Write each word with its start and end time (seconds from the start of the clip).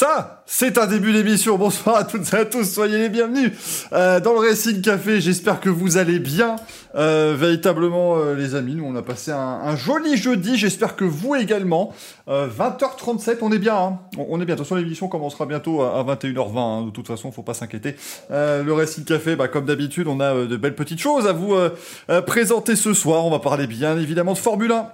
Ça, 0.00 0.44
c'est 0.46 0.78
un 0.78 0.86
début 0.86 1.12
d'émission. 1.12 1.58
Bonsoir 1.58 1.96
à 1.96 2.04
toutes 2.04 2.32
et 2.32 2.36
à 2.36 2.44
tous, 2.44 2.62
soyez 2.62 2.98
les 2.98 3.08
bienvenus 3.08 3.50
euh, 3.92 4.20
dans 4.20 4.32
le 4.32 4.38
Racing 4.38 4.80
Café. 4.80 5.20
J'espère 5.20 5.58
que 5.58 5.68
vous 5.68 5.96
allez 5.96 6.20
bien. 6.20 6.54
Euh, 6.94 7.34
véritablement, 7.36 8.16
euh, 8.16 8.36
les 8.36 8.54
amis, 8.54 8.76
nous 8.76 8.84
on 8.84 8.94
a 8.94 9.02
passé 9.02 9.32
un, 9.32 9.74
joli 9.74 10.16
jeudi. 10.16 10.56
J'espère 10.56 10.94
que 10.94 11.04
vous 11.04 11.34
également. 11.34 11.92
Euh, 12.28 12.46
20h37, 12.46 13.38
on 13.42 13.50
est 13.50 13.58
bien. 13.58 13.74
Hein. 13.76 13.98
On, 14.16 14.40
est 14.40 14.44
bien. 14.44 14.54
De 14.54 14.60
toute 14.60 14.68
façon, 14.68 14.76
l'émission 14.76 15.08
commencera 15.08 15.46
bientôt 15.46 15.82
à, 15.82 15.98
à 15.98 16.04
21h20. 16.04 16.58
hein. 16.58 16.82
De 16.86 16.90
toute 16.90 17.08
façon, 17.08 17.32
faut 17.32 17.42
pas 17.42 17.54
s'inquiéter. 17.54 17.96
Euh, 18.30 18.62
le 18.62 18.72
Racing 18.72 19.02
Café, 19.02 19.34
bah, 19.34 19.48
comme 19.48 19.64
d'habitude, 19.64 20.06
on 20.06 20.20
a 20.20 20.32
euh, 20.32 20.46
de 20.46 20.56
belles 20.56 20.76
petites 20.76 21.00
choses 21.00 21.26
à 21.26 21.32
vous 21.32 21.54
euh, 21.54 21.70
euh, 22.08 22.22
présenter 22.22 22.76
ce 22.76 22.94
soir. 22.94 23.26
On 23.26 23.30
va 23.30 23.40
parler 23.40 23.66
bien 23.66 23.98
évidemment 23.98 24.34
de 24.34 24.38
Formule 24.38 24.70
1 24.70 24.92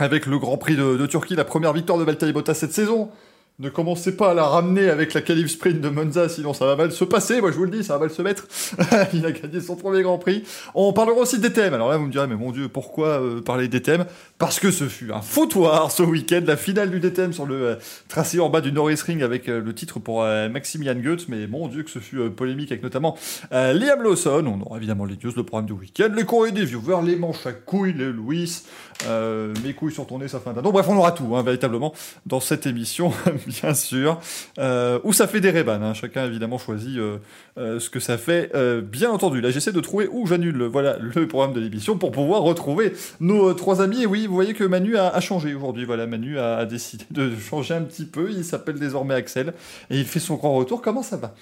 avec 0.00 0.26
le 0.26 0.40
Grand 0.40 0.56
Prix 0.56 0.74
de, 0.74 0.96
de 0.96 1.06
Turquie, 1.06 1.36
la 1.36 1.44
première 1.44 1.72
victoire 1.72 2.00
de 2.00 2.02
Valtteri 2.02 2.32
Bottas 2.32 2.54
cette 2.54 2.72
saison. 2.72 3.10
Ne 3.60 3.68
commencez 3.68 4.16
pas 4.16 4.32
à 4.32 4.34
la 4.34 4.46
ramener 4.46 4.88
avec 4.88 5.14
la 5.14 5.20
qualif 5.20 5.48
sprint 5.48 5.80
de 5.80 5.88
Monza, 5.88 6.28
sinon 6.28 6.52
ça 6.54 6.66
va 6.66 6.74
mal 6.74 6.90
se 6.90 7.04
passer. 7.04 7.40
Moi, 7.40 7.52
je 7.52 7.56
vous 7.56 7.66
le 7.66 7.70
dis, 7.70 7.84
ça 7.84 7.92
va 7.92 8.00
mal 8.00 8.10
se 8.10 8.20
mettre. 8.20 8.48
Il 9.14 9.24
a 9.24 9.30
gagné 9.30 9.60
son 9.60 9.76
premier 9.76 10.02
Grand 10.02 10.18
Prix. 10.18 10.42
On 10.74 10.92
parlera 10.92 11.20
aussi 11.20 11.38
des 11.38 11.52
thèmes. 11.52 11.72
Alors 11.72 11.88
là, 11.88 11.96
vous 11.96 12.06
me 12.06 12.10
direz, 12.10 12.26
mais 12.26 12.34
mon 12.34 12.50
Dieu, 12.50 12.68
pourquoi 12.68 13.20
euh, 13.22 13.40
parler 13.42 13.68
des 13.68 13.80
thèmes? 13.80 14.06
Parce 14.38 14.58
que 14.58 14.72
ce 14.72 14.88
fut 14.88 15.12
un 15.12 15.20
foutoir 15.20 15.92
ce 15.92 16.02
week-end, 16.02 16.42
la 16.44 16.56
finale 16.56 16.90
du 16.90 16.98
DTM 16.98 17.32
sur 17.32 17.46
le 17.46 17.54
euh, 17.54 17.74
tracé 18.08 18.40
en 18.40 18.50
bas 18.50 18.60
du 18.60 18.72
Norris 18.72 19.00
Ring 19.06 19.22
avec 19.22 19.48
euh, 19.48 19.60
le 19.60 19.72
titre 19.72 20.00
pour 20.00 20.22
Maximilian 20.24 20.96
Goetz. 20.96 21.26
Mais 21.28 21.46
mon 21.46 21.68
Dieu, 21.68 21.84
que 21.84 21.90
ce 21.90 22.00
fut 22.00 22.28
polémique 22.30 22.72
avec 22.72 22.82
notamment 22.82 23.16
Liam 23.52 24.02
Lawson. 24.02 24.44
On 24.46 24.66
aura 24.66 24.78
évidemment 24.78 25.04
les 25.04 25.16
news, 25.22 25.32
le 25.36 25.44
programme 25.44 25.66
du 25.66 25.74
week-end, 25.74 26.08
les 26.16 26.24
courriers 26.24 26.50
des 26.50 26.64
viewers, 26.64 27.02
les 27.04 27.14
manches 27.14 27.46
à 27.46 27.52
couilles, 27.52 27.92
les 27.92 28.10
Louis, 28.10 28.64
mes 29.62 29.74
couilles 29.74 29.94
ton 30.08 30.18
nez, 30.18 30.26
ça 30.26 30.40
fait 30.40 30.50
un 30.50 30.54
dindon. 30.54 30.72
Bref, 30.72 30.86
on 30.88 30.96
aura 30.96 31.12
tout, 31.12 31.36
hein, 31.36 31.42
véritablement, 31.44 31.92
dans 32.26 32.40
cette 32.40 32.66
émission, 32.66 33.12
bien 33.62 33.74
sûr. 33.74 34.20
Euh, 34.58 34.98
où 35.04 35.12
ça 35.12 35.26
fait 35.26 35.40
des 35.40 35.50
rébans. 35.50 35.82
Hein. 35.82 35.94
Chacun, 35.94 36.26
évidemment, 36.26 36.58
choisit 36.58 36.98
euh, 36.98 37.18
euh, 37.58 37.78
ce 37.80 37.90
que 37.90 38.00
ça 38.00 38.18
fait, 38.18 38.50
euh, 38.54 38.80
bien 38.80 39.10
entendu. 39.10 39.40
Là, 39.40 39.50
j'essaie 39.50 39.72
de 39.72 39.80
trouver 39.80 40.08
où 40.10 40.26
j'annule 40.26 40.64
voilà, 40.64 40.96
le 40.98 41.26
programme 41.26 41.52
de 41.52 41.60
l'émission 41.60 41.96
pour 41.98 42.12
pouvoir 42.12 42.42
retrouver 42.42 42.92
nos 43.20 43.54
trois 43.54 43.80
amis. 43.82 44.02
Et 44.02 44.06
oui, 44.06 44.26
vous 44.26 44.34
voyez 44.34 44.54
que 44.54 44.64
Manu 44.64 44.96
a, 44.96 45.20
changé 45.20 45.54
aujourd'hui. 45.54 45.84
Voilà, 45.84 46.06
Manu 46.06 46.38
a 46.38 46.64
décidé 46.66 47.04
de 47.10 47.30
changer 47.36 47.74
un 47.74 47.82
petit 47.82 48.06
peu. 48.06 48.30
Il 48.30 48.44
s'appelle 48.44 48.78
désormais 48.78 49.14
Axel. 49.14 49.54
Et 49.90 49.98
il 49.98 50.04
fait 50.04 50.20
son 50.20 50.34
grand 50.34 50.54
retour. 50.54 50.82
Comment 50.82 51.02
ça 51.02 51.16
va? 51.16 51.34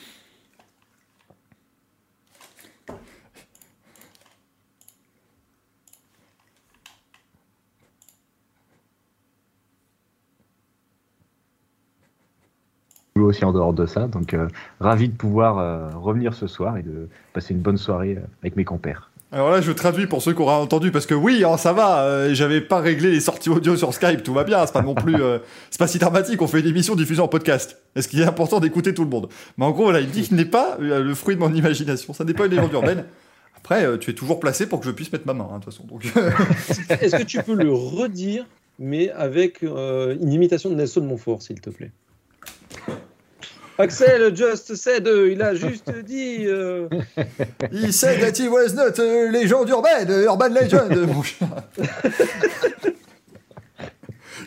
Boulot 13.14 13.28
aussi 13.28 13.44
en 13.44 13.52
dehors 13.52 13.72
de 13.72 13.86
ça. 13.86 14.08
Donc, 14.08 14.34
euh, 14.34 14.48
ravi 14.80 15.08
de 15.08 15.16
pouvoir 15.16 15.58
euh, 15.58 15.90
revenir 15.94 16.34
ce 16.34 16.46
soir 16.46 16.76
et 16.76 16.82
de 16.82 17.08
passer 17.32 17.54
une 17.54 17.60
bonne 17.60 17.78
soirée 17.78 18.16
euh, 18.18 18.26
avec 18.42 18.56
mes 18.56 18.64
compères. 18.64 19.12
Alors 19.34 19.50
là, 19.50 19.62
je 19.62 19.72
traduis 19.72 20.06
pour 20.06 20.20
ceux 20.20 20.34
qui 20.34 20.42
auraient 20.42 20.56
entendu, 20.56 20.92
parce 20.92 21.06
que 21.06 21.14
oui, 21.14 21.42
hein, 21.42 21.56
ça 21.56 21.72
va, 21.72 22.02
euh, 22.02 22.34
j'avais 22.34 22.60
pas 22.60 22.80
réglé 22.80 23.10
les 23.10 23.20
sorties 23.20 23.48
audio 23.48 23.78
sur 23.78 23.94
Skype, 23.94 24.22
tout 24.22 24.34
va 24.34 24.44
bien, 24.44 24.64
c'est 24.66 24.74
pas 24.74 24.82
non 24.82 24.94
plus, 24.94 25.22
euh, 25.22 25.38
c'est 25.70 25.78
pas 25.78 25.86
si 25.86 25.98
dramatique, 25.98 26.42
on 26.42 26.46
fait 26.46 26.60
une 26.60 26.66
émission 26.66 26.94
diffusée 26.94 27.22
en 27.22 27.28
podcast. 27.28 27.78
Est-ce 27.96 28.08
qu'il 28.08 28.20
est 28.20 28.26
important 28.26 28.60
d'écouter 28.60 28.92
tout 28.92 29.04
le 29.04 29.08
monde? 29.08 29.30
Mais 29.56 29.64
en 29.64 29.70
gros, 29.70 29.90
là, 29.90 30.00
il 30.00 30.10
dit 30.10 30.20
que 30.20 30.28
ce 30.28 30.34
n'est 30.34 30.44
pas 30.44 30.76
euh, 30.82 31.02
le 31.02 31.14
fruit 31.14 31.34
de 31.34 31.40
mon 31.40 31.52
imagination, 31.54 32.12
ça 32.12 32.24
n'est 32.24 32.34
pas 32.34 32.44
une 32.44 32.50
légende 32.50 32.74
urbaine. 32.74 33.06
Après, 33.56 33.86
euh, 33.86 33.96
tu 33.96 34.10
es 34.10 34.14
toujours 34.14 34.38
placé 34.38 34.66
pour 34.66 34.80
que 34.80 34.86
je 34.86 34.90
puisse 34.90 35.10
mettre 35.10 35.26
ma 35.26 35.32
main, 35.32 35.48
hein, 35.50 35.60
de 35.60 35.64
toute 35.64 35.72
façon. 35.72 35.84
Donc, 35.84 36.04
Est-ce 37.00 37.16
que 37.16 37.22
tu 37.22 37.42
peux 37.42 37.54
le 37.54 37.72
redire, 37.72 38.44
mais 38.78 39.08
avec 39.12 39.62
euh, 39.62 40.14
une 40.20 40.30
imitation 40.30 40.68
de 40.68 40.74
Nelson 40.74 41.00
Montfort, 41.00 41.40
s'il 41.40 41.58
te 41.62 41.70
plaît? 41.70 41.90
Axel 43.78 44.36
just 44.36 44.74
said, 44.76 45.06
euh, 45.08 45.32
il 45.32 45.40
a 45.42 45.54
juste 45.54 45.90
dit. 46.04 46.44
euh, 46.46 46.88
He 47.72 47.92
said 47.92 48.20
that 48.20 48.38
he 48.42 48.48
was 48.48 48.74
not 48.74 48.98
a 49.00 49.30
legend 49.30 49.68
urbaine, 49.68 50.10
urban 50.26 50.48
legend, 50.50 50.94
mon 51.08 51.22
chat. 51.22 51.68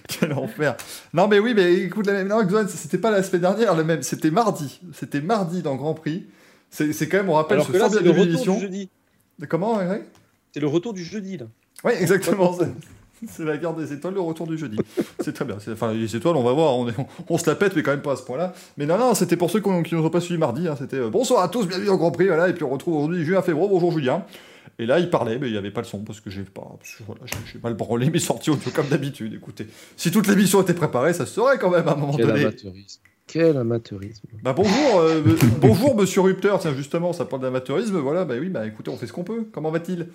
Quel 0.07 0.33
enfer. 0.33 0.75
Non 1.13 1.27
mais 1.27 1.39
oui, 1.39 1.53
mais 1.55 1.73
écoute, 1.73 2.05
la 2.05 2.13
même... 2.13 2.27
non, 2.27 2.43
Xoan, 2.45 2.67
c'était 2.67 2.97
pas 2.99 3.11
la 3.11 3.23
semaine 3.23 3.41
dernière, 3.41 3.75
le 3.75 3.83
même, 3.83 4.03
c'était 4.03 4.31
mardi. 4.31 4.79
C'était 4.93 5.21
mardi 5.21 5.61
dans 5.61 5.75
Grand 5.75 5.93
Prix. 5.95 6.25
C'est 6.69 7.07
quand 7.07 7.17
même, 7.17 7.29
on 7.29 7.33
rappelle, 7.33 7.55
Alors 7.55 7.67
ce 7.67 7.71
que 7.71 7.77
là, 7.77 7.89
c'est 7.89 8.01
le 8.01 8.11
retour 8.11 8.55
du 8.55 8.61
jeudi. 8.61 8.89
Comment, 9.49 9.77
ouais, 9.77 9.87
ouais 9.87 10.03
C'est 10.53 10.59
le 10.59 10.67
retour 10.67 10.93
du 10.93 11.03
jeudi, 11.03 11.37
là. 11.37 11.45
Oui, 11.83 11.93
exactement. 11.99 12.57
c'est- 13.29 13.43
la 13.43 13.57
guerre 13.57 13.73
des 13.73 13.93
étoiles, 13.93 14.13
le 14.13 14.19
retour 14.21 14.47
du 14.47 14.57
jeudi. 14.57 14.77
C'est 15.19 15.33
très 15.33 15.45
bien. 15.45 15.57
Enfin, 15.71 15.93
les 15.93 16.15
étoiles, 16.15 16.35
on 16.35 16.43
va 16.43 16.53
voir. 16.53 16.77
On, 16.77 16.87
est- 16.89 16.93
on 17.29 17.37
se 17.37 17.49
la 17.49 17.55
pète, 17.55 17.75
mais 17.75 17.83
quand 17.83 17.91
même 17.91 18.01
pas 18.01 18.13
à 18.13 18.15
ce 18.15 18.23
point-là. 18.23 18.53
Mais 18.77 18.85
non, 18.85 18.97
non, 18.97 19.13
c'était 19.13 19.37
pour 19.37 19.49
ceux 19.51 19.59
qui 19.61 19.69
ne 19.69 19.81
nous 19.97 20.05
ont 20.05 20.09
pas 20.09 20.21
suivi 20.21 20.39
mardi. 20.39 20.67
hein, 20.67 20.75
c'était 20.77 20.97
euh, 20.97 21.09
bonsoir 21.09 21.43
à 21.43 21.47
tous, 21.49 21.67
bienvenue 21.67 21.89
au 21.89 21.97
Grand 21.97 22.11
Prix. 22.11 22.27
Voilà, 22.27 22.49
et 22.49 22.53
puis 22.53 22.63
on 22.63 22.69
retrouve 22.69 22.95
aujourd'hui 22.97 23.23
Julien 23.23 23.41
Févreau. 23.41 23.67
Bonjour 23.67 23.91
Julien. 23.91 24.23
Et 24.77 24.85
là, 24.85 24.99
il 24.99 25.09
parlait, 25.09 25.37
mais 25.39 25.47
il 25.47 25.51
n'y 25.53 25.57
avait 25.57 25.71
pas 25.71 25.79
le 25.81 25.87
son 25.87 25.99
parce 25.99 26.19
que 26.19 26.29
j'ai 26.29 26.41
pas, 26.43 26.61
que 26.81 27.03
voilà, 27.05 27.21
j'ai- 27.25 27.59
mal 27.63 27.75
branlé 27.75 28.09
mes 28.09 28.19
sorties 28.19 28.49
audio 28.49 28.69
comme 28.71 28.87
d'habitude. 28.87 29.33
Écoutez, 29.33 29.67
si 29.95 30.11
toute 30.11 30.27
l'émission 30.27 30.61
était 30.61 30.73
préparée, 30.73 31.13
ça 31.13 31.25
se 31.25 31.33
serait 31.35 31.57
quand 31.57 31.69
même 31.69 31.87
à 31.87 31.93
un 31.93 31.95
moment 31.95 32.13
Quel 32.17 32.27
donné. 32.27 32.41
amateurisme. 32.41 32.99
Quel 33.27 33.55
amateurisme. 33.57 34.27
Bah 34.43 34.53
bonjour, 34.53 34.99
euh, 34.99 35.21
bonjour 35.61 35.95
Monsieur 35.95 36.21
Rupteur. 36.21 36.59
Tiens 36.59 36.73
justement, 36.75 37.13
ça 37.13 37.23
parle 37.25 37.41
d'amateurisme. 37.41 37.97
Voilà, 37.99 38.25
bah 38.25 38.35
oui, 38.39 38.49
bah 38.49 38.67
écoutez, 38.67 38.91
on 38.91 38.97
fait 38.97 39.07
ce 39.07 39.13
qu'on 39.13 39.23
peut. 39.23 39.45
Comment 39.53 39.71
va-t-il? 39.71 40.07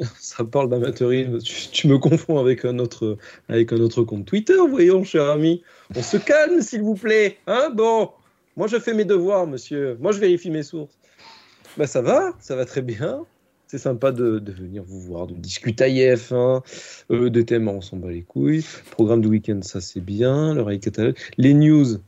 Ça 0.18 0.44
parle 0.44 0.68
d'amateurisme. 0.68 1.38
Tu, 1.40 1.88
me 1.88 1.98
confonds 1.98 2.38
avec 2.38 2.64
un, 2.64 2.78
autre, 2.78 3.18
avec 3.48 3.72
un 3.72 3.80
autre 3.80 4.02
compte 4.02 4.26
Twitter, 4.26 4.56
voyons, 4.68 5.04
cher 5.04 5.28
ami. 5.30 5.62
On 5.94 6.02
se 6.02 6.16
calme, 6.16 6.60
s'il 6.62 6.82
vous 6.82 6.94
plaît. 6.94 7.38
Hein 7.46 7.70
bon, 7.74 8.10
moi, 8.56 8.66
je 8.66 8.78
fais 8.78 8.94
mes 8.94 9.04
devoirs, 9.04 9.46
monsieur. 9.46 9.96
Moi, 10.00 10.12
je 10.12 10.18
vérifie 10.18 10.50
mes 10.50 10.62
sources. 10.62 10.98
Bah, 11.76 11.86
ça 11.86 12.02
va, 12.02 12.32
ça 12.40 12.56
va 12.56 12.64
très 12.64 12.82
bien. 12.82 13.24
C'est 13.66 13.78
sympa 13.78 14.10
de, 14.10 14.42
venir 14.50 14.82
vous 14.84 15.00
voir, 15.00 15.28
de 15.28 15.34
discuter 15.34 15.84
à 15.84 15.88
IF1. 15.88 16.62
Euh, 17.12 17.30
des 17.30 17.44
thèmes, 17.44 17.68
on 17.68 17.80
s'en 17.80 17.98
bat 17.98 18.10
les 18.10 18.22
couilles. 18.22 18.64
Programme 18.90 19.20
du 19.20 19.28
week-end, 19.28 19.60
ça 19.62 19.80
c'est 19.80 20.00
bien. 20.00 20.54
Le 20.54 20.76
catalogue. 20.78 21.16
Les 21.38 21.54
news, 21.54 21.98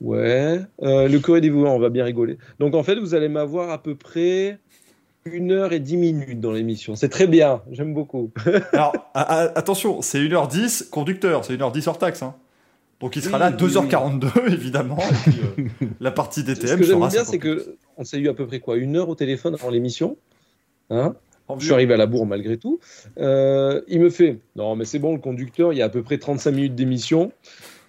ouais. 0.00 0.60
Euh, 0.82 1.06
le 1.06 1.18
courrier 1.20 1.40
des 1.40 1.50
viewers, 1.50 1.70
on 1.70 1.78
va 1.78 1.88
bien 1.88 2.04
rigoler. 2.04 2.36
Donc 2.58 2.74
en 2.74 2.82
fait, 2.82 2.96
vous 2.96 3.14
allez 3.14 3.28
m'avoir 3.28 3.70
à 3.70 3.80
peu 3.80 3.94
près 3.94 4.58
une 5.24 5.52
heure 5.52 5.72
et 5.72 5.80
dix 5.80 5.96
minutes 5.96 6.40
dans 6.40 6.52
l'émission. 6.52 6.96
C'est 6.96 7.08
très 7.08 7.26
bien, 7.26 7.62
j'aime 7.70 7.94
beaucoup. 7.94 8.30
Alors, 8.72 8.92
attention, 9.14 10.02
c'est 10.02 10.20
1h10 10.20 10.90
conducteur, 10.90 11.44
c'est 11.44 11.56
1h10 11.56 11.88
hors 11.88 11.98
taxe. 11.98 12.22
Hein. 12.22 12.34
Donc 13.00 13.16
il 13.16 13.22
sera 13.22 13.36
Oui, 13.38 13.42
là 13.42 13.56
oui, 13.60 13.66
2h42, 13.66 14.52
évidemment. 14.52 14.98
Et 14.98 15.30
puis, 15.30 15.40
euh, 15.58 15.86
la 16.00 16.10
partie 16.10 16.40
Ce 16.40 16.46
DTM 16.46 16.78
que 16.78 16.84
j'aime 16.84 16.98
bien, 16.98 17.10
50. 17.10 17.26
c'est 17.26 17.38
que 17.38 17.76
on 17.96 18.04
s'est 18.04 18.18
eu 18.18 18.28
à 18.28 18.34
peu 18.34 18.46
près 18.46 18.60
quoi, 18.60 18.76
une 18.76 18.96
heure 18.96 19.08
au 19.08 19.14
téléphone 19.14 19.54
avant 19.54 19.70
l'émission. 19.70 20.16
Hein 20.90 21.14
je 21.58 21.64
suis 21.64 21.74
arrivé 21.74 21.94
à 21.94 21.96
la 21.96 22.06
bourre 22.06 22.26
malgré 22.26 22.56
tout. 22.56 22.80
Euh, 23.18 23.82
il 23.88 24.00
me 24.00 24.10
fait 24.10 24.38
Non, 24.56 24.76
mais 24.76 24.84
c'est 24.84 24.98
bon, 24.98 25.12
le 25.12 25.18
conducteur, 25.18 25.72
il 25.72 25.78
y 25.78 25.82
a 25.82 25.86
à 25.86 25.88
peu 25.88 26.02
près 26.02 26.18
35 26.18 26.50
minutes 26.52 26.74
d'émission. 26.74 27.32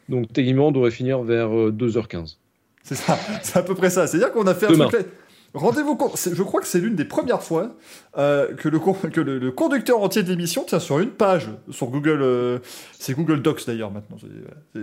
Donc, 0.09 0.31
techniquement, 0.33 0.67
on 0.67 0.71
devrait 0.71 0.91
finir 0.91 1.21
vers 1.23 1.55
euh, 1.55 1.71
2h15. 1.71 2.37
C'est 2.83 2.95
ça, 2.95 3.17
c'est 3.41 3.57
à 3.57 3.63
peu 3.63 3.75
près 3.75 3.89
ça. 3.89 4.07
C'est-à-dire 4.07 4.31
qu'on 4.31 4.47
a 4.47 4.53
fait 4.55 4.65
un 4.65 4.71
Demain. 4.71 4.87
truc. 4.87 5.05
Rendez-vous 5.53 5.95
compte, 5.95 6.17
je 6.17 6.41
crois 6.41 6.61
que 6.61 6.67
c'est 6.67 6.79
l'une 6.79 6.95
des 6.95 7.05
premières 7.05 7.43
fois 7.43 7.75
euh, 8.17 8.55
que, 8.55 8.69
le, 8.69 9.51
conducteur 9.51 10.01
entier 10.01 10.23
de 10.23 10.29
l'émission 10.29 10.63
tient 10.63 10.79
sur 10.79 10.97
une 10.97 11.11
page, 11.11 11.49
sur 11.69 11.87
Google, 11.87 12.21
euh, 12.23 12.59
c'est 12.97 13.13
Google 13.13 13.43
Docs 13.43 13.67
d'ailleurs 13.67 13.91
maintenant, 13.91 14.17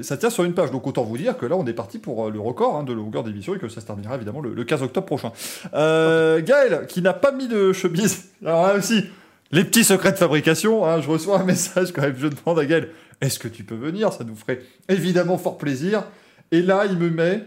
ça 0.03 0.17
tient 0.17 0.31
sur 0.31 0.45
une 0.45 0.55
page, 0.55 0.71
donc 0.71 0.87
autant 0.87 1.03
vous 1.03 1.19
dire 1.19 1.37
que 1.37 1.45
là 1.45 1.57
on 1.57 1.67
est 1.67 1.73
parti 1.73 1.99
pour 1.99 2.27
euh, 2.27 2.31
le 2.31 2.39
record 2.39 2.77
hein, 2.77 2.85
de 2.85 2.93
longueur 2.93 3.25
d'émission 3.25 3.57
et 3.57 3.59
que 3.59 3.69
ça 3.69 3.81
se 3.81 3.87
terminera 3.87 4.15
évidemment 4.15 4.41
le, 4.41 4.55
le 4.55 4.63
15 4.63 4.85
octobre 4.85 5.07
prochain. 5.07 5.33
Euh, 5.75 6.41
Gaël, 6.41 6.87
qui 6.87 7.03
n'a 7.03 7.15
pas 7.15 7.33
mis 7.33 7.49
de 7.49 7.73
chemise, 7.73 8.31
alors 8.45 8.69
là 8.69 8.75
aussi, 8.75 9.07
les 9.51 9.65
petits 9.65 9.83
secrets 9.83 10.13
de 10.13 10.19
fabrication, 10.19 10.87
hein, 10.87 11.01
je 11.01 11.11
reçois 11.11 11.41
un 11.41 11.45
message 11.45 11.93
quand 11.93 12.03
même, 12.03 12.15
je 12.17 12.29
demande 12.29 12.61
à 12.61 12.65
Gaël, 12.65 12.91
est-ce 13.21 13.41
que 13.41 13.49
tu 13.49 13.65
peux 13.65 13.75
venir? 13.75 14.13
Ça 14.13 14.23
nous 14.23 14.37
ferait 14.37 14.61
évidemment 14.89 15.37
fort 15.37 15.59
plaisir. 15.59 16.05
Et 16.53 16.63
là, 16.63 16.85
il 16.89 16.97
me 16.97 17.11
met 17.11 17.45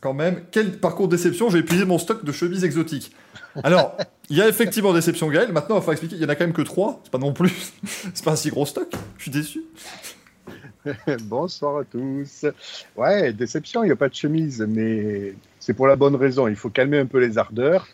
quand 0.00 0.14
même, 0.14 0.42
quel 0.50 0.78
parcours 0.78 1.08
de 1.08 1.16
déception, 1.16 1.50
j'ai 1.50 1.58
épuisé 1.58 1.84
mon 1.84 1.98
stock 1.98 2.24
de 2.24 2.32
chemises 2.32 2.64
exotiques. 2.64 3.12
Alors, 3.62 3.96
il 4.30 4.36
y 4.36 4.42
a 4.42 4.48
effectivement 4.48 4.92
déception 4.92 5.28
Gaël, 5.28 5.52
maintenant 5.52 5.76
il 5.76 5.78
va 5.78 5.80
falloir 5.80 5.92
expliquer, 5.92 6.16
il 6.16 6.22
y 6.22 6.24
en 6.24 6.28
a 6.28 6.36
quand 6.36 6.44
même 6.44 6.52
que 6.52 6.62
trois, 6.62 7.00
c'est 7.02 7.10
pas 7.10 7.18
non 7.18 7.32
plus, 7.32 7.72
c'est 8.14 8.24
pas 8.24 8.32
un 8.32 8.36
si 8.36 8.50
gros 8.50 8.66
stock, 8.66 8.92
je 9.16 9.22
suis 9.22 9.30
déçu. 9.30 9.62
Bonsoir 11.24 11.78
à 11.78 11.84
tous. 11.84 12.46
Ouais, 12.96 13.32
déception, 13.32 13.82
il 13.82 13.86
n'y 13.86 13.92
a 13.92 13.96
pas 13.96 14.08
de 14.08 14.14
chemise, 14.14 14.64
mais 14.68 15.34
c'est 15.58 15.74
pour 15.74 15.86
la 15.86 15.96
bonne 15.96 16.16
raison. 16.16 16.48
Il 16.48 16.56
faut 16.56 16.70
calmer 16.70 16.98
un 16.98 17.06
peu 17.06 17.18
les 17.18 17.38
ardeurs 17.38 17.88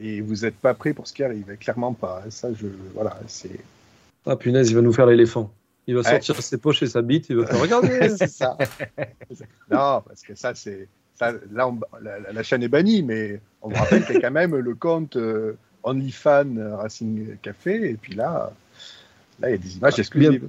et 0.00 0.20
vous 0.20 0.36
n'êtes 0.36 0.56
pas 0.56 0.74
prêt 0.74 0.92
pour 0.92 1.06
ce 1.06 1.12
qui 1.12 1.22
arrive. 1.24 1.56
Clairement 1.58 1.92
pas. 1.92 2.22
Ça, 2.30 2.48
je, 2.54 2.66
voilà, 2.94 3.18
c'est. 3.26 3.60
Ah 4.26 4.36
punaise, 4.36 4.70
il 4.70 4.76
va 4.76 4.82
nous 4.82 4.92
faire 4.92 5.06
l'éléphant. 5.06 5.52
Il 5.86 5.96
va 5.96 6.02
sortir 6.02 6.40
ses 6.42 6.58
poches 6.58 6.82
et 6.82 6.86
sa 6.86 7.00
bite, 7.00 7.26
il 7.30 7.36
va 7.36 7.46
faire 7.46 7.60
regarder. 7.60 8.08
c'est 8.16 8.28
ça. 8.28 8.56
non, 9.70 10.02
parce 10.06 10.22
que 10.22 10.34
ça, 10.34 10.54
c'est. 10.54 10.88
Ça, 11.18 11.32
là, 11.52 11.68
on- 11.68 11.80
la, 12.00 12.42
chaîne 12.42 12.62
est 12.62 12.68
bannie, 12.68 13.02
mais 13.02 13.40
on 13.62 13.70
vous 13.70 13.76
rappelle 13.76 14.04
qu'il 14.04 14.14
y 14.14 14.18
a 14.18 14.20
quand 14.20 14.30
même 14.30 14.54
le 14.54 14.74
compte 14.74 15.16
euh, 15.16 15.56
OnlyFans 15.82 16.56
euh, 16.56 16.76
Racing 16.76 17.36
Café, 17.42 17.90
et 17.90 17.94
puis 17.94 18.14
là, 18.14 18.52
là, 19.40 19.48
il 19.48 19.52
y 19.52 19.54
a 19.54 19.58
des 19.58 19.76
images 19.76 19.98
exclusives. 19.98 20.48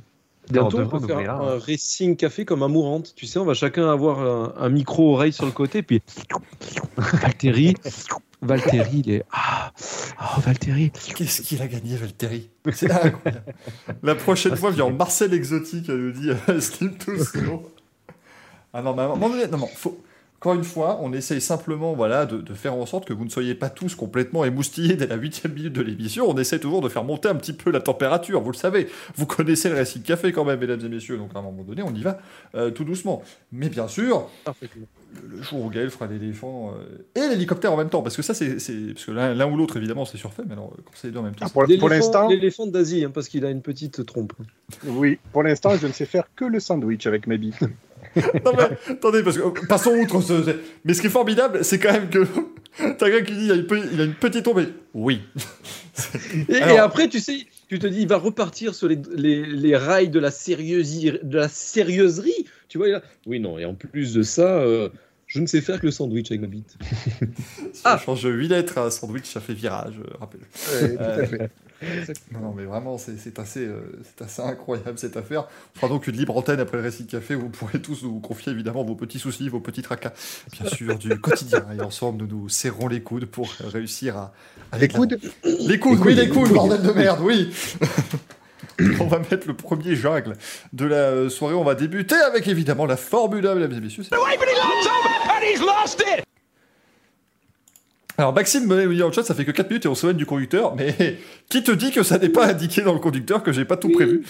Bientôt, 0.52 0.80
On 0.80 0.88
peut 0.88 1.08
faire 1.08 1.36
un. 1.36 1.56
un 1.56 1.60
racing 1.60 2.16
café 2.16 2.44
comme 2.44 2.64
amourante. 2.64 3.14
Tu 3.16 3.28
sais, 3.28 3.38
on 3.38 3.46
va 3.46 3.54
chacun 3.54 3.88
avoir 3.88 4.20
un, 4.20 4.54
un 4.58 4.70
micro-oreille 4.70 5.34
sur 5.34 5.46
le 5.46 5.52
côté, 5.52 5.84
puis 5.84 6.02
Valtteri, 6.98 7.76
Valtteri, 8.42 9.02
il 9.06 9.12
est 9.12 9.24
ah, 9.32 9.72
oh, 10.22 10.40
Valtteri. 10.42 10.92
Qu'est-ce 11.16 11.42
qu'il 11.42 11.62
a 11.62 11.68
gagné, 11.68 11.96
Valtteri? 11.98 12.50
C'est 12.72 12.92
incroyable. 12.92 13.54
La 14.02 14.16
prochaine 14.16 14.56
fois, 14.56 14.72
vient 14.72 14.90
Marcel 14.90 15.34
Exotique, 15.34 15.90
elle 15.90 15.98
nous 15.98 16.12
dit 16.12 16.30
euh, 16.30 16.60
Slim 16.62 16.98
to 16.98 17.18
Slow. 17.24 17.72
Ah 18.74 18.82
non, 18.82 18.96
mais 18.96 19.08
moment 19.08 19.30
donné, 19.30 19.48
non, 19.48 19.58
non, 19.58 19.68
faut... 19.68 20.02
Encore 20.42 20.54
une 20.54 20.64
fois, 20.64 21.00
on 21.02 21.12
essaye 21.12 21.42
simplement 21.42 21.92
voilà, 21.94 22.26
de, 22.26 22.38
de 22.38 22.54
faire 22.54 22.74
en 22.74 22.86
sorte 22.86 23.04
que 23.06 23.12
vous 23.12 23.26
ne 23.26 23.30
soyez 23.30 23.56
pas 23.56 23.70
tous 23.70 23.94
complètement 23.96 24.46
émoustillés 24.46 24.96
dès 24.96 25.06
la 25.06 25.16
huitième 25.16 25.52
minute 25.54 25.74
de 25.74 25.82
l'émission. 25.82 26.30
On 26.30 26.38
essaie 26.38 26.60
toujours 26.60 26.80
de 26.80 26.88
faire 26.88 27.04
monter 27.04 27.28
un 27.28 27.36
petit 27.36 27.52
peu 27.52 27.72
la 27.72 27.82
température, 27.82 28.40
vous 28.42 28.52
le 28.52 28.56
savez. 28.56 28.88
Vous 29.18 29.26
connaissez 29.26 29.68
le 29.68 29.76
Racing 29.76 30.02
Café 30.02 30.32
quand 30.32 30.46
même, 30.46 30.60
mesdames 30.62 30.80
et 30.80 30.88
messieurs, 30.88 31.18
donc 31.18 31.32
à 31.36 31.40
un 31.40 31.42
moment 31.42 31.64
donné, 31.64 31.82
on 31.84 31.94
y 31.94 32.02
va 32.02 32.20
euh, 32.56 32.72
tout 32.72 32.86
doucement. 32.86 33.22
Mais 33.52 33.68
bien 33.68 33.90
sûr, 33.90 34.30
le, 34.62 35.38
le 35.38 35.42
jour 35.44 35.66
où 35.66 35.70
Gaël 35.70 35.90
fera 35.90 36.08
l'éléphant 36.08 36.72
euh, 36.74 37.04
et 37.22 37.28
l'hélicoptère 37.28 37.74
en 37.74 37.78
même 37.78 37.90
temps, 37.90 38.02
parce 38.02 38.16
que 38.16 38.22
ça, 38.22 38.34
c'est. 38.34 38.60
c'est- 38.60 38.94
Parce 38.94 39.06
que 39.08 39.12
l'un 39.12 39.52
ou 39.52 39.58
l'autre, 39.58 39.76
évidemment, 39.76 40.06
c'est 40.06 40.18
surfait, 40.18 40.44
mais 40.48 40.54
alors, 40.54 40.70
quand 40.70 40.92
c'est 40.94 41.08
les 41.08 41.14
deux 41.14 41.20
en 41.20 41.24
même 41.24 41.36
temps. 41.36 41.48
Ah, 41.48 41.50
pour 41.50 41.64
pour 41.64 41.68
L'éléphant- 41.68 41.90
l'instant, 41.90 42.30
L'éléphant 42.30 42.66
d'Asie, 42.68 43.04
hein, 43.04 43.12
parce 43.14 43.28
qu'il 43.28 43.44
a 43.44 43.50
une 43.50 43.62
petite 43.62 44.06
trompe. 44.06 44.32
oui, 44.86 45.20
pour 45.34 45.44
l'instant, 45.44 45.76
je 45.76 45.86
ne 45.86 45.92
sais 45.92 46.06
faire 46.06 46.30
que 46.36 46.46
le 46.46 46.62
sandwich 46.62 47.06
avec 47.08 47.28
ma 47.28 47.36
bite. 47.36 47.62
Non, 48.46 48.54
mais 48.58 48.94
attendez, 48.94 49.24
parce 49.24 49.38
que 49.38 49.44
euh, 49.44 49.68
passons 49.68 49.92
outre. 49.92 50.22
ce- 50.22 50.44
ce- 50.44 50.56
Mais 50.86 50.94
ce 50.94 51.02
qui 51.02 51.08
est 51.08 51.12
formidable, 51.12 51.64
c'est 51.64 51.80
quand 51.80 51.92
même 51.94 52.10
que 52.10 52.26
t'as 52.98 53.08
un 53.08 53.10
gars 53.10 53.22
qui 53.22 53.34
dit 53.34 53.46
il 53.46 53.52
a 53.52 53.56
une, 53.56 53.68
pe- 53.68 53.88
il 53.94 54.02
a 54.02 54.04
une 54.06 54.14
petite 54.14 54.44
tombe. 54.44 54.60
et- 54.62 54.70
Oui. 54.94 55.22
Et, 56.48 56.56
Alors- 56.62 56.76
et 56.76 56.80
après, 56.80 57.08
tu 57.10 57.20
sais, 57.20 57.38
tu 57.68 57.78
te 57.80 57.88
dis, 57.88 58.02
il 58.02 58.08
va 58.08 58.18
repartir 58.18 58.74
sur 58.74 58.88
les, 58.88 59.00
les, 59.16 59.46
les 59.46 59.76
rails 59.76 60.10
de 60.10 60.20
la, 60.20 60.30
sérieusi- 60.32 61.20
de 61.22 61.38
la 61.38 61.50
sérieuserie. 61.50 62.46
Tu 62.68 62.78
vois, 62.78 62.88
il 62.88 62.94
a- 62.96 63.04
oui, 63.28 63.40
non, 63.40 63.58
et 63.60 63.66
en 63.66 63.74
plus 63.76 64.14
de 64.14 64.22
ça, 64.24 64.60
euh, 64.60 64.90
je 65.30 65.40
ne 65.40 65.46
sais 65.46 65.62
faire 65.62 65.80
que 65.80 65.86
le 65.86 65.92
sandwich 65.92 66.30
avec 66.32 66.42
ma 66.42 66.48
bite. 66.48 66.76
Si 67.74 67.82
Ah. 67.86 67.98
change 68.04 68.24
8 68.26 68.48
lettres 68.50 68.78
à 68.80 68.86
un 68.88 68.90
sandwich, 68.92 69.32
ça 69.32 69.40
fait 69.40 69.54
virage, 69.54 69.94
euh, 70.00 70.18
rappelle. 70.20 70.42
Ouais, 70.82 70.96
tout 70.98 71.02
à 71.04 71.26
fait. 71.26 71.52
Non, 72.34 72.40
non, 72.42 72.54
mais 72.58 72.66
vraiment, 72.66 72.98
c'est 72.98 73.18
c'est 73.18 73.40
assez, 73.40 73.66
euh, 73.66 73.80
c'est 74.04 74.26
assez 74.26 74.42
incroyable 74.42 74.98
cette 75.00 75.16
affaire. 75.16 75.48
On 75.76 75.80
fera 75.80 75.88
donc 75.88 76.08
une 76.08 76.16
libre 76.18 76.36
antenne 76.36 76.60
après 76.60 76.76
le 76.76 76.84
récit 76.84 77.04
de 77.06 77.10
café 77.12 77.36
où 77.36 77.40
vous 77.40 77.48
pourrez 77.50 77.80
tous 77.82 78.04
nous 78.04 78.20
confier 78.20 78.52
évidemment 78.52 78.84
vos 78.84 78.96
petits 78.96 79.18
soucis, 79.18 79.48
vos 79.48 79.62
petits 79.62 79.82
tracas, 79.82 80.12
bien 80.52 80.70
sûr, 80.70 80.98
du 80.98 81.18
quotidien. 81.22 81.66
Et 81.78 81.80
ensemble, 81.82 82.26
nous 82.26 82.42
nous 82.42 82.50
serrons 82.50 82.90
les 82.90 83.02
coudes 83.02 83.28
pour 83.28 83.50
réussir 83.64 84.18
à. 84.18 84.34
à 84.74 84.78
Les 84.78 84.90
la- 84.90 84.94
coudes 84.94 85.20
Les 85.46 85.80
coudes, 85.80 86.00
oui, 86.04 86.16
les 86.16 86.28
coudes, 86.28 86.52
bordel 86.52 86.82
de 86.82 86.92
merde, 86.92 87.20
oui 87.22 87.50
On 89.00 89.08
va 89.08 89.20
mettre 89.20 89.48
le 89.48 89.54
premier 89.54 89.96
jungle 89.96 90.34
de 90.74 90.84
la 90.86 90.96
euh, 90.98 91.30
soirée. 91.30 91.54
On 91.56 91.64
va 91.64 91.76
débuter 91.76 92.16
avec 92.16 92.46
évidemment 92.50 92.88
la 92.88 92.98
Formule 92.98 93.48
1, 93.48 93.56
mesdames 93.56 93.72
et 93.74 93.80
messieurs. 93.80 94.04
Alors 98.18 98.34
Maxime 98.34 98.66
me 98.68 98.94
dit 98.94 99.00
le 99.00 99.12
chat, 99.14 99.24
ça 99.24 99.34
fait 99.34 99.46
que 99.46 99.52
4 99.52 99.70
minutes 99.70 99.86
et 99.86 99.88
on 99.88 99.96
s'éloigne 99.96 100.18
du 100.18 100.26
conducteur, 100.26 100.76
mais 100.76 101.18
qui 101.50 101.64
te 101.64 101.72
dit 101.72 101.92
que 101.92 102.04
ça 102.04 102.18
n'est 102.18 102.30
pas 102.30 102.48
indiqué 102.48 102.82
dans 102.82 102.94
le 102.94 103.00
conducteur, 103.00 103.44
que 103.44 103.54
j'ai 103.54 103.64
pas 103.66 103.78
tout 103.78 103.88
Oui. 103.88 103.94
prévu? 103.94 104.24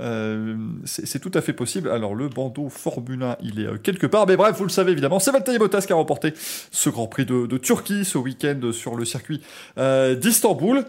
Euh, 0.00 0.56
c'est 0.84 1.06
c'est 1.06 1.20
tout 1.20 1.30
à 1.34 1.40
fait 1.40 1.52
possible. 1.52 1.88
Alors 1.88 2.14
le 2.16 2.28
bandeau 2.28 2.68
Formule 2.68 3.22
1, 3.22 3.36
il 3.42 3.60
est 3.60 3.66
euh, 3.66 3.76
quelque 3.76 4.06
part, 4.06 4.26
mais 4.26 4.36
bref, 4.36 4.56
vous 4.56 4.64
le 4.64 4.70
savez 4.70 4.90
évidemment, 4.92 5.20
c'est 5.20 5.30
Valtteri 5.30 5.58
Bottas 5.58 5.82
qui 5.82 5.92
a 5.92 5.96
remporté 5.96 6.32
ce 6.72 6.90
Grand 6.90 7.06
Prix 7.06 7.26
de, 7.26 7.46
de 7.46 7.58
Turquie 7.58 8.04
ce 8.04 8.18
week-end 8.18 8.58
sur 8.72 8.96
le 8.96 9.04
circuit 9.04 9.40
euh, 9.78 10.14
d'Istanbul. 10.16 10.84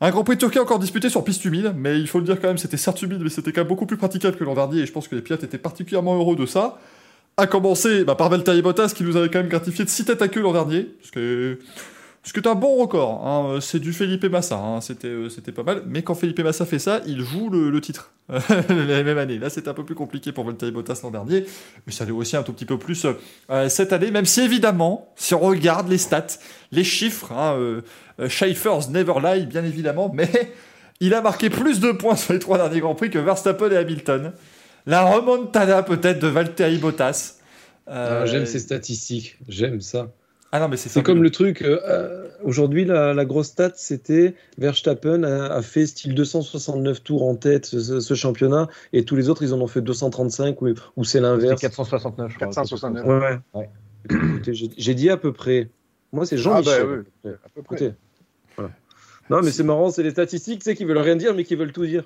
Un 0.00 0.10
Grand 0.10 0.24
Prix 0.24 0.36
de 0.36 0.40
Turquie 0.40 0.58
encore 0.60 0.78
disputé 0.78 1.08
sur 1.10 1.24
piste 1.24 1.44
humide, 1.44 1.72
mais 1.76 1.98
il 1.98 2.06
faut 2.06 2.18
le 2.20 2.24
dire 2.24 2.40
quand 2.40 2.48
même, 2.48 2.58
c'était 2.58 2.76
certes 2.76 3.02
humide, 3.02 3.20
mais 3.22 3.30
c'était 3.30 3.52
quand 3.52 3.62
même 3.62 3.68
beaucoup 3.68 3.86
plus 3.86 3.96
praticable 3.96 4.36
que 4.36 4.44
l'an 4.44 4.54
dernier, 4.54 4.80
et 4.80 4.86
je 4.86 4.92
pense 4.92 5.08
que 5.08 5.14
les 5.16 5.22
pilotes 5.22 5.42
étaient 5.42 5.58
particulièrement 5.58 6.16
heureux 6.16 6.36
de 6.36 6.46
ça. 6.46 6.78
À 7.38 7.46
commencer 7.46 8.02
bah, 8.02 8.16
par 8.16 8.30
Valtteri 8.30 8.62
Bottas, 8.62 8.92
qui 8.96 9.04
nous 9.04 9.16
avait 9.16 9.28
quand 9.28 9.38
même 9.38 9.48
gratifié 9.48 9.84
de 9.84 9.90
6 9.90 10.06
têtes 10.06 10.22
à 10.22 10.26
queue 10.26 10.40
l'an 10.40 10.52
dernier, 10.52 10.88
ce 11.02 11.12
qui 11.12 11.20
est, 11.20 12.46
un 12.48 12.54
bon 12.56 12.74
record. 12.74 13.24
hein. 13.24 13.60
C'est 13.60 13.78
du 13.78 13.92
Felipe 13.92 14.24
Massa, 14.24 14.56
hein. 14.56 14.80
c'était 14.80 15.06
euh, 15.06 15.28
c'était 15.28 15.52
pas 15.52 15.62
mal, 15.62 15.84
mais 15.86 16.02
quand 16.02 16.16
Felipe 16.16 16.40
Massa 16.40 16.66
fait 16.66 16.80
ça, 16.80 17.00
il 17.06 17.22
joue 17.22 17.48
le, 17.48 17.80
titre 17.80 18.10
la 18.28 19.04
même 19.04 19.18
année. 19.18 19.38
Là, 19.38 19.50
c'était 19.50 19.68
un 19.68 19.74
peu 19.74 19.84
plus 19.84 19.94
compliqué 19.94 20.32
pour 20.32 20.44
Valtteri 20.44 20.72
Bottas 20.72 20.98
l'an 21.04 21.12
dernier, 21.12 21.46
mais 21.86 21.92
ça 21.92 22.04
l'est 22.04 22.10
aussi 22.10 22.36
un 22.36 22.42
tout 22.42 22.52
petit 22.52 22.66
peu 22.66 22.76
plus 22.76 23.06
euh, 23.50 23.68
cette 23.68 23.92
année, 23.92 24.10
même 24.10 24.26
si 24.26 24.40
évidemment, 24.40 25.12
si 25.14 25.32
on 25.32 25.38
regarde 25.38 25.88
les 25.88 25.98
stats, 25.98 26.38
les 26.72 26.82
chiffres, 26.82 27.30
hein, 27.30 27.54
euh, 27.56 27.82
euh, 28.18 28.28
Schaeffer's 28.28 28.90
never 28.90 29.14
lie, 29.22 29.46
bien 29.46 29.64
évidemment, 29.64 30.10
mais 30.12 30.28
il 31.00 31.14
a 31.14 31.20
marqué 31.20 31.50
plus 31.50 31.78
de 31.78 31.92
points 31.92 32.16
sur 32.16 32.32
les 32.32 32.40
trois 32.40 32.58
derniers 32.58 32.80
Grands 32.80 32.96
Prix 32.96 33.10
que 33.10 33.18
Verstappen 33.20 33.70
et 33.70 33.76
Hamilton. 33.76 34.32
La 34.86 35.02
remontada 35.04 35.82
peut-être 35.82 36.20
de 36.20 36.28
Valtteri 36.28 36.78
Bottas. 36.78 37.36
Euh, 37.88 38.22
Ah, 38.22 38.26
J'aime 38.26 38.46
ces 38.46 38.58
statistiques, 38.58 39.38
j'aime 39.48 39.80
ça. 39.80 40.12
Ah 40.52 40.60
non, 40.60 40.68
mais 40.68 40.76
c'est 40.78 40.88
C'est 40.88 41.02
comme 41.02 41.22
le 41.22 41.30
truc. 41.30 41.60
euh, 41.62 41.78
euh, 41.86 42.28
Aujourd'hui, 42.42 42.84
la, 42.86 43.12
la 43.12 43.24
grosse 43.26 43.48
stat, 43.48 43.72
c'était 43.76 44.34
Verstappen 44.56 45.22
a, 45.24 45.46
a 45.52 45.60
fait 45.62 45.86
style 45.86 46.14
269 46.14 47.02
tours 47.02 47.26
en 47.26 47.34
tête 47.34 47.66
ce, 47.66 48.14
championnat, 48.14 48.68
et 48.94 49.04
tous 49.04 49.14
les 49.16 49.28
autres, 49.28 49.42
ils 49.42 49.52
en 49.52 49.60
ont 49.60 49.66
fait 49.66 49.82
235, 49.82 50.62
ou, 50.62 50.68
ou 50.96 51.04
c'est 51.04 51.12
C'est 51.12 51.20
l'inverse. 51.20 51.60
469, 51.60 52.30
je 52.30 52.36
crois. 52.36 52.46
469. 52.46 53.04
Ouais, 53.06 53.18
ouais. 53.18 53.38
Ouais. 53.54 53.70
Écoutez, 54.10 54.54
j'ai- 54.54 54.94
dit 54.94 55.10
à 55.10 55.16
peu 55.18 55.32
près. 55.34 55.68
Moi, 56.12 56.24
c'est 56.24 56.38
Jean-Michel. 56.38 56.74
Ah 56.80 56.84
bah 56.84 57.02
oui, 57.24 57.30
à 57.44 57.48
peu 57.54 57.62
près. 57.62 57.76
Écoutez. 57.76 57.94
Voilà. 58.56 58.70
Non, 59.28 59.40
mais 59.42 59.50
c'est 59.50 59.64
marrant, 59.64 59.90
c'est 59.90 60.02
les 60.02 60.10
statistiques, 60.12 60.60
tu 60.60 60.64
sais, 60.64 60.74
qui 60.76 60.84
veulent 60.86 60.96
rien 60.98 61.16
dire, 61.16 61.34
mais 61.34 61.44
qui 61.44 61.56
veulent 61.56 61.72
tout 61.72 61.84
dire. 61.84 62.04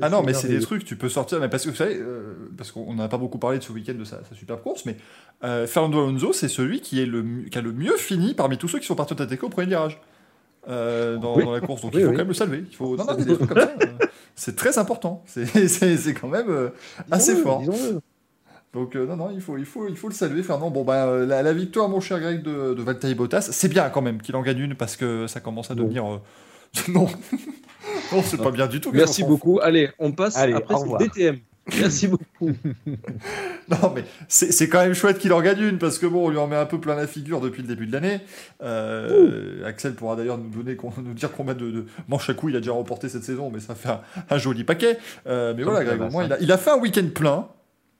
Ah 0.00 0.08
non, 0.10 0.22
mais 0.22 0.34
c'est 0.34 0.48
des 0.48 0.60
trucs, 0.60 0.84
tu 0.84 0.96
peux 0.96 1.08
sortir, 1.08 1.40
mais 1.40 1.48
parce 1.48 1.64
que 1.64 1.70
vous 1.70 1.76
savez, 1.76 1.96
euh, 1.96 2.34
parce 2.56 2.72
qu'on 2.72 2.94
n'a 2.94 3.08
pas 3.08 3.16
beaucoup 3.18 3.38
parlé 3.38 3.58
de 3.58 3.62
ce 3.62 3.72
week-end 3.72 3.94
de 3.94 4.04
sa, 4.04 4.22
sa 4.24 4.34
superbe 4.34 4.60
course, 4.62 4.84
mais 4.86 4.96
euh, 5.44 5.66
Fernando 5.66 6.02
Alonso, 6.04 6.32
c'est 6.32 6.48
celui 6.48 6.80
qui, 6.80 7.00
est 7.00 7.06
le, 7.06 7.44
qui 7.50 7.56
a 7.58 7.60
le 7.62 7.72
mieux 7.72 7.96
fini 7.96 8.34
parmi 8.34 8.58
tous 8.58 8.68
ceux 8.68 8.78
qui 8.80 8.86
sont 8.86 8.94
partis 8.96 9.12
au 9.12 9.16
tête 9.16 9.42
au 9.42 9.48
premier 9.48 9.68
virage 9.68 10.00
euh, 10.68 11.16
dans, 11.18 11.36
Oui. 11.36 11.44
dans 11.44 11.52
la 11.52 11.60
course. 11.60 11.82
Donc 11.82 11.92
Oui, 11.94 12.00
il 12.00 12.04
faut 12.04 12.10
oui. 12.10 12.16
quand 12.16 12.22
même 12.22 12.28
le 12.28 12.34
saluer. 12.34 12.64
Il 12.68 12.74
faut... 12.76 12.96
Non, 12.96 13.04
non, 13.04 13.14
mais 13.18 13.24
des 13.24 13.34
trucs 13.34 13.48
comme 13.48 13.60
ça, 13.60 13.74
c'est 14.34 14.56
très 14.56 14.78
important. 14.78 15.22
C'est- 15.26 15.68
C'est 15.68 15.96
c'est 15.96 16.14
quand 16.14 16.28
même 16.28 16.70
assez 17.10 17.36
fort. 17.36 17.62
Donc 18.72 18.96
euh, 18.96 19.06
non, 19.06 19.14
non, 19.16 19.30
il 19.32 19.40
faut, 19.40 19.56
il, 19.56 19.64
faut, 19.64 19.86
il 19.88 19.96
faut 19.96 20.08
le 20.08 20.14
saluer, 20.14 20.42
Fernand. 20.42 20.70
Bon, 20.70 20.82
bah, 20.82 21.06
euh, 21.06 21.24
la, 21.26 21.42
la 21.42 21.52
victoire, 21.52 21.88
mon 21.88 22.00
cher 22.00 22.18
Greg, 22.18 22.42
de, 22.42 22.74
de 22.74 22.82
Valtteri 22.82 23.14
Bottas, 23.14 23.42
c'est 23.52 23.68
bien 23.68 23.88
quand 23.90 24.02
même 24.02 24.20
qu'il 24.20 24.34
en 24.34 24.42
gagne 24.42 24.58
une 24.58 24.74
parce 24.74 24.96
que 24.96 25.28
ça 25.28 25.38
commence 25.38 25.70
à 25.70 25.76
devenir... 25.76 26.04
euh, 26.12 26.18
non, 26.88 27.06
non 28.12 28.22
c'est 28.22 28.36
pas 28.36 28.50
bien 28.50 28.66
du 28.66 28.80
tout. 28.80 28.90
Merci 28.92 29.24
beaucoup. 29.24 29.60
Allez, 29.62 29.90
on 29.98 30.12
passe. 30.12 30.36
Allez, 30.36 30.54
Après, 30.54 30.74
au. 30.74 30.96
DTM. 30.98 31.38
Merci 31.78 32.08
beaucoup. 32.08 32.50
Non, 33.66 33.92
mais 33.94 34.04
c'est 34.28 34.52
c'est 34.52 34.68
quand 34.68 34.82
même 34.82 34.92
chouette 34.92 35.16
qu'il 35.16 35.32
en 35.32 35.40
gagne 35.40 35.62
une, 35.62 35.78
parce 35.78 35.98
que 35.98 36.04
bon, 36.04 36.26
on 36.26 36.28
lui 36.28 36.36
en 36.36 36.46
met 36.46 36.54
un 36.54 36.66
peu 36.66 36.78
plein 36.78 36.94
la 36.94 37.06
figure 37.06 37.40
depuis 37.40 37.62
le 37.62 37.68
début 37.68 37.86
de 37.86 37.92
l'année. 37.92 38.20
Euh, 38.62 39.64
Axel 39.66 39.94
pourra 39.94 40.16
d'ailleurs 40.16 40.36
nous, 40.36 40.50
donner, 40.50 40.76
nous 41.02 41.14
dire 41.14 41.32
combien 41.32 41.54
de, 41.54 41.70
de 41.70 41.86
manches 42.06 42.28
à 42.28 42.34
coups 42.34 42.52
il 42.52 42.56
a 42.56 42.60
déjà 42.60 42.72
remporté 42.72 43.08
cette 43.08 43.24
saison, 43.24 43.50
mais 43.50 43.60
ça 43.60 43.74
fait 43.74 43.88
un, 43.88 44.02
un 44.28 44.36
joli 44.36 44.64
paquet. 44.64 44.98
Euh, 45.26 45.54
mais 45.56 45.62
voilà, 45.62 45.82
Greg, 45.82 45.98
au 46.02 46.10
moins, 46.10 46.28
ça. 46.28 46.28
il 46.28 46.32
a, 46.34 46.40
il 46.40 46.52
a 46.52 46.58
fait 46.58 46.72
un 46.72 46.76
week-end 46.76 47.08
plein, 47.14 47.48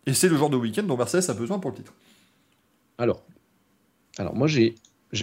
et 0.05 0.13
c'est 0.13 0.29
le 0.29 0.37
genre 0.37 0.51
de 0.51 0.59
week-end 0.59 0.83
dont 0.83 0.99
Mercedes 0.99 1.31
a 1.31 1.33
besoin 1.33 1.59
pour 1.59 1.71
le 1.71 1.77
titre. 1.79 1.95
Alors, 2.99 3.23
alors 4.19 4.35
moi, 4.35 4.47
j'ai. 4.49 4.75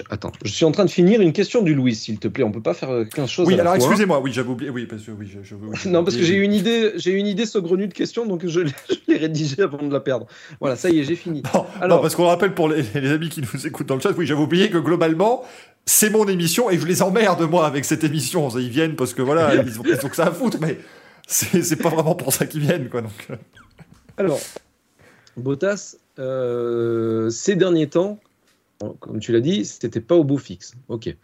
Attends, 0.10 0.32
je 0.44 0.52
suis 0.52 0.66
en 0.66 0.72
train 0.72 0.86
de 0.86 0.90
finir 0.90 1.22
une 1.22 1.34
question 1.34 1.62
du 1.62 1.74
Louis, 1.76 1.96
s'il 1.96 2.20
te 2.20 2.28
plaît. 2.28 2.44
On 2.44 2.52
peut 2.52 2.62
pas 2.62 2.74
faire 2.74 2.92
euh, 2.92 3.06
15 3.06 3.30
choses. 3.30 3.48
Oui, 3.48 3.58
à 3.58 3.62
alors 3.62 3.76
excusez-moi, 3.76 4.20
oui, 4.20 4.32
j'avais 4.34 4.50
oublié, 4.50 4.70
oui, 4.70 4.86
parce 4.86 5.04
que 5.04 5.12
oui, 5.12 5.28
je, 5.28 5.40
je, 5.44 5.56
oui, 5.56 5.70
j'avais 5.74 5.90
Non, 5.92 6.04
parce 6.04 6.16
que 6.16 6.24
j'ai 6.24 6.36
une 6.36 6.54
idée, 6.54 6.94
j'ai 6.96 7.12
une 7.12 7.28
idée 7.28 7.46
saugrenue 7.46 7.88
de 7.88 7.94
question, 7.94 8.26
donc 8.26 8.46
je 8.48 8.62
l'ai 8.62 9.18
rédigée 9.18 9.62
avant 9.64 9.86
de 9.86 9.92
la 9.92 10.00
perdre. 10.00 10.28
Voilà, 10.60 10.76
ça 10.76 10.90
y 10.90 11.00
est, 11.00 11.04
j'ai 11.04 11.16
fini. 11.16 11.44
Non, 11.54 11.66
Alors- 11.82 11.98
non, 11.98 12.02
parce 12.02 12.16
qu'on 12.16 12.28
rappelle 12.28 12.54
pour 12.54 12.70
les, 12.70 12.84
les 12.96 13.12
amis 13.12 13.30
qui 13.30 13.42
nous 13.42 13.68
écoutent 13.68 13.88
dans 13.88 13.96
le 13.96 14.02
chat, 14.02 14.12
oui, 14.18 14.26
j'avais 14.26 14.42
oublié 14.42 14.70
que 14.70 14.78
globalement, 14.78 15.44
c'est 15.86 16.10
mon 16.10 16.28
émission 16.28 16.70
et 16.70 16.78
je 16.78 16.86
les 16.86 17.02
emmerde, 17.02 17.42
moi, 17.50 17.66
avec 17.66 17.86
cette 17.86 18.04
émission. 18.04 18.50
Ils 18.58 18.70
viennent 18.70 18.96
parce 18.96 19.14
que 19.14 19.22
voilà, 19.22 19.56
ils 19.56 19.80
ont, 19.80 19.84
ils 19.86 20.06
ont 20.06 20.10
que 20.10 20.16
ça 20.16 20.28
à 20.28 20.32
foutre, 20.32 20.58
mais 20.62 20.78
c'est 21.28 21.76
pas 21.82 21.90
vraiment 21.90 22.16
pour 22.16 22.34
ça 22.34 22.46
qu'ils 22.46 22.62
viennent, 22.62 22.90
quoi. 22.90 23.02
Donc, 23.02 23.28
euh. 23.30 23.36
Alors, 24.18 24.40
Bottas, 25.38 25.96
euh, 26.20 27.30
ces 27.30 27.56
derniers 27.56 27.88
temps, 27.88 28.20
comme 29.00 29.20
tu 29.20 29.32
l'as 29.32 29.40
dit, 29.40 29.66
c'était 29.66 30.02
pas 30.02 30.16
au 30.16 30.24
beau 30.24 30.38
fixe. 30.38 30.74
Ok. 30.88 31.16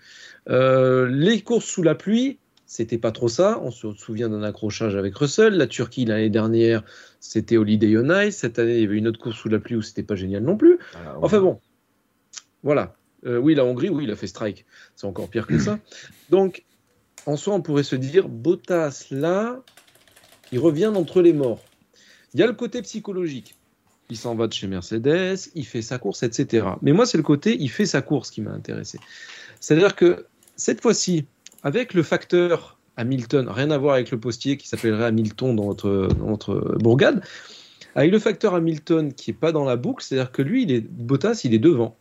Euh, 0.50 1.08
les 1.10 1.42
courses 1.42 1.66
sous 1.66 1.84
la 1.84 1.96
pluie, 1.96 2.40
c'était 2.66 2.98
pas 2.98 3.12
trop 3.12 3.28
ça. 3.28 3.60
On 3.64 3.72
se 3.72 3.92
souvient 3.94 4.30
d'un 4.30 4.44
accrochage 4.44 4.96
avec 4.96 5.16
Russell. 5.16 5.54
La 5.54 5.68
Turquie 5.68 6.06
l'année 6.06 6.30
dernière, 6.30 6.84
c'était 7.20 7.58
Holiday 7.58 7.98
on 7.98 8.10
Ice. 8.22 8.38
Cette 8.38 8.60
année, 8.60 8.76
il 8.76 8.82
y 8.82 8.86
avait 8.86 8.98
une 8.98 9.08
autre 9.08 9.20
course 9.20 9.38
sous 9.38 9.50
la 9.50 9.60
pluie 9.60 9.76
où 9.76 9.82
c'était 9.82 10.04
pas 10.04 10.16
génial 10.16 10.44
non 10.44 10.58
plus. 10.58 10.78
Enfin 11.22 11.40
bon, 11.40 11.60
voilà. 12.64 12.96
Euh, 13.26 13.38
oui, 13.38 13.56
la 13.56 13.66
Hongrie, 13.66 13.90
oui, 13.90 14.04
il 14.04 14.12
a 14.12 14.16
fait 14.16 14.28
strike. 14.28 14.66
C'est 14.96 15.08
encore 15.08 15.30
pire 15.30 15.48
que 15.48 15.58
ça. 15.58 15.80
Donc, 16.30 16.66
en 17.26 17.36
soi, 17.36 17.56
on 17.56 17.62
pourrait 17.62 17.84
se 17.84 17.96
dire, 17.96 18.30
Bottas, 18.30 19.08
là, 19.12 19.62
il 20.52 20.60
revient 20.60 20.92
d'entre 20.94 21.22
les 21.22 21.34
morts. 21.34 21.64
Il 22.34 22.40
y 22.40 22.44
a 22.44 22.48
le 22.48 22.54
côté 22.54 22.82
psychologique. 22.82 23.57
Il 24.10 24.18
s'en 24.18 24.36
va 24.36 24.48
de 24.48 24.54
chez 24.54 24.68
Mercedes, 24.68 25.38
il 25.54 25.66
fait 25.66 25.82
sa 25.82 25.98
course, 25.98 26.24
etc. 26.24 26.66
Mais 26.82 26.94
moi, 26.94 27.06
c'est 27.06 27.18
le 27.18 27.24
côté, 27.24 27.58
il 27.60 27.70
fait 27.70 27.86
sa 27.86 28.02
course 28.02 28.32
qui 28.32 28.42
m'a 28.42 28.52
intéressé. 28.52 29.00
C'est-à-dire 29.60 29.96
que 29.96 30.26
cette 30.56 30.82
fois-ci, 30.82 31.26
avec 31.64 31.94
le 31.94 32.04
facteur 32.04 32.78
Hamilton, 32.96 33.50
rien 33.50 33.70
à 33.72 33.78
voir 33.78 33.96
avec 33.96 34.12
le 34.12 34.20
postier 34.20 34.58
qui 34.58 34.68
s'appellerait 34.68 35.06
Hamilton 35.06 35.56
dans 35.56 35.66
votre, 35.66 36.08
dans 36.18 36.38
bourgade, 36.80 37.24
avec 37.96 38.12
le 38.12 38.20
facteur 38.20 38.56
Hamilton 38.56 39.14
qui 39.14 39.32
est 39.32 39.34
pas 39.34 39.52
dans 39.52 39.66
la 39.66 39.76
boucle, 39.76 40.04
c'est-à-dire 40.04 40.32
que 40.32 40.42
lui, 40.42 40.64
il 40.64 40.72
est, 40.72 40.82
Bottas, 40.82 41.42
il 41.44 41.54
est 41.54 41.60
devant. 41.60 41.98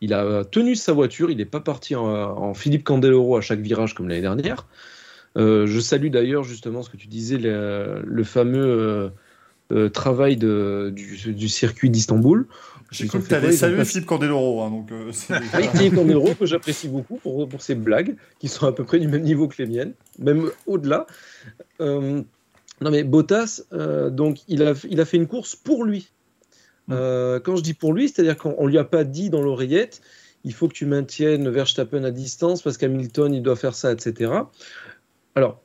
Il 0.00 0.14
a 0.14 0.44
tenu 0.44 0.76
sa 0.76 0.92
voiture, 0.92 1.30
il 1.30 1.36
n'est 1.36 1.44
pas 1.44 1.60
parti 1.60 1.94
en, 1.94 2.54
Philippe 2.54 2.84
Candeloro 2.84 3.36
à 3.36 3.40
chaque 3.40 3.60
virage 3.60 3.94
comme 3.94 4.08
l'année 4.08 4.22
dernière. 4.22 4.66
Euh, 5.36 5.66
je 5.66 5.78
salue 5.78 6.08
d'ailleurs 6.08 6.42
justement 6.42 6.82
ce 6.82 6.90
que 6.90 6.96
tu 6.96 7.06
disais, 7.06 7.38
le, 7.38 8.02
le 8.04 8.24
fameux 8.24 8.64
euh, 8.64 9.08
euh, 9.72 9.88
travail 9.88 10.36
de, 10.36 10.92
du, 10.94 11.34
du 11.34 11.48
circuit 11.48 11.90
d'Istanbul. 11.90 12.46
J'ai 12.90 13.06
cru 13.06 13.20
que 13.20 13.32
Ils 13.32 13.46
ont 13.46 13.52
saluer 13.52 13.84
Philippe 13.84 14.06
Candeloro, 14.06 14.62
hein, 14.62 14.70
donc 14.70 14.90
euh, 14.90 15.12
Oui, 15.56 15.68
Philippe 15.74 15.94
Candeloro, 15.94 16.34
que 16.34 16.46
j'apprécie 16.46 16.88
beaucoup 16.88 17.16
pour, 17.16 17.48
pour 17.48 17.62
ses 17.62 17.76
blagues, 17.76 18.16
qui 18.40 18.48
sont 18.48 18.66
à 18.66 18.72
peu 18.72 18.84
près 18.84 18.98
du 18.98 19.06
même 19.06 19.22
niveau 19.22 19.46
que 19.46 19.62
les 19.62 19.66
miennes, 19.66 19.92
même 20.18 20.50
au-delà. 20.66 21.06
Euh, 21.80 22.22
non, 22.80 22.90
mais 22.90 23.04
Bottas, 23.04 23.62
donc, 24.10 24.38
il 24.48 24.62
a, 24.62 24.74
il 24.88 25.00
a 25.00 25.04
fait 25.04 25.18
une 25.18 25.26
course 25.26 25.54
pour 25.54 25.84
lui. 25.84 26.10
Euh, 26.90 27.38
quand 27.40 27.56
je 27.56 27.62
dis 27.62 27.74
pour 27.74 27.92
lui, 27.92 28.08
c'est-à-dire 28.08 28.36
qu'on 28.36 28.64
ne 28.64 28.70
lui 28.70 28.78
a 28.78 28.84
pas 28.84 29.04
dit 29.04 29.30
dans 29.30 29.42
l'oreillette, 29.42 30.00
il 30.44 30.52
faut 30.52 30.68
que 30.68 30.74
tu 30.74 30.86
maintiennes 30.86 31.48
Verstappen 31.48 32.04
à 32.04 32.10
distance 32.10 32.62
parce 32.62 32.76
qu'Hamilton, 32.78 33.32
il 33.34 33.42
doit 33.42 33.56
faire 33.56 33.74
ça, 33.74 33.92
etc. 33.92 34.32
Alors, 35.34 35.62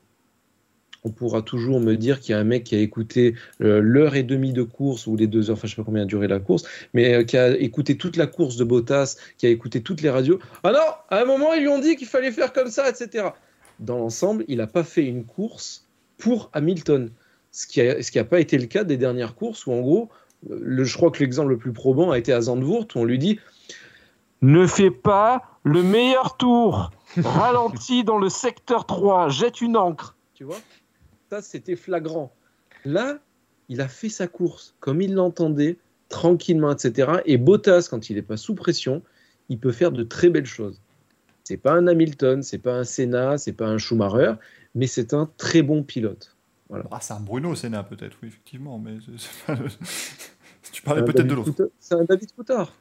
on 1.05 1.11
pourra 1.11 1.43
toujours 1.43 1.79
me 1.79 1.95
dire 1.95 2.19
qu'il 2.19 2.33
y 2.33 2.35
a 2.35 2.39
un 2.39 2.43
mec 2.43 2.65
qui 2.65 2.75
a 2.75 2.79
écouté 2.79 3.35
euh, 3.61 3.79
l'heure 3.79 4.15
et 4.15 4.23
demie 4.23 4.51
de 4.53 4.63
course, 4.63 5.07
ou 5.07 5.15
les 5.15 5.27
deux 5.27 5.49
heures, 5.49 5.55
enfin 5.55 5.67
je 5.67 5.75
sais 5.75 5.81
pas 5.81 5.85
combien 5.85 6.01
a 6.01 6.05
duré 6.05 6.27
la 6.27 6.39
course, 6.39 6.65
mais 6.93 7.13
euh, 7.13 7.23
qui 7.23 7.37
a 7.37 7.55
écouté 7.57 7.95
toute 7.95 8.17
la 8.17 8.25
course 8.27 8.57
de 8.57 8.63
Bottas, 8.63 9.15
qui 9.37 9.45
a 9.45 9.49
écouté 9.49 9.81
toutes 9.81 10.01
les 10.01 10.09
radios. 10.09 10.39
Ah 10.63 10.71
non, 10.71 10.79
à 11.09 11.21
un 11.21 11.25
moment, 11.25 11.53
ils 11.53 11.61
lui 11.61 11.69
ont 11.69 11.79
dit 11.79 11.95
qu'il 11.95 12.07
fallait 12.07 12.31
faire 12.31 12.51
comme 12.51 12.69
ça, 12.69 12.89
etc. 12.89 13.29
Dans 13.79 13.99
l'ensemble, 13.99 14.43
il 14.47 14.57
n'a 14.57 14.67
pas 14.67 14.83
fait 14.83 15.05
une 15.05 15.25
course 15.25 15.87
pour 16.17 16.49
Hamilton. 16.53 17.11
Ce 17.51 17.67
qui 17.67 18.17
n'a 18.17 18.23
pas 18.25 18.39
été 18.39 18.57
le 18.57 18.65
cas 18.65 18.83
des 18.83 18.97
dernières 18.97 19.35
courses 19.35 19.65
où, 19.65 19.71
en 19.71 19.79
gros, 19.79 20.09
le, 20.49 20.83
je 20.83 20.97
crois 20.97 21.11
que 21.11 21.19
l'exemple 21.19 21.49
le 21.49 21.57
plus 21.57 21.71
probant 21.71 22.11
a 22.11 22.17
été 22.17 22.33
à 22.33 22.41
Zandvoort, 22.41 22.87
où 22.95 22.99
on 22.99 23.05
lui 23.05 23.19
dit 23.19 23.39
Ne 24.41 24.67
fais 24.67 24.91
pas 24.91 25.43
le 25.63 25.83
meilleur 25.83 26.35
tour, 26.35 26.91
ralentis 27.23 28.03
dans 28.03 28.17
le 28.17 28.29
secteur 28.29 28.85
3, 28.85 29.29
jette 29.29 29.61
une 29.61 29.77
encre. 29.77 30.15
Tu 30.33 30.43
vois? 30.43 30.57
Ça, 31.29 31.41
c'était 31.41 31.75
flagrant. 31.75 32.33
Là, 32.83 33.19
il 33.69 33.81
a 33.81 33.87
fait 33.87 34.09
sa 34.09 34.27
course 34.27 34.75
comme 34.79 35.01
il 35.01 35.13
l'entendait, 35.13 35.77
tranquillement, 36.09 36.71
etc. 36.71 37.19
Et 37.25 37.37
Bottas, 37.37 37.87
quand 37.89 38.09
il 38.09 38.15
n'est 38.15 38.21
pas 38.21 38.37
sous 38.37 38.55
pression, 38.55 39.01
il 39.49 39.59
peut 39.59 39.71
faire 39.71 39.91
de 39.91 40.03
très 40.03 40.29
belles 40.29 40.45
choses. 40.45 40.81
C'est 41.43 41.57
pas 41.57 41.73
un 41.73 41.87
Hamilton, 41.87 42.41
c'est 42.41 42.57
pas 42.57 42.73
un 42.73 42.83
Senna, 42.83 43.37
c'est 43.37 43.53
pas 43.53 43.67
un 43.67 43.77
Schumacher, 43.77 44.33
mais 44.73 44.87
c'est 44.87 45.13
un 45.13 45.29
très 45.37 45.61
bon 45.61 45.83
pilote. 45.83 46.35
Ah, 46.91 46.99
c'est 46.99 47.13
un 47.13 47.19
Bruno 47.19 47.53
Senna, 47.53 47.83
peut-être, 47.83 48.17
oui, 48.23 48.29
effectivement, 48.29 48.79
mais 48.79 48.97
pas 49.45 49.55
tu 50.71 50.81
parlais 50.81 51.05
peut-être 51.05 51.27
de 51.27 51.35
l'autre. 51.35 51.71
C'est 51.79 51.93
un 51.93 52.03
David 52.03 52.31
Coulthard. 52.33 52.73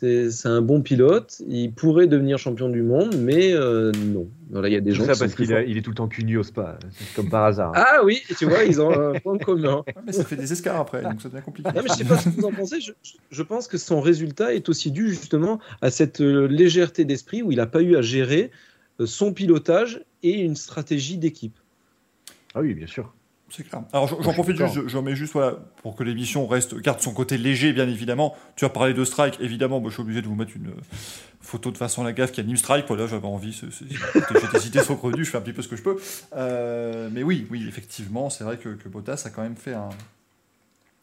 C'est 0.00 0.46
un 0.46 0.62
bon 0.62 0.80
pilote. 0.80 1.42
Il 1.46 1.72
pourrait 1.72 2.06
devenir 2.06 2.38
champion 2.38 2.70
du 2.70 2.80
monde, 2.80 3.14
mais 3.18 3.52
euh, 3.52 3.92
non. 3.92 4.28
Voilà, 4.50 4.68
il 4.68 4.72
y 4.72 4.76
a 4.76 4.80
des 4.80 4.92
Tout 4.92 4.96
gens 4.96 5.04
ça 5.04 5.12
qui 5.12 5.18
parce 5.18 5.34
qu'il 5.34 5.52
est 5.52 5.82
tout 5.82 5.90
le 5.90 5.96
temps 5.96 6.08
cul 6.08 6.24
nu 6.24 6.38
au 6.38 6.42
spa, 6.42 6.78
comme 7.14 7.28
par 7.28 7.44
hasard. 7.44 7.72
Ah 7.74 8.00
oui, 8.02 8.22
tu 8.38 8.46
vois, 8.46 8.64
ils 8.64 8.80
ont 8.80 8.90
un 8.90 9.20
point 9.20 9.36
commun. 9.36 9.82
Ouais, 9.86 9.94
mais 10.06 10.12
ça 10.12 10.24
fait 10.24 10.36
des 10.36 10.50
escarres 10.50 10.80
après, 10.80 11.02
donc 11.02 11.20
ça 11.20 11.28
devient 11.28 11.42
compliqué. 11.44 11.68
Non, 11.74 11.82
mais 11.82 11.88
je 11.90 11.98
sais 11.98 12.04
pas 12.04 12.16
ce 12.16 12.30
que 12.30 12.34
vous 12.34 12.46
en 12.46 12.52
pensez. 12.52 12.80
Je, 12.80 12.92
je 13.30 13.42
pense 13.42 13.68
que 13.68 13.76
son 13.76 14.00
résultat 14.00 14.54
est 14.54 14.70
aussi 14.70 14.90
dû 14.90 15.10
justement 15.10 15.60
à 15.82 15.90
cette 15.90 16.22
euh, 16.22 16.46
légèreté 16.46 17.04
d'esprit 17.04 17.42
où 17.42 17.52
il 17.52 17.56
n'a 17.56 17.66
pas 17.66 17.82
eu 17.82 17.94
à 17.96 18.00
gérer 18.00 18.50
euh, 19.00 19.06
son 19.06 19.34
pilotage 19.34 20.02
et 20.22 20.40
une 20.40 20.56
stratégie 20.56 21.18
d'équipe. 21.18 21.58
Ah 22.54 22.60
oui, 22.62 22.72
bien 22.72 22.86
sûr. 22.86 23.12
C'est 23.50 23.64
clair. 23.68 23.82
Alors 23.92 24.06
j'en- 24.06 24.32
profite 24.32 24.56
juste, 24.56 24.86
j'en 24.88 25.02
mets 25.02 25.16
juste 25.16 25.32
voilà, 25.32 25.56
pour 25.82 25.96
que 25.96 26.04
l'émission 26.04 26.46
reste, 26.46 26.76
garde 26.76 27.00
son 27.00 27.12
côté 27.12 27.36
léger, 27.36 27.72
bien 27.72 27.88
évidemment. 27.88 28.36
Tu 28.56 28.64
as 28.64 28.68
parlé 28.68 28.94
de 28.94 29.04
Strike, 29.04 29.38
évidemment, 29.40 29.80
moi, 29.80 29.90
je 29.90 29.94
suis 29.94 30.02
obligé 30.02 30.22
de 30.22 30.26
vous 30.28 30.36
mettre 30.36 30.52
une 30.56 30.68
euh, 30.68 30.80
photo 31.40 31.70
de 31.72 31.76
façon 31.76 32.04
Lagaffe 32.04 32.30
qui 32.32 32.40
anime 32.40 32.56
Strike. 32.56 32.86
Voilà, 32.86 33.06
j'avais 33.08 33.26
envie, 33.26 33.52
j'ai 33.52 34.48
décidé 34.52 34.80
son 34.82 34.94
revenu, 34.96 35.24
je 35.24 35.30
fais 35.30 35.38
un 35.38 35.40
petit 35.40 35.52
peu 35.52 35.62
ce 35.62 35.68
que 35.68 35.74
je 35.76 35.82
peux. 35.82 35.98
Euh, 36.36 37.08
mais 37.12 37.22
oui, 37.24 37.46
oui, 37.50 37.66
effectivement, 37.68 38.30
c'est 38.30 38.44
vrai 38.44 38.56
que, 38.56 38.68
que 38.70 38.88
Bottas 38.88 39.22
a 39.26 39.30
quand 39.30 39.42
même 39.42 39.56
fait 39.56 39.74
un, 39.74 39.88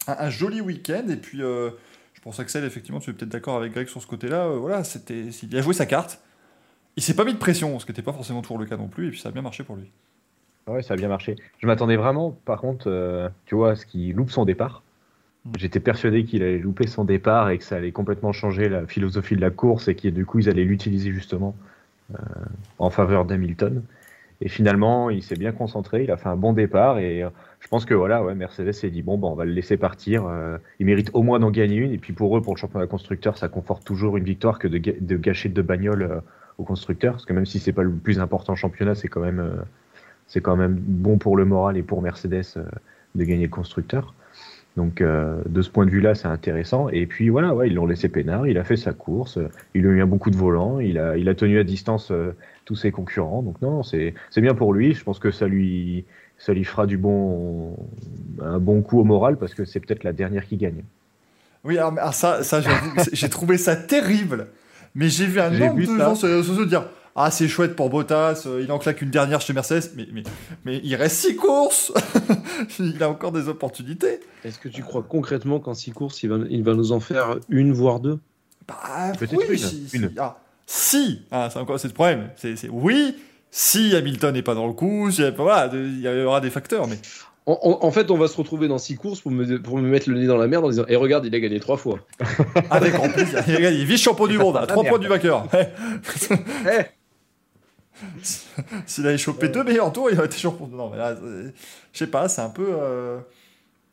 un, 0.06 0.16
un 0.18 0.30
joli 0.30 0.60
week-end. 0.62 1.04
Et 1.10 1.16
puis, 1.16 1.42
euh, 1.42 1.70
je 2.14 2.20
pense, 2.22 2.40
Axel, 2.40 2.64
effectivement, 2.64 3.00
tu 3.00 3.10
es 3.10 3.12
peut-être 3.12 3.28
d'accord 3.30 3.56
avec 3.58 3.72
Greg 3.72 3.88
sur 3.88 4.00
ce 4.00 4.06
côté-là. 4.06 4.46
Euh, 4.46 4.56
voilà, 4.56 4.84
c'était, 4.84 5.26
il 5.42 5.56
a 5.56 5.60
joué 5.60 5.74
sa 5.74 5.84
carte. 5.86 6.20
Il 6.96 7.02
s'est 7.02 7.14
pas 7.14 7.24
mis 7.24 7.34
de 7.34 7.38
pression, 7.38 7.78
ce 7.78 7.84
qui 7.84 7.92
n'était 7.92 8.02
pas 8.02 8.12
forcément 8.14 8.40
toujours 8.42 8.58
le 8.58 8.64
cas 8.66 8.76
non 8.78 8.88
plus, 8.88 9.08
et 9.08 9.10
puis 9.10 9.20
ça 9.20 9.28
a 9.28 9.32
bien 9.32 9.42
marché 9.42 9.62
pour 9.64 9.76
lui. 9.76 9.90
Ouais, 10.68 10.82
ça 10.82 10.94
a 10.94 10.96
bien 10.96 11.08
marché. 11.08 11.36
Je 11.58 11.66
m'attendais 11.66 11.96
vraiment, 11.96 12.32
par 12.44 12.60
contre, 12.60 12.88
euh, 12.88 13.28
tu 13.46 13.54
vois, 13.54 13.70
à 13.70 13.76
ce 13.76 13.86
qu'il 13.86 14.14
loupe 14.14 14.30
son 14.30 14.44
départ. 14.44 14.82
Mm. 15.44 15.50
J'étais 15.58 15.80
persuadé 15.80 16.24
qu'il 16.24 16.42
allait 16.42 16.58
louper 16.58 16.86
son 16.86 17.04
départ 17.04 17.50
et 17.50 17.58
que 17.58 17.64
ça 17.64 17.76
allait 17.76 17.92
complètement 17.92 18.32
changer 18.32 18.68
la 18.68 18.86
philosophie 18.86 19.34
de 19.34 19.40
la 19.40 19.50
course 19.50 19.88
et 19.88 19.94
que 19.94 20.08
du 20.08 20.26
coup 20.26 20.40
ils 20.40 20.48
allaient 20.48 20.64
l'utiliser 20.64 21.10
justement 21.12 21.56
euh, 22.14 22.18
en 22.78 22.90
faveur 22.90 23.24
d'Hamilton. 23.24 23.82
Et 24.40 24.48
finalement, 24.48 25.10
il 25.10 25.22
s'est 25.22 25.36
bien 25.36 25.50
concentré, 25.50 26.04
il 26.04 26.10
a 26.12 26.16
fait 26.16 26.28
un 26.28 26.36
bon 26.36 26.52
départ 26.52 26.98
et 26.98 27.24
euh, 27.24 27.30
je 27.60 27.66
pense 27.66 27.84
que 27.84 27.94
voilà, 27.94 28.22
ouais, 28.22 28.34
Mercedes 28.34 28.72
s'est 28.72 28.90
dit 28.90 29.02
bon, 29.02 29.16
bah, 29.18 29.28
on 29.28 29.34
va 29.34 29.44
le 29.44 29.52
laisser 29.52 29.76
partir. 29.76 30.30
il 30.78 30.86
mérite 30.86 31.10
au 31.14 31.22
moins 31.22 31.40
d'en 31.40 31.50
gagner 31.50 31.76
une 31.76 31.92
et 31.92 31.98
puis 31.98 32.12
pour 32.12 32.36
eux, 32.36 32.42
pour 32.42 32.54
le 32.54 32.58
championnat 32.58 32.86
constructeur, 32.86 33.38
ça 33.38 33.48
conforte 33.48 33.84
toujours 33.84 34.16
une 34.16 34.24
victoire 34.24 34.58
que 34.58 34.68
de, 34.68 35.16
gâcher 35.16 35.48
deux 35.48 35.62
bagnoles 35.62 36.22
au 36.58 36.64
constructeur, 36.64 37.14
parce 37.14 37.24
que 37.24 37.32
même 37.32 37.46
si 37.46 37.58
c'est 37.58 37.72
pas 37.72 37.82
le 37.82 37.90
plus 37.90 38.20
important 38.20 38.54
championnat, 38.54 38.94
c'est 38.94 39.08
quand 39.08 39.20
même 39.20 39.64
c'est 40.28 40.40
quand 40.40 40.56
même 40.56 40.76
bon 40.78 41.18
pour 41.18 41.36
le 41.36 41.44
moral 41.44 41.76
et 41.76 41.82
pour 41.82 42.00
Mercedes 42.02 42.44
euh, 42.56 42.62
de 43.14 43.24
gagner 43.24 43.44
le 43.44 43.50
constructeur. 43.50 44.14
Donc 44.78 45.00
euh, 45.00 45.42
de 45.48 45.60
ce 45.60 45.70
point 45.70 45.86
de 45.86 45.90
vue-là, 45.90 46.14
c'est 46.14 46.28
intéressant. 46.28 46.88
Et 46.90 47.06
puis 47.06 47.30
voilà, 47.30 47.52
ouais, 47.52 47.66
ils 47.66 47.74
l'ont 47.74 47.86
laissé 47.86 48.08
peinard, 48.08 48.46
il 48.46 48.56
a 48.58 48.64
fait 48.64 48.76
sa 48.76 48.92
course, 48.92 49.36
euh, 49.36 49.48
il 49.74 49.84
a 49.84 49.90
eu 49.90 50.00
un 50.00 50.06
bon 50.06 50.18
coup 50.18 50.30
de 50.30 50.36
volant, 50.36 50.78
il 50.78 50.98
a, 50.98 51.16
il 51.16 51.28
a 51.28 51.34
tenu 51.34 51.58
à 51.58 51.64
distance 51.64 52.12
euh, 52.12 52.30
tous 52.64 52.76
ses 52.76 52.92
concurrents. 52.92 53.42
Donc 53.42 53.60
non, 53.60 53.82
c'est 53.82 54.14
bien 54.36 54.54
pour 54.54 54.72
lui. 54.72 54.94
Je 54.94 55.02
pense 55.02 55.18
que 55.18 55.32
ça 55.32 55.48
lui 55.48 56.04
ça 56.38 56.52
lui 56.52 56.62
fera 56.62 56.86
du 56.86 56.96
bon 56.96 57.76
un 58.40 58.60
bon 58.60 58.82
coup 58.82 59.00
au 59.00 59.04
moral 59.04 59.36
parce 59.36 59.52
que 59.52 59.64
c'est 59.64 59.80
peut-être 59.80 60.04
la 60.04 60.12
dernière 60.12 60.46
qui 60.46 60.56
gagne. 60.56 60.84
Oui, 61.64 61.76
alors, 61.76 61.94
alors 61.98 62.14
ça, 62.14 62.40
j'ai 63.12 63.28
trouvé 63.28 63.58
ça 63.58 63.74
terrible. 63.74 64.46
Mais 64.94 65.08
j'ai 65.08 65.26
vu 65.26 65.40
un 65.40 65.50
nombre 65.50 65.80
de 65.80 65.86
ça. 65.86 65.98
gens 65.98 66.14
sur 66.14 66.28
les 66.28 66.34
réseaux 66.34 66.54
sociaux 66.54 66.66
dire 66.66 66.88
Ah, 67.20 67.30
c'est 67.32 67.48
chouette 67.48 67.74
pour 67.74 67.90
Bottas, 67.90 68.44
euh, 68.46 68.62
il 68.62 68.70
en 68.70 68.78
claque 68.78 69.02
une 69.02 69.10
dernière 69.10 69.40
chez 69.40 69.52
Mercedes. 69.52 69.90
Mais, 69.96 70.06
mais, 70.12 70.22
mais 70.64 70.80
il 70.84 70.94
reste 70.94 71.16
six 71.16 71.34
courses 71.34 71.92
Il 72.78 73.02
a 73.02 73.08
encore 73.08 73.32
des 73.32 73.48
opportunités. 73.48 74.20
Est-ce 74.44 74.58
que 74.60 74.68
tu 74.68 74.82
crois 74.82 75.02
concrètement 75.02 75.58
qu'en 75.58 75.74
six 75.74 75.90
courses, 75.90 76.22
il 76.22 76.28
va, 76.30 76.36
il 76.48 76.62
va 76.62 76.74
nous 76.74 76.92
en 76.92 77.00
faire 77.00 77.36
une 77.48 77.72
voire 77.72 77.98
deux? 77.98 78.20
Bah, 78.68 78.76
Peut-être 79.18 79.36
oui, 79.36 79.46
une, 79.50 79.56
si, 79.58 79.88
si. 79.88 79.96
une. 79.96 80.12
Ah, 80.16 80.38
si 80.66 81.22
Ah, 81.32 81.48
c'est 81.52 81.58
encore 81.58 81.80
c'est 81.80 81.88
le 81.88 81.94
problème. 81.94 82.28
C'est 82.36 82.54
oui, 82.70 83.16
si 83.50 83.96
Hamilton 83.96 84.34
n'est 84.34 84.42
pas 84.42 84.54
dans 84.54 84.66
le 84.68 84.72
coup, 84.74 85.10
si- 85.10 85.22
voilà, 85.36 85.70
il 85.74 86.00
y 86.00 86.08
aura 86.22 86.40
des 86.40 86.50
facteurs. 86.50 86.86
Mais 86.86 86.98
en, 87.46 87.58
en- 87.62 87.84
en 87.86 87.90
fait, 87.90 88.10
on 88.12 88.16
va 88.18 88.28
se 88.28 88.36
retrouver 88.36 88.68
dans 88.68 88.78
six 88.78 88.94
courses 88.96 89.22
pour 89.22 89.30
me, 89.32 89.60
pour 89.60 89.78
me 89.78 89.88
mettre 89.88 90.08
le 90.10 90.18
nez 90.18 90.26
dans 90.26 90.36
la 90.36 90.46
merde 90.46 90.66
en 90.66 90.68
disant 90.68 90.84
Et 90.86 90.94
regarde, 90.96 91.24
il 91.26 91.34
a 91.34 91.40
gagné 91.40 91.58
trois 91.58 91.78
fois. 91.78 91.98
avec 92.70 92.92
grand 92.92 93.08
plaisir. 93.08 93.42
Il 93.48 93.54
est 93.64 93.84
vice-champion 93.84 94.26
du 94.28 94.38
monde, 94.38 94.56
à 94.58 94.66
trois 94.66 94.82
merde. 94.84 94.94
points 94.96 94.98
du 95.02 95.08
vainqueur. 95.08 95.48
Eh 96.30 96.84
S'il 98.86 99.06
avait 99.06 99.18
chopé 99.18 99.48
deux 99.48 99.64
meilleurs 99.64 99.92
tours, 99.92 100.10
il 100.10 100.16
aurait 100.18 100.26
été 100.26 100.36
champion. 100.38 100.66
Non, 100.68 100.90
mais 100.90 100.96
là, 100.98 101.16
c'est- 101.16 101.52
je 101.92 101.98
sais 101.98 102.06
pas, 102.06 102.28
c'est 102.28 102.40
un 102.42 102.50
peu. 102.50 102.66
euh, 102.70 103.18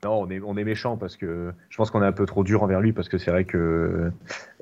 Non, 0.03 0.21
on 0.21 0.29
est, 0.29 0.39
on 0.41 0.55
est 0.57 0.63
méchant 0.63 0.97
parce 0.97 1.15
que 1.17 1.51
je 1.69 1.77
pense 1.77 1.89
qu'on 1.89 2.03
est 2.03 2.05
un 2.07 2.11
peu 2.11 2.25
trop 2.25 2.43
dur 2.43 2.61
envers 2.63 2.79
lui 2.81 2.93
parce 2.93 3.09
que 3.09 3.17
c'est 3.17 3.31
vrai 3.31 3.45
que 3.45 4.11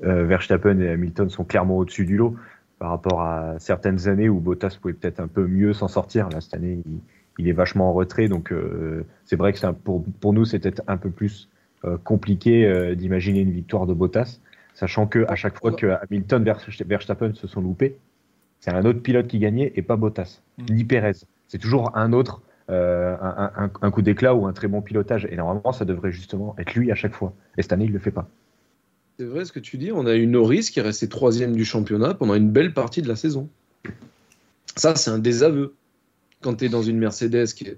euh, 0.04 0.24
Verstappen 0.24 0.78
et 0.80 0.88
Hamilton 0.88 1.28
sont 1.28 1.44
clairement 1.44 1.76
au-dessus 1.78 2.06
du 2.06 2.16
lot 2.16 2.34
par 2.78 2.90
rapport 2.90 3.20
à 3.20 3.54
certaines 3.58 4.08
années 4.08 4.28
où 4.28 4.40
Bottas 4.40 4.76
pouvait 4.80 4.94
peut-être 4.94 5.20
un 5.20 5.28
peu 5.28 5.46
mieux 5.46 5.72
s'en 5.74 5.88
sortir. 5.88 6.28
Là, 6.30 6.40
cette 6.40 6.54
année, 6.54 6.78
il, 6.86 6.98
il 7.38 7.48
est 7.48 7.52
vachement 7.52 7.90
en 7.90 7.92
retrait, 7.92 8.28
donc 8.28 8.52
euh, 8.52 9.04
c'est 9.26 9.36
vrai 9.36 9.52
que 9.52 9.58
c'est 9.58 9.66
un- 9.66 9.74
pour, 9.74 10.02
pour 10.20 10.32
nous, 10.32 10.44
c'était 10.44 10.72
un 10.86 10.96
peu 10.96 11.10
plus 11.10 11.48
euh, 11.84 11.98
compliqué 12.02 12.64
euh, 12.64 12.94
d'imaginer 12.94 13.40
une 13.40 13.50
victoire 13.52 13.86
de 13.86 13.92
Bottas, 13.92 14.38
sachant 14.72 15.06
que 15.06 15.26
à 15.28 15.34
chaque 15.36 15.58
fois 15.58 15.72
que 15.76 15.86
Hamilton 16.02 16.46
et 16.48 16.84
Verstappen 16.84 17.34
se 17.34 17.46
sont 17.46 17.60
loupés, 17.60 17.96
c'est 18.64 18.70
un 18.70 18.82
autre 18.86 19.00
pilote 19.00 19.26
qui 19.26 19.38
gagnait 19.38 19.72
et 19.76 19.82
pas 19.82 19.96
Bottas, 19.96 20.40
Mm. 20.56 20.64
ni 20.70 20.84
Perez. 20.84 21.12
C'est 21.48 21.58
toujours 21.58 21.94
un 21.98 22.14
autre 22.14 22.40
euh, 22.70 23.14
un, 23.20 23.52
un- 23.64 23.70
un 23.82 23.90
coup 23.90 24.00
d'éclat 24.00 24.34
ou 24.34 24.46
un 24.46 24.54
très 24.54 24.68
bon 24.68 24.80
pilotage. 24.80 25.28
Et 25.30 25.36
normalement, 25.36 25.72
ça 25.72 25.84
devrait 25.84 26.12
justement 26.12 26.54
être 26.58 26.72
lui 26.74 26.90
à 26.90 26.94
chaque 26.94 27.12
fois. 27.12 27.34
Et 27.58 27.62
cette 27.62 27.74
année, 27.74 27.84
il 27.84 27.92
le 27.92 27.98
fait 27.98 28.10
pas. 28.10 28.26
C'est 29.18 29.26
vrai 29.26 29.44
ce 29.44 29.52
que 29.52 29.60
tu 29.60 29.76
dis. 29.76 29.92
On 29.92 30.06
a 30.06 30.14
eu 30.14 30.26
Norris 30.26 30.70
qui 30.72 30.78
est 30.78 30.82
resté 30.82 31.06
troisième 31.10 31.54
du 31.54 31.66
championnat 31.66 32.14
pendant 32.14 32.34
une 32.34 32.48
belle 32.50 32.72
partie 32.72 33.02
de 33.02 33.08
la 33.08 33.16
saison. 33.16 33.50
Ça, 34.76 34.96
c'est 34.96 35.10
un 35.10 35.18
désaveu. 35.18 35.74
quand 36.40 36.54
tu 36.54 36.64
es 36.64 36.68
dans 36.70 36.82
une 36.82 36.96
Mercedes 36.98 37.48
qui 37.54 37.68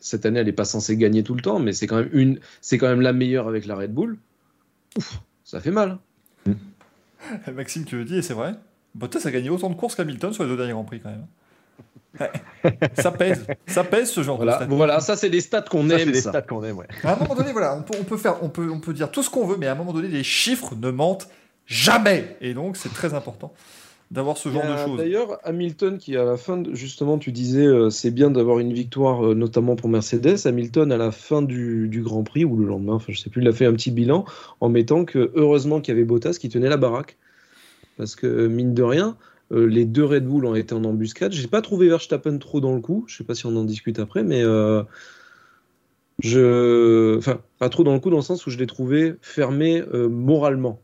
cette 0.00 0.26
année 0.26 0.40
elle 0.40 0.46
n'est 0.46 0.52
pas 0.52 0.64
censée 0.64 0.96
gagner 0.96 1.22
tout 1.22 1.34
le 1.36 1.40
temps, 1.40 1.60
mais 1.60 1.72
c'est 1.72 1.86
quand 1.86 1.98
même 1.98 2.10
une, 2.12 2.40
c'est 2.60 2.78
quand 2.78 2.88
même 2.88 3.00
la 3.00 3.12
meilleure 3.12 3.46
avec 3.46 3.64
la 3.66 3.76
Red 3.76 3.94
Bull. 3.94 4.18
Ouf, 4.98 5.20
ça 5.44 5.60
fait 5.60 5.70
mal. 5.70 5.98
Maxime 7.54 7.84
qui 7.84 7.94
le 7.94 8.04
dit, 8.04 8.16
et 8.16 8.22
c'est 8.22 8.34
vrai? 8.34 8.54
Bottas 8.94 9.22
a 9.26 9.30
gagné 9.30 9.50
autant 9.50 9.70
de 9.70 9.74
courses 9.74 9.94
qu'Hamilton 9.94 10.32
sur 10.32 10.42
les 10.44 10.50
deux 10.50 10.56
derniers 10.56 10.72
Grands 10.72 10.84
Prix, 10.84 11.00
quand 11.00 11.10
même. 11.10 11.26
Ouais. 12.20 12.30
ça 12.94 13.10
pèse. 13.10 13.46
Ça 13.66 13.84
pèse, 13.84 14.10
ce 14.10 14.22
genre 14.22 14.36
Voilà, 14.36 14.52
de 14.58 14.64
stats. 14.64 14.74
voilà, 14.74 15.00
ça 15.00 15.16
c'est 15.16 15.30
des 15.30 15.40
stats 15.40 15.62
qu'on 15.62 15.88
aime. 15.88 16.10
des 16.12 16.20
ça. 16.20 16.28
stats 16.30 16.42
qu'on 16.42 16.62
aime, 16.62 16.76
ouais. 16.76 16.86
À 17.04 17.14
un 17.14 17.16
moment 17.16 17.34
donné, 17.34 17.52
voilà, 17.52 17.74
on 17.76 17.82
peut, 17.82 17.94
on 17.98 18.04
peut 18.04 18.18
faire, 18.18 18.36
on 18.42 18.50
peut, 18.50 18.68
on 18.70 18.80
peut 18.80 18.92
dire 18.92 19.10
tout 19.10 19.22
ce 19.22 19.30
qu'on 19.30 19.46
veut, 19.46 19.56
mais 19.56 19.66
à 19.66 19.72
un 19.72 19.76
moment 19.76 19.94
donné, 19.94 20.08
les 20.08 20.22
chiffres 20.22 20.74
ne 20.78 20.90
mentent 20.90 21.28
jamais. 21.66 22.36
Et 22.42 22.52
donc, 22.52 22.76
c'est 22.76 22.92
très 22.92 23.14
important 23.14 23.54
d'avoir 24.10 24.36
ce 24.36 24.50
genre 24.50 24.62
de 24.66 24.72
a 24.72 24.84
choses. 24.84 24.98
D'ailleurs, 24.98 25.38
Hamilton, 25.42 25.96
qui 25.96 26.14
à 26.18 26.24
la 26.24 26.36
fin, 26.36 26.58
de- 26.58 26.74
justement, 26.74 27.16
tu 27.16 27.32
disais, 27.32 27.64
euh, 27.64 27.88
c'est 27.88 28.10
bien 28.10 28.30
d'avoir 28.30 28.58
une 28.58 28.74
victoire, 28.74 29.24
euh, 29.28 29.34
notamment 29.34 29.74
pour 29.74 29.88
Mercedes. 29.88 30.36
Hamilton, 30.44 30.92
à 30.92 30.98
la 30.98 31.12
fin 31.12 31.40
du, 31.40 31.88
du 31.88 32.02
Grand 32.02 32.22
Prix, 32.24 32.44
ou 32.44 32.58
le 32.58 32.66
lendemain, 32.66 32.92
enfin, 32.92 33.10
je 33.10 33.18
sais 33.18 33.30
plus, 33.30 33.40
il 33.40 33.48
a 33.48 33.52
fait 33.52 33.64
un 33.64 33.72
petit 33.72 33.90
bilan 33.90 34.26
en 34.60 34.68
mettant 34.68 35.06
que, 35.06 35.32
heureusement 35.34 35.80
qu'il 35.80 35.94
y 35.94 35.96
avait 35.96 36.04
Bottas 36.04 36.36
qui 36.38 36.50
tenait 36.50 36.68
la 36.68 36.76
baraque. 36.76 37.16
Parce 38.02 38.16
que, 38.16 38.26
euh, 38.26 38.48
mine 38.48 38.74
de 38.74 38.82
rien, 38.82 39.16
euh, 39.52 39.64
les 39.64 39.84
deux 39.84 40.04
Red 40.04 40.26
Bull 40.26 40.44
ont 40.44 40.56
été 40.56 40.74
en 40.74 40.82
embuscade. 40.82 41.30
J'ai 41.30 41.46
pas 41.46 41.62
trouvé 41.62 41.88
Verstappen 41.88 42.36
trop 42.38 42.60
dans 42.60 42.74
le 42.74 42.80
coup. 42.80 43.04
Je 43.06 43.16
sais 43.16 43.22
pas 43.22 43.36
si 43.36 43.46
on 43.46 43.54
en 43.54 43.62
discute 43.62 44.00
après, 44.00 44.24
mais. 44.24 44.42
euh, 44.42 44.82
je... 46.18 47.16
Enfin, 47.16 47.40
pas 47.60 47.68
trop 47.68 47.84
dans 47.84 47.92
le 47.94 48.00
coup, 48.00 48.10
dans 48.10 48.16
le 48.16 48.22
sens 48.22 48.44
où 48.44 48.50
je 48.50 48.58
l'ai 48.58 48.66
trouvé 48.66 49.14
fermé 49.22 49.84
moralement 50.10 50.80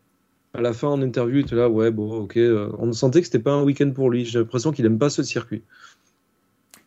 à 0.55 0.61
la 0.61 0.73
fin 0.73 0.87
en 0.87 1.03
interview, 1.03 1.39
il 1.39 1.41
était 1.41 1.57
là, 1.57 1.69
ouais, 1.69 1.91
bon, 1.91 2.23
ok. 2.23 2.39
on 2.79 2.93
sentait 2.93 3.21
que 3.21 3.27
c'était 3.27 3.39
pas 3.41 3.53
un 3.53 3.63
week-end 3.65 3.91
pour 3.91 4.11
lui. 4.11 4.25
J'ai 4.25 4.39
l'impression 4.39 4.71
qu'il 4.71 4.87
aime 4.87 4.99
pas 4.99 5.11
ce 5.11 5.25
circuit. 5.25 5.63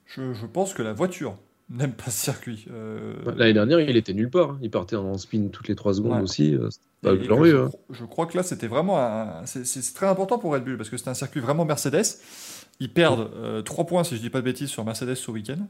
Je 0.07 0.45
pense 0.45 0.73
que 0.73 0.81
la 0.81 0.93
voiture 0.93 1.37
n'aime 1.71 1.93
pas 1.93 2.11
ce 2.11 2.23
circuit. 2.25 2.65
Euh, 2.71 3.13
L'année 3.37 3.53
dernière, 3.53 3.79
il 3.79 3.95
était 3.97 4.13
nulle 4.13 4.29
part. 4.29 4.51
hein. 4.51 4.59
Il 4.61 4.69
partait 4.69 4.95
en 4.95 5.17
spin 5.17 5.47
toutes 5.51 5.67
les 5.67 5.75
3 5.75 5.93
secondes 5.95 6.13
Ouais. 6.17 6.21
aussi. 6.21 6.53
euh, 6.55 6.69
c'était 6.69 6.85
pas 7.01 7.15
glorieux. 7.15 7.51
je, 7.71 7.75
hein. 7.77 7.79
je 7.91 8.05
crois 8.05 8.25
que 8.25 8.37
là, 8.37 8.43
c'était 8.43 8.67
vraiment 8.67 8.99
un- 8.99 9.45
c'est- 9.45 9.93
très 9.93 10.07
important 10.07 10.37
pour 10.37 10.53
Red 10.53 10.63
Bull 10.63 10.77
parce 10.77 10.89
que 10.89 10.97
c'est 10.97 11.09
un 11.09 11.13
circuit 11.13 11.39
vraiment 11.39 11.65
Mercedes. 11.65 12.03
Ils 12.79 12.91
perdent 12.91 13.63
3 13.63 13.85
points, 13.85 14.03
si 14.03 14.15
je 14.17 14.21
dis 14.21 14.29
pas 14.29 14.39
de 14.39 14.45
bêtises, 14.45 14.69
sur 14.69 14.83
Mercedes 14.85 15.15
ce 15.15 15.29
week-end. 15.31 15.67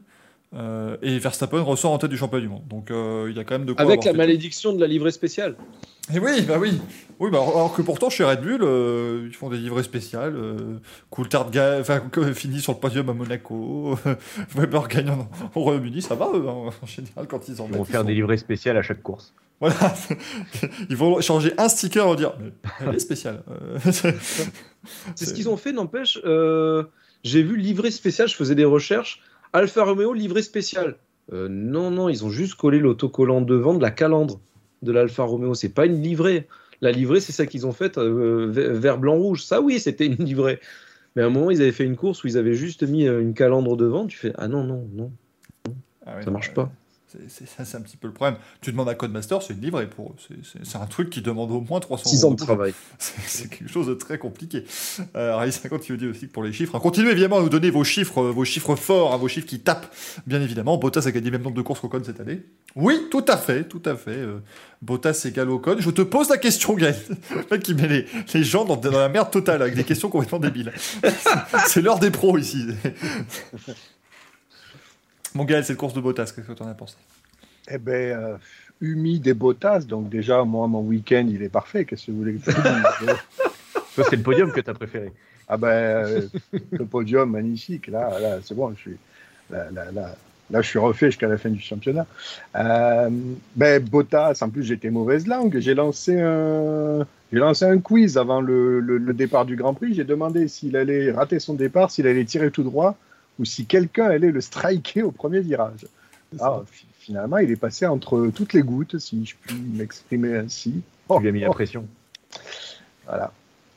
Euh, 0.54 0.96
et 1.00 1.18
Verstappen 1.18 1.62
ressort 1.62 1.92
en 1.92 1.98
tête 1.98 2.10
du 2.10 2.18
championnat 2.18 2.42
du 2.42 2.48
monde. 2.50 2.66
Donc 2.68 2.90
euh, 2.90 3.26
il 3.30 3.36
y 3.36 3.40
a 3.40 3.44
quand 3.44 3.54
même 3.58 3.64
de 3.66 3.72
quoi. 3.72 3.80
Avec 3.82 4.04
la 4.04 4.12
malédiction 4.12 4.74
de 4.74 4.80
la 4.80 4.86
livrée 4.86 5.10
spéciale. 5.10 5.56
Et 6.14 6.18
oui, 6.18 6.42
bah 6.42 6.56
oui. 6.60 6.78
Oui, 7.20 7.30
bah, 7.30 7.38
alors 7.40 7.72
que 7.74 7.80
pourtant 7.80 8.10
chez 8.10 8.24
Red 8.24 8.42
Bull, 8.42 8.60
euh, 8.62 9.24
ils 9.28 9.34
font 9.34 9.48
des 9.48 9.56
livrées 9.56 9.82
spéciales. 9.84 10.34
Euh, 10.36 10.78
Coulthard 11.10 11.50
finit 12.34 12.60
sur 12.60 12.72
le 12.74 12.78
podium 12.78 13.08
à 13.08 13.14
Monaco. 13.14 13.96
Weber 14.54 14.88
gagne 14.88 15.10
en, 15.10 15.30
au 15.54 15.60
Royaume-Uni, 15.62 16.02
ça 16.02 16.16
va 16.16 16.28
eux, 16.34 16.44
hein, 16.48 16.70
en 16.82 16.86
général 16.86 17.26
quand 17.28 17.48
ils 17.48 17.60
en 17.62 17.64
Ils 17.66 17.70
mettent, 17.70 17.78
vont 17.78 17.84
ils 17.84 17.90
faire 17.90 18.00
sont- 18.02 18.06
des 18.08 18.14
livrets 18.14 18.36
spéciales 18.36 18.76
à 18.76 18.82
chaque 18.82 19.02
course. 19.02 19.32
Voilà. 19.60 19.76
ils 20.90 20.96
vont 20.96 21.20
changer 21.20 21.54
un 21.56 21.68
sticker 21.68 22.12
et 22.12 22.16
dire 22.16 22.32
mais 22.40 22.50
elle 22.86 22.94
est 22.96 22.98
spéciale. 22.98 23.42
C'est- 23.90 24.16
C'est 25.14 25.26
ce 25.26 25.32
qu'ils 25.32 25.48
ont 25.48 25.56
fait, 25.56 25.72
n'empêche. 25.72 26.18
euh, 26.24 26.82
J'ai 27.22 27.42
vu 27.44 27.56
livrée 27.56 27.92
spéciale, 27.92 28.28
je 28.28 28.34
faisais 28.34 28.56
des 28.56 28.64
recherches. 28.64 29.20
Alfa 29.52 29.84
Romeo, 29.84 30.12
livrée 30.12 30.42
spéciale. 30.42 30.96
Euh, 31.32 31.48
non, 31.48 31.90
non, 31.90 32.08
ils 32.08 32.24
ont 32.24 32.30
juste 32.30 32.54
collé 32.54 32.78
l'autocollant 32.78 33.40
devant 33.40 33.74
de 33.74 33.82
la 33.82 33.90
calandre 33.90 34.40
de 34.82 34.92
l'Alfa 34.92 35.22
Romeo. 35.24 35.54
C'est 35.54 35.68
pas 35.68 35.86
une 35.86 36.02
livrée. 36.02 36.48
La 36.80 36.90
livrée, 36.90 37.20
c'est 37.20 37.32
ça 37.32 37.46
qu'ils 37.46 37.66
ont 37.66 37.72
faite 37.72 37.96
euh, 37.98 38.50
ve- 38.50 38.72
vert, 38.72 38.98
blanc, 38.98 39.14
rouge. 39.14 39.44
Ça, 39.44 39.60
oui, 39.60 39.78
c'était 39.78 40.06
une 40.06 40.16
livrée. 40.24 40.58
Mais 41.14 41.22
à 41.22 41.26
un 41.26 41.30
moment, 41.30 41.50
ils 41.50 41.60
avaient 41.62 41.72
fait 41.72 41.84
une 41.84 41.96
course 41.96 42.24
où 42.24 42.26
ils 42.26 42.36
avaient 42.38 42.54
juste 42.54 42.82
mis 42.82 43.06
euh, 43.06 43.20
une 43.20 43.34
calandre 43.34 43.76
devant. 43.76 44.06
Tu 44.06 44.16
fais 44.18 44.32
Ah 44.36 44.48
non, 44.48 44.64
non, 44.64 44.88
non, 44.94 45.12
Ah 46.06 46.16
ouais, 46.16 46.22
ça 46.24 46.30
marche 46.30 46.52
pas. 46.54 46.72
C'est 47.28 47.46
ça, 47.48 47.64
c'est 47.64 47.76
un 47.76 47.80
petit 47.80 47.96
peu 47.96 48.06
le 48.08 48.12
problème. 48.12 48.38
Tu 48.60 48.70
demandes 48.72 48.88
à 48.88 48.94
Codemaster, 48.94 49.42
c'est 49.42 49.54
une 49.54 49.60
livrée 49.60 49.88
pour 49.88 50.10
eux. 50.10 50.14
C'est- 50.64 50.76
un 50.76 50.86
truc 50.86 51.10
qui 51.10 51.20
demande 51.22 51.50
au 51.50 51.60
moins 51.60 51.80
300 51.80 52.08
6 52.10 52.22
euros 52.22 52.32
ans 52.32 52.34
de 52.34 52.40
travail. 52.42 52.74
C'est 52.98 53.48
quelque 53.50 53.68
chose 53.70 53.86
de 53.86 53.94
très 53.94 54.18
compliqué. 54.18 54.64
Euh, 55.16 55.36
Ray 55.36 55.52
50 55.52 55.82
qui 55.82 55.92
vous 55.92 55.98
dit 55.98 56.06
aussi 56.06 56.26
que 56.28 56.32
pour 56.32 56.42
les 56.42 56.52
chiffres, 56.52 56.74
hein, 56.74 56.80
continuez 56.80 57.10
évidemment 57.12 57.38
à 57.38 57.42
nous 57.42 57.48
donner 57.50 57.70
vos 57.70 57.84
chiffres, 57.84 58.22
euh, 58.22 58.30
vos 58.32 58.44
chiffres 58.44 58.74
forts, 58.76 59.12
hein, 59.14 59.16
vos 59.18 59.28
chiffres 59.28 59.46
qui 59.46 59.60
tapent, 59.60 59.94
bien 60.26 60.40
évidemment. 60.40 60.76
Bottas 60.78 61.02
a 61.06 61.10
gagné 61.12 61.26
le 61.26 61.32
même 61.32 61.42
nombre 61.42 61.56
de 61.56 61.62
courses 61.62 61.80
qu'Ocon 61.80 62.02
cette 62.04 62.20
année. 62.20 62.42
Oui, 62.74 63.06
tout 63.10 63.24
à 63.28 63.36
fait, 63.36 63.64
tout 63.64 63.82
à 63.84 63.94
fait. 63.96 64.10
euh, 64.10 64.38
Bottas 64.80 65.22
égale 65.26 65.50
Ocon. 65.50 65.76
Je 65.78 65.90
te 65.90 66.02
pose 66.02 66.28
la 66.30 66.38
question, 66.38 66.74
Gaël. 66.74 66.96
Le 67.30 67.44
mec 67.50 67.62
qui 67.62 67.74
met 67.74 67.86
les, 67.88 68.06
les 68.34 68.44
gens 68.44 68.64
dans, 68.64 68.76
dans 68.76 68.90
la 68.90 69.08
merde 69.08 69.30
totale 69.30 69.60
avec 69.62 69.74
des 69.74 69.84
questions 69.84 70.08
complètement 70.08 70.38
débiles. 70.40 70.72
c'est 71.68 71.82
l'heure 71.82 71.98
des 72.00 72.10
pros 72.10 72.36
ici. 72.38 72.66
Mon 75.34 75.44
Gaël, 75.44 75.64
c'est 75.64 75.72
le 75.72 75.78
course 75.78 75.94
de 75.94 76.00
Bottas. 76.00 76.32
Qu'est-ce 76.34 76.46
que 76.46 76.52
tu 76.52 76.62
en 76.62 76.68
as 76.68 76.74
pensé? 76.74 76.96
Eh 77.70 77.78
ben, 77.78 77.92
euh, 78.18 78.36
humide 78.80 79.26
et 79.26 79.34
Bottas, 79.34 79.80
donc 79.80 80.08
déjà, 80.08 80.44
moi, 80.44 80.66
mon 80.66 80.80
week-end, 80.80 81.26
il 81.28 81.42
est 81.42 81.48
parfait. 81.48 81.84
Qu'est-ce 81.84 82.06
que 82.06 82.10
vous 82.12 82.18
voulez 82.18 82.34
que 82.34 82.50
je 82.50 82.56
dise? 82.56 82.62
Toi, 83.94 84.04
c'est 84.08 84.16
le 84.16 84.22
podium 84.22 84.52
que 84.52 84.60
tu 84.60 84.70
as 84.70 84.74
préféré. 84.74 85.12
Ah 85.48 85.56
ben, 85.56 85.68
euh, 85.68 86.20
le 86.72 86.84
podium, 86.86 87.30
magnifique. 87.30 87.86
Là, 87.88 88.18
là 88.20 88.38
c'est 88.42 88.54
bon, 88.54 88.72
je 88.74 88.80
suis, 88.80 88.96
là, 89.50 89.70
là, 89.70 89.90
là, 89.92 90.14
là, 90.50 90.62
je 90.62 90.68
suis 90.68 90.78
refait 90.78 91.06
jusqu'à 91.06 91.28
la 91.28 91.36
fin 91.36 91.50
du 91.50 91.60
championnat. 91.60 92.06
Euh, 92.56 93.10
ben, 93.54 93.82
Bottas, 93.82 94.38
en 94.40 94.48
plus, 94.50 94.64
j'étais 94.64 94.90
mauvaise 94.90 95.26
langue. 95.26 95.58
J'ai 95.58 95.74
lancé 95.74 96.18
un, 96.20 97.06
j'ai 97.32 97.38
lancé 97.38 97.64
un 97.66 97.78
quiz 97.78 98.16
avant 98.18 98.40
le, 98.40 98.80
le- 98.80 98.98
le 98.98 99.12
départ 99.14 99.44
du 99.44 99.56
Grand 99.56 99.74
Prix. 99.74 99.94
J'ai 99.94 100.04
demandé 100.04 100.48
s'il 100.48 100.76
allait 100.76 101.10
rater 101.12 101.38
son 101.38 101.54
départ, 101.54 101.90
s'il 101.90 102.06
allait 102.06 102.24
tirer 102.24 102.50
tout 102.50 102.62
droit, 102.62 102.96
ou 103.38 103.44
si 103.44 103.66
quelqu'un 103.66 104.06
allait 104.06 104.30
le 104.30 104.40
striker 104.40 105.02
au 105.02 105.10
premier 105.10 105.40
virage. 105.40 105.86
Ah, 106.40 106.62
fi- 106.70 106.86
finalement, 106.98 107.38
il 107.38 107.50
est 107.50 107.56
passé 107.56 107.86
entre 107.86 108.30
toutes 108.34 108.52
les 108.52 108.62
gouttes, 108.62 108.98
si 108.98 109.24
je 109.26 109.34
puis 109.40 109.54
m'exprimer 109.56 110.36
ainsi. 110.36 110.82
Tu 111.10 111.20
lui 111.20 111.28
as 111.28 111.32
mis 111.32 111.40
la 111.40 111.50
Oh, 111.50 111.52
pression. 111.52 111.86
voilà. 113.06 113.32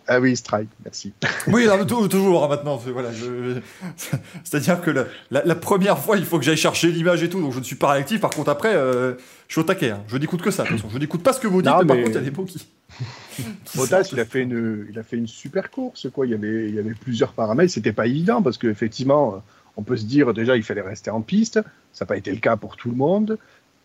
Ah 0.08 0.20
oui, 0.20 0.36
strike, 0.36 0.70
merci. 0.84 1.14
Oui, 1.48 1.66
non, 1.66 1.84
toujours 2.08 2.44
hein, 2.44 2.48
maintenant. 2.48 2.80
c'est- 2.84 2.92
Voilà, 2.92 3.12
je- 3.12 3.60
C'est-à-dire 4.44 4.82
que 4.82 4.92
la, 4.92 5.06
la- 5.32 5.44
la 5.46 5.56
première 5.56 5.98
fois, 6.00 6.18
il 6.18 6.26
faut 6.26 6.38
que 6.38 6.46
j'aille 6.46 6.58
chercher 6.58 6.92
l'image 6.92 7.24
et 7.24 7.30
tout, 7.30 7.42
donc 7.42 7.54
je 7.54 7.60
ne 7.60 7.64
suis 7.64 7.76
pas 7.76 7.92
réactif. 7.92 8.22
Par 8.22 8.30
contre, 8.30 8.50
après, 8.50 8.76
euh, 8.76 9.14
je 9.48 9.54
suis 9.54 9.62
au 9.62 9.64
taquet. 9.64 9.92
hein. 9.92 10.04
Je 10.08 10.18
n'écoute 10.18 10.42
que 10.42 10.52
ça. 10.52 10.64
De 10.64 10.68
toute 10.70 10.78
façon, 10.78 10.90
je 10.94 10.98
n'écoute 11.00 11.24
pas 11.24 11.34
ce 11.34 11.40
que 11.40 11.48
vous 11.48 11.62
dites, 11.62 11.72
Non, 11.72 11.80
mais 11.80 11.86
par 11.88 11.98
contre, 11.98 12.10
il 12.10 12.14
y 12.14 12.18
a 12.18 12.22
des 12.22 12.32
mots 12.32 12.46
qui. 12.46 12.68
Bottas, 13.76 14.10
il 14.12 14.20
a 14.20 14.26
fait 14.26 14.42
une, 14.44 14.88
il 14.90 14.98
a 15.00 15.04
fait 15.04 15.18
une 15.18 15.28
super 15.28 15.70
course, 15.72 16.08
quoi. 16.14 16.26
Il 16.26 16.32
y 16.32 16.36
avait, 16.36 16.68
il 16.70 16.76
y 16.76 16.80
avait 16.80 16.94
plusieurs 16.94 17.34
paramètres. 17.34 17.74
C'était 17.74 17.92
pas 17.92 18.06
évident 18.08 18.42
parce 18.42 18.58
qu'effectivement, 18.58 19.44
on 19.78 19.84
peut 19.84 19.98
se 19.98 20.06
dire 20.06 20.34
déjà, 20.34 20.56
il 20.56 20.64
fallait 20.64 20.82
rester 20.82 21.10
en 21.10 21.22
piste. 21.22 21.60
Ça 21.94 22.06
n'a 22.06 22.08
pas 22.08 22.18
été 22.18 22.32
le 22.32 22.38
cas 22.38 22.56
pour 22.58 22.78
tout 22.78 22.90
le 22.90 22.96
monde. 22.96 23.38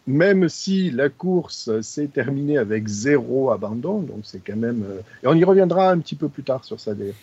Même 0.07 0.49
si 0.49 0.91
la 0.91 1.09
course 1.09 1.71
s'est 1.83 2.09
terminée 2.09 2.57
avec 2.59 2.89
zéro 2.89 3.51
abandon, 3.51 4.01
donc 4.01 4.21
c'est 4.25 4.43
quand 4.45 4.57
même. 4.57 4.83
euh, 4.83 5.01
Et 5.23 5.27
on 5.27 5.35
y 5.35 5.45
reviendra 5.45 5.91
un 5.91 5.99
petit 5.99 6.17
peu 6.17 6.29
plus 6.29 6.43
tard 6.43 6.65
sur 6.65 6.81
ça 6.81 6.95
d'ailleurs. 6.95 7.15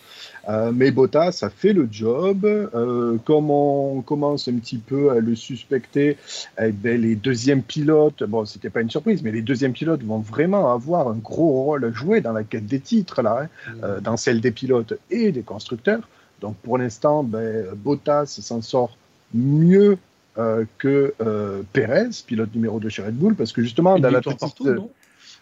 Euh, 0.48 0.70
mais 0.72 0.90
Bottas 0.90 1.40
a 1.42 1.50
fait 1.50 1.72
le 1.72 1.88
job. 1.90 2.44
Euh, 2.44 3.18
comme 3.24 3.50
on 3.50 4.00
commence 4.00 4.48
un 4.48 4.54
petit 4.54 4.78
peu 4.78 5.10
à 5.10 5.18
le 5.18 5.34
suspecter, 5.34 6.16
eh 6.58 6.70
ben, 6.72 7.00
les 7.00 7.16
deuxièmes 7.16 7.62
pilotes, 7.62 8.22
bon, 8.22 8.46
c'était 8.46 8.70
pas 8.70 8.80
une 8.80 8.90
surprise, 8.90 9.22
mais 9.22 9.32
les 9.32 9.42
deuxièmes 9.42 9.72
pilotes 9.72 10.02
vont 10.04 10.20
vraiment 10.20 10.72
avoir 10.72 11.08
un 11.08 11.16
gros 11.16 11.64
rôle 11.64 11.84
à 11.84 11.92
jouer 11.92 12.20
dans 12.20 12.32
la 12.32 12.44
quête 12.44 12.66
des 12.66 12.80
titres, 12.80 13.22
là, 13.22 13.42
hein, 13.42 13.48
euh, 13.82 14.00
dans 14.00 14.16
celle 14.16 14.40
des 14.40 14.52
pilotes 14.52 14.94
et 15.10 15.32
des 15.32 15.42
constructeurs. 15.42 16.08
Donc 16.40 16.56
pour 16.58 16.78
l'instant, 16.78 17.24
ben, 17.24 17.66
Bottas 17.74 18.26
s'en 18.26 18.62
sort 18.62 18.96
mieux 19.34 19.98
euh, 20.38 20.64
que 20.78 21.14
euh, 21.20 21.62
Perez, 21.72 22.10
pilote 22.26 22.54
numéro 22.54 22.80
2 22.80 22.88
chez 22.88 23.02
Red 23.02 23.16
Bull, 23.16 23.34
parce 23.34 23.52
que 23.52 23.62
justement, 23.62 23.96
Une 23.96 24.02
dans 24.02 24.10
la 24.10 24.20
petite, 24.20 24.40
partout, 24.40 24.70
non? 24.70 24.90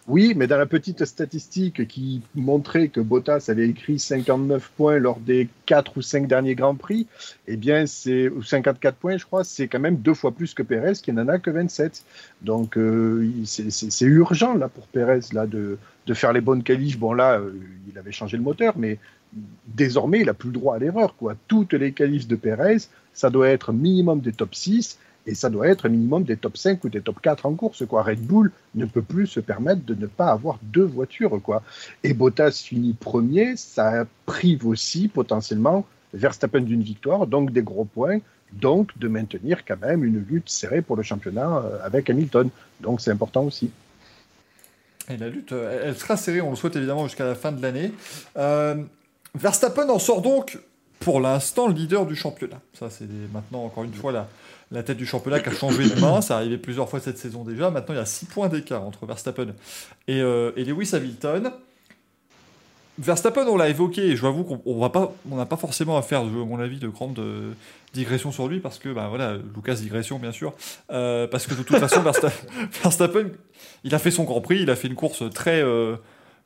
Oui, 0.07 0.33
mais 0.37 0.47
dans 0.47 0.57
la 0.57 0.65
petite 0.65 1.03
statistique 1.03 1.85
qui 1.85 2.21
montrait 2.33 2.87
que 2.87 3.01
Bottas 3.01 3.47
avait 3.49 3.67
écrit 3.67 3.99
59 3.99 4.71
points 4.77 4.99
lors 4.99 5.19
des 5.19 5.49
4 5.65 5.97
ou 5.97 6.01
5 6.01 6.27
derniers 6.27 6.55
Grands 6.55 6.75
Prix, 6.75 7.07
eh 7.45 7.57
bien, 7.57 7.85
c'est, 7.85 8.29
ou 8.29 8.41
54 8.41 8.95
points, 8.95 9.17
je 9.17 9.25
crois, 9.25 9.43
c'est 9.43 9.67
quand 9.67 9.81
même 9.81 9.97
deux 9.97 10.13
fois 10.13 10.31
plus 10.31 10.53
que 10.53 10.63
Pérez, 10.63 10.93
qui 10.93 11.11
n'en 11.11 11.27
a 11.27 11.39
que 11.39 11.51
27. 11.51 12.05
Donc, 12.41 12.77
euh, 12.77 13.29
c'est, 13.43 14.05
urgent, 14.05 14.53
là, 14.53 14.69
pour 14.69 14.87
Pérez, 14.87 15.19
là, 15.33 15.45
de, 15.45 15.77
de 16.05 16.13
faire 16.13 16.31
les 16.31 16.41
bonnes 16.41 16.63
qualifs. 16.63 16.97
Bon, 16.97 17.11
là, 17.11 17.39
euh, 17.39 17.51
il 17.91 17.97
avait 17.99 18.13
changé 18.13 18.37
le 18.37 18.43
moteur, 18.43 18.75
mais 18.77 18.99
désormais, 19.67 20.19
il 20.21 20.25
n'a 20.25 20.33
plus 20.33 20.49
le 20.49 20.53
droit 20.53 20.75
à 20.75 20.79
l'erreur, 20.79 21.15
quoi. 21.15 21.35
Toutes 21.47 21.73
les 21.73 21.91
qualifs 21.91 22.27
de 22.27 22.35
Pérez, 22.35 22.77
ça 23.13 23.29
doit 23.29 23.49
être 23.49 23.73
minimum 23.73 24.19
des 24.19 24.31
top 24.31 24.55
6, 24.55 24.97
et 25.27 25.35
ça 25.35 25.49
doit 25.49 25.67
être 25.67 25.89
minimum 25.89 26.23
des 26.23 26.37
top 26.37 26.57
5 26.57 26.83
ou 26.85 26.89
des 26.89 27.01
top 27.01 27.19
4 27.21 27.45
en 27.45 27.53
course, 27.53 27.85
quoi. 27.85 28.03
Red 28.03 28.21
Bull 28.21 28.51
ne 28.75 28.85
peut 28.85 29.01
plus 29.01 29.27
se 29.27 29.39
permettre 29.39 29.83
de 29.85 29.93
ne 29.93 30.07
pas 30.07 30.27
avoir 30.27 30.59
deux 30.63 30.85
voitures, 30.85 31.39
quoi. 31.43 31.63
Et 32.03 32.13
Bottas 32.13 32.63
finit 32.63 32.93
premier, 32.93 33.57
ça 33.57 34.05
prive 34.25 34.65
aussi 34.65 35.07
potentiellement 35.07 35.85
Verstappen 36.13 36.61
d'une 36.61 36.81
victoire, 36.81 37.27
donc 37.27 37.51
des 37.51 37.61
gros 37.61 37.83
points, 37.83 38.19
donc 38.53 38.97
de 38.97 39.09
maintenir 39.09 39.65
quand 39.65 39.79
même 39.81 40.05
une 40.05 40.23
lutte 40.23 40.49
serrée 40.49 40.81
pour 40.81 40.95
le 40.95 41.03
championnat 41.03 41.57
euh, 41.57 41.79
avec 41.83 42.09
Hamilton. 42.09 42.49
Donc 42.79 43.01
c'est 43.01 43.11
important 43.11 43.43
aussi. 43.43 43.71
Et 45.09 45.17
la 45.17 45.29
lutte, 45.29 45.51
euh, 45.51 45.83
elle 45.85 45.97
sera 45.97 46.17
serrée, 46.17 46.41
on 46.41 46.49
le 46.49 46.55
souhaite 46.55 46.75
évidemment 46.75 47.03
jusqu'à 47.05 47.25
la 47.25 47.35
fin 47.35 47.51
de 47.51 47.61
l'année. 47.61 47.91
Euh, 48.37 48.83
Verstappen 49.37 49.89
en 49.89 49.99
sort 49.99 50.21
donc 50.21 50.59
pour 50.99 51.19
l'instant 51.19 51.67
leader 51.67 52.05
du 52.05 52.15
championnat. 52.15 52.59
Ça, 52.73 52.89
c'est 52.89 53.07
maintenant, 53.31 53.63
encore 53.63 53.83
une 53.83 53.93
fois, 53.93 54.11
la, 54.71 54.83
tête 54.83 54.97
du 54.97 55.05
championnat 55.05 55.39
qui 55.39 55.49
a 55.49 55.53
changé 55.53 55.87
de 55.87 55.99
main. 55.99 56.21
Ça 56.21 56.37
arrivait 56.37 56.57
plusieurs 56.57 56.89
fois 56.89 56.99
cette 56.99 57.17
saison 57.17 57.43
déjà. 57.43 57.69
Maintenant, 57.69 57.95
il 57.95 57.97
y 57.97 58.01
a 58.01 58.05
6 58.05 58.25
points 58.25 58.49
d'écart 58.49 58.83
entre 58.83 59.05
Verstappen 59.05 59.53
et, 60.07 60.21
euh, 60.21 60.51
et 60.55 60.65
Lewis 60.65 60.89
Hamilton. 60.93 61.51
Verstappen, 62.99 63.45
on 63.45 63.57
l'a 63.57 63.69
évoqué, 63.69 64.07
et 64.07 64.15
je 64.15 64.21
vous 64.21 64.27
avoue 64.27 64.43
qu'on 64.43 65.35
n'a 65.35 65.45
pas 65.45 65.55
forcément 65.55 65.97
à 65.97 66.01
faire, 66.01 66.21
à 66.21 66.23
mon 66.23 66.59
avis, 66.59 66.79
de 66.79 66.87
grandes 66.87 67.19
euh, 67.19 67.51
digressions 67.93 68.31
sur 68.31 68.47
lui, 68.47 68.59
parce 68.59 68.79
que, 68.79 68.89
bah 68.89 69.05
voilà, 69.07 69.35
Lucas 69.55 69.75
digression, 69.75 70.17
bien 70.17 70.31
sûr, 70.31 70.53
euh, 70.91 71.27
parce 71.27 71.45
que 71.45 71.53
de 71.53 71.61
toute 71.61 71.77
façon, 71.77 72.01
Versta- 72.01 72.31
Verstappen, 72.81 73.27
il 73.83 73.93
a 73.93 73.99
fait 73.99 74.09
son 74.09 74.23
Grand 74.23 74.41
Prix, 74.41 74.61
il 74.61 74.71
a 74.71 74.75
fait 74.75 74.87
une 74.87 74.95
course 74.95 75.23
très, 75.31 75.63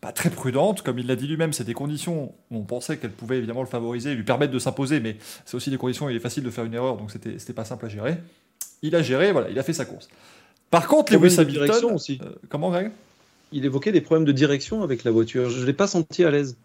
bah, 0.02 0.12
très 0.12 0.30
prudente, 0.30 0.82
comme 0.82 0.98
il 1.00 1.08
l'a 1.08 1.16
dit 1.16 1.28
lui-même, 1.28 1.54
c'est 1.54 1.64
des 1.64 1.74
conditions 1.74 2.34
où 2.50 2.58
on 2.58 2.64
pensait 2.64 2.98
qu'elle 2.98 3.12
pouvait 3.12 3.38
évidemment 3.38 3.62
le 3.62 3.68
favoriser, 3.68 4.16
lui 4.16 4.24
permettre 4.24 4.52
de 4.54 4.60
s'imposer, 4.60 5.00
mais 5.00 5.18
c'est 5.46 5.56
aussi 5.56 5.70
des 5.70 5.78
conditions 5.78 6.08
où 6.08 6.10
il 6.10 6.16
est 6.16 6.20
facile 6.20 6.44
de 6.44 6.50
faire 6.50 6.66
une 6.66 6.74
erreur, 6.74 6.98
donc 6.98 7.12
c'était, 7.12 7.38
c'était 7.38 7.54
pas 7.54 7.66
simple 7.66 7.86
à 7.86 7.90
gérer. 7.90 8.18
Il 8.82 8.96
a 8.96 9.02
géré, 9.04 9.32
voilà, 9.32 9.50
il 9.50 9.60
a 9.60 9.64
fait 9.64 9.74
sa 9.74 9.86
course. 9.86 10.10
Par 10.72 10.88
contre, 10.88 11.14
Lewis 11.14 11.40
Hamilton, 11.40 11.66
direction 11.66 11.96
aussi. 11.96 12.20
euh, 12.24 12.30
comment 12.50 12.70
Greg? 12.72 12.92
Il 13.52 13.66
évoquait 13.66 13.92
des 13.92 14.02
problèmes 14.02 14.26
de 14.26 14.32
direction 14.32 14.82
avec 14.84 15.04
la 15.04 15.12
voiture. 15.12 15.50
Je 15.50 15.60
ne 15.60 15.66
l'ai 15.66 15.74
pas 15.74 15.86
senti 15.88 16.24
à 16.24 16.32
l'aise. 16.32 16.56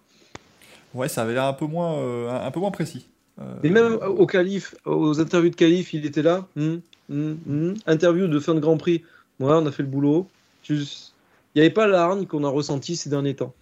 Ouais, 0.94 1.08
ça 1.08 1.22
avait 1.22 1.34
l'air 1.34 1.44
un 1.44 1.52
peu 1.52 1.66
moins, 1.66 1.94
euh, 1.98 2.30
un, 2.30 2.46
un 2.46 2.50
peu 2.50 2.60
moins 2.60 2.70
précis. 2.70 3.06
Euh, 3.40 3.42
Et 3.64 3.68
même 3.70 3.98
au 4.16 4.26
qualif, 4.26 4.74
aux 4.86 5.20
interviews 5.20 5.50
de 5.50 5.56
qualif, 5.56 5.92
il 5.92 6.06
était 6.06 6.22
là. 6.22 6.46
Hum, 6.56 6.80
hum, 7.10 7.38
hum. 7.48 7.74
Interview 7.86 8.28
de 8.28 8.38
fin 8.38 8.54
de 8.54 8.60
Grand 8.60 8.76
Prix. 8.78 9.02
Ouais, 9.40 9.52
on 9.52 9.66
a 9.66 9.72
fait 9.72 9.82
le 9.82 9.88
boulot. 9.88 10.26
Juste- 10.62 11.12
n'y 11.56 11.66
avait 11.66 11.74
pas 11.74 11.86
la 11.86 12.02
hargne 12.02 12.26
qu'on 12.26 12.44
a 12.44 12.48
ressenti 12.48 12.96
ces 12.96 13.08
derniers 13.10 13.34
temps. 13.36 13.54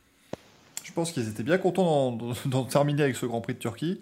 Je 0.83 0.93
pense 0.93 1.13
qu'ils 1.13 1.29
étaient 1.29 1.43
bien 1.43 1.59
contents 1.59 2.19
d'en- 2.47 2.65
terminer 2.65 3.03
avec 3.05 3.17
ce 3.17 3.27
Grand 3.27 3.41
Prix 3.41 3.55
de 3.55 3.59
Turquie 3.59 4.01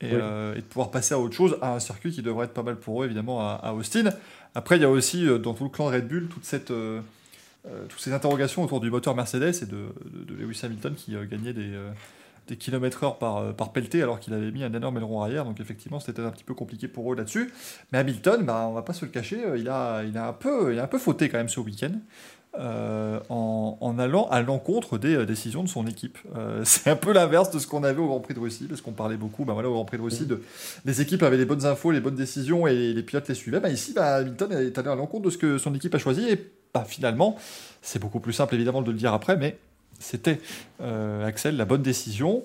et, 0.00 0.06
Oui. 0.06 0.10
euh, 0.20 0.54
et 0.54 0.58
de 0.58 0.62
pouvoir 0.66 0.90
passer 0.90 1.14
à 1.14 1.18
autre 1.18 1.34
chose, 1.34 1.56
à 1.62 1.74
un 1.74 1.80
circuit 1.80 2.10
qui 2.12 2.22
devrait 2.22 2.46
être 2.46 2.52
pas 2.52 2.62
mal 2.62 2.76
pour 2.76 3.02
eux, 3.02 3.06
évidemment, 3.06 3.40
à, 3.40 3.54
à 3.54 3.72
Austin. 3.72 4.10
Après, 4.54 4.76
il 4.76 4.82
y 4.82 4.84
a 4.84 4.90
aussi, 4.90 5.26
euh, 5.26 5.38
dans 5.38 5.54
tout 5.54 5.64
le 5.64 5.70
clan 5.70 5.88
de 5.90 5.96
Red 5.96 6.08
Bull, 6.08 6.28
toute 6.28 6.44
cette, 6.44 6.70
euh, 6.70 7.00
toutes 7.88 8.00
ces 8.00 8.12
interrogations 8.12 8.62
autour 8.64 8.80
du 8.80 8.90
moteur 8.90 9.14
Mercedes 9.14 9.62
et 9.62 9.66
de, 9.66 9.86
de- 10.04 10.24
de 10.24 10.34
Lewis 10.34 10.60
Hamilton 10.62 10.94
qui 10.94 11.14
euh, 11.16 11.24
gagnait 11.26 11.52
des, 11.52 11.72
des 12.48 12.56
kilomètres 12.56 13.02
heure 13.04 13.18
par, 13.18 13.54
par 13.54 13.72
pelleté 13.72 14.02
alors 14.02 14.20
qu'il 14.20 14.32
avait 14.34 14.50
mis 14.50 14.62
un 14.64 14.72
énorme 14.72 14.96
aileron 14.98 15.22
arrière. 15.22 15.44
Donc, 15.44 15.60
effectivement, 15.60 16.00
c'était 16.00 16.22
un 16.22 16.30
petit 16.30 16.44
peu 16.44 16.54
compliqué 16.54 16.88
pour 16.88 17.12
eux 17.12 17.16
là-dessus. 17.16 17.52
Mais 17.92 17.98
Hamilton, 17.98 18.44
bah, 18.44 18.66
on 18.68 18.72
va 18.72 18.82
pas 18.82 18.92
se 18.92 19.04
le 19.04 19.10
cacher, 19.10 19.38
il 19.56 19.68
a, 19.68 20.02
il, 20.04 20.16
a 20.18 20.28
un 20.28 20.32
peu, 20.32 20.72
il 20.72 20.78
a 20.78 20.84
un 20.84 20.88
peu 20.88 20.98
fauté 20.98 21.28
quand 21.28 21.38
même 21.38 21.48
ce 21.48 21.60
week-end. 21.60 21.92
Euh, 22.58 23.20
en, 23.28 23.76
en 23.80 23.98
allant 23.98 24.28
à 24.28 24.40
l'encontre 24.40 24.96
des 24.96 25.14
euh, 25.14 25.26
décisions 25.26 25.62
de 25.62 25.68
son 25.68 25.86
équipe. 25.86 26.16
Euh, 26.36 26.60
c'est 26.64 26.88
un 26.88 26.96
peu 26.96 27.12
l'inverse 27.12 27.50
de 27.50 27.58
ce 27.58 27.66
qu'on 27.66 27.84
avait 27.84 28.00
au 28.00 28.06
Grand 28.06 28.20
Prix 28.20 28.34
de 28.34 28.40
Russie, 28.40 28.66
parce 28.66 28.80
qu'on 28.80 28.92
parlait 28.92 29.16
beaucoup, 29.16 29.44
bah 29.44 29.52
voilà, 29.52 29.68
au 29.68 29.72
Grand 29.72 29.84
Prix 29.84 29.98
de 29.98 30.02
Russie, 30.02 30.26
de, 30.26 30.42
les 30.84 31.00
équipes 31.00 31.22
avaient 31.22 31.36
les 31.36 31.44
bonnes 31.44 31.66
infos, 31.66 31.90
les 31.90 32.00
bonnes 32.00 32.14
décisions, 32.14 32.66
et 32.66 32.74
les, 32.74 32.94
les 32.94 33.02
pilotes 33.02 33.28
les 33.28 33.34
suivaient. 33.34 33.60
Bah, 33.60 33.68
ici, 33.68 33.92
bah, 33.92 34.16
Hamilton 34.16 34.52
est 34.52 34.78
allé 34.78 34.88
à 34.88 34.94
l'encontre 34.94 35.24
de 35.24 35.30
ce 35.30 35.38
que 35.38 35.58
son 35.58 35.74
équipe 35.74 35.94
a 35.94 35.98
choisi, 35.98 36.28
et 36.28 36.50
bah, 36.72 36.84
finalement, 36.86 37.36
c'est 37.82 37.98
beaucoup 37.98 38.20
plus 38.20 38.32
simple 38.32 38.54
évidemment 38.54 38.82
de 38.82 38.90
le 38.90 38.96
dire 38.96 39.12
après, 39.12 39.36
mais 39.36 39.58
c'était 39.98 40.40
Axel 41.24 41.56
la 41.56 41.64
bonne 41.64 41.82
décision. 41.82 42.42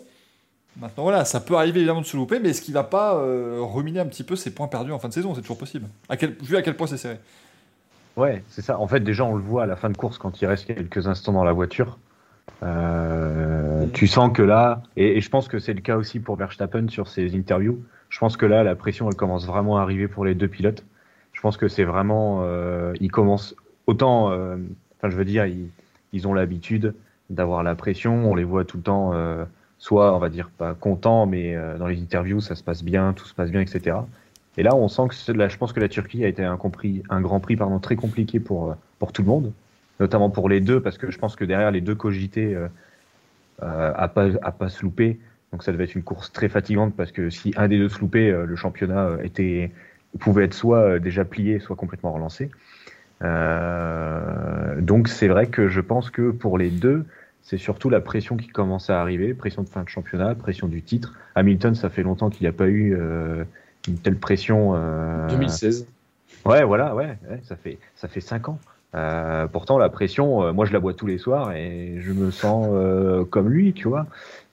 Maintenant, 0.80 1.04
voilà, 1.04 1.26
ça 1.26 1.42
peut 1.42 1.56
arriver 1.56 1.80
évidemment 1.80 2.02
de 2.02 2.06
se 2.06 2.16
louper, 2.16 2.40
mais 2.40 2.50
est-ce 2.50 2.62
qu'il 2.62 2.74
va 2.74 2.84
pas 2.84 3.22
ruminer 3.60 4.00
un 4.00 4.06
petit 4.06 4.24
peu 4.24 4.38
ses 4.38 4.52
points 4.52 4.68
perdus 4.68 4.92
en 4.92 5.00
fin 5.00 5.10
de 5.10 5.14
saison? 5.14 5.36
C'est 5.36 5.42
toujours 5.42 5.58
possible. 5.58 5.88
À 6.08 6.16
quel, 6.16 6.36
vu 6.42 6.56
à 6.56 6.62
quel 6.62 6.78
point 6.78 6.88
c'est 6.88 6.98
serré. 6.98 7.18
Ouais, 8.18 8.44
c'est 8.50 8.62
ça. 8.62 8.80
En 8.80 8.88
fait, 8.88 9.00
déjà, 9.02 9.24
on 9.26 9.36
le 9.36 9.42
voit 9.42 9.64
à 9.64 9.66
la 9.66 9.76
fin 9.76 9.90
de 9.90 9.98
course 9.98 10.18
quand 10.18 10.42
il 10.42 10.46
reste 10.46 10.66
quelques 10.66 11.08
instants 11.08 11.34
dans 11.34 11.44
la 11.44 11.54
voiture. 11.54 11.98
Euh, 12.64 13.62
Mhm. 13.82 13.92
Tu 13.92 14.08
sens 14.08 14.32
que 14.32 14.42
là, 14.42 14.84
et, 14.96 15.18
et 15.18 15.22
je 15.22 15.30
pense 15.30 15.48
que 15.48 15.60
c'est 15.60 15.74
le 15.74 15.82
cas 15.82 15.98
aussi 15.98 16.20
pour 16.20 16.36
Verstappen 16.36 16.88
sur 16.88 17.08
ses 17.08 17.36
interviews. 17.36 17.84
Je 18.10 18.20
pense 18.20 18.38
que 18.38 18.46
là, 18.46 18.64
la 18.64 18.76
pression, 18.76 19.10
elle 19.10 19.16
commence 19.16 19.46
vraiment 19.46 19.78
à 19.78 19.82
arriver 19.82 20.08
pour 20.08 20.26
les 20.26 20.36
deux 20.36 20.48
pilotes. 20.48 20.84
Je 21.34 21.42
pense 21.42 21.58
que 21.58 21.68
c'est 21.68 21.84
vraiment, 21.84 22.42
euh, 22.44 22.94
ils 23.00 23.12
commencent 23.12 23.56
autant, 23.88 24.32
euh, 24.32 24.58
enfin, 24.98 25.10
je 25.10 25.16
veux 25.16 25.26
dire, 25.26 25.46
ils, 25.46 25.70
ils 26.14 26.28
ont 26.28 26.34
l'habitude 26.34 26.94
d'avoir 27.30 27.64
la 27.64 27.76
pression. 27.76 28.30
On 28.30 28.36
les 28.36 28.44
voit 28.44 28.66
tout 28.66 28.78
le 28.78 28.84
temps, 28.84 29.12
euh, 29.14 29.46
soit, 29.80 30.14
on 30.16 30.20
va 30.20 30.30
dire, 30.30 30.50
pas 30.56 30.74
contents, 30.74 31.26
mais 31.26 31.56
euh, 31.56 31.78
dans 31.78 31.88
les 31.88 32.00
interviews, 32.00 32.42
ça 32.42 32.56
se 32.56 32.64
passe 32.64 32.84
bien, 32.84 33.14
tout 33.14 33.26
se 33.26 33.34
passe 33.34 33.50
bien, 33.50 33.62
etc. 33.62 33.98
Et 34.58 34.64
là, 34.64 34.76
on 34.76 34.88
sent 34.88 35.04
que 35.10 35.16
je 35.16 35.58
pense 35.58 35.74
que 35.74 35.80
la 35.80 35.88
Turquie 35.88 36.26
a 36.26 36.28
été 36.28 36.44
un, 36.44 36.56
Grand 36.56 36.70
Prix 37.40 37.56
pardon, 37.56 37.80
très 37.80 37.96
compliqué 37.96 38.40
pour, 38.40 38.72
euh, 38.72 38.76
pour 39.00 39.14
tout 39.14 39.22
le 39.22 39.28
monde, 39.28 39.54
notamment 40.00 40.30
pour 40.30 40.50
les 40.50 40.60
deux, 40.60 40.82
parce 40.82 40.98
que 40.98 41.10
je 41.10 41.18
pense 41.18 41.36
que 41.36 41.46
derrière 41.46 41.72
les 41.72 41.82
deux 41.82 41.96
cogitaient 41.96 42.54
euh, 42.54 42.68
euh, 43.64 43.94
à 43.96 44.08
pas 44.08 44.28
à 44.42 44.52
pas 44.52 44.70
se 44.70 44.84
louper. 44.84 45.20
Donc 45.52 45.64
ça 45.64 45.72
devait 45.72 45.86
être 45.86 45.96
une 45.96 46.04
course 46.04 46.32
très 46.32 46.50
fatigante 46.50 46.96
parce 46.96 47.12
que 47.12 47.30
si 47.30 47.54
un 47.58 47.68
des 47.68 47.78
deux 47.78 47.90
se 47.90 48.00
loupait, 48.00 48.32
le 48.32 48.56
championnat 48.56 49.18
était 49.24 49.72
pouvait 50.20 50.46
être 50.46 50.54
soit 50.54 50.98
déjà 51.00 51.26
plié, 51.26 51.60
soit 51.60 51.76
complètement 51.76 52.14
relancé. 52.14 52.50
Donc 54.80 55.10
c'est 55.10 55.28
vrai 55.28 55.48
que 55.48 55.68
je 55.68 55.82
pense 55.82 56.10
que 56.10 56.32
pour 56.32 56.58
les 56.58 56.70
deux, 56.70 57.06
c'est 57.42 57.58
surtout 57.58 57.90
la 57.90 58.00
pression 58.00 58.38
qui 58.38 58.48
commence 58.48 58.90
à 58.90 59.02
arriver, 59.02 59.34
pression 59.34 59.62
de 59.64 59.68
fin 59.68 59.84
de 59.84 59.90
championnat, 59.90 60.36
pression 60.36 60.70
du 60.70 60.82
titre. 60.82 61.20
Hamilton, 61.36 61.76
ça 61.76 61.90
fait 61.90 62.04
longtemps 62.04 62.30
qu'il 62.30 62.48
n'a 62.48 62.54
pas 62.54 62.70
eu 62.70 62.98
une 63.88 63.98
telle 63.98 64.18
pression. 64.18 64.74
euh, 64.76 65.28
2016. 65.30 65.88
Ouais, 66.46 66.64
voilà, 66.64 66.96
ouais, 66.96 67.18
ouais, 67.30 67.40
ça 67.44 67.56
fait 67.56 67.78
ça 67.96 68.08
fait 68.08 68.22
cinq 68.22 68.50
ans. 68.50 68.58
Euh, 68.94 69.48
pourtant, 69.48 69.78
la 69.78 69.88
pression, 69.88 70.44
euh, 70.44 70.52
moi, 70.52 70.66
je 70.66 70.74
la 70.74 70.82
bois 70.82 70.94
tous 70.94 71.08
les 71.08 71.18
soirs 71.18 71.54
et 71.54 72.00
je 72.02 72.12
me 72.12 72.30
sens 72.30 72.68
euh, 72.74 73.24
comme 73.24 73.48
lui, 73.48 73.72
tu 73.72 73.88
vois. 73.88 74.06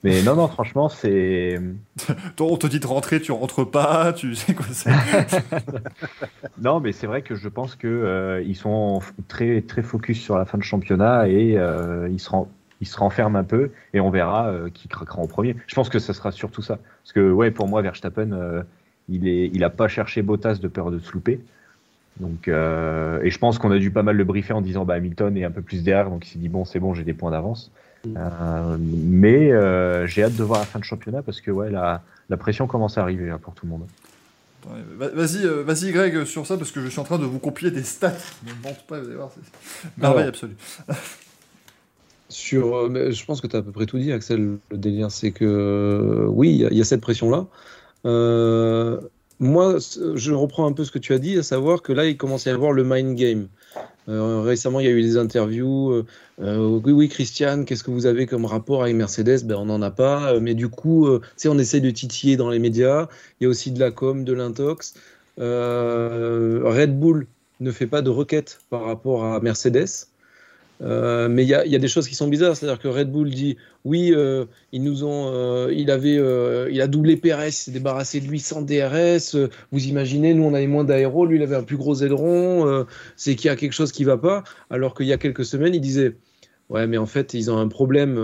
Mais 0.05 0.21
non, 0.21 0.35
non, 0.35 0.47
franchement, 0.47 0.87
c'est 0.87 1.59
Toi, 2.37 2.47
on 2.49 2.55
te 2.55 2.67
dit 2.67 2.79
de 2.79 2.87
rentrer, 2.87 3.19
tu 3.19 3.33
rentres 3.33 3.69
pas, 3.69 4.13
tu 4.13 4.35
sais 4.35 4.53
quoi 4.53 4.65
c'est. 4.71 4.91
non, 6.61 6.79
mais 6.79 6.91
c'est 6.91 7.07
vrai 7.07 7.21
que 7.21 7.35
je 7.35 7.49
pense 7.49 7.75
que 7.75 7.87
euh, 7.87 8.41
ils 8.45 8.55
sont 8.55 9.01
très 9.27 9.61
très 9.61 9.81
focus 9.81 10.19
sur 10.21 10.37
la 10.37 10.45
fin 10.45 10.57
de 10.57 10.63
championnat 10.63 11.27
et 11.27 11.57
euh, 11.57 12.07
ils 12.09 12.19
se 12.19 12.29
ren- 12.29 12.47
ils 12.81 12.87
se 12.87 12.97
renferment 12.97 13.35
un 13.37 13.43
peu 13.43 13.71
et 13.93 13.99
on 13.99 14.09
verra 14.09 14.47
euh, 14.47 14.69
qui 14.69 14.87
craquera 14.87 15.19
en 15.21 15.27
premier. 15.27 15.55
Je 15.67 15.75
pense 15.75 15.89
que 15.89 15.99
ça 15.99 16.13
sera 16.13 16.31
surtout 16.31 16.61
ça, 16.61 16.77
parce 17.03 17.11
que 17.13 17.29
ouais, 17.31 17.51
pour 17.51 17.67
moi, 17.67 17.81
Verstappen, 17.81 18.31
euh, 18.31 18.63
il 19.09 19.27
est 19.27 19.49
il 19.53 19.63
a 19.63 19.69
pas 19.69 19.87
cherché 19.87 20.21
Bottas 20.21 20.55
de 20.55 20.67
peur 20.67 20.91
de 20.91 20.99
se 20.99 21.11
louper. 21.11 21.39
Donc, 22.19 22.47
euh, 22.49 23.21
et 23.23 23.29
je 23.29 23.39
pense 23.39 23.57
qu'on 23.59 23.71
a 23.71 23.77
dû 23.79 23.91
pas 23.91 24.03
mal 24.03 24.17
le 24.17 24.23
briefer 24.25 24.53
en 24.53 24.61
disant 24.61 24.83
bah, 24.85 24.95
Hamilton 24.95 25.37
est 25.37 25.45
un 25.45 25.51
peu 25.51 25.61
plus 25.61 25.83
derrière, 25.83 26.09
donc 26.09 26.27
il 26.27 26.31
s'est 26.31 26.39
dit 26.39 26.49
bon, 26.49 26.65
c'est 26.65 26.79
bon, 26.79 26.93
j'ai 26.93 27.03
des 27.03 27.13
points 27.13 27.31
d'avance. 27.31 27.71
Mm. 28.05 28.13
Euh, 28.17 28.77
mais 28.79 29.51
euh, 29.51 30.05
j'ai 30.05 30.23
hâte 30.23 30.35
de 30.35 30.43
voir 30.43 30.59
la 30.59 30.65
fin 30.65 30.79
de 30.79 30.83
championnat 30.83 31.21
parce 31.21 31.39
que 31.41 31.49
ouais, 31.51 31.69
la, 31.69 32.01
la 32.29 32.37
pression 32.37 32.67
commence 32.67 32.97
à 32.97 33.01
arriver 33.01 33.27
là, 33.27 33.37
pour 33.37 33.53
tout 33.53 33.65
le 33.65 33.71
monde. 33.71 33.87
Ouais, 34.67 35.07
Vas-y, 35.13 35.47
vas-y 35.63 35.91
Greg 35.93 36.25
sur 36.25 36.45
ça 36.45 36.57
parce 36.57 36.71
que 36.71 36.81
je 36.81 36.87
suis 36.89 36.99
en 36.99 37.05
train 37.05 37.17
de 37.19 37.25
vous 37.25 37.39
copier 37.39 37.71
des 37.71 37.83
stats. 37.83 38.11
Ne 38.45 38.51
me 38.51 38.63
mente 38.63 38.85
pas, 38.85 38.99
vous 38.99 39.07
allez 39.07 39.15
voir, 39.15 39.31
c'est 39.33 40.01
merveille 40.01 40.27
absolue. 40.27 40.55
Sur, 42.29 42.89
mais 42.91 43.11
je 43.11 43.25
pense 43.25 43.41
que 43.41 43.47
tu 43.47 43.55
as 43.55 43.59
à 43.59 43.61
peu 43.63 43.71
près 43.71 43.87
tout 43.87 43.97
dit, 43.97 44.11
Axel. 44.11 44.57
Le 44.69 44.77
délire, 44.77 45.09
c'est 45.09 45.31
que 45.31 46.25
oui, 46.29 46.49
il 46.51 46.57
y 46.57 46.65
a- 46.65 46.69
il 46.69 46.77
y, 46.77 46.81
a 46.81 46.83
cette 46.83 47.01
pression-là. 47.01 47.37
Euh, 47.37 47.43
moi, 48.05 49.79
c- 49.79 49.99
je 50.15 50.33
reprends 50.33 50.65
un 50.67 50.73
peu 50.73 50.83
ce 50.83 50.91
que 50.91 50.99
tu 50.99 51.13
as 51.13 51.19
dit, 51.19 51.37
à 51.37 51.43
savoir 51.43 51.81
que 51.81 51.93
là, 51.93 52.05
il 52.05 52.17
commence 52.17 52.45
à 52.47 52.51
y 52.51 52.53
avoir 52.53 52.71
le 52.73 52.83
mind 52.83 53.15
game. 53.15 53.47
Euh, 54.09 54.41
récemment, 54.41 54.79
il 54.79 54.85
y 54.87 54.89
a 54.89 54.91
eu 54.91 55.01
des 55.01 55.17
interviews. 55.17 55.91
euh, 55.91 56.05
euh, 56.41 56.79
oui, 56.83 56.91
oui, 56.91 57.09
Christian, 57.09 57.63
qu'est-ce 57.63 57.83
que 57.83 57.91
vous 57.91 58.05
avez 58.07 58.25
comme 58.25 58.45
rapport 58.45 58.81
avec 58.83 58.95
Mercedes? 58.95 59.45
Ben, 59.45 59.55
On 59.55 59.65
n'en 59.65 59.81
a 59.81 59.91
pas. 59.91 60.33
euh, 60.33 60.39
Mais 60.39 60.55
du 60.55 60.67
coup, 60.67 61.07
euh, 61.07 61.21
on 61.45 61.59
essaie 61.59 61.79
de 61.79 61.91
titiller 61.91 62.35
dans 62.37 62.49
les 62.49 62.59
médias. 62.59 63.07
Il 63.39 63.43
y 63.43 63.47
a 63.47 63.49
aussi 63.49 63.71
de 63.71 63.79
la 63.79 63.91
com, 63.91 64.23
de 64.23 64.33
l'intox. 64.33 64.95
Euh, 65.39 66.61
Red 66.63 66.99
Bull 66.99 67.27
ne 67.59 67.71
fait 67.71 67.87
pas 67.87 68.01
de 68.01 68.09
requête 68.09 68.59
par 68.69 68.83
rapport 68.85 69.23
à 69.25 69.39
Mercedes. 69.41 70.07
Euh, 70.81 71.27
mais 71.27 71.43
il 71.43 71.49
y 71.49 71.53
a, 71.53 71.79
des 71.79 71.87
choses 71.89 72.07
qui 72.07 72.15
sont 72.15 72.27
bizarres, 72.27 72.55
c'est-à-dire 72.55 72.79
que 72.79 72.87
Red 72.87 73.11
Bull 73.11 73.29
dit 73.29 73.57
oui, 73.83 74.13
euh, 74.13 74.45
ils 74.71 74.81
nous 74.81 75.03
ont, 75.03 75.29
euh, 75.33 75.73
il 75.75 75.91
avait, 75.91 76.19
il 76.71 76.81
a 76.81 76.87
doublé 76.87 77.17
Perez, 77.17 77.47
il 77.47 77.51
s'est 77.51 77.71
débarrassé 77.71 78.21
de 78.21 78.27
lui 78.27 78.39
sans 78.39 78.61
DRS. 78.61 79.35
vous 79.71 79.87
imaginez, 79.87 80.33
nous 80.33 80.43
on 80.43 80.53
avait 80.53 80.67
moins 80.67 80.85
d'aéro, 80.85 81.25
lui 81.25 81.37
il 81.37 81.43
avait 81.43 81.57
un 81.57 81.63
plus 81.63 81.77
gros 81.77 81.95
aileron. 81.95 82.85
c'est 83.17 83.35
qu'il 83.35 83.47
y 83.47 83.51
a 83.51 83.55
quelque 83.55 83.73
chose 83.73 83.91
qui 83.91 84.03
va 84.05 84.17
pas. 84.17 84.43
Alors 84.69 84.95
qu'il 84.95 85.07
y 85.07 85.13
a 85.13 85.17
quelques 85.17 85.45
semaines, 85.45 85.75
il 85.75 85.81
disait 85.81 86.15
ouais, 86.69 86.87
mais 86.87 86.97
en 86.97 87.05
fait 87.05 87.33
ils 87.33 87.51
ont 87.51 87.57
un 87.57 87.67
problème. 87.67 88.17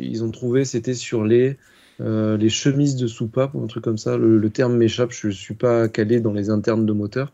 ils 0.00 0.24
ont 0.24 0.30
trouvé, 0.30 0.64
c'était 0.64 0.94
sur 0.94 1.24
les 1.24 1.56
les 2.00 2.48
chemises 2.48 2.96
de 2.96 3.06
soupape 3.06 3.54
ou 3.54 3.62
un 3.62 3.66
truc 3.66 3.84
comme 3.84 3.98
ça. 3.98 4.16
Le, 4.16 4.50
terme 4.50 4.76
m'échappe, 4.76 5.12
je 5.12 5.28
suis 5.28 5.54
pas 5.54 5.88
calé 5.88 6.20
dans 6.20 6.32
les 6.32 6.50
internes 6.50 6.86
de 6.86 6.92
moteur. 6.92 7.32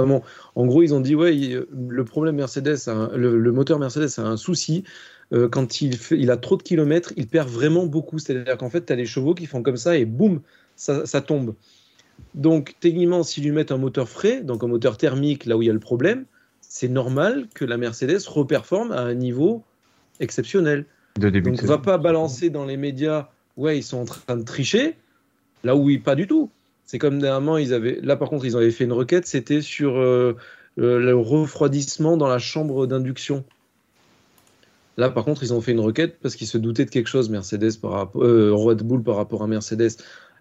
Enfin 0.00 0.08
bon, 0.08 0.22
en 0.54 0.66
gros, 0.66 0.82
ils 0.82 0.94
ont 0.94 1.00
dit 1.00 1.14
ouais, 1.14 1.36
il- 1.36 1.66
le 1.88 2.04
problème 2.04 2.36
Mercedes, 2.36 2.76
a 2.88 3.10
le, 3.16 3.38
le 3.38 3.52
moteur 3.52 3.78
Mercedes 3.78 4.08
a 4.18 4.22
un 4.22 4.36
souci. 4.36 4.84
euh, 5.32 5.48
quand 5.48 5.80
il, 5.80 5.96
fait, 5.96 6.18
il 6.18 6.30
a 6.30 6.36
trop 6.36 6.56
de 6.56 6.62
kilomètres, 6.62 7.12
il 7.16 7.28
perd 7.28 7.48
vraiment 7.48 7.86
beaucoup. 7.86 8.18
C'est-à-dire 8.18 8.56
qu'en 8.56 8.70
fait, 8.70 8.86
tu 8.86 8.92
as 8.92 8.96
les 8.96 9.06
chevaux 9.06 9.34
qui 9.34 9.46
font 9.46 9.62
comme 9.62 9.76
ça 9.76 9.96
et 9.96 10.04
boum, 10.04 10.40
ça, 10.74 11.06
ça 11.06 11.20
tombe. 11.20 11.54
Donc, 12.34 12.74
techniquement, 12.80 13.22
s'ils 13.22 13.44
lui 13.44 13.52
mettent 13.52 13.72
un 13.72 13.78
moteur 13.78 14.08
frais, 14.08 14.42
donc 14.42 14.64
un 14.64 14.66
moteur 14.66 14.96
thermique 14.96 15.46
là 15.46 15.56
où 15.56 15.62
il 15.62 15.66
y 15.66 15.70
a 15.70 15.72
le 15.72 15.78
problème, 15.78 16.24
c'est 16.60 16.88
normal 16.88 17.46
que 17.54 17.64
la 17.64 17.76
Mercedes 17.76 18.26
reperforme 18.26 18.92
à 18.92 19.00
un 19.02 19.14
niveau 19.14 19.62
exceptionnel. 20.18 20.86
De 21.18 21.28
début 21.30 21.50
Donc, 21.50 21.62
de 21.62 21.66
va 21.66 21.78
pas 21.78 21.98
balancer 21.98 22.50
dans 22.50 22.64
les 22.64 22.76
médias, 22.76 23.28
ouais, 23.56 23.78
ils 23.78 23.82
sont 23.82 23.98
en 23.98 24.04
train 24.04 24.36
de 24.36 24.42
tricher. 24.44 24.96
Là 25.62 25.76
où 25.76 25.90
ils, 25.90 26.02
pas 26.02 26.14
du 26.14 26.26
tout. 26.26 26.50
C'est 26.90 26.98
comme 26.98 27.20
dernièrement, 27.20 27.56
ils 27.56 27.72
avaient. 27.72 28.00
Là, 28.02 28.16
par 28.16 28.28
contre, 28.28 28.44
ils 28.46 28.56
avaient 28.56 28.72
fait 28.72 28.82
une 28.82 28.92
requête. 28.92 29.24
C'était 29.24 29.60
sur 29.60 29.96
euh, 29.96 30.36
euh, 30.80 30.98
le 30.98 31.14
refroidissement 31.16 32.16
dans 32.16 32.26
la 32.26 32.40
chambre 32.40 32.84
d'induction. 32.88 33.44
Là, 34.96 35.08
par 35.08 35.24
contre, 35.24 35.44
ils 35.44 35.54
ont 35.54 35.60
fait 35.60 35.70
une 35.70 35.78
requête 35.78 36.18
parce 36.20 36.34
qu'ils 36.34 36.48
se 36.48 36.58
doutaient 36.58 36.84
de 36.86 36.90
quelque 36.90 37.06
chose, 37.06 37.30
Mercedes 37.30 37.78
par 37.80 37.92
rapport, 37.92 38.24
euh, 38.24 38.52
Red 38.52 38.82
Bull 38.82 39.04
par 39.04 39.14
rapport 39.14 39.44
à 39.44 39.46
Mercedes. 39.46 39.92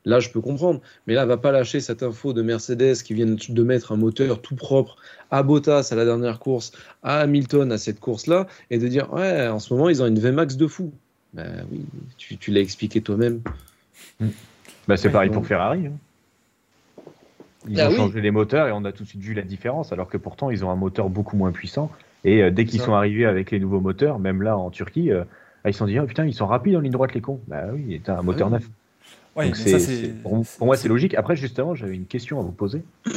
Là, 0.05 0.19
je 0.19 0.31
peux 0.31 0.41
comprendre. 0.41 0.81
Mais 1.05 1.13
là, 1.13 1.23
va 1.27 1.37
pas 1.37 1.51
lâcher 1.51 1.81
cette 1.81 2.01
info 2.01 2.33
de 2.33 2.41
Mercedes 2.41 2.95
qui 3.03 3.13
vient 3.13 3.27
de 3.27 3.63
mettre 3.63 3.91
un 3.91 3.97
moteur 3.97 4.41
tout 4.41 4.55
propre 4.55 4.95
à 5.29 5.43
Bottas 5.43 5.89
à 5.91 5.95
la 5.95 6.03
dernière 6.03 6.39
course, 6.39 6.71
à 7.03 7.19
Hamilton 7.19 7.71
à 7.71 7.77
cette 7.77 7.99
course-là, 7.99 8.47
et 8.71 8.79
de 8.79 8.87
dire 8.87 9.13
ouais, 9.13 9.47
en 9.49 9.59
ce 9.59 9.71
moment, 9.71 9.87
ils 9.87 10.01
ont 10.01 10.07
une 10.07 10.17
VMAX 10.17 10.57
de 10.57 10.65
fou. 10.65 10.91
Ben 11.35 11.63
oui, 11.71 11.81
tu, 12.17 12.37
tu 12.37 12.49
l'as 12.49 12.61
expliqué 12.61 13.01
toi-même. 13.01 13.41
Bah, 14.87 14.97
c'est 14.97 15.09
Ouais, 15.09 15.11
pareil 15.13 15.29
donc- 15.29 15.35
pour 15.41 15.45
Ferrari. 15.45 15.85
hein. 15.85 15.91
Ils 17.67 17.79
Ah 17.81 17.87
ont 17.87 17.89
oui. 17.91 17.95
changé 17.97 18.21
les 18.21 18.31
moteurs 18.31 18.67
et 18.67 18.71
on 18.71 18.85
a 18.85 18.91
tout 18.91 19.03
de 19.03 19.07
suite 19.09 19.21
vu 19.21 19.33
la 19.33 19.41
différence, 19.41 19.91
alors 19.91 20.07
que 20.07 20.17
pourtant 20.17 20.49
ils 20.49 20.63
ont 20.63 20.69
un 20.71 20.75
moteur 20.75 21.09
beaucoup 21.09 21.35
moins 21.35 21.51
puissant. 21.51 21.91
Et 22.23 22.41
euh, 22.43 22.51
dès 22.51 22.65
qu'ils 22.65 22.81
sont 22.81 22.93
arrivés 22.93 23.25
avec 23.25 23.51
les 23.51 23.59
nouveaux 23.59 23.81
moteurs, 23.81 24.19
même 24.19 24.41
là 24.41 24.57
en 24.57 24.69
Turquie, 24.69 25.11
euh, 25.11 25.23
ah, 25.63 25.69
ils 25.69 25.73
se 25.73 25.79
sont 25.79 25.85
dit 25.85 25.99
oh, 25.99 26.05
putain 26.05 26.25
ils 26.25 26.33
sont 26.33 26.47
rapides 26.47 26.75
en 26.75 26.79
ligne 26.79 26.91
droite 26.91 27.13
les 27.13 27.21
cons. 27.21 27.41
Bah 27.47 27.63
oui, 27.73 28.01
t'as 28.03 28.17
un 28.17 28.21
moteur 28.21 28.47
oui. 28.47 28.53
neuf. 28.53 28.69
Ouais, 29.35 29.45
Donc 29.45 29.55
ça, 29.57 29.63
c'est- 29.63 29.79
c'est. 29.79 30.21
pour, 30.23 30.45
pour 30.57 30.67
moi 30.67 30.77
c'est 30.77 30.87
logique. 30.87 31.15
Après 31.15 31.35
justement 31.35 31.75
j'avais 31.75 31.95
une 31.95 32.05
question 32.05 32.39
à 32.39 32.43
vous 32.43 32.51
poser. 32.51 32.81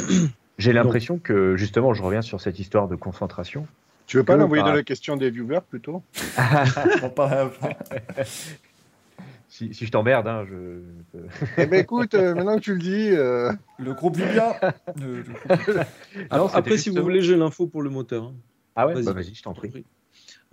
J'ai 0.59 0.73
l'impression 0.73 1.19
que 1.19 1.57
justement 1.57 1.95
je 1.95 2.03
reviens 2.03 2.23
sur 2.23 2.41
cette 2.41 2.59
histoire 2.59 2.87
de 2.87 2.95
concentration. 2.95 3.67
Tu 4.07 4.17
veux 4.19 4.25
pas 4.25 4.37
l'envoyer 4.37 4.63
dans 4.65 4.75
la 4.75 4.83
question 4.83 5.17
des 5.17 5.31
viewers 5.31 5.61
plutôt 5.69 6.03
On 7.03 7.09
parle 7.09 7.33
à 7.33 7.45
la 7.45 7.49
fin. 7.51 7.71
Si, 9.69 9.75
si 9.75 9.87
je 9.87 9.91
t'emmerde, 9.91 10.27
hein, 10.27 10.45
je. 10.49 10.81
Eh 11.59 11.67
ben 11.67 11.81
écoute, 11.81 12.15
euh, 12.15 12.35
maintenant 12.35 12.57
que 12.57 12.63
tu 12.63 12.73
le 12.75 12.81
dis, 12.81 13.11
euh, 13.11 13.53
Le 13.79 13.93
groupe 13.95 14.17
Vibia. 14.17 14.59
Le- 15.01 15.17
le 15.17 15.23
groupe- 15.23 15.87
Alors, 16.31 16.55
après, 16.57 16.79
si 16.79 16.91
vous 16.91 17.03
voulez, 17.03 17.23
j'ai 17.23 17.37
l'info 17.37 17.67
pour 17.67 17.83
le 17.83 17.91
moteur. 17.91 18.25
hein. 18.25 18.35
Ah 18.77 18.87
ouais, 18.87 18.95
Vas-y. 18.95 19.05
bah 19.05 19.13
vas-y, 19.13 19.35
je 19.35 19.43
t'en 19.43 19.53
prie. 19.53 19.85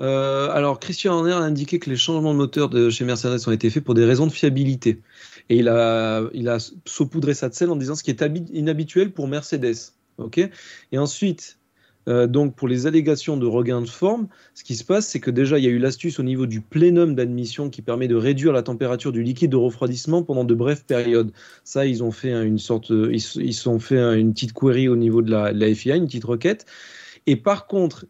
Euh, 0.01 0.49
alors, 0.51 0.79
Christian 0.79 1.13
Horner 1.13 1.33
a 1.33 1.37
indiqué 1.39 1.79
que 1.79 1.89
les 1.89 1.95
changements 1.97 2.33
de 2.33 2.37
moteur 2.37 2.69
de 2.69 2.89
chez 2.89 3.03
Mercedes 3.05 3.47
ont 3.47 3.51
été 3.51 3.69
faits 3.69 3.83
pour 3.83 3.93
des 3.95 4.05
raisons 4.05 4.27
de 4.27 4.31
fiabilité. 4.31 5.01
Et 5.49 5.57
il 5.57 5.67
a, 5.69 6.23
il 6.33 6.47
a 6.49 6.57
saupoudré 6.85 7.33
ça 7.33 7.49
de 7.49 7.53
sel 7.53 7.69
en 7.69 7.75
disant 7.75 7.95
ce 7.95 8.03
qui 8.03 8.11
est 8.11 8.21
habi- 8.21 8.49
inhabituel 8.53 9.11
pour 9.11 9.27
Mercedes. 9.27 9.75
ok? 10.17 10.49
Et 10.91 10.97
ensuite, 10.97 11.57
euh, 12.09 12.27
donc 12.27 12.55
pour 12.55 12.67
les 12.67 12.87
allégations 12.87 13.37
de 13.37 13.45
regain 13.45 13.81
de 13.81 13.87
forme, 13.87 14.27
ce 14.55 14.63
qui 14.63 14.75
se 14.75 14.83
passe, 14.83 15.07
c'est 15.07 15.19
que 15.19 15.29
déjà, 15.29 15.59
il 15.59 15.63
y 15.63 15.67
a 15.67 15.69
eu 15.69 15.77
l'astuce 15.77 16.19
au 16.19 16.23
niveau 16.23 16.47
du 16.47 16.59
plénum 16.59 17.13
d'admission 17.13 17.69
qui 17.69 17.81
permet 17.81 18.07
de 18.07 18.15
réduire 18.15 18.51
la 18.51 18.63
température 18.63 19.11
du 19.11 19.21
liquide 19.21 19.51
de 19.51 19.57
refroidissement 19.57 20.23
pendant 20.23 20.43
de 20.43 20.55
brèves 20.55 20.85
périodes. 20.85 21.31
Ça, 21.63 21.85
ils 21.85 22.03
ont 22.03 22.11
fait 22.11 22.31
une 22.31 22.57
sorte, 22.57 22.89
ils, 22.89 23.15
ils 23.15 23.53
se 23.53 23.61
sont 23.61 23.79
fait 23.79 23.99
une 24.19 24.33
petite 24.33 24.53
query 24.53 24.89
au 24.89 24.95
niveau 24.95 25.21
de 25.21 25.31
la, 25.31 25.75
FIA, 25.75 25.97
une 25.97 26.07
petite 26.07 26.25
requête. 26.25 26.65
Et 27.27 27.35
par 27.35 27.67
contre, 27.67 28.07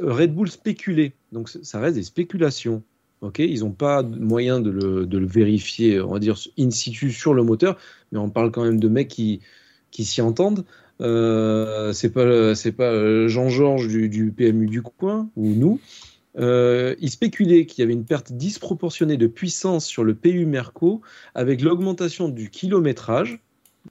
Red 0.00 0.34
Bull 0.34 0.50
spéculait. 0.50 1.12
Donc 1.32 1.50
ça 1.50 1.78
reste 1.78 1.96
des 1.96 2.02
spéculations. 2.02 2.82
Ok, 3.20 3.38
ils 3.38 3.60
n'ont 3.60 3.70
pas 3.70 4.02
moyen 4.02 4.60
de 4.60 4.70
le, 4.70 5.06
de 5.06 5.18
le 5.18 5.26
vérifier, 5.26 6.00
on 6.00 6.14
va 6.14 6.18
dire 6.18 6.36
in 6.58 6.70
situ 6.70 7.12
sur 7.12 7.34
le 7.34 7.44
moteur, 7.44 7.78
mais 8.10 8.18
on 8.18 8.28
parle 8.30 8.50
quand 8.50 8.64
même 8.64 8.80
de 8.80 8.88
mecs 8.88 9.06
qui, 9.06 9.40
qui 9.92 10.04
s'y 10.04 10.20
entendent. 10.20 10.64
Euh, 11.00 11.92
c'est 11.92 12.10
pas 12.10 12.54
c'est 12.54 12.72
pas 12.72 12.90
euh, 12.92 13.28
Jean-Georges 13.28 13.88
du, 13.88 14.08
du 14.08 14.30
PMU 14.30 14.66
du 14.66 14.82
coin 14.82 15.28
ou 15.36 15.48
nous. 15.48 15.80
Euh, 16.38 16.94
ils 17.00 17.10
spéculaient 17.10 17.66
qu'il 17.66 17.82
y 17.82 17.84
avait 17.84 17.92
une 17.92 18.04
perte 18.04 18.32
disproportionnée 18.32 19.16
de 19.16 19.26
puissance 19.26 19.84
sur 19.84 20.04
le 20.04 20.14
PU 20.14 20.46
Merco 20.46 21.02
avec 21.34 21.60
l'augmentation 21.60 22.28
du 22.28 22.50
kilométrage. 22.50 23.40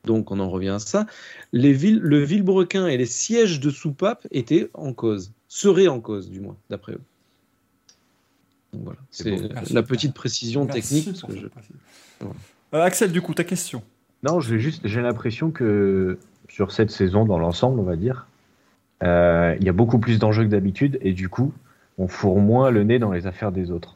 Donc 0.06 0.32
on 0.32 0.40
en 0.40 0.50
revient 0.50 0.70
à 0.70 0.80
ça. 0.80 1.06
Les 1.52 1.74
villes, 1.74 2.00
le 2.00 2.24
Villebrequin 2.24 2.88
et 2.88 2.98
les 2.98 3.06
sièges 3.06 3.60
de 3.60 3.70
soupape 3.70 4.26
étaient 4.32 4.70
en 4.74 4.94
cause, 4.94 5.34
seraient 5.48 5.88
en 5.90 6.00
cause 6.00 6.30
du 6.30 6.40
moins, 6.40 6.56
d'après 6.70 6.94
eux. 6.94 7.02
Donc 8.74 8.84
voilà, 8.86 9.00
C'est 9.12 9.36
la 9.74 9.84
petite 9.84 10.14
précision 10.14 10.66
Merci 10.66 11.04
technique. 11.04 11.22
que 11.28 11.36
je-. 11.36 11.48
Voilà. 12.22 12.36
Euh, 12.74 12.82
Axel, 12.82 13.12
du 13.12 13.22
coup, 13.22 13.34
ta 13.34 13.44
question. 13.44 13.84
Non, 14.24 14.40
j'ai 14.40 14.60
juste 14.60 14.82
j'ai 14.86 15.02
l'impression 15.02 15.52
que 15.52 16.18
sur 16.54 16.72
cette 16.72 16.92
saison, 16.92 17.26
dans 17.26 17.40
l'ensemble, 17.40 17.80
on 17.80 17.84
va 17.84 17.96
dire, 17.96 18.28
euh, 19.04 19.56
il 19.60 19.66
y 19.66 19.70
a 19.70 19.74
beaucoup 19.74 20.00
plus 20.00 20.20
d'enjeux 20.20 20.44
que 20.44 20.50
d'habitude 20.50 21.00
et 21.02 21.14
du 21.14 21.30
coup, 21.30 21.54
on 21.98 22.08
fourre 22.08 22.40
moins 22.40 22.70
le 22.72 22.84
nez 22.84 23.00
dans 23.00 23.12
les 23.12 23.26
affaires 23.28 23.52
des 23.52 23.72
autres. 23.72 23.96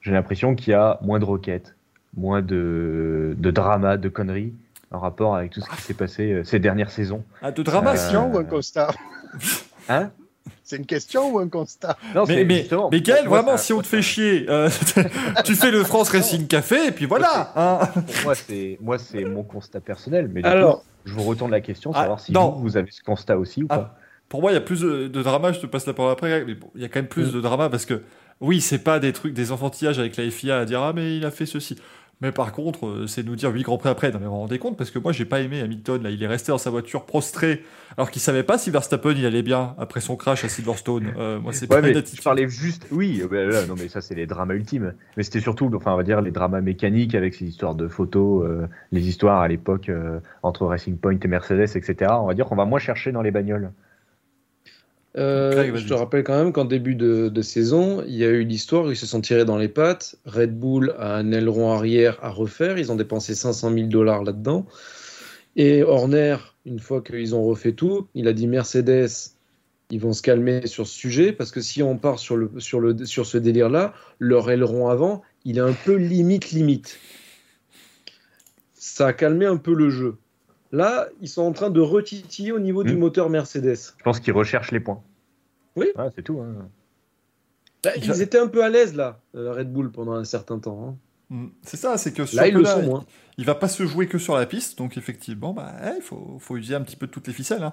J'ai 0.00 0.12
l'impression 0.12 0.54
qu'il 0.54 0.70
y 0.72 0.74
a 0.74 0.98
moins 1.02 1.18
de 1.18 1.24
requêtes, 1.24 1.74
moins 2.16 2.42
de, 2.42 3.34
de 3.38 3.50
drama, 3.50 3.96
de 3.96 4.08
conneries 4.08 4.52
en 4.90 4.98
rapport 4.98 5.36
avec 5.36 5.50
tout 5.52 5.60
ce 5.60 5.68
qui 5.70 5.82
s'est 5.82 5.94
passé 5.94 6.32
euh, 6.32 6.44
ces 6.44 6.58
dernières 6.58 6.90
saisons. 6.90 7.24
Ah, 7.40 7.50
de 7.50 7.56
c'est 7.58 7.62
drama, 7.64 7.92
une 7.92 7.96
si. 7.96 8.02
question 8.04 8.30
Euh, 8.30 8.34
ou 8.34 8.38
un 8.38 8.44
constat? 8.44 8.90
Hein? 9.88 10.10
C'est 10.64 10.76
une 10.76 10.86
question 10.86 11.32
ou 11.34 11.38
un 11.38 11.48
constat? 11.48 11.96
Non, 12.14 12.24
Mais, 12.26 12.34
c'est 12.36 12.44
mais, 12.44 12.58
justement- 12.60 12.88
mais 12.90 13.00
Gaël, 13.00 13.26
vraiment, 13.28 13.56
si 13.56 13.72
on 13.72 13.80
te 13.82 13.86
fait 13.86 14.02
chier, 14.02 14.46
euh, 14.48 14.68
tu 15.44 15.54
fais 15.54 15.70
le 15.70 15.82
France 15.84 16.08
Racing 16.10 16.46
Café, 16.46 16.86
et 16.88 16.92
puis 16.92 17.06
voilà. 17.06 17.52
hein. 17.56 17.80
Pour 17.94 18.24
moi, 18.24 18.34
c'est 18.34 18.78
moi, 18.80 18.98
c'est 18.98 19.24
mon 19.24 19.42
constat 19.42 19.80
personnel. 19.80 20.30
Mais 20.32 20.42
du 20.42 20.48
Alors- 20.48 20.80
coup, 20.82 20.84
je 21.04 21.14
vous 21.14 21.22
retourne 21.22 21.50
la 21.50 21.60
question, 21.60 21.92
Ah, 21.94 22.00
savoir 22.02 22.20
si 22.20 22.32
vous, 22.32 22.52
vous 22.60 22.76
avez 22.76 22.90
ce 22.90 23.02
constat 23.02 23.38
aussi 23.38 23.62
ou 23.62 23.66
Ah, 23.70 23.78
pas. 23.78 23.98
Pour 24.28 24.40
moi, 24.40 24.50
il 24.50 24.54
y 24.54 24.58
a 24.58 24.62
plus 24.62 24.80
de, 24.80 25.08
de 25.08 25.22
drama, 25.22 25.52
je 25.52 25.60
te 25.60 25.66
passe 25.66 25.86
la 25.86 25.92
parole 25.92 26.12
après, 26.12 26.44
mais 26.44 26.54
bon, 26.54 26.70
il 26.74 26.80
y 26.82 26.84
a 26.84 26.88
quand 26.88 27.00
même 27.00 27.08
plus 27.08 27.32
de 27.32 27.40
drama 27.40 27.68
parce 27.68 27.84
que, 27.84 28.02
oui, 28.40 28.60
c'est 28.60 28.78
pas 28.78 28.98
des 28.98 29.12
trucs, 29.12 29.34
des 29.34 29.52
enfantillages 29.52 29.98
avec 29.98 30.16
la 30.16 30.30
FIA 30.30 30.58
à 30.60 30.64
dire 30.64 30.80
Ah, 30.82 30.92
mais 30.94 31.16
il 31.16 31.24
a 31.26 31.30
fait 31.30 31.46
ceci. 31.46 31.76
Mais 32.22 32.32
par 32.32 32.52
contre, 32.52 32.86
euh, 32.86 33.06
c'est 33.06 33.24
nous 33.24 33.36
dire 33.36 33.50
8 33.50 33.62
grands 33.64 33.78
prix 33.78 33.90
après. 33.90 34.10
Non, 34.10 34.18
mais 34.18 34.26
vous 34.26 34.32
vous 34.32 34.38
rendez 34.38 34.58
compte? 34.58 34.78
Parce 34.78 34.90
que 34.90 34.98
moi, 34.98 35.12
j'ai 35.12 35.24
pas 35.24 35.40
aimé 35.40 35.60
Hamilton. 35.60 36.02
Là, 36.02 36.10
il 36.10 36.22
est 36.22 36.26
resté 36.26 36.52
dans 36.52 36.58
sa 36.58 36.70
voiture 36.70 37.04
prostré 37.04 37.62
alors 37.96 38.10
qu'il 38.10 38.22
savait 38.22 38.42
pas 38.42 38.58
si 38.58 38.70
Verstappen 38.70 39.12
il 39.12 39.26
allait 39.26 39.42
bien 39.42 39.74
après 39.78 40.00
son 40.00 40.16
crash 40.16 40.44
à 40.44 40.48
Silverstone. 40.48 41.12
Euh, 41.18 41.38
moi, 41.38 41.52
c'est 41.52 41.70
Ouais, 41.70 41.80
pas 41.80 41.82
mais 41.82 41.92
une 41.92 42.02
je 42.04 42.22
parlais 42.22 42.48
juste, 42.48 42.86
oui, 42.90 43.20
euh, 43.22 43.28
bah, 43.28 43.44
là, 43.44 43.66
non, 43.66 43.74
mais 43.78 43.88
ça, 43.88 44.00
c'est 44.00 44.14
les 44.14 44.26
dramas 44.26 44.54
ultimes. 44.54 44.94
Mais 45.16 45.22
c'était 45.22 45.40
surtout, 45.40 45.70
enfin, 45.74 45.92
on 45.92 45.96
va 45.96 46.02
dire, 46.02 46.20
les 46.20 46.30
dramas 46.30 46.60
mécaniques 46.60 47.14
avec 47.14 47.34
ces 47.34 47.44
histoires 47.44 47.74
de 47.74 47.88
photos, 47.88 48.46
euh, 48.46 48.66
les 48.92 49.08
histoires 49.08 49.40
à 49.40 49.48
l'époque 49.48 49.88
euh, 49.88 50.20
entre 50.42 50.66
Racing 50.66 50.96
Point 50.96 51.18
et 51.22 51.28
Mercedes, 51.28 51.76
etc. 51.76 52.12
On 52.20 52.26
va 52.26 52.34
dire 52.34 52.46
qu'on 52.46 52.56
va 52.56 52.64
moins 52.64 52.78
chercher 52.78 53.12
dans 53.12 53.22
les 53.22 53.30
bagnoles. 53.30 53.70
Euh, 55.18 55.76
je 55.76 55.86
te 55.86 55.92
rappelle 55.92 56.24
quand 56.24 56.38
même 56.38 56.52
qu'en 56.52 56.64
début 56.64 56.94
de, 56.94 57.28
de 57.28 57.42
saison, 57.42 58.02
il 58.06 58.14
y 58.14 58.24
a 58.24 58.28
eu 58.28 58.44
l'histoire 58.44 58.86
où 58.86 58.90
ils 58.90 58.96
se 58.96 59.06
sont 59.06 59.20
tirés 59.20 59.44
dans 59.44 59.58
les 59.58 59.68
pattes. 59.68 60.16
Red 60.24 60.58
Bull 60.58 60.94
a 60.98 61.16
un 61.16 61.32
aileron 61.32 61.72
arrière 61.72 62.18
à 62.22 62.30
refaire. 62.30 62.78
Ils 62.78 62.90
ont 62.90 62.96
dépensé 62.96 63.34
500 63.34 63.74
000 63.74 63.86
dollars 63.88 64.24
là-dedans. 64.24 64.66
Et 65.56 65.82
Horner, 65.82 66.36
une 66.64 66.78
fois 66.78 67.02
qu'ils 67.02 67.34
ont 67.34 67.44
refait 67.44 67.72
tout, 67.72 68.08
il 68.14 68.26
a 68.26 68.32
dit 68.32 68.46
Mercedes, 68.46 69.10
ils 69.90 70.00
vont 70.00 70.14
se 70.14 70.22
calmer 70.22 70.66
sur 70.66 70.86
ce 70.86 70.94
sujet 70.94 71.32
parce 71.32 71.50
que 71.50 71.60
si 71.60 71.82
on 71.82 71.98
part 71.98 72.18
sur, 72.18 72.36
le, 72.36 72.50
sur, 72.58 72.80
le, 72.80 73.04
sur 73.04 73.26
ce 73.26 73.36
délire-là, 73.36 73.92
leur 74.18 74.50
aileron 74.50 74.88
avant, 74.88 75.22
il 75.44 75.58
est 75.58 75.62
un 75.62 75.74
peu 75.74 75.96
limite 75.96 76.52
limite. 76.52 76.98
Ça 78.72 79.08
a 79.08 79.12
calmé 79.12 79.44
un 79.44 79.58
peu 79.58 79.74
le 79.74 79.90
jeu. 79.90 80.16
Là, 80.72 81.08
ils 81.20 81.28
sont 81.28 81.42
en 81.42 81.52
train 81.52 81.70
de 81.70 81.80
retitiller 81.80 82.50
au 82.52 82.58
niveau 82.58 82.82
du 82.82 82.94
Mm. 82.94 82.98
moteur 82.98 83.28
Mercedes. 83.30 83.76
Je 83.98 84.02
pense 84.02 84.20
qu'ils 84.20 84.32
recherchent 84.32 84.72
les 84.72 84.80
points. 84.80 85.02
Oui. 85.76 85.86
Ouais, 85.96 86.08
c'est 86.16 86.22
tout. 86.22 86.40
hein. 86.40 86.68
Bah, 87.84 87.90
ils 87.96 88.22
étaient 88.22 88.38
un 88.38 88.46
peu 88.48 88.62
à 88.64 88.68
l'aise 88.68 88.94
là, 88.94 89.20
euh, 89.34 89.52
Red 89.52 89.72
Bull, 89.72 89.90
pendant 89.90 90.12
un 90.12 90.24
certain 90.24 90.58
temps. 90.58 90.88
hein. 90.88 90.96
Mm. 91.30 91.46
C'est 91.62 91.76
ça, 91.76 91.96
c'est 91.98 92.12
que 92.12 92.24
sur 92.26 92.36
Là, 92.36 92.46
ils 92.48 92.54
le 92.54 92.60
là, 92.62 92.74
sont 92.74 92.80
il- 92.82 92.86
moins. 92.86 93.04
il 93.38 93.44
va 93.44 93.54
pas 93.54 93.68
se 93.68 93.84
jouer 93.86 94.06
que 94.06 94.18
sur 94.18 94.36
la 94.36 94.46
piste, 94.46 94.78
donc 94.78 94.96
effectivement, 94.96 95.52
bah, 95.52 95.72
eh, 95.84 95.96
il 95.96 96.02
faut, 96.02 96.36
faut 96.38 96.56
utiliser 96.56 96.74
un 96.76 96.82
petit 96.82 96.96
peu 96.96 97.06
toutes 97.06 97.26
les 97.26 97.32
ficelles. 97.32 97.62
hein. 97.62 97.72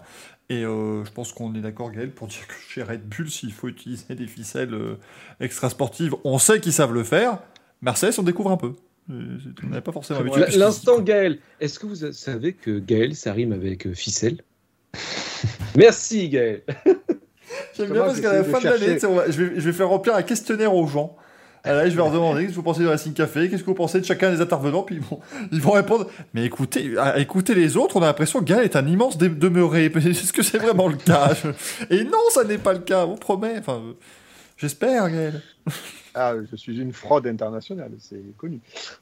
Et 0.50 0.64
euh, 0.66 1.04
je 1.06 1.12
pense 1.12 1.32
qu'on 1.34 1.54
est 1.56 1.62
d'accord, 1.62 1.92
Gaël, 1.92 2.12
pour 2.12 2.28
dire 2.28 2.48
que 2.48 2.54
chez 2.70 2.84
Red 2.84 3.08
Bull, 3.08 3.30
s'il 3.30 3.52
faut 3.54 3.68
utiliser 3.68 4.16
des 4.16 4.28
ficelles 4.28 4.74
euh, 4.74 4.96
extra 5.40 5.70
sportives, 5.70 6.16
on 6.24 6.38
sait 6.40 6.60
qu'ils 6.60 6.74
savent 6.74 6.94
le 6.94 7.04
faire. 7.04 7.40
Mercedes, 7.82 8.16
on 8.18 8.24
découvre 8.24 8.52
un 8.52 8.58
peu. 8.58 8.74
Euh, 9.12 9.38
On 9.64 9.68
n'avait 9.70 9.82
pas 9.82 9.92
forcément 9.92 10.20
l'habitude. 10.20 10.44
puisqu'ils- 10.44 10.60
L'instant 10.60 11.00
Gaël, 11.00 11.40
est-ce 11.60 11.80
que 11.80 11.86
vous 11.88 12.12
savez 12.12 12.54
que 12.54 12.80
Gaël, 12.80 13.16
ça 13.16 13.34
rime 13.34 13.54
avec 13.54 13.88
euh, 13.88 13.94
ficelle? 13.94 14.38
Merci 15.76 16.30
Gaël. 16.30 16.62
J'aime 17.76 17.92
bien 17.92 18.02
parce 18.04 18.20
qu'à 18.22 18.34
la 18.34 18.40
de 18.44 18.52
fin 18.52 18.60
de 18.60 18.66
l'année, 18.66 19.00
je, 19.00 19.44
vais, 19.44 19.54
je 19.56 19.62
vais 19.62 19.74
faire 19.74 19.90
remplir 19.90 20.14
un 20.16 20.22
questionnaire 20.22 20.76
aux 20.76 20.86
gens. 20.88 21.16
Là, 21.66 21.86
je 21.86 21.90
vais 21.92 21.98
leur 21.98 22.12
demander 22.12 22.42
qu'est-ce 22.42 22.52
que 22.52 22.56
vous 22.56 22.64
pensez 22.64 22.80
du 22.82 22.88
Racing 22.88 23.14
Café, 23.14 23.50
qu'est-ce 23.50 23.62
que 23.62 23.68
vous 23.68 23.74
pensez 23.76 24.00
de 24.00 24.06
chacun 24.06 24.32
des 24.32 24.40
intervenants, 24.42 24.84
puis 24.84 24.96
ils 24.96 25.02
vont, 25.02 25.20
ils 25.52 25.62
vont 25.62 25.72
répondre. 25.72 26.10
Mais 26.34 26.46
écoutez, 26.46 26.98
à 26.98 27.20
écouter 27.20 27.54
les 27.54 27.76
autres, 27.76 27.98
on 27.98 28.02
a 28.02 28.06
l'impression 28.08 28.40
que 28.40 28.46
Gaël 28.46 28.64
est 28.64 28.76
un 28.76 28.88
immense 28.88 29.18
demeuré. 29.18 29.86
Est-ce 29.96 30.32
que 30.34 30.42
c'est 30.42 30.58
vraiment 30.58 30.88
le 30.88 30.96
cas? 30.98 31.34
Et 31.90 32.04
non, 32.06 32.18
ça 32.34 32.44
n'est 32.46 32.58
pas 32.60 32.74
le 32.74 32.80
cas, 32.80 33.06
on 33.06 33.16
promet. 33.18 33.56
Enfin, 33.60 33.82
euh, 33.86 33.94
j'espère, 34.58 35.10
Gaël. 35.10 35.42
Ah, 36.16 36.34
je 36.50 36.56
suis 36.56 36.80
une 36.80 36.94
fraude 36.94 37.28
internationale, 37.28 37.92
c'est 38.00 38.22
connu. 38.38 38.60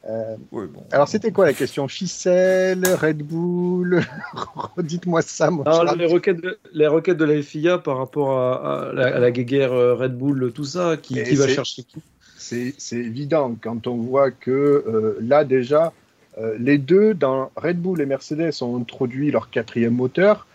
Euh, 0.09 0.35
bon. 0.51 0.67
alors, 0.91 1.07
c'était 1.07 1.31
quoi 1.31 1.45
la 1.45 1.53
question? 1.53 1.87
Ficelle, 1.87 2.83
Red 2.85 3.19
Bull? 3.19 4.01
Dites-moi 4.77 5.21
ça, 5.21 5.49
moi. 5.49 5.65
Alors, 5.67 5.95
les, 5.95 6.05
requêtes 6.05 6.41
de, 6.41 6.57
les 6.73 6.87
requêtes 6.87 7.17
de 7.17 7.25
la 7.25 7.41
FIA 7.41 7.77
par 7.77 7.97
rapport 7.97 8.31
à, 8.31 8.89
à 8.89 8.93
la, 8.93 9.15
à 9.15 9.19
la 9.19 9.31
guéguerre 9.31 9.73
euh, 9.73 9.95
Red 9.95 10.17
Bull, 10.17 10.51
tout 10.53 10.65
ça, 10.65 10.97
qui, 10.97 11.19
va 11.19 11.47
chercher 11.47 11.83
qui? 11.83 12.01
C'est 12.37 12.95
évident 12.95 13.57
quand 13.59 13.87
on 13.87 13.97
voit 13.97 14.31
que 14.31 14.51
euh, 14.51 15.17
là, 15.21 15.43
déjà, 15.43 15.93
Euh, 16.37 16.55
les 16.59 16.77
deux, 16.77 17.13
dans 17.13 17.51
Red 17.55 17.81
Bull 17.81 17.99
et 18.01 18.05
Mercedes, 18.05 18.51
ont 18.61 18.77
introduit 18.77 19.31
leur 19.31 19.49
quatrième 19.49 19.95
moteur. 19.95 20.45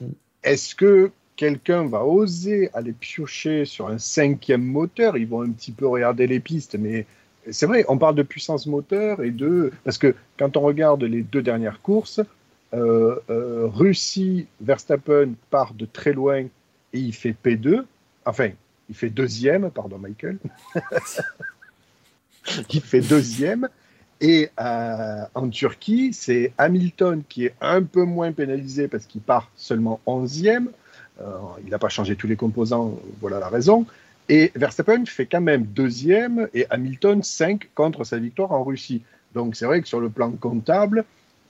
Mm. 0.00 0.06
Est-ce 0.44 0.74
que 0.74 1.10
quelqu'un 1.40 1.86
va 1.86 2.04
oser 2.04 2.68
aller 2.74 2.92
piocher 2.92 3.64
sur 3.64 3.88
un 3.88 3.96
cinquième 3.96 4.62
moteur 4.62 5.16
Ils 5.16 5.26
vont 5.26 5.40
un 5.40 5.48
petit 5.48 5.72
peu 5.72 5.86
regarder 5.86 6.26
les 6.26 6.38
pistes, 6.38 6.76
mais 6.78 7.06
c'est 7.50 7.64
vrai, 7.64 7.86
on 7.88 7.96
parle 7.96 8.14
de 8.14 8.22
puissance 8.22 8.66
moteur 8.66 9.22
et 9.22 9.30
de... 9.30 9.72
Parce 9.82 9.96
que 9.96 10.14
quand 10.38 10.58
on 10.58 10.60
regarde 10.60 11.02
les 11.02 11.22
deux 11.22 11.40
dernières 11.40 11.80
courses, 11.80 12.20
euh, 12.74 13.16
euh, 13.30 13.66
Russie, 13.68 14.48
Verstappen 14.60 15.32
part 15.48 15.72
de 15.72 15.86
très 15.86 16.12
loin 16.12 16.40
et 16.40 16.98
il 16.98 17.14
fait 17.14 17.34
P2. 17.42 17.84
Enfin, 18.26 18.50
il 18.90 18.94
fait 18.94 19.08
deuxième, 19.08 19.70
pardon 19.70 19.96
Michael. 19.96 20.36
il 22.70 22.82
fait 22.82 23.00
deuxième. 23.00 23.66
Et 24.20 24.50
euh, 24.60 25.24
en 25.34 25.48
Turquie, 25.48 26.12
c'est 26.12 26.52
Hamilton 26.58 27.22
qui 27.26 27.46
est 27.46 27.54
un 27.62 27.82
peu 27.82 28.02
moins 28.02 28.30
pénalisé 28.32 28.88
parce 28.88 29.06
qu'il 29.06 29.22
part 29.22 29.50
seulement 29.56 30.02
11e. 30.06 30.66
Euh, 31.20 31.24
il 31.64 31.70
n'a 31.70 31.78
pas 31.78 31.88
changé 31.88 32.16
tous 32.16 32.26
les 32.26 32.36
composants, 32.36 32.98
voilà 33.20 33.38
la 33.38 33.48
raison. 33.48 33.86
Et 34.28 34.52
Verstappen 34.54 35.04
fait 35.06 35.26
quand 35.26 35.40
même 35.40 35.64
deuxième 35.64 36.48
et 36.54 36.66
Hamilton 36.70 37.22
5 37.22 37.70
contre 37.74 38.04
sa 38.04 38.18
victoire 38.18 38.52
en 38.52 38.62
Russie. 38.62 39.02
Donc 39.34 39.56
c'est 39.56 39.66
vrai 39.66 39.82
que 39.82 39.88
sur 39.88 40.00
le 40.00 40.08
plan 40.08 40.30
comptable, 40.30 41.04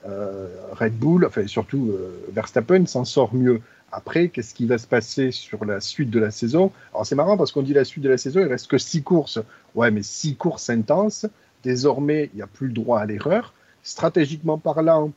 euh, 0.07 0.47
Red 0.73 0.97
Bull, 0.97 1.25
enfin 1.25 1.45
surtout 1.47 1.91
euh, 1.91 2.25
Verstappen 2.31 2.85
s'en 2.85 3.05
sort 3.05 3.33
mieux. 3.33 3.61
Après, 3.91 4.29
qu'est-ce 4.29 4.53
qui 4.53 4.65
va 4.65 4.77
se 4.77 4.87
passer 4.87 5.31
sur 5.31 5.65
la 5.65 5.81
suite 5.81 6.09
de 6.09 6.19
la 6.19 6.31
saison? 6.31 6.71
Alors 6.93 7.05
c'est 7.05 7.15
marrant 7.15 7.37
parce 7.37 7.51
qu'on 7.51 7.61
dit 7.61 7.73
la 7.73 7.83
suite 7.83 8.03
de 8.03 8.09
la 8.09 8.17
saison, 8.17 8.39
il 8.39 8.47
reste 8.47 8.67
que 8.67 8.77
six 8.77 9.03
courses. 9.03 9.39
Ouais, 9.75 9.91
mais 9.91 10.01
six 10.01 10.35
courses 10.35 10.69
intenses. 10.69 11.25
Désormais, 11.63 12.29
il 12.33 12.37
n'y 12.37 12.41
a 12.41 12.47
plus 12.47 12.67
le 12.67 12.73
droit 12.73 12.99
à 12.99 13.05
l'erreur. 13.05 13.53
Stratégiquement 13.83 14.57
parlant, 14.57 15.11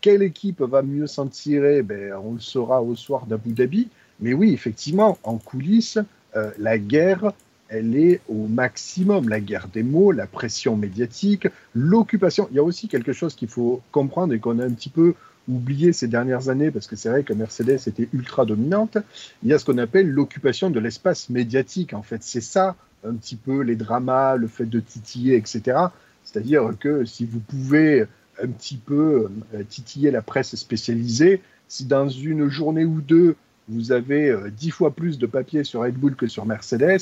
quelle 0.00 0.22
équipe 0.22 0.62
va 0.62 0.82
mieux 0.82 1.06
s'en 1.06 1.26
tirer? 1.26 1.82
Ben, 1.82 2.14
On 2.24 2.34
le 2.34 2.40
saura 2.40 2.82
au 2.82 2.96
soir 2.96 3.26
d'Abu 3.26 3.52
Dhabi. 3.52 3.88
Mais 4.20 4.32
oui, 4.32 4.52
effectivement, 4.52 5.18
en 5.24 5.38
coulisses, 5.38 5.98
euh, 6.36 6.50
la 6.58 6.78
guerre, 6.78 7.32
elle 7.68 7.96
est 7.96 8.20
au 8.28 8.46
maximum. 8.46 9.28
La 9.28 9.40
guerre 9.40 9.68
des 9.68 9.82
mots, 9.82 10.12
la 10.12 10.26
pression 10.26 10.76
médiatique, 10.76 11.48
l'occupation. 11.74 12.48
Il 12.50 12.56
y 12.56 12.58
a 12.58 12.62
aussi 12.62 12.88
quelque 12.88 13.12
chose 13.12 13.34
qu'il 13.34 13.48
faut 13.48 13.80
comprendre 13.92 14.34
et 14.34 14.38
qu'on 14.38 14.58
a 14.58 14.64
un 14.64 14.72
petit 14.72 14.90
peu 14.90 15.14
oublié 15.48 15.92
ces 15.92 16.06
dernières 16.06 16.48
années, 16.48 16.70
parce 16.70 16.86
que 16.86 16.96
c'est 16.96 17.08
vrai 17.08 17.24
que 17.24 17.32
Mercedes 17.32 17.80
était 17.86 18.08
ultra 18.12 18.44
dominante. 18.44 18.98
Il 19.42 19.48
y 19.48 19.52
a 19.52 19.58
ce 19.58 19.64
qu'on 19.64 19.78
appelle 19.78 20.08
l'occupation 20.08 20.70
de 20.70 20.78
l'espace 20.78 21.30
médiatique. 21.30 21.94
En 21.94 22.02
fait, 22.02 22.22
c'est 22.22 22.40
ça 22.42 22.76
un 23.04 23.14
petit 23.14 23.36
peu 23.36 23.62
les 23.62 23.76
dramas, 23.76 24.36
le 24.36 24.46
fait 24.46 24.66
de 24.66 24.80
titiller, 24.80 25.36
etc. 25.36 25.78
C'est-à-dire 26.22 26.74
que 26.78 27.04
si 27.04 27.24
vous 27.24 27.40
pouvez 27.40 28.04
un 28.42 28.48
petit 28.48 28.76
peu 28.76 29.28
euh, 29.54 29.62
titiller 29.68 30.10
la 30.10 30.22
presse 30.22 30.54
spécialisée, 30.54 31.42
si 31.68 31.86
dans 31.86 32.08
une 32.08 32.48
journée 32.48 32.84
ou 32.84 33.00
deux, 33.00 33.36
vous 33.70 33.92
avez 33.92 34.28
euh, 34.28 34.50
dix 34.50 34.70
fois 34.70 34.90
plus 34.90 35.18
de 35.18 35.26
papier 35.26 35.64
sur 35.64 35.82
Red 35.82 35.94
Bull 35.94 36.16
que 36.16 36.26
sur 36.26 36.44
Mercedes, 36.44 37.00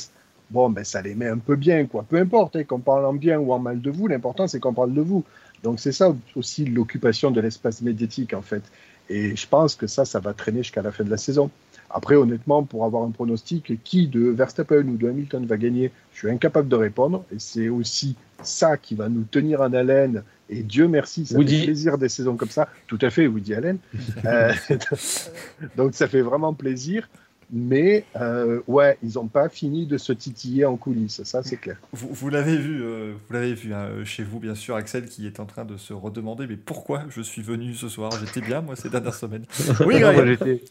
bon, 0.51 0.69
ben 0.69 0.83
ça 0.83 1.01
les 1.01 1.15
met 1.15 1.27
un 1.27 1.37
peu 1.37 1.55
bien, 1.55 1.85
quoi. 1.85 2.05
Peu 2.07 2.17
importe, 2.17 2.55
hein, 2.55 2.63
qu'on 2.63 2.79
parle 2.79 3.05
en 3.05 3.13
bien 3.13 3.39
ou 3.39 3.51
en 3.51 3.59
mal 3.59 3.81
de 3.81 3.91
vous, 3.91 4.07
l'important 4.07 4.47
c'est 4.47 4.59
qu'on 4.59 4.73
parle 4.73 4.93
de 4.93 5.01
vous. 5.01 5.23
Donc 5.63 5.79
c'est 5.79 5.91
ça 5.91 6.15
aussi 6.35 6.65
l'occupation 6.65 7.31
de 7.31 7.41
l'espace 7.41 7.81
médiatique, 7.81 8.33
en 8.33 8.41
fait. 8.41 8.63
Et 9.09 9.35
je 9.35 9.47
pense 9.47 9.75
que 9.75 9.87
ça, 9.87 10.05
ça 10.05 10.19
va 10.19 10.33
traîner 10.33 10.63
jusqu'à 10.63 10.81
la 10.81 10.91
fin 10.91 11.03
de 11.03 11.09
la 11.09 11.17
saison. 11.17 11.49
Après, 11.89 12.15
honnêtement, 12.15 12.63
pour 12.63 12.85
avoir 12.85 13.03
un 13.03 13.09
pronostic, 13.09 13.83
qui 13.83 14.07
de 14.07 14.29
Verstappen 14.29 14.87
ou 14.87 14.95
de 14.97 15.09
Hamilton 15.09 15.45
va 15.47 15.57
gagner, 15.57 15.91
je 16.13 16.19
suis 16.19 16.29
incapable 16.29 16.67
de 16.67 16.75
répondre. 16.75 17.25
Et 17.33 17.39
c'est 17.39 17.69
aussi 17.69 18.15
ça 18.43 18.77
qui 18.77 18.93
va 18.93 19.09
nous 19.09 19.23
tenir 19.23 19.61
en 19.61 19.73
haleine. 19.73 20.23
Et 20.49 20.63
Dieu 20.63 20.87
merci, 20.87 21.25
ça 21.25 21.37
Woody. 21.37 21.59
fait 21.59 21.65
plaisir 21.65 21.97
des 21.97 22.09
saisons 22.09 22.35
comme 22.35 22.49
ça. 22.49 22.67
Tout 22.87 22.99
à 23.01 23.09
fait, 23.09 23.27
Woody 23.27 23.53
Allen. 23.53 23.77
Euh, 24.25 24.51
donc 25.77 25.93
ça 25.93 26.07
fait 26.07 26.21
vraiment 26.21 26.53
plaisir. 26.53 27.07
Mais 27.51 28.05
euh, 28.15 28.61
ouais, 28.67 28.99
ils 29.01 29.13
n'ont 29.15 29.27
pas 29.27 29.49
fini 29.49 29.87
de 29.87 29.97
se 29.97 30.13
titiller 30.13 30.65
en 30.65 30.77
coulisses, 30.77 31.23
ça 31.23 31.41
c'est 31.41 31.57
clair. 31.57 31.77
Vous, 31.91 32.09
vous 32.11 32.29
l'avez 32.29 32.57
vu, 32.57 32.83
euh, 32.83 33.13
vous 33.27 33.33
l'avez 33.33 33.55
vu 33.55 33.73
hein, 33.73 33.89
chez 34.05 34.23
vous, 34.23 34.39
bien 34.39 34.53
sûr, 34.53 34.75
Axel, 34.75 35.05
qui 35.07 35.25
est 35.25 35.39
en 35.39 35.45
train 35.47 35.65
de 35.65 35.75
se 35.75 35.91
redemander 35.91 36.45
mais 36.45 36.57
pourquoi 36.57 37.05
je 37.09 37.21
suis 37.21 37.41
venu 37.41 37.73
ce 37.73 37.89
soir? 37.89 38.11
J'étais 38.19 38.41
bien, 38.41 38.61
moi, 38.61 38.75
ces 38.75 38.89
dernières 38.89 39.15
semaines. 39.15 39.45
Oui, 39.87 39.95
j'étais- 40.27 40.63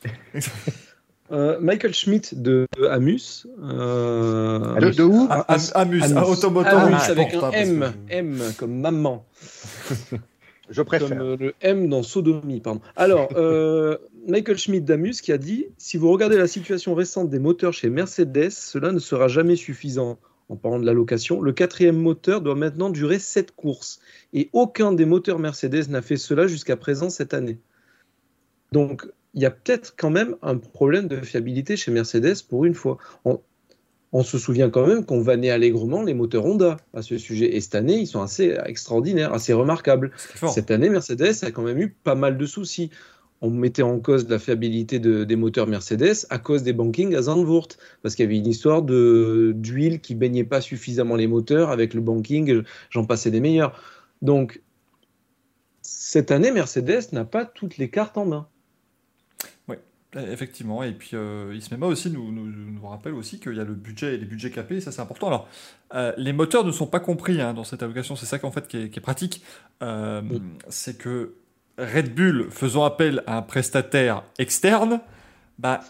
Euh, 1.31 1.59
Michael 1.61 1.93
Schmidt 1.95 2.35
de 2.35 2.67
Amus. 2.91 3.47
euh, 3.63 4.81
de, 4.81 4.91
de 4.91 5.03
où 5.03 5.27
Ah, 5.31 5.45
Am- 5.49 5.61
Amuse, 5.75 6.03
Amus. 6.05 6.15
ah, 6.17 6.27
automoto. 6.27 6.69
Amus 6.69 6.97
Ah, 6.99 7.11
avec 7.11 7.35
un 7.35 7.43
hein, 7.45 7.51
M, 7.53 7.93
que- 8.09 8.13
M 8.15 8.43
comme 8.59 8.81
maman, 8.81 9.27
Je 10.71 10.77
comme 10.77 10.85
préfère. 10.87 11.23
euh, 11.23 11.37
le 11.39 11.55
M 11.61 11.89
dans 11.89 12.03
Sodomie, 12.03 12.61
pardon. 12.61 12.81
Alors, 12.97 13.29
euh, 13.37 13.97
Michael 14.27 14.57
Schmidt 14.59 14.85
d'Amus 14.87 15.21
qui 15.23 15.33
a 15.33 15.39
dit 15.39 15.67
si 15.77 15.97
vous 15.99 16.11
regardez 16.11 16.37
la 16.39 16.47
situation 16.47 16.95
récente 16.95 17.29
des 17.31 17.39
moteurs 17.39 17.73
chez 17.73 17.91
Mercedes, 17.91 18.51
cela 18.51 18.93
ne 18.93 18.99
sera 18.99 19.29
jamais 19.29 19.57
suffisant. 19.57 20.19
En 20.51 20.57
parlant 20.57 20.79
de 20.79 20.87
la 20.87 20.95
location, 20.95 21.43
le 21.43 21.53
quatrième 21.53 21.97
moteur 21.99 22.41
doit 22.41 22.55
maintenant 22.55 22.89
durer 22.89 23.19
7 23.19 23.53
courses. 23.55 24.01
Et 24.33 24.49
aucun 24.55 24.93
des 24.93 25.05
moteurs 25.05 25.39
Mercedes 25.39 25.91
n'a 25.91 26.01
fait 26.01 26.17
cela 26.17 26.47
jusqu'à 26.47 26.75
présent 26.79 27.11
cette 27.11 27.35
année. 27.35 27.59
Donc, 28.73 29.07
il 29.39 29.43
y 29.43 29.47
a 29.47 29.53
peut-être 29.53 29.95
quand 29.97 30.11
même 30.11 30.35
un 30.43 30.57
problème 30.57 31.07
de 31.07 31.21
fiabilité 31.21 31.77
chez 31.77 31.93
Mercedes 31.93 32.43
pour 32.49 32.65
une 32.65 32.75
fois. 32.75 32.99
On, 33.25 33.41
on 34.11 34.25
se 34.25 34.37
souvient 34.37 34.69
quand 34.69 34.85
même 34.85 35.05
qu'on 35.05 35.21
vannait 35.21 35.51
allègrement 35.51 36.03
les 36.03 36.13
moteurs 36.13 36.45
Honda 36.45 36.77
à 36.93 37.03
ce 37.03 37.19
sujet. 37.19 37.55
Et 37.55 37.61
cette 37.61 37.77
année, 37.77 37.99
ils 38.01 38.09
sont 38.09 38.21
assez 38.21 38.57
extraordinaires, 38.67 39.33
assez 39.33 39.53
remarquables. 39.53 40.11
Cette 40.51 40.73
année, 40.73 40.91
Mercedes 40.91 41.35
a 41.43 41.53
quand 41.53 41.63
même 41.63 41.79
eu 41.79 41.91
pas 42.03 42.17
mal 42.17 42.37
de 42.37 42.47
soucis. 42.47 42.91
On 43.43 43.51
mettait 43.51 43.83
en 43.83 44.01
cause 44.01 44.29
la 44.29 44.41
fiabilité 44.41 44.99
de- 44.99 45.23
des 45.23 45.37
moteurs 45.37 45.69
Mercedes 45.69 46.27
à 46.31 46.41
cause 46.41 46.65
des 46.65 46.73
bankings 46.73 47.15
à 47.15 47.23
Zandvoort, 47.23 47.69
parce 48.03 48.17
qu'il 48.17 48.25
y 48.25 48.27
avait 48.27 48.39
une 48.39 48.49
histoire 48.49 48.83
d'huile 48.83 50.01
qui 50.01 50.17
baignait 50.17 50.43
pas 50.43 50.61
suffisamment 50.61 51.15
les 51.15 51.29
moteurs 51.29 51.71
avec 51.71 51.95
le 51.95 52.01
banking, 52.01 52.65
j'en 52.91 53.05
passais 53.05 53.31
des 53.31 53.39
meilleurs. 53.39 53.81
Donc 54.21 54.61
cette 55.83 56.33
année, 56.33 56.51
Mercedes 56.51 57.13
n'a 57.13 57.25
pas 57.25 57.45
toutes 57.45 57.77
les 57.77 57.91
cartes 57.91 58.19
en 58.19 58.27
main. 58.27 58.49
Eh, 60.17 60.33
Effectivement, 60.33 60.83
et 60.83 60.93
puis 60.93 61.11
euh, 61.15 61.55
Ismema 61.55 61.87
aussi 61.87 62.11
nous, 62.11 62.33
nous, 62.33 62.47
nous 62.47 62.89
rappelle 62.89 63.13
aussi 63.13 63.39
qu'il 63.41 63.55
y 63.55 63.61
a 63.61 63.65
le 63.65 63.75
budget 63.75 64.15
et 64.15 64.19
les 64.19 64.25
budgets 64.25 64.51
capés, 64.51 64.77
et 64.77 64.81
ça 64.81 64.91
c'est 64.91 65.03
important. 65.03 65.27
Alors, 65.27 65.49
euh, 65.95 66.13
les 66.17 66.33
moteurs 66.33 66.65
ne 66.65 66.73
sont 66.73 66.87
pas 66.87 67.01
compris 67.01 67.41
hein, 67.43 67.53
dans 67.53 67.65
cette 67.65 67.83
allocation, 67.83 68.17
c'est 68.17 68.27
ça 68.27 68.39
qu'en 68.39 68.51
fait 68.51 68.67
qui 68.67 68.79
est, 68.79 68.89
qui 68.91 68.99
est 68.99 69.03
pratique. 69.03 69.43
Euh. 69.83 70.23
C'est 70.69 70.97
que 70.97 71.35
Red 71.77 72.15
Bull 72.15 72.49
faisant 72.51 72.85
appel 72.85 73.23
à 73.27 73.37
un 73.37 73.43
prestataire 73.43 74.23
externe, 74.39 75.01
bah, 75.59 75.81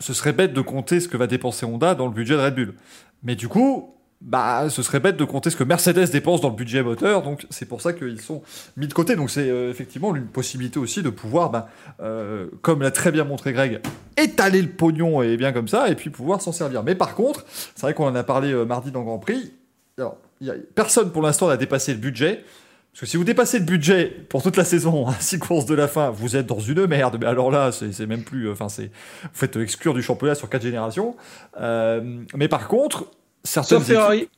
ce 0.00 0.14
serait 0.14 0.32
bête 0.32 0.54
de 0.54 0.60
compter 0.62 1.00
ce 1.00 1.08
que 1.08 1.16
va 1.16 1.26
dépenser 1.26 1.66
Honda 1.66 1.94
dans 1.94 2.06
le 2.06 2.12
budget 2.12 2.34
de 2.34 2.40
Red 2.40 2.54
Bull. 2.54 2.74
Mais 3.22 3.36
du 3.36 3.48
coup, 3.48 3.94
bah, 4.20 4.68
ce 4.68 4.82
serait 4.82 4.98
bête 5.00 5.16
de 5.16 5.24
compter 5.24 5.50
ce 5.50 5.56
que 5.56 5.64
Mercedes 5.64 6.10
dépense 6.10 6.40
dans 6.40 6.48
le 6.48 6.56
budget 6.56 6.82
moteur, 6.82 7.22
donc 7.22 7.46
c'est 7.50 7.66
pour 7.66 7.80
ça 7.80 7.92
qu'ils 7.92 8.20
sont 8.20 8.42
mis 8.76 8.88
de 8.88 8.92
côté. 8.94 9.14
Donc 9.14 9.30
c'est 9.30 9.48
euh, 9.48 9.70
effectivement 9.70 10.14
une 10.14 10.26
possibilité 10.26 10.78
aussi 10.78 11.02
de 11.02 11.10
pouvoir, 11.10 11.50
bah, 11.50 11.68
euh, 12.00 12.48
comme 12.62 12.82
l'a 12.82 12.90
très 12.90 13.12
bien 13.12 13.24
montré 13.24 13.52
Greg, 13.52 13.80
étaler 14.16 14.60
le 14.62 14.68
pognon 14.68 15.22
et 15.22 15.36
bien 15.36 15.52
comme 15.52 15.68
ça, 15.68 15.88
et 15.88 15.94
puis 15.94 16.10
pouvoir 16.10 16.42
s'en 16.42 16.52
servir. 16.52 16.82
Mais 16.82 16.94
par 16.96 17.14
contre, 17.14 17.44
c'est 17.48 17.82
vrai 17.82 17.94
qu'on 17.94 18.06
en 18.06 18.14
a 18.14 18.24
parlé 18.24 18.52
euh, 18.52 18.64
mardi 18.64 18.90
dans 18.90 19.02
Grand 19.02 19.18
Prix. 19.18 19.52
Alors, 19.98 20.16
y 20.40 20.50
a, 20.50 20.54
personne 20.74 21.10
pour 21.12 21.22
l'instant 21.22 21.48
n'a 21.48 21.56
dépassé 21.56 21.92
le 21.92 21.98
budget. 21.98 22.44
Parce 22.92 23.00
que 23.02 23.06
si 23.06 23.16
vous 23.16 23.24
dépassez 23.24 23.60
le 23.60 23.64
budget 23.64 24.06
pour 24.28 24.42
toute 24.42 24.56
la 24.56 24.64
saison, 24.64 25.06
à 25.06 25.14
6 25.20 25.38
courses 25.38 25.66
de 25.66 25.74
la 25.74 25.86
fin, 25.86 26.10
vous 26.10 26.34
êtes 26.34 26.46
dans 26.46 26.58
une 26.58 26.86
merde. 26.86 27.18
Mais 27.20 27.26
alors 27.26 27.50
là, 27.52 27.70
c'est 27.70 27.92
c'est 27.92 28.06
même 28.06 28.24
plus. 28.24 28.48
euh, 28.48 28.52
Enfin, 28.52 28.68
c'est 28.68 28.86
vous 29.22 29.28
faites 29.32 29.54
exclure 29.56 29.94
du 29.94 30.02
championnat 30.02 30.34
sur 30.34 30.48
4 30.48 30.62
générations. 30.62 31.14
Euh, 31.60 32.00
mais 32.34 32.48
par 32.48 32.66
contre, 32.66 33.04
certaines 33.44 33.78
Sauf 33.78 33.86
Ferrari. 33.86 34.16
équipes- 34.18 34.30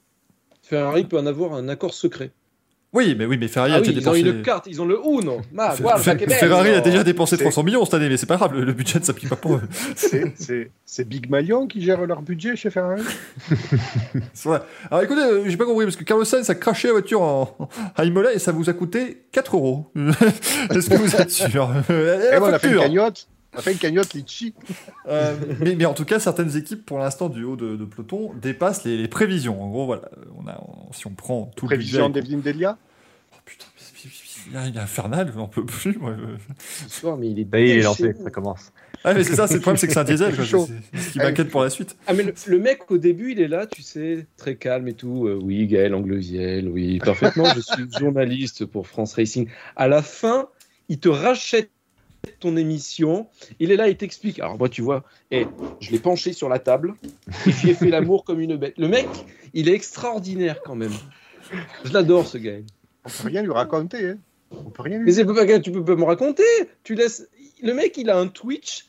Ferrari 0.63 1.05
peut 1.05 1.19
en 1.19 1.27
avoir 1.27 1.55
un 1.55 1.69
accord 1.69 1.95
secret. 1.95 2.31
Oui, 2.93 3.15
mais 3.17 3.25
oui, 3.25 3.39
mais 3.39 3.47
Ferrari 3.47 3.71
Ah 3.73 3.77
a 3.77 3.81
oui, 3.81 3.87
déjà 3.95 4.01
ils 4.01 4.09
ont 4.09 4.13
dépensé. 4.15 4.37
une 4.39 4.43
carte, 4.43 4.67
ils 4.67 4.83
ont 4.83 4.85
le 4.85 4.99
Uno. 5.05 5.41
Ma, 5.53 5.71
Fer- 5.71 5.83
guarda 5.83 6.03
Fer- 6.03 6.17
che 6.17 6.27
bello. 6.27 6.39
Ferrari 6.41 6.71
a 6.71 6.81
déjà 6.81 7.05
dépensé 7.05 7.37
C'est- 7.37 7.43
300 7.45 7.63
millions 7.63 7.85
cette 7.85 7.95
année, 7.95 8.09
mais 8.09 8.17
c'est 8.17 8.27
pas 8.27 8.37
grave, 8.37 8.53
le, 8.55 8.65
le 8.65 8.73
budget 8.73 8.99
ne 8.99 9.05
s'applique 9.05 9.29
pas 9.29 9.37
pour 9.37 9.55
eux. 9.55 9.63
C'est- 9.97 11.05
Big 11.05 11.31
Malion 11.31 11.69
qui 11.69 11.83
gère 11.83 12.05
leur 12.05 12.21
budget 12.23 12.57
chez 12.57 12.69
Ferrari 12.71 13.03
C'est 14.33 14.49
vrai. 14.49 14.63
Alors 14.91 15.05
écoutez, 15.05 15.21
euh, 15.21 15.45
j'ai 15.47 15.57
pas 15.57 15.67
compris 15.67 15.87
parce 15.87 15.97
que 15.97 16.03
Carlos 16.05 16.25
Sainz 16.25 16.51
a 16.51 16.55
craché 16.57 16.89
la 16.89 16.95
voiture 16.95 17.23
en, 17.23 17.57
à 17.97 18.05
Imola 18.05 18.33
et 18.33 18.39
ça 18.41 18.51
vous 18.53 18.69
a 18.69 18.73
coûté 18.73 19.23
4 19.33 19.55
euros. 19.57 19.91
Est-ce 20.71 20.91
que 20.91 20.97
vous 20.97 21.15
êtes 21.17 21.31
sûr? 21.31 21.71
Euh, 21.91 22.29
Et 22.29 22.33
la 22.33 22.41
moi, 22.41 22.49
on 22.51 22.53
a 22.55 22.59
fait 22.59 22.71
une 22.73 22.79
cagnotte. 22.81 23.29
On 23.55 23.59
a 23.59 23.63
fait 23.63 23.73
une 23.73 23.79
cagnotte 23.79 24.15
litchi. 24.15 24.55
Euh, 25.09 25.37
mais, 25.61 25.75
mais 25.75 25.85
en 25.87 25.95
tout 25.95 26.05
cas, 26.05 26.21
certaines 26.21 26.57
équipes, 26.57 26.87
pour 26.87 26.99
l'instant, 26.99 27.29
du 27.29 27.43
haut 27.45 27.57
de, 27.57 27.77
de 27.77 27.85
peloton, 27.85 28.33
dépassent 28.41 28.85
les, 28.85 28.97
les 28.97 29.09
prévisions. 29.09 29.63
En 29.63 29.69
gros, 29.69 29.87
voilà, 29.87 30.09
on 30.39 30.47
a, 30.47 30.63
on- 30.67 30.93
si 30.93 31.07
on 31.07 31.11
prend 31.15 31.51
tout 31.57 31.67
Prévision 31.67 32.07
le 32.07 32.13
budget... 32.13 32.23
d'Evelyne 32.23 32.41
Delia. 32.43 32.79
Oh, 33.33 33.37
putain, 33.45 33.67
mais- 33.77 33.81
il 34.69 34.77
est 34.77 34.81
infernal, 34.81 35.33
j'en 35.35 35.49
peux 35.49 35.65
plus. 35.67 35.99
moi. 35.99 36.17
Ce 36.59 36.89
soir, 36.89 37.17
mais 37.17 37.31
il 37.31 37.39
est 37.39 37.47
il 37.53 37.55
est 37.79 37.83
lancé, 37.83 38.15
ça 38.23 38.31
commence. 38.31 38.73
Ah, 39.05 39.15
mais 39.15 39.23
c'est 39.25 39.35
ça, 39.35 39.47
c'est 39.47 39.55
le 39.55 39.61
problème, 39.61 39.77
c'est 39.79 39.87
que 39.87 39.93
c'est 39.93 39.99
un 39.99 40.05
diesel. 40.05 40.35
C'est 40.39 40.99
ce 40.99 41.11
qui 41.13 41.19
m'inquiète 41.19 41.51
pour 41.51 41.63
la 41.63 41.71
suite. 41.71 41.97
Ah 42.07 42.15
mais 42.15 42.23
le, 42.23 42.35
le 42.47 42.59
mec 42.59 42.91
au 42.91 42.99
début 42.99 43.33
il 43.33 43.41
est 43.41 43.49
là, 43.49 43.67
tu 43.67 43.83
sais, 43.83 44.27
très 44.37 44.57
calme 44.57 44.89
et 44.89 44.95
tout. 44.95 45.27
Euh, 45.27 45.39
oui, 45.43 45.67
Gaël 45.67 45.95
Anglesiel, 45.95 46.69
oui, 46.69 46.99
parfaitement. 46.99 47.45
je 47.55 47.61
suis 47.61 47.85
journaliste 47.99 48.65
pour 48.67 48.87
France 48.87 49.15
Racing. 49.15 49.49
À 49.77 49.89
la 49.89 50.03
fin, 50.03 50.49
il 50.89 50.99
te 50.99 51.09
rachète 51.09 51.71
ton 52.41 52.57
émission. 52.57 53.29
Il 53.59 53.71
est 53.73 53.77
là, 53.77 53.89
il 53.89 53.97
t'explique. 53.97 54.41
Alors 54.41 54.59
moi, 54.59 54.69
tu 54.69 54.83
vois, 54.83 55.05
et 55.31 55.47
je 55.81 55.91
l'ai 55.91 55.99
penché 55.99 56.33
sur 56.33 56.49
la 56.49 56.59
table 56.59 56.95
et 57.47 57.53
j'y 57.53 57.71
ai 57.71 57.75
fait 57.75 57.91
l'amour 57.91 58.25
comme 58.25 58.41
une 58.41 58.57
bête. 58.57 58.75
Le 58.79 58.89
mec, 58.89 59.09
il 59.55 59.69
est 59.69 59.75
extraordinaire 59.75 60.61
quand 60.65 60.75
même. 60.75 60.93
Je 61.85 61.93
l'adore 61.93 62.27
ce 62.27 62.39
Gaël. 62.39 62.65
On 63.05 63.09
peut 63.09 63.29
rien 63.29 63.43
lui 63.43 63.53
raconter. 63.53 64.11
Hein. 64.11 64.19
On 64.53 64.71
peut 64.71 64.83
rien 64.83 64.99
lui 64.99 65.07
Mais 65.07 65.13
c'est 65.13 65.25
pas 65.25 65.59
tu 65.61 65.73
peux 65.73 65.85
pas 65.85 65.97
me 65.97 66.05
raconter. 66.05 66.45
Tu 66.85 66.95
laisses. 66.95 67.29
Le 67.63 67.75
mec, 67.75 67.97
il 67.97 68.11
a 68.11 68.19
un 68.19 68.29
Twitch. 68.29 68.87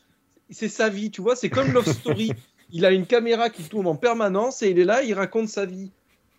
C'est 0.50 0.68
sa 0.68 0.88
vie, 0.88 1.10
tu 1.10 1.22
vois. 1.22 1.34
C'est 1.36 1.50
comme 1.50 1.72
Love 1.72 1.90
Story. 1.90 2.32
il 2.72 2.84
a 2.84 2.90
une 2.90 3.06
caméra 3.06 3.50
qui 3.50 3.62
tourne 3.64 3.86
en 3.86 3.96
permanence 3.96 4.62
et 4.62 4.70
il 4.70 4.78
est 4.78 4.84
là, 4.84 5.02
il 5.02 5.14
raconte 5.14 5.48
sa 5.48 5.66
vie. 5.66 5.90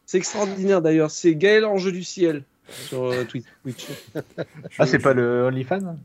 C'est 0.06 0.18
extraordinaire 0.18 0.82
d'ailleurs. 0.82 1.12
C'est 1.12 1.36
Gaël 1.36 1.66
Ange 1.66 1.92
du 1.92 2.04
ciel 2.04 2.44
sur 2.88 3.06
euh, 3.06 3.24
Twi- 3.24 3.44
Twitch. 3.64 3.88
Ah, 4.78 4.86
c'est 4.86 5.00
pas 5.00 5.14
le 5.14 5.46
OnlyFans? 5.48 5.96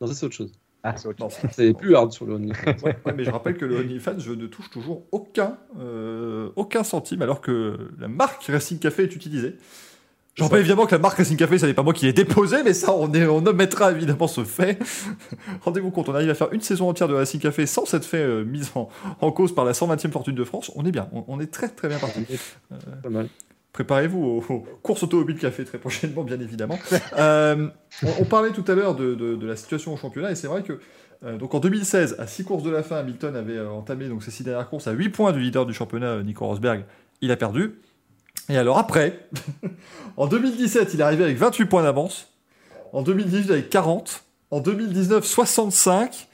Non, 0.00 0.06
ça 0.06 0.14
c'est 0.14 0.26
autre 0.26 0.34
chose. 0.34 0.52
C'est 0.96 1.08
autre 1.08 1.18
Non, 1.20 1.30
chose. 1.30 1.50
C'est 1.52 1.72
plus 1.72 1.96
hard 1.96 2.12
sur 2.12 2.26
le 2.26 2.34
OnlyFans. 2.34 2.74
Ouais, 2.82 2.96
ouais, 3.06 3.14
mais 3.16 3.24
je 3.24 3.30
rappelle 3.30 3.56
que 3.56 3.64
le 3.64 3.78
OnlyFans, 3.78 4.18
je 4.18 4.32
ne 4.32 4.46
touche 4.46 4.70
toujours 4.70 5.06
aucun, 5.12 5.56
euh, 5.80 6.50
aucun 6.56 6.84
centime, 6.84 7.22
alors 7.22 7.40
que 7.40 7.90
la 7.98 8.08
marque 8.08 8.44
Racing 8.44 8.78
Café 8.78 9.04
est 9.04 9.16
utilisée. 9.16 9.56
Je 10.34 10.42
rappelle 10.42 10.60
évidemment 10.60 10.84
que 10.84 10.92
la 10.92 10.98
marque 10.98 11.16
Racing 11.18 11.36
Café, 11.36 11.58
ça 11.58 11.68
n'est 11.68 11.74
pas 11.74 11.84
moi 11.84 11.92
qui 11.92 12.06
l'ai 12.06 12.12
déposé, 12.12 12.64
mais 12.64 12.74
ça, 12.74 12.92
on, 12.92 13.12
est, 13.14 13.24
on 13.24 13.46
omettra 13.46 13.92
évidemment 13.92 14.26
ce 14.26 14.44
fait. 14.44 14.78
Rendez-vous 15.62 15.92
compte, 15.92 16.08
on 16.08 16.14
arrive 16.14 16.28
à 16.28 16.34
faire 16.34 16.52
une 16.52 16.60
saison 16.60 16.88
entière 16.88 17.06
de 17.08 17.14
Racing 17.14 17.40
Café 17.40 17.66
sans 17.66 17.86
s'être 17.86 18.04
fait 18.04 18.18
euh, 18.18 18.44
mise 18.44 18.72
en, 18.74 18.88
en 19.20 19.30
cause 19.30 19.54
par 19.54 19.64
la 19.64 19.72
120e 19.72 20.10
fortune 20.10 20.34
de 20.34 20.44
France. 20.44 20.72
On 20.74 20.84
est 20.84 20.90
bien, 20.90 21.08
on, 21.12 21.24
on 21.28 21.40
est 21.40 21.46
très 21.46 21.68
très 21.68 21.88
bien 21.88 21.98
parti. 21.98 22.26
Pas 23.02 23.10
mal. 23.10 23.28
Préparez-vous 23.74 24.24
aux, 24.24 24.64
courses 24.82 25.02
automobile 25.02 25.36
café 25.36 25.64
très 25.64 25.78
prochainement, 25.78 26.22
bien 26.22 26.40
évidemment. 26.40 26.78
Euh, 27.16 27.68
on, 28.18 28.24
parlait 28.24 28.50
tout 28.50 28.64
à 28.66 28.74
l'heure 28.74 28.96
de, 28.96 29.46
la 29.46 29.56
situation 29.56 29.94
au 29.94 29.96
championnat, 29.96 30.32
et 30.32 30.34
c'est 30.34 30.46
vrai 30.46 30.62
que 30.62 30.80
euh, 31.24 31.36
donc 31.36 31.54
en 31.54 31.60
2016, 31.60 32.16
à 32.18 32.26
6 32.26 32.44
courses 32.44 32.62
de 32.62 32.70
la 32.70 32.82
fin, 32.82 32.96
Hamilton 32.96 33.36
avait 33.36 33.56
euh, 33.56 33.70
entamé 33.70 34.08
donc, 34.08 34.22
ses 34.22 34.30
6 34.30 34.44
dernières 34.44 34.68
courses 34.68 34.86
à 34.86 34.92
8 34.92 35.10
points 35.10 35.32
du 35.32 35.40
leader 35.40 35.64
du 35.64 35.72
championnat, 35.72 36.22
Nico 36.22 36.46
Rosberg. 36.46 36.84
Il 37.20 37.30
a 37.30 37.36
perdu. 37.36 37.78
Et 38.48 38.56
alors 38.56 38.78
après, 38.78 39.28
en 40.16 40.26
2017, 40.26 40.94
il 40.94 41.00
est 41.00 41.04
arrivé 41.04 41.24
avec 41.24 41.36
28 41.36 41.66
points 41.66 41.82
d'avance. 41.82 42.32
En 42.92 43.02
2018, 43.02 43.50
avec 43.50 43.70
40. 43.70 44.24
En 44.50 44.60
2019, 44.60 45.24
65. 45.24 46.28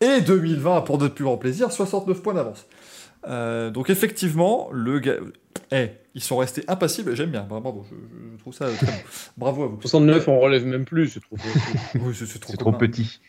Et 0.00 0.20
2020, 0.20 0.80
pour 0.82 0.98
notre 0.98 1.14
plus 1.14 1.24
grand 1.24 1.38
plaisir, 1.38 1.70
69 1.70 2.22
points 2.22 2.34
d'avance. 2.34 2.66
Donc 3.72 3.90
effectivement, 3.90 4.68
le 4.72 4.98
gars... 4.98 5.16
Eh, 5.72 5.90
ils 6.14 6.22
sont 6.22 6.36
restés 6.36 6.62
impassibles, 6.68 7.14
j'aime 7.16 7.30
bien, 7.30 7.42
bravo, 7.42 7.84
je, 7.90 7.94
je- 7.96 8.32
je 8.36 8.38
trouve 8.40 8.54
ça 8.54 8.66
très 8.70 8.86
bon. 8.86 8.92
Bravo 9.36 9.64
à 9.64 9.66
vous. 9.66 9.80
69, 9.80 10.28
on 10.28 10.38
relève 10.40 10.64
même 10.66 10.84
plus, 10.84 11.08
c'est 11.08 11.20
trop. 11.20 11.36
Oui, 11.96 12.14
c'est 12.14 12.26
c'est 12.26 12.38
trop, 12.38 12.52
C'est 12.52 12.56
trop 12.58 12.72
petit. 12.72 13.20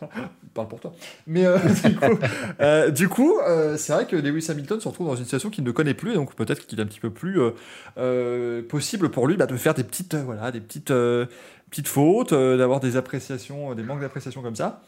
Parle 0.54 0.68
pour 0.68 0.78
toi. 0.80 0.92
Mais 1.26 1.44
euh, 1.46 1.58
du 1.58 1.96
coup, 1.96 2.18
euh, 2.60 2.90
du 2.90 3.08
coup, 3.08 3.38
euh, 3.40 3.76
c'est 3.76 3.92
vrai 3.92 4.06
que 4.06 4.14
Lewis 4.14 4.46
Hamilton 4.48 4.78
se 4.80 4.86
retrouve 4.86 5.08
dans 5.08 5.16
une 5.16 5.24
situation 5.24 5.50
qu'il 5.50 5.64
ne 5.64 5.72
connaît 5.72 5.94
plus, 5.94 6.12
et 6.12 6.14
donc 6.14 6.34
peut-être 6.36 6.66
qu'il 6.66 6.78
est 6.78 6.82
un 6.82 6.86
petit 6.86 7.00
peu 7.00 7.10
plus 7.10 7.40
euh, 7.40 7.50
euh, 7.98 8.62
possible 8.62 9.10
pour 9.10 9.26
lui 9.26 9.36
bah, 9.36 9.46
de 9.46 9.56
faire 9.56 9.74
des 9.74 9.82
petites, 9.84 10.14
euh, 10.14 10.22
voilà, 10.22 10.52
des 10.52 10.60
petites, 10.60 10.92
euh, 10.92 11.26
petites 11.70 11.88
fautes, 11.88 12.32
euh, 12.32 12.56
d'avoir 12.56 12.78
des 12.78 12.96
appréciations, 12.96 13.74
des 13.74 13.82
manques 13.82 14.00
d'appréciation 14.00 14.42
comme 14.42 14.54
ça. 14.56 14.82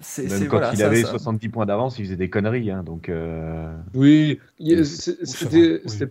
C'est 0.00 0.22
Même 0.28 0.30
c'est- 0.38 0.46
quand 0.46 0.58
voilà, 0.58 0.72
il 0.72 0.78
ça- 0.78 0.86
avait 0.86 1.02
ça- 1.02 1.10
70 1.10 1.48
points 1.48 1.66
d'avance, 1.66 1.98
il 1.98 2.04
faisait 2.04 2.16
des 2.16 2.30
conneries. 2.30 2.70
hein, 2.70 2.82
donc, 2.84 3.08
euh, 3.08 3.72
Oui, 3.94 4.38
c'était- 5.24 5.80
oui. 5.84 6.08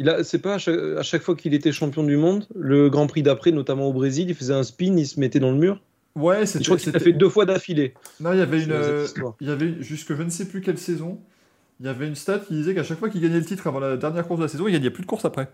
C'est- 0.00 0.02
il 0.02 0.08
a- 0.08 0.24
c'est 0.24 0.38
pas 0.38 0.54
à 0.54 0.58
chaque, 0.58 0.78
à 0.98 1.02
chaque 1.02 1.22
fois 1.22 1.36
qu'il 1.36 1.54
était 1.54 1.72
champion 1.72 2.02
du 2.02 2.16
monde, 2.16 2.46
le 2.54 2.88
Grand 2.90 3.06
Prix 3.06 3.22
d'après, 3.22 3.50
notamment 3.52 3.86
au 3.88 3.92
Brésil, 3.92 4.28
il 4.28 4.34
faisait 4.34 4.54
un 4.54 4.62
spin, 4.62 4.96
il 4.96 5.06
se 5.06 5.20
mettait 5.20 5.40
dans 5.40 5.50
le 5.52 5.58
mur. 5.58 5.80
Ouais, 6.16 6.40
Je 6.40 6.44
c'était. 6.46 6.64
crois 6.64 6.76
qu'il 6.76 6.86
c'était- 6.86 6.98
fait 7.04 7.12
deux 7.12 7.28
fois 7.28 7.46
d'affilée. 7.46 7.94
Non, 8.20 8.32
il 8.32 8.38
y 8.38 8.42
avait 8.42 8.62
une, 8.62 8.72
euh, 8.72 9.06
il 9.40 9.46
y 9.46 9.50
avait 9.50 9.74
jusque 9.80 10.14
je 10.14 10.22
ne 10.22 10.30
sais 10.30 10.46
plus 10.48 10.60
quelle 10.60 10.78
saison. 10.78 11.18
Il 11.78 11.86
y 11.86 11.88
avait 11.88 12.06
une 12.08 12.16
stat 12.16 12.40
qui 12.40 12.54
disait 12.54 12.74
qu'à 12.74 12.82
chaque 12.82 12.98
fois 12.98 13.08
qu'il 13.08 13.20
gagnait 13.22 13.38
le 13.38 13.44
titre 13.44 13.66
avant 13.66 13.78
la 13.80 13.96
dernière 13.96 14.26
course 14.26 14.38
de 14.40 14.44
la 14.44 14.48
saison, 14.48 14.66
il 14.68 14.72
gagnait 14.72 14.90
plus 14.90 15.02
de 15.02 15.06
courses 15.06 15.24
après. 15.24 15.48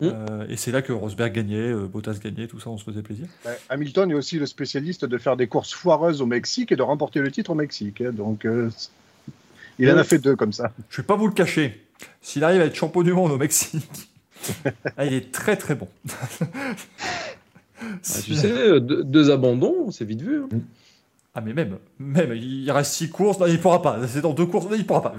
Mm. 0.00 0.06
Euh, 0.12 0.46
et 0.48 0.56
c'est 0.56 0.70
là 0.72 0.80
que 0.80 0.92
Rosberg 0.92 1.32
gagnait, 1.32 1.72
euh, 1.72 1.86
Bottas 1.86 2.18
gagnait, 2.22 2.46
tout 2.46 2.58
ça, 2.60 2.70
on 2.70 2.78
se 2.78 2.84
faisait 2.84 3.02
plaisir. 3.02 3.26
Ouais, 3.44 3.58
Hamilton 3.68 4.10
est 4.10 4.14
aussi 4.14 4.38
le 4.38 4.46
spécialiste 4.46 5.04
de 5.04 5.18
faire 5.18 5.36
des 5.36 5.46
courses 5.48 5.72
foireuses 5.74 6.20
au 6.22 6.26
Mexique 6.26 6.72
et 6.72 6.76
de 6.76 6.82
remporter 6.82 7.20
le 7.20 7.30
titre 7.30 7.50
au 7.50 7.54
Mexique. 7.54 8.00
hein. 8.00 8.10
donc, 8.12 8.44
euh, 8.46 8.70
il 9.78 9.90
en 9.90 9.96
a 9.96 10.04
fait 10.04 10.18
deux 10.18 10.36
comme 10.36 10.52
ça. 10.52 10.72
Je 10.88 10.98
vais 10.98 11.06
pas 11.06 11.16
vous 11.16 11.26
le 11.26 11.32
cacher. 11.34 11.83
S'il 12.22 12.44
arrive 12.44 12.60
à 12.60 12.64
être 12.64 12.74
champion 12.74 13.02
du 13.02 13.12
monde 13.12 13.32
au 13.32 13.38
Mexique, 13.38 14.10
ah, 14.96 15.04
il 15.06 15.12
est 15.14 15.32
très 15.32 15.56
très 15.56 15.74
bon. 15.74 15.88
Ah, 17.80 17.86
tu 18.24 18.34
sais, 18.34 18.50
euh, 18.52 18.80
deux, 18.80 19.04
deux 19.04 19.30
abandons, 19.30 19.90
c'est 19.90 20.04
vite 20.04 20.22
vu. 20.22 20.42
hein. 20.42 20.48
Ah 21.36 21.40
mais 21.40 21.52
même, 21.52 21.78
même, 21.98 22.32
il 22.32 22.70
reste 22.70 22.92
six 22.92 23.10
courses, 23.10 23.40
non, 23.40 23.46
il 23.46 23.58
pourra 23.60 23.82
pas. 23.82 23.98
C'est 24.06 24.20
dans 24.20 24.32
deux 24.34 24.46
courses, 24.46 24.66
non, 24.66 24.76
il 24.76 24.86
pourra 24.86 25.02
pas. 25.02 25.14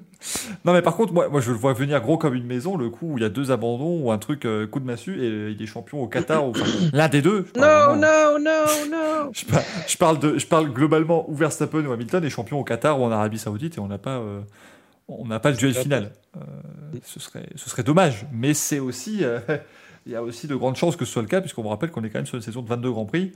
non 0.64 0.72
mais 0.72 0.80
par 0.80 0.96
contre, 0.96 1.12
moi, 1.12 1.28
moi 1.28 1.42
je 1.42 1.50
le 1.50 1.56
vois 1.58 1.74
venir 1.74 2.00
gros 2.00 2.16
comme 2.16 2.34
une 2.34 2.46
maison, 2.46 2.78
le 2.78 2.88
coup 2.88 3.12
où 3.12 3.18
il 3.18 3.22
y 3.22 3.26
a 3.26 3.28
deux 3.28 3.50
abandons 3.50 4.00
ou 4.02 4.10
un 4.10 4.16
truc 4.16 4.46
euh, 4.46 4.66
coup 4.66 4.80
de 4.80 4.86
massue 4.86 5.22
et 5.22 5.50
il 5.50 5.62
est 5.62 5.66
champion 5.66 6.00
au 6.02 6.06
Qatar 6.08 6.48
ou 6.48 6.54
l'un 6.94 7.08
des 7.08 7.20
deux. 7.20 7.46
Non, 7.56 7.94
non, 7.94 8.38
non, 8.40 8.64
non. 8.90 9.30
Je, 9.34 9.44
par- 9.44 9.62
je 9.86 9.96
parle 9.98 10.18
de, 10.18 10.38
je 10.38 10.46
parle 10.46 10.72
globalement 10.72 11.28
où 11.30 11.34
Verstappen 11.34 11.84
ou 11.84 11.92
Hamilton 11.92 12.24
est 12.24 12.30
champion 12.30 12.58
au 12.58 12.64
Qatar 12.64 12.98
ou 12.98 13.04
en 13.04 13.10
Arabie 13.12 13.38
Saoudite 13.38 13.76
et 13.76 13.80
on 13.80 13.86
n'a 13.86 13.98
pas, 13.98 14.16
euh, 14.16 14.40
on 15.18 15.26
n'a 15.26 15.40
pas 15.40 15.50
le 15.50 15.56
duel 15.56 15.74
final. 15.74 16.12
Euh, 16.36 16.40
ce 17.04 17.20
serait, 17.20 17.48
ce 17.56 17.68
serait 17.70 17.82
dommage, 17.82 18.26
mais 18.32 18.54
c'est 18.54 18.78
aussi, 18.78 19.24
euh, 19.24 19.40
il 20.06 20.12
y 20.12 20.16
a 20.16 20.22
aussi 20.22 20.46
de 20.46 20.54
grandes 20.54 20.76
chances 20.76 20.96
que 20.96 21.04
ce 21.04 21.12
soit 21.12 21.22
le 21.22 21.28
cas 21.28 21.40
puisqu'on 21.40 21.62
me 21.62 21.68
rappelle 21.68 21.90
qu'on 21.90 22.04
est 22.04 22.10
quand 22.10 22.18
même 22.18 22.26
sur 22.26 22.36
une 22.36 22.42
saison 22.42 22.62
de 22.62 22.68
22 22.68 22.90
grands 22.90 23.06
prix. 23.06 23.32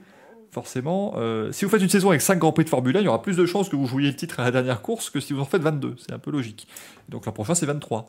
Forcément, 0.52 1.14
euh, 1.16 1.50
si 1.50 1.64
vous 1.64 1.70
faites 1.70 1.82
une 1.82 1.88
saison 1.88 2.10
avec 2.10 2.20
5 2.20 2.38
grands 2.38 2.52
prix 2.52 2.62
de 2.62 2.68
Formule 2.68 2.96
1, 2.96 3.00
il 3.00 3.04
y 3.06 3.08
aura 3.08 3.20
plus 3.22 3.36
de 3.36 3.44
chances 3.44 3.68
que 3.68 3.74
vous 3.74 3.86
jouiez 3.86 4.08
le 4.08 4.14
titre 4.14 4.38
à 4.38 4.44
la 4.44 4.50
dernière 4.52 4.82
course 4.82 5.10
que 5.10 5.18
si 5.18 5.32
vous 5.32 5.40
en 5.40 5.44
faites 5.44 5.62
22. 5.62 5.96
C'est 5.98 6.12
un 6.12 6.20
peu 6.20 6.30
logique. 6.30 6.68
Donc 7.08 7.26
l'an 7.26 7.32
prochain, 7.32 7.56
c'est 7.56 7.66
23. 7.66 8.06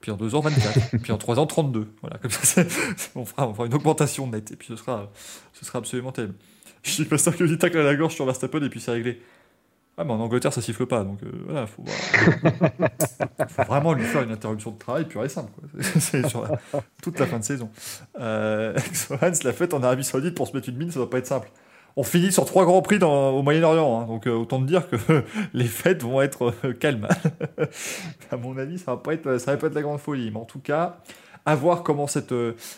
Puis 0.00 0.12
en 0.12 0.16
2 0.16 0.36
ans, 0.36 0.40
24. 0.40 0.96
puis 1.02 1.10
en 1.10 1.18
3 1.18 1.40
ans, 1.40 1.46
32. 1.46 1.88
Voilà, 2.02 2.18
comme 2.18 2.30
ça, 2.30 2.44
c'est- 2.44 3.10
on, 3.16 3.24
fera, 3.24 3.48
on 3.48 3.54
fera 3.54 3.66
une 3.66 3.74
augmentation 3.74 4.28
nette. 4.28 4.52
Et 4.52 4.56
puis 4.56 4.68
ce 4.68 4.76
sera, 4.76 5.10
ce 5.54 5.64
sera 5.64 5.80
absolument 5.80 6.12
terrible. 6.12 6.34
Je 6.84 6.92
suis 6.92 7.04
pas 7.04 7.18
sûr 7.18 7.36
que 7.36 7.42
du 7.42 7.58
tacle 7.58 7.78
à 7.78 7.82
la 7.82 7.96
gorge 7.96 8.14
sur 8.14 8.24
Verstappen 8.24 8.62
et 8.62 8.68
puis 8.68 8.80
c'est 8.80 8.92
réglé. 8.92 9.20
Ah, 10.00 10.04
mais 10.04 10.12
en 10.12 10.20
Angleterre, 10.20 10.52
ça 10.52 10.60
siffle 10.62 10.86
pas. 10.86 11.02
Donc 11.02 11.18
euh, 11.24 11.30
voilà, 11.46 11.66
faut, 11.66 11.82
faut 13.48 13.62
vraiment 13.64 13.92
lui 13.92 14.04
faire 14.04 14.22
une 14.22 14.30
interruption 14.30 14.70
de 14.70 14.78
travail 14.78 15.04
pure 15.06 15.24
et 15.24 15.28
simple. 15.28 15.50
quoi. 15.58 15.68
C'est- 16.00 16.28
sur 16.28 16.42
la- 16.42 16.58
toute 17.02 17.18
la 17.18 17.26
fin 17.26 17.38
de 17.38 17.44
saison. 17.44 17.68
Euh, 18.20 18.76
Hans 19.22 19.30
l'a 19.44 19.52
fait 19.52 19.74
en 19.74 19.82
Arabie 19.82 20.04
Saoudite 20.04 20.34
pour 20.34 20.46
se 20.46 20.54
mettre 20.54 20.68
une 20.68 20.76
mine, 20.76 20.90
ça 20.90 20.98
doit 21.00 21.10
pas 21.10 21.18
être 21.18 21.26
simple. 21.26 21.50
On 21.96 22.04
finit 22.04 22.30
sur 22.30 22.44
trois 22.44 22.64
grands 22.64 22.80
prix 22.80 23.00
dans- 23.00 23.30
au 23.30 23.42
Moyen-Orient, 23.42 24.00
hein, 24.00 24.06
donc 24.06 24.26
euh, 24.28 24.32
autant 24.34 24.60
te 24.60 24.66
dire 24.66 24.88
que 24.88 24.96
les 25.52 25.64
fêtes 25.64 26.02
vont 26.04 26.22
être 26.22 26.54
euh, 26.64 26.72
calmes. 26.72 27.08
à 28.30 28.36
mon 28.36 28.56
avis, 28.56 28.78
ça 28.78 28.92
va 28.92 28.98
pas 28.98 29.14
être, 29.14 29.38
ça 29.38 29.50
va 29.52 29.56
pas 29.56 29.66
être 29.66 29.74
la 29.74 29.82
grande 29.82 29.98
folie, 29.98 30.30
mais 30.30 30.38
en 30.38 30.44
tout 30.44 30.60
cas, 30.60 30.98
à 31.44 31.56
voir 31.56 31.82
comment 31.82 32.06
cette, 32.06 32.34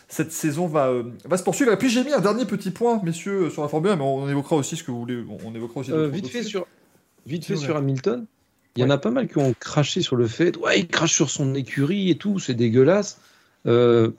cette 0.08 0.32
saison 0.32 0.66
va, 0.68 0.86
euh, 0.88 1.02
va 1.26 1.36
se 1.36 1.42
poursuivre. 1.42 1.70
Et 1.72 1.76
puis 1.76 1.90
j'ai 1.90 2.02
mis 2.04 2.12
un 2.14 2.20
dernier 2.20 2.46
petit 2.46 2.70
point, 2.70 2.98
messieurs, 3.02 3.50
sur 3.50 3.60
la 3.62 3.68
Formule 3.68 3.90
1, 3.90 3.96
mais 3.96 4.04
on 4.04 4.26
évoquera 4.28 4.56
aussi 4.56 4.76
ce 4.76 4.84
que 4.84 4.90
vous 4.90 5.00
voulez. 5.00 5.22
On 5.44 5.54
évoquera 5.54 5.80
aussi. 5.80 5.92
Euh, 5.92 6.08
vite 6.08 6.28
fait 6.28 6.42
sur, 6.42 6.66
vite 7.26 7.44
fait 7.44 7.54
Ouais. 7.54 7.60
sur 7.60 7.76
Hamilton. 7.76 8.26
Il 8.76 8.82
y 8.82 8.84
en 8.84 8.90
a 8.90 8.98
pas 8.98 9.10
mal 9.10 9.28
qui 9.28 9.38
ont 9.38 9.52
craché 9.58 10.00
sur 10.00 10.14
le 10.16 10.28
fait, 10.28 10.56
ouais, 10.58 10.80
il 10.80 10.86
crache 10.86 11.12
sur 11.12 11.28
son 11.28 11.54
écurie 11.54 12.10
et 12.10 12.16
tout, 12.16 12.38
c'est 12.38 12.54
dégueulasse. 12.54 13.20
Euh, 13.66 14.10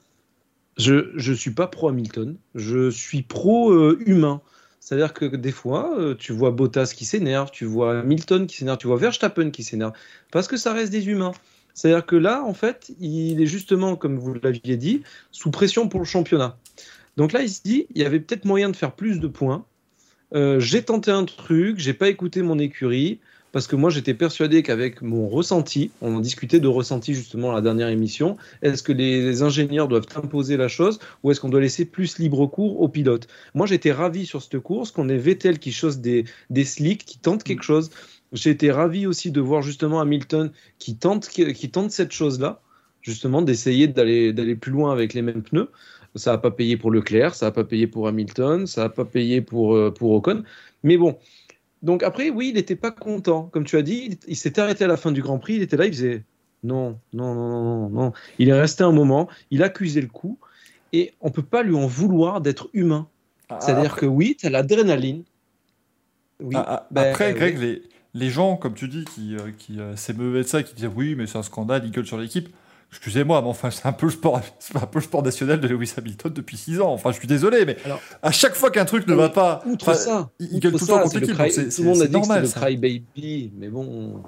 je 0.78 1.12
je 1.16 1.34
suis 1.34 1.52
pas 1.52 1.68
pro 1.68 1.90
Hamilton, 1.90 2.36
je 2.56 2.90
suis 2.90 3.22
pro 3.22 3.72
euh, 3.72 3.98
humain. 4.06 4.42
C'est-à-dire 4.80 5.14
que 5.14 5.26
des 5.26 5.52
fois, 5.52 5.96
euh, 5.98 6.16
tu 6.16 6.34
vois 6.34 6.52
Bottas 6.52 6.92
qui 6.96 7.06
s'énerve, 7.06 7.50
tu 7.52 7.66
vois 7.66 8.00
Hamilton 8.00 8.48
qui 8.48 8.58
s'énerve, 8.58 8.78
tu 8.80 8.88
vois 8.88 8.98
Verstappen 8.98 9.52
qui 9.52 9.64
s'énerve, 9.64 9.94
parce 10.32 10.48
que 10.48 10.58
ça 10.58 10.74
reste 10.74 10.92
des 10.92 11.08
humains. 11.08 11.34
C'est-à-dire 11.74 12.06
que 12.06 12.16
là, 12.18 12.44
en 12.44 12.54
fait, 12.54 12.92
il 13.00 13.42
est 13.42 13.46
justement, 13.46 13.96
comme 13.96 14.18
vous 14.18 14.34
l'aviez 14.34 14.76
dit, 14.78 15.04
sous 15.32 15.52
pression 15.52 15.88
pour 15.88 16.00
le 16.02 16.06
championnat. 16.06 16.58
Donc 17.16 17.32
là, 17.32 17.42
il 17.42 17.50
se 17.50 17.62
dit, 17.62 17.86
il 17.96 18.02
y 18.02 18.06
avait 18.06 18.20
peut-être 18.20 18.44
moyen 18.46 18.70
de 18.70 18.76
faire 18.76 18.94
plus 18.94 19.20
de 19.20 19.28
points. 19.28 19.66
Euh, 20.34 20.60
j'ai 20.60 20.84
tenté 20.84 21.12
un 21.12 21.26
truc, 21.26 21.78
j'ai 21.80 21.94
pas 21.94 22.10
écouté 22.10 22.42
mon 22.42 22.58
écurie, 22.60 23.20
parce 23.52 23.68
que 23.68 23.76
moi 23.76 23.90
j'étais 23.90 24.14
persuadé 24.14 24.64
qu'avec 24.64 25.02
mon 25.02 25.28
ressenti, 25.28 25.92
on 26.02 26.20
discutait 26.20 26.60
de 26.60 26.68
ressenti 26.68 27.14
justement 27.14 27.52
à 27.52 27.56
la 27.56 27.62
dernière 27.62 27.90
émission, 27.90 28.38
est-ce 28.62 28.82
que 28.82 28.94
les 28.94 29.42
ingénieurs 29.42 29.88
doivent 29.88 30.08
imposer 30.16 30.58
la 30.58 30.68
chose 30.68 31.00
ou 31.24 31.32
est-ce 31.32 31.42
qu'on 31.42 31.50
doit 31.50 31.62
laisser 31.62 31.86
plus 31.86 32.18
libre 32.18 32.48
cours 32.48 32.82
aux 32.82 32.88
pilotes? 32.88 33.28
Moi 33.54 33.68
j'étais 33.68 33.92
ravi 33.92 34.26
sur 34.26 34.42
cette 34.42 34.60
course 34.60 34.92
qu'on 34.92 35.10
ait 35.10 35.18
Vettel 35.18 35.60
qui 35.60 35.72
chose 35.72 36.00
des, 36.00 36.26
des 36.50 36.64
slicks, 36.64 37.06
qui 37.06 37.20
tente 37.20 37.44
quelque 37.44 37.64
chose. 37.64 37.90
J'ai 38.32 38.52
été 38.52 38.72
ravi 38.72 39.06
aussi 39.06 39.32
de 39.32 39.42
voir 39.42 39.62
justement 39.62 40.00
Hamilton 40.00 40.52
qui 40.80 40.96
tente, 40.96 41.28
qui, 41.28 41.52
qui 41.54 41.70
tente 41.70 41.92
cette 41.92 42.14
chose-là, 42.14 42.62
justement 43.02 43.42
d'essayer 43.42 43.88
d'aller 43.88 44.32
d'aller 44.32 44.56
plus 44.56 44.72
loin 44.72 44.94
avec 44.94 45.14
les 45.14 45.22
mêmes 45.22 45.44
pneus. 45.44 45.70
Ça 46.16 46.32
n'a 46.32 46.38
pas 46.38 46.52
payé 46.52 46.78
pour 46.78 46.92
Leclerc, 46.92 47.36
ça 47.36 47.48
n'a 47.48 47.52
pas 47.52 47.64
payé 47.64 47.88
pour 47.88 48.08
Hamilton, 48.08 48.68
ça 48.68 48.84
n'a 48.84 48.90
pas 48.90 49.06
payé 49.06 49.42
pour, 49.42 49.76
euh, 49.76 49.92
pour 49.94 50.12
Ocon. 50.12 50.44
Mais 50.84 50.98
bon, 50.98 51.18
Donc 51.82 52.04
après, 52.04 52.30
oui, 52.30 52.50
il 52.50 52.56
n'était 52.56 52.76
pas 52.76 52.92
content. 52.92 53.44
Comme 53.52 53.64
tu 53.66 53.78
as 53.78 53.82
dit, 53.82 54.08
il, 54.12 54.18
il 54.28 54.36
s'était 54.36 54.62
arrêté 54.62 54.84
à 54.84 54.88
la 54.88 54.98
fin 54.98 55.12
du 55.12 55.22
Grand 55.22 55.40
Prix, 55.40 55.56
il 55.56 55.62
était 55.62 55.78
là, 55.78 55.86
il 55.86 55.94
faisait 55.94 56.24
non, 56.64 57.00
non, 57.14 57.34
non, 57.34 57.50
non, 57.50 57.90
non. 57.90 58.14
Il 58.38 58.50
est 58.50 58.60
resté 58.60 58.84
un 58.84 58.92
moment, 58.92 59.28
il 59.50 59.64
accusait 59.64 60.02
le 60.02 60.08
coup, 60.08 60.38
et 60.94 61.14
on 61.22 61.32
peut 61.32 61.42
pas 61.44 61.64
lui 61.64 61.76
en 61.76 61.88
vouloir 61.88 62.42
d'être 62.42 62.70
humain. 62.74 63.08
C'est-à-dire 63.60 63.96
que 63.96 64.06
oui, 64.06 64.38
tu 64.40 64.46
as 64.46 64.50
l'adrénaline. 64.50 65.24
Oui, 66.40 66.56
Ah, 66.56 66.66
ah, 66.68 66.88
ben, 66.92 67.10
après, 67.10 67.32
euh, 67.32 67.36
Greg, 67.36 67.58
oui. 67.58 67.62
les, 67.66 67.82
les 68.14 68.30
gens, 68.30 68.58
comme 68.58 68.74
tu 68.76 68.88
dis, 68.88 69.06
qui, 69.06 69.36
euh, 69.36 69.52
qui 69.58 69.80
euh, 69.80 69.96
s'émeuvaient 69.96 70.44
de 70.44 70.48
ça, 70.48 70.64
qui 70.64 70.74
disaient 70.76 70.88
oui, 70.88 71.16
mais 71.16 71.28
c'est 71.28 71.38
un 71.38 71.44
scandale, 71.44 71.84
ils 71.86 71.92
gueulent 71.92 72.06
sur 72.06 72.18
l'équipe. 72.18 72.50
Excusez-moi, 72.92 73.42
mais 73.42 73.48
enfin, 73.48 73.72
c'est 73.72 73.86
un 73.86 73.94
peu 73.94 74.08
le 74.08 74.12
sport, 74.12 74.42
c'est 74.60 74.76
un 74.76 74.86
peu 74.86 75.00
le 75.00 75.04
sport 75.04 75.24
national 75.24 75.60
de 75.62 75.68
Lewis 75.68 75.94
Hamilton 75.98 76.34
depuis 76.34 76.58
6 76.58 76.82
ans. 76.82 76.92
Enfin, 76.92 77.12
je 77.12 77.18
suis 77.20 77.28
désolé, 77.28 77.66
mais 77.66 77.78
Alors- 77.86 78.02
à 78.22 78.32
chaque 78.32 78.54
fois 78.54 78.70
qu'un 78.70 78.84
truc 78.86 79.08
ne 79.08 79.14
va 79.16 79.30
pas, 79.30 79.64
Outre 79.66 79.94
ça, 79.96 80.30
il- 80.40 80.48
outre 80.48 80.60
gueule 80.60 80.72
tout 80.74 80.78
le 80.80 80.86
ça, 80.86 80.94
temps 80.94 81.00
contre 81.00 81.12
c'est 81.14 81.16
le 81.16 81.22
l'équipe, 81.22 81.36
cry- 81.38 81.44
donc 81.46 81.54
c'est- 81.72 81.76
tout 81.76 81.82
le 81.84 81.88
monde 81.88 81.96
c'est- 81.98 82.04
a 82.04 82.08
dit 82.08 82.12
c'est 82.14 82.20
que 82.20 82.28
normal, 82.28 82.48
c'était 82.48 82.60
ça. 82.60 82.66
le 82.70 82.76
crybaby, 82.76 83.52
mais 83.58 83.68
bon, 83.70 84.24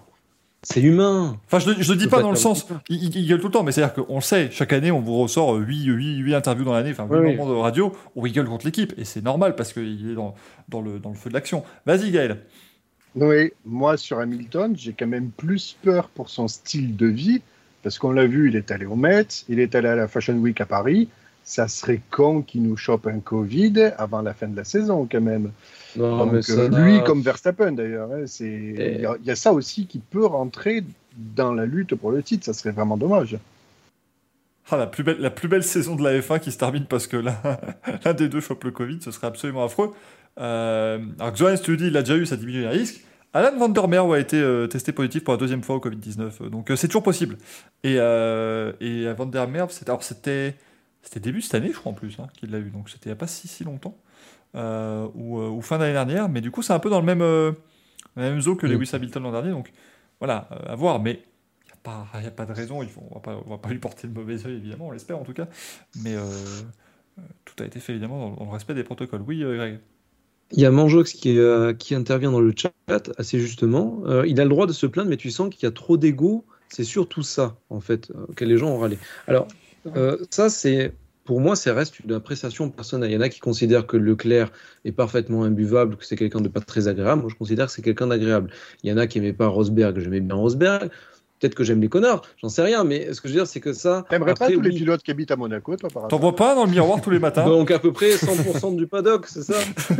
c'est 0.64 0.82
humain. 0.82 1.38
Enfin, 1.45 1.59
je, 1.59 1.72
le- 1.72 1.76
le 1.76 1.95
dis 1.97 2.07
pas 2.07 2.22
dans 2.22 2.30
le 2.30 2.38
sens, 2.38 2.66
il, 2.88 3.03
il- 3.03 3.18
il 3.18 3.28
gueule 3.28 3.41
tout 3.41 3.47
le 3.47 3.51
temps, 3.51 3.64
mais 3.64 3.74
c'est-à-dire 3.74 3.93
qu'on 4.05 4.16
le 4.16 4.22
sait, 4.22 4.49
chaque 4.49 4.72
année, 4.72 4.91
on 4.91 5.01
vous 5.01 5.18
ressort 5.20 5.55
8, 5.55 5.84
8, 5.84 6.18
8 6.20 6.34
interviews 6.34 6.64
dans 6.64 6.74
l'année, 6.74 6.91
enfin 6.91 7.03
8 7.03 7.20
Oui, 7.20 7.26
oui. 7.32 7.36
moments 7.36 7.49
de 7.53 7.55
radio 7.59 7.91
où 8.16 8.26
il 8.28 8.32
gueule 8.32 8.47
contre 8.47 8.66
l'équipe, 8.66 8.93
et 8.97 9.03
c'est 9.03 9.22
normal 9.24 9.55
parce 9.57 9.74
qu'il 9.74 10.09
est 10.09 10.16
dans, 10.16 10.36
dans, 10.70 10.80
le, 10.80 10.99
dans 10.99 11.09
le 11.09 11.16
feu 11.16 11.28
de 11.30 11.34
l'action. 11.36 11.64
Vas-y, 11.86 12.11
Gaël. 12.11 12.43
Oui, 13.16 13.51
moi 13.66 13.97
sur 13.97 14.20
Hamilton, 14.20 14.74
j'ai 14.78 14.93
quand 14.93 15.05
même 15.05 15.32
plus 15.32 15.76
peur 15.84 16.07
pour 16.07 16.30
son 16.30 16.47
style 16.47 16.95
de 16.95 17.05
vie, 17.07 17.41
parce 17.84 17.99
qu'on 17.99 18.11
l'a 18.11 18.25
vu, 18.25 18.49
il 18.49 18.55
est 18.55 18.71
allé 18.71 18.86
au 18.86 18.95
Met, 18.95 19.27
il 19.49 19.59
est 19.59 19.75
allé 19.75 19.89
à 19.89 19.95
la 19.95 20.07
Fashion 20.07 20.36
Week 20.36 20.59
à 20.61 20.65
Paris. 20.65 21.09
Ça 21.45 21.67
serait 21.67 21.99
con 22.09 22.41
qu'il 22.41 22.63
nous 22.63 22.77
chope 22.77 23.05
un 23.05 23.19
Covid 23.19 23.91
avant 23.97 24.21
la 24.21 24.34
fin 24.34 24.47
de 24.47 24.55
la 24.55 24.63
saison, 24.63 25.05
quand 25.11 25.19
même. 25.21 25.51
Non, 25.97 26.19
Donc, 26.19 26.31
mais 26.34 26.41
ça, 26.41 26.53
euh, 26.53 26.69
lui, 26.69 27.03
comme 27.03 27.21
Verstappen 27.21 27.73
d'ailleurs, 27.73 28.09
hein, 28.13 28.23
c'est 28.25 28.45
Et- 28.45 28.95
il 28.95 29.01
y, 29.01 29.05
a- 29.05 29.17
il 29.19 29.25
y 29.25 29.31
a 29.31 29.36
ça 29.36 29.51
aussi 29.51 29.86
qui 29.86 29.99
peut 29.99 30.25
rentrer 30.25 30.84
dans 31.36 31.53
la 31.53 31.65
lutte 31.65 31.95
pour 31.95 32.11
le 32.11 32.23
titre. 32.23 32.45
Ça 32.45 32.53
serait 32.53 32.71
vraiment 32.71 32.95
dommage. 32.97 33.38
Ah, 34.71 34.77
la, 34.77 34.88
plus 34.88 35.03
belle, 35.03 35.17
la 35.19 35.29
plus 35.29 35.49
belle 35.49 35.63
saison 35.63 35.95
de 35.97 36.03
la 36.03 36.17
F1 36.21 36.39
qui 36.39 36.51
se 36.51 36.57
termine 36.57 36.86
parce 36.86 37.05
que 37.07 37.17
l'un 38.05 38.13
des 38.13 38.29
deux 38.29 38.39
chope 38.39 38.63
le 38.63 38.71
Covid, 38.71 38.99
ce 39.01 39.11
serait 39.11 39.27
absolument 39.27 39.65
affreux. 39.65 39.91
Euh, 40.39 40.99
alors, 41.19 41.34
Xoran, 41.34 41.55
tu 41.61 41.75
dis, 41.77 41.88
il 41.88 41.97
a 41.97 42.01
déjà 42.01 42.15
eu, 42.15 42.25
ça 42.25 42.38
diminue 42.38 42.61
les 42.61 42.69
risques. 42.69 43.03
Alan 43.34 43.57
Van 43.57 43.69
Der 43.69 43.88
Merwe 43.88 44.13
a 44.13 44.19
été 44.19 44.39
euh, 44.39 44.67
testé 44.67 44.91
positif 44.91 45.23
pour 45.23 45.34
la 45.34 45.38
deuxième 45.39 45.63
fois 45.63 45.75
au 45.75 45.79
Covid-19, 45.79 46.49
donc 46.49 46.69
euh, 46.69 46.75
c'est 46.75 46.88
toujours 46.88 47.01
possible. 47.03 47.38
Et, 47.84 47.95
euh, 47.97 48.73
et 48.79 49.11
Van 49.13 49.25
Der 49.25 49.47
Merwe, 49.47 49.71
c'était, 49.71 50.55
c'était, 51.01 51.19
début 51.19 51.39
de 51.39 51.43
cette 51.43 51.55
année, 51.55 51.71
je 51.73 51.77
crois 51.79 51.91
en 51.91 51.95
plus, 51.95 52.19
hein, 52.19 52.27
qu'il 52.38 52.51
l'a 52.51 52.59
eu, 52.59 52.69
donc 52.69 52.89
c'était 52.89 53.05
il 53.05 53.09
n'y 53.09 53.13
a 53.13 53.17
pas 53.17 53.25
si, 53.27 53.47
si 53.47 53.63
longtemps, 53.63 53.97
euh, 54.55 55.07
ou, 55.15 55.39
euh, 55.39 55.49
ou 55.49 55.61
fin 55.61 55.79
d'année 55.79 55.93
dernière, 55.93 56.29
mais 56.29 56.41
du 56.41 56.51
coup 56.51 56.61
c'est 56.61 56.73
un 56.73 56.79
peu 56.79 56.91
dans 56.91 56.99
le 56.99 57.05
même, 57.07 57.23
euh, 57.23 57.51
la 58.15 58.29
même 58.29 58.39
zoo 58.39 58.55
que. 58.55 58.67
Lewis 58.67 58.91
Hamilton 58.93 59.23
l'an 59.23 59.31
dernier, 59.31 59.49
donc 59.49 59.71
voilà, 60.19 60.47
euh, 60.51 60.71
à 60.73 60.75
voir, 60.75 60.99
mais 60.99 61.13
il 61.65 61.67
n'y 61.67 61.71
a, 61.73 61.77
pas- 61.81 62.21
y 62.21 62.27
a 62.27 62.31
pas 62.31 62.45
de 62.45 62.53
raison, 62.53 62.84
il 62.84 62.89
faut, 62.89 63.01
on 63.09 63.15
va 63.15 63.19
pas, 63.21 63.41
on 63.47 63.49
va 63.49 63.57
pas 63.57 63.69
lui 63.69 63.79
porter 63.79 64.05
le 64.05 64.13
mauvais 64.13 64.45
œil 64.45 64.57
évidemment, 64.57 64.89
on 64.89 64.91
l'espère 64.91 65.17
en 65.17 65.23
tout 65.23 65.34
cas, 65.34 65.47
mais 66.03 66.13
euh, 66.13 66.21
euh, 66.21 67.21
tout 67.45 67.55
a 67.63 67.65
été 67.65 67.79
fait 67.79 67.93
évidemment 67.93 68.29
dans, 68.29 68.36
dans 68.36 68.45
le 68.45 68.51
respect 68.51 68.75
des 68.75 68.84
protocoles. 68.84 69.23
Oui, 69.25 69.43
euh, 69.43 69.57
Greg 69.57 69.79
Il 70.53 70.61
y 70.61 70.65
a 70.65 70.71
Manjox 70.71 71.13
qui, 71.13 71.37
euh, 71.39 71.73
qui 71.73 71.95
intervient 71.95 72.31
dans 72.31 72.39
le 72.39 72.53
chat 72.55 73.11
assez 73.17 73.39
justement. 73.39 74.03
Euh, 74.05 74.25
il 74.27 74.39
a 74.39 74.43
le 74.43 74.49
droit 74.49 74.67
de 74.67 74.71
se 74.71 74.85
plaindre, 74.85 75.09
mais 75.09 75.17
tu 75.17 75.31
sens 75.31 75.49
qu'il 75.49 75.63
y 75.63 75.65
a 75.65 75.71
trop 75.71 75.97
d'ego. 75.97 76.45
C'est 76.69 76.83
surtout 76.83 77.23
ça, 77.23 77.57
en 77.69 77.79
fait, 77.79 78.11
euh, 78.11 78.25
que 78.35 78.45
les 78.45 78.57
gens 78.57 78.69
ont 78.69 78.79
râlé. 78.79 78.97
Alors, 79.27 79.47
ça, 80.29 80.49
c'est. 80.49 80.93
Pour 81.25 81.39
moi, 81.39 81.55
ça 81.55 81.73
reste 81.73 82.01
une 82.01 82.11
appréciation 82.11 82.69
personnelle. 82.69 83.09
Il 83.09 83.13
y 83.13 83.17
en 83.17 83.21
a 83.21 83.29
qui 83.29 83.39
considèrent 83.39 83.87
que 83.87 83.95
Leclerc 83.95 84.51
est 84.83 84.91
parfaitement 84.91 85.43
imbuvable, 85.43 85.95
que 85.95 86.05
c'est 86.05 86.17
quelqu'un 86.17 86.41
de 86.41 86.49
pas 86.49 86.59
très 86.59 86.89
agréable. 86.89 87.21
Moi, 87.21 87.31
je 87.31 87.37
considère 87.37 87.67
que 87.67 87.71
c'est 87.71 87.81
quelqu'un 87.81 88.07
d'agréable. 88.07 88.51
Il 88.83 88.89
y 88.89 88.93
en 88.93 88.97
a 88.97 89.07
qui 89.07 89.21
n'aimaient 89.21 89.31
pas 89.31 89.47
Rosberg. 89.47 89.97
J'aimais 89.99 90.19
bien 90.19 90.35
Rosberg. 90.35 90.91
Peut-être 91.43 91.55
que 91.55 91.65
j'aime 91.65 91.81
les 91.81 91.89
connards. 91.89 92.21
J'en 92.41 92.47
sais 92.47 92.61
rien. 92.61 92.85
Mais 92.85 93.13
ce 93.13 93.19
que 93.19 93.27
je 93.27 93.33
veux 93.33 93.39
dire, 93.39 93.47
c'est 93.47 93.59
que 93.59 93.73
ça. 93.73 94.05
T'aimerais 94.09 94.33
pas 94.33 94.49
tous 94.49 94.61
les 94.61 94.69
pilotes 94.69 95.03
qui 95.03 95.11
habitent 95.11 95.31
à 95.31 95.35
Monaco, 95.35 95.75
toi, 95.75 95.89
par 95.89 96.07
T'en 96.07 96.17
vois 96.17 96.37
pas 96.37 96.55
dans 96.55 96.63
le 96.63 96.71
miroir 96.71 97.01
tous 97.01 97.09
les 97.09 97.19
matins 97.19 97.43
Donc 97.43 97.69
à 97.69 97.79
peu 97.79 97.91
près 97.91 98.11
100% 98.11 98.77
du 98.77 98.87
paddock, 98.87 99.27
c'est 99.27 99.43
ça 99.43 99.59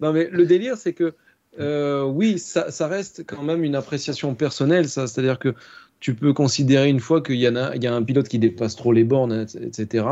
Non 0.00 0.14
mais 0.14 0.30
le 0.32 0.46
délire 0.46 0.78
c'est 0.78 0.94
que 0.94 1.12
euh, 1.58 2.04
oui, 2.04 2.38
ça, 2.38 2.70
ça 2.70 2.88
reste 2.88 3.24
quand 3.26 3.42
même 3.42 3.62
une 3.62 3.74
appréciation 3.74 4.34
personnelle, 4.34 4.88
ça. 4.88 5.06
C'est-à-dire 5.06 5.38
que 5.38 5.54
tu 5.98 6.14
peux 6.14 6.32
considérer 6.32 6.88
une 6.88 7.00
fois 7.00 7.20
qu'il 7.20 7.36
y, 7.36 7.46
en 7.46 7.56
a, 7.56 7.76
il 7.76 7.84
y 7.84 7.86
a 7.86 7.94
un 7.94 8.02
pilote 8.02 8.28
qui 8.28 8.38
dépasse 8.38 8.76
trop 8.76 8.92
les 8.92 9.04
bornes, 9.04 9.46
etc., 9.60 10.06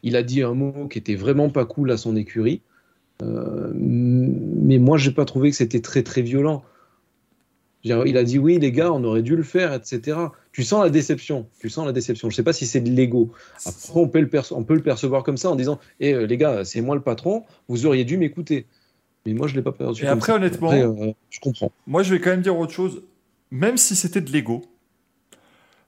qu'il 0.00 0.16
a 0.16 0.24
dit 0.24 0.42
un 0.42 0.54
mot 0.54 0.88
qui 0.88 0.98
était 0.98 1.14
vraiment 1.14 1.50
pas 1.50 1.66
cool 1.66 1.92
à 1.92 1.96
son 1.96 2.16
écurie. 2.16 2.62
Euh, 3.22 3.70
mais 3.74 4.78
moi, 4.78 4.98
j'ai 4.98 5.12
pas 5.12 5.24
trouvé 5.24 5.50
que 5.50 5.56
c'était 5.56 5.80
très 5.80 6.02
très 6.02 6.22
violent. 6.22 6.64
Dire, 7.88 8.06
Il 8.06 8.16
a 8.16 8.24
dit 8.24 8.38
oui, 8.38 8.58
les 8.58 8.70
gars, 8.72 8.92
on 8.92 9.02
aurait 9.04 9.22
dû 9.22 9.34
le 9.36 9.42
faire, 9.42 9.72
etc. 9.74 10.16
Tu 10.52 10.62
sens 10.62 10.82
la 10.82 10.90
déception. 10.90 11.46
Tu 11.60 11.68
sens 11.68 11.84
la 11.86 11.92
déception. 11.92 12.30
Je 12.30 12.36
sais 12.36 12.42
pas 12.42 12.52
si 12.52 12.66
c'est 12.66 12.80
de 12.80 12.90
l'ego. 12.90 13.32
Après, 13.66 13.92
on 13.94 14.08
peut, 14.08 14.20
le 14.20 14.28
perce- 14.28 14.52
on 14.52 14.62
peut 14.64 14.74
le 14.74 14.82
percevoir 14.82 15.22
comme 15.22 15.36
ça 15.36 15.50
en 15.50 15.56
disant 15.56 15.78
Eh, 16.00 16.26
les 16.26 16.36
gars, 16.36 16.64
c'est 16.64 16.80
moi 16.80 16.94
le 16.94 17.02
patron, 17.02 17.44
vous 17.68 17.86
auriez 17.86 18.04
dû 18.04 18.16
m'écouter. 18.16 18.66
Mais 19.26 19.32
moi, 19.34 19.46
je 19.48 19.54
l'ai 19.56 19.62
pas 19.62 19.72
perçu. 19.72 20.04
Et 20.04 20.06
après, 20.06 20.32
ça. 20.32 20.36
honnêtement, 20.36 20.68
Après, 20.68 20.82
euh, 20.82 21.12
je 21.30 21.40
comprends. 21.40 21.72
Moi, 21.86 22.02
je 22.02 22.14
vais 22.14 22.20
quand 22.20 22.30
même 22.30 22.40
dire 22.42 22.56
autre 22.58 22.72
chose. 22.72 23.02
Même 23.50 23.76
si 23.76 23.96
c'était 23.96 24.20
de 24.20 24.30
l'ego, 24.30 24.62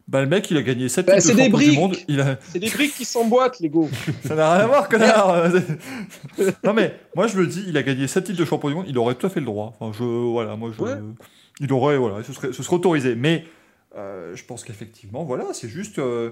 bah, 0.08 0.20
le 0.22 0.26
mec, 0.26 0.50
il 0.50 0.56
a 0.56 0.62
gagné 0.62 0.88
7 0.88 1.06
Bah, 1.06 1.12
titres 1.20 1.26
de 1.26 1.30
c'est 1.30 1.36
des 1.36 1.44
champion 1.50 1.58
du 1.58 1.64
briques. 1.66 1.78
monde. 1.78 1.96
Il 2.08 2.20
a... 2.20 2.38
C'est 2.42 2.58
des 2.58 2.68
briques 2.68 2.94
qui 2.94 3.04
s'emboîtent, 3.04 3.60
les 3.60 3.68
gars. 3.70 3.80
Ça 4.24 4.34
n'a 4.34 4.54
rien 4.54 4.64
à 4.64 4.66
voir, 4.66 4.88
connard 4.88 5.52
Non, 6.64 6.72
mais 6.72 6.94
moi, 7.14 7.28
je 7.28 7.38
me 7.38 7.46
dis, 7.46 7.62
il 7.68 7.76
a 7.76 7.82
gagné 7.82 8.08
7 8.08 8.24
titres 8.24 8.38
de 8.38 8.44
champion 8.44 8.68
du 8.70 8.74
monde. 8.74 8.86
Il 8.88 8.98
aurait 8.98 9.14
tout 9.14 9.26
à 9.26 9.30
fait 9.30 9.40
le 9.40 9.46
droit. 9.46 9.72
Enfin, 9.78 9.96
je... 9.96 10.02
Voilà, 10.04 10.56
moi, 10.56 10.70
je... 10.76 10.82
Ouais. 10.82 10.94
Il 11.60 11.72
aurait, 11.72 11.98
voilà, 11.98 12.22
ce 12.24 12.32
serait, 12.32 12.52
ce 12.52 12.62
serait 12.62 12.76
autorisé. 12.76 13.14
Mais 13.14 13.44
euh, 13.96 14.34
je 14.34 14.44
pense 14.44 14.64
qu'effectivement, 14.64 15.24
voilà, 15.24 15.46
c'est 15.52 15.68
juste... 15.68 15.98
euh, 15.98 16.30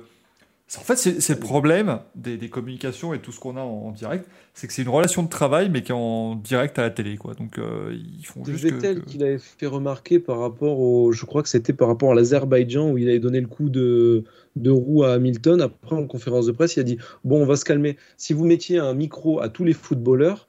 En 0.76 0.80
fait, 0.80 0.96
c'est 0.96 1.34
le 1.34 1.38
problème 1.40 2.00
des, 2.14 2.36
des 2.36 2.48
communications 2.50 3.14
et 3.14 3.20
tout 3.20 3.32
ce 3.32 3.40
qu'on 3.40 3.56
a 3.56 3.60
en, 3.60 3.86
en 3.88 3.90
direct, 3.90 4.26
c'est 4.54 4.66
que 4.66 4.72
c'est 4.72 4.82
une 4.82 4.88
relation 4.88 5.22
de 5.22 5.28
travail, 5.28 5.68
mais 5.70 5.82
qui 5.82 5.92
est 5.92 5.94
en 5.94 6.34
direct 6.34 6.78
à 6.78 6.82
la 6.82 6.90
télé, 6.90 7.16
quoi. 7.16 7.34
Donc, 7.34 7.58
euh, 7.58 7.94
ils 8.18 8.24
font 8.26 8.44
juste 8.44 8.64
Vettel 8.64 9.00
que- 9.00 9.06
qui 9.06 9.18
l'avait 9.18 9.38
fait 9.38 9.66
remarquer 9.66 10.18
par 10.18 10.38
rapport 10.40 10.78
au. 10.80 11.12
Je 11.12 11.24
crois 11.26 11.42
que 11.42 11.48
c'était 11.48 11.72
par 11.72 11.88
rapport 11.88 12.12
à 12.12 12.14
l'Azerbaïdjan 12.14 12.90
où 12.90 12.98
il 12.98 13.08
avait 13.08 13.18
donné 13.18 13.40
le 13.40 13.46
coup 13.46 13.70
de, 13.70 14.24
de 14.56 14.70
roue 14.70 15.04
à 15.04 15.12
Hamilton. 15.14 15.60
Après, 15.62 15.96
en 15.96 16.06
conférence 16.06 16.46
de 16.46 16.52
presse, 16.52 16.76
il 16.76 16.80
a 16.80 16.84
dit 16.84 16.98
Bon, 17.24 17.42
on 17.42 17.46
va 17.46 17.56
se 17.56 17.64
calmer. 17.64 17.96
Si 18.16 18.32
vous 18.34 18.44
mettiez 18.44 18.78
un 18.78 18.94
micro 18.94 19.40
à 19.40 19.48
tous 19.48 19.64
les 19.64 19.74
footballeurs, 19.74 20.48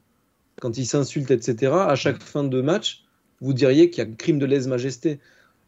quand 0.61 0.77
ils 0.77 0.86
s'insultent, 0.86 1.32
etc., 1.32 1.71
à 1.73 1.95
chaque 1.95 2.21
fin 2.21 2.43
de 2.43 2.61
match, 2.61 3.03
vous 3.41 3.53
diriez 3.53 3.89
qu'il 3.89 4.03
y 4.03 4.07
a 4.07 4.09
crime 4.15 4.39
de 4.39 4.45
lèse-majesté. 4.45 5.19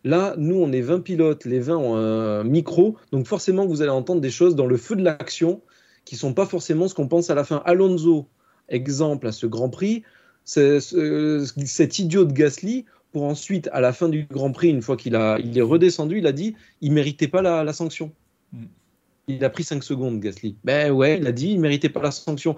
Là, 0.03 0.34
nous, 0.38 0.55
on 0.55 0.72
est 0.72 0.82
20 0.82 1.01
pilotes, 1.01 1.45
les 1.45 1.59
20 1.59 1.78
ont 1.78 1.95
un 1.95 2.43
micro, 2.43 2.97
donc 3.11 3.28
forcément, 3.28 3.65
vous 3.67 3.82
allez 3.82 3.91
entendre 3.91 4.22
des 4.22 4.32
choses 4.32 4.55
dans 4.55 4.65
le 4.65 4.78
feu 4.78 4.95
de 4.95 5.03
l'action 5.03 5.61
qui 6.05 6.15
sont 6.15 6.34
pas 6.34 6.47
forcément 6.47 6.88
ce 6.88 6.95
qu'on 6.95 7.07
pense 7.07 7.30
à 7.30 7.36
la 7.36 7.43
fin. 7.43 7.61
Alonso, 7.65 8.28
exemple 8.69 9.28
à 9.28 9.32
ce 9.32 9.45
Grand 9.45 9.69
Prix, 9.69 10.01
c'est- 10.43 10.80
ce- 10.80 11.45
cet 11.65 11.99
idiot 11.99 12.26
de 12.26 12.34
Gasly, 12.34 12.86
pour 13.11 13.24
ensuite, 13.24 13.69
à 13.74 13.82
la 13.82 13.93
fin 13.93 14.09
du 14.09 14.26
Grand 14.32 14.51
Prix, 14.51 14.69
une 14.69 14.82
fois 14.82 14.97
qu'il 14.97 15.15
a, 15.15 15.38
il 15.39 15.55
est 15.57 15.61
redescendu, 15.61 16.17
il 16.17 16.26
a 16.28 16.32
dit 16.32 16.55
il 16.82 16.93
méritait 16.93 17.28
pas 17.28 17.41
la, 17.43 17.63
la 17.63 17.74
sanction. 17.74 18.11
Mm. 18.53 18.63
Il 19.28 19.45
a 19.45 19.49
pris 19.51 19.63
5 19.63 19.84
secondes, 19.84 20.19
Gasly. 20.19 20.55
Ben 20.63 20.91
ouais, 20.91 21.19
il 21.19 21.28
a 21.28 21.32
dit 21.32 21.51
il 21.51 21.59
méritait 21.59 21.89
pas 21.89 22.01
la 22.01 22.09
sanction. 22.11 22.55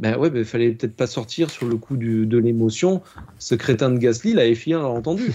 Ben 0.00 0.16
ouais, 0.16 0.30
ben 0.30 0.44
fallait 0.44 0.70
peut-être 0.72 0.96
pas 0.96 1.06
sortir 1.06 1.50
sur 1.50 1.66
le 1.66 1.76
coup 1.76 1.96
du- 1.96 2.24
de 2.26 2.38
l'émotion. 2.38 3.02
Ce 3.38 3.54
crétin 3.54 3.90
de 3.90 3.98
Gasly, 3.98 4.32
la 4.32 4.52
FIA 4.54 4.78
l'a 4.78 4.86
entendu. 4.88 5.30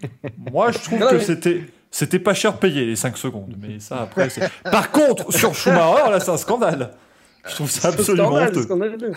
Moi, 0.52 0.72
je 0.72 0.78
trouve 0.78 0.98
Non, 0.98 1.06
que 1.08 1.14
mais- 1.14 1.20
c'était 1.20 1.62
c'était 1.90 2.18
pas 2.18 2.34
cher 2.34 2.58
payé 2.58 2.84
les 2.84 2.96
5 2.96 3.16
secondes, 3.16 3.54
mais 3.60 3.78
ça 3.80 4.02
après. 4.02 4.28
Par 4.64 4.90
contre, 4.90 5.32
sur 5.32 5.54
Schumacher, 5.54 6.10
là, 6.10 6.20
c'est 6.20 6.30
un 6.30 6.36
scandale. 6.36 6.90
Je 7.48 7.54
trouve 7.54 7.70
ça 7.70 7.80
C'est 7.92 8.00
absolument 8.00 8.26
scandale, 8.46 8.62
scandaleux. 8.62 9.12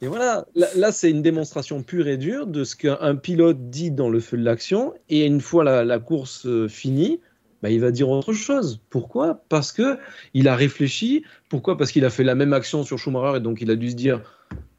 et 0.00 0.06
voilà, 0.06 0.46
là, 0.54 0.68
là, 0.76 0.92
c'est 0.92 1.10
une 1.10 1.20
démonstration 1.20 1.82
pure 1.82 2.06
et 2.08 2.16
dure 2.16 2.46
de 2.46 2.64
ce 2.64 2.76
qu'un 2.76 3.16
pilote 3.16 3.68
dit 3.68 3.90
dans 3.90 4.08
le 4.08 4.20
feu 4.20 4.38
de 4.38 4.44
l'action. 4.44 4.94
Et 5.10 5.26
une 5.26 5.40
fois 5.42 5.64
la, 5.64 5.84
la 5.84 5.98
course 5.98 6.46
euh, 6.46 6.68
finie, 6.68 7.20
bah, 7.66 7.72
il 7.72 7.80
va 7.80 7.90
dire 7.90 8.08
autre 8.08 8.32
chose. 8.32 8.80
Pourquoi? 8.90 9.42
Parce 9.48 9.72
que 9.72 9.98
il 10.34 10.46
a 10.46 10.54
réfléchi. 10.54 11.24
Pourquoi? 11.48 11.76
Parce 11.76 11.90
qu'il 11.90 12.04
a 12.04 12.10
fait 12.10 12.22
la 12.22 12.36
même 12.36 12.52
action 12.52 12.84
sur 12.84 12.96
Schumacher 12.96 13.38
et 13.38 13.40
donc 13.40 13.60
il 13.60 13.72
a 13.72 13.74
dû 13.74 13.90
se 13.90 13.96
dire 13.96 14.22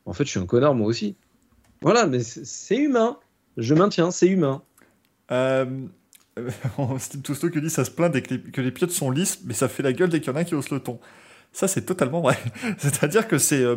en 0.05 0.13
fait, 0.13 0.23
je 0.23 0.29
suis 0.29 0.39
un 0.39 0.45
connard 0.45 0.73
moi 0.73 0.88
aussi. 0.88 1.17
Voilà, 1.81 2.07
mais 2.07 2.21
c'est 2.21 2.77
humain. 2.77 3.17
Je 3.57 3.73
maintiens, 3.73 4.09
c'est 4.09 4.27
humain. 4.27 4.61
Euh, 5.31 5.65
Steve 6.99 7.21
Tousteau 7.23 7.49
qui 7.49 7.59
dit 7.59 7.69
ça 7.69 7.83
se 7.83 7.91
plaint 7.91 8.09
dès 8.09 8.21
que 8.21 8.35
les, 8.35 8.41
que 8.41 8.61
les 8.61 8.71
pilotes 8.71 8.91
sont 8.91 9.11
lisses, 9.11 9.41
mais 9.43 9.53
ça 9.53 9.67
fait 9.67 9.83
la 9.83 9.91
gueule 9.91 10.07
dès 10.07 10.21
qu'il 10.21 10.31
y 10.31 10.33
en 10.33 10.38
a 10.38 10.39
un 10.39 10.43
qui 10.45 10.55
hausse 10.55 10.69
le 10.69 10.79
ton. 10.79 10.97
Ça, 11.51 11.67
c'est 11.67 11.81
totalement 11.81 12.21
vrai. 12.21 12.38
C'est-à-dire 12.77 13.27
que 13.27 13.38
c'est. 13.38 13.63
euh. 13.63 13.75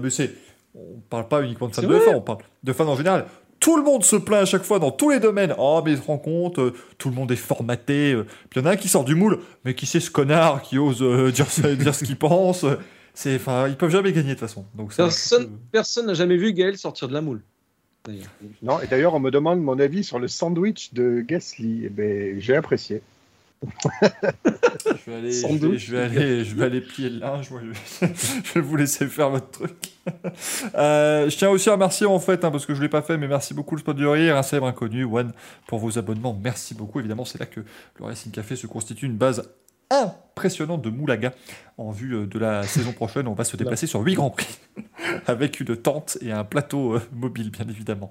On 0.76 1.00
parle 1.10 1.26
pas 1.26 1.42
uniquement 1.42 1.66
de 1.66 1.74
fans 1.74 1.82
de 1.82 1.88
vrai. 1.88 1.98
F1, 1.98 2.14
on 2.14 2.20
parle 2.20 2.38
de 2.62 2.72
fans 2.72 2.86
en 2.86 2.94
général. 2.94 3.26
Tout 3.60 3.76
le 3.76 3.82
monde 3.82 4.02
se 4.04 4.16
plaint 4.16 4.42
à 4.42 4.44
chaque 4.46 4.62
fois 4.64 4.78
dans 4.78 4.90
tous 4.90 5.10
les 5.10 5.20
domaines. 5.20 5.54
Oh, 5.58 5.82
mais 5.84 5.92
il 5.92 5.98
se 5.98 6.02
rend 6.02 6.16
compte, 6.18 6.58
euh, 6.58 6.72
tout 6.98 7.10
le 7.10 7.14
monde 7.14 7.30
est 7.30 7.36
formaté. 7.36 8.12
euh. 8.14 8.24
Puis 8.48 8.58
il 8.58 8.62
y 8.64 8.66
en 8.66 8.70
a 8.70 8.72
un 8.72 8.76
qui 8.76 8.88
sort 8.88 9.04
du 9.04 9.14
moule, 9.14 9.38
mais 9.64 9.74
qui 9.74 9.84
c'est 9.86 10.00
ce 10.00 10.10
connard 10.10 10.62
qui 10.62 10.78
ose 10.78 11.02
euh, 11.02 11.30
dire, 11.32 11.50
ce- 11.50 11.74
dire 11.74 11.94
ce 11.94 12.04
qu'il 12.04 12.16
pense. 12.16 12.64
C'est, 13.12 13.36
enfin, 13.36 13.68
ils 13.68 13.76
peuvent 13.76 13.90
jamais 13.90 14.12
gagner 14.12 14.28
de 14.28 14.34
toute 14.34 14.40
façon. 14.40 14.64
Donc 14.74 14.92
ça, 14.94 15.08
Personne 15.72 16.06
n'a 16.06 16.14
jamais 16.14 16.36
vu 16.36 16.52
Gaël 16.54 16.78
sortir 16.78 17.06
de 17.08 17.12
la 17.12 17.20
moule. 17.20 17.42
d'ailleurs. 18.04 18.28
Non, 18.62 18.80
et 18.80 18.86
d'ailleurs, 18.86 19.14
on 19.14 19.20
me 19.20 19.30
demande 19.30 19.60
mon 19.60 19.78
avis 19.78 20.04
sur 20.04 20.18
le 20.18 20.26
sandwich 20.28 20.94
de 20.94 21.20
Gasly. 21.20 21.82
Eh 21.84 21.88
ben, 21.90 22.40
j'ai 22.40 22.56
apprécié. 22.56 23.02
Je 23.62 25.10
vais 25.10 25.16
aller, 25.16 25.32
je 25.32 25.46
vais, 25.46 25.58
doute. 25.58 25.76
je 25.78 25.92
vais 25.96 26.00
aller, 26.02 26.44
je 26.44 26.54
vais 26.54 26.64
aller 26.64 26.80
plier 26.80 27.10
le 27.10 27.18
linge. 27.18 27.50
moi, 27.50 27.60
je, 27.62 28.06
vais, 28.06 28.14
je 28.44 28.52
vais 28.54 28.60
vous 28.60 28.76
laisser 28.76 29.06
faire 29.06 29.30
votre 29.30 29.50
truc. 29.50 29.74
Euh, 30.74 31.28
je 31.28 31.36
tiens 31.36 31.50
aussi 31.50 31.68
à 31.68 31.72
remercier 31.72 32.06
en 32.06 32.18
fait, 32.18 32.44
hein, 32.44 32.50
parce 32.50 32.64
que 32.66 32.74
je 32.74 32.80
l'ai 32.82 32.88
pas 32.88 33.02
fait, 33.02 33.18
mais 33.18 33.28
merci 33.28 33.52
beaucoup 33.54 33.74
le 33.76 33.80
spot 33.80 33.96
du 33.96 34.06
rire, 34.06 34.36
un 34.36 34.42
célèbre 34.42 34.66
inconnu, 34.66 35.04
One, 35.04 35.32
pour 35.66 35.78
vos 35.78 35.98
abonnements. 35.98 36.38
Merci 36.42 36.74
beaucoup. 36.74 37.00
Évidemment, 37.00 37.24
c'est 37.24 37.38
là 37.38 37.46
que 37.46 37.60
le 37.60 38.04
Racing 38.04 38.32
Café 38.32 38.56
se 38.56 38.66
constitue 38.66 39.06
une 39.06 39.16
base 39.16 39.50
impressionnante 39.90 40.82
de 40.82 40.88
Moulaga 40.90 41.32
en 41.76 41.90
vue 41.90 42.14
euh, 42.14 42.26
de 42.26 42.38
la 42.38 42.62
saison 42.66 42.92
prochaine. 42.92 43.28
On 43.28 43.34
va 43.34 43.44
se 43.44 43.56
déplacer 43.56 43.86
sur 43.86 44.00
8 44.00 44.14
grands 44.14 44.30
prix 44.30 44.58
avec 45.26 45.60
une 45.60 45.76
tente 45.76 46.16
et 46.22 46.32
un 46.32 46.44
plateau 46.44 46.94
euh, 46.94 47.02
mobile, 47.12 47.50
bien 47.50 47.66
évidemment. 47.68 48.10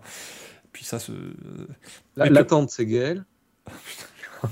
Puis 0.73 0.85
ça, 0.85 0.99
se... 0.99 1.11
La- 2.15 2.29
L'attente, 2.29 2.69
c'est 2.69 2.85
Gaël. 2.85 3.25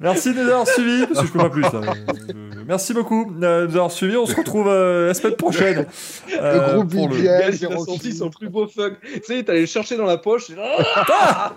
Merci 0.00 0.32
de 0.32 0.42
nous 0.42 0.48
avoir 0.48 0.66
suivis, 0.66 1.06
parce 1.06 1.20
que 1.20 1.26
je 1.26 1.32
peux 1.32 1.38
pas 1.38 1.50
plus. 1.50 1.60
là. 1.60 1.70
Euh, 1.74 2.64
merci 2.66 2.94
beaucoup 2.94 3.26
de 3.26 3.66
nous 3.66 3.74
avoir 3.74 3.90
suivis. 3.90 4.16
On 4.16 4.24
se 4.24 4.34
retrouve 4.34 4.66
euh, 4.66 5.08
la 5.08 5.14
semaine 5.14 5.36
prochaine. 5.36 5.86
euh, 6.40 6.76
groupe 6.76 6.90
pour 6.90 7.08
le-. 7.10 7.20
Gaël, 7.20 7.54
il 7.54 7.66
a 7.66 7.68
kilo. 7.68 8.12
son 8.16 8.30
plus 8.30 8.48
beau 8.48 8.66
fuck. 8.66 8.94
Tu 9.02 9.20
sais, 9.24 9.42
t'allais 9.42 9.60
le 9.60 9.66
chercher 9.66 9.98
dans 9.98 10.06
la 10.06 10.16
poche. 10.16 10.52
Ah 10.58 10.76
Ah 11.10 11.56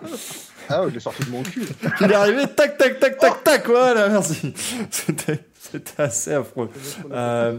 Ah, 0.68 0.82
je 0.90 0.94
l'ai 0.94 1.00
sorti 1.00 1.24
de 1.24 1.30
mon 1.30 1.42
cul. 1.42 1.64
Il 2.02 2.12
est 2.12 2.16
arrivé, 2.16 2.44
tac, 2.54 2.78
tac, 2.78 3.00
tac, 3.00 3.18
tac, 3.18 3.44
tac, 3.46 3.66
voilà, 3.66 4.10
merci. 4.10 4.54
C'était 4.90 5.40
c'était 5.60 6.02
assez 6.04 6.34
affreux. 6.34 6.70
Euh, 7.12 7.58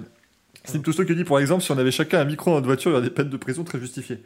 Steve 0.65 0.83
Tousteau 0.83 1.05
qui 1.05 1.15
dit, 1.15 1.25
par 1.25 1.39
exemple, 1.39 1.63
si 1.63 1.71
on 1.73 1.79
avait 1.79 1.91
chacun 1.91 2.21
un 2.21 2.25
micro 2.25 2.51
dans 2.51 2.57
notre 2.57 2.67
voiture, 2.67 2.91
il 2.91 2.95
y 2.95 2.97
aurait 2.97 3.07
des 3.07 3.13
peines 3.15 3.29
de 3.29 3.37
prison 3.37 3.65
très 3.65 3.79
justifiées. 3.79 4.23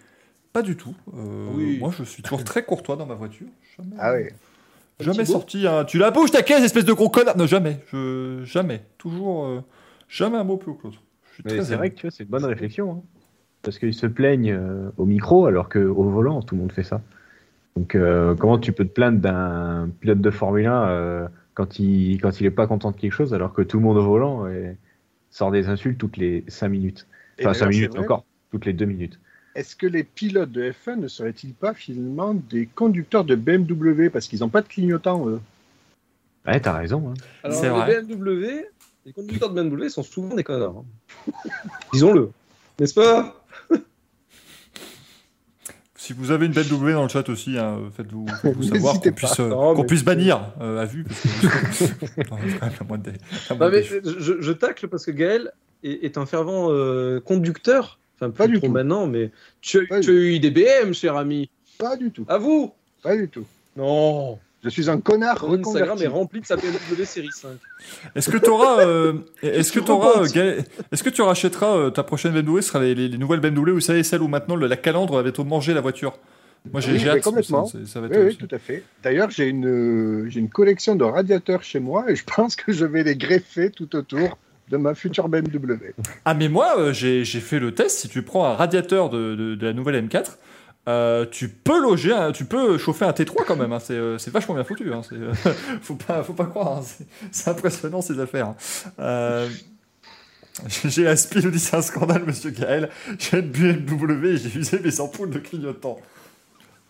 Pas 0.53 0.63
du 0.63 0.77
tout. 0.77 0.95
Euh, 1.17 1.49
Oui. 1.55 1.79
Moi, 1.81 1.93
je 1.97 2.05
suis 2.05 2.23
toujours 2.23 2.45
très 2.45 2.65
courtois 2.65 2.97
dans 2.97 3.07
ma 3.07 3.15
voiture. 3.15 3.47
Jamais, 3.77 3.97
Ah 3.99 4.13
oui. 4.15 4.25
jamais 5.01 5.25
sorti 5.25 5.67
un... 5.67 5.85
Tu 5.85 5.99
la 5.99 6.11
bouges 6.11 6.31
ta 6.31 6.43
caisse, 6.43 6.63
espèce 6.63 6.85
de 6.85 6.93
gros 6.93 7.09
connard? 7.09 7.37
Non, 7.37 7.47
jamais. 7.47 7.81
Je... 7.93 8.41
Jamais. 8.45 8.83
Toujours... 8.99 9.45
euh, 9.47 9.61
Jamais 10.09 10.39
un 10.39 10.45
mot 10.45 10.57
plus 10.57 10.71
haut 10.71 10.75
que 10.75 10.85
l'autre. 10.87 11.03
Mais 11.45 11.63
c'est 11.63 11.77
vrai 11.77 11.91
que 11.91 11.97
tu 11.97 12.03
vois, 12.07 12.11
c'est 12.11 12.23
une 12.25 12.31
bonne 12.31 12.45
réflexion. 12.45 12.91
hein. 12.93 13.03
Parce 13.63 13.79
qu'ils 13.79 13.93
se 13.95 14.07
plaignent 14.07 14.53
euh, 14.53 14.91
au 14.97 15.05
micro 15.05 15.47
alors 15.47 15.69
qu'au 15.69 16.05
volant, 16.05 16.41
tout 16.43 16.55
le 16.55 16.63
monde 16.63 16.73
fait 16.73 16.83
ça. 16.85 17.03
Donc, 17.77 17.95
euh, 17.95 18.35
comment 18.35 18.59
tu 18.59 18.73
peux 18.73 18.85
te 18.85 18.91
plaindre 18.93 19.19
d'un 19.21 19.91
pilote 20.01 20.21
de 20.21 20.31
Formule 20.31 20.67
1 20.67 20.89
euh, 20.89 21.29
quand 21.55 21.79
il 21.79 22.19
quand 22.21 22.41
il 22.41 22.47
est 22.47 22.51
pas 22.51 22.67
content 22.67 22.91
de 22.93 22.97
quelque 22.97 23.13
chose 23.13 23.35
alors 23.35 23.53
que 23.53 23.63
tout 23.63 23.77
le 23.79 23.83
monde 23.85 23.99
au 23.99 24.03
volant 24.03 24.47
euh, 24.47 24.73
sort 25.31 25.51
des 25.51 25.69
insultes 25.69 25.99
toutes 25.99 26.17
les 26.17 26.45
5 26.49 26.69
minutes 26.69 27.07
Enfin, 27.41 27.53
d'ailleurs, 27.53 27.57
5 27.57 27.65
c'est 27.65 27.79
minutes 27.81 27.99
encore, 27.99 28.25
toutes 28.51 28.65
les 28.67 28.73
2 28.73 28.85
minutes. 28.85 29.19
Est-ce 29.55 29.75
que 29.77 29.87
les 29.87 30.05
pilotes 30.05 30.53
de 30.53 30.71
F1 30.71 30.97
ne 30.97 31.09
seraient-ils 31.09 31.53
pas 31.55 31.75
finalement 31.75 32.35
des 32.35 32.67
conducteurs 32.67 33.25
de 33.25 33.35
BMW 33.35 34.09
parce 34.11 34.29
qu'ils 34.29 34.41
n'ont 34.41 34.49
pas 34.49 34.63
de 34.63 34.69
clignotant 34.69 35.29
eux 35.29 35.41
Ouais, 36.47 36.61
t'as 36.61 36.73
raison. 36.79 37.11
hein. 37.11 37.15
Alors, 37.43 37.57
C'est 37.61 37.67
les 37.67 37.71
vrai. 37.73 38.03
BMW, 38.03 38.65
les 39.07 39.13
conducteurs 39.13 39.51
de 39.53 39.61
BMW 39.63 39.89
sont 39.89 40.03
souvent 40.03 40.35
des 40.35 40.45
connards. 40.45 40.85
hein. 41.29 41.33
Disons-le. 41.93 42.31
N'est-ce 42.79 42.95
pas? 42.95 43.45
Si 46.09 46.15
vous 46.15 46.31
avez 46.31 46.47
une 46.47 46.53
belle 46.53 46.67
W 46.67 46.95
dans 46.95 47.03
le 47.03 47.09
chat 47.11 47.29
aussi, 47.29 47.59
hein, 47.59 47.81
faites-vous 47.95 48.25
savoir 48.63 48.99
qu'on 48.99 49.13
puisse, 49.13 49.41
euh, 49.41 49.83
puisse 49.87 50.03
bannir 50.05 50.41
euh, 50.59 50.81
à 50.81 50.87
vue. 50.87 51.05
Parce 51.05 51.21
que... 51.21 51.85
Non, 52.31 52.39
c'est 52.49 52.59
quand 52.59 52.67
même 52.67 52.73
la 52.81 52.87
moindre 52.89 53.03
des- 53.05 53.11
la 53.11 53.17
Non, 53.51 53.57
moindre 53.59 53.71
mais 53.73 53.81
des 53.83 53.85
choses. 53.87 54.17
je, 54.19 54.41
je 54.41 54.53
tacle 54.53 54.89
parce 54.89 55.05
que 55.05 55.11
Gaël 55.11 55.53
est, 55.85 56.07
est 56.07 56.17
un 56.17 56.25
fervent 56.25 56.69
euh, 56.71 57.21
conducteur. 57.21 57.99
Enfin, 58.17 58.31
Pas 58.31 58.47
du 58.47 58.57
trop 58.57 58.69
tout. 58.69 58.73
maintenant, 58.73 59.07
mais 59.07 59.31
tu, 59.61 59.81
as- 59.81 59.87
Pas 59.87 60.01
tu 60.01 60.09
as 60.09 60.15
eu 60.15 60.39
des 60.41 60.51
BM, 60.51 60.95
cher 60.95 61.15
ami. 61.15 61.51
Pas 61.79 61.99
du 61.99 62.11
tout. 62.11 62.25
À 62.27 62.39
vous 62.39 62.73
Pas 63.03 63.15
du 63.15 63.29
tout. 63.29 63.45
Non. 63.77 64.39
Je 64.65 64.69
suis 64.71 64.91
un 64.91 64.99
connard 64.99 65.39
Ton 65.41 65.55
Instagram 65.55 65.99
est 66.03 66.07
rempli 66.09 66.41
de 66.41 66.47
sa 66.47 66.57
BMW 66.57 67.05
série 67.05 67.29
5. 67.33 67.51
Est-ce 68.17 68.29
que 68.29 68.39
tu 68.39 68.51
auras, 68.51 68.81
euh, 68.85 69.13
est-ce 69.43 69.71
que 69.71 69.79
Tu 69.81 69.91
auras, 69.91 70.11
rebondis. 70.21 70.65
est-ce 70.91 71.03
que 71.05 71.11
tu 71.11 71.23
rachèteras 71.23 71.77
euh, 71.77 71.91
ta 71.91 72.03
prochaine 72.03 72.33
BMW, 72.33 72.61
ce 72.61 72.69
sera 72.69 72.81
les, 72.81 72.95
les- 72.95 73.09
les 73.09 73.19
nouvelles 73.19 73.39
BMW, 73.41 73.71
vous 73.71 73.81
savez, 73.81 74.03
celles 74.03 74.21
où 74.21 74.27
maintenant 74.29 74.57
le- 74.57 74.67
la 74.67 74.77
calandre 74.77 75.17
avait 75.19 75.31
tout 75.33 75.45
mangé 75.45 75.75
la 75.75 75.81
voiture? 75.81 76.19
Moi 76.73 76.81
j'ai 76.81 76.91
Oui, 76.93 77.09
hâte, 77.09 77.23
complètement. 77.23 77.67
ça, 77.67 78.01
va 78.01 78.07
être 78.09 78.17
Oui, 78.19 78.27
oui, 78.31 78.37
tout 78.37 78.53
à 78.53 78.59
fait. 78.59 78.83
D'ailleurs, 79.05 79.31
j'ai 79.31 79.47
une, 79.47 79.67
euh, 79.67 80.29
j'ai 80.29 80.41
une 80.41 80.49
collection 80.51 80.97
de 80.97 81.05
radiateurs 81.05 81.63
chez 81.63 81.79
moi 81.79 82.07
et 82.11 82.17
je 82.17 82.25
pense 82.25 82.57
que 82.57 82.73
je 82.73 82.85
vais 82.85 83.05
les 83.05 83.15
greffer 83.17 83.71
tout 83.71 83.95
autour 83.95 84.39
de 84.69 84.77
ma 84.77 84.95
future 84.97 85.29
BMW. 85.29 85.95
Ah 86.25 86.35
mais 86.35 86.49
moi 86.49 86.75
euh, 86.79 86.93
j'ai 86.93 87.25
j'ai 87.25 87.41
fait 87.41 87.61
le 87.61 87.73
test. 87.75 88.01
Si 88.01 88.09
tu 88.09 88.23
prends 88.23 88.45
un 88.45 88.55
radiateur 88.55 89.09
de, 89.09 89.37
de- 89.37 89.55
de 89.55 89.67
la 89.67 89.73
nouvelle 89.73 90.05
M4, 90.09 90.37
euh, 90.89 91.27
tu 91.31 91.49
peux 91.49 91.81
loger, 91.81 92.17
tu 92.35 92.45
peux 92.47 92.79
chauffer 92.79 93.05
un 93.05 93.11
T3 93.13 93.45
quand 93.47 93.57
même. 93.57 93.73
hein. 93.73 93.79
C'est 93.81 93.93
euh, 93.95 94.19
c'est 94.19 94.33
vachement 94.33 94.55
bien 94.55 94.65
foutu. 94.65 94.93
Hein. 94.93 95.03
Euh, 95.13 95.33
faut 95.83 95.95
pas, 95.97 96.23
faut 96.25 96.33
pas 96.33 96.47
croire. 96.47 96.79
hein. 96.79 96.83
C'est- 97.31 97.49
impressionnant 97.51 98.01
ces 98.03 98.19
affaires. 98.19 98.55
j'ai 100.85 101.07
aspiré, 101.07 101.45
nous 101.45 101.51
dit 101.53 101.59
c'est 101.61 101.77
un 101.77 101.83
scandale, 101.83 102.25
monsieur 102.27 102.51
Gaël. 102.51 102.89
J'ai 103.19 103.39
une 103.39 103.51
BMW 103.51 104.27
et 104.27 104.37
j'ai 104.39 104.59
usé 104.59 104.79
mes 104.81 105.01
ampoules 105.01 105.31
de 105.31 105.39
clignotant. 105.39 105.99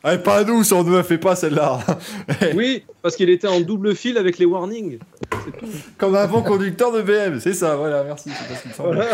Ah, 0.04 0.14
et 0.14 0.18
pas 0.22 0.36
à 0.38 0.44
nous, 0.44 0.62
ça 0.62 0.76
on 0.76 0.84
ne 0.84 0.90
me 0.90 1.02
fait 1.02 1.18
pas 1.18 1.34
celle-là. 1.34 1.80
Oui, 2.54 2.84
parce 3.02 3.16
qu'il 3.16 3.28
était 3.30 3.48
en 3.48 3.60
double 3.60 3.96
fil 3.96 4.16
avec 4.16 4.38
les 4.38 4.46
warnings. 4.46 5.00
Comme 5.98 6.14
un 6.14 6.26
bon 6.28 6.42
conducteur 6.42 6.92
de 6.92 7.02
BM, 7.02 7.40
c'est 7.40 7.52
ça, 7.52 7.74
voilà, 7.74 8.04
merci. 8.04 8.30
C'est 8.30 8.48
parce 8.48 8.62
qu'il 8.62 8.70
me. 8.70 8.76
Voilà. 8.76 9.06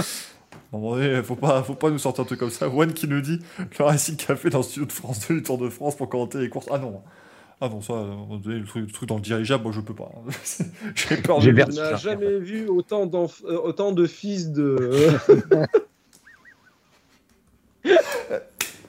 À 0.74 0.76
un 0.76 0.80
moment 0.80 0.96
donné, 0.96 1.22
faut 1.22 1.36
pas, 1.36 1.62
faut 1.62 1.76
pas 1.76 1.88
nous 1.88 2.00
sortir 2.00 2.22
un 2.22 2.26
truc 2.26 2.40
comme 2.40 2.50
ça. 2.50 2.68
One 2.68 2.92
qui 2.92 3.06
nous 3.06 3.20
dit 3.20 3.38
que 3.70 3.78
le 3.78 3.84
Racing 3.84 4.16
Café 4.16 4.50
dans 4.50 4.58
le 4.58 4.64
studio 4.64 4.86
de 4.86 4.92
France 4.92 5.20
2 5.28 5.36
du 5.36 5.42
Tour 5.44 5.56
de 5.56 5.68
France 5.68 5.94
pour 5.96 6.08
commenter 6.08 6.38
les 6.38 6.48
courses. 6.48 6.66
Ah 6.68 6.78
non. 6.78 7.00
Ah 7.60 7.68
non, 7.68 7.80
ça, 7.80 7.92
à 7.92 7.96
un 7.98 8.06
moment 8.06 8.38
donné, 8.38 8.58
le 8.58 8.66
truc, 8.66 8.86
le 8.86 8.92
truc 8.92 9.08
dans 9.08 9.14
le 9.14 9.20
dirigeable, 9.20 9.62
moi 9.62 9.72
je 9.72 9.80
peux 9.80 9.94
pas. 9.94 10.10
J'ai 10.96 11.16
peur 11.18 11.40
J'ai 11.40 11.52
de. 11.52 11.62
On 11.62 11.68
n'a 11.72 11.94
jamais 11.94 12.40
vu 12.40 12.66
autant, 12.68 13.08
euh, 13.12 13.56
autant 13.56 13.92
de 13.92 14.04
fils 14.04 14.50
de. 14.50 15.12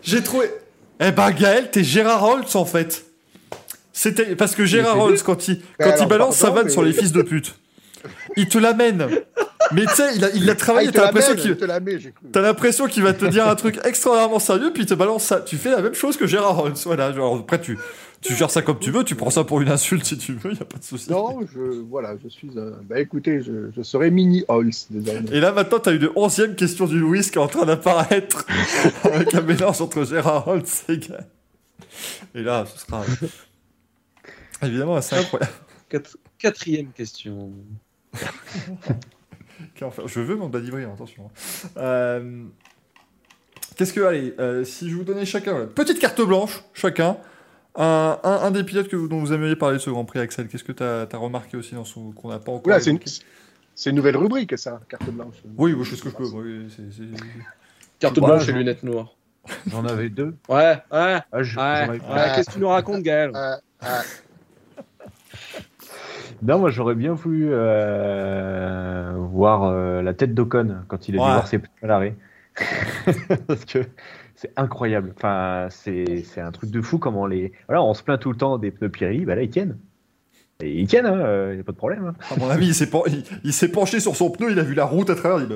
J'ai 0.02 0.24
trouvé. 0.24 0.48
Eh 1.00 1.12
ben 1.12 1.30
Gaël, 1.32 1.70
t'es 1.70 1.84
Gérard 1.84 2.24
Holtz 2.24 2.56
en 2.56 2.66
fait. 2.66 3.06
C'était 3.94 4.36
parce 4.36 4.56
que 4.56 4.66
Gérard 4.66 4.98
Holtz 5.00 5.22
quand 5.22 5.48
il 5.48 5.62
quand 5.78 5.86
alors, 5.92 6.02
il 6.02 6.08
balance 6.08 6.38
sa 6.38 6.50
vanne 6.50 6.66
mais- 6.66 6.72
sur 6.72 6.82
les 6.82 6.94
fils 6.94 7.12
de 7.12 7.22
pute, 7.22 7.60
il 8.38 8.48
te 8.50 8.58
l'amène. 8.58 9.08
Mais 9.72 9.86
tu 9.86 9.94
sais, 9.96 10.16
il 10.16 10.24
a, 10.26 10.30
il 10.36 10.50
a 10.50 10.54
Ah, 10.54 10.56
travaillé. 10.56 10.88
il 10.88 10.92
te 10.92 10.98
T'as 10.98 11.06
l'impression 11.06 11.36
qu'il 11.36 11.52
il. 11.52 11.58
T'as 12.32 12.42
l'impression 12.42 12.88
va 13.04 13.14
te 13.14 13.26
dire 13.26 13.48
un 13.48 13.56
truc 13.56 13.80
extraordinairement 13.84 14.40
sérieux, 14.40 14.72
puis 14.74 14.84
il 14.84 14.86
te 14.86 14.94
balance 14.94 15.24
ça. 15.24 15.42
Tu 15.42 15.58
fais 15.58 15.72
la 15.72 15.82
même 15.82 15.94
chose 15.94 16.18
que 16.18 16.28
Gérard 16.28 16.60
Holtz. 16.60 16.86
Voilà, 16.86 17.12
genre, 17.14 17.38
après, 17.40 17.60
tu, 17.60 17.78
tu 18.22 18.34
gères 18.36 18.52
ça 18.52 18.62
comme 18.62 18.80
tu 18.80 18.92
veux, 18.92 19.04
tu 19.04 19.16
prends 19.16 19.30
ça 19.30 19.44
pour 19.44 19.62
une 19.62 19.70
insulte 19.70 20.06
si 20.06 20.18
tu 20.18 20.34
veux, 20.34 20.54
y 20.54 20.62
a 20.62 20.66
pas 20.66 20.78
de 20.78 20.84
souci. 20.84 21.10
Non, 21.12 21.40
je, 21.54 21.60
voilà, 21.90 22.16
je 22.24 22.28
suis. 22.30 22.50
un- 22.58 22.82
Bah 22.84 23.00
écoutez, 23.00 23.42
je, 23.42 23.72
je 23.76 23.82
serai 23.82 24.12
mini 24.12 24.44
Holz 24.48 24.88
désormais. 24.90 25.30
Et 25.32 25.40
là, 25.40 25.52
maintenant, 25.52 25.80
t'as 25.80 25.94
une 25.94 26.10
onzième 26.16 26.56
question 26.56 26.86
du 26.86 27.00
Louis 27.00 27.22
qui 27.22 27.30
est 27.36 27.38
en 27.38 27.48
train 27.48 27.66
d'apparaître 27.66 28.46
avec 29.04 29.34
un 29.34 29.42
mélange 29.42 29.82
entre 29.82 30.04
Gérard 30.06 30.48
Holtz 30.48 30.84
et 30.90 30.98
Gaël. 30.98 31.26
Et 32.34 32.42
là, 32.44 32.66
ce 32.72 32.86
sera 32.86 33.04
évidemment 34.62 34.96
assez 34.96 35.16
incroyable. 35.16 35.52
Quat- 35.90 36.16
Quatrième 36.38 36.92
question. 36.92 37.52
Je 40.06 40.20
veux 40.20 40.36
mon 40.36 40.50
badivrer, 40.50 40.84
attention. 40.86 41.30
Euh, 41.78 42.44
Qu'est-ce 43.78 43.94
que, 43.94 44.02
allez, 44.02 44.34
euh, 44.40 44.64
si 44.64 44.90
je 44.90 44.96
vous 44.96 45.04
donnais 45.04 45.26
chacun, 45.26 45.52
voilà, 45.52 45.68
petite 45.68 46.00
carte 46.00 46.22
blanche, 46.22 46.64
chacun, 46.74 47.18
un, 47.76 48.18
un, 48.24 48.32
un 48.44 48.52
des 48.52 48.64
pilotes 48.64 48.88
que 48.88 48.96
vous, 48.96 49.10
dont 49.10 49.20
vous 49.20 49.34
aimeriez 49.34 49.58
parler 49.58 49.78
de 49.78 49.82
ce 49.82 49.90
Grand 49.90 50.06
Prix, 50.06 50.20
Axel, 50.20 50.48
qu'est-ce 50.48 50.64
que 50.64 50.72
tu 50.72 50.82
as, 50.84 51.08
remarqué 51.18 51.58
aussi 51.58 51.76
dans 51.76 51.84
son 51.84 52.12
qu'on 52.12 52.30
n'a 52.30 52.40
pas 52.40 52.54
encore 52.54 52.68
Oula, 52.68 52.80
c'est 52.80 52.92
une, 52.92 53.00
une 53.88 53.96
nouvelle 53.96 54.16
rubrique, 54.16 54.58
ça, 54.58 54.80
carte 54.88 55.10
blanche. 55.10 55.36
Oui, 55.58 55.74
oui, 55.74 55.84
je 55.84 55.90
fais 55.90 55.96
ce 55.98 56.04
que 56.04 56.10
je 56.10 56.16
peux. 56.16 56.24
oui, 56.26 56.68
Carte 58.00 58.18
Voilà, 58.18 58.36
blanche 58.36 58.48
et 58.50 58.54
lunettes 58.54 58.84
noires. 58.84 59.14
J'en 59.68 59.86
avais 59.86 60.08
deux. 60.10 60.36
Ouais, 60.48 60.78
ouais, 60.92 61.20
Ah, 61.32 61.44
je- 61.44 61.60
ouais. 61.60 61.88
ouais. 61.90 62.00
Qu'est-ce 62.36 62.48
que 62.50 62.54
tu 62.54 62.60
nous 62.60 62.70
racontes, 62.70 63.04
Gaël? 63.04 63.32
Ah, 63.34 63.60
Non, 66.42 66.60
moi 66.60 66.70
j'aurais 66.70 66.96
bien 66.96 67.14
voulu 67.14 67.48
euh, 67.52 69.14
voir 69.18 69.64
euh, 69.64 70.02
la 70.02 70.14
tête 70.14 70.34
d'Ocon 70.34 70.78
quand 70.88 71.08
il 71.08 71.16
a 71.16 71.18
dû 71.18 71.24
Ouais. 71.24 71.32
voir 71.34 71.48
ses 71.48 71.60
pneus 71.60 71.70
à 71.84 71.88
l'arrêt. 71.88 72.16
Parce 73.48 73.66
que 73.66 73.80
c'est 74.36 74.52
incroyable. 74.58 75.14
Enfin, 75.16 75.68
c'est 75.70 76.24
un 76.38 76.52
truc 76.52 76.72
de 76.72 76.82
fou 76.82 76.98
comment 77.00 77.26
les. 77.28 77.52
Voilà, 77.68 77.84
on 77.84 77.94
se 77.94 78.04
plaint 78.04 78.20
tout 78.20 78.32
le 78.32 78.38
temps 78.38 78.58
des 78.58 78.72
pneus 78.72 78.90
Pirelli, 78.90 79.26
bah 79.26 79.36
là 79.36 79.44
ils 79.44 79.50
tiennent. 79.50 79.78
Et 80.62 80.80
ils 80.80 80.88
tiennent, 80.88 81.06
il 81.06 81.10
hein, 81.22 81.54
n'y 81.54 81.60
a 81.60 81.64
pas 81.64 81.74
de 81.74 81.78
problème. 81.78 82.06
hein. 82.06 82.14
À 82.34 82.40
mon 82.40 82.50
avis, 82.50 82.68
il 82.68 82.76
s'est, 82.76 82.90
pen- 82.90 83.02
il, 83.08 83.24
il 83.44 83.72
penché 83.72 84.00
sur 84.00 84.16
son 84.16 84.30
pneu, 84.30 84.52
il 84.52 84.60
a 84.60 84.64
vu 84.64 84.74
la 84.74 84.86
route 84.86 85.10
à 85.10 85.16
travers, 85.16 85.40
il 85.42 85.48
bah, 85.48 85.56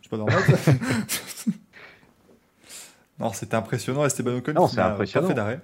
c'est 0.00 0.10
pas 0.10 0.16
normal. 0.16 0.38
non, 3.20 3.30
c'était 3.34 3.56
impressionnant, 3.56 4.06
Esteban 4.06 4.36
Ocon. 4.36 4.52
Non, 4.54 4.66
qui 4.68 4.74
c'est 4.74 4.80
n'a 4.80 4.92
impressionnant. 4.92 5.26
Pas 5.26 5.32
fait 5.34 5.36
d'arrêt. 5.36 5.60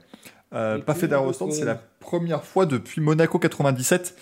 Euh, 0.54 0.78
pas 0.78 0.94
fait 0.94 1.12
Ocon. 1.12 1.50
c'est 1.50 1.64
la 1.64 1.74
première 2.00 2.44
fois 2.44 2.64
depuis 2.64 3.00
Monaco 3.00 3.38
97 3.38 4.16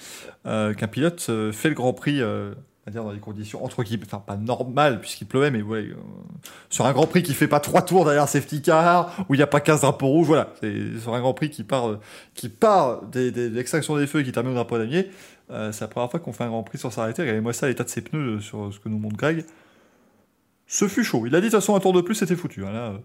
euh, 0.46 0.74
qu'un 0.74 0.88
pilote 0.88 1.24
euh, 1.28 1.52
fait 1.52 1.68
le 1.68 1.76
Grand 1.76 1.92
Prix 1.92 2.20
euh, 2.20 2.52
va 2.84 2.92
dire 2.92 3.04
dans 3.04 3.12
des 3.12 3.20
conditions 3.20 3.64
entre 3.64 3.82
guillemets, 3.84 4.06
enfin 4.06 4.22
pas 4.26 4.36
normales 4.36 5.00
puisqu'il 5.00 5.26
pleuvait, 5.26 5.50
mais 5.50 5.62
ouais, 5.62 5.82
euh, 5.90 5.94
sur 6.68 6.86
un 6.86 6.92
Grand 6.92 7.06
Prix 7.06 7.22
qui 7.22 7.34
fait 7.34 7.48
pas 7.48 7.60
trois 7.60 7.82
tours 7.82 8.04
derrière 8.04 8.28
safety 8.28 8.62
car, 8.62 9.24
où 9.28 9.34
il 9.34 9.38
n'y 9.38 9.42
a 9.42 9.46
pas 9.48 9.60
15 9.60 9.82
drapeaux 9.82 10.08
rouges, 10.08 10.26
voilà, 10.26 10.52
c'est 10.60 10.98
sur 11.00 11.14
un 11.14 11.20
Grand 11.20 11.34
Prix 11.34 11.50
qui 11.50 11.62
part, 11.64 11.88
euh, 11.90 12.00
qui 12.34 12.48
part 12.48 13.02
des, 13.06 13.30
des, 13.30 13.48
de 13.50 13.54
l'extraction 13.54 13.96
des 13.96 14.06
feux 14.08 14.20
et 14.20 14.24
qui 14.24 14.32
termine 14.32 14.52
au 14.52 14.54
drapeau 14.56 14.78
damier. 14.78 15.08
Euh, 15.50 15.70
c'est 15.70 15.82
la 15.82 15.88
première 15.88 16.10
fois 16.10 16.18
qu'on 16.18 16.32
fait 16.32 16.42
un 16.44 16.48
Grand 16.48 16.64
Prix 16.64 16.78
sans 16.78 16.90
s'arrêter. 16.90 17.22
Regardez-moi 17.22 17.52
ça, 17.52 17.68
l'état 17.68 17.84
de 17.84 17.88
ses 17.88 18.02
pneus 18.02 18.36
euh, 18.36 18.40
sur 18.40 18.72
ce 18.72 18.80
que 18.80 18.88
nous 18.88 18.98
montre 18.98 19.16
Greg. 19.16 19.44
Ce 20.66 20.88
fut 20.88 21.04
chaud. 21.04 21.24
Il 21.26 21.34
a 21.36 21.40
dit 21.40 21.46
de 21.46 21.50
toute 21.52 21.60
façon 21.60 21.76
un 21.76 21.80
tour 21.80 21.92
de 21.92 22.00
plus 22.00 22.16
c'était 22.16 22.34
foutu. 22.36 22.64
hein, 22.64 22.72
là, 22.72 22.78
euh. 22.90 22.98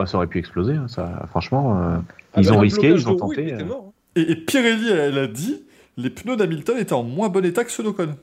Bah, 0.00 0.06
ça 0.06 0.16
aurait 0.16 0.26
pu 0.26 0.38
exploser, 0.38 0.74
hein, 0.74 0.88
ça, 0.88 1.26
franchement. 1.28 1.78
euh, 1.78 1.96
Ah 2.34 2.40
ils 2.40 2.46
bah, 2.46 2.52
ont 2.52 2.54
le 2.56 2.60
risqué, 2.62 2.88
ils 2.88 3.08
ont 3.08 3.14
de 3.14 3.20
roue, 3.20 3.32
il 3.34 3.36
tenté. 3.50 3.52
euh. 3.54 3.64
mort, 3.66 3.84
hein. 3.88 3.92
Et, 4.16 4.32
et 4.32 4.36
Pirelli, 4.36 4.88
elle, 4.90 4.98
elle 4.98 5.18
a 5.18 5.26
dit, 5.26 5.62
les 5.96 6.10
pneus 6.10 6.36
d'Hamilton 6.36 6.78
étaient 6.78 6.92
en 6.94 7.02
moins 7.02 7.28
bon 7.28 7.44
état 7.44 7.64
que 7.64 7.70
ceux 7.70 7.82
d'Ocon. 7.82 8.16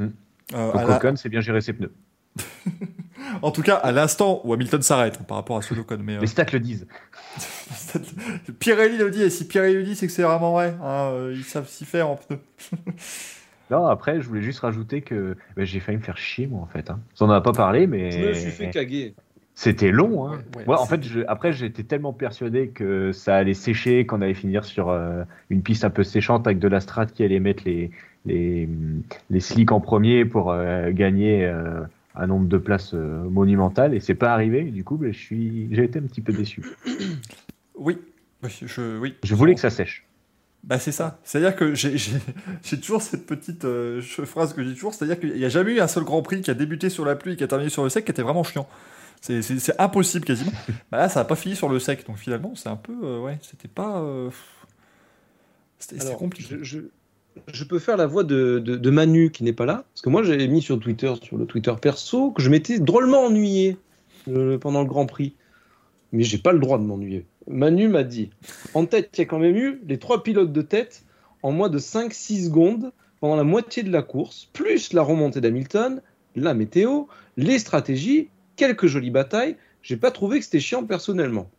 Euh, 0.00 0.06
Donc 0.52 0.74
la- 0.88 0.96
Ocon 0.96 1.16
sait 1.16 1.28
bien 1.28 1.40
gérer 1.40 1.60
ses 1.60 1.72
pneus. 1.72 1.92
en 3.42 3.50
tout 3.50 3.62
cas, 3.62 3.74
à 3.74 3.90
l'instant 3.92 4.40
où 4.44 4.52
Hamilton 4.54 4.80
s'arrête 4.80 5.18
hein, 5.20 5.24
par 5.26 5.36
rapport 5.38 5.56
à 5.58 5.62
ceux 5.62 5.74
d'Ocon. 5.74 5.98
Mais 6.02 6.16
euh, 6.16 6.20
Les 6.20 6.26
stats 6.28 6.46
le 6.52 6.60
disent. 6.60 6.86
Pirelli 8.58 8.96
le 8.98 9.10
dit, 9.10 9.22
et 9.22 9.30
si 9.30 9.46
Pirelli 9.46 9.74
le 9.74 9.82
dit, 9.84 9.96
c'est 9.96 10.06
que 10.06 10.12
c'est 10.12 10.22
vraiment 10.22 10.52
vrai. 10.52 10.76
hein, 10.82 11.10
euh, 11.12 11.34
ils 11.36 11.44
savent 11.44 11.68
s'y 11.68 11.84
faire 11.84 12.08
en 12.08 12.16
pneus. 12.16 12.38
Non, 13.70 13.84
après, 13.86 14.22
je 14.22 14.26
voulais 14.26 14.40
juste 14.40 14.60
rajouter 14.60 15.02
que 15.02 15.36
bah, 15.54 15.62
j'ai 15.66 15.78
failli 15.78 15.98
me 15.98 16.02
faire 16.02 16.16
chier, 16.16 16.46
moi, 16.46 16.62
en 16.62 16.66
fait. 16.66 16.88
Hein. 16.88 17.00
On 17.20 17.26
n'en 17.26 17.34
a 17.34 17.42
pas 17.42 17.52
parlé, 17.52 17.86
mais. 17.86 18.10
Je 18.10 18.18
me 18.28 18.32
suis 18.32 18.50
fait 18.50 18.70
caguer. 18.70 19.14
C'était 19.60 19.90
long. 19.90 20.24
Hein. 20.28 20.36
Ouais, 20.54 20.60
ouais, 20.60 20.68
Ouais, 20.68 20.76
en 20.78 20.86
fait, 20.86 21.02
je- 21.02 21.18
après, 21.26 21.52
j'étais 21.52 21.82
tellement 21.82 22.12
persuadé 22.12 22.68
que 22.68 23.10
ça 23.10 23.34
allait 23.34 23.54
sécher, 23.54 24.06
qu'on 24.06 24.22
allait 24.22 24.32
finir 24.34 24.64
sur 24.64 24.88
euh, 24.88 25.24
une 25.50 25.62
piste 25.62 25.84
un 25.84 25.90
peu 25.90 26.04
séchante 26.04 26.46
avec 26.46 26.60
de 26.60 26.68
la 26.68 26.78
strat 26.78 27.06
qui 27.06 27.24
allait 27.24 27.40
mettre 27.40 27.64
les, 27.66 27.90
les, 28.24 28.68
les 29.30 29.40
slicks 29.40 29.72
en 29.72 29.80
premier 29.80 30.24
pour 30.24 30.52
euh, 30.52 30.92
gagner 30.92 31.44
euh, 31.44 31.80
un 32.14 32.28
nombre 32.28 32.46
de 32.46 32.56
places 32.56 32.94
euh, 32.94 33.24
monumental. 33.28 33.94
Et 33.94 33.98
c'est 34.00 34.14
pas 34.14 34.32
arrivé. 34.32 34.62
Du 34.62 34.84
coup, 34.84 34.96
je 35.02 35.10
suis, 35.10 35.66
j'ai 35.74 35.82
été 35.82 35.98
un 35.98 36.02
petit 36.02 36.20
peu 36.20 36.32
déçu. 36.32 36.62
Oui. 37.74 37.98
Oui, 38.44 38.50
je, 38.64 38.98
oui. 39.00 39.16
Je 39.24 39.34
voulais 39.34 39.54
que 39.56 39.60
ça 39.60 39.70
sèche. 39.70 40.04
Bah 40.62 40.78
c'est 40.78 40.92
ça. 40.92 41.18
C'est-à-dire 41.24 41.56
que 41.56 41.74
j'ai- 41.74 41.96
toujours 42.80 43.02
cette 43.02 43.26
petite 43.26 43.66
phrase 44.24 44.52
que 44.54 44.62
j'ai 44.62 44.72
toujours, 44.74 44.94
c'est-à-dire 44.94 45.18
qu'il 45.18 45.34
n'y 45.34 45.44
a 45.44 45.48
jamais 45.48 45.72
eu 45.74 45.80
un 45.80 45.88
seul 45.88 46.04
Grand 46.04 46.22
Prix 46.22 46.42
qui 46.42 46.50
a 46.52 46.54
débuté 46.54 46.90
sur 46.90 47.04
la 47.04 47.16
pluie 47.16 47.32
et 47.32 47.36
qui 47.36 47.42
a 47.42 47.48
terminé 47.48 47.70
sur 47.70 47.82
le 47.82 47.88
sec 47.88 48.04
qui 48.04 48.12
était 48.12 48.22
vraiment 48.22 48.44
chiant. 48.44 48.68
C'est- 49.20 49.80
impossible 49.80 50.24
quasiment. 50.24 50.52
bah 50.90 50.98
là, 50.98 51.08
ça 51.08 51.20
n'a 51.20 51.24
pas 51.24 51.36
fini 51.36 51.56
sur 51.56 51.68
le 51.68 51.78
sec, 51.78 52.06
donc 52.06 52.16
finalement, 52.18 52.52
c'est 52.54 52.68
un 52.68 52.76
peu... 52.76 52.92
euh, 53.02 53.20
ouais, 53.20 53.38
c'était 53.42 53.68
pas... 53.68 53.98
euh, 54.00 54.30
c'était 55.78 56.14
compliqué. 56.14 56.56
Je, 56.62 56.64
je- 56.64 56.80
je 57.52 57.64
peux 57.64 57.78
faire 57.78 57.96
la 57.96 58.06
voix 58.06 58.24
de, 58.24 58.58
de- 58.58 58.76
de 58.76 58.90
Manu 58.90 59.30
qui 59.30 59.44
n'est 59.44 59.52
pas 59.52 59.66
là. 59.66 59.84
Parce 59.92 60.02
que 60.02 60.08
moi, 60.10 60.22
j'avais 60.24 60.48
mis 60.48 60.60
sur 60.60 60.78
Twitter, 60.80 61.12
sur 61.22 61.36
le 61.36 61.46
Twitter 61.46 61.72
perso, 61.80 62.32
que 62.32 62.42
je 62.42 62.50
m'étais 62.50 62.80
drôlement 62.80 63.26
ennuyé 63.26 63.76
euh, 64.28 64.58
pendant 64.58 64.80
le 64.82 64.88
Grand 64.88 65.06
Prix. 65.06 65.34
Mais 66.12 66.24
j'ai 66.24 66.38
pas 66.38 66.52
le 66.52 66.58
droit 66.58 66.78
de 66.78 66.84
m'ennuyer. 66.84 67.26
Manu 67.46 67.86
m'a 67.88 68.02
dit 68.02 68.30
en 68.74 68.86
tête, 68.86 69.10
il 69.14 69.18
y 69.20 69.22
a 69.22 69.26
quand 69.26 69.38
même 69.38 69.56
eu 69.56 69.80
les 69.86 69.98
trois 69.98 70.22
pilotes 70.22 70.52
de 70.52 70.62
tête 70.62 71.04
en 71.42 71.52
moins 71.52 71.68
de 71.68 71.78
5-6 71.78 72.46
secondes 72.46 72.92
pendant 73.20 73.36
la 73.36 73.44
moitié 73.44 73.82
de 73.82 73.90
la 73.92 74.02
course, 74.02 74.48
plus 74.52 74.92
la 74.92 75.02
remontée 75.02 75.40
d'Hamilton, 75.40 76.02
la 76.34 76.54
météo, 76.54 77.04
les 77.36 77.58
stratégies, 77.58 78.28
quelques 78.58 78.86
jolies 78.86 79.10
batailles. 79.10 79.56
J'ai 79.80 79.96
pas 79.96 80.10
trouvé 80.10 80.38
que 80.38 80.44
c'était 80.44 80.60
chiant 80.60 80.84
personnellement. 80.84 81.50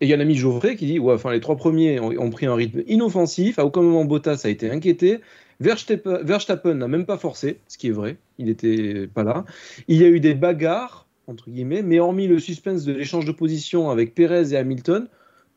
Et 0.00 0.06
il 0.06 0.08
y 0.08 0.14
a 0.14 0.16
l'ami 0.16 0.34
Geoffrey 0.34 0.76
qui 0.76 0.86
dit 0.86 0.98
ouais, 0.98 1.14
enfin, 1.14 1.32
les 1.32 1.40
trois 1.40 1.56
premiers 1.56 2.00
ont, 2.00 2.30
pris 2.30 2.46
un 2.46 2.54
rythme 2.54 2.82
inoffensif. 2.86 3.58
À 3.58 3.64
aucun 3.64 3.82
moment 3.82 4.04
Bottas 4.04 4.42
a 4.44 4.48
été 4.48 4.70
inquiété. 4.70 5.20
Verstappen 5.60 6.74
n'a 6.74 6.88
même 6.88 7.04
pas 7.04 7.18
forcé, 7.18 7.60
ce 7.68 7.76
qui 7.76 7.88
est 7.88 7.92
vrai. 7.92 8.16
Il 8.38 8.46
n'était 8.46 9.06
pas 9.06 9.24
là. 9.24 9.44
Il 9.88 9.98
y 9.98 10.04
a 10.04 10.08
eu 10.08 10.20
des 10.20 10.34
bagarres, 10.34 11.06
entre 11.26 11.50
guillemets, 11.50 11.82
mais 11.82 12.00
hormis 12.00 12.26
le 12.26 12.38
suspense 12.38 12.84
de 12.84 12.92
l'échange 12.92 13.26
de 13.26 13.32
position 13.32 13.90
avec 13.90 14.14
Perez 14.14 14.52
et 14.52 14.56
Hamilton, 14.56 15.06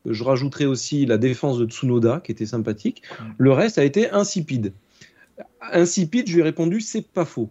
je 0.06 0.22
rajouterai 0.22 0.66
aussi 0.66 1.06
la 1.06 1.16
défense 1.16 1.58
de 1.58 1.66
Tsunoda 1.66 2.20
qui 2.22 2.32
était 2.32 2.46
sympathique. 2.46 3.02
Le 3.38 3.52
reste 3.52 3.78
a 3.78 3.84
été 3.84 4.10
insipide. 4.10 4.74
Insipide, 5.72 6.28
je 6.28 6.34
lui 6.34 6.40
ai 6.40 6.44
répondu 6.44 6.80
c'est 6.82 7.06
pas 7.06 7.24
faux. 7.24 7.48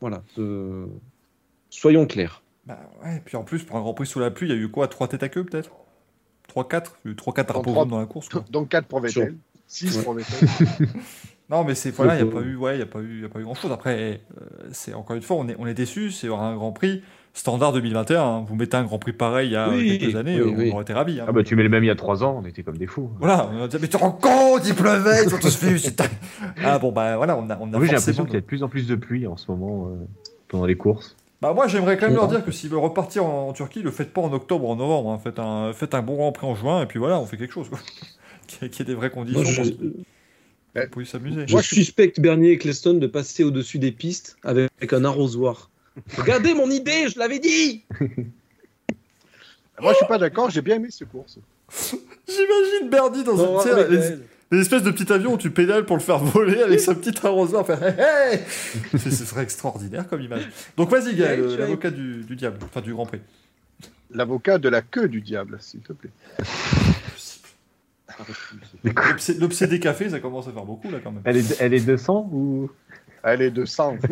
Voilà. 0.00 0.22
euh, 0.38 0.86
Soyons 1.80 2.06
clairs. 2.06 2.42
Bah 2.66 2.78
ouais, 3.04 3.22
puis 3.24 3.36
en 3.36 3.44
plus, 3.44 3.62
pour 3.64 3.76
un 3.76 3.80
Grand 3.80 3.94
Prix 3.94 4.06
sous 4.06 4.18
la 4.18 4.30
pluie, 4.30 4.48
il 4.48 4.54
y 4.54 4.58
a 4.58 4.60
eu 4.60 4.68
quoi 4.68 4.88
Trois 4.88 5.08
têtes 5.08 5.22
à 5.22 5.28
queue 5.28 5.44
peut-être? 5.44 5.70
3-4 6.54 6.92
Il 7.04 7.08
y 7.08 7.10
a 7.10 7.12
eu 7.12 7.14
3-4 7.14 7.46
drapeaux 7.46 7.74
jaunes 7.74 7.88
dans 7.88 7.98
la 8.00 8.06
course. 8.06 8.28
quoi. 8.28 8.44
Donc 8.50 8.68
4 8.70 8.86
pour 8.86 9.00
Vettel, 9.00 9.36
6 9.66 9.98
Ouais. 9.98 10.02
pour 10.04 10.14
Vettel. 10.14 10.48
Non, 11.48 11.62
mais 11.62 11.76
c'est 11.76 11.92
voilà, 11.92 12.18
il 12.18 12.24
n'y 12.24 12.28
a 12.28 12.32
pas 12.32 12.40
eu, 12.40 12.56
ouais, 12.56 12.74
il 12.74 12.80
y 12.80 12.82
a 12.82 12.86
pas 12.86 12.98
eu, 12.98 13.18
il 13.18 13.22
y 13.22 13.24
a 13.24 13.28
pas 13.28 13.38
eu 13.38 13.44
grand 13.44 13.54
chose. 13.54 13.70
Après, 13.70 14.20
euh, 14.40 14.44
c'est 14.72 14.94
encore 14.94 15.14
une 15.14 15.22
fois, 15.22 15.36
on 15.36 15.46
est, 15.48 15.54
on 15.60 15.66
est 15.68 15.74
déçu. 15.74 16.10
C'est 16.10 16.26
un 16.26 16.56
Grand 16.56 16.72
Prix 16.72 17.02
standard 17.34 17.72
2021. 17.72 18.20
hein. 18.20 18.44
Vous 18.48 18.56
mettez 18.56 18.76
un 18.76 18.82
Grand 18.82 18.98
Prix 18.98 19.12
pareil 19.12 19.50
il 19.50 19.52
y 19.52 19.56
a 19.56 19.68
Oui, 19.68 19.96
quelques 19.96 20.16
années, 20.16 20.42
oui, 20.42 20.50
euh, 20.52 20.56
oui. 20.56 20.70
on 20.70 20.74
aurait 20.74 20.82
été 20.82 20.92
ravis. 20.92 21.20
hein. 21.20 21.26
Ah 21.28 21.30
bah, 21.30 21.44
tu 21.44 21.54
mets 21.54 21.62
le 21.62 21.68
même 21.68 21.84
il 21.84 21.86
y 21.86 21.90
a 21.90 21.94
trois 21.94 22.24
ans, 22.24 22.40
on 22.42 22.44
était 22.48 22.64
comme 22.64 22.78
des 22.78 22.88
fous. 22.88 23.10
Voilà, 23.20 23.48
on 23.54 23.62
a 23.62 23.68
dit, 23.68 23.76
mais 23.80 23.86
tu 23.86 23.90
te 23.90 23.96
rends 23.96 24.10
compte, 24.10 24.66
il 24.66 24.74
pleuvait, 24.74 25.22
ils 25.24 25.32
ont 25.32 25.38
tous 25.38 25.54
fait. 25.54 25.78
c'est- 25.78 26.02
Ah 26.64 26.80
bon, 26.80 26.90
bah 26.90 27.16
voilà, 27.16 27.36
on 27.38 27.48
a, 27.48 27.56
on 27.60 27.72
a 27.72 27.78
oui, 27.78 27.86
j'ai 27.86 27.94
l'impression 27.94 28.24
qu'il 28.24 28.34
y 28.34 28.38
a 28.38 28.40
de 28.40 28.44
plus 28.46 28.64
en 28.64 28.68
plus 28.68 28.88
de 28.88 28.96
pluie 28.96 29.28
en 29.28 29.36
ce 29.36 29.48
moment 29.48 29.86
euh, 29.86 30.04
pendant 30.48 30.66
les 30.66 30.76
courses. 30.76 31.14
Bah 31.42 31.52
moi, 31.52 31.68
j'aimerais 31.68 31.96
quand 31.98 32.06
même 32.06 32.14
leur 32.16 32.28
dire 32.28 32.44
que 32.44 32.50
s'ils 32.50 32.70
veulent 32.70 32.78
repartir 32.80 33.24
en, 33.26 33.48
en 33.48 33.52
Turquie, 33.52 33.82
le 33.82 33.90
faites 33.90 34.12
pas 34.12 34.22
en 34.22 34.32
octobre 34.32 34.64
ou 34.64 34.70
en 34.70 34.76
novembre. 34.76 35.10
hein. 35.10 35.20
Faites, 35.22 35.38
un, 35.38 35.72
faites 35.74 35.94
un 35.94 36.00
bon 36.02 36.16
Grand 36.16 36.32
Prix 36.32 36.46
en 36.46 36.54
juin, 36.54 36.82
et 36.82 36.86
puis 36.86 36.98
voilà, 36.98 37.20
on 37.20 37.26
fait 37.26 37.36
quelque 37.36 37.52
chose. 37.52 37.68
Quoi. 37.68 37.78
Qu'il 38.46 38.68
y 38.68 38.80
ait- 38.80 38.84
des 38.84 38.94
vraies 38.94 39.10
conditions 39.10 39.42
Moi, 39.42 39.52
je, 39.52 41.04
s'amuser. 41.04 41.44
je 41.46 41.58
suspecte 41.60 42.20
Bernier 42.20 42.52
Eccleston 42.52 42.94
de 42.94 43.06
passer 43.06 43.44
au-dessus 43.44 43.78
des 43.78 43.92
pistes 43.92 44.36
avec, 44.44 44.70
avec 44.78 44.92
un 44.92 45.04
arrosoir. 45.04 45.70
Regardez 46.16 46.54
mon 46.54 46.70
idée, 46.70 47.08
je 47.08 47.18
l'avais 47.18 47.38
dit 47.38 47.84
Moi, 49.80 49.92
je 49.92 49.96
suis 49.98 50.06
pas 50.06 50.18
d'accord, 50.18 50.50
j'ai 50.50 50.62
bien 50.62 50.76
aimé 50.76 50.88
cette 50.90 51.08
course. 51.10 51.38
J'imagine 52.28 52.88
Bernie 52.90 53.24
dans 53.24 53.34
Non, 53.36 53.60
une, 53.62 54.20
elle. 54.50 54.56
les 54.58 54.62
espèces 54.62 54.82
de 54.82 54.90
petit 54.90 55.12
avion 55.12 55.34
où 55.34 55.38
tu 55.38 55.50
pédales 55.50 55.84
pour 55.86 55.96
le 55.96 56.02
faire 56.02 56.18
voler 56.18 56.60
avec 56.62 56.80
sa 56.80 56.94
petite 56.94 57.24
arrosoir. 57.24 57.66
Faire 57.66 57.82
hey, 57.82 57.94
hey 58.34 58.40
Ce 58.98 59.10
ce 59.10 59.24
serait 59.24 59.42
extraordinaire 59.42 60.06
comme 60.08 60.20
image. 60.20 60.48
Donc 60.76 60.90
vas-y, 60.90 61.14
Gaël, 61.14 61.40
euh, 61.40 61.56
l'avocat 61.56 61.90
du, 61.90 62.22
du 62.24 62.36
diable, 62.36 62.58
enfin 62.64 62.80
du 62.80 62.92
Grand 62.92 63.06
Prix. 63.06 63.20
L'avocat 64.12 64.58
de 64.58 64.68
la 64.68 64.82
queue 64.82 65.08
du 65.08 65.20
diable, 65.20 65.58
s'il 65.60 65.80
te 65.80 65.92
plaît. 65.92 66.10
L'obs- 68.84 69.36
L'obsédé 69.38 69.80
café, 69.80 70.08
ça 70.08 70.20
commence 70.20 70.48
à 70.48 70.52
faire 70.52 70.64
beaucoup 70.64 70.90
là 70.90 70.98
quand 71.02 71.10
même. 71.12 71.22
Elle 71.24 71.36
est, 71.38 71.60
elle 71.60 71.74
est 71.74 71.80
200 71.80 72.28
ou 72.32 72.70
Allez, 73.22 73.50
200. 73.50 73.96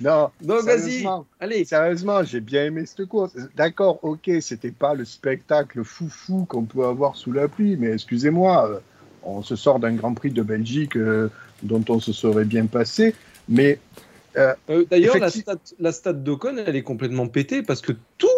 Non, 0.00 0.30
Donc 0.42 0.62
vas-y, 0.64 0.78
sérieusement, 0.80 1.26
allez. 1.40 1.64
sérieusement, 1.64 2.22
j'ai 2.24 2.40
bien 2.40 2.64
aimé 2.66 2.84
cette 2.86 3.06
course. 3.06 3.32
D'accord, 3.56 3.98
ok, 4.02 4.30
c'était 4.40 4.70
pas 4.70 4.94
le 4.94 5.04
spectacle 5.04 5.82
foufou 5.84 6.44
qu'on 6.48 6.64
peut 6.64 6.84
avoir 6.84 7.16
sous 7.16 7.32
la 7.32 7.48
pluie, 7.48 7.76
mais 7.76 7.92
excusez-moi, 7.92 8.68
euh, 8.70 8.78
on 9.22 9.42
se 9.42 9.56
sort 9.56 9.78
d'un 9.80 9.94
Grand 9.94 10.14
Prix 10.14 10.30
de 10.30 10.42
Belgique 10.42 10.96
euh, 10.96 11.28
dont 11.62 11.84
on 11.88 12.00
se 12.00 12.12
serait 12.12 12.44
bien 12.44 12.66
passé, 12.66 13.14
mais 13.48 13.78
Euh, 14.36 14.54
D'ailleurs, 14.90 15.16
la 15.18 15.28
Effecti- 15.28 15.40
stat, 15.40 15.56
la 15.80 15.92
stat 15.92 16.12
d'Ocon, 16.12 16.56
elle 16.66 16.76
est 16.76 16.82
complètement 16.82 17.26
pétée 17.26 17.62
parce 17.62 17.80
que 17.80 17.92
tous 18.18 18.28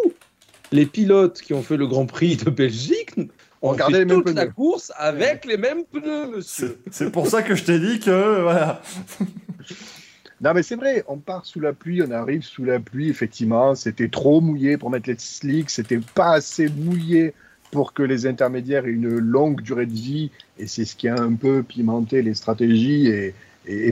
les 0.71 0.87
pilotes 0.87 1.41
qui 1.41 1.55
ont 1.55 1.63
fait 1.63 1.77
le 1.77 1.89
Grand 1.89 2.07
Prix 2.07 2.37
de 2.37 2.51
Belgique 2.51 3.15
ont 3.63 3.71
Regardez 3.71 3.95
fait 3.95 3.99
les 4.01 4.05
mêmes 4.05 4.23
toute 4.23 4.37
la 4.37 4.47
course 4.47 4.93
avec 4.97 5.45
les 5.45 5.57
mêmes 5.57 5.85
pneus, 5.85 6.29
monsieur. 6.37 6.79
C'est 6.85 6.93
c'est 6.95 7.11
pour 7.11 7.27
ça 7.27 7.43
que 7.43 7.57
je 7.57 7.65
t'ai 7.65 7.81
dit 7.81 7.99
que 7.99 8.43
voilà. 8.43 8.81
Non, 10.41 10.55
mais 10.55 10.63
c'est 10.63 10.77
vrai, 10.77 11.05
on 11.09 11.19
part 11.19 11.45
sous 11.45 11.59
la 11.59 11.73
pluie, 11.73 12.01
on 12.03 12.13
arrive 12.13 12.43
sous 12.43 12.65
la 12.65 12.79
pluie, 12.79 13.09
effectivement, 13.09 13.75
c'était 13.75 14.09
trop 14.09 14.41
mouillé 14.41 14.77
pour 14.77 14.89
mettre 14.89 15.09
les 15.09 15.19
slicks, 15.19 15.71
c'était 15.71 15.99
pas 16.15 16.35
assez 16.35 16.69
mouillé 16.69 17.35
pour 17.73 17.93
que 17.93 18.05
les 18.05 18.25
intermédiaires 18.25 18.87
aient 18.87 18.91
une 18.91 19.19
longue 19.19 19.63
durée 19.63 19.87
de 19.87 19.93
vie, 19.93 20.31
et 20.59 20.69
c'est 20.69 20.85
ce 20.85 20.95
qui 20.95 21.09
a 21.09 21.19
un 21.19 21.35
peu 21.35 21.65
pimenté 21.65 22.23
les 22.23 22.35
stratégies 22.35 23.09
et, 23.09 23.35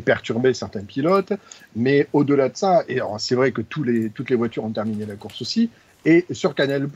perturbé 0.01 0.55
certains 0.55 0.85
pilotes. 0.85 1.35
Mais 1.75 2.07
au-delà 2.15 2.49
de 2.49 2.57
ça, 2.57 2.85
et 2.89 3.01
c'est 3.19 3.35
vrai 3.35 3.53
que 3.53 3.61
tous 3.61 3.83
les, 3.83 4.09
toutes 4.09 4.31
les 4.31 4.37
voitures 4.37 4.65
ont 4.65 4.71
terminé 4.71 5.05
la 5.05 5.17
course 5.17 5.43
aussi, 5.43 5.69
et 6.07 6.25
sur 6.31 6.55
Canal+, 6.55 6.89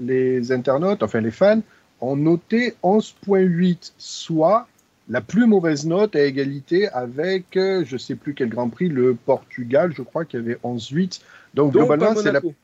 les 0.00 0.52
internautes, 0.52 1.02
enfin 1.02 1.20
les 1.20 1.32
fans, 1.32 1.60
ont 2.00 2.16
noté 2.16 2.74
11.8, 2.82 3.92
soit 3.98 4.66
la 5.12 5.20
plus 5.20 5.46
mauvaise 5.46 5.84
note 5.84 6.16
à 6.16 6.24
égalité 6.24 6.88
avec, 6.88 7.58
euh, 7.58 7.84
je 7.86 7.98
sais 7.98 8.14
plus 8.14 8.32
quel 8.32 8.48
Grand 8.48 8.70
Prix, 8.70 8.88
le 8.88 9.14
Portugal, 9.14 9.92
je 9.94 10.00
crois 10.00 10.24
qu'il 10.24 10.40
y 10.40 10.42
avait 10.42 10.58
11-8. 10.64 11.20
Donc, 11.52 11.72
globalement, 11.72 12.14
c'est 12.14 12.32
la. 12.32 12.40
Monaco. 12.40 12.54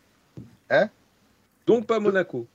Hein? 0.70 0.88
Donc 1.66 1.86
pas 1.86 2.01
Monaco. 2.01 2.46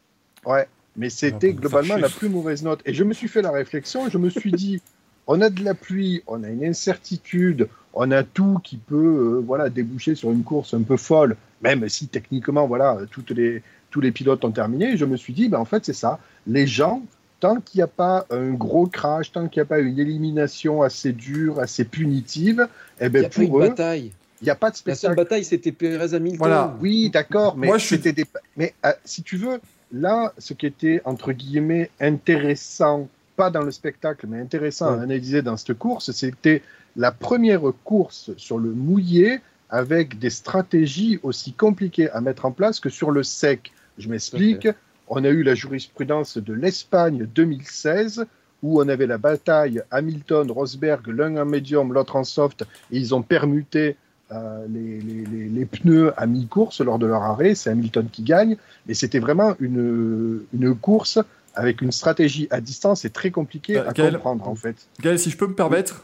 Ouais, 0.47 0.67
mais 0.97 1.11
c'était 1.11 1.49
pas 1.49 1.53
nous 1.53 1.59
globalement 1.61 1.97
la 1.97 2.09
plus 2.09 2.27
mauvaise 2.27 2.63
note. 2.63 2.81
Et 2.85 2.93
je 2.95 3.03
me 3.03 3.13
suis 3.13 3.27
fait 3.27 3.43
la 3.43 3.51
réflexion, 3.51 4.09
je 4.09 4.17
me 4.17 4.31
suis 4.31 4.51
dit, 4.51 4.81
on 5.27 5.39
a 5.41 5.51
de 5.51 5.63
la 5.63 5.75
pluie, 5.75 6.23
on 6.25 6.43
a 6.43 6.49
une 6.49 6.65
incertitude, 6.65 7.69
on 7.93 8.09
a 8.09 8.23
tout 8.23 8.59
qui 8.63 8.77
peut 8.77 8.95
euh, 8.95 9.43
voilà, 9.45 9.69
déboucher 9.69 10.15
sur 10.15 10.31
une 10.31 10.43
course 10.43 10.73
un 10.73 10.81
peu 10.81 10.97
folle, 10.97 11.37
même 11.61 11.87
si 11.87 12.07
techniquement, 12.07 12.65
voilà, 12.65 12.97
toutes 13.11 13.29
les, 13.29 13.61
tous 13.91 14.01
les 14.01 14.11
pilotes 14.11 14.43
ont 14.43 14.51
terminé. 14.51 14.93
Et 14.93 14.97
je 14.97 15.05
me 15.05 15.17
suis 15.17 15.33
dit, 15.33 15.49
ben, 15.49 15.59
en 15.59 15.65
fait, 15.65 15.85
c'est 15.85 15.93
ça. 15.93 16.19
Les 16.47 16.65
gens 16.65 17.03
tant 17.43 17.59
qu'il 17.59 17.79
n'y 17.79 17.83
a 17.83 17.87
pas 17.87 18.25
un 18.29 18.51
gros 18.53 18.87
crash, 18.87 19.33
tant 19.33 19.49
qu'il 19.49 19.59
n'y 19.59 19.63
a 19.63 19.65
pas 19.65 19.79
une 19.79 19.99
élimination 19.99 20.81
assez 20.81 21.11
dure, 21.11 21.59
assez 21.59 21.83
punitive, 21.83 22.69
eh 23.01 23.05
Il 23.07 23.09
ben 23.09 23.19
n'y 23.19 23.25
a 23.25 23.29
pas 23.29 23.41
eu 23.41 23.45
de 23.45 23.49
pour 23.49 23.59
eux, 23.59 23.67
bataille. 23.67 24.11
il 24.41 24.45
n'y 24.45 24.49
a 24.49 24.55
pas 24.55 24.69
de 24.69 24.75
La 24.75 24.95
seule 24.95 24.95
spectacle. 24.95 25.15
bataille, 25.17 25.43
c'était 25.43 25.71
Perez 25.73 26.13
Hamilton. 26.15 26.37
Voilà. 26.37 26.77
Oui, 26.79 27.09
d'accord, 27.09 27.57
mais 27.57 27.67
Moi, 27.67 27.77
je 27.79 27.85
suis- 27.85 27.95
c'était 27.97 28.13
des. 28.13 28.25
Mais 28.55 28.73
euh, 28.85 28.93
si 29.03 29.23
tu 29.23 29.35
veux, 29.35 29.59
là, 29.91 30.31
ce 30.37 30.53
qui 30.53 30.65
était 30.67 31.01
entre 31.03 31.33
guillemets 31.33 31.89
intéressant, 31.99 33.09
pas 33.35 33.49
dans 33.49 33.61
le 33.63 33.71
spectacle, 33.71 34.25
mais 34.29 34.39
intéressant 34.39 34.97
à 34.97 35.01
analyser 35.01 35.41
dans 35.41 35.57
cette 35.57 35.77
course, 35.77 36.11
c'était 36.11 36.61
la 36.95 37.11
première 37.11 37.61
course 37.83 38.31
sur 38.37 38.57
le 38.57 38.69
mouillé 38.71 39.41
avec 39.69 40.17
des 40.17 40.29
stratégies 40.29 41.19
aussi 41.23 41.51
compliquées 41.51 42.09
à 42.11 42.21
mettre 42.21 42.45
en 42.45 42.51
place 42.51 42.79
que 42.79 42.89
sur 42.89 43.11
le 43.11 43.23
sec. 43.23 43.71
Je 43.97 44.07
m'explique. 44.07 44.67
On 45.15 45.23
a 45.23 45.29
eu 45.29 45.43
la 45.43 45.53
jurisprudence 45.53 46.37
de 46.37 46.53
l'Espagne 46.53 47.27
2016 47.35 48.25
où 48.63 48.81
on 48.81 48.87
avait 48.87 49.05
la 49.07 49.17
bataille 49.19 49.83
Hamilton-Rosberg, 49.91 51.07
l'un 51.07 51.37
en 51.37 51.45
médium, 51.45 51.93
l'autre 51.93 52.15
en 52.15 52.23
soft, 52.23 52.63
et 52.91 52.97
ils 52.97 53.13
ont 53.13 53.21
permuté 53.21 53.95
euh, 54.31 54.65
les, 54.69 54.99
les- 55.01 55.25
les- 55.25 55.49
les 55.49 55.65
pneus 55.65 56.13
à 56.17 56.25
mi-course 56.25 56.81
lors 56.81 56.97
de 56.97 57.05
leur 57.05 57.21
arrêt. 57.21 57.53
C'est 57.53 57.69
Hamilton 57.69 58.07
qui 58.11 58.23
gagne. 58.23 58.57
Mais 58.87 58.95
c'était 58.95 59.19
vraiment 59.19 59.55
une, 59.59 60.41
une 60.53 60.73
course 60.75 61.19
avec 61.53 61.81
une 61.81 61.91
stratégie 61.91 62.47
à 62.49 62.59
distance 62.59 63.05
et 63.05 63.11
très 63.11 63.29
compliquée 63.29 63.77
Euh, 63.77 63.89
à 63.89 63.93
Gaël 63.93 64.13
comprendre 64.15 64.47
en 64.47 64.55
fait. 64.55 64.75
Gaël, 65.01 65.19
si 65.19 65.29
je 65.29 65.37
peux 65.37 65.45
me 65.45 65.53
permettre, 65.53 66.03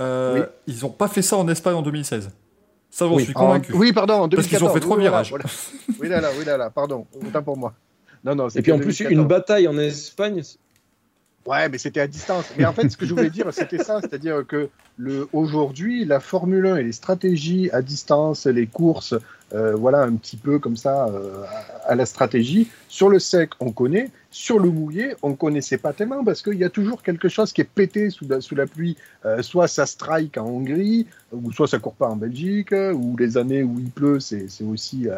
euh, 0.00 0.40
Oui. 0.40 0.46
ils 0.74 0.80
n'ont 0.82 0.88
pas 0.90 1.06
fait 1.06 1.22
ça 1.22 1.36
en 1.36 1.46
Espagne 1.46 1.74
en 1.74 1.82
2016. 1.82 2.30
Ça, 2.90 3.06
j'en 3.06 3.14
Oui. 3.14 3.22
suis 3.24 3.32
En- 3.36 3.40
convaincu. 3.40 3.72
oui, 3.74 3.92
pardon, 3.92 4.14
en 4.14 4.28
Parce 4.28 4.46
qu'ils 4.48 4.56
ont 4.56 4.72
2014. 4.72 4.74
fait 4.74 4.80
trois 4.80 4.96
oui, 4.96 5.02
voilà, 5.06 5.22
virages. 5.22 5.30
voilà. 5.30 5.44
Oui, 6.00 6.08
là, 6.08 6.20
là, 6.20 6.28
oui, 6.38 6.44
là, 6.44 6.56
là, 6.56 6.70
pardon. 6.70 7.06
Autant 7.24 7.42
pour 7.42 7.56
moi. 7.56 7.74
Non, 8.24 8.34
non, 8.34 8.48
Et 8.48 8.62
puis 8.62 8.72
en 8.72 8.76
en 8.76 8.78
plus, 8.78 8.98
2014. 8.98 9.12
une 9.12 9.26
bataille 9.26 9.68
en 9.68 9.78
Espagne. 9.78 10.42
Ouais, 11.44 11.68
mais 11.68 11.78
c'était 11.78 12.00
à 12.00 12.06
distance. 12.06 12.44
Mais 12.56 12.64
en 12.64 12.72
fait, 12.72 12.88
ce 12.88 12.96
que 12.96 13.04
je 13.04 13.14
voulais 13.14 13.30
dire, 13.30 13.52
c'était 13.52 13.82
ça, 13.82 14.00
c'est-à-dire 14.00 14.46
que 14.46 14.68
le 14.96 15.28
aujourd'hui, 15.32 16.04
la 16.04 16.20
Formule 16.20 16.66
1 16.66 16.76
et 16.76 16.84
les 16.84 16.92
stratégies 16.92 17.68
à 17.72 17.82
distance, 17.82 18.46
les 18.46 18.66
courses, 18.66 19.14
euh, 19.54 19.74
voilà, 19.74 20.02
un 20.02 20.14
petit 20.14 20.36
peu 20.36 20.58
comme 20.58 20.76
ça 20.76 21.06
euh, 21.06 21.44
à, 21.86 21.94
la 21.94 22.06
stratégie. 22.06 22.70
Sur 22.88 23.08
le 23.08 23.18
sec, 23.18 23.50
on 23.60 23.70
connaît. 23.70 24.10
Sur 24.30 24.58
le 24.58 24.70
mouillé, 24.70 25.14
on 25.22 25.34
connaissait 25.34 25.76
pas 25.76 25.92
tellement 25.92 26.24
parce 26.24 26.40
qu'il 26.40 26.54
y 26.54 26.64
a 26.64 26.70
toujours 26.70 27.02
quelque 27.02 27.28
chose 27.28 27.52
qui 27.52 27.60
est 27.60 27.68
pété 27.68 28.08
sous 28.08 28.26
la, 28.26 28.66
pluie. 28.66 28.96
Euh, 29.26 29.42
soit 29.42 29.68
ça 29.68 29.84
strike 29.84 30.38
en 30.38 30.46
Hongrie, 30.46 31.06
ou 31.32 31.52
soit 31.52 31.68
ça 31.68 31.78
court 31.78 31.94
pas 31.94 32.08
en 32.08 32.16
Belgique, 32.16 32.72
ou 32.72 33.16
les 33.18 33.36
années 33.36 33.62
où 33.62 33.78
il 33.78 33.90
pleut, 33.90 34.20
c'est 34.20 34.46
aussi 34.64 35.08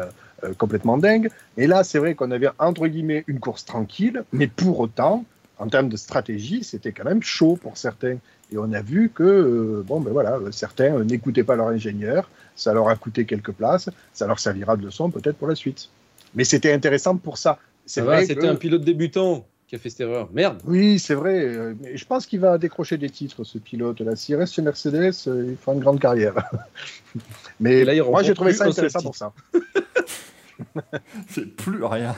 complètement 0.57 0.97
dingue. 0.97 1.29
Et 1.55 1.67
là, 1.67 1.83
c'est 1.85 1.99
vrai 1.99 2.13
qu'on 2.13 2.31
avait 2.31 2.49
entre 2.59 2.87
guillemets 2.87 3.23
une 3.27 3.39
course 3.39 3.63
tranquille, 3.63 4.23
mais 4.33 4.47
pour 4.47 4.81
autant, 4.81 5.23
en 5.59 5.67
termes 5.67 5.87
de 5.87 5.97
stratégie, 5.97 6.65
c'était 6.65 6.91
quand 6.91 7.05
même 7.05 7.23
chaud 7.23 7.57
pour 7.61 7.77
certains. 7.77 8.17
Et 8.51 8.57
on 8.57 8.73
a 8.73 8.81
vu 8.81 9.09
que, 9.09 9.83
bon, 9.87 10.01
ben 10.01 10.11
voilà, 10.11 10.39
certains 10.51 11.03
n'écoutaient 11.03 11.43
pas 11.43 11.55
leur 11.55 11.67
ingénieur, 11.67 12.29
ça 12.55 12.73
leur 12.73 12.87
a 12.89 12.95
coûté 12.95 13.25
quelques 13.25 13.51
places, 13.51 13.89
ça 14.13 14.27
leur 14.27 14.39
servira 14.39 14.75
de 14.77 14.83
leçon 14.85 15.09
peut-être 15.11 15.37
pour 15.37 15.47
la 15.47 15.55
suite. 15.55 15.89
Mais 16.35 16.43
c'était 16.43 16.73
intéressant 16.73 17.17
pour 17.17 17.37
ça. 17.37 17.59
C'est 17.85 18.01
vrai 18.01 18.25
c'était 18.25 18.41
que- 18.41 18.45
un 18.47 18.55
pilote 18.55 18.81
débutant 18.83 19.45
qui 19.67 19.75
a 19.75 19.79
fait 19.79 19.89
cette 19.89 20.01
erreur. 20.01 20.29
Merde. 20.33 20.61
Oui, 20.65 20.99
c'est 20.99 21.15
vrai. 21.15 21.41
euh, 21.43 21.73
Mais 21.81 21.97
je 21.97 22.05
pense 22.05 22.25
qu'il 22.27 22.39
va 22.39 22.57
décrocher 22.57 22.97
des 22.97 23.09
titres, 23.09 23.43
ce 23.43 23.57
pilote-là. 23.57 24.15
S'il 24.15 24.35
reste 24.35 24.53
chez 24.53 24.61
Mercedes, 24.61 25.13
euh, 25.27 25.47
il 25.51 25.57
fera 25.57 25.73
une 25.73 25.79
grande 25.79 25.99
carrière. 25.99 26.35
Mais 27.59 27.83
là, 27.83 27.93
moi, 28.03 28.21
j'ai 28.23 28.33
trouvé 28.35 28.53
ça 28.53 28.65
intéressant 28.65 29.01
pour 29.01 29.15
ça. 29.15 29.33
C'est 31.29 31.45
plus 31.55 31.83
rien. 31.83 32.15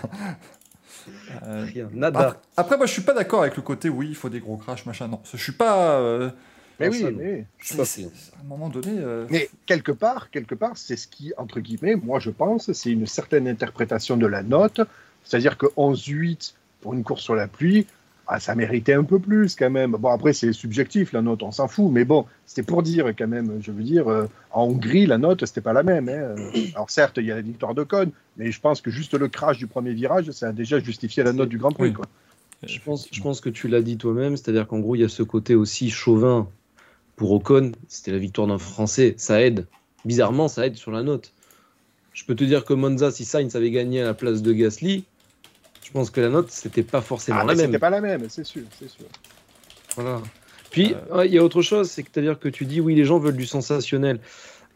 Euh, 1.43 1.65
Rien, 1.73 1.89
nada. 1.93 2.19
après, 2.19 2.39
après, 2.57 2.77
moi, 2.77 2.85
je 2.85 2.91
suis 2.91 3.01
pas 3.01 3.13
d'accord 3.13 3.41
avec 3.41 3.55
le 3.55 3.61
côté 3.61 3.87
oui, 3.89 4.07
il 4.09 4.15
faut 4.15 4.29
des 4.29 4.39
gros 4.41 4.57
crashs, 4.57 4.85
machin. 4.85 5.07
Non, 5.07 5.21
je 5.31 5.37
suis 5.37 5.53
pas. 5.53 5.91
euh, 5.99 6.29
Mais 6.79 6.89
oui, 6.89 6.99
ça, 7.01 7.11
mais... 7.11 7.45
À 8.37 8.41
un 8.41 8.47
moment 8.47 8.69
donné. 8.69 8.91
euh, 8.99 9.25
Mais 9.29 9.49
quelque 9.65 9.91
part, 9.91 10.29
quelque 10.29 10.55
part, 10.55 10.77
c'est 10.77 10.95
ce 10.95 11.07
qui, 11.07 11.33
entre 11.37 11.59
guillemets, 11.59 11.95
moi 11.95 12.19
je 12.19 12.29
pense, 12.29 12.71
c'est 12.71 12.91
une 12.91 13.07
certaine 13.07 13.47
interprétation 13.47 14.17
de 14.17 14.27
la 14.27 14.43
note. 14.43 14.81
C'est-à-dire 15.23 15.57
que 15.57 15.65
11-8 15.75 16.53
pour 16.81 16.93
une 16.93 17.03
course 17.03 17.21
sur 17.21 17.35
la 17.35 17.47
pluie, 17.47 17.87
ah, 18.27 18.39
ça 18.41 18.55
méritait 18.55 18.93
un 18.93 19.03
peu 19.05 19.19
plus 19.19 19.55
quand 19.55 19.69
même. 19.69 19.91
Bon, 19.91 20.09
après, 20.09 20.33
c'est 20.33 20.51
subjectif 20.53 21.13
la 21.13 21.21
note, 21.21 21.43
on 21.43 21.51
s'en 21.51 21.67
fout. 21.69 21.89
Mais 21.91 22.03
bon, 22.05 22.25
c'était 22.45 22.61
pour 22.63 22.83
dire 22.83 23.07
quand 23.17 23.27
même, 23.27 23.59
je 23.61 23.71
veux 23.71 23.83
dire, 23.83 24.09
euh, 24.09 24.25
en 24.51 24.63
Hongrie, 24.65 25.05
la 25.05 25.17
note, 25.17 25.45
c'était 25.45 25.61
pas 25.61 25.73
la 25.73 25.83
même. 25.83 26.09
hein. 26.09 26.35
Alors 26.75 26.89
certes, 26.89 27.17
il 27.17 27.25
y 27.25 27.31
a 27.31 27.35
la 27.35 27.41
victoire 27.41 27.73
de 27.73 27.83
Cône, 27.83 28.11
mais 28.35 28.51
je 28.51 28.59
pense 28.59 28.81
que 28.81 28.91
juste 28.91 29.13
le 29.13 29.27
crash 29.29 29.57
du 29.57 29.67
premier 29.67 29.93
virage, 29.93 30.29
ça 30.31 30.49
a 30.49 30.51
déjà 30.51 30.79
justifié 30.79 31.23
la 31.23 31.31
note 31.33 31.49
du 31.49 31.57
Grand 31.57 31.71
Prix. 31.71 31.87
Oui. 31.89 31.93
Quoi. 31.93 32.05
Je 32.63 32.79
pense, 32.79 33.07
je 33.11 33.21
pense 33.21 33.39
que 33.39 33.49
tu 33.49 33.67
l'as 33.69 33.81
dit 33.81 33.97
toi-même, 33.97 34.35
c'est-à-dire 34.35 34.67
qu'en 34.67 34.79
gros, 34.79 34.95
il 34.95 35.01
y 35.01 35.05
a 35.05 35.09
ce 35.09 35.23
côté 35.23 35.55
aussi 35.55 35.89
chauvin 35.89 36.49
pour 37.17 37.31
Ocon. 37.33 37.73
C'était 37.89 38.11
la 38.11 38.17
victoire 38.19 38.47
d'un 38.47 38.57
Français, 38.57 39.15
ça 39.17 39.41
aide. 39.41 39.65
Bizarrement, 40.05 40.47
ça 40.47 40.65
aide 40.65 40.75
sur 40.77 40.91
la 40.91 41.03
note. 41.03 41.33
Je 42.13 42.23
peux 42.23 42.35
te 42.35 42.45
dire 42.45 42.63
que 42.63 42.73
Monza, 42.73 43.11
si 43.11 43.25
Sainz 43.25 43.55
avait 43.55 43.71
gagné 43.71 44.01
à 44.01 44.05
la 44.05 44.13
place 44.13 44.41
de 44.41 44.53
Gasly, 44.53 45.03
je 45.83 45.91
pense 45.91 46.09
que 46.09 46.21
la 46.21 46.29
note, 46.29 46.49
c'était 46.51 46.83
pas 46.83 47.01
forcément 47.01 47.39
Ah, 47.41 47.45
la 47.45 47.55
même. 47.55 47.65
c'était 47.67 47.79
pas 47.79 47.89
la 47.89 48.01
même, 48.01 48.25
c'est 48.29 48.45
sûr, 48.45 48.63
c'est 48.79 48.89
sûr. 48.89 49.05
Voilà. 49.95 50.21
Puis, 50.71 50.95
ouais, 51.13 51.27
il 51.27 51.33
y 51.33 51.37
a 51.37 51.43
autre 51.43 51.61
chose, 51.61 51.89
c'est-à-dire 51.89 52.39
que 52.39 52.49
tu 52.49 52.65
dis, 52.65 52.79
oui, 52.81 52.95
les 52.95 53.03
gens 53.05 53.19
veulent 53.19 53.35
du 53.35 53.45
sensationnel. 53.45 54.19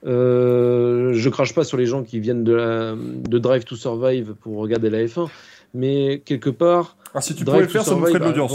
Euh, 0.05 1.13
je 1.13 1.29
crache 1.29 1.53
pas 1.53 1.63
sur 1.63 1.77
les 1.77 1.85
gens 1.85 2.03
qui 2.03 2.19
viennent 2.19 2.43
de, 2.43 2.53
la, 2.53 2.95
de 2.95 3.39
Drive 3.39 3.65
to 3.65 3.75
Survive 3.75 4.33
pour 4.41 4.57
regarder 4.57 4.89
la 4.89 5.03
F1, 5.03 5.29
mais 5.73 6.21
quelque 6.25 6.49
part, 6.49 6.95
Ah, 7.13 7.21
si 7.21 7.35
tu 7.35 7.43
Drive 7.43 7.67
pouvais 7.67 7.67
le 7.67 7.71
faire, 7.71 7.83
ça 7.83 7.95
nous 7.95 8.05
ferait 8.05 8.19
de 8.19 8.25
l'audience. 8.25 8.53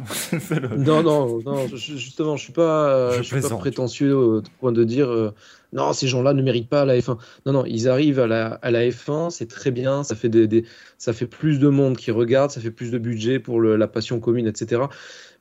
Non, 0.78 1.02
non, 1.02 1.40
non, 1.44 1.66
je- 1.68 1.76
justement, 1.96 2.36
je 2.36 2.44
suis 2.44 2.52
pas, 2.52 2.90
euh, 2.90 3.10
Je 3.12 3.18
je 3.18 3.22
suis 3.22 3.34
pas 3.42 3.48
prétentieux 3.60 4.16
au 4.16 4.42
point 4.60 4.72
de 4.72 4.84
dire 4.84 5.08
euh, 5.10 5.32
non, 5.72 5.92
ces 5.92 6.08
gens-là 6.08 6.32
ne 6.34 6.42
méritent 6.42 6.68
pas 6.68 6.84
la 6.84 6.96
F1. 6.98 7.18
Non, 7.46 7.52
non, 7.52 7.64
ils 7.66 7.88
arrivent 7.88 8.18
à 8.20 8.26
la, 8.26 8.54
à 8.54 8.70
la 8.70 8.88
F1, 8.88 9.30
c'est 9.30 9.46
très 9.48 9.70
bien, 9.70 10.02
ça 10.02 10.14
fait 10.16 10.28
des, 10.28 10.46
des- 10.48 10.64
ça 10.98 11.12
fait 11.12 11.26
plus 11.26 11.58
de 11.58 11.68
monde 11.68 11.96
qui 11.96 12.10
regarde, 12.10 12.50
ça 12.50 12.60
fait 12.60 12.70
plus 12.70 12.90
de 12.90 12.98
budget 12.98 13.38
pour 13.38 13.60
le- 13.60 13.76
la 13.76 13.86
passion 13.88 14.20
commune, 14.20 14.46
etc. 14.46 14.82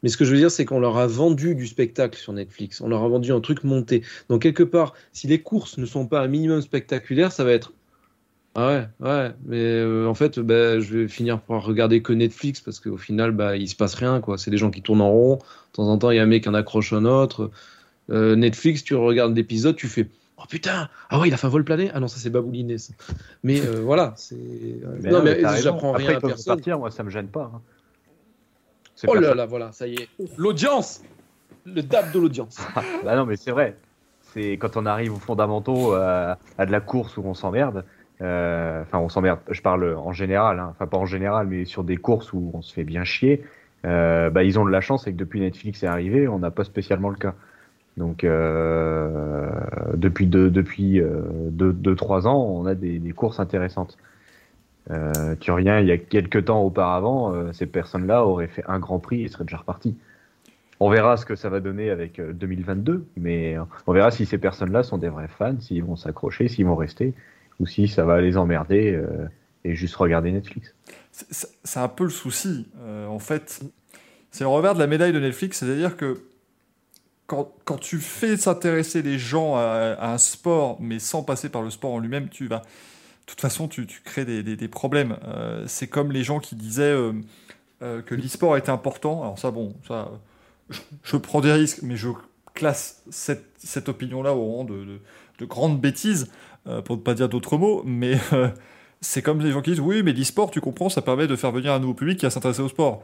Mais 0.04 0.10
ce 0.10 0.18
que 0.18 0.26
je 0.26 0.32
veux 0.32 0.38
dire, 0.38 0.52
c'est 0.52 0.66
qu'on 0.66 0.80
leur 0.80 0.98
a 0.98 1.08
vendu 1.08 1.56
du 1.56 1.68
spectacle 1.68 2.18
sur 2.18 2.32
Netflix, 2.34 2.80
on 2.82 2.88
leur 2.88 3.04
a 3.04 3.08
vendu 3.08 3.32
un 3.34 3.42
truc 3.42 3.64
monté. 3.64 4.04
Donc 4.30 4.42
quelque 4.44 4.64
part, 4.64 4.94
si 5.14 5.28
les 5.28 5.42
courses 5.42 5.78
ne 5.78 5.86
sont 5.86 6.06
pas 6.08 6.22
un 6.22 6.28
minimum 6.28 6.62
spectaculaires, 6.62 7.32
ça 7.32 7.44
va 7.44 7.52
être 7.52 7.74
ouais, 8.68 8.88
ouais, 9.00 9.32
mais 9.46 9.62
euh, 9.64 10.08
en 10.08 10.14
fait, 10.14 10.40
bah, 10.40 10.80
je 10.80 10.98
vais 10.98 11.08
finir 11.08 11.40
par 11.40 11.64
regarder 11.64 12.02
que 12.02 12.14
Netflix 12.14 12.62
parce 12.62 12.80
qu'au 12.80 12.98
final, 12.98 13.32
bah, 13.32 13.56
il 13.56 13.68
se 13.68 13.76
passe 13.76 13.94
rien, 13.96 14.22
quoi. 14.22 14.38
C'est 14.38 14.50
des 14.52 14.58
gens 14.58 14.72
qui 14.72 14.82
tournent 14.82 15.02
en 15.02 15.12
rond. 15.12 15.36
De 15.36 15.42
temps 15.74 15.88
en 15.88 15.98
temps, 15.98 16.10
il 16.12 16.18
y 16.18 16.20
a 16.20 16.24
un 16.24 16.28
mec 16.28 16.44
qui 16.44 16.50
en 16.50 16.54
accroche 16.54 16.92
un 16.94 17.06
autre. 17.06 17.52
Euh, 18.10 18.36
Netflix, 18.36 18.84
tu 18.84 18.96
regardes 18.96 19.36
l'épisode, 19.36 19.76
tu 19.76 19.88
fais 19.88 20.08
Oh 20.42 20.46
putain, 20.50 20.90
ah 21.10 21.20
ouais, 21.20 21.28
il 21.28 21.34
a 21.34 21.38
fait 21.38 21.48
un 21.48 21.50
vol 21.50 21.66
plané. 21.66 21.92
Ah 21.94 22.00
non, 22.00 22.08
ça 22.08 22.18
c'est 22.18 22.30
babouliné, 22.30 22.78
ça. 22.78 22.94
Mais 23.44 23.60
euh, 23.60 23.82
voilà, 23.82 24.14
c'est. 24.16 24.36
Non, 25.04 25.22
mais 25.22 25.42
j'apprends 25.62 25.92
rien 25.92 26.16
à 26.16 26.22
personne. 26.22 26.56
partir, 26.56 26.80
moi 26.80 26.92
ça 26.92 27.04
me 27.04 27.10
gêne 27.10 27.28
pas. 27.28 27.52
hein. 27.54 27.62
Oh 29.06 29.16
là 29.16 29.36
là, 29.36 29.46
voilà, 29.46 29.72
ça 29.74 29.86
y 29.86 29.96
est. 29.96 30.08
L'audience 30.38 31.02
Le 31.66 31.82
dab 31.84 32.12
de 32.14 32.20
l'audience. 32.20 32.58
Bah 33.04 33.16
non, 33.16 33.26
mais 33.26 33.36
c'est 33.36 33.52
vrai. 33.52 33.76
C'est 34.34 34.54
quand 34.54 34.78
on 34.78 34.86
arrive 34.86 35.14
aux 35.14 35.20
fondamentaux, 35.20 35.94
à 35.94 36.38
de 36.58 36.72
la 36.72 36.80
course 36.80 37.18
où 37.18 37.22
on 37.26 37.34
s'emmerde. 37.34 37.84
Euh, 38.22 38.82
Enfin, 38.84 39.00
on 39.00 39.10
s'emmerde. 39.10 39.40
Je 39.50 39.62
parle 39.62 39.96
en 39.96 40.12
général. 40.14 40.60
hein. 40.60 40.70
Enfin, 40.72 40.88
pas 40.88 40.98
en 40.98 41.06
général, 41.06 41.48
mais 41.48 41.66
sur 41.66 41.84
des 41.84 41.98
courses 41.98 42.34
où 42.34 42.52
on 42.54 42.62
se 42.62 42.74
fait 42.74 42.84
bien 42.84 43.04
chier. 43.04 43.44
euh, 43.86 44.30
bah, 44.30 44.44
ils 44.44 44.60
ont 44.60 44.66
de 44.66 44.72
la 44.72 44.82
chance 44.82 45.08
et 45.08 45.12
que 45.14 45.18
depuis 45.18 45.40
Netflix 45.40 45.84
est 45.84 45.88
arrivé, 45.88 46.28
on 46.28 46.40
n'a 46.40 46.52
pas 46.52 46.64
spécialement 46.64 47.10
le 47.10 47.16
cas. 47.16 47.36
Donc, 47.98 48.24
euh, 48.24 49.50
depuis 49.96 50.28
deux, 50.28 50.50
depuis 50.50 51.02
deux, 51.52 51.74
deux, 51.74 51.96
ans, 52.28 52.44
on 52.44 52.66
a 52.66 52.76
des, 52.76 53.00
courses 53.16 53.40
intéressantes. 53.40 53.98
Euh, 54.92 55.36
tu 55.40 55.52
reviens 55.52 55.80
il 55.80 55.88
y 55.88 55.92
a 55.92 55.98
quelques 55.98 56.46
temps 56.46 56.62
auparavant, 56.64 57.54
ces 57.54 57.68
personnes-là 57.68 58.26
auraient 58.26 58.48
fait 58.48 58.64
un 58.68 58.80
Grand 58.80 59.00
Prix 59.00 59.24
et 59.24 59.28
seraient 59.28 59.44
déjà 59.46 59.58
repartis. 59.58 59.96
On 60.82 60.90
verra 60.90 61.18
ce 61.18 61.26
que 61.26 61.36
ça 61.36 61.50
va 61.50 61.60
donner 61.60 61.90
avec 61.90 62.20
euh, 62.20 62.32
2022, 62.32 63.06
mais 63.18 63.58
on 63.86 63.94
verra 63.94 64.12
si 64.12 64.26
ces 64.26 64.38
personnes-là 64.38 64.84
sont 64.84 64.98
des 64.98 65.10
vrais 65.10 65.28
fans, 65.28 65.60
s'ils 65.60 65.84
vont 65.84 65.98
s'accrocher, 65.98 66.48
s'ils 66.48 66.66
vont 66.66 66.76
rester, 66.76 67.14
ou 67.60 67.66
si 67.66 67.88
ça 67.88 68.06
va 68.06 68.22
les 68.22 68.38
emmerder 68.38 68.94
euh, 68.94 69.28
et 69.64 69.76
juste 69.76 69.96
regarder 69.96 70.32
Netflix. 70.32 70.74
C'est- 71.12 71.80
un 71.80 71.88
peu 71.88 72.06
le 72.06 72.10
souci. 72.10 72.68
euh, 72.80 73.08
en 73.08 73.20
fait, 73.20 73.62
c'est 74.32 74.44
le 74.44 74.48
revers 74.48 74.74
de 74.74 74.80
la 74.80 74.88
médaille 74.88 75.14
de 75.14 75.20
Netflix, 75.20 75.60
c'est-à-dire 75.60 75.98
que 75.98 76.22
quand, 77.28 77.52
quand 77.66 77.78
tu 77.78 78.00
fais 78.00 78.38
s'intéresser 78.38 79.02
les 79.02 79.20
gens 79.20 79.56
à, 79.56 79.98
un 80.00 80.18
sport, 80.18 80.78
mais 80.82 80.98
sans 81.00 81.24
passer 81.24 81.50
par 81.50 81.62
le 81.62 81.70
sport 81.70 81.92
en 81.92 82.00
lui-même, 82.00 82.30
tu 82.30 82.48
vas. 82.48 82.60
De 82.60 83.32
toute 83.34 83.42
façon, 83.42 83.68
tu, 83.68 83.86
crées 84.04 84.26
des, 84.26 84.68
problèmes. 84.68 85.18
Euh, 85.28 85.64
c'est 85.68 85.86
comme 85.86 86.12
les 86.12 86.24
gens 86.24 86.40
qui 86.40 86.56
disaient 86.56 86.96
que 87.80 88.16
l'e-sport 88.16 88.58
était 88.58 88.72
important. 88.72 89.22
Alors, 89.22 89.38
ça, 89.38 89.52
bon, 89.52 89.76
ça. 89.88 90.10
Je, 91.04 91.18
prends 91.18 91.40
des 91.40 91.52
risques, 91.52 91.84
mais 91.84 91.96
je 91.96 92.10
classe 92.56 93.04
cette, 93.12 93.46
cette 93.58 93.90
opinion-là 93.90 94.34
au 94.34 94.44
rang 94.52 94.64
de, 94.64 94.84
de, 94.84 95.00
de 95.40 95.46
grande 95.46 95.80
bêtise, 95.80 96.32
euh, 96.70 96.82
pour 96.82 96.96
ne 96.98 97.02
pas 97.02 97.14
dire 97.16 97.28
d'autres 97.30 97.58
mots, 97.58 97.84
mais. 97.86 98.18
euh, 98.34 98.50
c'est 99.02 99.22
comme 99.22 99.40
les 99.40 99.52
gens 99.52 99.62
qui 99.62 99.70
disent 99.72 99.80
oui, 99.80 100.04
mais 100.04 100.12
l'e-sport, 100.12 100.52
tu 100.52 100.60
comprends, 100.60 100.90
ça 100.90 101.02
permet 101.02 101.26
de 101.26 101.38
faire 101.38 101.52
venir 101.54 101.72
un 101.72 101.80
nouveau 101.80 101.94
public 101.94 102.20
qui 102.20 102.26
va 102.26 102.30
s'intéresser 102.30 102.62
au 102.62 102.68
sport. 102.68 103.02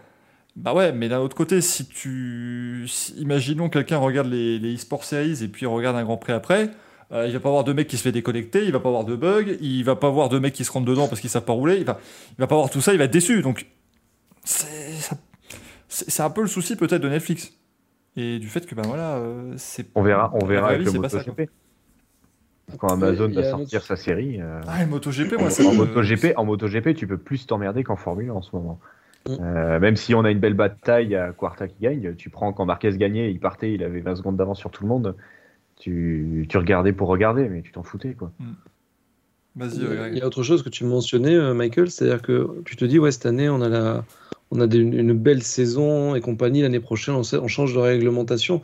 Bah 0.58 0.74
ouais, 0.74 0.92
mais 0.92 1.08
d'un 1.08 1.20
autre 1.20 1.38
côté, 1.38 1.62
si 1.62 1.86
tu. 1.88 2.84
si- 2.88 3.14
imaginons 3.14 3.70
quelqu'un 3.70 3.98
regarde 3.98 4.28
les, 4.28 4.60
les 4.60 4.76
e-sport 4.76 5.06
series 5.06 5.42
et 5.42 5.48
puis 5.48 5.66
regarde 5.66 5.96
un 5.96 6.04
Grand 6.04 6.18
Prix 6.18 6.34
après, 6.34 6.70
euh, 7.14 7.28
il 7.28 7.34
va 7.34 7.40
pas 7.40 7.48
avoir 7.48 7.64
de 7.64 7.72
mec 7.72 7.88
qui 7.88 7.96
se 7.96 8.04
fait 8.04 8.12
déconnecter, 8.12 8.66
il 8.66 8.74
va 8.74 8.82
pas 8.82 8.90
avoir 8.90 9.06
de 9.06 9.16
bugs, 9.16 9.56
il 9.62 9.84
va 9.86 9.96
pas 9.96 10.08
avoir 10.08 10.28
de 10.28 10.38
mecs 10.38 10.54
qui 10.54 10.66
se 10.66 10.72
rentrent 10.74 10.86
dedans 10.86 11.08
parce 11.08 11.22
qu'ils 11.22 11.30
savent 11.30 11.46
pas 11.46 11.54
rouler, 11.54 11.78
il 11.78 11.86
va, 11.86 11.98
il 12.32 12.40
va 12.42 12.48
pas 12.48 12.56
avoir 12.56 12.70
tout 12.70 12.82
ça, 12.82 12.92
il 12.92 12.98
va 12.98 13.06
être 13.06 13.14
déçu. 13.14 13.42
Donc, 13.42 13.66
c'est 15.88 16.24
un 16.24 16.30
peu 16.30 16.42
le 16.42 16.48
souci 16.48 16.76
peut-être 16.76 17.02
de 17.02 17.10
Netflix. 17.10 17.54
Et 18.18 18.40
du 18.40 18.48
fait 18.50 18.66
que, 18.66 18.76
ben 18.76 18.84
voilà, 18.86 19.16
euh, 19.16 19.54
c'est. 19.58 19.88
On 19.96 20.02
verra, 20.04 20.32
on 20.34 20.46
verra 20.46 20.70
avec 20.70 20.86
le 20.86 20.92
c'est 20.92 21.00
pas 21.00 21.10
ça, 21.10 21.24
quoi. 21.24 21.34
MotoGP. 21.38 21.52
Quand 22.80 22.90
Amazon 22.90 23.30
va 23.30 23.44
sortir 23.44 23.78
autre- 23.80 23.86
sa 23.88 23.96
série. 23.96 24.42
euh, 24.42 24.60
Ah, 24.68 24.84
et 24.84 24.86
MotoGP, 24.86 25.38
moi, 25.40 25.50
ça 25.50 25.64
en, 25.64 25.74
MotoGP, 25.74 26.34
en 26.36 26.46
MotoGP, 26.46 26.96
tu 26.96 27.06
peux 27.08 27.18
plus 27.18 27.46
t'emmerder 27.46 27.84
qu'en 27.84 27.96
Formule 27.96 28.30
1 28.30 28.34
en 28.34 28.42
ce 28.42 28.56
moment. 28.56 28.80
Mm. 29.28 29.34
Euh, 29.40 29.80
même 29.80 29.96
si 29.96 30.14
on 30.16 30.24
a 30.24 30.32
une 30.32 30.40
belle 30.40 30.54
bataille 30.56 31.16
à 31.16 31.32
Quarta 31.32 31.68
qui 31.68 31.76
gagne, 31.82 32.16
tu 32.16 32.30
prends 32.30 32.54
quand 32.54 32.66
Marquez 32.66 32.92
gagnait, 32.98 33.32
il 33.32 33.40
partait, 33.40 33.74
il 33.74 33.84
avait 33.84 34.00
20 34.02 34.16
secondes 34.16 34.38
d'avance 34.38 34.60
sur 34.60 34.72
tout 34.72 34.84
le 34.84 34.90
monde. 34.90 35.16
Tu, 35.78 36.46
tu 36.50 36.58
regardais 36.58 36.94
pour 36.94 37.08
regarder, 37.10 37.50
mais 37.50 37.62
tu 37.62 37.72
t'en 37.72 37.84
foutais 37.84 38.14
quoi. 38.14 38.32
Vas-y, 39.56 39.76
Il 39.78 39.84
y, 39.84 39.86
a, 39.86 39.96
Greg. 39.96 40.14
il 40.14 40.20
y 40.20 40.22
a 40.22 40.28
autre 40.28 40.44
chose 40.44 40.64
que 40.64 40.70
tu 40.70 40.84
mentionnais, 40.86 41.34
euh, 41.36 41.54
Michael, 41.54 41.90
c'est-à-dire 41.90 42.22
que 42.22 42.62
tu 42.66 42.76
te 42.76 42.84
dis, 42.86 43.00
ouais, 43.00 43.12
cette 43.12 43.26
année, 43.26 43.48
on 43.50 43.62
a, 43.62 43.70
la, 43.70 44.04
on 44.52 44.60
a 44.60 44.68
des- 44.68 44.78
une, 44.80 45.14
belle 45.14 45.44
saison 45.44 46.14
et 46.16 46.22
compagnie, 46.22 46.62
l'année 46.62 46.80
prochaine, 46.80 47.16
on 47.16 47.48
change 47.48 47.74
de 47.74 47.80
réglementation. 47.80 48.62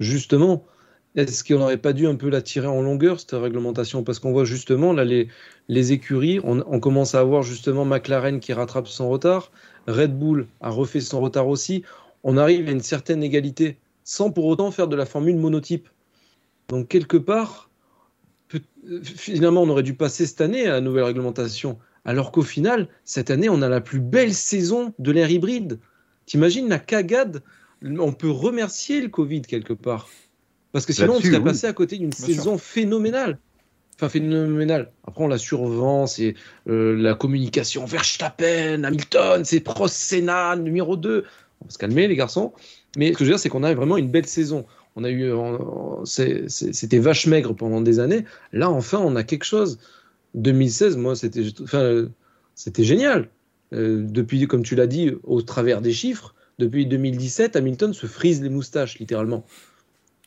Justement, 0.00 0.64
est-ce 1.22 1.44
qu'on 1.44 1.58
n'aurait 1.58 1.78
pas 1.78 1.92
dû 1.92 2.06
un 2.06 2.14
peu 2.14 2.28
la 2.28 2.42
tirer 2.42 2.66
en 2.66 2.82
longueur, 2.82 3.18
cette 3.20 3.32
réglementation? 3.32 4.04
Parce 4.04 4.18
qu'on 4.18 4.32
voit 4.32 4.44
justement, 4.44 4.92
là, 4.92 5.04
les, 5.04 5.92
écuries, 5.92 6.40
on, 6.44 6.62
on 6.66 6.80
commence 6.80 7.14
à 7.14 7.20
avoir 7.20 7.42
justement 7.42 7.84
McLaren 7.84 8.40
qui 8.40 8.52
rattrape 8.52 8.88
son 8.88 9.08
retard, 9.08 9.50
Red 9.86 10.18
Bull 10.18 10.46
a 10.60 10.70
refait 10.70 11.00
son 11.00 11.20
retard 11.20 11.48
aussi. 11.48 11.82
On 12.24 12.36
arrive 12.36 12.68
à 12.68 12.72
une 12.72 12.80
certaine 12.80 13.22
égalité, 13.22 13.78
sans 14.04 14.30
pour 14.30 14.46
autant 14.46 14.70
faire 14.70 14.88
de 14.88 14.96
la 14.96 15.06
formule 15.06 15.36
monotype. 15.36 15.88
Donc, 16.68 16.88
quelque 16.88 17.16
part, 17.16 17.70
finalement, 19.02 19.62
on 19.62 19.68
aurait 19.68 19.82
dû 19.82 19.94
passer 19.94 20.26
cette 20.26 20.40
année 20.40 20.66
à 20.66 20.72
la 20.72 20.80
nouvelle 20.80 21.04
réglementation. 21.04 21.78
Alors 22.04 22.32
qu'au 22.32 22.42
final, 22.42 22.88
cette 23.04 23.30
année, 23.30 23.48
on 23.48 23.62
a 23.62 23.68
la 23.68 23.80
plus 23.80 24.00
belle 24.00 24.34
saison 24.34 24.94
de 24.98 25.10
l'ère 25.10 25.30
hybride. 25.30 25.78
T'imagines 26.26 26.68
la 26.68 26.78
cagade? 26.78 27.42
On 27.82 28.12
peut 28.12 28.30
remercier 28.30 29.00
le 29.00 29.08
Covid 29.08 29.42
quelque 29.42 29.72
part. 29.72 30.08
Parce 30.72 30.86
que 30.86 30.92
sinon, 30.92 31.14
on 31.14 31.20
serait 31.20 31.38
oui. 31.38 31.44
passé 31.44 31.66
à 31.66 31.72
côté 31.72 31.98
d'une 31.98 32.12
saison 32.12 32.58
phénoménale. 32.58 33.38
Enfin, 33.96 34.08
phénoménale. 34.08 34.92
Après, 35.06 35.24
on 35.24 35.28
la 35.28 35.38
survend, 35.38 36.06
c'est 36.06 36.34
euh, 36.68 36.94
la 36.96 37.14
communication. 37.14 37.84
Verstappen, 37.84 38.84
Hamilton, 38.84 39.44
c'est 39.44 39.60
Prost, 39.60 39.94
Senna, 39.94 40.54
numéro 40.56 40.96
2. 40.96 41.24
On 41.60 41.64
va 41.64 41.70
se 41.70 41.78
calmer, 41.78 42.06
les 42.06 42.16
garçons. 42.16 42.52
Mais 42.96 43.12
ce 43.12 43.18
que 43.18 43.24
je 43.24 43.24
veux 43.24 43.34
dire, 43.34 43.40
c'est 43.40 43.48
qu'on 43.48 43.64
a 43.64 43.74
vraiment 43.74 43.96
une 43.96 44.10
belle 44.10 44.26
saison. 44.26 44.66
On 44.96 45.04
a 45.04 45.10
eu, 45.10 45.24
euh, 45.24 46.04
c'était 46.04 46.98
vache 46.98 47.26
maigre 47.26 47.54
pendant 47.54 47.80
des 47.80 48.00
années. 48.00 48.24
Là, 48.52 48.70
enfin, 48.70 48.98
on 48.98 49.16
a 49.16 49.22
quelque 49.22 49.44
chose. 49.44 49.78
2016, 50.34 50.96
moi, 50.96 51.16
c'était, 51.16 51.42
enfin, 51.62 51.78
euh, 51.78 52.08
c'était 52.54 52.84
génial. 52.84 53.28
Euh, 53.72 54.02
depuis, 54.02 54.46
comme 54.46 54.62
tu 54.62 54.74
l'as 54.74 54.86
dit, 54.86 55.12
au 55.24 55.42
travers 55.42 55.80
des 55.80 55.92
chiffres, 55.92 56.34
depuis 56.58 56.86
2017, 56.86 57.54
Hamilton 57.54 57.92
se 57.92 58.06
frise 58.06 58.42
les 58.42 58.48
moustaches, 58.48 58.98
littéralement. 58.98 59.44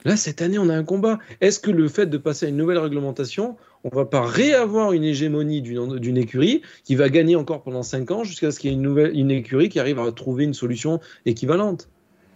Là, 0.03 0.17
cette 0.17 0.41
année, 0.41 0.57
on 0.57 0.69
a 0.69 0.75
un 0.75 0.83
combat. 0.83 1.19
Est-ce 1.41 1.59
que 1.59 1.69
le 1.71 1.87
fait 1.87 2.07
de 2.07 2.17
passer 2.17 2.47
à 2.47 2.49
une 2.49 2.57
nouvelle 2.57 2.79
réglementation, 2.79 3.57
on 3.83 3.89
va 3.95 4.05
pas 4.05 4.25
réavoir 4.25 4.93
une 4.93 5.03
hégémonie 5.03 5.61
d'une 5.61 6.17
écurie 6.17 6.61
qui 6.83 6.95
va 6.95 7.09
gagner 7.09 7.35
encore 7.35 7.61
pendant 7.61 7.83
5 7.83 8.09
ans 8.11 8.23
jusqu'à 8.23 8.51
ce 8.51 8.59
qu'il 8.59 8.71
y 8.71 8.73
ait 8.73 8.75
une, 8.75 8.81
nouvelle, 8.81 9.15
une 9.15 9.29
écurie 9.31 9.69
qui 9.69 9.79
arrive 9.79 9.99
à 9.99 10.11
trouver 10.11 10.43
une 10.45 10.53
solution 10.55 10.99
équivalente? 11.25 11.87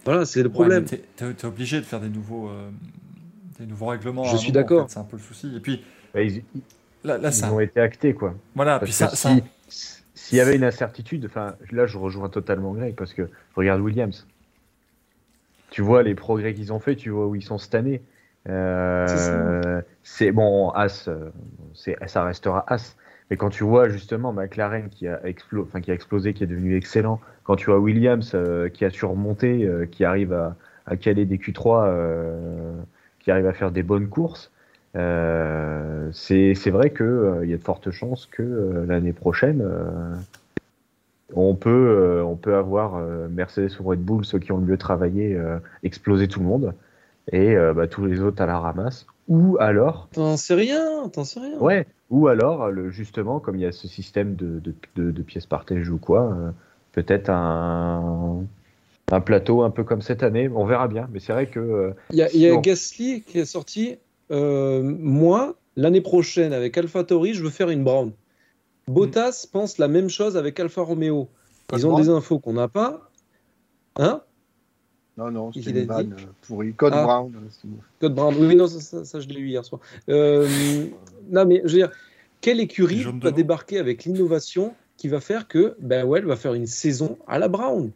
Voilà, 0.04 0.24
c'est 0.24 0.42
le 0.42 0.48
Ouais, 0.48 0.52
problème. 0.54 0.84
t'es- 0.84 1.02
t'es 1.16 1.34
t'es 1.34 1.46
obligé 1.46 1.78
de 1.80 1.84
faire 1.84 2.00
des 2.00 2.08
nouveaux, 2.08 2.48
euh, 2.48 2.70
des 3.58 3.66
nouveaux 3.66 3.86
règlements. 3.86 4.22
Je 4.24 4.36
suis 4.36 4.50
en 4.50 4.54
d'accord. 4.54 4.86
fait, 4.88 4.92
C'est 4.94 5.00
un 5.00 5.04
peu 5.04 5.16
le 5.16 5.22
souci. 5.22 5.52
Et 5.56 5.60
puis, 5.60 5.82
Bah, 6.14 6.22
ils, 6.22 6.42
là, 7.02 7.18
là 7.18 7.30
ils 7.30 7.34
ça. 7.34 7.52
ont 7.52 7.58
été 7.58 7.80
actés 7.80 8.14
quoi. 8.14 8.34
Voilà, 8.54 8.78
Parce 8.78 8.84
puis 8.84 8.92
ça. 8.92 9.08
que 9.08 9.16
ça- 9.16 9.34
si- 9.68 10.02
s'il 10.14 10.38
y 10.38 10.40
avait 10.40 10.54
une 10.54 10.64
incertitude, 10.64 11.26
enfin 11.26 11.56
là 11.72 11.86
je 11.86 11.98
rejoins 11.98 12.28
totalement 12.28 12.72
Greg 12.72 12.94
parce 12.94 13.12
que 13.12 13.28
regarde 13.56 13.80
Williams. 13.80 14.26
Tu 15.76 15.82
vois 15.82 16.02
les 16.02 16.14
progrès 16.14 16.54
qu'ils 16.54 16.72
ont 16.72 16.80
fait, 16.80 16.96
tu 16.96 17.10
vois 17.10 17.26
où 17.26 17.34
ils 17.34 17.42
sont 17.42 17.58
cette 17.58 17.74
année. 17.74 18.00
Euh, 18.48 19.82
c'est 20.02 20.32
bon, 20.32 20.70
As, 20.70 21.06
euh, 21.06 21.28
c'est 21.74 21.98
ça 22.08 22.24
restera 22.24 22.64
As. 22.66 22.96
Mais 23.28 23.36
quand 23.36 23.50
tu 23.50 23.62
vois 23.62 23.90
justement 23.90 24.32
McLaren 24.32 24.88
qui 24.88 25.06
a, 25.06 25.20
explo- 25.26 25.64
enfin, 25.64 25.82
qui 25.82 25.90
a 25.90 25.94
explosé, 25.94 26.32
qui 26.32 26.44
est 26.44 26.46
devenu 26.46 26.78
excellent, 26.78 27.20
quand 27.44 27.56
tu 27.56 27.66
vois 27.66 27.78
Williams 27.78 28.32
euh, 28.34 28.70
qui 28.70 28.86
a 28.86 28.90
surmonté, 28.90 29.66
euh, 29.66 29.84
qui 29.84 30.06
arrive 30.06 30.32
à, 30.32 30.56
à 30.86 30.96
caler 30.96 31.26
des 31.26 31.36
Q3, 31.36 31.88
euh, 31.88 32.72
qui 33.18 33.30
arrive 33.30 33.46
à 33.46 33.52
faire 33.52 33.70
des 33.70 33.82
bonnes 33.82 34.08
courses, 34.08 34.50
c'est 34.94 36.70
vrai 36.70 36.88
qu'il 36.88 37.40
il 37.42 37.50
y 37.50 37.52
a 37.52 37.58
de 37.58 37.62
fortes 37.62 37.90
chances 37.90 38.24
que 38.24 38.86
l'année 38.88 39.12
prochaine, 39.12 39.62
on, 41.34 41.54
peut, 41.54 41.70
euh, 41.70 42.22
on 42.24 42.36
peut 42.36 42.54
avoir 42.54 42.96
euh, 42.96 43.28
Mercedes 43.28 43.70
ou 43.80 43.84
Red 43.84 44.00
Bull, 44.00 44.24
ceux 44.24 44.38
qui 44.38 44.52
ont 44.52 44.58
le 44.58 44.66
mieux 44.66 44.78
travaillé, 44.78 45.34
euh, 45.34 45.58
exploser 45.82 46.28
tout 46.28 46.40
le 46.40 46.46
monde, 46.46 46.74
et 47.32 47.56
euh, 47.56 47.74
bah, 47.74 47.86
tous 47.88 48.04
les 48.06 48.20
autres 48.20 48.40
à 48.42 48.46
la 48.46 48.58
ramasse. 48.58 49.06
Ou 49.28 49.56
alors, 49.58 50.08
T'en 50.12 50.36
sais 50.36 50.54
rien, 50.54 51.08
t'en 51.08 51.24
sais 51.24 51.40
rien. 51.40 51.58
ouais, 51.58 51.86
ou 52.10 52.28
alors, 52.28 52.70
le, 52.70 52.90
justement, 52.90 53.40
comme 53.40 53.56
il 53.56 53.62
y 53.62 53.66
a 53.66 53.72
ce 53.72 53.88
système 53.88 54.36
de, 54.36 54.60
de, 54.60 54.74
de- 54.94 55.10
de 55.10 55.22
pièces 55.22 55.46
partagées 55.46 55.90
ou 55.90 55.98
quoi, 55.98 56.32
euh, 56.32 56.50
peut-être 56.92 57.28
un, 57.28 58.44
un 59.10 59.20
plateau 59.20 59.62
un 59.62 59.70
peu 59.70 59.82
comme 59.82 60.02
cette 60.02 60.22
année, 60.22 60.48
on 60.48 60.64
verra 60.64 60.86
bien. 60.86 61.08
Mais 61.12 61.18
c'est 61.18 61.32
vrai 61.32 61.46
que 61.46 61.58
euh, 61.58 61.90
Il 62.12 62.18
y 62.18 62.22
a, 62.22 62.28
y. 62.32 62.60
Gasly 62.62 63.22
qui 63.22 63.38
est 63.40 63.44
sorti. 63.44 63.96
moi, 64.30 65.54
l'année 65.76 66.00
prochaine, 66.00 66.52
avec 66.52 66.78
AlphaTauri, 66.78 67.34
je 67.34 67.42
veux 67.42 67.50
faire 67.50 67.70
une 67.70 67.84
Brown. 67.84 68.12
Bottas 68.88 69.46
pense 69.50 69.78
la 69.78 69.88
même 69.88 70.08
chose 70.08 70.36
avec 70.36 70.58
Alfa 70.60 70.82
Romeo. 70.82 71.28
Ils 71.72 71.86
ont 71.86 71.98
des 71.98 72.08
infos 72.08 72.38
qu'on 72.38 72.52
n'a 72.52 72.68
pas. 72.68 73.10
Hein 73.98 74.20
Non, 75.16 75.30
non, 75.30 75.50
qu'il 75.50 75.68
une 75.76 75.86
vanne 75.86 76.12
euh, 76.12 76.22
pourrie. 76.42 76.72
Code 76.74 76.92
Ah. 76.94 77.02
Brown. 77.02 77.32
euh, 77.34 77.48
c'est. 77.50 77.68
Code 78.00 78.14
Brown. 78.14 78.34
Oui, 78.38 78.54
non, 78.54 78.68
ça, 78.68 78.80
ça- 78.80 79.04
ça, 79.04 79.18
je 79.20 79.26
l'ai 79.28 79.40
eu 79.40 79.48
hier 79.48 79.64
soir. 79.64 79.80
Euh, 80.08 80.46
non, 81.30 81.44
mais 81.46 81.62
je 81.64 81.72
veux 81.72 81.78
dire, 81.78 81.90
quelle 82.40 82.60
écurie 82.60 83.04
va 83.20 83.32
débarquer 83.32 83.78
avec 83.78 84.04
l'innovation 84.04 84.74
qui 84.96 85.08
va 85.08 85.20
faire 85.20 85.48
que, 85.48 85.74
ben 85.80 86.06
ouais, 86.06 86.20
elle 86.20 86.26
va 86.26 86.36
faire 86.36 86.54
une 86.54 86.66
saison 86.66 87.18
à 87.26 87.38
la 87.40 87.48
Brown? 87.48 87.90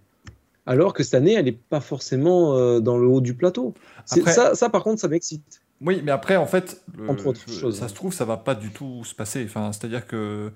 Alors 0.66 0.92
que 0.92 1.02
cette 1.04 1.14
année, 1.14 1.34
elle 1.34 1.44
n'est 1.44 1.52
pas 1.52 1.80
forcément 1.80 2.56
euh, 2.56 2.80
dans 2.80 2.98
le 2.98 3.06
haut 3.06 3.20
du 3.20 3.34
plateau. 3.34 3.74
C'est- 4.06 4.20
Après- 4.20 4.32
Ça, 4.32 4.54
ça, 4.56 4.68
par 4.70 4.82
contre, 4.82 5.00
ça 5.00 5.08
m'excite. 5.08 5.60
Oui, 5.82 6.00
mais 6.04 6.10
après, 6.10 6.36
en 6.36 6.46
fait, 6.46 6.82
le- 6.98 7.08
Entre 7.08 7.28
autres 7.28 7.40
je- 7.46 7.52
choses, 7.52 7.78
ça 7.78 7.84
hein. 7.84 7.88
se 7.88 7.94
trouve, 7.94 8.12
ça 8.12 8.24
va 8.24 8.36
pas 8.36 8.54
du 8.54 8.70
tout 8.70 9.04
se 9.04 9.14
passer. 9.14 9.44
Enfin, 9.44 9.70
c'est-à-dire 9.72 10.06
que 10.06 10.50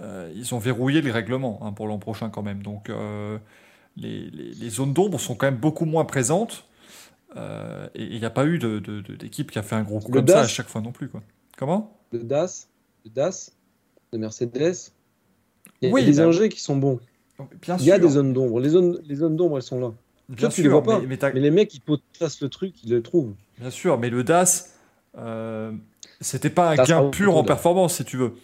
euh, 0.00 0.30
ils 0.34 0.54
ont 0.54 0.58
verrouillé 0.58 1.00
les 1.02 1.10
règlements 1.10 1.60
hein, 1.62 1.72
pour 1.72 1.86
l'an 1.86 1.98
prochain 1.98 2.30
quand 2.30 2.42
même. 2.42 2.62
Donc, 2.62 2.90
euh, 2.90 3.38
les, 3.96 4.30
les- 4.30 4.52
les 4.54 4.70
zones 4.70 4.92
d'ombre 4.92 5.18
sont 5.20 5.34
quand 5.34 5.46
même 5.46 5.56
beaucoup 5.56 5.84
moins 5.84 6.04
présentes. 6.04 6.64
Euh, 7.36 7.88
et 7.94 8.04
il 8.04 8.18
n'y 8.18 8.24
a 8.24 8.30
pas 8.30 8.46
eu 8.46 8.58
de- 8.58 8.78
de- 8.78 9.00
de- 9.00 9.14
d'équipe 9.16 9.50
qui 9.50 9.58
a 9.58 9.62
fait 9.62 9.74
un 9.74 9.82
gros 9.82 9.98
coup 10.00 10.12
Le 10.12 10.20
comme 10.20 10.28
ça 10.28 10.38
à 10.38 10.42
DAS. 10.42 10.48
chaque 10.48 10.68
fois 10.68 10.80
non 10.80 10.92
plus. 10.92 11.08
Quoi. 11.08 11.22
Comment? 11.56 11.96
De 12.12 12.18
DAS, 12.18 12.68
de 13.04 13.10
DAS, 13.10 13.50
de 14.12 14.18
Mercedes. 14.18 14.92
Il 15.82 15.88
y 15.88 15.90
a 15.90 15.94
Oui, 15.94 16.04
des 16.04 16.20
ingés 16.20 16.48
qui 16.48 16.60
sont 16.60 16.76
bons. 16.76 17.00
Bien 17.60 17.76
Il 17.78 17.84
y 17.86 17.90
a 17.90 17.96
sûr, 17.96 18.04
des 18.06 18.12
zones 18.14 18.32
d'ombre. 18.32 18.60
Les 18.60 18.68
zones, 18.68 19.00
les 19.04 19.16
zones 19.16 19.34
d'ombre, 19.36 19.56
elles 19.56 19.62
sont 19.64 19.80
là. 19.80 19.92
bien 20.28 20.48
Toi, 20.48 20.54
tu 20.54 20.62
les 20.62 20.68
sûr, 20.68 20.80
vois 20.80 20.82
pas. 20.84 21.00
mais, 21.00 21.06
mais 21.08 21.16
t'as- 21.16 21.32
Mais 21.32 21.40
les 21.40 21.50
mecs, 21.50 21.74
ils 21.74 21.80
potassent 21.80 22.40
le 22.40 22.48
truc, 22.48 22.74
ils 22.84 22.90
le 22.90 23.02
trouvent. 23.02 23.34
Bien 23.58 23.70
sûr, 23.70 23.98
mais 23.98 24.10
le 24.10 24.22
DAS, 24.22 24.72
c'était 26.20 26.50
pas 26.50 26.70
un 26.70 26.74
DAS 26.76 26.86
gain 26.86 27.10
pur 27.10 27.36
en 27.36 27.42
performance, 27.44 27.96
si 27.96 28.04
tu 28.04 28.16
veux. 28.16 28.34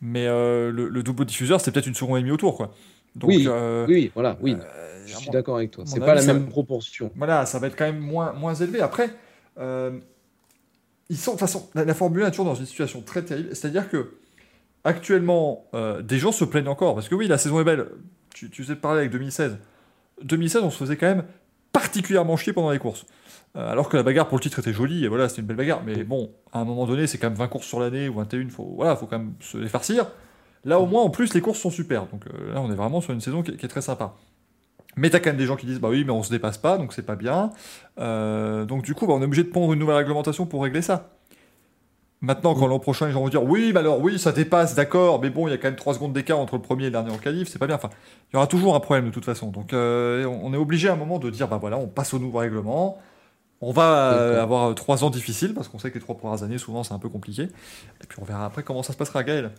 Mais 0.00 0.26
euh, 0.26 0.70
le, 0.70 0.88
le 0.88 1.02
double 1.02 1.24
diffuseur, 1.24 1.60
c'est 1.60 1.72
peut-être 1.72 1.86
une 1.86 1.94
seconde 1.94 2.18
et 2.18 2.20
demie 2.20 2.30
au 2.30 2.36
tour, 2.36 2.56
quoi. 2.56 2.72
Donc, 3.16 3.30
Oui, 3.30 3.44
euh, 3.48 3.84
Oui, 3.88 4.10
voilà, 4.14 4.36
oui. 4.40 4.54
euh, 4.54 5.02
je 5.06 5.16
suis 5.16 5.30
d'accord 5.30 5.56
avec 5.56 5.70
toi. 5.72 5.84
C'est 5.86 5.96
avis, 5.96 6.06
pas 6.06 6.14
la 6.14 6.20
ça- 6.22 6.32
même 6.34 6.46
proportion. 6.48 7.10
Voilà, 7.16 7.46
ça 7.46 7.58
va 7.58 7.66
être 7.66 7.76
quand 7.76 7.86
même 7.86 7.98
moins, 7.98 8.32
moins 8.32 8.54
élevé. 8.54 8.80
Après, 8.80 9.10
ils 11.10 11.16
sont, 11.16 11.34
de 11.34 11.38
façon, 11.38 11.68
la, 11.74 11.84
la 11.84 11.94
Formule 11.94 12.22
1 12.22 12.26
est 12.26 12.30
toujours 12.30 12.44
dans 12.44 12.54
une 12.54 12.66
situation 12.66 13.00
très 13.00 13.22
terrible. 13.22 13.48
C'est-à-dire 13.54 13.88
que, 13.88 14.12
actuellement, 14.84 15.64
des 16.02 16.18
gens 16.18 16.32
se 16.32 16.44
plaignent 16.44 16.68
encore. 16.68 16.94
Parce 16.94 17.08
que 17.08 17.14
oui, 17.14 17.26
la 17.28 17.38
saison 17.38 17.60
est 17.60 17.64
belle. 17.64 17.86
Tu, 18.34 18.50
tu 18.50 18.64
sais 18.64 18.76
parler 18.76 19.00
avec 19.00 19.10
2016. 19.12 19.58
2016, 20.22 20.62
on 20.62 20.70
se 20.70 20.76
faisait 20.78 20.96
quand 20.96 21.06
même 21.06 21.24
particulièrement 21.72 22.36
chier 22.36 22.52
pendant 22.52 22.70
les 22.70 22.78
courses. 22.78 23.06
Euh, 23.56 23.70
alors 23.72 23.88
que 23.88 23.96
la 23.96 24.02
bagarre 24.02 24.28
pour 24.28 24.38
le 24.38 24.42
titre 24.42 24.58
était 24.58 24.72
jolie, 24.72 25.04
et 25.04 25.08
voilà, 25.08 25.28
c'était 25.28 25.40
une 25.40 25.46
belle 25.46 25.56
bagarre. 25.56 25.82
Mais 25.84 26.04
bon, 26.04 26.30
à 26.52 26.60
un 26.60 26.64
moment 26.64 26.86
donné, 26.86 27.06
c'est 27.06 27.18
quand 27.18 27.28
même 27.28 27.38
20 27.38 27.48
courses 27.48 27.66
sur 27.66 27.80
l'année 27.80 28.08
ou 28.08 28.14
21, 28.14 28.48
faut, 28.50 28.74
voilà, 28.76 28.94
faut 28.96 29.06
quand 29.06 29.18
même 29.18 29.34
se 29.40 29.56
les 29.58 29.68
farcir. 29.68 30.06
Là, 30.64 30.80
au 30.80 30.86
moins, 30.86 31.02
en 31.02 31.10
plus, 31.10 31.32
les 31.34 31.40
courses 31.40 31.58
sont 31.60 31.70
super. 31.70 32.06
Donc 32.06 32.26
euh, 32.26 32.54
là, 32.54 32.60
on 32.60 32.70
est 32.70 32.74
vraiment 32.74 33.00
sur 33.00 33.12
une 33.12 33.20
saison 33.20 33.42
qui, 33.42 33.52
est- 33.52 33.68
très 33.68 33.80
sympa. 33.82 34.14
Mais 34.96 35.10
t'as 35.10 35.20
quand 35.20 35.30
même 35.30 35.36
des 35.38 35.46
gens 35.46 35.56
qui 35.56 35.66
disent, 35.66 35.80
bah 35.80 35.88
oui, 35.90 36.04
mais 36.04 36.12
on 36.12 36.22
se 36.22 36.30
dépasse 36.30 36.58
pas, 36.58 36.78
donc 36.78 36.92
c'est 36.92 37.02
pas 37.06 37.16
bien. 37.16 37.50
Euh, 38.00 38.64
donc 38.64 38.82
du 38.82 38.94
coup, 38.94 39.06
bah, 39.06 39.14
on 39.16 39.22
est 39.22 39.24
obligé 39.26 39.44
de 39.44 39.50
prendre 39.50 39.72
une 39.72 39.78
nouvelle 39.78 39.96
réglementation 39.96 40.46
pour 40.46 40.62
régler 40.64 40.82
ça. 40.82 41.10
Maintenant, 42.20 42.54
quand 42.54 42.66
l'an 42.66 42.80
prochain, 42.80 43.06
les 43.06 43.12
gens 43.12 43.20
vont 43.20 43.28
dire 43.28 43.44
oui, 43.44 43.70
mais 43.72 43.78
alors 43.80 44.00
oui, 44.00 44.18
ça 44.18 44.32
dépasse, 44.32 44.74
d'accord, 44.74 45.20
mais 45.22 45.30
bon, 45.30 45.46
il 45.46 45.52
y 45.52 45.54
a 45.54 45.56
quand 45.58 45.68
même 45.68 45.76
3 45.76 45.94
secondes 45.94 46.12
d'écart 46.12 46.38
entre 46.40 46.56
le 46.56 46.62
premier 46.62 46.82
et 46.84 46.86
le 46.86 46.90
dernier 46.92 47.12
en 47.12 47.18
qualif, 47.18 47.48
c'est 47.48 47.60
pas 47.60 47.68
bien. 47.68 47.76
Enfin, 47.76 47.90
il 48.32 48.34
y 48.34 48.36
aura 48.36 48.48
toujours 48.48 48.74
un 48.74 48.80
problème 48.80 49.06
de 49.06 49.10
toute 49.12 49.24
façon. 49.24 49.50
Donc, 49.52 49.70
on 49.72 50.40
on 50.42 50.52
est 50.52 50.56
obligé 50.56 50.88
à 50.88 50.94
un 50.94 50.96
moment 50.96 51.20
de 51.20 51.30
dire 51.30 51.46
bah 51.46 51.58
voilà, 51.58 51.78
on 51.78 51.86
passe 51.86 52.14
au 52.14 52.18
nouveau 52.18 52.38
règlement. 52.38 52.98
On 53.60 53.72
va 53.72 54.14
euh, 54.14 54.42
avoir 54.42 54.74
3 54.74 55.04
ans 55.04 55.10
difficiles 55.10 55.52
parce 55.52 55.68
qu'on 55.68 55.78
sait 55.78 55.90
que 55.90 55.94
les 55.94 56.00
3 56.00 56.16
premières 56.16 56.42
années, 56.42 56.58
souvent, 56.58 56.84
c'est 56.84 56.94
un 56.94 56.98
peu 56.98 57.08
compliqué. 57.08 57.42
Et 57.42 58.06
puis, 58.08 58.18
on 58.20 58.24
verra 58.24 58.46
après 58.46 58.62
comment 58.62 58.82
ça 58.82 58.92
se 58.92 58.98
passera, 58.98 59.24
Gaël. 59.24 59.50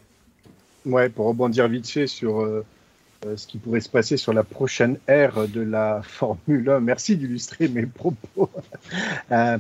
Ouais, 0.86 1.10
pour 1.10 1.26
rebondir 1.28 1.68
vite 1.68 1.90
fait 1.90 2.08
sur 2.08 2.40
euh, 2.40 2.66
euh, 3.26 3.36
ce 3.36 3.48
qui 3.48 3.58
pourrait 3.58 3.82
se 3.82 3.90
passer 3.90 4.16
sur 4.16 4.32
la 4.32 4.44
prochaine 4.44 4.98
ère 5.08 5.46
de 5.50 5.60
la 5.60 6.02
Formule 6.04 6.70
1. 6.70 6.80
Merci 6.80 7.18
d'illustrer 7.18 7.68
mes 7.68 7.86
propos. 7.86 8.50
Euh, 9.32 9.58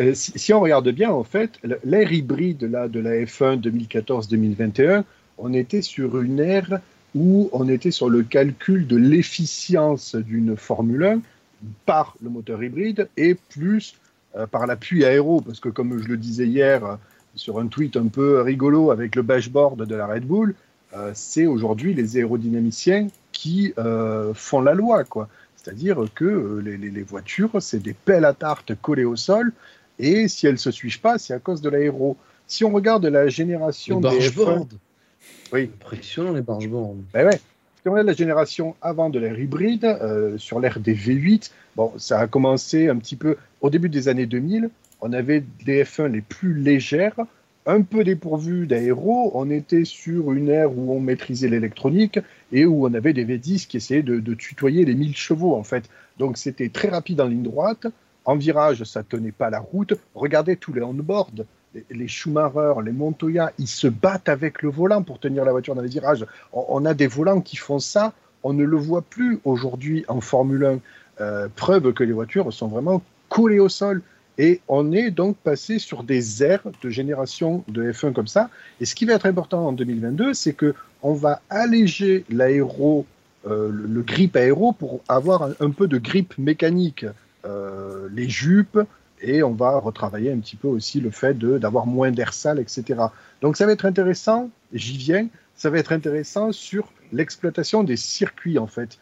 euh, 0.00 0.14
si, 0.14 0.36
si 0.36 0.52
on 0.52 0.60
regarde 0.60 0.88
bien, 0.88 1.10
en 1.10 1.22
fait, 1.22 1.60
l'ère 1.84 2.12
hybride 2.12 2.64
là, 2.64 2.88
de 2.88 2.98
la 2.98 3.12
F1 3.12 3.60
2014-2021, 3.60 5.04
on 5.38 5.54
était 5.54 5.82
sur 5.82 6.20
une 6.20 6.40
ère 6.40 6.80
où 7.14 7.48
on 7.52 7.68
était 7.68 7.92
sur 7.92 8.10
le 8.10 8.24
calcul 8.24 8.88
de 8.88 8.96
l'efficience 8.96 10.16
d'une 10.16 10.56
Formule 10.56 11.04
1 11.04 11.20
par 11.86 12.14
le 12.22 12.30
moteur 12.30 12.62
hybride 12.62 13.08
et 13.16 13.34
plus 13.34 13.94
euh, 14.36 14.46
par 14.46 14.66
l'appui 14.66 15.04
aéro. 15.04 15.40
Parce 15.40 15.60
que 15.60 15.68
comme 15.68 15.98
je 16.02 16.08
le 16.08 16.16
disais 16.16 16.46
hier 16.46 16.84
euh, 16.84 16.96
sur 17.34 17.58
un 17.58 17.66
tweet 17.66 17.96
un 17.96 18.08
peu 18.08 18.40
rigolo 18.42 18.90
avec 18.90 19.14
le 19.16 19.22
dashboard 19.22 19.86
de 19.86 19.94
la 19.94 20.06
Red 20.06 20.24
Bull, 20.26 20.54
euh, 20.94 21.10
c'est 21.14 21.46
aujourd'hui 21.46 21.94
les 21.94 22.16
aérodynamiciens 22.18 23.08
qui 23.32 23.72
font 24.34 24.60
la 24.60 24.74
loi. 24.74 25.04
quoi. 25.04 25.28
C'est-à-dire 25.56 26.04
que 26.14 26.60
les, 26.64 26.76
les- 26.76 26.90
les 26.90 27.02
voitures, 27.02 27.50
c'est 27.60 27.82
des 27.82 27.94
pelles 27.94 28.24
à 28.24 28.34
tarte 28.34 28.74
collées 28.80 29.04
au 29.04 29.16
sol, 29.16 29.52
et 29.98 30.28
si 30.28 30.46
elles 30.46 30.52
ne 30.54 30.58
se 30.58 30.70
suivent 30.70 31.00
pas, 31.00 31.18
c'est 31.18 31.32
à 31.34 31.38
cause 31.38 31.60
de 31.62 31.70
l'aéro. 31.70 32.16
Si 32.46 32.64
on 32.64 32.70
regarde 32.72 33.06
la 33.06 33.28
génération 33.28 34.00
des 34.00 34.08
F1, 34.08 34.12
bargeboards. 34.12 34.66
Oui. 35.52 35.70
Impressionnant, 35.80 36.32
les 36.32 36.42
bargeboards. 36.42 36.96
ben 37.14 37.28
ouais. 37.28 37.40
On 37.84 37.90
regarde 37.90 38.06
la 38.06 38.12
génération 38.12 38.76
avant 38.80 39.10
de 39.10 39.18
l'ère 39.18 39.40
hybride, 39.40 39.84
euh, 39.84 40.38
sur 40.38 40.60
l'ère 40.60 40.78
des 40.78 40.94
V8, 40.94 41.50
bon, 41.74 41.92
ça 41.98 42.20
a 42.20 42.28
commencé 42.28 42.88
un 42.88 42.96
petit 42.96 43.16
peu 43.16 43.36
au 43.60 43.70
début 43.70 43.88
des 43.88 44.06
années 44.06 44.26
2000. 44.26 44.70
On 45.00 45.12
avait 45.12 45.42
des 45.66 45.82
F1 45.82 46.06
les 46.06 46.20
plus 46.20 46.54
légères, 46.54 47.16
un 47.66 47.82
peu 47.82 48.04
dépourvues 48.04 48.68
d'aéro. 48.68 49.32
On 49.34 49.50
était 49.50 49.84
sur 49.84 50.32
une 50.32 50.48
ère 50.48 50.78
où 50.78 50.92
on 50.92 51.00
maîtrisait 51.00 51.48
l'électronique 51.48 52.20
et 52.52 52.66
où 52.66 52.86
on 52.86 52.94
avait 52.94 53.12
des 53.14 53.24
V10 53.24 53.66
qui 53.66 53.78
essayaient 53.78 54.04
de, 54.04 54.20
de 54.20 54.34
tutoyer 54.34 54.84
les 54.84 54.94
1000 54.94 55.16
chevaux, 55.16 55.56
en 55.56 55.64
fait. 55.64 55.90
Donc 56.18 56.38
c'était 56.38 56.68
très 56.68 56.88
rapide 56.88 57.20
en 57.20 57.26
ligne 57.26 57.42
droite. 57.42 57.88
En 58.24 58.36
virage, 58.36 58.84
ça 58.84 59.02
tenait 59.02 59.32
pas 59.32 59.50
la 59.50 59.58
route. 59.58 59.94
Regardez 60.14 60.54
tous 60.54 60.72
les 60.72 60.82
on-board. 60.82 61.46
Les, 61.90 62.08
Schumacher, 62.08 62.74
les 62.84 62.92
Montoya, 62.92 63.52
ils 63.58 63.68
se 63.68 63.86
battent 63.86 64.28
avec 64.28 64.62
le 64.62 64.70
volant 64.70 65.02
pour 65.02 65.18
tenir 65.18 65.44
la 65.44 65.52
voiture 65.52 65.74
dans 65.74 65.82
les 65.82 65.88
virages. 65.88 66.26
On, 66.52 66.84
a 66.84 66.94
des 66.94 67.06
volants 67.06 67.40
qui 67.40 67.56
font 67.56 67.78
ça. 67.78 68.12
On 68.42 68.52
ne 68.52 68.64
le 68.64 68.76
voit 68.76 69.02
plus 69.02 69.40
aujourd'hui 69.44 70.04
en 70.08 70.20
Formule 70.20 70.64
1. 70.64 70.78
Euh, 71.20 71.48
preuve 71.54 71.92
que 71.92 72.04
les 72.04 72.12
voitures 72.12 72.52
sont 72.52 72.68
vraiment 72.68 73.02
collées 73.28 73.58
au 73.58 73.68
sol. 73.68 74.02
Et 74.38 74.60
on 74.68 74.92
est 74.92 75.10
donc 75.10 75.36
passé 75.36 75.78
sur 75.78 76.04
des 76.04 76.42
aires 76.42 76.62
de 76.82 76.90
génération 76.90 77.64
de 77.68 77.92
F1 77.92 78.12
comme 78.12 78.26
ça. 78.26 78.50
Et 78.80 78.84
ce 78.84 78.94
qui 78.94 79.04
va 79.04 79.14
être 79.14 79.26
important 79.26 79.66
en 79.66 79.72
2022, 79.72 80.34
c'est 80.34 80.54
que 80.54 80.74
on 81.02 81.14
va 81.14 81.40
alléger 81.50 82.24
l'aéro, 82.30 83.06
euh, 83.46 83.70
le, 83.72 84.02
grip 84.02 84.36
aéro 84.36 84.72
pour 84.72 85.00
avoir 85.08 85.42
un, 85.42 85.52
un 85.60 85.70
peu 85.70 85.86
de 85.86 85.98
grip 85.98 86.36
mécanique. 86.38 87.04
Euh, 87.44 88.08
les 88.12 88.28
jupes, 88.28 88.78
et 89.22 89.42
on 89.42 89.52
va 89.52 89.78
retravailler 89.78 90.30
un 90.32 90.38
petit 90.38 90.56
peu 90.56 90.68
aussi 90.68 91.00
le 91.00 91.10
fait 91.10 91.34
de- 91.34 91.58
d'avoir 91.58 91.86
moins 91.86 92.10
d'air 92.10 92.34
sale, 92.34 92.58
etc. 92.58 93.00
Donc 93.40 93.56
ça 93.56 93.64
va 93.66 93.72
être 93.72 93.86
intéressant, 93.86 94.50
j'y 94.72 94.96
viens, 94.98 95.28
ça 95.56 95.70
va 95.70 95.78
être 95.78 95.92
intéressant 95.92 96.52
sur 96.52 96.92
l'exploitation 97.12 97.84
des 97.84 97.96
circuits 97.96 98.58
en 98.58 98.66
fait. 98.66 98.98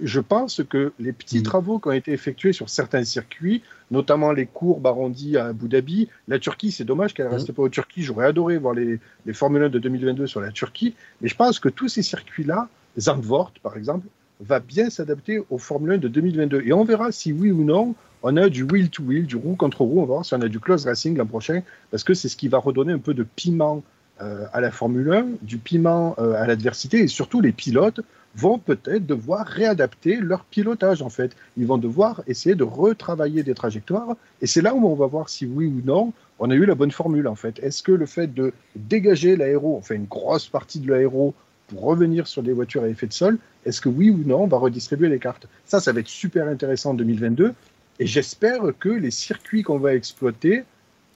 Je 0.00 0.20
pense 0.20 0.62
que 0.68 0.92
les 1.00 1.12
petits 1.12 1.40
Mm. 1.40 1.42
travaux 1.42 1.78
qui 1.80 1.88
ont 1.88 1.92
été 1.92 2.12
effectués 2.12 2.52
sur 2.52 2.68
certains 2.68 3.02
circuits, 3.02 3.62
notamment 3.90 4.30
les 4.30 4.46
courbes 4.46 4.86
arrondies 4.86 5.36
à 5.36 5.46
Abu 5.46 5.66
Dhabi, 5.68 6.08
la 6.28 6.38
Turquie, 6.38 6.70
c'est 6.70 6.84
dommage 6.84 7.14
qu'elle 7.14 7.26
ne 7.26 7.30
Mm. 7.32 7.34
reste 7.34 7.52
pas 7.52 7.62
au 7.62 7.68
Turquie. 7.68 8.02
J'aurais 8.04 8.26
adoré 8.26 8.58
voir 8.58 8.74
les, 8.74 9.00
les 9.26 9.32
Formule 9.32 9.64
1 9.64 9.68
de 9.70 9.78
2022 9.80 10.28
sur 10.28 10.40
la 10.40 10.52
Turquie, 10.52 10.94
mais 11.20 11.28
je 11.28 11.34
pense 11.34 11.58
que 11.58 11.68
tous 11.68 11.88
ces 11.88 12.02
circuits-là, 12.02 12.68
Zandvoort 12.98 13.52
par 13.60 13.76
exemple, 13.76 14.06
va 14.40 14.60
bien 14.60 14.88
s'adapter 14.88 15.42
aux 15.50 15.58
Formule 15.58 15.94
1 15.94 15.98
de 15.98 16.06
2022. 16.06 16.62
Et 16.64 16.72
on 16.72 16.84
verra 16.84 17.10
si 17.10 17.32
oui 17.32 17.50
ou 17.50 17.64
non 17.64 17.96
on 18.22 18.36
a 18.36 18.48
du 18.48 18.62
wheel 18.62 18.90
to 18.90 19.02
wheel, 19.02 19.26
du 19.26 19.36
roue 19.36 19.54
contre 19.54 19.82
roue. 19.82 19.98
On 19.98 20.02
va 20.02 20.14
voir 20.14 20.24
si 20.24 20.34
on 20.34 20.40
a 20.40 20.48
du 20.48 20.60
close 20.60 20.86
racing 20.86 21.16
l'an 21.16 21.26
prochain, 21.26 21.62
parce 21.90 22.04
que 22.04 22.14
c'est 22.14 22.28
ce 22.28 22.36
qui 22.36 22.48
va 22.48 22.58
redonner 22.58 22.92
un 22.92 22.98
peu 22.98 23.14
de 23.14 23.22
piment 23.22 23.82
euh, 24.20 24.46
à 24.52 24.60
la 24.60 24.70
Formule 24.70 25.12
1, 25.12 25.26
du 25.42 25.58
piment 25.58 26.16
euh, 26.18 26.34
à 26.34 26.46
l'adversité, 26.46 27.00
et 27.00 27.06
surtout 27.06 27.40
les 27.40 27.52
pilotes 27.52 28.00
vont 28.34 28.58
peut-être 28.58 29.06
devoir 29.06 29.46
réadapter 29.46 30.16
leur 30.16 30.44
pilotage 30.44 31.02
en 31.02 31.08
fait. 31.08 31.36
Ils 31.56 31.66
vont 31.66 31.78
devoir 31.78 32.22
essayer 32.26 32.54
de 32.54 32.64
retravailler 32.64 33.42
des 33.42 33.54
trajectoires, 33.54 34.16
et 34.42 34.46
c'est 34.46 34.60
là 34.60 34.74
où 34.74 34.86
on 34.86 34.94
va 34.94 35.06
voir 35.06 35.28
si 35.28 35.46
oui 35.46 35.66
ou 35.66 35.82
non 35.84 36.12
on 36.40 36.50
a 36.50 36.54
eu 36.54 36.64
la 36.64 36.74
bonne 36.74 36.90
formule 36.90 37.26
en 37.26 37.34
fait. 37.34 37.58
Est-ce 37.62 37.82
que 37.82 37.92
le 37.92 38.06
fait 38.06 38.32
de 38.32 38.52
dégager 38.76 39.36
l'aéro, 39.36 39.76
on 39.76 39.82
fait 39.82 39.96
une 39.96 40.06
grosse 40.06 40.48
partie 40.48 40.80
de 40.80 40.90
l'aéro 40.90 41.34
pour 41.68 41.82
revenir 41.82 42.26
sur 42.26 42.42
des 42.42 42.52
voitures 42.52 42.82
à 42.82 42.88
effet 42.88 43.06
de 43.06 43.12
sol, 43.12 43.38
est-ce 43.66 43.80
que 43.80 43.88
oui 43.88 44.10
ou 44.10 44.18
non 44.24 44.42
on 44.42 44.46
va 44.46 44.56
redistribuer 44.56 45.08
les 45.08 45.18
cartes? 45.18 45.46
Ça, 45.64 45.80
ça 45.80 45.92
va 45.92 46.00
être 46.00 46.08
super 46.08 46.48
intéressant 46.48 46.90
en 46.90 46.94
2022. 46.94 47.54
Et 48.00 48.06
j'espère 48.06 48.60
que 48.78 48.88
les 48.88 49.10
circuits 49.10 49.62
qu'on 49.62 49.78
va 49.78 49.94
exploiter 49.94 50.62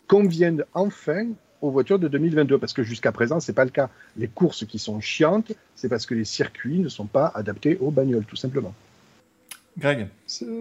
conviennent 0.08 0.64
enfin 0.74 1.26
aux 1.60 1.70
voitures 1.70 1.98
de 2.00 2.08
2022, 2.08 2.58
parce 2.58 2.72
que 2.72 2.82
jusqu'à 2.82 3.12
présent, 3.12 3.38
c'est 3.38 3.52
pas 3.52 3.64
le 3.64 3.70
cas. 3.70 3.88
Les 4.16 4.26
courses 4.26 4.66
qui 4.66 4.78
sont 4.80 5.00
chiantes, 5.00 5.52
c'est 5.76 5.88
parce 5.88 6.06
que 6.06 6.14
les 6.14 6.24
circuits 6.24 6.80
ne 6.80 6.88
sont 6.88 7.06
pas 7.06 7.30
adaptés 7.34 7.78
aux 7.80 7.90
bagnoles, 7.92 8.24
tout 8.24 8.36
simplement. 8.36 8.74
Greg. 9.78 10.08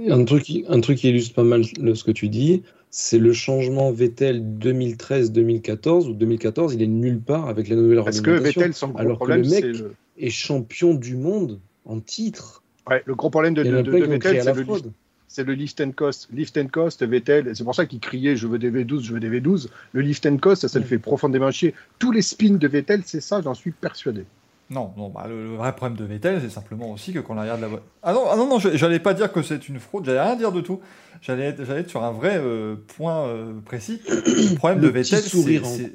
Un 0.10 0.24
truc, 0.26 0.44
qui- 0.44 0.64
un 0.70 0.80
truc 0.80 1.00
qui 1.00 1.10
illustre 1.10 1.34
pas 1.36 1.44
mal 1.44 1.64
le- 1.80 1.96
ce 1.96 2.04
que 2.04 2.12
tu 2.12 2.30
dis, 2.30 2.64
c'est 2.92 3.18
le 3.18 3.34
changement 3.34 3.92
Vettel 3.92 4.42
2013-2014, 4.60 6.08
où 6.08 6.14
2014, 6.14 6.76
il 6.76 6.82
est 6.84 6.88
nulle 6.88 7.20
part 7.20 7.50
avec 7.50 7.68
la 7.68 7.76
nouvelle 7.76 8.04
Parce 8.04 8.22
que 8.22 8.30
réglementation, 8.32 8.62
Vettel, 8.62 8.74
son 8.74 8.88
gros 8.90 9.00
alors 9.00 9.14
que 9.14 9.26
problème, 9.26 9.42
le 9.42 9.50
mec 9.50 9.64
le... 9.66 9.96
est 10.20 10.30
champion 10.30 10.94
du 10.94 11.16
monde 11.18 11.60
en 11.86 12.00
titre. 12.00 12.64
Ouais, 12.90 13.02
le 13.06 13.16
gros 13.16 13.30
problème 13.30 13.54
de, 13.54 13.64
de, 13.64 13.82
de- 13.82 13.82
de 13.82 14.06
Vettel, 14.06 14.40
c'est 14.40 14.44
la 14.46 14.54
le. 14.54 14.92
C'est 15.34 15.44
le 15.46 15.54
lift 15.54 15.80
and 15.80 15.92
cost. 15.96 16.28
Lift 16.34 16.58
and 16.58 16.68
cost, 16.68 17.04
Vettel, 17.04 17.48
et 17.48 17.56
c'est 17.56 17.64
pour 17.64 17.74
ça 17.76 17.86
qu'il 17.86 18.00
criait 18.00 18.36
je 18.36 18.48
veux 18.48 18.60
des 18.60 18.70
V12, 18.70 19.02
je 19.04 19.14
veux 19.14 19.20
des 19.22 19.30
V12. 19.30 19.68
Le 19.94 20.02
lift 20.02 20.26
and 20.26 20.38
cost, 20.38 20.64
ça, 20.64 20.68
ça 20.68 20.80
le 20.80 20.86
Mm. 20.86 20.88
fait 20.90 20.98
profondément 21.00 21.50
chier. 21.52 21.74
Tous 22.00 22.12
les 22.12 22.22
spins 22.22 22.56
de 22.58 22.68
Vettel, 22.68 23.02
c'est 23.06 23.22
ça, 23.22 23.42
j'en 23.42 23.54
suis 23.54 23.72
persuadé. 23.72 24.26
Non, 24.70 24.94
non 24.98 25.10
bah, 25.10 25.26
le, 25.28 25.44
le 25.50 25.56
vrai 25.56 25.74
problème 25.76 25.98
de 25.98 26.06
Vettel, 26.06 26.40
c'est 26.42 26.50
simplement 26.50 26.92
aussi 26.92 27.12
que 27.14 27.20
quand 27.20 27.36
on 27.38 27.42
regarde 27.42 27.60
la 27.62 27.68
voiture. 27.68 27.86
Ah 28.04 28.14
non, 28.14 28.24
ah 28.32 28.36
non, 28.38 28.48
non, 28.48 28.58
je- 28.60 28.76
j'allais 28.78 29.00
pas 29.00 29.14
dire 29.14 29.32
que 29.32 29.42
c'est 29.42 29.68
une 29.68 29.80
fraude, 29.80 30.06
j'allais 30.06 30.22
rien 30.22 30.36
dire 30.38 30.52
de 30.54 30.62
tout. 30.62 30.80
J'allais 31.22 31.44
être, 31.58 31.90
sur 31.90 32.04
un 32.04 32.12
vrai 32.12 32.38
euh, 32.38 32.76
point 32.98 33.26
euh, 33.28 33.54
précis. 33.66 34.02
Le 34.08 34.56
problème 34.56 34.80
Le 34.80 34.88
de 34.88 34.92
Vettel, 34.92 35.22
c'est, 35.22 35.92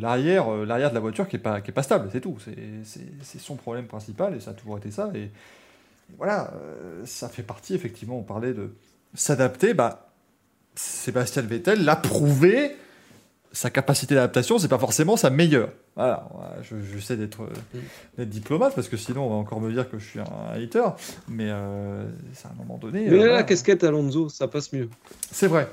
l'arrière, 0.00 0.50
euh, 0.52 0.64
l'arrière 0.66 0.88
de 0.90 0.94
la 0.94 1.00
voiture 1.00 1.28
qui 1.28 1.36
est 1.36 1.38
pas, 1.38 1.60
qui 1.60 1.70
est 1.70 1.74
pas 1.74 1.82
stable, 1.82 2.08
c'est 2.12 2.20
tout. 2.20 2.36
C'est, 2.44 2.56
c'est- 2.84 3.00
c'est 3.22 3.40
son 3.40 3.56
problème 3.56 3.84
principal 3.86 4.34
et 4.34 4.40
ça 4.40 4.50
a 4.52 4.54
toujours 4.54 4.78
été 4.78 4.90
ça. 4.90 5.10
Et, 5.14 5.18
et 5.24 5.30
voilà, 6.18 6.52
euh, 6.56 7.02
ça 7.04 7.28
fait 7.28 7.42
partie, 7.42 7.74
effectivement, 7.74 8.18
on 8.18 8.22
parlait 8.22 8.52
de 8.54 8.70
s'adapter. 9.14 9.74
Bah, 9.74 10.10
Sébastien 10.74 11.42
Vettel 11.42 11.84
l'a 11.84 11.96
prouvé. 11.96 12.76
Sa 13.52 13.70
capacité 13.70 14.16
d'adaptation, 14.16 14.58
c'est 14.58 14.66
pas 14.66 14.80
forcément 14.80 15.16
sa 15.16 15.30
meilleure. 15.30 15.68
Voilà, 15.94 16.26
voilà, 16.34 16.56
je, 16.62 16.74
j'essaie 16.92 17.16
d'être, 17.16 17.42
euh, 17.44 17.78
Mm. 18.18 18.24
diplomate 18.24 18.74
parce 18.74 18.88
que 18.88 18.96
sinon 18.96 19.26
on 19.26 19.30
va 19.30 19.36
encore 19.36 19.60
me 19.60 19.70
dire 19.70 19.88
que 19.88 19.96
je 19.96 20.04
suis 20.04 20.18
un 20.18 20.24
hater. 20.52 20.82
Mais 21.28 21.46
euh, 21.50 22.04
c'est 22.32 22.48
à 22.48 22.50
un 22.50 22.54
moment 22.54 22.78
donné. 22.78 23.02
Mais 23.04 23.10
euh, 23.10 23.12
là, 23.12 23.18
voilà. 23.18 23.32
la 23.36 23.42
casquette 23.44 23.84
Alonso, 23.84 24.28
ça 24.28 24.48
passe 24.48 24.72
mieux. 24.72 24.88
C'est 25.30 25.46
vrai. 25.46 25.68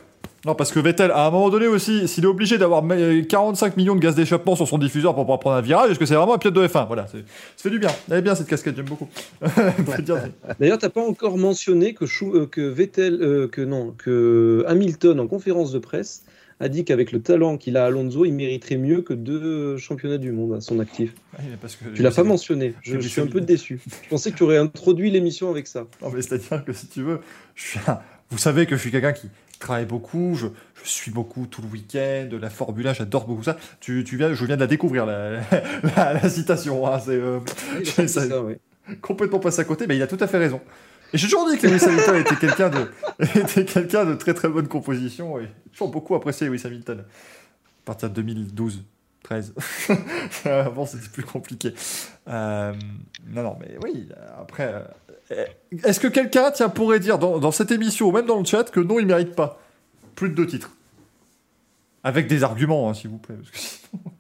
Non, 0.46 0.56
parce 0.56 0.72
que 0.72 0.80
Vettel, 0.80 1.12
à 1.12 1.28
un 1.28 1.30
moment 1.32 1.50
donné 1.52 1.68
aussi, 1.68 2.08
s'il 2.08 2.24
est 2.24 2.28
obligé 2.28 2.58
d'avoir 2.58 2.84
euh, 2.92 3.22
45 3.22 3.78
millions 3.78 3.94
de 3.96 4.00
gaz 4.00 4.16
d'échappement 4.16 4.56
sur 4.56 4.68
son 4.68 4.80
diffuseur 4.80 5.14
pour 5.14 5.24
pouvoir 5.24 5.40
prendre 5.40 5.58
un 5.58 5.62
virage, 5.62 5.92
est-ce 5.92 6.00
que 6.00 6.06
c'est 6.08 6.16
vraiment 6.16 6.34
un 6.34 6.40
pilote 6.40 6.56
de 6.56 6.68
F1 6.68 6.88
Voilà, 6.88 7.06
ça 7.08 7.18
fait 7.58 7.70
du 7.70 7.78
bien. 7.78 7.92
Elle 8.10 8.18
est 8.18 8.22
bien 8.24 8.34
cette 8.34 8.48
casquette, 8.48 8.76
j'aime 8.76 8.86
beaucoup. 8.86 9.08
D'ailleurs, 10.60 10.78
t'as 10.80 10.90
pas 10.90 11.02
encore 11.02 11.38
mentionné 11.38 11.94
que, 11.94 12.06
euh, 12.24 12.46
que 12.48 12.62
Vettel, 12.62 13.20
euh, 13.22 13.48
que 13.48 13.62
non, 13.62 13.94
que 13.98 14.64
Hamilton 14.68 15.20
en 15.20 15.28
conférence 15.28 15.72
de 15.72 15.80
presse 15.80 16.24
a 16.60 16.70
dit 16.70 16.86
qu'avec 16.86 17.12
le 17.12 17.22
talent 17.22 17.58
qu'il 17.58 17.76
a 17.76 17.86
Alonso, 17.86 18.24
il 18.24 18.34
mériterait 18.34 18.78
mieux 18.78 19.02
que 19.02 19.14
deux 19.16 19.78
championnats 19.78 20.20
du 20.20 20.32
monde 20.32 20.54
à 20.54 20.62
son 20.62 20.80
actif. 20.80 21.12
Oui, 21.40 21.46
mais 21.50 21.58
parce 21.60 21.76
que- 21.76 21.86
Tu 21.96 22.04
l'as 22.04 22.12
pas 22.12 22.24
mentionné. 22.24 22.76
Je, 22.84 23.00
je 23.00 23.08
suis 23.08 23.20
un 23.22 23.26
peu 23.28 23.42
déçu. 23.42 23.80
Je 24.04 24.10
pensais 24.10 24.32
que 24.32 24.38
tu 24.38 24.44
aurais 24.44 24.58
introduit 24.58 25.10
l'émission 25.10 25.50
avec 25.50 25.66
ça. 25.66 25.86
Non, 26.04 26.10
mais 26.14 26.22
c'est-à-dire 26.22 26.64
que 26.64 26.72
si 26.74 26.86
tu 26.88 27.02
veux, 27.02 27.20
je 27.56 27.64
suis 27.64 27.80
un- 27.88 28.00
vous 28.32 28.38
savez 28.38 28.66
que 28.66 28.76
je 28.76 28.82
suis 28.82 28.92
quelqu'un 28.92 29.14
qui 29.14 29.30
travaille 29.60 29.86
beaucoup, 29.86 30.36
je, 30.36 30.48
je 30.84 30.90
suis 30.90 31.12
beaucoup 31.12 31.46
tout 31.46 31.62
le 31.62 31.68
week-end, 31.68 32.30
la 32.42 32.50
Formule 32.50 32.88
1, 32.88 32.94
j'adore 32.94 33.28
beaucoup 33.28 33.44
ça. 33.44 33.58
Tu, 33.80 34.04
tu 34.04 34.18
viens, 34.18 34.34
je 34.34 34.46
viens 34.46 34.56
de 34.56 34.62
la 34.62 34.68
découvrir, 34.68 35.06
la, 35.06 35.42
la- 35.96 36.14
la 36.14 36.30
citation. 36.30 36.88
hein, 36.88 37.00
c'est 37.00 37.12
euh, 37.12 37.40
complètement 39.02 39.40
passé 39.40 39.62
à 39.62 39.64
côté, 39.64 39.86
mais 39.88 39.96
il 39.96 40.02
a 40.02 40.08
tout 40.08 40.18
à 40.20 40.28
fait 40.28 40.38
raison. 40.38 40.62
Et 41.14 41.18
j'ai 41.18 41.28
toujours 41.28 41.50
dit 41.50 41.58
que 41.58 41.68
Lewis 41.68 41.84
Hamilton 41.84 42.16
était 42.16 42.36
quelqu'un 42.38 42.70
de, 42.70 42.90
était 43.40 43.66
quelqu'un 43.66 44.06
de 44.06 44.16
très 44.16 44.34
très 44.34 44.48
bonne 44.48 44.68
composition 44.68 45.38
et 45.40 45.44
j'ai 45.66 45.72
toujours 45.72 45.90
beaucoup 45.92 46.16
apprécié 46.16 46.48
Lewis 46.48 46.62
Hamilton. 46.66 47.04
partir 47.86 48.10
de 48.10 48.16
2012, 48.16 48.84
13. 49.32 49.54
Avant, 50.46 50.86
c'était 50.86 51.08
plus 51.08 51.24
compliqué. 51.24 51.74
Euh, 52.28 52.74
non, 53.30 53.44
non, 53.44 53.58
mais 53.60 53.78
oui, 53.84 54.10
après. 54.40 54.74
euh, 55.32 55.46
Est-ce 55.86 56.00
que 56.02 56.08
quelqu'un, 56.08 56.52
tiens, 56.52 56.68
pourrait 56.70 57.00
dire 57.00 57.18
dans, 57.18 57.40
dans 57.40 57.52
cette 57.52 57.72
émission 57.72 58.10
ou 58.10 58.12
même 58.12 58.26
dans 58.26 58.40
le 58.40 58.46
chat 58.46 58.70
que 58.70 58.80
non, 58.82 59.00
il 59.00 59.06
mérite 59.06 59.34
pas? 59.36 59.60
Plus 60.16 60.30
de 60.30 60.36
deux 60.36 60.48
titres 60.48 60.72
Avec 62.04 62.28
des 62.28 62.44
arguments, 62.44 62.90
hein, 62.90 62.94
s'il 62.94 63.10
vous 63.10 63.18
plaît. 63.20 63.36
parce 63.36 63.52
que 63.52 63.58
sinon- 63.58 64.02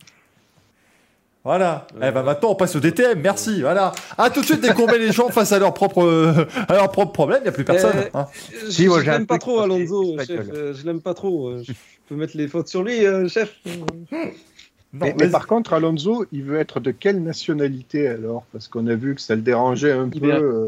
Voilà. 1.43 1.87
Eh 1.97 2.11
ben 2.11 2.21
maintenant, 2.21 2.51
on 2.51 2.55
passe 2.55 2.75
au 2.75 2.79
DTM. 2.79 3.19
Merci. 3.19 3.61
Voilà. 3.61 3.91
Ah, 4.17 4.29
tout 4.29 4.41
de 4.41 4.45
suite, 4.45 4.61
dès 4.61 4.73
qu'on 4.75 4.85
met 4.85 4.99
les 4.99 5.11
gens 5.11 5.29
face 5.29 5.51
à 5.51 5.57
leurs 5.57 5.73
propres, 5.73 6.03
euh, 6.03 6.45
à 6.69 6.75
leurs 6.75 6.91
propres 6.91 7.13
problèmes, 7.13 7.39
il 7.41 7.43
n'y 7.45 7.49
a 7.49 7.51
plus 7.51 7.65
personne. 7.65 7.97
Euh, 7.97 8.09
hein. 8.13 8.27
Je, 8.65 8.69
Si, 8.69 8.87
moi, 8.87 9.01
je 9.03 9.09
l'aime 9.09 9.25
pas 9.25 9.39
trop, 9.39 9.59
Alonso, 9.59 10.17
chef. 10.19 10.29
Euh, 10.53 10.73
je 10.75 10.85
l'aime 10.85 11.01
pas 11.01 11.15
trop. 11.15 11.47
euh, 11.49 11.63
Je 11.65 11.73
peux 12.07 12.15
mettre 12.15 12.37
les 12.37 12.47
fautes 12.47 12.67
sur 12.67 12.83
lui, 12.83 13.05
euh, 13.07 13.27
chef. 13.27 13.55
Non, 14.93 15.07
mais, 15.17 15.29
par 15.29 15.47
contre, 15.47 15.71
Alonso, 15.73 16.25
il 16.33 16.43
veut 16.43 16.59
être 16.59 16.79
de 16.81 16.91
quelle 16.91 17.23
nationalité 17.23 18.07
alors? 18.09 18.43
Parce 18.51 18.67
qu'on 18.67 18.87
a 18.87 18.95
vu 18.95 19.15
que 19.15 19.21
ça 19.21 19.35
le 19.35 19.41
dérangeait 19.41 19.91
un 19.93 20.09
peu. 20.09 20.15
Libéral. 20.15 20.43
euh. 20.43 20.67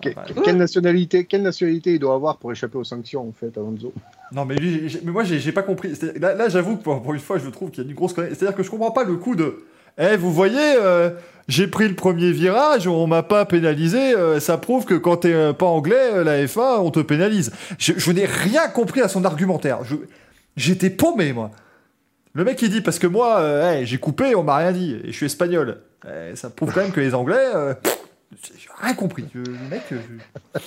Que- 0.00 0.08
bah, 0.14 0.24
que- 0.26 0.40
quelle, 0.40 0.56
nationalité, 0.56 1.24
quelle 1.26 1.42
nationalité 1.42 1.92
il 1.94 1.98
doit 2.00 2.14
avoir 2.14 2.38
pour 2.38 2.50
échapper 2.50 2.76
aux 2.78 2.84
sanctions, 2.84 3.28
en 3.28 3.32
fait, 3.32 3.56
Alonso? 3.56 3.92
Non, 4.32 4.44
mais, 4.44 4.56
lui, 4.56 4.98
mais 5.04 5.12
moi, 5.12 5.22
j'ai 5.24 5.52
pas 5.52 5.62
compris. 5.62 5.92
Là, 6.18 6.34
là, 6.34 6.48
j'avoue 6.48 6.76
que 6.76 6.82
pour, 6.82 7.00
pour 7.02 7.14
une 7.14 7.20
fois, 7.20 7.38
je 7.38 7.48
trouve 7.50 7.70
qu'il 7.70 7.84
y 7.84 7.86
a 7.86 7.90
une 7.90 7.94
grosse. 7.94 8.14
C'est-à-dire 8.14 8.54
que 8.54 8.62
je 8.62 8.70
comprends 8.70 8.90
pas 8.90 9.04
le 9.04 9.14
coup 9.16 9.36
de. 9.36 9.62
Eh, 9.98 10.16
vous 10.16 10.32
voyez, 10.32 10.56
euh, 10.58 11.10
j'ai 11.48 11.66
pris 11.68 11.86
le 11.86 11.94
premier 11.94 12.32
virage, 12.32 12.88
on 12.88 13.06
m'a 13.06 13.22
pas 13.22 13.44
pénalisé. 13.44 14.16
euh, 14.16 14.40
ça 14.40 14.56
prouve 14.58 14.86
que 14.86 14.94
quand 14.94 15.18
t'es 15.18 15.34
euh, 15.34 15.52
pas 15.52 15.66
anglais, 15.66 16.24
la 16.24 16.42
F1, 16.46 16.80
on 16.80 16.90
te 16.90 17.00
pénalise. 17.00 17.52
Je, 17.78 17.92
je 17.96 18.10
n'ai 18.10 18.24
rien 18.24 18.68
compris 18.68 19.02
à 19.02 19.08
son 19.08 19.24
argumentaire. 19.24 19.84
Je- 19.84 19.96
J'étais 20.56 20.90
paumé, 20.90 21.32
moi. 21.32 21.50
Le 22.34 22.44
mec, 22.44 22.60
il 22.62 22.70
dit 22.70 22.80
parce 22.80 22.98
que 22.98 23.06
moi, 23.06 23.40
euh, 23.40 23.80
j'ai 23.84 23.98
coupé, 23.98 24.34
on 24.34 24.42
m'a 24.42 24.56
rien 24.56 24.72
dit, 24.72 24.94
et 25.04 25.08
je 25.08 25.12
suis 25.12 25.26
espagnol. 25.26 25.82
Eh, 26.06 26.34
ça 26.34 26.50
prouve 26.50 26.72
quand 26.72 26.80
même 26.82 26.92
que 26.92 27.00
les 27.00 27.14
Anglais. 27.14 27.36
euh, 27.54 27.74
j'ai 28.56 28.68
rien 28.80 28.94
compris. 28.94 29.24
Le 29.34 29.42
mec, 29.70 29.82
euh, 29.92 29.98
je- 30.54 30.60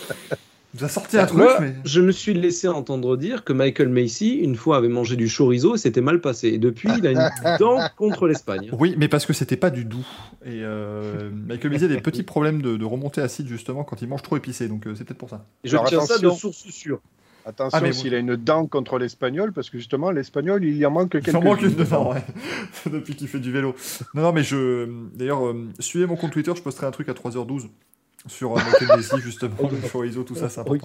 il 0.73 0.79
nous 0.81 0.85
a 0.85 0.89
sorti 0.89 1.17
un 1.17 1.25
truc, 1.25 1.39
Moi, 1.39 1.57
mais. 1.61 1.73
je 1.85 2.01
me 2.01 2.11
suis 2.11 2.33
laissé 2.33 2.67
entendre 2.67 3.15
dire 3.17 3.43
que 3.45 3.53
Michael 3.53 3.89
Macy, 3.89 4.35
une 4.35 4.55
fois, 4.55 4.77
avait 4.77 4.89
mangé 4.89 5.15
du 5.15 5.27
chorizo 5.29 5.73
et 5.75 5.77
c'était 5.77 6.01
mal 6.01 6.19
passé. 6.21 6.49
Et 6.49 6.57
depuis, 6.57 6.89
il 6.97 7.07
a 7.07 7.11
une 7.11 7.57
dent 7.59 7.79
contre 7.97 8.27
l'Espagne. 8.27 8.69
Oui, 8.77 8.93
mais 8.97 9.07
parce 9.07 9.25
que 9.25 9.33
c'était 9.33 9.55
pas 9.57 9.69
du 9.69 9.85
doux. 9.85 10.05
Et 10.45 10.61
euh, 10.63 11.29
Michael 11.47 11.71
Macy 11.71 11.85
a 11.85 11.87
des 11.87 12.01
petits 12.01 12.23
problèmes 12.23 12.61
de, 12.61 12.75
de 12.77 12.85
remontée 12.85 13.21
acide 13.21 13.47
justement 13.47 13.83
quand 13.85 14.01
il 14.01 14.07
mange 14.09 14.21
trop 14.21 14.35
épicé, 14.37 14.67
donc 14.67 14.85
euh, 14.85 14.93
c'est 14.95 15.05
peut-être 15.05 15.17
pour 15.17 15.29
ça. 15.29 15.45
Et 15.63 15.69
je 15.69 15.75
Alors, 15.77 15.87
tiens 15.87 16.01
ça 16.01 16.19
de 16.19 16.29
source 16.29 16.67
sûre. 16.69 16.99
Attention 17.47 17.77
Ah, 17.77 17.81
mais 17.81 17.93
s'il 17.93 18.15
a 18.15 18.17
une 18.17 18.35
dent 18.35 18.65
contre 18.65 18.97
l'espagnol, 18.97 19.53
parce 19.53 19.69
que 19.69 19.77
justement, 19.77 20.09
l'espagnol, 20.09 20.63
il 20.63 20.77
y 20.77 20.85
en 20.85 20.89
manque 20.91 21.13
Il 21.13 21.21
quelques 21.21 21.35
en 21.35 21.41
manque 21.41 21.61
une 21.61 21.75
dedans, 21.75 22.11
ouais. 22.11 22.23
Depuis 22.91 23.15
qu'il 23.15 23.27
fait 23.27 23.39
du 23.39 23.51
vélo. 23.51 23.75
Non, 24.15 24.23
non, 24.23 24.31
mais 24.33 24.43
je. 24.43 24.89
D'ailleurs, 25.13 25.45
euh, 25.45 25.67
suivez 25.79 26.07
mon 26.07 26.15
compte 26.15 26.31
Twitter, 26.31 26.51
je 26.55 26.61
posterai 26.61 26.87
un 26.87 26.91
truc 26.91 27.07
à 27.07 27.13
3h12 27.13 27.67
sur 28.27 28.53
euh, 28.53 28.55
Michael 28.55 28.97
Macy, 28.97 29.15
justement, 29.23 29.55
le 29.61 29.87
chorizo, 29.87 30.23
tout 30.23 30.35
ça, 30.35 30.47
oui. 30.67 30.79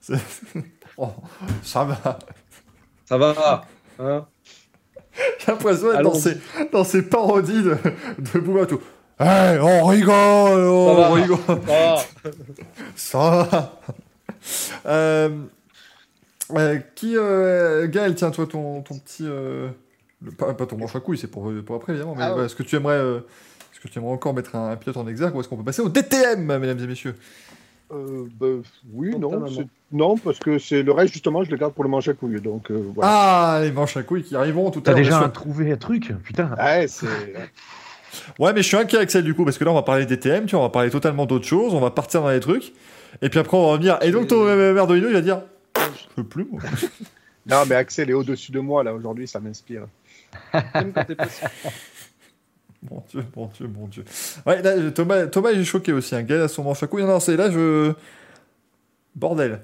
C'est- 0.00 0.14
Oh, 0.98 1.08
ça 1.62 1.84
va. 1.84 2.18
Ça 3.06 3.16
va. 3.18 3.64
Hein 3.98 4.26
J'ai 5.40 5.52
l'impression 5.52 5.90
d'être 5.90 6.02
dans 6.02 6.14
ces, 6.14 6.36
dans 6.72 6.84
ces 6.84 7.02
parodies 7.02 7.62
de, 7.62 7.76
de 8.18 8.38
Boubatou. 8.38 8.80
Hey, 9.18 9.58
on 9.60 9.86
rigole, 9.86 10.12
on 10.68 10.94
va. 10.94 11.12
rigole. 11.14 11.38
Ah. 11.70 11.96
Ça 12.94 13.18
va. 13.18 13.80
Euh, 14.86 15.30
euh, 16.56 16.78
qui, 16.94 17.14
euh, 17.16 17.86
Gaël, 17.88 18.14
tiens, 18.14 18.30
toi, 18.30 18.46
ton, 18.46 18.82
ton 18.82 18.98
petit. 18.98 19.24
euh, 19.26 19.68
le- 20.22 20.30
pas, 20.32 20.54
pas 20.54 20.66
ton 20.66 20.76
manche 20.78 20.94
à 20.96 21.00
couilles, 21.00 21.18
c'est 21.18 21.26
pour, 21.30 21.50
pour 21.64 21.76
après, 21.76 21.92
évidemment. 21.92 22.14
Mais 22.16 22.24
Ah 22.24 22.36
ouais. 22.36 22.44
est-ce 22.46 22.54
que 22.54 22.62
tu 22.62 22.76
aimerais. 22.76 22.94
euh, 22.96 23.18
est-ce 23.72 23.80
que 23.80 23.88
tu 23.88 23.98
aimerais 23.98 24.12
encore 24.12 24.34
mettre 24.34 24.54
un, 24.56 24.70
un 24.70 24.76
pilote 24.76 24.96
en 24.96 25.06
exergue 25.08 25.34
ou 25.34 25.40
est-ce 25.40 25.48
qu'on 25.48 25.56
peut 25.56 25.64
passer 25.64 25.82
au 25.82 25.88
DTM, 25.88 26.44
mesdames 26.58 26.78
et 26.78 26.86
messieurs? 26.86 27.14
Euh, 27.92 28.24
bah, 28.40 28.46
oui, 28.92 29.14
non, 29.18 29.44
non, 29.92 30.16
parce 30.16 30.38
que 30.38 30.58
c'est 30.58 30.82
le 30.82 30.90
reste, 30.92 31.12
justement, 31.12 31.44
je 31.44 31.50
le 31.50 31.56
garde 31.58 31.74
pour 31.74 31.84
le 31.84 31.90
manche 31.90 32.08
à 32.08 32.14
couilles. 32.14 32.40
Donc, 32.40 32.70
euh, 32.70 32.82
voilà. 32.94 33.10
Ah, 33.12 33.60
les 33.62 33.70
manches 33.70 33.96
à 33.96 34.02
couilles 34.02 34.22
qui 34.24 34.34
arriveront 34.34 34.70
tout 34.70 34.78
à 34.80 34.82
T'as 34.82 34.90
l'heure. 34.92 34.98
déjà 35.00 35.18
bien 35.18 35.26
un 35.26 35.30
trouvé 35.30 35.70
un 35.72 35.76
truc? 35.76 36.12
Putain. 36.24 36.50
Ouais, 36.58 36.86
c'est. 36.88 37.06
Ouais, 38.38 38.52
mais 38.52 38.62
je 38.62 38.68
suis 38.68 38.76
inquiet 38.76 38.98
avec 38.98 39.10
celle 39.10 39.24
du 39.24 39.34
coup, 39.34 39.44
parce 39.44 39.58
que 39.58 39.64
là, 39.64 39.72
on 39.72 39.74
va 39.74 39.82
parler 39.82 40.06
DTM, 40.06 40.46
tu 40.46 40.52
vois, 40.52 40.60
on 40.60 40.66
va 40.66 40.70
parler 40.70 40.88
totalement 40.88 41.26
d'autre 41.26 41.46
chose, 41.46 41.74
on 41.74 41.80
va 41.80 41.90
partir 41.90 42.22
dans 42.22 42.30
les 42.30 42.38
trucs, 42.38 42.72
et 43.20 43.28
puis 43.28 43.40
après, 43.40 43.56
on 43.56 43.66
va 43.66 43.72
revenir. 43.72 43.98
Et 44.02 44.12
donc, 44.12 44.28
ton 44.28 44.46
Euh. 44.46 44.72
Merdolino, 44.72 45.08
il 45.08 45.14
va 45.14 45.20
dire 45.20 45.42
peux 46.14 46.24
plus, 46.24 46.44
moi. 46.44 46.60
Non, 47.46 47.64
mais 47.68 47.74
Axel 47.74 48.08
est 48.08 48.14
au-dessus 48.14 48.52
de 48.52 48.60
moi, 48.60 48.82
là, 48.82 48.94
aujourd'hui, 48.94 49.28
ça 49.28 49.38
m'inspire. 49.38 49.86
J'aime 50.74 50.94
quand 50.94 51.04
t'es 51.04 51.14
patient. 51.14 51.48
Mon 52.90 53.02
Dieu, 53.08 53.24
mon 53.34 53.46
Dieu, 53.46 53.66
mon 53.66 53.86
Dieu. 53.86 54.04
Ouais, 54.44 54.60
là, 54.60 54.90
Thomas, 54.90 55.26
Thomas 55.26 55.52
il 55.52 55.60
est 55.60 55.64
choqué 55.64 55.90
aussi. 55.94 56.14
Un 56.14 56.22
gars 56.22 56.44
à 56.44 56.48
son 56.48 56.62
manche 56.62 56.82
à 56.82 56.86
couilles. 56.86 57.02
Non, 57.02 57.08
non, 57.08 57.20
c'est 57.20 57.34
là, 57.34 57.50
je. 57.50 57.94
Bordel. 59.14 59.62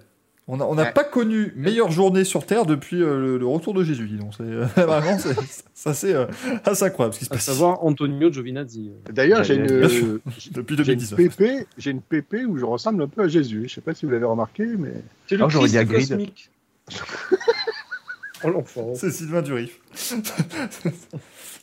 On 0.52 0.74
n'a 0.74 0.82
Ouais. 0.84 0.92
pas 0.92 1.04
connu 1.04 1.52
meilleure 1.56 1.90
journée 1.92 2.24
sur 2.24 2.44
Terre 2.44 2.66
depuis 2.66 3.00
euh, 3.02 3.20
le, 3.20 3.38
le 3.38 3.46
retour 3.46 3.72
de 3.74 3.84
Jésus, 3.84 4.06
dis 4.08 4.16
donc. 4.16 4.32
C'est 4.36 4.42
euh, 4.42 4.64
vraiment, 4.76 5.16
c'est 5.18 5.36
ça, 5.74 5.94
c'est 5.94 6.12
euh, 6.14 6.26
assez 6.64 6.84
incroyable 6.84 7.14
ce 7.14 7.20
qui 7.20 7.24
se 7.26 7.30
À 7.30 7.34
passe 7.34 7.44
savoir 7.44 7.84
Antonio 7.84 8.32
Giovinazzi. 8.32 8.90
D'ailleurs, 9.12 9.44
j'ai 9.44 9.54
une, 9.54 9.66
depuis 9.66 10.76
j'ai 10.76 10.92
une 10.92 10.98
2019. 10.98 11.18
PP, 11.36 11.66
j'ai 11.78 11.90
une 11.92 12.00
PP 12.02 12.46
où 12.48 12.56
je 12.56 12.64
ressemble 12.64 13.02
un 13.02 13.08
peu 13.08 13.22
à 13.22 13.28
Jésus. 13.28 13.64
Je 13.68 13.74
sais 13.74 13.80
pas 13.80 13.94
si 13.94 14.06
vous 14.06 14.12
l'avez 14.12 14.24
remarqué, 14.24 14.64
mais 14.66 14.92
C'est 15.28 15.36
le 15.36 15.44
Ah, 15.44 15.48
j'aurais 15.48 15.68
dit 15.68 15.74
Christ 15.76 15.90
Hagrid. 15.90 16.08
cosmique. 16.08 16.50
oh 18.44 18.50
l'enfant. 18.50 18.92
C'est 18.96 19.10
Sylvain 19.10 19.42
Durif. 19.42 19.78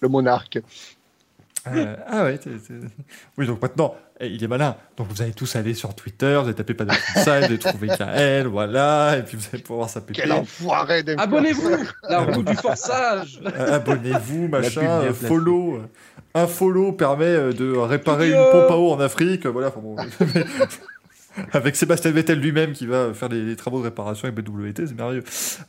le 0.01 0.07
monarque. 0.07 0.59
Euh, 1.67 1.95
ah 2.07 2.23
ouais, 2.23 2.37
t'es- 2.37 2.51
t'es- 2.51 2.73
oui, 3.37 3.45
donc 3.45 3.61
maintenant, 3.61 3.95
il 4.21 4.43
est 4.43 4.47
malin. 4.47 4.75
Donc 4.97 5.07
vous 5.09 5.21
allez 5.21 5.33
tous 5.33 5.55
aller 5.55 5.73
sur 5.73 5.93
Twitter, 5.95 6.35
vous 6.41 6.45
allez 6.45 6.53
taper 6.55 6.73
pas 6.73 6.85
de 6.85 6.91
ça, 7.15 7.39
vous 7.39 7.45
allez 7.45 7.59
trouver 7.59 7.87
KL, 7.87 8.47
voilà, 8.47 9.17
et 9.17 9.23
puis 9.23 9.37
vous 9.37 9.45
allez 9.53 9.61
pouvoir 9.61 9.79
voir 9.79 9.89
sa 9.89 10.01
PP. 10.01 10.13
Quel 10.15 10.31
enfoiré. 10.31 11.03
Abonnez-vous 11.17 11.69
La 12.09 12.19
roue 12.21 12.43
du 12.43 12.55
forçage 12.55 13.39
Euh, 13.45 13.75
Abonnez-vous, 13.75 14.47
machin, 14.47 15.01
euh, 15.01 15.13
follow. 15.13 15.81
Un 16.33 16.47
follow 16.47 16.91
permet 16.91 17.25
euh, 17.25 17.53
de 17.53 17.71
réparer 17.75 18.29
une 18.29 18.51
pompe 18.51 18.71
à 18.71 18.77
eau 18.77 18.91
en 18.91 18.99
Afrique. 18.99 19.45
Voilà, 19.45 19.67
enfin 19.69 19.79
bon. 19.81 19.95
Avec 21.53 21.75
Sébastien 21.75 22.11
Vettel 22.11 22.39
lui-même 22.39 22.73
qui 22.73 22.85
va 22.85 23.13
faire 23.13 23.29
les, 23.29 23.43
les 23.43 23.55
travaux 23.55 23.79
de 23.79 23.85
réparation 23.85 24.27
avec 24.27 24.43
BWT, 24.43 24.87
c'est 24.87 24.95
merveilleux. 24.95 25.23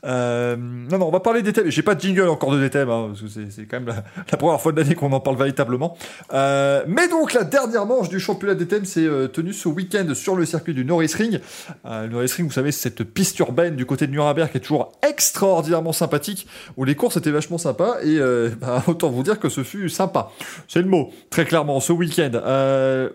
Euh, 0.04 0.56
non, 0.56 0.98
non, 0.98 1.08
on 1.08 1.10
va 1.10 1.20
parler 1.20 1.42
des 1.42 1.52
thèmes. 1.52 1.70
J'ai 1.70 1.82
pas 1.82 1.94
de 1.94 2.00
jingle 2.00 2.28
encore 2.28 2.52
de 2.52 2.60
des 2.60 2.70
thèmes, 2.70 2.90
hein, 2.90 3.08
parce 3.08 3.20
que 3.20 3.40
c'est 3.50 3.64
quand 3.64 3.80
même 3.80 4.02
la, 4.30 4.36
première 4.36 4.60
fois 4.60 4.72
de 4.72 4.80
l'année 4.80 4.94
qu'on 4.94 5.12
en 5.12 5.20
parle 5.20 5.36
véritablement. 5.36 5.96
Euh, 6.32 6.84
mais 6.86 7.08
donc, 7.08 7.32
la 7.32 7.44
dernière 7.44 7.86
manche 7.86 8.08
du 8.08 8.20
championnat 8.20 8.54
des 8.54 8.66
thèmes 8.66 8.84
s'est 8.84 9.06
euh, 9.06 9.28
tenue 9.28 9.52
ce 9.52 9.68
week-end 9.68 10.06
sur 10.14 10.36
le 10.36 10.44
circuit 10.44 10.74
du 10.74 10.84
Norrisring. 10.84 11.40
Euh, 11.86 12.04
le 12.04 12.08
Norrisring, 12.08 12.46
vous 12.46 12.52
savez, 12.52 12.72
c'est 12.72 12.88
cette 12.88 13.04
piste 13.04 13.38
urbaine 13.38 13.76
du 13.76 13.86
côté 13.86 14.06
de 14.06 14.12
Nuremberg 14.12 14.50
qui 14.50 14.58
est 14.58 14.60
toujours 14.60 14.92
extraordinairement 15.06 15.92
sympathique, 15.92 16.46
où 16.76 16.84
les 16.84 16.94
courses 16.94 17.16
étaient 17.16 17.30
vachement 17.30 17.58
sympas, 17.58 17.96
et 18.02 18.18
bah, 18.60 18.82
autant 18.86 19.10
vous 19.10 19.22
dire 19.22 19.38
que 19.38 19.48
ce 19.48 19.62
fut 19.62 19.88
sympa. 19.88 20.30
C'est 20.68 20.80
le 20.80 20.88
mot, 20.88 21.10
très 21.30 21.44
clairement, 21.44 21.80
ce 21.80 21.92
week-end. 21.92 22.30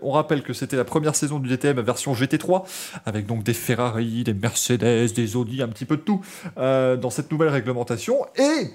On 0.02 0.10
rappelle 0.10 0.42
que 0.42 0.52
c'était 0.52 0.76
la 0.76 0.84
première 0.84 1.14
saison 1.14 1.38
du 1.38 1.48
DTM 1.48 1.80
version 1.80 2.14
GT3, 2.14 2.43
avec 3.04 3.26
donc 3.26 3.42
des 3.42 3.54
Ferrari, 3.54 4.24
des 4.24 4.34
Mercedes, 4.34 5.12
des 5.14 5.36
Audi, 5.36 5.62
un 5.62 5.68
petit 5.68 5.84
peu 5.84 5.96
de 5.96 6.02
tout, 6.02 6.20
euh, 6.58 6.96
dans 6.96 7.10
cette 7.10 7.30
nouvelle 7.30 7.48
réglementation. 7.48 8.16
Et 8.36 8.70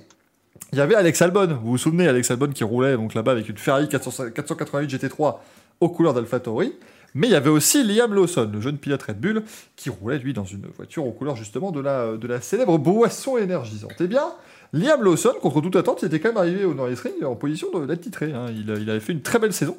il 0.72 0.78
y 0.78 0.82
avait 0.82 0.96
Alex 0.96 1.22
Albon, 1.22 1.48
vous 1.64 1.72
vous 1.72 1.78
souvenez, 1.78 2.08
Alex 2.08 2.32
Albon 2.32 2.50
qui 2.50 2.64
roulait 2.64 2.96
donc 2.96 3.14
là-bas 3.14 3.32
avec 3.32 3.50
une 3.50 3.58
Ferrari 3.58 3.88
400 3.88 4.32
488 4.36 4.90
GT3 4.90 5.38
aux 5.80 5.90
couleurs 5.90 6.14
d'AlphaTauri. 6.14 6.74
Mais 7.16 7.28
il 7.28 7.32
y 7.32 7.36
avait 7.36 7.50
aussi 7.50 7.84
Liam 7.84 8.14
Lawson, 8.14 8.50
le 8.54 8.62
jeune 8.62 8.78
pilote 8.78 9.02
Red 9.02 9.20
Bull, 9.20 9.44
qui 9.76 9.90
roulait 9.90 10.20
lui 10.20 10.34
dans 10.34 10.44
une 10.44 10.68
voiture 10.78 11.06
aux 11.08 11.12
couleurs 11.12 11.36
justement 11.36 11.72
de 11.72 11.80
la, 11.80 12.18
de 12.18 12.28
la 12.28 12.40
célèbre 12.40 12.78
boisson 12.78 13.38
énergisante. 13.38 13.94
Eh 14.00 14.08
bien, 14.08 14.26
Liam 14.72 15.02
Lawson, 15.04 15.34
contre 15.42 15.62
toute 15.62 15.76
attente, 15.76 16.02
il 16.04 16.06
était 16.06 16.20
quand 16.20 16.30
même 16.30 16.38
arrivé 16.38 16.64
au 16.66 16.74
Norrisring 16.76 17.24
en 17.26 17.36
position 17.36 17.68
de- 17.72 17.86
d'être 17.88 18.02
titré. 18.02 18.34
hein. 18.34 18.48
Il, 18.52 18.70
il 18.82 18.90
avait 18.90 19.00
fait 19.00 19.14
une 19.14 19.22
très 19.22 19.40
belle 19.40 19.54
saison. 19.54 19.78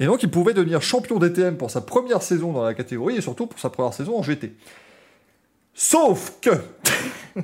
Et 0.00 0.06
donc, 0.06 0.22
il 0.24 0.30
pouvait 0.30 0.52
devenir 0.54 0.82
champion 0.82 1.18
DTM 1.18 1.56
pour 1.56 1.70
sa 1.70 1.80
première 1.80 2.22
saison 2.22 2.52
dans 2.52 2.64
la 2.64 2.74
catégorie 2.74 3.16
et 3.16 3.20
surtout 3.20 3.46
pour 3.46 3.60
sa 3.60 3.70
première 3.70 3.94
saison 3.94 4.18
en 4.18 4.22
GT. 4.22 4.52
Sauf 5.74 6.34
que. 6.40 6.50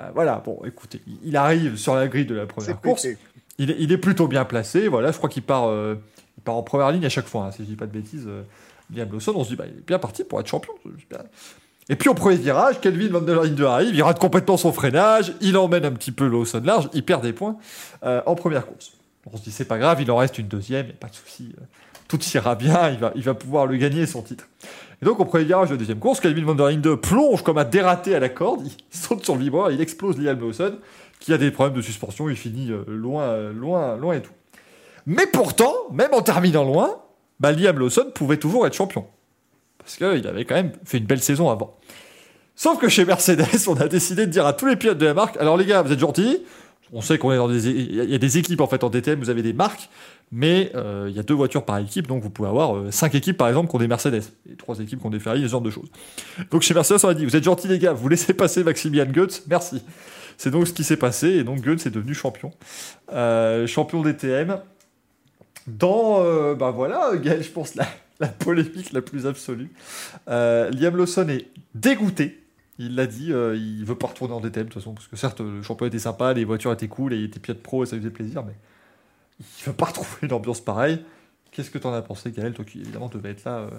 Euh, 0.00 0.10
voilà, 0.14 0.40
bon, 0.44 0.60
écoutez, 0.64 1.00
il- 1.24 1.36
arrive 1.36 1.76
sur 1.76 1.96
la 1.96 2.06
grille 2.06 2.24
de 2.24 2.36
la 2.36 2.46
première 2.46 2.80
course. 2.80 3.02
Il 3.58 3.72
est, 3.72 3.76
il 3.80 3.90
est 3.90 3.98
plutôt 3.98 4.28
bien 4.28 4.44
placé. 4.44 4.86
Voilà, 4.86 5.10
je 5.10 5.16
crois 5.16 5.28
qu'il 5.28 5.42
part, 5.42 5.66
euh, 5.68 5.96
il 6.36 6.42
part 6.44 6.54
en 6.54 6.62
première 6.62 6.92
ligne 6.92 7.04
à 7.04 7.08
chaque 7.08 7.26
fois. 7.26 7.46
hein, 7.46 7.50
si 7.50 7.64
je 7.64 7.68
dis 7.68 7.74
pas 7.74 7.86
de 7.86 7.90
bêtises, 7.90 8.26
euh, 8.28 8.42
Liam 8.94 9.10
Lawson, 9.10 9.32
on 9.34 9.42
se 9.42 9.48
dit, 9.48 9.56
bah, 9.56 9.64
il 9.66 9.76
est 9.76 9.84
bien 9.84 9.98
parti 9.98 10.22
pour 10.22 10.38
être 10.38 10.46
champion. 10.46 10.72
Et 11.88 11.96
puis 11.96 12.08
au 12.08 12.14
premier 12.14 12.36
virage, 12.36 12.80
Kelvin 12.80 13.08
Van 13.08 13.20
der 13.20 13.42
Linde 13.42 13.60
arrive, 13.62 13.94
il 13.94 14.02
rate 14.02 14.18
complètement 14.18 14.56
son 14.56 14.72
freinage, 14.72 15.32
il 15.40 15.56
emmène 15.56 15.86
un 15.86 15.92
petit 15.92 16.12
peu 16.12 16.26
Lawson 16.26 16.60
large, 16.62 16.90
il 16.92 17.02
perd 17.02 17.22
des 17.22 17.32
points 17.32 17.56
euh, 18.04 18.20
en 18.26 18.34
première 18.34 18.66
course. 18.66 18.92
On 19.30 19.36
se 19.36 19.42
dit 19.42 19.50
c'est 19.50 19.64
pas 19.64 19.78
grave, 19.78 20.00
il 20.02 20.10
en 20.10 20.16
reste 20.16 20.38
une 20.38 20.48
deuxième, 20.48 20.86
y 20.86 20.90
a 20.90 20.94
pas 20.94 21.08
de 21.08 21.14
souci, 21.14 21.54
euh, 21.58 21.64
tout 22.06 22.18
ira 22.34 22.54
bien, 22.56 22.90
il 22.90 22.98
va, 22.98 23.12
il 23.14 23.22
va 23.22 23.34
pouvoir 23.34 23.66
le 23.66 23.76
gagner 23.76 24.06
son 24.06 24.22
titre. 24.22 24.48
Et 25.00 25.04
donc 25.06 25.18
au 25.18 25.24
premier 25.24 25.44
virage 25.44 25.70
de 25.70 25.76
deuxième 25.76 25.98
course, 25.98 26.20
Calvin 26.20 26.44
Van 26.44 26.54
der 26.54 26.66
Linde 26.66 26.94
plonge 26.96 27.42
comme 27.42 27.56
un 27.56 27.64
dératé 27.64 28.14
à 28.14 28.20
la 28.20 28.28
corde, 28.28 28.66
il 28.66 28.72
saute 28.98 29.24
sur 29.24 29.34
le 29.34 29.40
vibreur, 29.40 29.70
il 29.70 29.80
explose 29.80 30.18
Liam 30.18 30.38
Lawson, 30.38 30.76
qui 31.20 31.32
a 31.32 31.38
des 31.38 31.50
problèmes 31.50 31.76
de 31.76 31.82
suspension, 31.82 32.28
il 32.28 32.36
finit 32.36 32.70
euh, 32.70 32.84
loin, 32.86 33.50
loin, 33.50 33.96
loin 33.96 34.14
et 34.14 34.20
tout. 34.20 34.32
Mais 35.06 35.26
pourtant, 35.26 35.72
même 35.90 36.12
en 36.12 36.20
terminant 36.20 36.64
loin, 36.64 37.00
bah, 37.40 37.52
Liam 37.52 37.78
Lawson 37.78 38.10
pouvait 38.14 38.36
toujours 38.36 38.66
être 38.66 38.74
champion. 38.74 39.06
Parce 39.88 39.96
qu'il 39.96 40.26
avait 40.26 40.44
quand 40.44 40.54
même 40.54 40.72
fait 40.84 40.98
une 40.98 41.06
belle 41.06 41.22
saison 41.22 41.48
avant. 41.48 41.78
Sauf 42.54 42.78
que 42.78 42.90
chez 42.90 43.06
Mercedes, 43.06 43.46
on 43.68 43.74
a 43.76 43.88
décidé 43.88 44.26
de 44.26 44.30
dire 44.30 44.44
à 44.44 44.52
tous 44.52 44.66
les 44.66 44.76
pilotes 44.76 44.98
de 44.98 45.06
la 45.06 45.14
marque, 45.14 45.38
alors 45.38 45.56
les 45.56 45.64
gars, 45.64 45.80
vous 45.80 45.90
êtes 45.90 45.98
gentils, 45.98 46.44
on 46.92 47.00
sait 47.00 47.16
qu'on 47.16 47.32
est 47.32 47.38
dans 47.38 47.48
des, 47.48 47.68
il 47.68 48.10
y 48.10 48.14
a 48.14 48.18
des 48.18 48.36
équipes 48.36 48.60
en 48.60 48.66
fait 48.66 48.84
en 48.84 48.90
DTM, 48.90 49.18
vous 49.18 49.30
avez 49.30 49.40
des 49.40 49.54
marques, 49.54 49.88
mais 50.30 50.70
euh, 50.74 51.06
il 51.08 51.16
y 51.16 51.18
a 51.18 51.22
deux 51.22 51.32
voitures 51.32 51.64
par 51.64 51.78
équipe, 51.78 52.06
donc 52.06 52.22
vous 52.22 52.28
pouvez 52.28 52.50
avoir 52.50 52.76
euh, 52.76 52.90
cinq 52.90 53.14
équipes 53.14 53.38
par 53.38 53.48
exemple 53.48 53.70
qui 53.70 53.76
ont 53.76 53.78
des 53.78 53.88
Mercedes, 53.88 54.24
et 54.52 54.56
trois 54.56 54.78
équipes 54.78 55.00
qui 55.00 55.06
ont 55.06 55.10
des 55.10 55.20
Ferrari, 55.20 55.40
ce 55.40 55.48
genre 55.48 55.62
de 55.62 55.70
choses. 55.70 55.88
Donc 56.50 56.60
chez 56.60 56.74
Mercedes, 56.74 56.98
on 57.04 57.08
a 57.08 57.14
dit, 57.14 57.24
vous 57.24 57.36
êtes 57.36 57.44
gentils 57.44 57.68
les 57.68 57.78
gars, 57.78 57.94
vous 57.94 58.10
laissez 58.10 58.34
passer 58.34 58.62
Maximilian 58.64 59.06
Goetz, 59.10 59.44
merci. 59.48 59.82
C'est 60.36 60.50
donc 60.50 60.68
ce 60.68 60.74
qui 60.74 60.84
s'est 60.84 60.98
passé, 60.98 61.28
et 61.28 61.44
donc 61.44 61.62
Goetz 61.62 61.86
est 61.86 61.90
devenu 61.90 62.12
champion, 62.12 62.50
euh, 63.10 63.66
champion 63.66 64.02
DTM. 64.02 64.58
Dans, 65.66 66.22
bah 66.54 66.70
voilà, 66.70 67.10
Gaël, 67.16 67.42
je 67.42 67.50
pense 67.50 67.74
la, 67.74 67.86
la 68.20 68.28
polémique 68.28 68.92
la 68.92 69.02
plus 69.02 69.26
absolue. 69.26 69.70
Euh, 70.28 70.70
Liam 70.70 70.96
Lawson 70.96 71.28
est 71.28 71.46
dégoûté. 71.74 72.42
Il 72.80 72.94
l'a 72.94 73.06
dit, 73.06 73.32
euh, 73.32 73.56
il 73.56 73.84
veut 73.84 73.96
pas 73.96 74.08
retourner 74.08 74.34
en 74.34 74.40
DTM 74.40 74.64
de 74.64 74.68
toute 74.70 74.80
façon, 74.80 74.94
parce 74.94 75.08
que 75.08 75.16
certes, 75.16 75.40
le 75.40 75.62
championnat 75.62 75.88
était 75.88 75.98
sympa, 75.98 76.32
les 76.32 76.44
voitures 76.44 76.72
étaient 76.72 76.88
cool, 76.88 77.12
et 77.12 77.16
il 77.16 77.24
était 77.24 77.40
pilote 77.40 77.62
pro 77.62 77.82
et 77.82 77.86
ça 77.86 77.96
lui 77.96 78.02
faisait 78.02 78.12
plaisir, 78.12 78.44
mais 78.44 78.54
il 79.40 79.64
veut 79.64 79.72
pas 79.72 79.86
retrouver 79.86 80.18
une 80.22 80.32
ambiance 80.32 80.60
pareille. 80.60 81.02
Qu'est-ce 81.50 81.70
que 81.70 81.78
t'en 81.78 81.92
as 81.92 82.02
pensé, 82.02 82.30
Gaël, 82.30 82.52
toi 82.52 82.64
qui 82.64 82.80
évidemment 82.80 83.08
devais 83.08 83.30
être 83.30 83.44
là, 83.44 83.58
euh, 83.58 83.70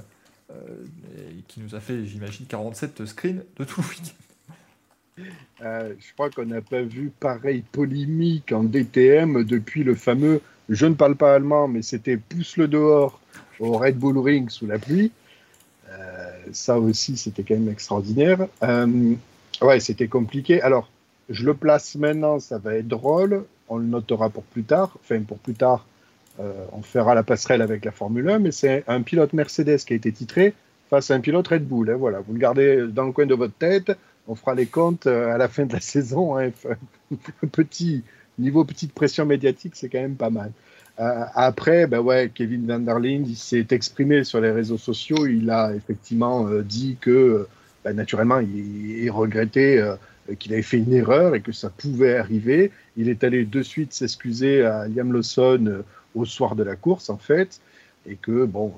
euh, 0.52 1.30
et 1.30 1.44
qui 1.48 1.61
nous 1.61 1.76
a 1.76 1.80
fait, 1.80 2.06
j'imagine, 2.06 2.45
47 2.45 3.06
screens 3.06 3.44
de 3.57 3.64
tout 3.64 3.82
le 3.82 3.88
week-end? 3.88 5.24
Je 5.99 6.14
crois 6.14 6.30
qu'on 6.30 6.45
n'a 6.45 6.61
pas 6.61 6.82
vu 6.82 7.11
pareille 7.20 7.64
polémique 7.72 8.52
en 8.52 8.64
DTM 8.64 9.44
depuis 9.44 9.84
le 9.84 9.95
fameux 9.95 10.41
je 10.70 10.86
ne 10.86 10.94
parle 10.94 11.16
pas 11.16 11.34
allemand, 11.34 11.68
mais 11.68 11.82
c'était 11.82 12.18
pousse-le 12.18 12.68
dehors 12.68 13.20
au 13.60 13.77
Red 13.77 13.98
Bull 13.98 14.18
Ring 14.18 14.49
sous 14.49 14.68
la 14.68 14.80
pluie. 14.80 15.11
Euh, 15.91 16.30
ça 16.52 16.80
aussi, 16.80 17.18
c'était 17.18 17.44
quand 17.44 17.56
même 17.56 17.69
extraordinaire. 17.69 18.48
Euh, 18.64 19.14
ouais, 19.61 19.80
c'était 19.80 20.07
compliqué. 20.07 20.61
Alors, 20.61 20.90
je 21.30 21.45
le 21.45 21.53
place 21.53 21.95
maintenant, 21.95 22.40
ça 22.40 22.57
va 22.57 22.76
être 22.76 22.88
drôle. 22.88 23.45
On 23.68 23.77
le 23.77 23.86
notera 23.86 24.30
pour 24.30 24.44
plus 24.44 24.64
tard. 24.64 24.98
Enfin, 25.02 25.22
pour 25.22 25.38
plus 25.38 25.53
tard, 25.53 25.86
euh, 26.40 26.53
on 26.73 26.81
fera 26.81 27.15
la 27.15 27.23
passerelle 27.23 27.61
avec 27.61 27.86
la 27.86 27.91
Formule 27.91 28.30
1, 28.30 28.40
mais 28.40 28.52
c'est 28.52 28.84
un 28.88 29.02
pilote 29.02 29.34
Mercedes 29.34 29.77
qui 29.80 29.94
a 29.94 29.95
été 29.95 30.11
titré 30.11 30.53
face 30.90 31.11
à 31.11 31.15
un 31.15 31.19
pilote 31.19 31.48
Red 31.48 31.68
Bull. 31.68 31.90
hein, 31.90 31.95
voilà, 31.98 32.19
vous 32.22 32.34
le 32.34 32.40
gardez 32.40 32.88
dans 32.88 33.06
le 33.06 33.11
coin 33.11 33.26
de 33.26 33.36
votre 33.36 33.53
tête. 33.53 33.91
On 34.27 34.36
fera 34.36 34.53
les 34.56 34.65
comptes 34.68 35.07
à 35.07 35.38
la 35.38 35.48
fin 35.48 35.65
de 35.65 35.73
la 35.73 35.80
saison. 35.81 36.38
hein. 36.38 36.52
Petit 37.52 38.03
niveau 38.38 38.64
petite 38.64 38.94
pression 38.94 39.26
médiatique, 39.26 39.76
c'est 39.76 39.90
quand 39.90 39.99
même 39.99 40.15
pas 40.15 40.30
mal. 40.30 40.52
Euh, 41.00 41.26
après, 41.34 41.88
ben 41.88 42.00
ouais, 42.00 42.30
Kevin 42.34 42.68
Van 42.68 42.80
der 42.80 43.00
Linde, 43.00 43.34
s'est 43.36 43.68
exprimé 43.72 44.24
sur 44.24 44.42
les 44.42 44.52
réseaux 44.52 44.78
sociaux. 44.78 45.28
Il 45.28 45.50
a 45.50 45.74
effectivement 45.74 46.48
euh, 46.48 46.62
dit 46.62 46.98
que, 47.00 47.48
ben, 47.86 47.96
naturellement, 47.96 48.40
il, 48.40 49.10
regrettait 49.10 49.78
euh, 49.78 49.96
qu'il 50.38 50.52
avait 50.54 50.62
fait 50.62 50.78
une 50.78 50.94
erreur 50.94 51.36
et 51.36 51.42
que 51.42 51.54
ça 51.54 51.70
pouvait 51.70 52.18
arriver. 52.18 52.72
Il 52.98 53.08
est 53.08 53.24
allé 53.24 53.46
de 53.46 53.64
suite 53.64 53.94
s'excuser 53.94 54.66
à 54.66 54.88
Liam 54.88 55.14
Lawson 55.14 55.84
au 56.16 56.26
soir 56.26 56.56
de 56.56 56.64
la 56.64 56.76
course, 56.76 57.10
en 57.10 57.18
fait, 57.18 57.62
et 58.06 58.16
que, 58.16 58.46
bon, 58.46 58.74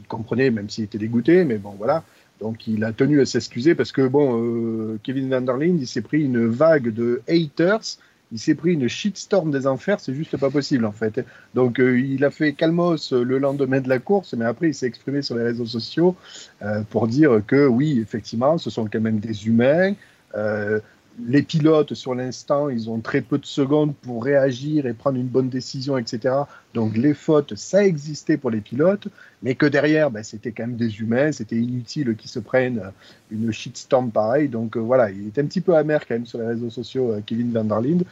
il 0.00 0.06
comprenait, 0.06 0.50
même 0.50 0.70
s'il 0.70 0.84
était 0.84 0.98
dégoûté, 0.98 1.44
mais 1.44 1.58
bon, 1.58 1.74
voilà. 1.76 2.04
Donc, 2.40 2.66
il 2.66 2.82
a 2.84 2.92
tenu 2.92 3.20
à 3.20 3.26
s'excuser 3.26 3.74
parce 3.74 3.92
que, 3.92 4.06
bon, 4.06 4.98
Kevin 5.02 5.28
Van 5.28 5.42
der 5.42 5.58
Linde, 5.58 5.84
s'est 5.84 6.02
pris 6.02 6.24
une 6.24 6.46
vague 6.46 6.88
de 6.88 7.20
haters 7.28 7.98
il 8.32 8.38
s'est 8.38 8.54
pris 8.54 8.72
une 8.72 8.88
shitstorm 8.88 9.50
des 9.50 9.66
enfers, 9.66 10.00
c'est 10.00 10.14
juste 10.14 10.36
pas 10.36 10.50
possible 10.50 10.84
en 10.86 10.92
fait. 10.92 11.24
Donc 11.54 11.78
euh, 11.78 12.00
il 12.00 12.24
a 12.24 12.30
fait 12.30 12.52
calmos 12.52 13.12
le 13.12 13.38
lendemain 13.38 13.80
de 13.80 13.88
la 13.88 13.98
course, 13.98 14.34
mais 14.34 14.44
après 14.44 14.68
il 14.68 14.74
s'est 14.74 14.86
exprimé 14.86 15.22
sur 15.22 15.36
les 15.36 15.42
réseaux 15.42 15.66
sociaux 15.66 16.16
euh, 16.62 16.82
pour 16.90 17.06
dire 17.06 17.42
que 17.46 17.66
oui, 17.66 18.00
effectivement, 18.00 18.58
ce 18.58 18.70
sont 18.70 18.86
quand 18.86 19.00
même 19.00 19.20
des 19.20 19.46
humains. 19.46 19.94
Euh, 20.34 20.80
les 21.24 21.42
pilotes, 21.42 21.94
sur 21.94 22.14
l'instant, 22.14 22.68
ils 22.68 22.90
ont 22.90 22.98
très 22.98 23.20
peu 23.20 23.38
de 23.38 23.46
secondes 23.46 23.94
pour 23.94 24.24
réagir 24.24 24.86
et 24.86 24.94
prendre 24.94 25.16
une 25.16 25.28
bonne 25.28 25.48
décision, 25.48 25.96
etc. 25.96 26.34
Donc 26.74 26.96
les 26.96 27.14
fautes, 27.14 27.54
ça 27.54 27.84
existait 27.84 28.36
pour 28.36 28.50
les 28.50 28.60
pilotes, 28.60 29.06
mais 29.44 29.54
que 29.54 29.66
derrière, 29.66 30.10
ben, 30.10 30.24
c'était 30.24 30.50
quand 30.50 30.66
même 30.66 30.76
des 30.76 30.98
humains, 31.00 31.30
c'était 31.30 31.56
inutile 31.56 32.16
qu'ils 32.16 32.30
se 32.30 32.40
prennent 32.40 32.82
une 33.30 33.52
shitstorm 33.52 34.10
pareille. 34.10 34.48
Donc 34.48 34.76
euh, 34.76 34.80
voilà, 34.80 35.10
il 35.10 35.28
était 35.28 35.42
un 35.42 35.46
petit 35.46 35.60
peu 35.60 35.76
amer 35.76 36.04
quand 36.06 36.14
même 36.14 36.26
sur 36.26 36.40
les 36.40 36.46
réseaux 36.46 36.70
sociaux, 36.70 37.12
euh, 37.12 37.20
Kevin 37.24 37.52
Van 37.52 37.64
der 37.64 37.80
Linde. 37.80 38.04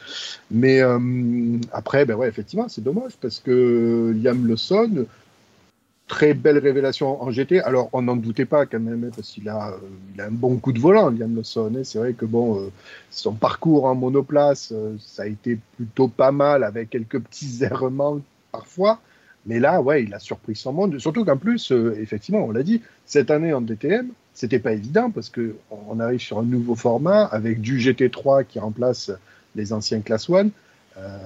Mais 0.51 0.81
euh, 0.81 1.59
après, 1.73 2.05
ben 2.05 2.15
ouais, 2.15 2.29
effectivement, 2.29 2.69
c'est 2.69 2.85
dommage 2.85 3.13
parce 3.21 3.41
que 3.41 4.15
Liam 4.23 4.47
Lawson, 4.47 5.07
très 6.13 6.35
belle 6.35 6.59
révélation 6.59 7.23
en 7.23 7.31
GT. 7.31 7.61
Alors, 7.63 7.89
on 7.95 8.03
n'en 8.03 8.17
doutait 8.17 8.45
pas 8.45 8.67
quand 8.67 8.81
même, 8.81 9.03
hein, 9.05 9.11
parce 9.17 9.31
qu'il 9.31 9.49
a, 9.49 9.71
euh, 9.71 9.79
il 10.15 10.21
a 10.21 10.27
un 10.27 10.31
bon 10.31 10.59
coup 10.59 10.73
de 10.73 10.79
volant, 10.79 11.09
Liam 11.09 11.35
Lawson. 11.35 11.73
hein. 11.75 11.85
C'est 11.85 11.99
vrai 11.99 12.13
que 12.13 12.27
bon, 12.27 12.61
euh, 12.61 12.71
son 13.11 13.33
parcours 13.33 13.87
en 13.87 13.95
monoplace, 13.95 14.73
euh, 14.73 14.95
ça 14.99 15.23
a 15.23 15.27
été 15.27 15.59
plutôt 15.77 16.09
pas 16.09 16.31
mal, 16.31 16.65
avec 16.65 16.91
quelques 16.91 17.19
petits 17.19 17.65
errements 17.65 18.21
parfois. 18.53 19.01
Mais 19.47 19.59
là, 19.59 19.81
ouais, 19.81 20.05
il 20.05 20.15
a 20.15 20.19
surpris 20.19 20.55
son 20.55 20.73
monde. 20.73 20.99
Surtout 20.99 21.25
qu'en 21.25 21.37
plus, 21.37 21.73
euh, 21.73 21.97
effectivement, 22.01 22.45
on 22.45 22.53
l'a 22.53 22.63
dit, 22.63 22.81
cette 23.07 23.31
année 23.31 23.53
en 23.53 23.61
DTM, 23.61 24.09
c'était 24.35 24.61
pas 24.61 24.73
évident 24.73 25.11
parce 25.11 25.29
que 25.29 25.57
on 25.71 26.01
arrive 26.01 26.21
sur 26.21 26.39
un 26.39 26.45
nouveau 26.45 26.75
format 26.75 27.25
avec 27.25 27.61
du 27.61 27.79
GT3 27.79 28.45
qui 28.45 28.59
remplace 28.59 29.11
les 29.57 29.73
anciens 29.73 30.01
Class 30.01 30.31
1. 30.31 30.49
Euh, 30.99 31.19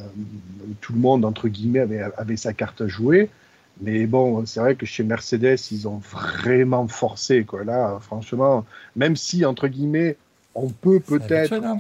tout 0.81 0.93
le 0.93 0.99
monde, 0.99 1.25
entre 1.25 1.49
guillemets, 1.49 1.81
avait, 1.81 2.03
avait 2.17 2.37
sa 2.37 2.53
carte 2.53 2.81
à 2.81 2.89
jouer. 2.89 3.29
Mais 3.81 4.07
bon, 4.07 4.47
c'est 4.47 4.61
vrai 4.61 4.75
que 4.75 4.87
chez 4.87 5.05
Mercedes, 5.05 5.59
ils 5.71 5.87
ont 5.87 5.99
vraiment 5.99 6.89
forcé. 6.89 7.45
Quoi. 7.45 7.65
Là, 7.65 7.99
franchement, 8.01 8.65
même 8.95 9.17
si, 9.17 9.45
entre 9.45 9.69
guillemets, 9.69 10.17
on 10.55 10.71
peut 10.71 11.01
peut-être 11.01 11.53
hein. 11.53 11.79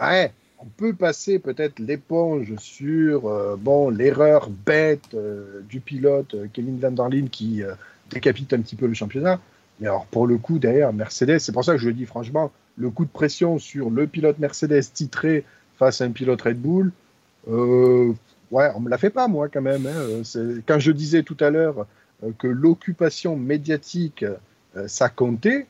Ouais, 0.00 0.32
on 0.58 0.66
peut 0.66 0.94
passer 0.94 1.38
peut-être 1.38 1.78
l'éponge 1.78 2.54
sur 2.56 3.26
euh, 3.28 3.56
bon 3.58 3.90
l'erreur 3.90 4.48
bête 4.50 5.14
euh, 5.14 5.60
du 5.68 5.80
pilote 5.80 6.34
euh, 6.34 6.46
Kevin 6.52 6.78
Van 6.78 6.90
der 6.90 7.08
Linde 7.08 7.30
qui 7.30 7.62
euh, 7.62 7.74
décapite 8.10 8.52
un 8.52 8.60
petit 8.60 8.76
peu 8.76 8.86
le 8.86 8.94
championnat. 8.94 9.40
Mais 9.80 9.88
alors 9.88 10.06
pour 10.06 10.26
le 10.26 10.38
coup 10.38 10.58
derrière 10.58 10.92
Mercedes, 10.92 11.38
c'est 11.40 11.52
pour 11.52 11.64
ça 11.64 11.72
que 11.72 11.78
je 11.78 11.88
le 11.88 11.94
dis 11.94 12.06
franchement, 12.06 12.52
le 12.76 12.90
coup 12.90 13.04
de 13.04 13.10
pression 13.10 13.58
sur 13.58 13.90
le 13.90 14.06
pilote 14.06 14.38
Mercedes 14.38 14.82
titré 14.92 15.44
face 15.76 16.00
à 16.00 16.04
un 16.04 16.10
pilote 16.12 16.40
Red 16.42 16.60
Bull, 16.60 16.92
ouais, 17.46 18.70
on 18.76 18.80
me 18.80 18.88
la 18.88 18.98
fait 18.98 19.10
pas 19.10 19.26
moi 19.28 19.48
quand 19.48 19.62
même. 19.62 19.86
hein. 19.86 20.22
Quand 20.66 20.78
je 20.78 20.92
disais 20.92 21.24
tout 21.24 21.36
à 21.40 21.50
l'heure 21.50 21.86
que 22.38 22.46
l'occupation 22.46 23.36
médiatique 23.36 24.24
ça 24.86 25.08
comptait, 25.08 25.66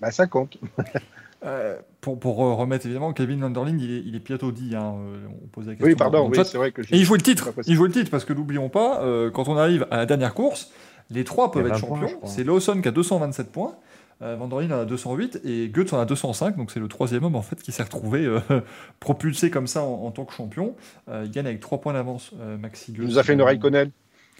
bah 0.00 0.10
ça 0.10 0.26
compte. 0.26 0.58
Euh, 1.46 1.76
pour, 2.00 2.18
pour 2.18 2.36
remettre 2.36 2.86
évidemment, 2.86 3.12
Kevin 3.12 3.40
Van 3.40 3.50
der 3.50 3.64
Linde, 3.64 3.80
il 3.80 3.90
est, 3.96 4.02
il 4.04 4.16
est 4.16 4.20
pilote 4.20 4.42
Audi. 4.42 4.74
Hein, 4.74 4.94
euh, 4.98 5.26
on 5.42 5.46
posait 5.46 5.70
la 5.70 5.74
question 5.76 5.88
Oui, 5.88 5.94
pardon, 5.94 6.28
oui, 6.28 6.38
c'est 6.44 6.58
vrai 6.58 6.72
que 6.72 6.82
Et 6.82 6.86
il 6.92 7.04
joue 7.04 7.14
le 7.14 7.20
titre. 7.22 7.50
Il 7.66 7.74
joue 7.76 7.84
le 7.84 7.92
titre 7.92 8.10
parce 8.10 8.24
que 8.24 8.32
n'oublions 8.32 8.68
pas, 8.68 9.02
euh, 9.02 9.30
quand 9.30 9.48
on 9.48 9.56
arrive 9.56 9.86
à 9.90 9.98
la 9.98 10.06
dernière 10.06 10.34
course, 10.34 10.72
les 11.10 11.24
trois 11.24 11.52
peuvent 11.52 11.66
Il 11.66 11.72
être 11.72 11.80
20 11.80 11.86
points, 11.86 12.00
champions. 12.08 12.26
C'est 12.26 12.44
Lawson 12.44 12.80
qui 12.82 12.88
a 12.88 12.90
227 12.90 13.52
points, 13.52 13.76
euh, 14.22 14.34
Van 14.36 14.48
der 14.48 14.60
Linde 14.60 14.72
en 14.72 14.80
a 14.80 14.84
208 14.84 15.40
et 15.44 15.68
Goetz 15.68 15.92
en 15.92 16.00
a 16.00 16.04
205. 16.04 16.56
Donc 16.56 16.70
c'est 16.70 16.80
le 16.80 16.88
troisième 16.88 17.22
homme 17.24 17.36
en 17.36 17.42
fait 17.42 17.62
qui 17.62 17.70
s'est 17.70 17.82
retrouvé 17.82 18.24
euh, 18.24 18.40
propulsé 19.00 19.50
comme 19.50 19.66
ça 19.66 19.82
en, 19.82 20.04
en 20.06 20.10
tant 20.10 20.24
que 20.24 20.32
champion. 20.32 20.74
Euh, 21.08 21.22
il 21.26 21.30
gagne 21.30 21.46
avec 21.46 21.60
3 21.60 21.80
points 21.80 21.92
d'avance, 21.92 22.32
euh, 22.40 22.56
Maxi 22.58 22.92
Il 22.92 22.98
Goetz. 22.98 23.08
nous 23.10 23.18
a 23.18 23.22
fait 23.22 23.34
une 23.34 23.42
Raikkonen. 23.42 23.90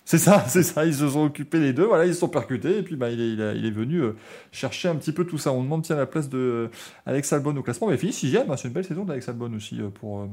C'est 0.06 0.18
ça, 0.18 0.44
c'est 0.48 0.62
ça. 0.62 0.86
Ils 0.86 0.94
se 0.94 1.06
sont 1.08 1.24
occupés 1.24 1.58
les 1.60 1.72
deux. 1.74 1.84
Voilà, 1.84 2.06
ils 2.06 2.14
se 2.14 2.20
sont 2.20 2.28
percutés 2.28 2.78
et 2.78 2.82
puis 2.82 2.96
bah, 2.96 3.10
il, 3.10 3.20
est, 3.20 3.32
il, 3.32 3.42
a- 3.42 3.52
il 3.52 3.66
est 3.66 3.70
venu 3.70 4.00
euh, 4.02 4.12
chercher 4.52 4.88
un 4.88 4.94
petit 4.96 5.12
peu 5.12 5.24
tout 5.26 5.36
ça. 5.36 5.52
On 5.52 5.62
demande 5.62 5.82
tiens 5.82 5.96
la 5.96 6.06
place 6.06 6.28
de 6.30 6.38
euh, 6.38 6.68
Alex 7.04 7.32
Albon 7.34 7.54
au 7.56 7.62
classement, 7.62 7.88
mais 7.88 7.94
il 7.94 7.98
finit 7.98 8.12
sixième. 8.14 8.50
hein. 8.50 8.56
C'est 8.56 8.68
une 8.68 8.74
belle 8.74 8.84
saison 8.86 9.04
d'Alex 9.04 9.28
Albon 9.28 9.52
aussi 9.54 9.80
euh, 9.80 9.88
pour. 9.90 10.28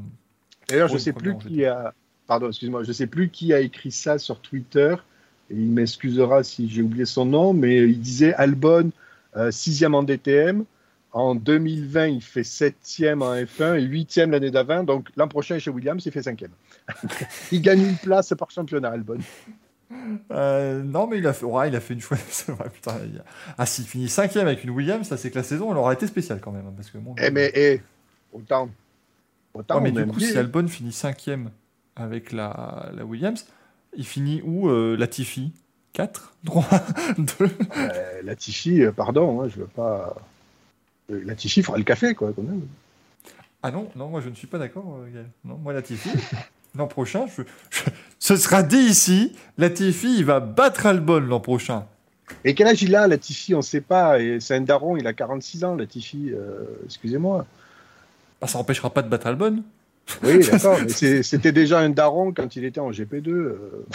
D'ailleurs, 0.69 0.87
je 0.87 0.97
sais 0.99 1.11
plus 1.13 1.31
qui 1.49 1.65
a. 1.65 1.93
Pardon, 2.27 2.47
excuse-moi, 2.47 2.83
je 2.83 2.91
sais 2.93 3.07
plus 3.07 3.29
qui 3.29 3.51
a 3.51 3.59
écrit 3.59 3.91
ça 3.91 4.17
sur 4.17 4.39
Twitter. 4.39 4.95
Et 5.49 5.55
il 5.55 5.71
m'excusera 5.71 6.43
si 6.43 6.69
j'ai 6.69 6.81
oublié 6.81 7.03
son 7.05 7.25
nom, 7.25 7.51
mais 7.53 7.81
il 7.81 7.99
disait 7.99 8.33
Albon, 8.35 8.91
sixième 9.49 9.93
en 9.93 10.03
DTM. 10.03 10.63
En 11.11 11.35
2020, 11.35 12.07
il 12.07 12.21
fait 12.23 12.43
septième 12.45 13.21
en 13.21 13.35
F1 13.35 13.77
et 13.77 13.81
huitième 13.83 14.31
l'année 14.31 14.49
d'avant. 14.51 14.83
Donc 14.83 15.09
l'an 15.17 15.27
prochain, 15.27 15.59
chez 15.59 15.69
Williams, 15.69 16.03
il 16.05 16.11
fait 16.11 16.23
cinquième. 16.23 16.51
il 17.51 17.61
gagne 17.61 17.81
une 17.81 17.97
place 17.97 18.33
par 18.37 18.49
championnat, 18.51 18.89
Albon. 18.89 19.17
Euh, 20.31 20.81
non, 20.83 21.07
mais 21.07 21.19
il 21.19 21.27
a 21.27 21.33
fait, 21.33 21.45
ouais, 21.45 21.69
il 21.69 21.75
a 21.75 21.79
fait 21.79 21.93
une 21.93 21.99
vrai, 22.01 22.17
putain, 22.73 22.97
il 23.05 23.19
a- 23.19 23.25
Ah, 23.57 23.65
s'il 23.65 23.85
finit 23.85 24.09
cinquième 24.09 24.47
avec 24.47 24.63
une 24.63 24.71
Williams, 24.71 25.07
ça 25.07 25.17
c'est 25.17 25.29
que 25.31 25.35
la 25.37 25.43
saison, 25.43 25.71
elle 25.71 25.77
aura 25.77 25.93
été 25.93 26.07
spéciale 26.07 26.39
quand 26.41 26.51
même. 26.51 26.65
hein, 26.67 26.73
Parce 26.75 26.89
que 26.89 26.97
bon, 26.97 27.15
Eh, 27.19 27.29
mais, 27.29 27.51
eh, 27.55 27.81
autant. 28.31 28.69
Autant, 29.53 29.75
Ouais, 29.75 29.81
mais 29.81 29.91
du 29.91 30.05
coup, 30.07 30.19
si 30.19 30.37
Albon 30.37 30.67
finit 30.67 30.91
cinquième 30.93 31.51
avec 31.95 32.31
la, 32.31 32.89
la 32.95 33.05
Williams. 33.05 33.45
Il 33.95 34.05
finit 34.05 34.41
où 34.43 34.67
euh, 34.69 34.97
Latifi? 34.97 35.51
4 35.93 36.33
3 36.43 36.65
2 37.19 37.25
Euh, 37.77 38.21
Latifi, 38.23 38.81
euh, 38.81 38.91
pardon, 38.91 39.41
hein, 39.41 39.47
je 39.47 39.57
veux 39.59 39.67
pas. 39.67 40.15
Euh, 41.11 41.21
Latifi 41.23 41.61
fera 41.61 41.77
le 41.77 41.83
café, 41.83 42.15
quoi, 42.15 42.33
quand 42.35 42.41
même. 42.41 42.61
Ah 43.61 43.69
non, 43.69 43.89
non, 43.95 44.09
moi 44.09 44.19
je 44.21 44.29
ne 44.29 44.33
suis 44.35 44.47
pas 44.47 44.57
d'accord. 44.57 44.99
Non, 45.45 45.57
moi 45.57 45.71
Latifi, 45.73 46.09
l'an 46.77 46.87
prochain, 46.87 47.25
je, 47.37 47.43
je- 47.69 47.83
ce 48.19 48.35
sera 48.35 48.63
dit 48.63 48.77
ici, 48.77 49.35
Latifi, 49.57 50.17
il 50.17 50.25
va 50.25 50.39
battre 50.39 50.85
Albon 50.85 51.19
l'an 51.19 51.39
prochain. 51.39 51.85
Et 52.45 52.55
quel 52.55 52.67
âge 52.67 52.81
il 52.81 52.95
a, 52.95 53.07
Latifi? 53.07 53.53
On 53.53 53.57
ne 53.57 53.61
sait 53.63 53.81
pas. 53.81 54.19
Et 54.19 54.39
c'est 54.39 54.55
un 54.55 54.61
daron, 54.61 54.95
il 54.97 55.05
a 55.07 55.13
46 55.13 55.63
ans, 55.65 55.75
Latifi. 55.75 56.31
euh, 56.33 56.63
Excusez-moi. 56.85 57.45
Ah, 58.41 58.47
ça 58.47 58.57
n'empêchera 58.57 58.89
pas 58.89 59.01
de 59.01 59.09
battre 59.09 59.27
Albon. 59.27 59.63
Oui, 60.23 60.39
d'accord. 60.51 60.77
c'était 60.89 61.51
déjà 61.53 61.79
un 61.79 61.89
daron 61.89 62.33
quand 62.33 62.55
il 62.57 62.65
était 62.65 62.79
en 62.81 62.91
GP2. 62.91 63.29
euh, 63.29 63.85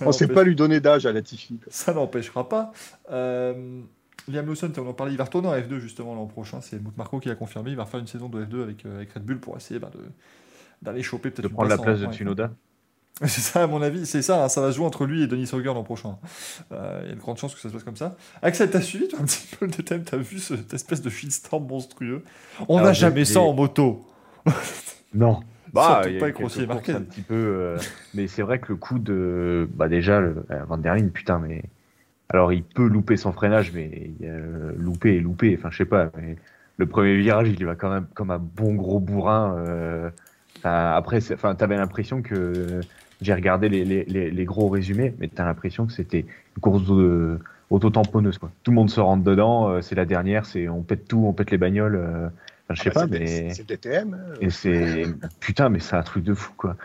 on 0.00 0.06
ne 0.08 0.12
sait 0.12 0.26
pas 0.26 0.42
lui 0.42 0.56
donner 0.56 0.80
d'âge 0.80 1.06
à 1.06 1.12
Latifi. 1.12 1.54
quoi. 1.58 1.66
Ça 1.70 1.92
n'empêchera 1.92 2.48
pas. 2.48 2.72
Euh, 3.12 3.80
Liam 4.28 4.46
Lawson, 4.46 4.72
on 4.76 4.88
en 4.88 4.92
parlait, 4.92 5.12
il 5.12 5.18
va 5.18 5.24
retourner 5.24 5.48
en 5.48 5.54
F2 5.54 5.78
justement 5.78 6.14
l'an 6.14 6.26
prochain. 6.26 6.60
C'est 6.60 6.80
Marko 6.96 7.18
qui 7.20 7.28
l'a 7.28 7.34
confirmé. 7.36 7.70
Il 7.70 7.76
va 7.76 7.84
refaire 7.84 8.00
une 8.00 8.06
saison 8.06 8.28
de 8.28 8.44
F2 8.44 8.62
avec, 8.62 8.84
euh, 8.86 8.96
avec 8.96 9.12
Red 9.12 9.22
Bull 9.24 9.38
pour 9.38 9.56
essayer 9.56 9.78
bah, 9.80 9.90
de- 9.92 9.98
d'aller 10.82 11.02
choper 11.02 11.30
peut-être 11.30 11.48
De 11.48 11.52
prendre 11.52 11.68
la 11.68 11.76
place 11.78 12.00
de 12.00 12.06
en 12.06 12.10
F1. 12.10 12.14
Tsunoda. 12.14 12.50
C'est 13.22 13.42
ça, 13.42 13.64
à 13.64 13.66
mon 13.66 13.82
avis, 13.82 14.06
c'est 14.06 14.22
ça. 14.22 14.44
hein, 14.44 14.48
ça 14.48 14.62
va 14.62 14.70
se 14.72 14.76
jouer 14.76 14.86
entre 14.86 15.04
lui 15.04 15.22
et 15.22 15.26
Denis 15.26 15.46
Sauger 15.46 15.66
l'an 15.66 15.82
prochain. 15.82 16.16
Euh, 16.72 17.00
Il 17.04 17.08
y 17.10 17.12
a 17.12 17.14
de 17.14 17.20
grandes 17.20 17.36
chances 17.36 17.54
que 17.54 17.60
ça 17.60 17.68
se 17.68 17.74
passe 17.74 17.84
comme 17.84 17.96
ça. 17.96 18.16
Axel, 18.40 18.70
t'as 18.70 18.80
suivi 18.80 19.08
toi 19.08 19.18
un 19.20 19.24
petit 19.24 19.46
peu 19.58 19.66
le 19.66 19.72
thème? 19.72 20.04
T'as 20.04 20.16
vu 20.16 20.38
ce- 20.38 20.56
cette 20.56 20.72
espèce 20.72 21.02
de 21.02 21.10
shitstorm 21.10 21.66
monstrueux? 21.66 22.24
On 22.68 22.80
n'a 22.80 22.94
jamais 22.94 23.26
ça 23.26 23.40
en 23.40 23.52
moto. 23.52 24.06
Non. 25.12 25.40
Surtout 25.74 26.08
il 26.08 26.14
y 26.14 26.18
pas 26.18 26.24
avec 26.24 26.36
Rossi 26.36 26.62
et 26.62 26.64
un 26.70 26.76
petit 27.02 27.20
peu. 27.20 27.34
euh, 27.34 27.78
mais 28.14 28.26
c'est 28.26 28.42
vrai 28.42 28.58
que 28.58 28.68
le 28.68 28.76
coup 28.76 28.98
de. 28.98 29.68
Bah 29.74 29.88
déjà, 29.88 30.20
le, 30.20 30.44
euh, 30.50 30.64
Van 30.64 30.78
der 30.78 30.94
Leyen, 30.94 31.08
putain, 31.08 31.38
mais. 31.38 31.62
Alors, 32.28 32.52
il 32.52 32.62
peut 32.62 32.86
louper 32.86 33.16
son 33.16 33.32
freinage, 33.32 33.72
mais 33.72 34.12
euh, 34.22 34.72
louper 34.76 35.16
et 35.16 35.20
louper. 35.20 35.56
Enfin, 35.58 35.70
je 35.70 35.78
sais 35.78 35.84
pas. 35.84 36.10
Mais 36.16 36.36
le 36.76 36.86
premier 36.86 37.16
virage, 37.16 37.48
il 37.48 37.60
y 37.60 37.64
va 37.64 37.74
quand 37.74 37.90
même 37.90 38.06
comme 38.14 38.30
un 38.30 38.38
bon 38.38 38.74
gros 38.74 39.00
bourrin. 39.00 39.56
Enfin, 40.60 40.92
après, 40.94 41.18
enfin, 41.32 41.54
t'avais 41.54 41.76
l'impression 41.76 42.22
que. 42.22 42.80
J'ai 43.20 43.34
regardé 43.34 43.68
les, 43.68 43.84
les, 43.84 44.04
les, 44.06 44.30
les 44.30 44.44
gros 44.46 44.70
résumés, 44.70 45.14
mais 45.18 45.28
t'as 45.28 45.44
l'impression 45.44 45.84
que 45.86 45.92
c'était 45.92 46.20
une 46.20 46.60
course 46.62 46.86
de 46.86 47.38
auto-tamponneuse, 47.68 48.38
quoi. 48.38 48.50
Tout 48.62 48.70
le 48.70 48.76
monde 48.76 48.88
se 48.90 48.98
rentre 48.98 49.22
dedans, 49.22 49.68
euh, 49.68 49.82
c'est 49.82 49.94
la 49.94 50.06
dernière, 50.06 50.46
c'est 50.46 50.68
on 50.70 50.82
pète 50.82 51.06
tout, 51.06 51.24
on 51.26 51.34
pète 51.34 51.50
les 51.50 51.58
bagnoles. 51.58 51.96
euh, 51.96 52.28
enfin, 52.64 52.74
je 52.74 52.82
sais 52.82 52.90
Ah 52.94 52.94
bah, 52.94 53.00
pas, 53.08 53.08
c'est- 53.26 53.44
mais. 53.44 53.54
C'est 53.54 53.66
DTM. 53.68 54.14
hein. 54.14 54.34
Et 54.40 54.48
c'est 54.50 55.04
putain, 55.40 55.68
mais 55.68 55.80
c'est 55.80 55.96
un 55.96 56.02
truc 56.02 56.24
de 56.24 56.32
fou 56.32 56.52
quoi. 56.56 56.76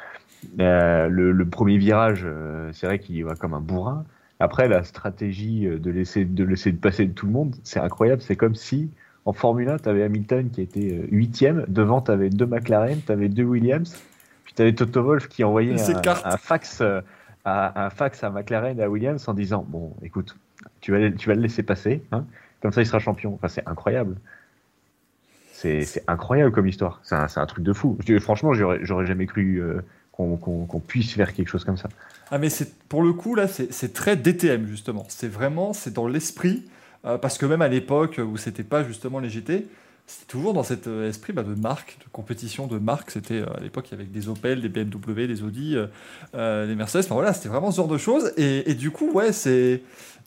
Euh, 0.60 1.08
le, 1.08 1.32
le 1.32 1.46
premier 1.50 1.78
virage, 1.78 2.24
euh, 2.26 2.70
c'est 2.74 2.86
vrai 2.88 3.00
qu'il 3.00 3.24
va 3.26 3.36
comme 3.36 3.54
un 3.54 3.62
bourrin. 3.62 4.06
Après, 4.40 4.68
la 4.68 4.84
stratégie 4.84 5.66
euh, 5.68 5.80
de 5.80 5.90
laisser 5.92 6.26
de 6.26 6.44
laisser 6.44 6.74
passer 6.74 7.10
tout 7.10 7.26
le 7.28 7.32
monde, 7.32 7.56
c'est 7.64 7.80
incroyable. 7.80 8.22
C'est 8.22 8.36
comme 8.36 8.56
si 8.56 8.92
en 9.26 9.34
Formule 9.34 9.70
1, 9.70 9.80
tu 9.80 9.90
avais 9.90 10.04
Hamilton 10.04 10.50
qui 10.52 10.62
était 10.62 10.94
euh, 10.94 11.08
huitième, 11.12 11.66
devant 11.68 12.02
tu 12.02 12.12
avais 12.12 12.30
deux 12.30 12.46
McLaren, 12.46 13.00
tu 13.06 13.12
avais 13.12 13.28
deux 13.30 13.44
Williams, 13.44 13.96
puis 14.44 14.54
tu 14.56 14.62
avais 14.62 14.74
Toto 14.74 15.04
Wolff 15.04 15.28
qui 15.28 15.44
envoyait 15.44 15.74
un, 15.94 16.02
un 16.26 16.38
fax 16.38 16.80
euh, 16.82 17.02
à, 17.44 17.86
un 17.86 17.90
fax 17.90 18.24
à 18.24 18.30
McLaren 18.30 18.80
et 18.80 18.84
à 18.84 18.90
Williams 18.90 19.28
en 19.28 19.34
disant 19.34 19.66
bon, 19.68 19.94
écoute, 20.04 20.36
tu 20.82 20.92
vas 20.92 21.00
le- 21.00 21.14
tu 21.16 21.28
vas 21.30 21.36
le 21.36 21.42
laisser 21.42 21.64
passer, 21.64 22.04
hein, 22.12 22.26
comme 22.62 22.72
ça 22.72 22.82
il 22.82 22.86
sera 22.88 23.00
champion. 23.00 23.34
Enfin, 23.36 23.48
c'est 23.48 23.68
incroyable. 23.68 24.16
C'est 25.54 25.84
c'est 25.84 26.04
incroyable 26.08 26.52
comme 26.52 26.68
histoire. 26.68 27.00
C'est 27.04 27.16
un, 27.16 27.28
c'est 27.28 27.40
un 27.40 27.46
truc 27.46 27.64
de 27.64 27.74
fou. 27.74 27.98
Je- 28.06 28.20
franchement, 28.20 28.54
j'aurais 28.54 28.80
j'aurais 28.84 29.06
jamais 29.06 29.26
cru 29.26 29.62
euh, 29.62 29.82
qu'on 30.12 30.82
puisse 30.86 31.14
faire 31.14 31.34
quelque 31.34 31.48
chose 31.50 31.64
comme 31.64 31.78
ça. 31.78 31.90
Ah 32.32 32.38
mais 32.38 32.50
c'est 32.50 32.74
pour 32.90 33.04
le 33.04 33.14
coup 33.14 33.36
là 33.36 33.48
c'est 33.48 33.72
c'est 33.74 33.94
très 33.94 34.16
DTM 34.16 34.66
justement. 34.68 35.06
C'est 35.10 35.28
vraiment 35.28 35.74
c'est 35.74 35.94
dans 35.94 36.08
l'esprit 36.08 36.66
euh, 37.06 37.18
parce 37.18 37.38
que 37.38 37.45
même 37.45 37.61
à 37.61 37.68
l'époque 37.68 38.19
où 38.26 38.38
c'était 38.38 38.64
pas 38.64 38.84
justement 38.84 39.19
les 39.19 39.30
GT, 39.30 39.68
c'était 40.07 40.32
toujours 40.32 40.53
dans 40.53 40.64
cet 40.64 40.88
euh, 40.88 41.10
esprit 41.10 41.34
bah, 41.34 41.44
de 41.44 41.56
marque, 41.56 41.98
de 41.99 42.10
compétition 42.11 42.68
de 42.68 42.77
marque. 42.77 43.10
C'était 43.11 43.41
euh, 43.41 43.57
à 43.57 43.60
l'époque 43.60 43.90
avec 43.91 44.11
des 44.11 44.30
Opel, 44.30 44.61
des 44.61 44.69
BMW, 44.69 45.27
des 45.27 45.41
Audi, 45.44 45.76
euh, 46.36 46.68
des 46.68 46.76
Mercedes. 46.76 47.06
Enfin 47.06 47.15
voilà, 47.15 47.34
c'était 47.34 47.49
vraiment 47.49 47.72
ce 47.72 47.77
genre 47.77 47.88
de 47.88 47.98
choses. 47.98 48.32
Et, 48.38 48.69
et 48.69 48.76
du 48.76 48.91
coup 48.91 49.11
ouais 49.11 49.32
c'est 49.34 49.82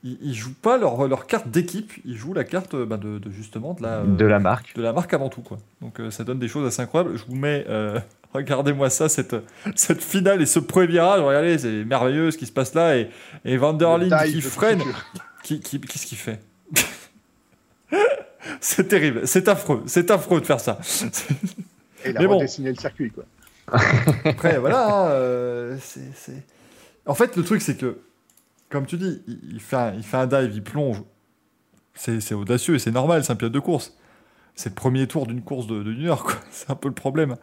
ils, 0.05 0.19
ils 0.23 0.35
jouent 0.35 0.55
pas 0.55 0.79
leur, 0.79 1.09
leur 1.09 1.27
carte 1.27 1.49
d'équipe, 1.49 1.93
ils 2.05 2.17
jouent 2.17 2.35
la 2.35 2.45
carte 2.45 2.77
bah, 2.77 2.97
de, 2.97 3.19
de 3.19 3.31
justement 3.31 3.75
de 3.75 3.83
la 3.83 3.99
euh, 3.99 4.05
de 4.05 4.25
la 4.25 4.39
marque. 4.39 4.75
de 4.77 4.83
la 4.83 4.93
marque 4.93 5.13
avant 5.15 5.29
tout 5.29 5.43
quoi. 5.43 5.59
Donc 5.81 6.01
euh, 6.01 6.11
ça 6.11 6.25
donne 6.25 6.39
des 6.39 6.49
choses 6.49 6.67
assez 6.67 6.83
incroyables. 6.83 7.17
Je 7.17 7.25
vous 7.25 7.35
mets, 7.35 7.65
euh, 7.69 7.99
regardez-moi 8.35 8.91
ça, 8.91 9.09
cette, 9.09 9.37
cette 9.75 10.03
finale 10.03 10.41
et 10.41 10.47
ce 10.47 10.59
premier 10.61 10.87
virage. 10.87 11.21
Regardez, 11.21 11.59
c'est 11.59 11.85
merveilleux 11.85 12.31
ce 12.31 12.39
qui 12.39 12.47
se 12.47 12.53
passe 12.53 12.75
là 12.75 12.97
et, 12.97 13.11
et 13.45 13.57
Van 13.57 13.73
der 13.73 13.99
qui 14.27 14.41
freine. 14.41 14.81
futur. 14.81 15.07
Qui, 15.43 15.61
qui, 15.61 15.81
qu'est-ce 15.81 16.07
qu'il 16.07 16.19
fait? 16.19 16.41
C'est 18.61 18.89
terrible, 18.89 19.27
c'est 19.27 19.49
affreux, 19.49 19.83
c'est 19.87 20.11
affreux 20.11 20.41
de 20.41 20.47
faire 20.47 20.61
ça. 20.61 20.79
Et 22.05 22.11
il 22.11 22.17
a 22.17 22.21
Mais 22.21 22.27
bon. 22.27 22.37
redessiné 22.39 22.71
le 22.71 22.77
circuit, 22.77 23.11
quoi. 23.11 23.25
Après, 24.25 24.59
voilà, 24.59 25.11
euh, 25.11 25.77
c'est, 25.81 26.15
c'est- 26.15 26.45
En 27.07 27.15
fait, 27.15 27.37
le 27.37 27.43
truc, 27.45 27.61
c'est 27.61 27.77
que, 27.77 27.99
comme 28.71 28.87
tu 28.87 28.97
dis, 28.97 29.23
il, 29.27 29.61
fait, 29.61 29.77
un, 29.77 29.93
il 29.95 30.03
fait 30.03 30.17
un 30.17 30.27
dive, 30.27 30.51
il 30.55 30.63
plonge. 30.63 31.03
C'est, 31.95 32.21
c'est 32.21 32.35
audacieux 32.35 32.77
et 32.77 32.79
c'est 32.79 32.91
normal, 32.93 33.25
c'est 33.25 33.33
un 33.33 33.37
pilote 33.37 33.53
de 33.53 33.61
course. 33.61 33.97
C'est 34.55 34.71
le 34.71 34.75
premier 34.75 35.07
tour 35.07 35.27
d'une 35.27 35.43
course 35.43 35.67
de, 35.67 35.83
de 35.83 35.93
une 35.93 36.07
heure, 36.07 36.23
quoi. 36.25 36.35
C'est 36.51 36.71
un 36.71 36.75
peu 36.75 36.89
le 36.89 36.95
problème. 36.95 37.37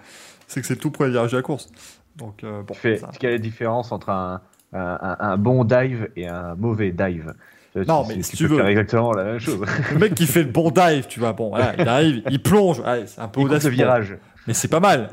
C'est 0.48 0.60
que 0.62 0.68
c'est 0.68 0.74
le 0.76 0.80
tout 0.80 0.92
premier 0.92 1.12
virage 1.12 1.32
de 1.32 1.38
la 1.38 1.44
course. 1.44 1.70
Donc, 2.18 2.44
euh, 2.44 2.62
bon, 2.64 2.74
Tu 2.74 2.80
fais- 2.80 2.98
ça- 2.98 3.12
Quelle 3.20 3.30
est 3.32 3.34
la 3.34 3.40
différence 3.40 3.92
entre 3.92 4.10
un, 4.10 4.42
un, 4.74 5.38
bon 5.38 5.64
dive 5.64 6.10
et 6.16 6.28
un 6.28 6.56
mauvais 6.56 6.92
dive? 6.92 7.34
Non, 7.76 8.04
tu, 8.04 8.10
mais 8.10 8.16
tu 8.16 8.24
si 8.24 8.38
tu 8.38 8.48
veux. 8.48 8.58
faire 8.58 8.68
exactement 8.68 9.12
la 9.14 9.24
même 9.24 9.40
chose. 9.40 9.60
le 9.92 9.98
mec 10.00 10.16
qui 10.16 10.28
fait 10.28 10.44
le 10.44 10.50
bon 10.50 10.72
dive, 10.72 11.08
tu 11.08 11.20
vois, 11.20 11.34
bon, 11.34 11.50
voilà, 11.50 11.74
il 11.78 11.88
arrive, 11.88 12.24
il 12.30 12.42
plonge, 12.42 12.80
ouais, 12.80 13.04
c'est 13.06 13.22
un 13.22 13.28
peu 13.28 13.42
audacieux. 13.42 13.70
virage. 13.70 14.18
Mais 14.48 14.54
c'est 14.54 14.68
pas 14.68 14.80
mal. 14.80 15.10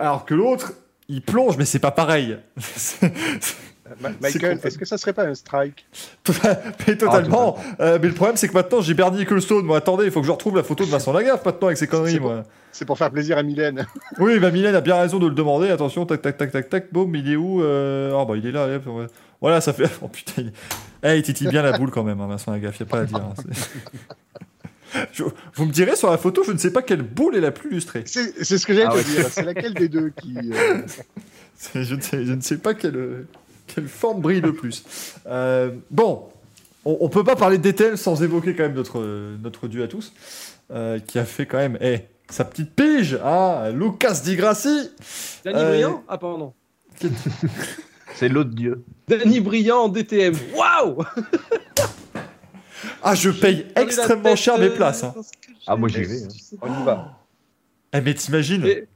Alors 0.00 0.24
que 0.24 0.34
l'autre, 0.34 0.72
il 1.08 1.22
plonge, 1.22 1.56
mais 1.56 1.64
c'est 1.64 1.78
pas 1.78 1.90
pareil. 1.90 2.38
Michael, 4.20 4.58
est-ce 4.62 4.78
que 4.78 4.84
ça 4.84 4.98
serait 4.98 5.12
pas 5.12 5.24
un 5.24 5.34
strike? 5.34 5.86
Mais 6.86 6.96
totalement. 6.96 7.56
Euh, 7.80 7.98
mais 8.00 8.08
le 8.08 8.14
problème, 8.14 8.36
c'est 8.36 8.48
que 8.48 8.52
maintenant, 8.52 8.80
j'ai 8.80 8.94
Bernie 8.94 9.22
Ecclestone. 9.22 9.64
Moi, 9.64 9.78
attendez, 9.78 10.04
il 10.04 10.10
faut 10.10 10.20
que 10.20 10.26
je 10.26 10.32
retrouve 10.32 10.56
la 10.56 10.62
photo 10.62 10.84
de 10.84 10.90
Vincent 10.90 11.12
Lagaffe 11.12 11.44
maintenant 11.44 11.68
avec 11.68 11.78
ses 11.78 11.86
conneries, 11.86 12.12
C'est 12.12 12.20
moi. 12.20 12.42
C'est 12.70 12.84
pour 12.84 12.98
faire 12.98 13.10
plaisir 13.10 13.38
à 13.38 13.42
Mylène. 13.42 13.86
Oui, 14.18 14.38
bah, 14.38 14.50
Mylène 14.50 14.74
a 14.74 14.80
bien 14.80 14.96
raison 14.96 15.18
de 15.18 15.26
le 15.26 15.34
demander. 15.34 15.70
Attention, 15.70 16.04
tac, 16.04 16.20
tac, 16.20 16.36
tac, 16.36 16.52
tac, 16.52 16.68
tac. 16.68 16.92
Boum, 16.92 17.14
il 17.14 17.32
est 17.32 17.36
où 17.36 17.62
euh... 17.62 18.12
Ah, 18.14 18.24
bah, 18.26 18.34
il 18.36 18.46
est 18.46 18.52
là. 18.52 18.66
ouais. 18.66 19.06
Voilà, 19.40 19.60
ça 19.60 19.72
fait. 19.72 19.88
Oh 20.02 20.08
putain. 20.08 20.42
Il... 20.42 20.52
Eh, 21.04 21.16
il 21.16 21.22
titille 21.22 21.48
bien 21.48 21.62
la 21.62 21.78
boule 21.78 21.90
quand 21.90 22.02
même, 22.02 22.20
hein, 22.20 22.26
Vincent 22.26 22.50
Lagaffe. 22.52 22.80
Y 22.80 22.82
a 22.82 22.86
pas 22.86 23.00
à 23.00 23.04
dire. 23.04 23.16
hein, 23.18 23.34
Je- 25.12 25.22
Vous 25.54 25.66
me 25.66 25.70
direz 25.72 25.94
sur 25.96 26.10
la 26.10 26.16
photo, 26.18 26.42
je 26.44 26.52
ne 26.52 26.58
sais 26.58 26.72
pas 26.72 26.82
quelle 26.82 27.02
boule 27.02 27.36
est 27.36 27.40
la 27.40 27.50
plus 27.52 27.70
lustrée. 27.70 28.02
C'est 28.06 28.42
ce 28.44 28.66
que 28.66 28.72
j'allais 28.74 28.86
Ah 28.88 28.92
te 28.92 28.96
ouais. 28.96 29.04
dire. 29.04 29.26
C'est 29.30 29.42
laquelle 29.44 29.74
des 29.74 29.88
deux 29.88 30.10
qui. 30.10 30.34
euh, 30.52 30.82
Je 31.74 31.94
ne 31.94 32.00
sais, 32.00 32.24
je 32.24 32.32
ne 32.32 32.40
sais 32.40 32.56
pas 32.58 32.72
quelle, 32.74 33.26
quelle 33.66 33.86
forme 33.88 34.20
brille 34.22 34.40
le 34.40 34.54
plus. 34.54 34.84
Euh, 35.26 35.72
bon, 35.90 36.28
on, 36.84 36.96
on 37.00 37.08
peut 37.08 37.24
pas 37.24 37.36
parler 37.36 37.58
d'Etel 37.58 37.98
sans 37.98 38.22
évoquer 38.22 38.54
quand 38.54 38.62
même 38.62 38.74
notre, 38.74 39.00
notre 39.42 39.68
dieu 39.68 39.82
à 39.82 39.88
tous, 39.88 40.12
euh, 40.70 40.98
qui 41.00 41.18
a 41.18 41.24
fait 41.24 41.46
quand 41.46 41.58
même 41.58 41.76
eh, 41.80 41.98
sa 42.30 42.44
petite 42.44 42.74
pige 42.74 43.18
à 43.24 43.70
Lucas 43.74 44.20
Di 44.24 44.36
Grassi. 44.36 44.90
Danny 45.44 45.58
Euh, 45.58 45.68
Briand 45.70 46.04
Ah, 46.08 46.16
pardon. 46.18 46.54
C'est 48.14 48.28
l'autre 48.28 48.50
dieu. 48.50 48.82
Danny 49.08 49.40
Briand 49.40 49.84
en 49.84 49.88
DTM. 49.88 50.34
Waouh 50.56 51.04
Ah, 53.02 53.14
je 53.14 53.30
paye 53.30 53.66
extrêmement 53.76 54.36
cher 54.36 54.58
mes 54.58 54.66
euh, 54.66 54.74
places. 54.76 55.04
hein. 55.04 55.14
que 55.40 55.52
Ah, 55.66 55.76
moi, 55.76 55.88
j'y 55.88 56.02
vais, 56.02 56.22
hein. 56.24 56.28
On 56.62 56.82
y 56.82 56.84
va. 56.84 57.18
Eh, 57.94 58.00
mais 58.00 58.14
t'imagines 58.14 58.64
Et- 58.66 58.86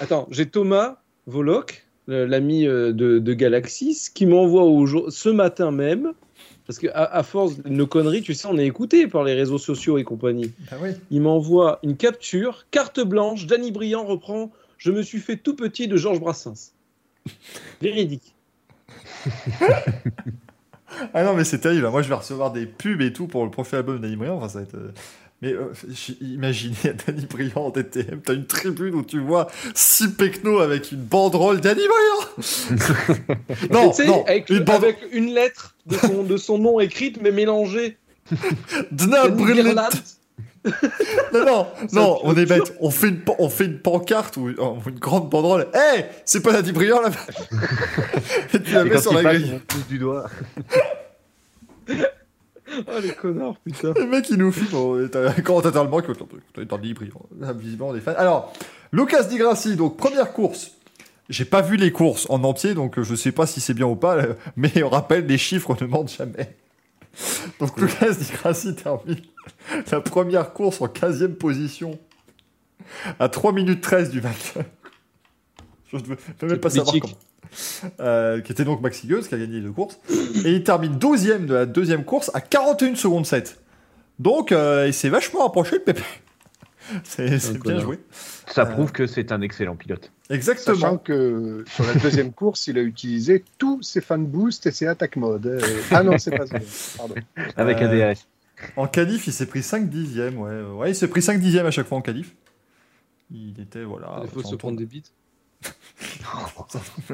Attends, 0.00 0.26
j'ai 0.30 0.46
Thomas 0.46 0.96
Voloc, 1.26 1.84
le- 2.06 2.26
l'ami 2.26 2.66
euh, 2.66 2.92
de, 2.92 3.18
de 3.18 3.34
Galaxis, 3.34 4.08
qui 4.14 4.26
m'envoie 4.26 4.64
au 4.64 4.86
jour- 4.86 5.10
ce 5.12 5.28
matin 5.28 5.70
même, 5.70 6.12
parce 6.66 6.78
qu'à 6.78 6.90
à, 6.92 7.18
à 7.18 7.22
force 7.22 7.58
de 7.58 7.68
nos 7.68 7.86
conneries, 7.86 8.22
tu 8.22 8.34
sais, 8.34 8.46
on 8.50 8.58
est 8.58 8.66
écouté 8.66 9.06
par 9.06 9.24
les 9.24 9.34
réseaux 9.34 9.58
sociaux 9.58 9.98
et 9.98 10.04
compagnie. 10.04 10.52
Ah 10.70 10.76
oui. 10.80 10.90
Il 11.10 11.22
m'envoie 11.22 11.78
une 11.82 11.96
capture, 11.96 12.66
carte 12.70 13.00
blanche, 13.00 13.46
Danny 13.46 13.70
Briand 13.72 14.04
reprend 14.04 14.50
Je 14.78 14.90
me 14.90 15.02
suis 15.02 15.18
fait 15.18 15.36
tout 15.36 15.54
petit 15.54 15.88
de 15.88 15.96
Georges 15.96 16.20
Brassens. 16.20 16.72
Véridique. 17.82 18.34
Ah 21.14 21.22
non, 21.22 21.34
mais 21.34 21.44
c'est 21.44 21.60
terrible. 21.60 21.88
Moi, 21.88 22.02
je 22.02 22.08
vais 22.08 22.14
recevoir 22.16 22.50
des 22.52 22.66
pubs 22.66 23.00
et 23.00 23.12
tout 23.12 23.28
pour 23.28 23.44
le 23.44 23.50
prochain 23.50 23.76
album 23.78 23.98
de 23.98 24.02
Danny 24.02 24.16
Briand. 24.16 24.36
Enfin, 24.38 24.48
ça 24.48 24.58
va 24.58 24.64
être. 24.64 24.74
euh, 24.74 24.92
Mais 25.40 25.52
euh, 25.52 25.72
imaginez 26.20 26.74
Danny 27.06 27.26
Briand 27.30 27.66
en 27.66 27.70
DTM. 27.70 28.20
T'as 28.22 28.34
une 28.34 28.46
tribune 28.46 28.94
où 28.96 29.04
tu 29.04 29.20
vois 29.20 29.46
six 29.72 30.08
pecnos 30.08 30.60
avec 30.60 30.90
une 30.90 30.98
banderole 31.02 31.60
Danny 31.60 31.82
Briand. 31.86 32.44
non, 33.70 33.86
Et 33.86 33.90
tu 33.90 33.96
sais, 34.02 34.06
non, 34.08 34.24
avec, 34.26 34.50
une 34.50 34.58
banderole. 34.64 34.84
avec 34.84 34.98
une 35.12 35.32
lettre 35.32 35.76
de 35.86 35.96
son, 35.96 36.24
de 36.24 36.36
son 36.36 36.58
nom 36.58 36.80
écrite 36.80 37.22
mais 37.22 37.30
mélangée. 37.30 37.96
Dna. 38.90 39.28
Non, 41.32 41.44
non, 41.46 41.66
non, 41.92 42.18
on 42.24 42.36
est 42.36 42.44
bête. 42.44 42.74
On 42.80 42.90
fait 42.90 43.08
une, 43.08 43.20
pan- 43.20 43.36
on 43.38 43.48
fait 43.48 43.64
une 43.64 43.78
pancarte 43.78 44.36
ou 44.36 44.48
ou 44.50 44.78
une 44.88 44.98
grande 44.98 45.30
banderole. 45.30 45.68
Hé, 45.74 46.04
c'est 46.26 46.42
pas 46.42 46.52
Nadie 46.52 46.72
Briand 46.72 47.00
là-bas 47.00 47.16
Et 48.54 48.62
tu 48.62 48.72
la 48.72 48.82
Et 48.82 48.84
mets 48.84 49.00
sur 49.00 49.12
il 49.12 49.22
la 49.22 49.34
grille. 49.34 49.60
du 49.88 49.98
doigt. 49.98 50.26
Ah, 52.86 53.00
les 53.02 53.10
connards, 53.12 53.56
putain. 53.64 53.92
Le 53.96 54.06
mec, 54.06 54.28
il 54.30 54.36
nous 54.36 54.52
filme. 54.52 54.76
on 54.76 55.00
est 55.04 55.16
un 55.16 55.32
commentateur 55.42 55.82
allemand 55.82 56.00
qui 56.00 56.06
dire 56.12 56.16
dans 56.66 56.76
Nadie 56.76 56.94
Briand. 56.94 57.22
Là, 57.40 57.52
Visiblement, 57.52 57.88
on 57.90 57.96
est 57.96 58.00
fan. 58.00 58.14
Alors, 58.16 58.52
Lucas 58.92 59.24
Di 59.24 59.38
Grassi, 59.38 59.76
donc 59.76 59.96
première 59.96 60.32
course. 60.32 60.72
J'ai 61.28 61.44
pas 61.44 61.62
vu 61.62 61.76
les 61.76 61.90
courses 61.92 62.26
en 62.28 62.42
entier, 62.44 62.74
donc 62.74 63.00
je 63.00 63.14
sais 63.14 63.32
pas 63.32 63.46
si 63.46 63.60
c'est 63.60 63.74
bien 63.74 63.86
ou 63.86 63.96
pas, 63.96 64.18
mais 64.56 64.82
on 64.82 64.88
rappelle, 64.88 65.26
les 65.26 65.38
chiffres 65.38 65.76
ne 65.80 65.86
mentent 65.86 66.12
jamais. 66.16 66.54
Donc 67.58 67.76
Lucas 67.80 68.12
Di 68.12 68.30
Grassi 68.32 68.74
termine 68.76 69.16
la 69.90 70.00
première 70.00 70.52
course 70.52 70.80
en 70.80 70.86
15e 70.86 71.34
position 71.34 71.98
à 73.18 73.28
3 73.28 73.52
minutes 73.52 73.80
13 73.80 74.10
du 74.10 74.20
vainqueur. 74.20 74.64
Je 75.92 75.96
ne 75.96 76.02
veux 76.02 76.16
je 76.40 76.46
veux 76.46 76.52
même 76.52 76.60
pas 76.60 76.70
savoir 76.70 76.94
comment. 77.00 77.14
Euh, 77.98 78.40
qui 78.40 78.52
était 78.52 78.64
donc 78.64 78.80
Maxi 78.80 79.08
Goetz, 79.08 79.26
qui 79.26 79.34
a 79.34 79.38
gagné 79.38 79.54
les 79.56 79.62
deux 79.62 79.72
courses. 79.72 79.98
Et 80.44 80.52
il 80.52 80.62
termine 80.62 80.96
12e 80.96 81.46
de 81.46 81.54
la 81.54 81.66
deuxième 81.66 82.04
course 82.04 82.30
à 82.32 82.40
41 82.40 82.94
secondes 82.94 83.26
7. 83.26 83.60
Donc, 84.20 84.52
euh, 84.52 84.84
il 84.86 84.94
s'est 84.94 85.08
vachement 85.08 85.46
approché 85.46 85.76
le 85.76 85.82
Pépé. 85.82 86.02
C'est 87.04 87.58
bien 87.60 87.78
joué. 87.80 87.98
Ça 88.46 88.62
Euh, 88.62 88.66
prouve 88.66 88.92
que 88.92 89.06
c'est 89.06 89.32
un 89.32 89.40
excellent 89.42 89.76
pilote. 89.76 90.12
Exactement. 90.28 90.76
Sachant 90.76 90.98
que 90.98 91.64
sur 91.68 91.84
la 91.84 91.94
deuxième 91.94 92.32
course, 92.32 92.66
il 92.68 92.78
a 92.78 92.82
utilisé 92.82 93.44
tous 93.58 93.82
ses 93.82 94.00
fan 94.00 94.24
boosts 94.26 94.66
et 94.66 94.70
ses 94.70 94.86
attaques 94.86 95.16
mode. 95.16 95.46
Euh, 95.46 95.60
Ah 95.90 96.02
non, 96.02 96.18
c'est 96.18 96.36
pas 96.36 96.46
ça. 96.46 96.58
Pardon. 96.98 97.14
Avec 97.56 97.78
un 97.82 97.88
DRS. 97.88 98.26
En 98.76 98.86
qualif, 98.86 99.26
il 99.26 99.32
s'est 99.32 99.46
pris 99.46 99.62
5 99.62 99.88
dixièmes. 99.88 100.38
Ouais, 100.38 100.50
Euh, 100.50 100.72
ouais 100.74 100.90
il 100.90 100.94
s'est 100.94 101.08
pris 101.08 101.22
5 101.22 101.40
dixièmes 101.40 101.66
à 101.66 101.70
chaque 101.70 101.86
fois 101.86 101.98
en 101.98 102.02
qualif. 102.02 102.34
Il 103.30 103.60
était, 103.60 103.84
voilà. 103.84 104.20
Il 104.24 104.30
faut 104.30 104.42
se 104.42 104.56
prendre 104.56 104.76
des 104.76 104.86
bites. 104.86 105.12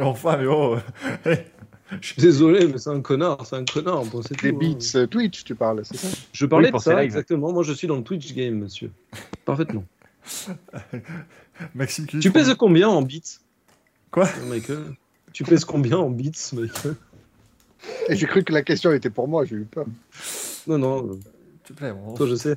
Enfin, 0.01 0.37
mais 0.37 0.47
oh. 0.47 0.77
Je 2.01 2.07
suis 2.07 2.21
désolé, 2.23 2.67
mais 2.67 2.79
c'est 2.79 2.91
un 2.91 3.01
connard, 3.01 3.47
c'est 3.47 3.57
un 3.57 3.65
connard. 3.65 4.05
Bon, 4.07 4.21
c'est 4.23 4.35
tout, 4.35 4.53
beats 4.53 4.95
hein. 4.95 4.99
euh, 5.01 5.07
Twitch, 5.07 5.45
tu 5.45 5.55
parles, 5.55 5.83
c'est 5.85 5.97
ça? 5.97 6.09
Je 6.33 6.47
parlais 6.47 6.67
Oui, 6.67 6.73
pour 6.73 6.81
de 6.81 6.85
ça, 6.85 7.05
exactement. 7.05 7.53
Moi, 7.53 7.63
je 7.63 7.73
suis 7.73 7.87
dans 7.87 7.97
le 7.97 8.03
Twitch 8.03 8.35
game, 8.35 8.59
monsieur. 8.59 8.91
Parfaitement. 9.45 9.85
Maxime 11.75 12.07
Tu 12.07 12.31
pèses 12.33 12.53
combien 12.55 12.89
en 12.89 13.03
bits? 13.03 13.39
Quoi? 14.11 14.27
Euh, 14.27 14.47
Michael 14.49 14.95
Tu 15.33 15.45
pèses 15.45 15.65
combien 15.65 15.99
en 15.99 16.11
bits, 16.11 16.33
Michael? 16.53 16.97
Et 18.09 18.17
j'ai 18.17 18.27
cru 18.27 18.43
que 18.43 18.53
la 18.53 18.63
question 18.63 18.93
était 18.93 19.11
pour 19.11 19.29
moi, 19.29 19.45
j'ai 19.45 19.57
eu 19.57 19.65
peur. 19.65 19.87
Non, 20.67 20.79
non, 20.79 21.07
euh, 21.07 21.21
te 21.67 21.73
plaît, 21.79 21.91
on- 21.93 22.15
toi, 22.15 22.27
je 22.27 22.35
sais. 22.35 22.57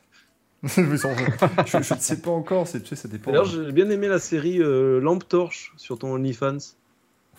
Je, 0.63 0.81
je 0.81 1.77
ne 1.93 1.99
sais 1.99 2.19
pas 2.21 2.31
encore, 2.31 2.67
c'est, 2.67 2.81
tu 2.81 2.89
sais, 2.89 2.95
ça 2.97 3.07
dépend. 3.07 3.31
D'ailleurs, 3.31 3.45
j'ai 3.45 3.71
bien 3.71 3.89
aimé 3.89 4.09
la 4.09 4.19
série 4.19 4.61
euh, 4.61 4.99
Lampe 4.99 5.25
Torche 5.25 5.71
sur 5.77 5.97
ton 5.97 6.11
OnlyFans. 6.13 6.57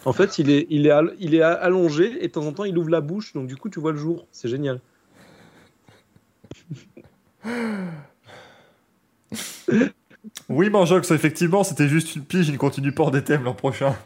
En 0.06 0.14
fait, 0.14 0.38
il 0.38 0.48
est, 0.48 0.66
il, 0.70 0.86
est 0.86 0.90
all- 0.90 1.14
il 1.18 1.34
est 1.34 1.42
allongé 1.42 2.24
et 2.24 2.28
de 2.28 2.32
temps 2.32 2.46
en 2.46 2.52
temps, 2.52 2.64
il 2.64 2.78
ouvre 2.78 2.88
la 2.88 3.02
bouche, 3.02 3.34
donc 3.34 3.46
du 3.46 3.56
coup, 3.56 3.68
tu 3.68 3.78
vois 3.78 3.92
le 3.92 3.98
jour. 3.98 4.26
C'est 4.32 4.48
génial. 4.48 4.80
Oui, 10.48 10.68
Manjox, 10.70 11.10
effectivement, 11.12 11.64
c'était 11.64 11.88
juste 11.88 12.16
une 12.16 12.24
pige, 12.24 12.48
il 12.48 12.52
ne 12.52 12.58
continue 12.58 12.92
pas 12.92 13.04
en 13.04 13.10
DTM 13.10 13.44
l'an 13.44 13.54
prochain. 13.54 13.96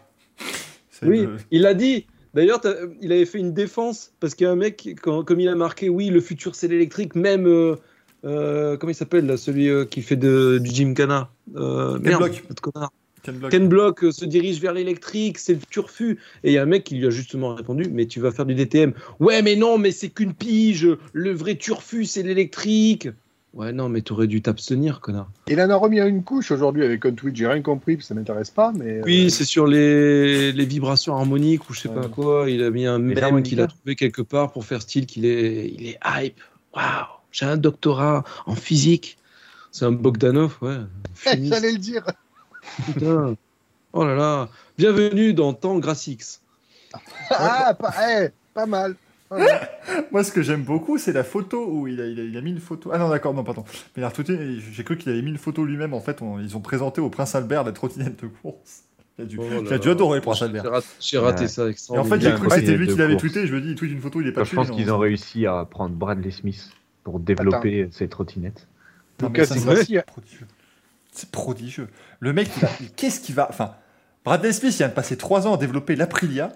C'est 0.90 1.06
Oui, 1.06 1.22
le- 1.22 1.36
il 1.50 1.62
l'a 1.62 1.74
dit. 1.74 2.06
D'ailleurs, 2.34 2.60
il 3.00 3.12
avait 3.12 3.26
fait 3.26 3.38
une 3.38 3.52
défense 3.54 4.12
parce 4.20 4.34
qu'il 4.34 4.44
y 4.44 4.48
a 4.48 4.52
un 4.52 4.56
mec, 4.56 4.96
quand- 5.02 5.22
comme 5.24 5.40
il 5.40 5.48
a 5.48 5.54
marqué, 5.54 5.88
oui, 5.88 6.08
le 6.10 6.20
futur 6.20 6.54
c'est 6.54 6.68
l'électrique, 6.68 7.14
même. 7.14 7.46
euh, 7.46 7.76
euh, 8.24 8.76
comment 8.78 8.90
il 8.90 8.94
s'appelle 8.94 9.26
là, 9.26 9.36
celui 9.36 9.68
euh, 9.68 9.84
qui 9.84 10.00
fait 10.00 10.16
de, 10.16 10.58
du 10.58 10.70
Gymkhana 10.70 11.30
Merde, 11.54 12.00
Block. 12.00 12.44
notre 12.48 12.62
connard. 12.62 12.90
Ken 13.22 13.36
Block. 13.38 13.50
Ken 13.50 13.68
Block 13.68 14.04
se 14.12 14.24
dirige 14.26 14.60
vers 14.60 14.72
l'électrique, 14.74 15.38
c'est 15.38 15.54
le 15.54 15.60
turfu. 15.70 16.18
Et 16.42 16.50
il 16.50 16.52
y 16.52 16.58
a 16.58 16.62
un 16.62 16.66
mec 16.66 16.84
qui 16.84 16.94
lui 16.96 17.06
a 17.06 17.10
justement 17.10 17.54
répondu 17.54 17.84
Mais 17.90 18.04
tu 18.06 18.20
vas 18.20 18.30
faire 18.32 18.44
du 18.44 18.54
DTM. 18.54 18.92
Ouais, 19.20 19.40
mais 19.40 19.56
non, 19.56 19.78
mais 19.78 19.92
c'est 19.92 20.10
qu'une 20.10 20.34
pige. 20.34 20.88
Le 21.14 21.32
vrai 21.32 21.54
turfu, 21.56 22.04
c'est 22.04 22.22
l'électrique. 22.22 23.08
Ouais, 23.54 23.72
non, 23.72 23.88
mais 23.88 24.00
t'aurais 24.00 24.26
dû 24.26 24.42
t'abstenir, 24.42 25.00
connard. 25.00 25.30
Il 25.46 25.60
en 25.60 25.70
a 25.70 25.76
remis 25.76 26.00
une 26.00 26.24
couche 26.24 26.50
aujourd'hui 26.50 26.82
avec 26.84 27.06
un 27.06 27.12
tweet, 27.12 27.36
j'ai 27.36 27.46
rien 27.46 27.62
compris, 27.62 27.96
ça 28.02 28.12
m'intéresse 28.14 28.50
pas, 28.50 28.72
mais. 28.74 28.98
euh, 28.98 29.02
Oui, 29.04 29.30
c'est 29.30 29.44
sur 29.44 29.68
les, 29.68 30.50
les 30.50 30.64
vibrations 30.66 31.14
harmoniques 31.14 31.70
ou 31.70 31.72
je 31.72 31.82
sais 31.82 31.88
Ouais. 31.88 31.94
pas 32.00 32.08
quoi. 32.08 32.50
Il 32.50 32.64
a 32.64 32.70
mis 32.70 32.84
un 32.86 32.98
mème 32.98 33.42
qu'il 33.44 33.60
a 33.60 33.68
trouvé 33.68 33.94
quelque 33.94 34.22
part 34.22 34.50
pour 34.50 34.64
faire 34.64 34.82
style 34.82 35.06
qu'il 35.06 35.24
est, 35.24 35.68
il 35.68 35.86
est 35.86 35.98
hype. 36.04 36.40
Waouh, 36.74 37.06
j'ai 37.30 37.46
un 37.46 37.56
doctorat 37.56 38.24
en 38.46 38.56
physique. 38.56 39.18
C'est 39.70 39.84
un 39.84 39.92
Bogdanov, 39.92 40.56
ouais. 40.60 40.78
J'allais 41.24 41.72
le 41.72 41.78
dire. 41.78 42.04
putain. 42.86 43.36
Oh 43.92 44.04
là 44.04 44.16
là. 44.16 44.48
Bienvenue 44.76 45.32
dans 45.32 45.52
Temps 45.52 45.78
Grassix. 45.78 46.40
Ah, 47.30 47.72
pas, 47.78 47.92
eh, 48.20 48.28
pas 48.52 48.66
mal. 48.66 48.96
Moi, 50.12 50.24
ce 50.24 50.32
que 50.32 50.42
j'aime 50.42 50.62
beaucoup, 50.62 50.98
c'est 50.98 51.12
la 51.12 51.24
photo 51.24 51.66
où 51.70 51.86
il 51.88 52.00
a, 52.00 52.06
il 52.06 52.20
a, 52.20 52.22
il 52.24 52.36
a 52.36 52.40
mis 52.40 52.50
une 52.50 52.60
photo. 52.60 52.90
Ah 52.92 52.98
non, 52.98 53.08
d'accord, 53.08 53.34
non, 53.34 53.44
pardon. 53.44 53.64
Mais 53.96 54.02
j'ai 54.72 54.84
cru 54.84 54.96
qu'il 54.96 55.10
avait 55.12 55.22
mis 55.22 55.30
une 55.30 55.38
photo 55.38 55.64
lui-même. 55.64 55.94
En 55.94 56.00
fait, 56.00 56.22
on- 56.22 56.38
ils 56.38 56.56
ont 56.56 56.60
présenté 56.60 57.00
au 57.00 57.10
Prince 57.10 57.34
Albert 57.34 57.64
la 57.64 57.72
trottinette 57.72 58.22
de 58.22 58.28
course. 58.28 58.82
Il 59.18 59.22
a 59.22 59.26
dû, 59.26 59.38
Oh 59.38 59.62
là 59.70 59.78
dû 59.78 59.90
adorer 59.90 60.18
le 60.18 60.22
Prince 60.22 60.42
Albert. 60.42 60.64
J'ai 61.00 61.18
raté, 61.18 61.44
raté 61.44 61.48
ça 61.48 61.68
Et 61.94 61.98
en 61.98 62.04
fait, 62.04 62.20
j'ai 62.20 62.32
cru 62.32 62.48
que 62.48 62.54
c'était 62.54 62.66
trottinette 62.66 62.78
lui 62.78 62.86
qui 62.88 62.98
l'avait 62.98 63.12
course. 63.14 63.22
tweeté. 63.32 63.46
Je 63.46 63.54
me 63.54 63.60
dis, 63.60 63.68
il 63.70 63.74
tweet 63.76 63.92
une 63.92 64.00
photo, 64.00 64.20
il 64.20 64.26
est 64.26 64.32
pas 64.32 64.44
je 64.44 64.54
pense 64.54 64.70
qu'ils 64.70 64.90
ont 64.92 64.98
réussi 64.98 65.46
à 65.46 65.64
prendre 65.64 65.94
Bradley 65.94 66.30
Smith 66.32 66.70
pour 67.04 67.20
développer 67.20 67.88
ces 67.92 68.08
trottinettes. 68.08 68.66
Di 69.20 69.26
c'est 69.44 70.02
prodigieux. 70.02 70.46
C'est 71.12 71.30
prodigieux. 71.30 71.88
Le 72.18 72.32
mec, 72.32 72.50
qu'est-ce 72.96 73.20
qu'il 73.20 73.36
va. 73.36 73.46
Enfin, 73.48 73.74
Bradley 74.24 74.52
Smith, 74.52 74.72
il 74.74 74.78
vient 74.78 74.88
de 74.88 74.94
passer 74.94 75.16
3 75.16 75.46
ans 75.46 75.54
à 75.54 75.58
développer 75.58 75.94
l'Aprilia. 75.94 76.52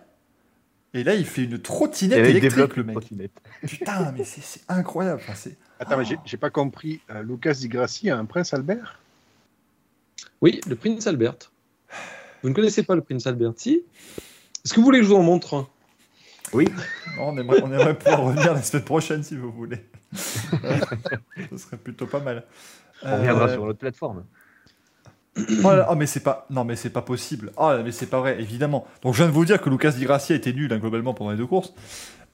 Et 0.99 1.05
là, 1.05 1.15
il 1.15 1.25
fait 1.25 1.45
une 1.45 1.59
trottinette 1.61 2.19
Et 2.19 2.23
là, 2.23 2.29
il 2.29 2.37
électrique, 2.37 2.51
développe 2.55 2.75
le 2.77 2.83
mec. 2.85 2.97
trottinette. 2.97 3.31
Putain, 3.66 4.12
mais 4.16 4.25
c'est 4.25 4.61
incroyable. 4.69 5.23
Enfin, 5.29 5.51
Attends, 5.79 5.97
mais 5.99 6.05
j'ai- 6.05 6.19
j'ai 6.25 6.37
pas 6.37 6.51
compris. 6.51 7.01
Euh, 7.11 7.23
Lucas 7.23 7.55
Di 7.55 7.69
Grassi 7.69 8.11
a 8.11 8.19
un 8.19 8.25
prince 8.25 8.53
Albert? 8.53 8.99
Oui, 10.41 10.61
le 10.69 10.75
Prince 10.77 11.07
Albert. 11.07 11.37
Vous 12.43 12.49
ne 12.49 12.55
connaissez 12.55 12.83
pas 12.83 12.95
le 12.95 13.01
Prince 13.03 13.27
Albert, 13.27 13.53
si? 13.57 13.83
Est-ce 14.65 14.73
que 14.75 14.81
vous 14.81 14.85
voulez 14.87 14.99
que 14.99 15.05
je 15.05 15.11
vous 15.11 15.16
en 15.16 15.23
montre 15.23 15.55
un? 15.55 15.69
Oui, 16.53 16.66
Non, 17.16 17.29
on, 17.29 17.39
aimerait, 17.39 17.61
on 17.62 17.73
aimerait 17.73 17.97
pouvoir 17.99 18.23
revenir 18.23 18.55
la 18.55 18.62
semaine 18.62 18.85
prochaine 18.85 19.23
si 19.23 19.37
vous 19.37 19.53
voulez. 19.53 19.85
Ce 21.51 21.57
serait 21.59 21.77
plutôt 21.77 22.07
pas 22.07 22.20
mal. 22.20 22.45
on 23.03 23.16
reviendra 23.16 23.49
Euh, 23.49 23.53
sur 23.53 23.65
notre 23.66 23.79
plateforme. 23.79 24.25
Oh, 25.65 25.70
là- 25.70 25.89
oh, 25.90 25.94
mais 25.94 26.06
c'est 26.06 26.20
pas, 26.20 26.47
non 26.51 26.65
mais 26.65 26.77
c'est 26.77 26.90
pas 26.90 27.02
possible. 27.02 27.52
Oh 27.56 27.69
là, 27.70 27.82
mais 27.85 27.93
c'est 27.93 28.06
pas 28.06 28.20
vrai, 28.20 28.36
évidemment. 28.40 28.86
Donc 29.02 29.15
je 29.15 29.19
viens 29.19 29.27
de 29.28 29.32
vous 29.35 29.44
dire 29.44 29.60
que 29.60 29.70
Lucas 29.70 29.93
Di 29.93 30.05
Grassi 30.05 30.32
a 30.32 30.36
été 30.36 30.52
nul 30.52 30.73
hein, 30.73 30.78
globalement 30.78 31.15
pendant 31.15 31.31
les 31.31 31.36
deux 31.36 31.47
courses. 31.47 31.73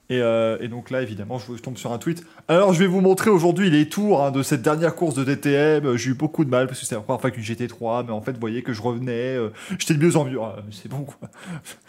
Et, 0.07 0.21
euh, 0.21 0.57
et 0.61 0.67
donc 0.67 0.91
là, 0.91 1.01
évidemment, 1.01 1.39
je, 1.39 1.55
je 1.55 1.61
tombe 1.63 1.77
sur 1.77 1.91
un 1.91 1.97
tweet. 1.97 2.23
Alors 2.47 2.73
je 2.73 2.79
vais 2.79 2.85
vous 2.85 3.01
montrer 3.01 3.31
aujourd'hui 3.31 3.71
les 3.71 3.89
tours 3.89 4.23
hein, 4.23 4.29
de 4.29 4.43
cette 4.43 4.61
dernière 4.61 4.93
course 4.95 5.15
de 5.15 5.23
DTM. 5.23 5.83
Euh, 5.85 5.97
J'ai 5.97 6.11
eu 6.11 6.13
beaucoup 6.13 6.45
de 6.45 6.49
mal 6.51 6.67
parce 6.67 6.79
que 6.79 6.85
c'était 6.85 6.93
la 6.95 7.01
première 7.01 7.19
fois 7.21 7.31
qu'une 7.31 7.41
GT3, 7.43 8.05
mais 8.05 8.11
en 8.11 8.21
fait, 8.21 8.33
vous 8.33 8.39
voyez 8.39 8.61
que 8.61 8.71
je 8.71 8.83
revenais. 8.83 9.35
euh, 9.35 9.49
J'étais 9.79 9.95
de 9.95 10.05
mieux 10.05 10.15
en 10.15 10.25
mieux. 10.25 10.37
Ah, 10.39 10.57
mais 10.63 10.71
c'est 10.71 10.89
bon 10.89 11.05
quoi. 11.05 11.17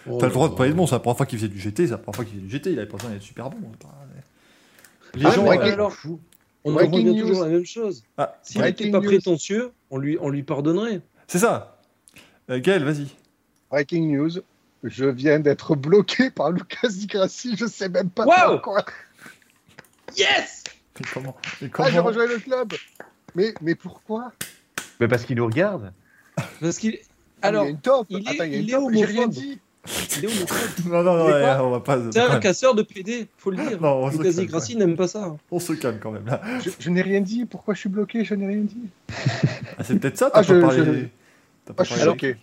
Oh 0.09 0.17
T'as 0.19 0.29
le 0.29 0.33
droit 0.33 0.49
de 0.49 0.59
là. 0.59 0.67
être 0.67 0.75
bon. 0.77 0.87
C'est 0.87 0.95
la 0.95 1.01
première 1.01 1.19
fois 1.19 1.27
qu'il 1.27 1.39
faisait 1.39 1.49
du 1.51 1.61
GT. 1.61 1.85
C'est 1.87 1.91
la 1.93 1.99
première 1.99 2.17
fois 2.17 2.25
qu'il 2.25 2.35
faisait 2.37 2.47
du 2.47 2.51
GT. 2.51 2.73
Il 2.73 2.79
avait 2.79 2.89
pas 2.89 2.97
besoin 2.97 3.11
d'être 3.11 3.23
super 3.23 3.51
bon. 3.51 3.59
Attends, 3.75 3.89
Les 5.15 5.27
Ah, 5.27 5.31
gens. 5.33 5.43
mais 5.45 5.59
euh, 5.59 5.73
alors, 5.75 5.93
on 6.65 6.73
Breaking 6.73 6.93
revient 6.97 7.05
news. 7.15 7.21
toujours 7.29 7.43
à 7.43 7.47
la 7.49 7.53
même 7.53 7.67
chose. 7.67 8.03
ah, 8.17 8.35
S'il 8.43 8.63
n'était 8.63 8.91
pas 8.91 9.01
news. 9.01 9.05
prétentieux, 9.05 9.73
on 9.91 9.99
lui, 9.99 10.19
on 10.21 10.29
lui 10.31 10.43
pardonnerait. 10.43 11.01
c'est 11.27 11.39
ça. 11.39 11.81
Euh, 12.51 12.61
Gaël, 12.61 12.85
vas-y. 12.85 13.09
Breaking 13.71 14.03
news. 14.17 14.31
Je 14.85 15.05
viens 15.07 15.41
d'être 15.41 15.75
bloqué 15.75 16.31
par 16.31 16.53
Lucas 16.53 16.89
Di 16.89 17.07
Grassi, 17.07 17.57
je 17.57 17.67
sais 17.67 17.89
même 17.89 18.11
pas 18.11 18.25
Wow 18.25 18.53
pourquoi. 18.61 18.85
Yes 20.17 20.65
Mais 21.01 21.07
comment, 21.13 21.37
mais 21.61 21.69
Ah, 21.79 21.85
j'ai 21.87 21.91
comment- 21.97 22.03
rejoint 22.05 22.27
le 22.27 22.39
club. 22.39 22.73
Mais, 23.35 23.53
mais 23.61 23.75
pourquoi? 23.75 24.33
Mais 25.01 25.09
parce 25.09 25.25
qu'il 25.25 25.37
nous 25.37 25.47
regarde. 25.47 25.93
Parce 26.61 26.79
qu'il. 26.79 26.99
Ah, 27.43 27.49
Alors, 27.49 27.65
il 27.65 27.67
y 27.67 27.69
a 27.69 27.71
une 27.73 27.81
top. 27.81 28.07
il 28.11 28.17
est- 28.19 28.29
Attends, 28.29 28.45
il 28.45 28.53
y 28.53 28.55
a 28.55 28.59
une 28.59 28.63
il 28.65 28.69
est 28.71 28.73
top. 28.73 28.91
J'ai 28.95 29.05
rien 29.05 29.23
homophobe. 29.25 29.43
Non, 30.87 31.03
non, 31.03 31.17
non, 31.17 31.27
ouais, 31.27 31.57
on 31.61 31.71
va 31.71 31.81
pas. 31.81 31.99
C'est 32.13 32.21
un 32.21 32.39
casseur 32.39 32.75
de 32.75 32.83
PD, 32.83 33.27
faut 33.39 33.51
le 33.51 33.57
dire. 33.69 33.81
Non, 33.81 34.05
on 34.05 34.11
se 34.11 34.17
Lucas 34.19 34.25
calme, 34.31 34.37
Di 34.41 34.47
Grassi 34.47 34.77
n'aime 34.77 34.97
pas 34.97 35.09
ça. 35.09 35.37
On 35.51 35.59
se 35.61 35.73
calme 35.75 35.99
quand 36.01 36.11
même 36.13 36.27
là. 36.27 36.41
Je, 36.65 36.71
je 36.79 36.91
n'ai 36.91 37.03
rien 37.03 37.21
dit. 37.21 37.45
Pourquoi 37.45 37.75
je 37.75 37.81
suis 37.81 37.89
bloqué? 37.89 38.25
Je 38.25 38.35
n'ai 38.35 38.47
rien 38.47 38.63
dit. 38.63 38.77
Ah, 39.79 39.85
c'est 39.85 39.99
peut-être 39.99 40.19
ça, 40.19 40.31
t'as 40.31 40.41
Ah, 40.41 40.43
pas 40.45 40.55
je- 40.55 40.61
parlé. 40.61 40.79
je- 40.85 41.07
t'as 41.65 41.73
pas 41.75 41.83
Ah, 41.83 41.85
je 41.85 41.89
suis 41.95 41.99
parlé- 42.05 42.05
choqué. 42.13 42.37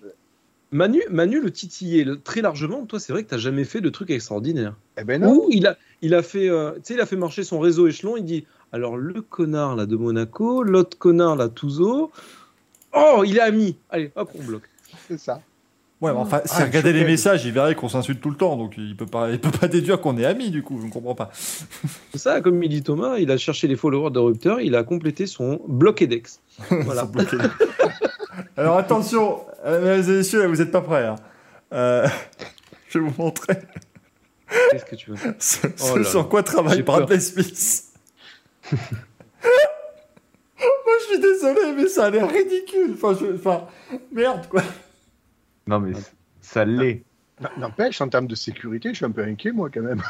Manu, 0.72 1.02
Manu 1.12 1.40
le 1.40 1.52
titillait 1.52 2.06
très 2.24 2.42
largement. 2.42 2.86
Toi, 2.86 3.00
c'est 3.00 3.14
vrai 3.14 3.24
que 3.24 3.30
t'as 3.30 3.38
jamais 3.38 3.64
fait 3.64 3.80
de 3.80 3.90
truc 3.90 4.10
extraordinaire. 4.10 4.76
Eh 5.00 5.04
ben 5.04 5.22
non. 5.22 5.34
Ou 5.36 5.48
il 5.52 5.68
a, 5.68 5.78
il 6.02 6.16
a 6.16 6.24
fait, 6.24 6.50
euh, 6.50 6.72
tu 6.76 6.80
sais, 6.86 6.94
il 6.96 7.00
a 7.00 7.06
fait 7.06 7.16
marcher 7.16 7.44
son 7.44 7.60
réseau 7.60 7.88
échelon. 7.88 8.18
Il 8.18 8.26
dit, 8.26 8.46
alors 8.72 8.98
le 8.98 9.22
connard 9.22 9.76
là 9.76 9.86
de 9.86 9.96
Monaco, 9.96 10.64
l'autre 10.64 10.98
connard 10.98 11.36
là 11.36 11.48
Touzo. 11.48 12.12
Oh, 12.92 13.24
il 13.26 13.38
est 13.38 13.42
ami. 13.42 13.78
Allez, 13.92 14.12
hop, 14.16 14.32
on 14.40 14.44
bloque. 14.44 14.68
C'est 15.08 15.20
ça. 15.20 15.42
Ouais, 16.04 16.12
mais 16.12 16.20
enfin, 16.20 16.42
si 16.44 16.56
Ah, 16.58 16.66
regardait 16.66 16.92
les 16.92 17.06
messages, 17.06 17.46
il 17.46 17.54
verrait 17.54 17.76
qu'on 17.76 17.88
s'insulte 17.88 18.20
tout 18.20 18.30
le 18.30 18.36
temps, 18.36 18.58
donc 18.58 18.74
il 18.78 18.98
peut 18.98 19.06
pas, 19.06 19.30
il 19.32 19.40
peut 19.40 19.52
pas 19.52 19.70
déduire 19.70 20.02
qu'on 20.02 20.18
est 20.18 20.26
amis, 20.26 20.50
du 20.52 20.62
coup, 20.62 20.78
je 20.82 20.88
ne 20.88 20.92
comprends 20.92 21.16
pas. 21.16 21.30
C'est 22.12 22.18
ça, 22.18 22.42
comme 22.42 22.62
il 22.62 22.68
dit 22.70 22.84
Thomas, 22.84 23.18
il 23.20 23.32
a 23.32 23.38
cherché 23.38 23.68
les 23.68 23.78
followers 23.78 24.12
de 24.12 24.20
Rupteur, 24.20 24.60
il 24.60 24.76
a 24.76 24.84
complété 24.84 25.28
son. 25.28 25.62
Voilà. 25.70 25.94
Ils 26.70 27.06
sont 27.06 27.08
bloqués. 27.08 27.38
Alors 28.58 28.78
attention, 28.78 29.40
euh, 29.66 29.80
mesdames 29.98 30.14
et 30.14 30.18
messieurs, 30.18 30.46
vous 30.48 30.58
n'êtes 30.58 30.72
pas 30.72 30.82
prêts. 30.82 31.06
hein. 31.06 31.16
Euh, 31.74 32.08
je 32.90 33.00
vais 33.00 33.06
vous 33.06 33.14
montrer 33.22 33.56
Qu'est-ce 34.72 34.86
que 34.86 34.96
tu 34.96 35.12
veux 35.12 35.18
ce, 35.40 35.68
Oh 35.68 35.72
ce 35.98 36.04
sur 36.04 36.20
là. 36.20 36.26
quoi 36.26 36.44
travaille. 36.44 36.82
Bradley 36.84 37.20
Smith. 37.20 37.84
Moi, 38.74 38.80
je 41.02 41.06
suis 41.14 41.20
désolé, 41.20 41.74
mais 41.76 41.88
ça 41.88 42.06
a 42.06 42.10
l'air 42.10 42.30
ridicule. 42.30 42.94
Enfin, 42.94 43.18
je- 43.20 43.36
enfin, 43.36 43.66
merde, 44.12 44.48
quoi. 44.50 44.62
Non, 45.68 45.80
mais 45.80 45.94
ça 46.42 46.66
l'est. 46.66 47.04
N'empêche, 47.58 48.00
en 48.02 48.10
termes 48.10 48.28
de 48.28 48.36
sécurité, 48.36 48.90
je 48.90 48.96
suis 48.98 49.06
un 49.06 49.12
peu 49.12 49.24
inquiet, 49.24 49.52
moi, 49.52 49.70
quand 49.74 49.82
même. 49.82 50.02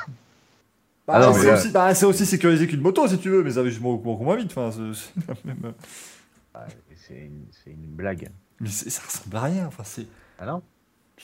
Bah, 1.07 1.15
Ah 1.17 1.33
c'est 1.33 1.51
aussi, 1.51 1.69
bah, 1.71 1.93
c'est 1.95 2.05
aussi 2.05 2.25
sécurisé 2.25 2.65
qu'une 2.67 2.79
moto, 2.81 3.07
si 3.07 3.17
tu 3.17 3.29
veux, 3.29 3.43
mais 3.43 3.51
ça 3.51 3.61
va 3.63 3.69
juste 3.69 3.81
beaucoup 3.81 4.23
moins 4.23 4.35
vite. 4.37 4.51
Enfin, 4.55 4.71
c'est- 4.71 5.45
même- 5.45 5.73
Ah, 6.53 6.65
C'est 6.95 7.15
une, 7.71 7.87
blague. 7.87 8.29
Mais 8.61 8.69
ça 8.69 9.01
ressemble 9.05 9.35
à 9.35 9.41
rien. 9.41 9.65
Enfin, 9.67 9.83
c'est. 9.83 10.05
Ah 10.39 10.45
non 10.45 10.61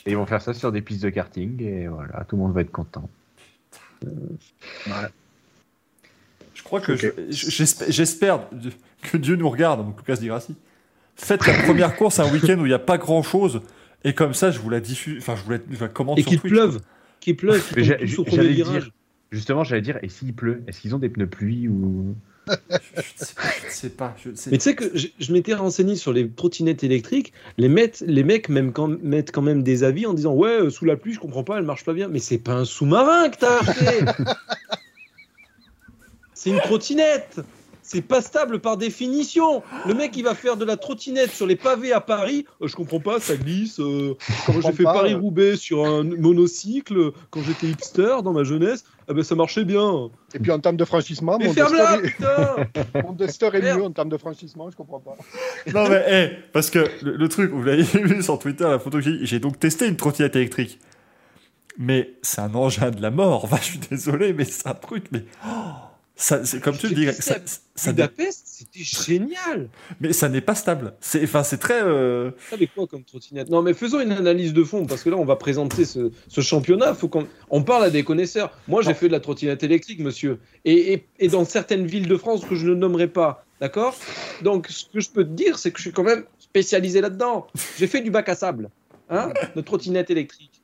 Et 0.04 0.10
ils 0.10 0.16
vont 0.16 0.26
faire 0.26 0.42
ça 0.42 0.52
sur 0.52 0.70
des 0.72 0.82
pistes 0.82 1.02
de 1.02 1.08
karting 1.10 1.62
et 1.62 1.88
voilà, 1.88 2.24
tout 2.24 2.36
le 2.36 2.42
monde 2.42 2.52
va 2.52 2.60
être 2.60 2.70
content. 2.70 3.08
Je 6.54 6.62
crois 6.62 6.80
que 6.80 6.92
Ok. 6.92 7.12
je- 7.30 7.30
je- 7.30 7.90
j'espère, 7.90 8.40
que 9.02 9.16
Dieu 9.16 9.36
nous 9.36 9.48
regarde, 9.48 9.84
donc 9.84 9.98
Lucas 9.98 10.16
dit. 10.16 10.30
Faites 11.16 11.46
la 11.46 11.54
première 11.62 11.96
course 11.96 12.18
un 12.18 12.30
week-end 12.30 12.58
où 12.58 12.66
il 12.66 12.68
n'y 12.70 12.74
a 12.74 12.78
pas 12.78 12.98
grand-chose, 12.98 13.62
et 14.04 14.14
comme 14.14 14.34
ça, 14.34 14.50
je 14.50 14.58
vous 14.58 14.70
la 14.70 14.80
diffuse, 14.80 15.18
enfin, 15.18 15.36
je 15.36 15.42
vous 15.42 15.50
la, 15.52 15.58
je 15.70 15.80
la 15.80 15.88
commande 15.88 16.18
Et 16.18 16.22
sur 16.22 16.30
qu'il 16.30 16.40
Twitch. 16.40 16.52
pleuve, 16.52 16.80
qu'il 17.20 17.36
pleuve, 17.36 17.74
qu'il 17.74 17.84
j'allais 17.84 18.54
dire-. 18.54 18.90
Justement, 19.32 19.62
j'allais 19.62 19.82
dire, 19.82 19.98
et 20.02 20.08
s'il 20.08 20.34
pleut 20.34 20.62
Est-ce 20.66 20.80
qu'ils 20.80 20.94
ont 20.94 20.98
des 20.98 21.08
pneus 21.08 21.28
pluie 21.28 21.68
ou? 21.68 22.16
Je 22.48 22.54
ne 22.54 22.58
sais 23.16 23.34
pas, 23.34 23.42
je 23.60 23.66
ne 23.66 23.70
sais 23.70 23.90
pas. 23.90 24.16
je 24.24 24.30
ne 24.30 24.34
sais 24.34 24.50
Mais 24.50 24.58
tu 24.58 24.64
sais 24.64 24.74
que 24.74 24.90
je, 24.98 25.06
je 25.20 25.32
m'étais 25.32 25.54
renseigné 25.54 25.94
sur 25.94 26.12
les 26.12 26.28
trottinettes 26.28 26.82
électriques. 26.82 27.32
Les, 27.56 27.68
mecs- 27.68 28.02
les 28.04 28.24
mecs 28.24 28.48
même 28.48 28.72
quand, 28.72 28.88
mettent 29.04 29.30
quand 29.30 29.42
même 29.42 29.62
des 29.62 29.84
avis 29.84 30.04
en 30.06 30.14
disant 30.14 30.34
Ouais, 30.34 30.62
euh, 30.62 30.70
sous 30.70 30.84
la 30.84 30.96
pluie, 30.96 31.12
je 31.14 31.20
comprends 31.20 31.44
pas, 31.44 31.58
elle 31.58 31.64
marche 31.64 31.84
pas 31.84 31.92
bien. 31.92 32.08
Mais 32.08 32.18
c'est 32.18 32.38
pas 32.38 32.54
un 32.54 32.64
sous-marin 32.64 33.28
que 33.28 33.36
t'as 33.38 33.58
acheté 33.60 34.04
C'est 36.34 36.50
une 36.50 36.58
trottinette 36.60 37.40
C'est 37.92 38.02
pas 38.02 38.20
stable 38.22 38.60
par 38.60 38.76
définition 38.76 39.64
Le 39.84 39.94
mec, 39.94 40.16
il 40.16 40.22
va 40.22 40.36
faire 40.36 40.56
de 40.56 40.64
la 40.64 40.76
trottinette 40.76 41.32
sur 41.32 41.44
les 41.44 41.56
pavés 41.56 41.92
à 41.92 42.00
Paris. 42.00 42.46
euh, 42.62 42.68
je 42.68 42.76
comprends 42.76 43.00
pas, 43.00 43.18
ça 43.18 43.34
glisse. 43.34 43.80
euh, 43.80 44.14
quand 44.46 44.60
j'ai 44.60 44.70
fait 44.70 44.84
Paris-Roubaix 44.84 45.56
sur 45.56 45.84
un 45.84 46.04
monocycle, 46.04 47.10
quand 47.30 47.42
j'étais 47.42 47.66
hipster 47.66 48.18
dans 48.22 48.32
ma 48.32 48.44
jeunesse, 48.44 48.84
eh 49.08 49.12
ben, 49.12 49.24
ça 49.24 49.34
marchait 49.34 49.64
bien. 49.64 50.08
Et 50.34 50.38
puis, 50.38 50.52
en 50.52 50.60
termes 50.60 50.76
de 50.76 50.84
franchissement, 50.84 51.36
Mais 51.36 51.46
mon 51.46 51.52
putain 51.52 52.00
est... 52.00 52.94
mon 53.02 53.12
Duster 53.12 53.48
est 53.54 53.74
mieux 53.74 53.82
en 53.82 53.90
termes 53.90 54.08
de 54.08 54.18
franchissement, 54.18 54.70
je 54.70 54.76
comprends 54.76 55.00
pas. 55.00 55.16
Non, 55.74 55.88
mais, 55.88 56.04
hé, 56.06 56.30
parce 56.52 56.70
que 56.70 56.86
le, 57.02 57.16
le 57.16 57.28
truc, 57.28 57.50
vous 57.50 57.64
l'avez 57.64 57.82
vu 57.82 58.22
sur 58.22 58.38
Twitter, 58.38 58.62
la 58.68 58.78
photo 58.78 58.98
que 58.98 59.04
j'ai, 59.04 59.26
j'ai 59.26 59.40
donc 59.40 59.58
testé 59.58 59.88
une 59.88 59.96
trottinette 59.96 60.36
électrique. 60.36 60.78
Mais 61.76 62.14
c'est 62.22 62.40
un 62.40 62.54
engin 62.54 62.92
de 62.92 63.02
la 63.02 63.10
mort. 63.10 63.44
Enfin, 63.46 63.56
je 63.60 63.64
suis 63.64 63.78
désolé, 63.78 64.32
mais 64.32 64.44
c'est 64.44 64.68
un 64.68 64.74
truc, 64.74 65.06
mais. 65.10 65.24
oh, 65.44 65.48
ça, 66.20 66.42
comme 66.62 66.76
tu 66.76 66.88
le 66.88 66.94
dis, 66.94 67.06
ça, 67.20 67.36
ça, 67.74 67.92
Budapest, 67.92 68.42
c'était 68.44 68.84
génial. 68.84 69.68
mais 70.00 70.12
ça 70.12 70.28
n'est 70.28 70.42
pas 70.42 70.54
stable. 70.54 70.92
C'est, 71.00 71.24
enfin, 71.24 71.42
c'est 71.42 71.56
très. 71.56 71.82
euh, 71.82 72.30
Ça 72.50 72.56
quoi 72.74 72.86
comme 72.86 73.04
trottinette? 73.04 73.48
Non, 73.48 73.62
mais 73.62 73.72
faisons 73.72 74.00
une 74.00 74.12
analyse 74.12 74.52
de 74.52 74.62
fond 74.62 74.84
parce 74.84 75.02
que 75.02 75.08
là, 75.10 75.16
on 75.16 75.24
va 75.24 75.36
présenter 75.36 75.84
ce, 75.84 76.12
ce 76.28 76.40
championnat. 76.42 76.94
Faut 76.94 77.08
qu'on 77.08 77.26
on 77.48 77.62
parle 77.62 77.84
à 77.84 77.90
des 77.90 78.04
connaisseurs. 78.04 78.50
Moi, 78.68 78.82
j'ai 78.82 78.92
fait 78.94 79.08
de 79.08 79.12
la 79.12 79.20
trottinette 79.20 79.62
électrique, 79.62 80.00
monsieur, 80.00 80.38
et, 80.64 80.92
et, 80.92 81.06
et 81.18 81.28
dans 81.28 81.44
certaines 81.44 81.86
villes 81.86 82.06
de 82.08 82.16
France 82.16 82.44
que 82.44 82.54
je 82.54 82.66
ne 82.68 82.74
nommerai 82.74 83.08
pas, 83.08 83.46
d'accord? 83.60 83.96
Donc, 84.42 84.66
ce 84.68 84.84
que 84.92 85.00
je 85.00 85.08
peux 85.08 85.24
te 85.24 85.32
dire, 85.32 85.58
c'est 85.58 85.70
que 85.70 85.78
je 85.78 85.84
suis 85.84 85.92
quand 85.92 86.04
même 86.04 86.24
spécialisé 86.38 87.00
là-dedans. 87.00 87.46
J'ai 87.78 87.86
fait 87.86 88.02
du 88.02 88.10
bac 88.10 88.28
à 88.28 88.34
sable, 88.34 88.68
hein, 89.08 89.32
de 89.56 89.60
trottinette 89.62 90.10
électrique. 90.10 90.59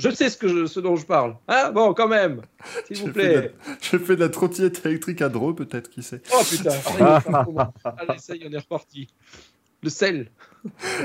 Je 0.00 0.10
sais 0.10 0.28
ce 0.30 0.36
que 0.36 0.48
je- 0.48 0.66
ce 0.66 0.80
dont 0.80 0.96
je 0.96 1.04
parle. 1.06 1.36
Hein 1.48 1.70
bon, 1.72 1.92
quand 1.94 2.08
même, 2.08 2.42
s'il 2.86 2.98
vous 2.98 3.12
plaît. 3.12 3.52
j'ai 3.80 3.98
fait 3.98 4.16
de 4.16 4.20
la 4.20 4.28
trottinette 4.28 4.84
électrique 4.84 5.22
à 5.22 5.28
Dreux, 5.28 5.54
peut-être, 5.54 5.88
qui 5.90 6.02
sait. 6.02 6.20
Oh 6.34 6.42
putain, 6.48 6.70
ça 6.70 6.90
y 6.90 6.94
est, 6.94 7.20
ça 7.32 7.44
commence. 7.44 7.72
Allez, 7.84 8.18
ça 8.18 8.34
y 8.36 8.42
est, 8.42 8.48
on 8.48 8.52
est 8.52 8.58
reparti. 8.58 9.08
Le 9.82 9.88
sel. 9.88 10.30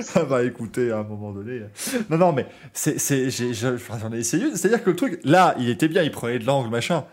Ça 0.01 0.23
va 0.25 0.43
écouter 0.43 0.91
à 0.91 0.97
un 0.97 1.03
moment 1.03 1.31
donné. 1.31 1.61
Non, 2.09 2.17
non, 2.17 2.33
mais 2.33 2.45
c'est, 2.73 2.99
c'est, 2.99 3.29
j'ai, 3.29 3.53
je- 3.53 3.75
enfin, 3.75 3.97
j'en 4.01 4.11
ai 4.11 4.17
essayé. 4.19 4.47
une. 4.47 4.55
C'est-à-dire 4.57 4.83
que 4.83 4.89
le 4.89 4.95
truc, 4.97 5.19
là, 5.23 5.55
il 5.59 5.69
était 5.69 5.87
bien, 5.87 6.03
il 6.03 6.11
prenait 6.11 6.39
de 6.39 6.45
l'angle, 6.45 6.69
machin. 6.69 7.05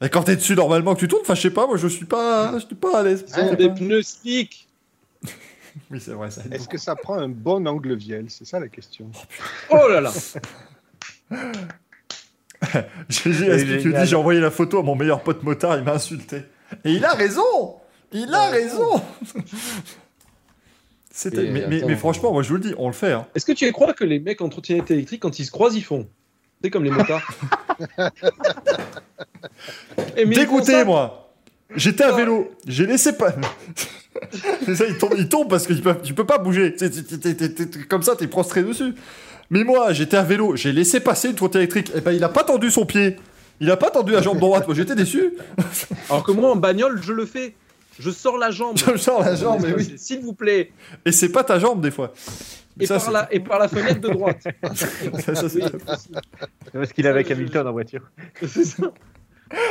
Mais 0.00 0.08
quand 0.08 0.22
t'es 0.22 0.36
dessus 0.36 0.54
normalement 0.56 0.94
que 0.94 1.00
tu 1.00 1.08
tournes, 1.08 1.20
enfin, 1.20 1.34
je 1.34 1.42
sais 1.42 1.50
pas, 1.50 1.66
moi, 1.66 1.76
je 1.76 1.88
suis 1.88 2.06
pas, 2.06 2.58
je 2.58 2.64
suis 2.64 2.74
pas 2.74 3.00
à 3.00 3.02
l'aise. 3.02 3.26
Je 3.28 3.54
des 3.54 3.68
pneus 3.68 4.02
slick. 4.02 4.66
Oui, 5.90 6.00
c'est 6.00 6.10
vrai, 6.12 6.28
Est-ce 6.50 6.68
que 6.68 6.78
ça 6.78 6.96
prend 6.96 7.14
un 7.14 7.28
bon 7.28 7.64
angle 7.68 7.94
viel 7.94 8.24
C'est 8.28 8.44
ça 8.44 8.58
la 8.58 8.66
question. 8.66 9.08
Oh 9.70 9.88
là 9.88 10.00
là. 10.00 10.10
C'est 13.08 13.30
expliqué, 13.30 13.46
il 13.52 13.80
génial. 13.80 14.02
dit, 14.02 14.08
j'ai 14.10 14.16
envoyé 14.16 14.40
la 14.40 14.50
photo 14.50 14.78
à 14.80 14.82
mon 14.82 14.94
meilleur 14.94 15.22
pote 15.22 15.42
motard, 15.42 15.78
il 15.78 15.84
m'a 15.84 15.94
insulté. 15.94 16.42
Et 16.84 16.92
il 16.92 17.04
a 17.04 17.14
raison 17.14 17.76
Il 18.12 18.32
a 18.34 18.50
raison 18.50 19.00
mais, 21.34 21.42
mais- 21.68 21.76
attends. 21.78 21.86
mais 21.88 21.96
franchement, 21.96 22.32
moi 22.32 22.42
je 22.42 22.48
vous 22.48 22.54
le 22.56 22.60
dis, 22.60 22.74
on 22.78 22.86
le 22.86 22.92
fait. 22.92 23.12
Hein. 23.12 23.26
Est-ce 23.34 23.44
que 23.46 23.52
tu 23.52 23.70
crois 23.72 23.92
que 23.94 24.04
les 24.04 24.20
mecs 24.20 24.40
en 24.40 24.48
trottinette 24.48 24.90
électrique, 24.90 25.20
quand 25.22 25.38
ils 25.38 25.44
se 25.44 25.50
croisent, 25.50 25.76
ils 25.76 25.82
font? 25.84 26.06
C'est 26.62 26.70
comme 26.70 26.84
les 26.84 26.90
motards. 26.90 27.26
Et 30.16 30.22
ils 30.22 30.28
Dégoûté, 30.28 30.84
moi 30.84 31.32
J'étais 31.76 32.04
à 32.04 32.12
vélo, 32.12 32.50
j'ai 32.66 32.84
laissé 32.86 33.16
pas. 33.16 33.32
C'est 34.64 34.74
ça, 34.74 34.84
il 34.86 34.98
tombe, 34.98 35.14
il 35.16 35.28
tombe 35.28 35.48
parce 35.48 35.66
que 35.66 35.72
tu 35.72 35.80
peux, 35.80 35.94
tu 36.02 36.14
peux 36.14 36.26
pas 36.26 36.38
bouger. 36.38 36.74
T'es- 36.74 36.90
t'es- 36.90 37.84
comme 37.88 38.02
ça, 38.02 38.16
t'es 38.16 38.26
prostré 38.26 38.62
dessus. 38.64 38.92
Mais 39.50 39.64
moi, 39.64 39.92
j'étais 39.92 40.16
à 40.16 40.22
vélo, 40.22 40.54
j'ai 40.56 40.72
laissé 40.72 41.00
passer 41.00 41.28
une 41.28 41.34
trottinette 41.34 41.72
électrique. 41.74 41.92
Et 41.96 42.00
ben, 42.00 42.12
il 42.12 42.22
a 42.24 42.28
pas 42.28 42.44
tendu 42.44 42.70
son 42.70 42.86
pied. 42.86 43.16
Il 43.60 43.70
a 43.70 43.76
pas 43.76 43.90
tendu 43.90 44.12
la 44.12 44.22
jambe 44.22 44.38
droite. 44.38 44.66
Moi, 44.66 44.74
j'étais 44.76 44.94
déçu. 44.94 45.34
Alors 46.08 46.22
que 46.22 46.32
moi, 46.32 46.52
en 46.52 46.56
bagnole, 46.56 47.00
je 47.02 47.12
le 47.12 47.26
fais. 47.26 47.54
Je 47.98 48.10
sors 48.10 48.38
la 48.38 48.50
jambe. 48.50 48.78
Je 48.78 48.96
sors 48.96 49.20
la 49.22 49.34
jambe, 49.34 49.60
mais 49.62 49.74
oui. 49.74 49.94
S'il 49.98 50.20
vous 50.20 50.32
plaît. 50.32 50.70
Et 51.04 51.12
c'est 51.12 51.30
pas 51.30 51.44
ta 51.44 51.58
jambe, 51.58 51.80
des 51.82 51.90
fois. 51.90 52.14
Et, 52.78 52.86
Ça, 52.86 52.98
par 52.98 53.10
la, 53.10 53.34
et 53.34 53.40
par 53.40 53.58
la 53.58 53.68
fenêtre 53.68 54.00
de 54.00 54.08
droite. 54.08 54.42
Ça, 54.74 55.34
ça, 55.34 55.48
c'est- 55.50 55.62
Oui, 55.64 55.70
Parce 56.72 56.92
qu'il 56.94 57.04
est 57.04 57.08
avec 57.10 57.28
je- 57.28 57.32
Hamilton 57.34 57.66
en 57.66 57.72
voiture. 57.72 58.02
c'est 58.46 58.64
ça. 58.64 58.90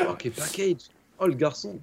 Oh, 0.08 0.14
quel 0.20 0.34
package. 0.34 0.76
Oh, 1.18 1.26
le 1.26 1.34
garçon. 1.34 1.80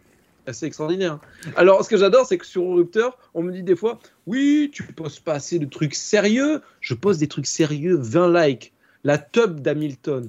Assez 0.47 0.67
extraordinaire. 0.67 1.19
Alors, 1.57 1.85
ce 1.85 1.89
que 1.91 1.97
j'adore, 1.97 2.27
c'est 2.27 2.39
que 2.39 2.47
sur 2.47 2.63
Rupteur, 2.75 3.17
on 3.35 3.43
me 3.43 3.53
dit 3.53 3.63
des 3.63 3.77
fois, 3.77 3.99
oui, 4.27 4.71
tu 4.73 4.83
poses 4.85 5.19
pas 5.21 5.35
assez 5.35 5.59
de 5.59 5.67
trucs 5.67 5.95
sérieux. 5.95 6.63
Je 6.81 6.95
pose 6.95 7.19
des 7.19 7.29
trucs 7.29 7.47
sérieux, 7.47 7.97
20 8.01 8.33
likes. 8.47 8.73
La 9.05 9.19
tub 9.19 9.61
d'Hamilton, 9.61 10.29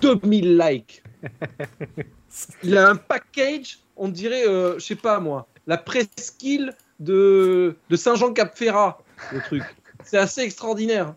2000 0.00 0.56
likes. 0.58 1.02
Il 2.62 2.76
a 2.78 2.88
un 2.88 2.96
package, 2.96 3.80
on 3.96 4.08
dirait, 4.08 4.46
euh, 4.46 4.74
je 4.78 4.84
sais 4.84 4.94
pas 4.94 5.18
moi, 5.20 5.48
la 5.66 5.76
presqu'île 5.76 6.72
de, 7.00 7.76
de 7.90 7.96
Saint-Jean-Cap-Ferrat, 7.96 8.98
le 9.32 9.40
truc. 9.40 9.62
C'est 10.04 10.16
assez 10.18 10.40
extraordinaire. 10.42 11.14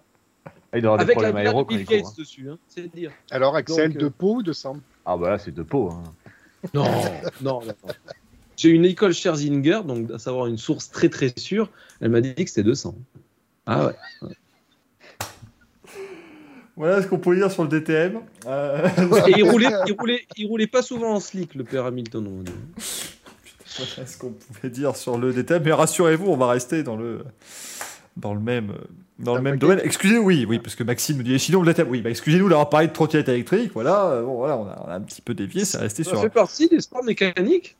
Ah, 0.74 0.78
il 0.78 0.82
doit 0.82 0.91
y 0.91 0.94
avoir 0.94 0.98
des 0.98 1.04
Avec 1.04 1.16
la 1.16 1.22
problèmes 1.30 1.36
villa 1.38 1.50
aéro 1.52 1.66
quand 1.66 1.76
il 1.76 1.86
court. 1.86 2.08
hein. 2.10 2.14
dessus, 2.18 2.50
hein, 2.50 2.58
c'est 2.68 2.94
dire. 2.94 3.12
Alors, 3.32 3.56
Axel, 3.56 3.90
Donc, 3.94 3.98
euh, 3.98 4.06
de 4.06 4.10
peau 4.10 4.36
ou 4.38 4.44
de 4.44 4.54
sang 4.54 4.78
Ah 5.06 5.16
bah 5.16 5.30
là, 5.30 5.38
c'est 5.38 5.54
de 5.54 5.62
peau. 5.64 5.91
hein. 5.91 6.04
Non, 6.73 6.85
non, 7.41 7.61
non. 7.61 7.73
J'ai 8.56 8.69
une 8.69 8.85
école 8.85 9.14
Scherzinger, 9.14 9.81
donc 9.85 10.11
à 10.11 10.19
savoir 10.19 10.48
une 10.48 10.57
source 10.57 10.90
très 10.90 11.10
très 11.10 11.34
sûre. 11.38 11.69
Elle 12.02 12.10
m'a 12.10 12.22
dit 12.22 12.34
que 12.35 12.48
c'était 12.48 12.64
200. 12.64 12.95
Ah 13.65 13.88
ouais. 13.88 13.95
Voilà 16.76 17.02
ce 17.02 17.07
qu'on 17.07 17.19
peut 17.19 17.35
dire 17.35 17.52
sur 17.52 17.64
le 17.64 17.69
DTM. 17.69 18.19
Euh, 18.45 18.88
Et 19.27 19.34
il 19.38 19.44
roulait, 19.49 19.69
il 19.85 19.94
roulait, 19.94 20.26
il 20.38 20.48
roulait 20.48 20.68
pas 20.68 20.81
souvent 20.81 21.14
en 21.14 21.19
slick, 21.19 21.56
le 21.56 21.64
père 21.64 21.85
Hamilton. 21.85 22.27
on 22.27 22.44
voilà 23.77 24.07
ce 24.07 24.18
qu'on 24.18 24.31
pouvait 24.31 24.69
dire 24.69 24.95
sur 24.95 25.18
le 25.18 25.34
DTM. 25.34 25.64
Mais 25.64 25.73
rassurez-vous, 25.73 26.27
on 26.27 26.38
va 26.38 26.48
rester 26.48 26.84
dans 26.84 26.95
le, 26.95 27.23
dans 28.18 28.34
le 28.34 28.40
même, 28.40 28.73
dans 29.19 29.35
le 29.35 29.41
même 29.41 29.57
domaine. 29.57 29.80
Excusez, 29.84 30.18
oui, 30.18 30.45
oui, 30.48 30.60
parce 30.60 30.76
que 30.76 30.84
Maxime 30.84 31.18
nous 31.18 31.23
dit, 31.23 31.34
et 31.34 31.40
sinon 31.40 31.61
le 31.61 31.68
DTM, 31.68 31.88
oui, 31.90 32.02
bah, 32.02 32.10
excusez-nous 32.10 32.49
d'avoir 32.49 32.69
parlé 32.69 32.88
de 32.88 32.94
trottinette 32.94 33.30
électrique. 33.30 33.72
Voilà, 33.73 34.07
euh, 34.11 34.23
bon, 34.23 34.35
voilà, 34.38 34.57
on 34.57 34.65
a, 34.68 34.84
on 34.85 34.90
a 34.90 34.95
un 34.95 35.02
petit 35.02 35.22
peu 35.22 35.34
dévié, 35.34 35.65
c'est 35.65 35.77
resté 35.77 36.03
Ça 36.03 36.11
sur. 36.11 36.22
fait 36.22 36.30
partie 36.30 36.68
des 36.68 36.80
sports 36.81 37.03
mécaniques, 37.03 37.76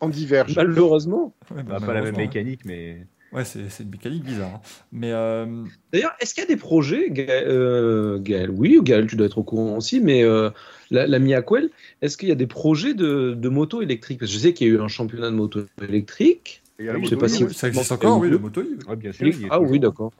On 0.00 0.08
diverge. 0.08 0.56
malheureusement. 0.56 1.32
Ouais, 1.54 1.62
bah, 1.62 1.78
Bah, 1.78 1.80
pas 1.80 1.80
la 1.80 1.80
même 1.80 1.86
malheureusement, 2.14 2.18
mécanique, 2.18 2.60
mais. 2.64 3.06
Ouais, 3.30 3.44
c'est 3.44 3.68
c'est 3.68 3.82
une 3.82 3.90
mécanique 3.90 4.24
bizarre. 4.24 4.52
hein. 4.54 4.60
Mais 4.90 5.12
euh, 5.12 5.44
D'ailleurs, 5.92 6.12
est-ce 6.18 6.32
qu'il 6.32 6.42
y 6.42 6.46
a 6.46 6.48
des 6.48 6.56
projets, 6.56 7.10
Gaël, 7.10 7.44
euh, 7.46 8.18
Gaël? 8.18 8.48
Oui, 8.48 8.78
Gaël, 8.82 9.06
tu 9.06 9.16
dois 9.16 9.26
être 9.26 9.36
au 9.36 9.42
courant 9.42 9.76
aussi, 9.76 10.00
mais 10.00 10.22
euh, 10.24 10.48
la- 10.90 11.06
l'ami 11.06 11.34
Aquel, 11.34 11.68
est-ce 12.00 12.16
qu'il 12.16 12.30
y 12.30 12.32
a 12.32 12.34
des 12.34 12.46
projets 12.46 12.94
de, 12.94 13.34
de 13.34 13.48
moto 13.50 13.82
électrique? 13.82 14.18
Parce 14.20 14.30
que 14.30 14.34
je 14.38 14.42
sais 14.42 14.54
qu'il 14.54 14.66
y 14.68 14.70
a 14.70 14.72
eu 14.72 14.80
un 14.80 14.88
championnat 14.88 15.28
de 15.30 15.34
moto 15.36 15.60
électrique, 15.86 16.62
il 16.78 16.84
y 16.86 16.88
a 16.88 16.92
la 16.92 16.98
Je 16.98 17.02
moto 17.04 17.10
sais 17.10 17.16
pas 17.16 17.26
I, 17.26 17.30
si- 17.30 17.44
oui. 17.44 17.54
Ça 17.54 17.68
existe 17.68 17.92
encore, 17.92 18.18
oui, 18.20 18.28
le 18.30 18.38
moto 18.38 18.62
I. 18.62 18.78
Ouais, 18.88 18.96
bien 18.96 19.12
sûr. 19.12 19.26
il 19.26 19.40
y 19.40 19.44
est 19.44 19.48
Ah 19.50 19.60
oui, 19.60 19.80
d'accord. 19.80 20.12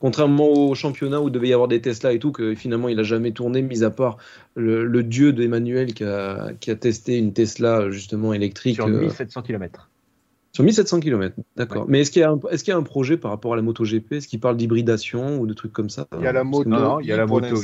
Contrairement 0.00 0.48
au 0.48 0.74
championnat 0.74 1.20
où 1.20 1.30
devait 1.30 1.48
y 1.48 1.52
avoir 1.52 1.68
des 1.68 1.80
Tesla 1.80 2.12
et 2.12 2.18
tout, 2.18 2.32
que 2.32 2.54
finalement 2.54 2.88
il 2.88 2.98
a 2.98 3.02
jamais 3.02 3.32
tourné, 3.32 3.62
mis 3.62 3.84
à 3.84 3.90
part 3.90 4.16
le, 4.54 4.84
le 4.86 5.02
dieu 5.02 5.32
d'Emmanuel 5.32 5.92
qui 5.94 6.04
a, 6.04 6.52
qui 6.60 6.70
a 6.70 6.76
testé 6.76 7.16
une 7.18 7.32
Tesla 7.32 7.90
justement 7.90 8.32
électrique 8.32 8.76
Sur 8.76 8.86
euh, 8.86 9.00
1700 9.00 9.42
km. 9.42 9.90
sur 10.52 10.64
1700 10.64 11.00
km. 11.00 11.36
D'accord. 11.56 11.84
Mais 11.88 12.00
est-ce 12.00 12.10
qu'il 12.10 12.20
y, 12.20 12.24
a 12.24 12.30
un- 12.30 12.40
est-ce 12.50 12.64
qu'il 12.64 12.72
y 12.72 12.74
a 12.74 12.78
un 12.78 12.82
projet 12.82 13.16
par 13.16 13.30
rapport 13.30 13.52
à 13.52 13.56
la 13.56 13.62
MotoGP 13.62 14.12
Est-ce 14.14 14.28
qu'il 14.28 14.40
parle 14.40 14.56
d'hybridation 14.56 15.38
ou 15.38 15.46
de 15.46 15.52
trucs 15.54 15.72
comme 15.72 15.90
ça? 15.90 16.06
Il 16.16 16.22
y 16.24 16.26
a 16.26 16.32
la 16.32 16.44
moto, 16.44 16.68
non, 16.68 17.00
il 17.00 17.06
y 17.06 17.12
a 17.12 17.14
I 17.14 17.18
la 17.18 17.26
pour 17.26 17.40
moto 17.42 17.56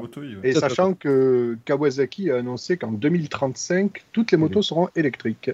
moto 0.00 0.20
ouais. 0.20 0.28
Et 0.42 0.54
sachant 0.54 0.94
que 0.94 1.56
Kawasaki 1.64 2.30
a 2.30 2.36
annoncé 2.38 2.78
qu'en 2.78 2.90
2035, 2.92 4.04
toutes 4.12 4.32
les 4.32 4.38
motos 4.38 4.62
seront 4.62 4.88
électriques. 4.96 5.50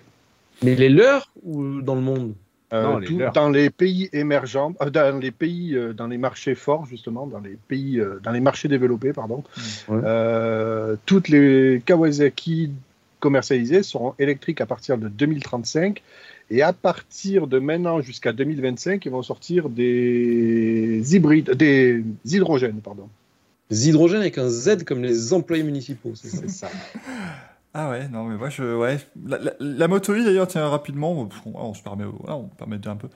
Mais 0.64 0.74
les 0.74 0.88
leurs 0.88 1.30
ou 1.42 1.80
dans 1.82 1.94
le 1.94 2.00
monde? 2.00 2.34
Euh, 2.72 2.82
Non, 2.82 2.98
les 2.98 3.06
tout- 3.06 3.18
leurs. 3.18 3.32
dans 3.32 3.50
les 3.50 3.70
pays 3.70 4.08
émergents, 4.12 4.74
euh, 4.80 4.90
dans 4.90 5.18
les 5.18 5.30
pays, 5.30 5.76
euh, 5.76 5.92
dans 5.92 6.06
les 6.08 6.18
marchés 6.18 6.54
forts 6.54 6.86
justement, 6.86 7.26
dans 7.26 7.40
les 7.40 7.56
pays, 7.68 8.00
euh, 8.00 8.18
dans 8.22 8.32
les 8.32 8.40
marchés 8.40 8.68
développés, 8.68 9.12
pardon, 9.12 9.44
Ouais. 9.88 10.00
euh, 10.04 10.96
toutes 11.06 11.28
les 11.28 11.82
Kawasaki 11.84 12.70
commercialisées 13.20 13.82
seront 13.82 14.14
électriques 14.18 14.60
à 14.60 14.66
partir 14.66 14.98
de 14.98 15.08
2035 15.08 16.02
et 16.50 16.62
à 16.62 16.72
partir 16.72 17.46
de 17.46 17.58
maintenant 17.58 18.00
jusqu'à 18.00 18.32
2025, 18.32 19.04
ils 19.06 19.10
vont 19.12 19.22
sortir 19.22 19.68
des 19.68 21.14
hybrides, 21.14 21.50
des 21.52 22.02
hydrogènes, 22.24 22.80
pardon. 22.82 23.08
Des 23.70 23.88
hydrogènes 23.88 24.20
avec 24.20 24.36
un 24.36 24.48
Z 24.48 24.84
comme 24.84 25.02
les 25.02 25.32
employés 25.32 25.62
municipaux. 25.62 26.12
C'est 26.14 26.50
ça. 26.50 26.68
Ah 27.74 27.90
ouais, 27.90 28.06
non, 28.08 28.24
mais 28.24 28.36
moi, 28.36 28.48
je. 28.50 28.76
Ouais. 28.76 28.98
La, 29.26 29.38
la, 29.38 29.50
la 29.60 29.88
moto 29.88 30.14
I, 30.14 30.24
d'ailleurs, 30.24 30.46
tiens, 30.46 30.68
rapidement, 30.68 31.12
on, 31.12 31.28
on 31.54 31.74
se 31.74 31.82
permet, 31.82 32.04
voilà, 32.04 32.36
on 32.36 32.44
permet 32.44 32.76
de 32.76 32.82
dire 32.82 32.92
un 32.92 32.96
peu. 32.96 33.08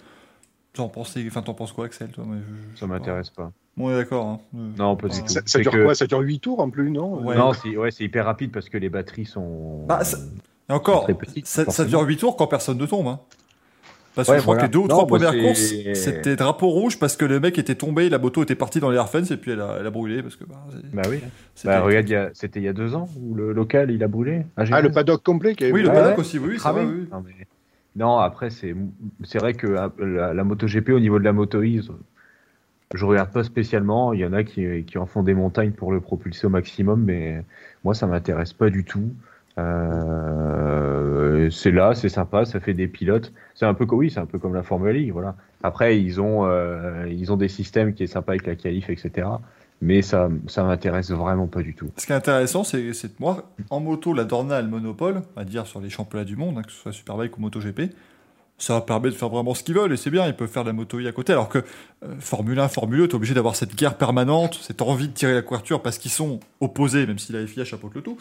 T'en 0.72 0.89
penses, 0.89 1.16
enfin, 1.26 1.43
t'en 1.43 1.55
penses 1.55 1.72
quoi, 1.72 1.86
Axel 1.86 2.10
toi, 2.10 2.24
je- 2.28 2.39
je 2.39 2.74
Ça 2.74 2.80
sais 2.80 2.86
pas. 2.86 2.86
m'intéresse 2.98 3.30
pas. 3.30 3.52
Bon, 3.76 3.86
on 3.89 3.90
est 3.93 3.97
d'accord. 3.97 4.26
Hein. 4.26 4.40
Euh, 4.56 4.68
Non, 4.76 4.97
pas 4.97 5.09
du 5.09 5.14
Ça- 5.16 5.22
tout. 5.22 5.28
Ça, 5.28 5.35
ça 5.35 5.43
C'est 5.47 5.60
dure 5.62 5.72
que- 5.72 5.85
quoi? 5.85 5.94
Ça 5.94 6.06
dure 6.06 6.18
8 6.20 6.40
tours 6.40 6.60
en 6.60 6.70
plus, 6.70 6.90
non? 6.90 7.24
Ouais. 7.24 7.36
Non, 7.36 7.52
c'est 7.52 7.76
ouais, 7.76 7.90
c'est 7.93 8.05
hyper 8.05 8.24
rapide 8.26 8.51
parce 8.52 8.68
que 8.68 8.78
les 8.78 8.89
batteries 8.89 9.24
sont. 9.26 9.85
Bah, 9.86 10.02
ça- 10.05 10.18
Et 10.68 10.72
encore, 10.72 11.09
ça, 11.44 11.85
dure 11.85 12.02
8 12.02 12.16
tours 12.18 12.36
quand 12.36 12.47
personne 12.48 12.78
ne 12.78 12.86
tombe. 12.86 13.06
Hein. 13.06 13.20
Parce 14.19 14.27
que 14.27 14.32
Ouais, 14.32 14.39
je 14.39 14.43
crois 14.43 14.55
voilà. 14.57 14.66
que 14.69 14.73
les 14.73 14.78
deux 14.81 14.85
ou 14.85 14.89
trois 14.89 15.07
premières 15.07 15.31
courses, 15.39 15.73
c'était 15.95 16.35
drapeau 16.35 16.66
rouge 16.70 16.99
parce 16.99 17.16
que 17.16 17.24
le 17.24 17.39
mec 17.39 17.57
était 17.57 17.77
tombé, 17.77 18.09
la 18.09 18.19
moto 18.19 18.43
était 18.43 18.57
partie 18.57 18.81
dans 18.81 18.90
les 18.90 18.97
airfence 18.97 19.31
et 19.31 19.36
puis 19.36 19.53
elle 19.53 19.61
a, 19.61 19.77
elle 19.78 19.86
a 19.86 19.90
brûlé 19.90 20.23
parce 20.24 20.35
que 20.35 20.43
bah, 20.43 20.57
c'est- 20.73 20.93
Bah 20.93 21.03
oui. 21.09 21.20
c'était- 21.55 21.69
Bah, 21.69 21.82
regarde, 21.82 22.09
il 22.09 22.12
y 22.12 22.16
a- 22.16 22.31
c'était 22.35 22.59
il 22.59 22.65
y 22.65 22.69
a 22.69 22.73
deux 22.73 22.97
ans 22.97 23.09
où 23.23 23.36
le 23.36 23.53
local 23.53 23.93
il 23.93 24.03
a 24.03 24.09
brûlé. 24.09 24.45
Ah, 24.57 24.65
Genève. 24.65 24.82
le 24.82 24.90
paddock 24.90 25.23
complet 25.23 25.55
qui 25.55 25.62
avait 25.62 25.73
Oui, 25.73 25.82
le 25.82 25.89
Ouais, 25.89 25.95
paddock 25.95 26.15
ouais. 26.15 26.20
aussi, 26.20 26.39
oui, 26.40 26.47
oui, 26.49 26.53
c'est 26.55 26.59
Cramé. 26.59 26.85
vrai, 26.85 26.93
oui. 26.95 27.09
Non, 27.12 27.23
mais- 27.24 27.47
non, 27.95 28.19
après, 28.19 28.51
c'est 28.51 28.74
c'est 29.23 29.39
vrai 29.39 29.55
que 29.55 29.69
ah, 29.77 29.93
la, 30.01 30.35
la 30.35 30.43
MotoGP, 30.43 30.89
au 30.90 30.99
niveau 30.99 31.20
de 31.20 31.24
la 31.24 31.32
Moto 31.32 31.62
E, 31.62 31.81
je 32.95 33.05
regarde 33.05 33.31
pas 33.31 33.45
spécialement. 33.45 34.12
Il 34.15 34.19
y 34.19 34.24
en 34.27 34.32
a 34.32 34.43
qui, 34.43 34.82
qui 34.85 34.99
en 34.99 35.07
font 35.07 35.23
des 35.23 35.35
montagnes 35.35 35.70
pour 35.70 35.93
le 35.93 36.01
propulser 36.01 36.49
au 36.49 36.51
maximum, 36.51 37.05
mais 37.05 37.45
moi, 37.85 37.95
ça 37.95 38.09
m'intéresse 38.09 38.53
pas 38.53 38.69
du 38.69 38.82
tout. 38.82 39.12
Euh, 39.59 41.51
c'est 41.51 41.70
là, 41.70 41.94
c'est 41.94 42.09
sympa, 42.09 42.44
ça 42.44 42.60
fait 42.60 42.74
des 42.74 42.86
pilotes. 42.86 43.32
C'est 43.55 43.66
un 43.66 43.74
peu 43.74 43.86
oui, 43.90 44.10
c'est 44.10 44.20
un 44.20 44.26
peu 44.26 44.39
comme 44.39 44.55
la 44.55 44.62
Formule 44.62 44.94
League, 44.94 45.12
voilà. 45.12 45.35
Après, 45.62 46.01
ils 46.01 46.20
ont 46.20 46.47
euh, 46.47 47.06
ils 47.10 47.32
ont 47.32 47.36
des 47.36 47.48
systèmes 47.48 47.94
qui 47.94 48.05
est 48.05 48.09
sympa 48.09 48.32
avec 48.32 48.47
la 48.47 48.55
qualif, 48.55 48.90
etc. 48.90 49.26
Mais 49.80 50.02
ça 50.02 50.28
ça 50.47 50.62
m'intéresse 50.64 51.10
vraiment 51.10 51.47
pas 51.47 51.62
du 51.62 51.74
tout. 51.74 51.90
Ce 51.97 52.06
qui 52.06 52.12
est 52.12 52.16
intéressant, 52.16 52.64
c'est 52.64 52.80
que 52.80 53.09
moi, 53.18 53.51
en 53.70 53.80
moto, 53.80 54.12
la 54.12 54.24
Dorna 54.24 54.56
a 54.56 54.62
le 54.62 54.68
monopole, 54.68 55.22
à 55.36 55.44
dire 55.44 55.66
sur 55.66 55.80
les 55.80 55.90
championnats 55.90 56.24
du 56.24 56.36
monde, 56.36 56.59
hein, 56.59 56.62
que 56.62 56.72
ce 56.72 56.78
soit 56.78 56.93
Superbike 56.93 57.36
ou 57.39 57.40
MotoGP. 57.40 57.93
Ça 58.60 58.80
permet 58.80 59.10
de 59.10 59.14
faire 59.14 59.28
vraiment 59.28 59.55
ce 59.55 59.62
qu'ils 59.62 59.76
veulent 59.76 59.93
et 59.93 59.97
c'est 59.97 60.10
bien, 60.10 60.26
ils 60.26 60.35
peuvent 60.35 60.51
faire 60.51 60.64
de 60.64 60.70
la 60.70 60.72
moto 60.72 60.98
I 60.98 61.06
à 61.06 61.12
côté. 61.12 61.32
Alors 61.32 61.48
que 61.48 61.59
euh, 61.59 62.16
Formule 62.18 62.59
1, 62.59 62.66
Formule 62.66 62.98
2, 62.98 63.09
t'es 63.09 63.14
obligé 63.14 63.32
d'avoir 63.32 63.55
cette 63.55 63.76
guerre 63.76 63.97
permanente, 63.97 64.59
cette 64.60 64.82
envie 64.82 65.06
de 65.06 65.12
tirer 65.12 65.32
la 65.35 65.43
couverture 65.43 65.80
parce 65.80 65.97
qu'ils 65.97 66.10
sont 66.10 66.40
opposés, 66.60 67.06
même 67.06 67.20
si 67.20 67.32
la 67.32 67.47
FIA 67.47 67.64
chapeaute 67.64 67.94
le 67.94 68.02
tout. 68.02 68.18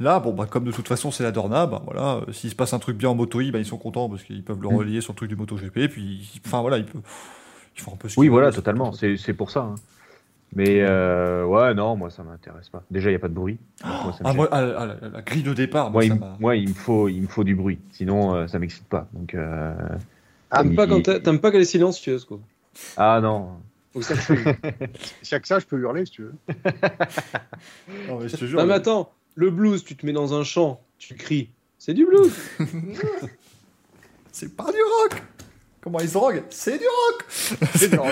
Là, 0.00 0.20
bon, 0.20 0.32
bah, 0.32 0.46
comme 0.46 0.64
de 0.64 0.72
toute 0.72 0.86
façon 0.86 1.10
c'est 1.10 1.24
la 1.24 1.32
Dorna, 1.32 1.66
bah, 1.66 1.82
voilà, 1.84 2.20
euh, 2.28 2.32
s'il 2.32 2.50
se 2.50 2.54
passe 2.54 2.72
un 2.72 2.78
truc 2.78 2.96
bien 2.96 3.08
en 3.10 3.14
moto 3.16 3.40
I, 3.40 3.50
bah, 3.50 3.58
ils 3.58 3.66
sont 3.66 3.78
contents 3.78 4.08
parce 4.08 4.22
qu'ils 4.22 4.44
peuvent 4.44 4.60
le 4.62 4.68
relier 4.68 5.00
sur 5.00 5.12
le 5.12 5.16
truc 5.16 5.28
du 5.28 5.36
MotoGP. 5.36 5.88
Puis, 5.88 6.02
ils- 6.34 6.40
enfin 6.46 6.60
voilà, 6.60 6.78
ils, 6.78 6.84
peuvent, 6.84 7.02
ils 7.76 7.80
font 7.80 7.94
un 7.94 7.96
peu 7.96 8.08
ce 8.08 8.18
Oui, 8.20 8.28
voilà, 8.28 8.52
totalement. 8.52 8.92
C'est 8.92 9.16
c'est 9.16 9.34
pour 9.34 9.50
ça. 9.50 9.60
hein. 9.62 9.74
Mais 10.54 10.80
euh, 10.80 11.44
ouais, 11.44 11.74
non, 11.74 11.96
moi 11.96 12.10
ça 12.10 12.22
m'intéresse 12.22 12.68
pas. 12.70 12.82
Déjà, 12.90 13.10
il 13.10 13.12
y 13.12 13.16
a 13.16 13.18
pas 13.18 13.28
de 13.28 13.34
bruit. 13.34 13.58
donc 13.84 13.92
moi, 14.04 14.12
ça 14.12 14.24
me 14.24 14.30
Ah, 14.30 14.32
moi, 14.32 14.48
ah, 14.50 14.56
ah, 14.78 14.86
la, 14.86 15.08
la 15.10 15.22
grille 15.22 15.42
de 15.42 15.52
départ, 15.52 15.90
Moi, 15.90 16.04
moi, 16.04 16.04
il, 16.04 16.08
ça 16.08 16.14
m- 16.14 16.20
m'a. 16.20 16.36
moi, 16.40 16.56
il 16.56 16.68
me 16.68 16.74
faut, 16.74 17.08
il 17.08 17.22
me 17.22 17.26
faut 17.26 17.44
du 17.44 17.54
bruit. 17.54 17.78
Sinon, 17.92 18.34
euh, 18.34 18.46
ça 18.46 18.58
m'excite 18.58 18.88
pas. 18.88 19.08
Donc, 19.12 19.34
euh, 19.34 19.74
il- 20.64 20.74
pas, 20.74 20.86
quand 20.86 21.02
t'aimes 21.02 21.40
pas 21.40 21.50
qu'elle 21.50 21.60
est 21.60 21.64
silencieuse, 21.64 22.24
quoi. 22.24 22.38
ah 22.96 23.20
non. 23.20 23.60
Faut 23.92 24.00
que 24.00 24.04
ça 24.06 24.14
je 25.58 25.66
peux 25.66 25.78
hurler 25.78 26.06
si 26.06 26.12
tu 26.12 26.22
veux. 26.22 26.34
Non, 28.08 28.18
mais 28.20 28.28
je 28.28 28.36
te 28.36 28.44
jure, 28.46 28.60
non, 28.60 28.66
mais 28.66 28.74
attends, 28.74 29.10
le 29.38 29.50
blues, 29.52 29.84
tu 29.84 29.94
te 29.96 30.04
mets 30.04 30.12
dans 30.12 30.34
un 30.34 30.42
champ, 30.42 30.80
tu 30.98 31.14
cries. 31.14 31.50
C'est 31.78 31.94
du 31.94 32.04
blues. 32.04 32.32
C'est 34.32 34.54
pas 34.56 34.64
du 34.72 34.78
rock 34.78 35.22
Comment 35.80 36.00
ils 36.00 36.08
se 36.08 36.14
droguent? 36.14 36.42
C'est 36.50 36.76
du 36.78 36.84
rock 36.84 37.24
C'est 37.76 37.88
du 37.88 37.96
rock. 37.98 38.10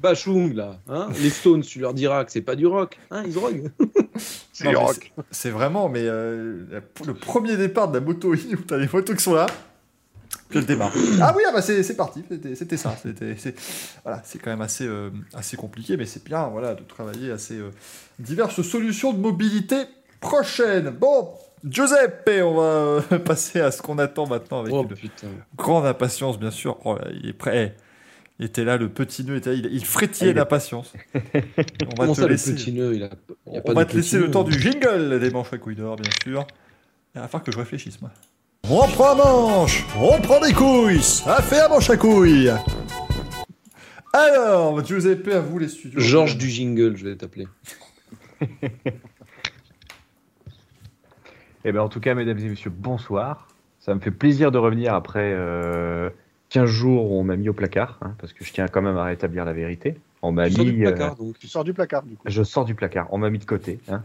Bachung, 0.00 0.54
là. 0.54 0.78
Hein? 0.88 1.08
Les 1.20 1.30
Stones, 1.30 1.62
tu 1.62 1.80
leur 1.80 1.92
diras 1.92 2.24
que 2.24 2.30
c'est 2.30 2.40
pas 2.40 2.54
du 2.54 2.66
rock. 2.66 2.96
Hein, 3.10 3.24
ils 3.26 3.34
droguent. 3.34 3.70
C'est 4.52 4.68
du 4.68 4.76
rock. 4.76 5.12
c'est- 5.30 5.50
vraiment, 5.50 5.88
mais 5.88 6.02
euh, 6.04 6.64
le 7.06 7.14
premier 7.14 7.56
départ 7.56 7.88
de 7.88 7.98
la 7.98 8.04
moto 8.04 8.32
I, 8.34 8.54
où 8.58 8.58
t'as 8.62 8.76
les 8.76 8.88
motos 8.92 9.14
qui 9.14 9.22
sont 9.24 9.34
là, 9.34 9.46
puis 10.50 10.58
elle 10.60 10.66
démarre. 10.66 10.92
Ah 11.20 11.34
oui, 11.36 11.42
ah 11.48 11.52
bah 11.52 11.62
c'est 11.62 11.96
parti, 11.96 12.22
c'était 12.54 12.76
ça. 12.76 12.94
C'était 13.02 13.34
c'est- 13.38 13.54
voilà, 14.04 14.22
c'est 14.24 14.38
quand 14.38 14.50
même 14.50 14.60
assez, 14.60 14.86
euh, 14.86 15.10
assez 15.34 15.56
compliqué, 15.56 15.96
mais 15.96 16.06
c'est 16.06 16.22
bien 16.22 16.46
voilà, 16.48 16.74
de 16.74 16.82
travailler 16.84 17.30
à 17.32 17.38
ces 17.38 17.58
euh, 17.58 17.70
diverses 18.18 18.60
solutions 18.62 19.12
de 19.12 19.18
mobilité 19.18 19.76
prochaines. 20.20 20.90
Bon, 20.90 21.28
Giuseppe, 21.64 22.30
on 22.42 22.54
va 22.54 22.62
euh, 22.62 23.00
passer 23.24 23.60
à 23.60 23.70
ce 23.70 23.82
qu'on 23.82 23.98
attend 23.98 24.26
maintenant 24.26 24.60
avec 24.60 24.72
Oh 24.72 24.82
une 24.82 24.88
putain. 24.96 25.26
grande 25.56 25.86
impatience, 25.86 26.38
bien 26.38 26.50
sûr. 26.50 26.78
Oh 26.84 26.96
là, 26.96 27.06
il 27.12 27.28
est 27.28 27.32
prêt. 27.34 27.74
Il 28.38 28.46
était 28.46 28.64
là, 28.64 28.78
le 28.78 28.88
petit 28.88 29.22
nœud 29.24 29.36
était 29.36 29.50
là, 29.50 29.56
il, 29.56 29.66
il 29.66 29.84
frétillait 29.84 30.30
Ah, 30.30 30.34
d'impatience. 30.34 30.92
On 31.14 31.18
va 31.18 31.34
Comment 31.98 32.14
te 32.14 32.20
ça, 32.22 32.26
laisser. 32.28 32.50
le 32.52 32.56
petit 32.56 32.72
nœud 32.72 32.94
il 32.94 33.02
a... 33.02 33.10
il 33.46 33.52
y 33.52 33.56
a 33.56 33.60
On 33.60 33.62
pas 33.62 33.74
va 33.74 33.84
te 33.84 33.94
laisser 33.96 34.18
le 34.18 34.30
temps 34.30 34.44
du 34.44 34.58
jingle 34.58 35.20
des 35.20 35.30
manches 35.30 35.52
à 35.52 35.58
couilles 35.58 35.76
d'or, 35.76 35.96
bien 35.96 36.10
sûr. 36.22 36.46
Il 37.14 37.20
va 37.20 37.28
falloir 37.28 37.42
que 37.44 37.52
je 37.52 37.58
réfléchisse, 37.58 38.00
moi. 38.00 38.10
On 38.68 38.86
prend 38.88 39.12
un 39.12 39.14
manche, 39.16 39.84
on 39.98 40.18
prend 40.20 40.40
des 40.40 40.52
couilles, 40.54 41.02
ça 41.02 41.42
fait 41.42 41.60
un 41.60 41.68
manche 41.68 41.90
à 41.90 41.96
couilles. 41.96 42.50
Alors, 44.12 44.84
Giuseppe, 44.84 45.28
à 45.28 45.40
vous 45.40 45.58
les 45.58 45.68
studios. 45.68 46.00
Georges 46.00 46.36
du 46.38 46.48
jingle, 46.48 46.96
je 46.96 47.08
vais 47.08 47.16
t'appeler. 47.16 47.46
Eh 51.64 51.72
ben, 51.72 51.80
en 51.80 51.88
tout 51.88 52.00
cas, 52.00 52.14
mesdames 52.14 52.38
et 52.38 52.48
messieurs, 52.48 52.72
bonsoir. 52.74 53.48
Ça 53.80 53.94
me 53.94 54.00
fait 54.00 54.10
plaisir 54.10 54.50
de 54.50 54.58
revenir 54.58 54.94
après 54.94 55.32
euh, 55.34 56.10
15 56.50 56.68
jours 56.68 57.10
où 57.10 57.18
on 57.18 57.24
m'a 57.24 57.36
mis 57.36 57.48
au 57.48 57.52
placard, 57.52 57.98
hein, 58.02 58.14
parce 58.18 58.32
que 58.32 58.44
je 58.44 58.52
tiens 58.52 58.66
quand 58.66 58.82
même 58.82 58.96
à 58.96 59.04
rétablir 59.04 59.44
la 59.44 59.52
vérité. 59.52 59.96
On 60.22 60.32
m'a 60.32 60.48
Tu 60.48 60.54
sors 60.56 60.64
mis. 60.64 60.72
du 60.72 60.86
euh, 60.86 60.90
placard, 60.90 61.16
donc. 61.16 61.38
Tu 61.38 61.46
sors 61.48 61.64
du 61.64 61.72
placard, 61.72 62.02
du 62.02 62.14
coup. 62.16 62.22
Je 62.26 62.42
sors 62.42 62.64
du 62.64 62.74
placard, 62.74 63.08
on 63.10 63.18
m'a 63.18 63.30
mis 63.30 63.38
de 63.38 63.44
côté. 63.44 63.78
Hein. 63.88 64.02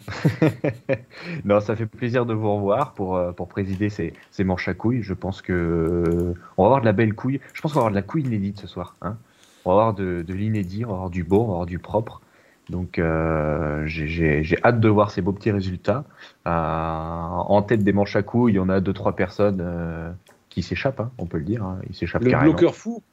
non, 1.45 1.59
ça 1.59 1.75
fait 1.75 1.85
plaisir 1.85 2.25
de 2.25 2.33
vous 2.33 2.55
revoir 2.55 2.93
pour, 2.93 3.17
euh, 3.17 3.31
pour 3.31 3.47
présider 3.47 3.89
ces, 3.89 4.13
ces 4.31 4.43
manches 4.45 4.67
à 4.67 4.73
couilles. 4.73 5.01
Je 5.01 5.13
pense 5.13 5.41
que 5.41 5.51
euh, 5.51 6.33
on 6.57 6.63
va 6.63 6.67
avoir 6.67 6.81
de 6.81 6.85
la 6.85 6.93
belle 6.93 7.13
couille. 7.13 7.41
Je 7.53 7.61
pense 7.61 7.73
qu'on 7.73 7.79
va 7.79 7.87
avoir 7.87 7.91
de 7.91 7.95
la 7.97 8.01
couille 8.01 8.23
inédite 8.23 8.59
ce 8.59 8.67
soir. 8.67 8.95
Hein. 9.01 9.17
On 9.65 9.71
va 9.71 9.81
avoir 9.81 9.93
de, 9.93 10.23
de 10.25 10.33
l'inédit, 10.33 10.85
on 10.85 10.89
va 10.89 10.95
avoir 10.95 11.09
du 11.09 11.23
beau, 11.23 11.41
on 11.41 11.47
va 11.47 11.51
avoir 11.53 11.65
du 11.65 11.79
propre. 11.79 12.21
Donc 12.69 12.97
euh, 12.97 13.85
j'ai- 13.85 14.07
j'ai 14.07 14.43
j'ai 14.43 14.57
hâte 14.63 14.79
de 14.79 14.89
voir 14.89 15.11
ces 15.11 15.21
beaux 15.21 15.33
petits 15.33 15.51
résultats. 15.51 16.03
Euh, 16.47 16.49
en 16.51 17.61
tête 17.61 17.83
des 17.83 17.93
manches 17.93 18.15
à 18.15 18.23
couilles, 18.23 18.53
il 18.53 18.55
y 18.55 18.59
en 18.59 18.69
a 18.69 18.79
deux 18.79 18.93
trois 18.93 19.15
personnes 19.15 19.59
euh, 19.61 20.11
qui 20.49 20.63
s'échappent, 20.63 20.99
hein, 20.99 21.11
on 21.17 21.25
peut 21.25 21.37
le 21.37 21.43
dire. 21.43 21.63
Hein. 21.63 21.79
Ils 21.89 21.95
s'échappent 21.95 22.23
Le 22.23 22.31
carrément. 22.31 22.51
bloqueur 22.51 22.75
fou. 22.75 23.03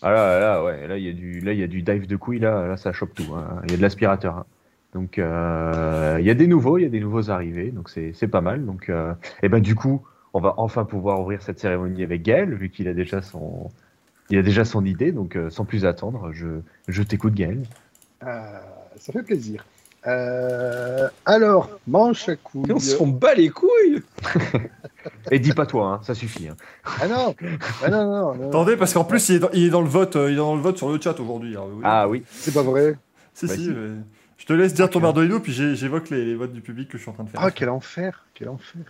Ah 0.00 0.10
là, 0.12 0.40
là, 0.40 0.64
ouais, 0.64 0.88
là 0.88 0.96
il 0.98 1.04
y 1.04 1.08
a 1.10 1.12
du, 1.12 1.40
là 1.40 1.52
il 1.52 1.58
y 1.60 1.62
a 1.62 1.66
du 1.66 1.82
dive 1.82 2.06
de 2.06 2.16
couilles, 2.16 2.38
là, 2.40 2.66
là 2.66 2.76
ça 2.76 2.92
chope 2.92 3.14
tout. 3.14 3.34
hein. 3.36 3.60
Il 3.64 3.70
y 3.70 3.74
a 3.74 3.76
de 3.76 3.82
l'aspirateur. 3.82 4.38
hein. 4.38 4.46
Donc 4.94 5.18
euh, 5.18 6.16
il 6.18 6.26
y 6.26 6.30
a 6.30 6.34
des 6.34 6.46
nouveaux, 6.46 6.78
il 6.78 6.82
y 6.82 6.86
a 6.86 6.88
des 6.90 7.00
nouveaux 7.00 7.30
arrivés, 7.30 7.70
donc 7.70 7.88
c'est 7.90 8.12
c'est 8.14 8.28
pas 8.28 8.40
mal. 8.40 8.64
Donc 8.66 8.88
euh, 8.88 9.14
et 9.42 9.48
ben 9.48 9.60
du 9.60 9.74
coup, 9.74 10.02
on 10.34 10.40
va 10.40 10.54
enfin 10.56 10.84
pouvoir 10.84 11.20
ouvrir 11.20 11.40
cette 11.42 11.58
cérémonie 11.60 12.02
avec 12.02 12.22
Gaël, 12.22 12.54
vu 12.54 12.68
qu'il 12.70 12.88
a 12.88 12.94
déjà 12.94 13.22
son, 13.22 13.70
il 14.30 14.38
a 14.38 14.42
déjà 14.42 14.64
son 14.64 14.84
idée. 14.84 15.12
Donc 15.12 15.36
euh, 15.36 15.50
sans 15.50 15.64
plus 15.64 15.84
attendre, 15.86 16.32
je, 16.32 16.46
je 16.88 17.02
t'écoute 17.02 17.34
Gaël. 17.34 17.62
Euh, 18.24 18.58
ça 18.98 19.12
fait 19.12 19.22
plaisir. 19.22 19.64
Euh, 20.06 21.08
alors, 21.24 21.70
manche 21.86 22.28
à 22.28 22.34
couilles. 22.36 22.72
On 22.72 22.80
s'en 22.80 23.06
bat 23.06 23.34
les 23.34 23.50
couilles. 23.50 24.02
Et 25.30 25.38
dis 25.38 25.52
pas 25.52 25.66
toi, 25.66 25.86
hein, 25.86 26.00
ça 26.02 26.14
suffit. 26.14 26.48
hein. 26.48 26.56
Ah 27.00 27.06
non, 27.06 27.34
ah 27.84 27.88
non, 27.88 28.04
non, 28.04 28.34
non, 28.34 28.48
Attendez, 28.48 28.76
parce 28.76 28.92
qu'en 28.94 29.04
plus, 29.04 29.28
il 29.28 29.36
est, 29.36 29.38
dans, 29.38 29.50
il 29.52 29.66
est 29.66 29.70
dans 29.70 29.80
le 29.80 29.88
vote, 29.88 30.16
euh, 30.16 30.28
il 30.30 30.34
est 30.34 30.36
dans 30.36 30.56
le 30.56 30.60
vote 30.60 30.76
sur 30.76 30.90
le 30.90 31.00
chat 31.00 31.18
aujourd'hui. 31.20 31.56
hein, 31.56 31.62
oui. 31.72 31.80
Ah 31.84 32.08
oui. 32.08 32.24
c'est 32.30 32.52
pas 32.52 32.62
vrai. 32.62 32.96
si, 33.34 33.46
bah 33.46 33.54
si, 33.54 33.64
si. 33.64 33.70
Je 34.38 34.46
te 34.46 34.52
laisse 34.52 34.74
dire 34.74 34.90
ton 34.90 34.98
Ok. 34.98 35.04
Merdolino, 35.04 35.38
puis 35.38 35.52
j'évoque 35.52 36.10
les, 36.10 36.24
les 36.24 36.34
votes 36.34 36.52
du 36.52 36.60
public 36.62 36.88
que 36.88 36.98
je 36.98 37.02
suis 37.02 37.10
en 37.10 37.14
train 37.14 37.22
de 37.22 37.28
faire. 37.30 37.40
Ah, 37.40 37.52
quel 37.52 37.68
enfer, 37.68 38.26
quel 38.34 38.48
enfer. 38.48 38.82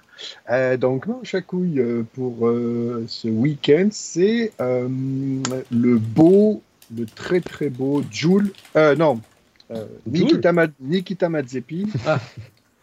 Euh, 0.50 0.78
donc, 0.78 1.06
non, 1.06 1.20
Chacouille, 1.24 1.78
euh, 1.78 2.04
pour 2.14 2.48
euh, 2.48 3.04
ce 3.06 3.28
week-end, 3.28 3.88
c'est 3.90 4.52
euh, 4.62 4.88
le 5.70 5.98
beau, 5.98 6.62
le 6.96 7.04
très 7.04 7.40
très 7.42 7.68
beau 7.68 8.02
Jules, 8.10 8.50
euh, 8.76 8.96
non, 8.96 9.20
Nikita, 10.06 10.52
Ma- 10.52 10.66
Nikita 10.80 11.28
Mazepin, 11.28 11.84
Ah. 12.06 12.18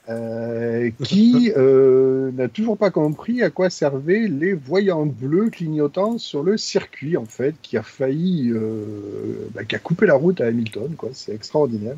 euh, 0.10 0.90
qui 1.04 1.52
euh, 1.56 2.32
n'a 2.32 2.48
toujours 2.48 2.78
pas 2.78 2.90
compris 2.90 3.44
à 3.44 3.50
quoi 3.52 3.70
servaient 3.70 4.28
les 4.28 4.54
voyants 4.54 5.06
bleus 5.06 5.50
clignotants 5.52 6.18
sur 6.18 6.42
le 6.42 6.58
circuit, 6.58 7.16
en 7.16 7.26
fait, 7.26 7.54
qui 7.62 7.78
a 7.78 7.84
failli, 7.84 8.50
euh, 8.52 9.48
bah, 9.54 9.64
qui 9.66 9.76
a 9.76 9.80
coupé 9.80 10.06
la 10.08 10.16
route 10.16 10.42
à 10.42 10.48
Hamilton, 10.48 10.96
quoi. 10.98 11.10
C'est 11.14 11.34
extraordinaire. 11.34 11.96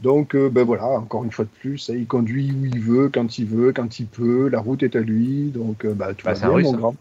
Donc, 0.00 0.34
euh, 0.34 0.50
ben 0.50 0.64
voilà, 0.64 0.84
encore 0.86 1.22
une 1.24 1.30
fois 1.30 1.44
de 1.44 1.50
plus, 1.60 1.88
il 1.94 2.06
conduit 2.06 2.50
où 2.52 2.66
il 2.66 2.80
veut, 2.80 3.08
quand 3.08 3.38
il 3.38 3.46
veut, 3.46 3.72
quand 3.72 3.98
il 4.00 4.06
peut. 4.06 4.48
La 4.48 4.58
route 4.60 4.82
est 4.82 4.96
à 4.96 5.00
lui, 5.00 5.50
donc 5.54 5.84
euh, 5.84 5.94
bah, 5.94 6.12
tout 6.12 6.24
Bah, 6.26 6.34
bien, 6.34 6.48
Russe, 6.48 6.64
mon 6.66 6.74
hein. 6.74 6.76
grand. 6.78 6.96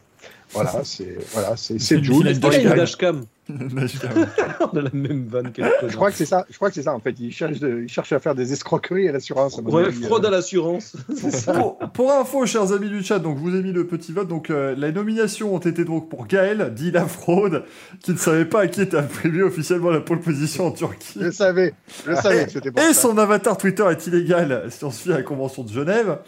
Voilà, 0.54 0.82
c'est 0.84 1.18
voilà, 1.34 1.58
c'est 1.58 1.80
Jules. 1.80 2.28
a 2.28 2.32
une 2.62 2.70
dashcam. 2.76 3.26
a 3.50 4.82
la 4.82 4.90
même 4.94 5.26
vanne 5.28 5.52
qu'elle 5.52 5.72
Je 5.88 5.96
crois 5.96 6.12
que 6.12 6.18
c'est 6.18 6.26
ça. 6.26 6.46
Je 6.50 6.56
crois 6.56 6.70
que 6.70 6.76
c'est 6.76 6.84
ça. 6.84 6.94
En 6.94 7.00
fait, 7.00 7.16
il 7.20 7.32
cherche, 7.32 7.60
de- 7.60 7.82
il 7.84 7.90
cherche 7.90 8.12
à 8.14 8.20
faire 8.20 8.36
des 8.36 8.54
escroqueries 8.54 9.10
à 9.10 9.12
l'assurance. 9.12 9.58
à 9.60 9.62
Ouais, 9.62 9.86
avis. 9.88 10.04
fraude 10.04 10.26
à 10.26 10.30
l'assurance. 10.30 10.96
pour, 11.54 11.78
pour 11.94 12.12
info, 12.14 12.46
chers 12.46 12.72
amis 12.72 12.90
du 12.90 13.04
chat, 13.04 13.20
donc 13.20 13.38
je 13.38 13.42
vous 13.44 13.56
ai 13.56 13.62
mis 13.62 13.72
le 13.74 13.86
petit 13.88 14.12
vote. 14.14 14.28
Donc 14.28 14.50
euh, 14.50 14.76
les 14.78 14.92
nominations 14.92 15.54
ont 15.56 15.60
été 15.60 15.84
donc 15.84 16.10
pour 16.10 16.28
Gaël, 16.28 16.72
dit 16.76 16.92
la 16.92 17.06
fraude, 17.06 17.64
qui 18.04 18.12
ne 18.12 18.18
savait 18.18 18.46
pas 18.46 18.62
à 18.62 18.68
qui 18.68 18.82
était 18.82 18.98
attribué 18.98 19.44
officiellement 19.44 19.90
la 19.90 20.02
pole 20.02 20.20
position 20.22 20.68
en 20.68 20.72
Turquie. 20.72 21.14
Je 21.20 21.26
le 21.26 21.32
savais. 21.32 21.74
Je 22.06 22.12
le 22.12 22.16
savais 22.16 22.46
que 22.46 22.70
pour 22.70 22.82
Et 22.84 22.94
ça. 22.94 23.02
son 23.02 23.18
avatar 23.18 23.58
Twitter 23.58 23.86
est 23.90 24.08
illégal 24.08 24.66
si 24.70 24.84
on 24.86 24.92
se 24.92 25.02
fie 25.04 25.12
à 25.14 25.18
la 25.18 25.24
convention 25.24 25.64
de 25.64 25.70
Genève. 25.72 26.20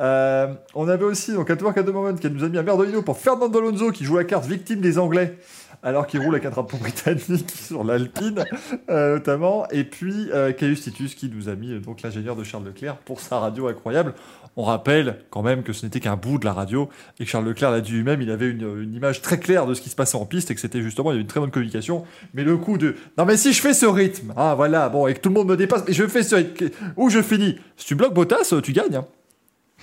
Euh, 0.00 0.46
on 0.74 0.88
avait 0.88 1.04
aussi 1.04 1.34
donc 1.34 1.50
At 1.50 1.62
Work 1.62 1.76
at 1.76 1.82
the 1.82 1.88
Moment 1.88 2.14
qui 2.14 2.30
nous 2.30 2.42
a 2.44 2.48
mis 2.48 2.56
un 2.56 2.62
Merdolino 2.62 3.02
pour 3.02 3.18
Fernando 3.18 3.58
Alonso 3.58 3.90
qui 3.90 4.04
joue 4.04 4.16
la 4.16 4.24
carte 4.24 4.46
victime 4.46 4.80
des 4.80 4.98
Anglais 4.98 5.36
alors 5.82 6.06
qu'il 6.06 6.20
roule 6.20 6.34
avec 6.34 6.44
un 6.46 6.50
drapeau 6.50 6.76
britannique 6.76 7.50
sur 7.54 7.84
l'Alpine 7.84 8.44
euh, 8.88 9.14
notamment. 9.14 9.66
Et 9.70 9.84
puis 9.84 10.28
euh, 10.32 10.52
Caius 10.52 10.82
Titus 10.82 11.14
qui 11.14 11.28
nous 11.28 11.48
a 11.48 11.54
mis 11.54 11.72
euh, 11.72 11.80
donc 11.80 12.02
l'ingénieur 12.02 12.36
de 12.36 12.44
Charles 12.44 12.64
Leclerc 12.64 12.96
pour 12.98 13.20
sa 13.20 13.38
radio 13.38 13.68
incroyable. 13.68 14.14
On 14.56 14.64
rappelle 14.64 15.18
quand 15.30 15.42
même 15.42 15.62
que 15.62 15.72
ce 15.72 15.86
n'était 15.86 16.00
qu'un 16.00 16.16
bout 16.16 16.38
de 16.38 16.44
la 16.44 16.52
radio 16.52 16.88
et 17.18 17.24
que 17.24 17.30
Charles 17.30 17.46
Leclerc 17.46 17.70
l'a 17.70 17.80
dit 17.80 17.92
lui-même, 17.92 18.20
il 18.20 18.30
avait 18.30 18.50
une, 18.50 18.82
une 18.82 18.94
image 18.94 19.22
très 19.22 19.38
claire 19.40 19.66
de 19.66 19.72
ce 19.74 19.80
qui 19.80 19.88
se 19.88 19.96
passait 19.96 20.18
en 20.18 20.26
piste 20.26 20.50
et 20.50 20.54
que 20.54 20.60
c'était 20.60 20.82
justement, 20.82 21.10
il 21.10 21.14
y 21.14 21.16
avait 21.16 21.22
une 21.22 21.26
très 21.26 21.40
bonne 21.40 21.50
communication. 21.50 22.04
Mais 22.34 22.44
le 22.44 22.56
coup 22.58 22.76
de 22.76 22.96
non, 23.16 23.24
mais 23.24 23.36
si 23.38 23.52
je 23.52 23.60
fais 23.62 23.72
ce 23.72 23.86
rythme, 23.86 24.34
ah 24.36 24.54
voilà, 24.54 24.88
bon, 24.90 25.06
et 25.06 25.14
que 25.14 25.20
tout 25.20 25.30
le 25.30 25.34
monde 25.36 25.48
me 25.48 25.56
dépasse, 25.56 25.84
mais 25.88 25.94
je 25.94 26.06
fais 26.06 26.22
ce 26.22 26.34
rythme, 26.34 26.68
où 26.96 27.08
je 27.08 27.22
finis? 27.22 27.58
Si 27.76 27.86
tu 27.86 27.94
bloques 27.94 28.12
Bottas, 28.14 28.54
tu 28.62 28.72
gagnes. 28.72 28.96
hein. 28.96 29.06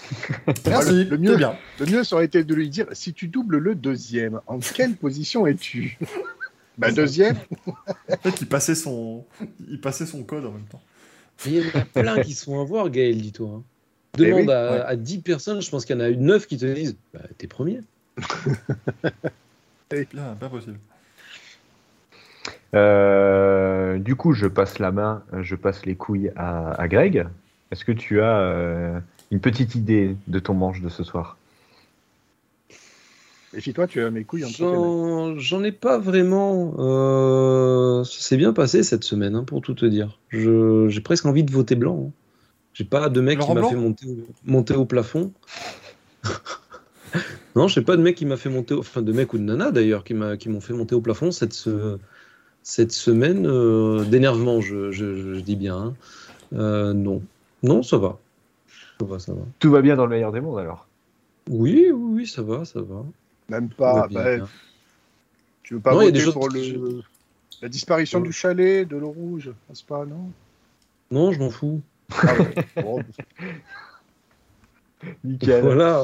Merci, 0.68 1.06
le 1.06 1.18
mieux- 1.18 1.36
bien. 1.38 1.56
Le 1.80 1.86
mieux, 1.86 2.04
ça 2.04 2.16
aurait 2.16 2.26
été 2.26 2.44
de 2.44 2.54
lui 2.56 2.70
dire 2.70 2.88
si 2.94 3.14
tu 3.14 3.28
doubles 3.28 3.58
le 3.58 3.76
deuxième, 3.76 4.42
en 4.48 4.60
quelle 4.60 4.96
position 4.96 5.46
es-tu? 5.48 5.98
Bah, 6.78 6.92
deuxième. 6.92 7.36
En 7.68 8.18
fait, 8.18 8.42
il 8.42 8.48
passait 8.48 8.76
son, 8.76 9.26
il 9.68 9.82
passait 9.82 10.06
son 10.06 10.24
code 10.24 10.46
en 10.46 10.52
même 10.52 10.64
temps. 10.64 10.82
Il 11.46 11.54
y 11.56 11.60
en 11.62 11.80
a 11.80 11.86
plein 11.86 12.22
qui 12.22 12.34
sont 12.34 12.60
à 12.60 12.64
voir, 12.64 12.90
Gaël, 12.90 13.18
dis-toi. 13.22 13.50
hein. 13.58 13.64
Eh 14.18 14.22
Demande 14.26 14.48
oui, 14.48 14.52
à, 14.52 14.72
ouais. 14.72 14.82
à 14.88 14.96
10 14.96 15.20
personnes, 15.20 15.62
je 15.62 15.70
pense 15.70 15.86
qu'il 15.86 15.96
y 15.96 16.00
en 16.00 16.04
a 16.04 16.10
9 16.10 16.48
qui 16.48 16.58
te 16.58 16.66
disent 16.66 16.98
bah, 17.14 17.20
T'es 17.38 17.48
premier. 17.48 17.82
Bien, 19.92 20.36
pas 20.40 20.50
possible. 20.50 20.78
Euh, 22.76 23.98
du 24.00 24.16
coup, 24.16 24.34
je 24.34 24.48
passe 24.48 24.80
la 24.80 24.92
main, 24.92 25.24
je 25.42 25.56
passe 25.56 25.86
les 25.86 25.96
couilles 25.96 26.32
à, 26.36 26.72
à 26.80 26.88
Greg. 26.88 27.26
Est-ce 27.72 27.84
que 27.86 27.92
tu 27.92 28.22
as 28.22 28.38
euh, 28.40 29.00
une 29.32 29.40
petite 29.40 29.76
idée 29.76 30.16
de 30.28 30.40
ton 30.40 30.54
manche 30.54 30.82
de 30.82 30.90
ce 30.90 31.04
soir 31.04 31.38
Méfie-toi, 33.54 33.88
tu 33.88 34.02
as 34.02 34.12
mes 34.12 34.24
couilles 34.26 34.44
mains. 34.62 35.36
J'en 35.38 35.64
ai 35.64 35.72
pas 35.72 35.98
vraiment. 35.98 36.76
euh, 36.78 38.04
Ça 38.04 38.22
s'est 38.22 38.38
bien 38.38 38.54
passé 38.54 38.84
cette 38.84 39.04
semaine, 39.04 39.36
hein, 39.36 39.44
pour 39.44 39.62
tout 39.62 39.74
te 39.74 39.86
dire. 39.88 40.20
Je- 40.30 40.88
J'ai 40.88 41.02
presque 41.02 41.26
envie 41.26 41.44
de 41.44 41.52
voter 41.52 41.76
blanc. 41.76 42.06
hein. 42.10 42.12
J'ai 42.74 42.84
pas 42.84 43.10
de 43.10 43.20
mec 43.22 43.40
Laurent 43.40 43.54
qui 43.56 43.60
m'a 43.60 43.68
fait 43.68 43.76
monter, 43.76 44.06
au- 44.08 44.28
monter 44.46 44.76
au 44.76 44.86
plafond. 44.86 45.32
non, 47.56 47.68
je 47.68 47.74
sais 47.74 47.82
pas 47.82 47.98
de 47.98 48.04
mec 48.04 48.16
qui 48.16 48.28
m'a 48.28 48.38
fait 48.38 48.50
monter, 48.50 48.76
au- 48.76 48.80
enfin 48.82 49.02
de 49.02 49.12
mec 49.12 49.34
ou 49.34 49.40
de 49.40 49.44
nana 49.44 49.72
d'ailleurs, 49.72 50.04
qui 50.04 50.14
m'ont 50.14 50.62
fait 50.62 50.74
monter 50.74 50.94
au 50.94 51.02
plafond 51.02 51.32
cette, 51.32 51.54
se- 51.54 51.98
cette 52.62 52.92
semaine 52.92 53.48
euh, 53.48 54.04
d'énervement, 54.06 54.62
je, 54.62 54.92
je- 54.92 55.34
je 55.34 55.40
dis 55.40 55.56
bien. 55.56 55.76
hein. 55.76 55.94
Euh, 56.54 56.94
non, 56.94 57.24
non, 57.64 57.82
ça 57.82 57.98
va. 57.98 58.20
Ça 59.00 59.06
va, 59.06 59.20
ça 59.20 59.34
va. 59.34 59.42
Tout 59.60 59.72
va 59.72 59.82
bien 59.82 59.96
dans 59.96 60.06
le 60.06 60.12
meilleur 60.12 60.32
des 60.32 60.42
mondes 60.42 60.60
alors 60.60 60.88
Oui, 61.50 61.90
oui, 61.94 62.14
oui, 62.16 62.28
ça 62.28 62.42
va, 62.42 62.66
ça 62.66 62.82
va. 62.82 63.04
Même 63.50 63.70
pas. 63.70 64.08
bien. 64.08 64.40
bah, 64.40 64.48
tu 65.64 65.76
veux 65.76 65.80
pas 65.80 65.94
Non, 65.94 66.02
il 66.02 66.06
y 66.06 66.08
a 66.08 66.10
voter 66.10 66.20
des 66.20 66.26
choses 66.26 66.34
pour 66.34 66.50
le... 66.50 67.02
la 67.62 67.70
disparition 67.70 68.20
Ouais. 68.20 68.28
du 68.28 68.34
chalet, 68.34 68.88
de 68.88 68.98
l'eau 68.98 69.12
rouge 69.12 69.52
N'est-ce 69.70 69.84
pas, 69.84 70.06
non? 70.06 70.32
Non, 71.12 71.32
je 71.32 71.40
m'en 71.40 71.50
fous. 71.50 71.82
Ah 72.12 72.34
ouais. 72.36 72.84
Bon, 72.84 73.04
Nickel. 75.24 75.64
Voilà. 75.64 76.04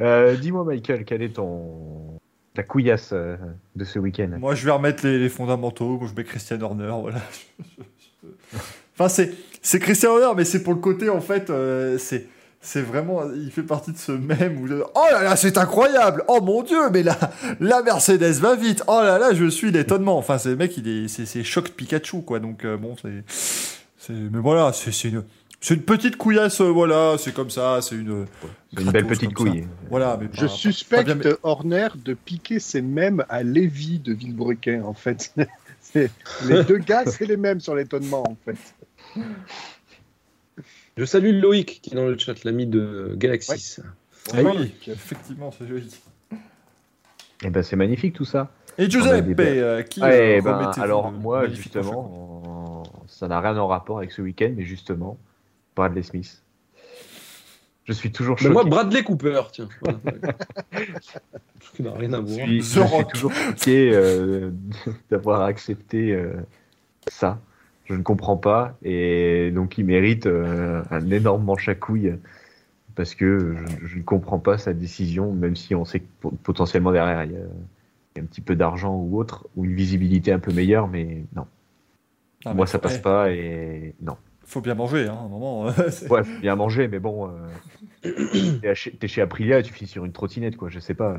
Euh, 0.00 0.36
Dis-moi, 0.36 0.64
Michael, 0.64 1.04
quelle 1.04 1.22
est 1.22 1.34
ton 1.36 2.18
ta 2.54 2.62
couillasse 2.62 3.10
euh, 3.12 3.36
de 3.74 3.84
ce 3.84 3.98
week-end? 3.98 4.30
Moi, 4.38 4.54
je 4.54 4.64
vais 4.64 4.70
remettre 4.70 5.04
les, 5.06 5.18
les 5.18 5.28
fondamentaux. 5.28 5.98
Moi, 5.98 6.08
je 6.08 6.14
mets 6.14 6.24
Christian 6.24 6.60
Horner. 6.60 6.92
Voilà. 7.00 7.20
enfin, 8.94 9.08
c'est 9.08 9.34
c'est 9.64 9.80
Christian 9.80 10.10
Horner, 10.12 10.34
mais 10.36 10.44
c'est 10.44 10.62
pour 10.62 10.74
le 10.74 10.80
côté 10.80 11.08
en 11.08 11.20
fait. 11.20 11.50
euh, 11.50 11.98
c'est 11.98 12.28
c'est 12.60 12.80
vraiment. 12.82 13.22
Il 13.34 13.50
fait 13.50 13.62
partie 13.62 13.92
de 13.92 13.98
ce 13.98 14.12
même 14.12 14.58
où. 14.62 14.66
Oh 14.94 15.00
là 15.10 15.22
là, 15.22 15.36
c'est 15.36 15.58
incroyable. 15.58 16.22
Oh 16.28 16.40
mon 16.40 16.62
dieu, 16.62 16.88
mais 16.92 17.02
la 17.02 17.18
la 17.60 17.82
Mercedes 17.82 18.38
va 18.40 18.54
vite. 18.56 18.82
Oh 18.86 19.00
là 19.02 19.18
là, 19.18 19.34
je 19.34 19.46
suis 19.50 19.70
l'étonnement. 19.70 20.16
Enfin, 20.16 20.38
c'est 20.38 20.50
le 20.50 20.56
mec, 20.56 20.76
il 20.78 20.88
est 20.88 21.08
c'est 21.08 21.42
choc 21.44 21.70
Pikachu 21.70 22.22
quoi. 22.22 22.38
Donc 22.38 22.64
euh, 22.64 22.76
bon, 22.78 22.94
c'est 23.02 23.22
c'est 23.98 24.12
mais 24.12 24.38
voilà, 24.40 24.72
c'est 24.72 25.08
une 25.08 25.24
c'est 25.60 25.74
une 25.74 25.82
petite 25.82 26.16
couillasse. 26.16 26.60
euh, 26.62 26.68
voilà, 26.70 27.16
c'est 27.18 27.32
comme 27.34 27.50
ça. 27.50 27.80
C'est 27.82 27.96
une 27.96 28.24
C'est 28.74 28.82
une 28.82 28.90
belle 28.90 29.06
petite 29.06 29.30
ça. 29.30 29.34
couille. 29.34 29.66
Voilà, 29.90 30.16
mais 30.20 30.28
Je 30.32 30.42
pas- 30.42 30.48
suspecte 30.48 31.06
pas 31.08 31.14
bien- 31.14 31.32
Horner 31.42 31.88
de 32.02 32.14
piquer 32.14 32.60
ses 32.60 32.80
mêmes 32.82 33.24
à 33.28 33.42
Lévy 33.42 33.98
de 33.98 34.12
Villebrequin, 34.14 34.82
en 34.84 34.94
fait. 34.94 35.34
C'est- 35.80 36.10
les 36.46 36.64
deux 36.64 36.78
gars, 36.78 37.04
c'est 37.06 37.26
les 37.26 37.36
mêmes 37.36 37.60
sur 37.60 37.74
l'étonnement, 37.74 38.24
en 38.26 38.36
fait. 38.44 38.56
Je 40.96 41.04
salue 41.04 41.40
Loïc 41.40 41.80
qui 41.82 41.90
est 41.90 41.96
dans 41.96 42.06
le 42.06 42.16
chat, 42.18 42.44
l'ami 42.44 42.66
de 42.66 43.14
Galaxis. 43.16 43.80
Ah 44.32 44.38
oui, 44.42 44.72
effectivement, 44.86 45.50
c'est 45.50 45.66
joli. 45.66 45.94
Eh 47.42 47.50
ben, 47.50 47.62
c'est 47.62 47.76
magnifique 47.76 48.14
tout 48.14 48.24
ça. 48.24 48.50
Et 48.78 48.88
Giuseppe, 48.88 49.26
des 49.26 49.58
euh, 49.58 49.82
qui 49.82 50.00
Eh 50.00 50.38
euh, 50.38 50.40
ben, 50.40 50.70
alors 50.78 51.12
de 51.12 51.16
moi 51.18 51.48
justement, 51.48 52.82
euh, 52.86 53.06
ça 53.06 53.28
n'a 53.28 53.40
rien 53.40 53.56
en 53.58 53.66
rapport 53.68 53.98
avec 53.98 54.10
ce 54.12 54.22
week-end, 54.22 54.52
mais 54.56 54.64
justement, 54.64 55.18
Bradley 55.76 56.02
Smith. 56.02 56.42
Je 57.84 57.92
suis 57.92 58.10
toujours 58.10 58.36
Mais 58.40 58.44
choqué. 58.44 58.52
moi, 58.54 58.64
Bradley 58.64 59.04
Cooper, 59.04 59.42
tiens. 59.52 59.68
Voilà. 59.82 59.98
Qui 61.76 61.82
n'a 61.82 61.92
rien 61.92 62.12
à 62.14 62.16
je 62.16 62.22
voir. 62.22 62.46
suis, 62.46 62.62
je 62.62 62.80
suis 62.86 63.04
toujours 63.12 63.32
choqué 63.32 63.90
euh, 63.92 64.50
d'avoir 65.10 65.42
accepté 65.42 66.12
euh, 66.12 66.32
ça. 67.08 67.40
Je 67.84 67.94
ne 67.94 68.02
comprends 68.02 68.36
pas 68.38 68.76
et 68.82 69.50
donc 69.54 69.76
il 69.76 69.84
mérite 69.84 70.26
euh, 70.26 70.82
un 70.90 71.10
énorme 71.10 71.44
manche 71.44 71.68
à 71.68 71.74
couilles 71.74 72.14
parce 72.96 73.14
que 73.14 73.56
je, 73.82 73.86
je 73.86 73.98
ne 73.98 74.02
comprends 74.04 74.38
pas 74.40 74.58
sa 74.58 74.74
décision, 74.74 75.32
même 75.32 75.56
si 75.56 75.74
on 75.74 75.84
sait 75.84 76.00
que 76.00 76.06
po- 76.20 76.32
potentiellement 76.44 76.92
derrière 76.92 77.24
il 77.24 77.32
y, 77.32 77.36
a, 77.36 77.40
il 77.40 78.18
y 78.18 78.20
a 78.20 78.24
un 78.24 78.26
petit 78.26 78.42
peu 78.42 78.56
d'argent 78.56 78.96
ou 78.96 79.18
autre 79.18 79.48
ou 79.56 79.64
une 79.66 79.74
visibilité 79.74 80.32
un 80.32 80.40
peu 80.40 80.52
meilleure, 80.52 80.88
mais 80.88 81.24
non, 81.36 81.46
Ah, 82.44 82.54
mais 82.54 82.56
moi 82.56 82.66
ça 82.66 82.78
faut- 82.78 82.78
passe 82.78 82.98
pas 82.98 83.30
et 83.30 83.94
non. 84.02 84.16
Faut 84.46 84.60
bien 84.60 84.74
manger, 84.74 85.08
hein, 85.08 85.14
à 85.16 85.22
un 85.22 85.28
moment. 85.28 85.68
euh, 85.68 85.72
Ouais, 86.08 86.22
faut 86.24 86.38
bien 86.40 86.56
manger, 86.56 86.88
mais 86.88 86.98
bon, 86.98 87.28
euh, 87.28 87.56
t'es 88.62 89.08
chez, 89.08 89.22
Aprilia 89.22 89.58
et 89.58 89.62
tu 89.62 89.72
finis 89.72 89.88
sur 89.88 90.04
une 90.04 90.12
trottinette, 90.12 90.56
quoi, 90.56 90.68
je 90.68 90.80
sais 90.80 90.94
pas. 90.94 91.12
euh. 91.12 91.18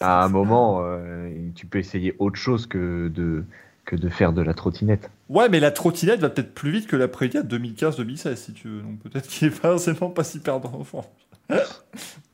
À 0.00 0.24
un 0.24 0.28
moment, 0.28 0.80
euh, 0.82 1.28
tu 1.54 1.66
peux 1.66 1.78
essayer 1.78 2.14
autre 2.18 2.36
chose 2.36 2.66
que 2.66 3.08
de, 3.08 3.44
que 3.90 3.96
de 3.96 4.08
faire 4.08 4.32
de 4.32 4.40
la 4.42 4.54
trottinette. 4.54 5.10
Ouais, 5.28 5.48
mais 5.48 5.58
la 5.58 5.72
trottinette 5.72 6.20
va 6.20 6.30
peut-être 6.30 6.54
plus 6.54 6.70
vite 6.70 6.86
que 6.86 6.94
la 6.96 7.08
Prélia 7.08 7.42
de 7.42 7.58
2015-2016, 7.58 8.36
si 8.36 8.52
tu 8.52 8.68
veux. 8.68 8.82
Donc 8.82 9.00
peut-être 9.00 9.26
qu'il 9.26 9.48
est 9.48 9.50
pas 9.50 9.70
forcément 9.70 10.10
pas 10.10 10.22
si 10.24 10.38
perdant. 10.38 10.72
Enfin, 10.78 11.00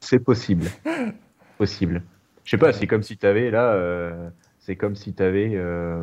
C'est 0.00 0.18
possible. 0.18 0.66
possible. 1.58 2.02
Je 2.44 2.50
sais 2.50 2.58
pas, 2.58 2.72
c'est 2.72 2.86
comme 2.86 3.02
si 3.02 3.16
t'avais 3.16 3.50
là, 3.50 3.72
euh, 3.72 4.28
c'est 4.60 4.76
comme 4.76 4.94
si 4.96 5.14
t'avais 5.14 5.52
euh, 5.54 6.02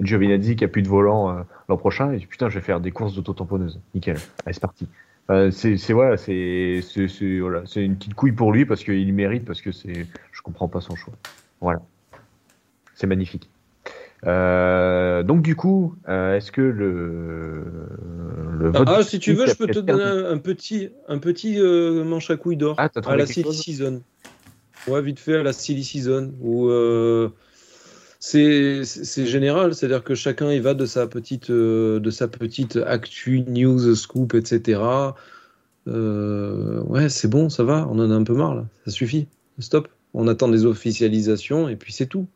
Giovinazzi 0.00 0.56
qui 0.56 0.64
a 0.64 0.68
plus 0.68 0.82
de 0.82 0.88
volant 0.88 1.30
euh, 1.30 1.42
l'an 1.68 1.76
prochain 1.76 2.10
et 2.12 2.18
putain, 2.20 2.48
je 2.48 2.54
vais 2.58 2.64
faire 2.64 2.80
des 2.80 2.90
courses 2.90 3.14
d'auto-tamponneuse. 3.14 3.78
Nickel. 3.94 4.16
Allez, 4.46 4.54
c'est 4.54 4.60
parti. 4.60 4.88
Euh, 5.30 5.50
c'est 5.50 5.76
voilà, 5.92 6.16
c'est 6.16 6.80
c'est 6.82 7.06
c'est- 7.06 7.38
voilà, 7.40 7.60
c'est 7.66 7.84
une 7.84 7.96
petite 7.96 8.14
couille 8.14 8.32
pour 8.32 8.50
lui 8.50 8.64
parce 8.64 8.82
qu'il 8.82 9.12
mérite 9.12 9.44
parce 9.44 9.60
que 9.60 9.70
c'est 9.72 10.06
je 10.32 10.40
comprends 10.42 10.68
pas 10.68 10.80
son 10.80 10.96
choix. 10.96 11.12
Voilà. 11.60 11.80
C'est 12.94 13.06
magnifique. 13.06 13.50
Euh, 14.26 15.22
donc 15.22 15.42
du 15.42 15.54
coup, 15.54 15.94
euh, 16.08 16.36
est-ce 16.36 16.50
que 16.50 16.60
le, 16.60 17.64
le 18.58 18.70
vote 18.70 18.88
Ah, 18.88 18.98
du 18.98 19.04
si 19.04 19.18
tu 19.18 19.32
veux, 19.32 19.46
je 19.46 19.54
peux 19.54 19.68
te 19.68 19.78
donner 19.78 20.02
un, 20.02 20.32
un 20.32 20.38
petit, 20.38 20.90
un 21.06 21.18
petit 21.18 21.60
euh, 21.60 22.04
manche 22.04 22.30
à 22.30 22.36
couilles 22.36 22.56
d'or 22.56 22.74
Ah, 22.78 22.90
à 23.06 23.16
la 23.16 23.26
silly 23.26 23.54
season. 23.54 24.02
Ouais, 24.88 25.02
vite 25.02 25.20
fait 25.20 25.36
à 25.36 25.42
la 25.42 25.52
silly 25.52 25.84
season 25.84 26.32
où 26.40 26.68
euh, 26.68 27.28
c'est 28.18 28.82
général, 29.26 29.74
c'est-à-dire 29.74 30.02
que 30.02 30.14
chacun 30.14 30.50
il 30.50 30.62
va 30.62 30.74
de 30.74 30.86
sa 30.86 31.06
petite 31.06 31.50
de 31.50 32.10
sa 32.10 32.26
petite 32.26 32.76
actu, 32.76 33.42
news, 33.46 33.94
scoop, 33.94 34.34
etc. 34.34 34.80
Ouais, 35.86 37.08
c'est 37.08 37.28
bon, 37.28 37.48
ça 37.48 37.62
va, 37.62 37.86
on 37.90 37.98
en 38.00 38.10
a 38.10 38.14
un 38.14 38.24
peu 38.24 38.34
marre 38.34 38.56
là, 38.56 38.66
ça 38.84 38.90
suffit, 38.90 39.28
stop. 39.60 39.88
On 40.14 40.26
attend 40.26 40.48
des 40.48 40.64
officialisations 40.64 41.68
et 41.68 41.76
puis 41.76 41.92
c'est 41.92 42.06
tout. 42.06 42.26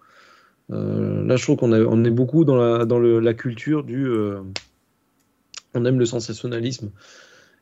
Euh, 0.70 1.24
là, 1.24 1.36
je 1.36 1.42
trouve 1.42 1.56
qu'on 1.56 1.72
on 1.72 2.04
est 2.04 2.10
beaucoup 2.10 2.44
dans 2.44 2.56
la, 2.56 3.34
culture 3.34 3.84
du. 3.84 4.06
euh, 4.06 4.40
on 5.74 5.84
aime 5.84 5.98
le 5.98 6.06
sensationnalisme. 6.06 6.90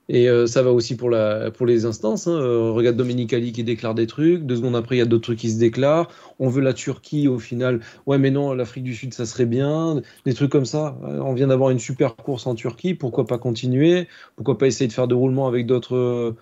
Et 0.08 0.28
euh, 0.28 0.48
ça 0.48 0.62
va 0.62 0.72
aussi 0.72 0.96
pour, 0.96 1.10
les 1.10 1.84
instances. 1.84 2.26
hein. 2.26 2.72
Regarde 2.72 2.96
Dominique 2.96 3.32
Ali 3.32 3.52
qui 3.52 3.62
déclare 3.62 3.94
des 3.94 4.08
trucs. 4.08 4.44
Deux 4.44 4.56
secondes 4.56 4.74
après, 4.74 4.96
il 4.96 4.98
y 4.98 5.02
a 5.02 5.06
d'autres 5.06 5.22
trucs 5.22 5.38
qui 5.38 5.50
se 5.50 5.58
déclarent. 5.58 6.08
On 6.40 6.48
veut 6.48 6.62
la 6.62 6.72
Turquie 6.72 7.28
au 7.28 7.38
final. 7.38 7.80
Ouais, 8.06 8.18
mais 8.18 8.32
non, 8.32 8.52
l'Afrique 8.52 8.82
du 8.82 8.94
Sud, 8.94 9.14
ça 9.14 9.24
serait 9.24 9.46
bien. 9.46 10.02
Des 10.26 10.34
trucs 10.34 10.50
comme 10.50 10.64
ça. 10.64 10.98
On 11.02 11.32
vient 11.32 11.46
d'avoir 11.46 11.70
une 11.70 11.78
super 11.78 12.16
course 12.16 12.48
en 12.48 12.56
Turquie. 12.56 12.94
Pourquoi 12.94 13.24
pas 13.24 13.38
continuer? 13.38 14.08
Pourquoi 14.34 14.58
pas 14.58 14.66
essayer 14.66 14.88
de 14.88 14.92
faire 14.92 15.06
de 15.06 15.14
roulement 15.14 15.46
avec 15.46 15.66
d'autres. 15.66 16.34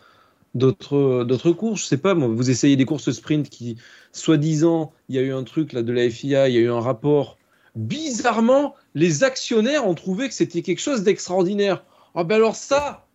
D'autres, 0.54 1.24
d'autres 1.24 1.52
courses, 1.52 1.82
je 1.82 1.86
sais 1.86 1.98
pas, 1.98 2.14
moi, 2.14 2.28
vous 2.28 2.50
essayez 2.50 2.76
des 2.76 2.84
courses 2.84 3.10
sprint 3.10 3.48
qui, 3.48 3.76
soi-disant, 4.12 4.92
il 5.08 5.16
y 5.16 5.18
a 5.18 5.22
eu 5.22 5.32
un 5.32 5.44
truc 5.44 5.72
là 5.72 5.82
de 5.82 5.92
la 5.92 6.08
FIA, 6.08 6.48
il 6.48 6.54
y 6.54 6.58
a 6.58 6.60
eu 6.60 6.70
un 6.70 6.80
rapport. 6.80 7.36
Bizarrement, 7.76 8.74
les 8.94 9.24
actionnaires 9.24 9.86
ont 9.86 9.94
trouvé 9.94 10.28
que 10.28 10.34
c'était 10.34 10.62
quelque 10.62 10.80
chose 10.80 11.02
d'extraordinaire. 11.02 11.84
Ah 12.14 12.24
ben 12.24 12.36
alors 12.36 12.56
ça, 12.56 13.06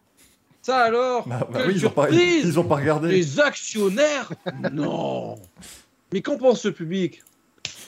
ça 0.62 0.78
alors, 0.78 1.28
Bah, 1.28 1.48
bah 1.52 1.64
oui, 1.68 1.74
ils 1.76 1.86
ont, 1.86 1.90
pas, 1.90 2.08
surprise 2.08 2.46
ils 2.46 2.60
ont 2.60 2.64
pas 2.64 2.76
regardé. 2.76 3.10
Les 3.10 3.40
actionnaires 3.40 4.32
Non 4.72 5.36
Mais 6.14 6.22
qu'en 6.22 6.38
pense 6.38 6.66
le 6.66 6.72
public? 6.72 7.24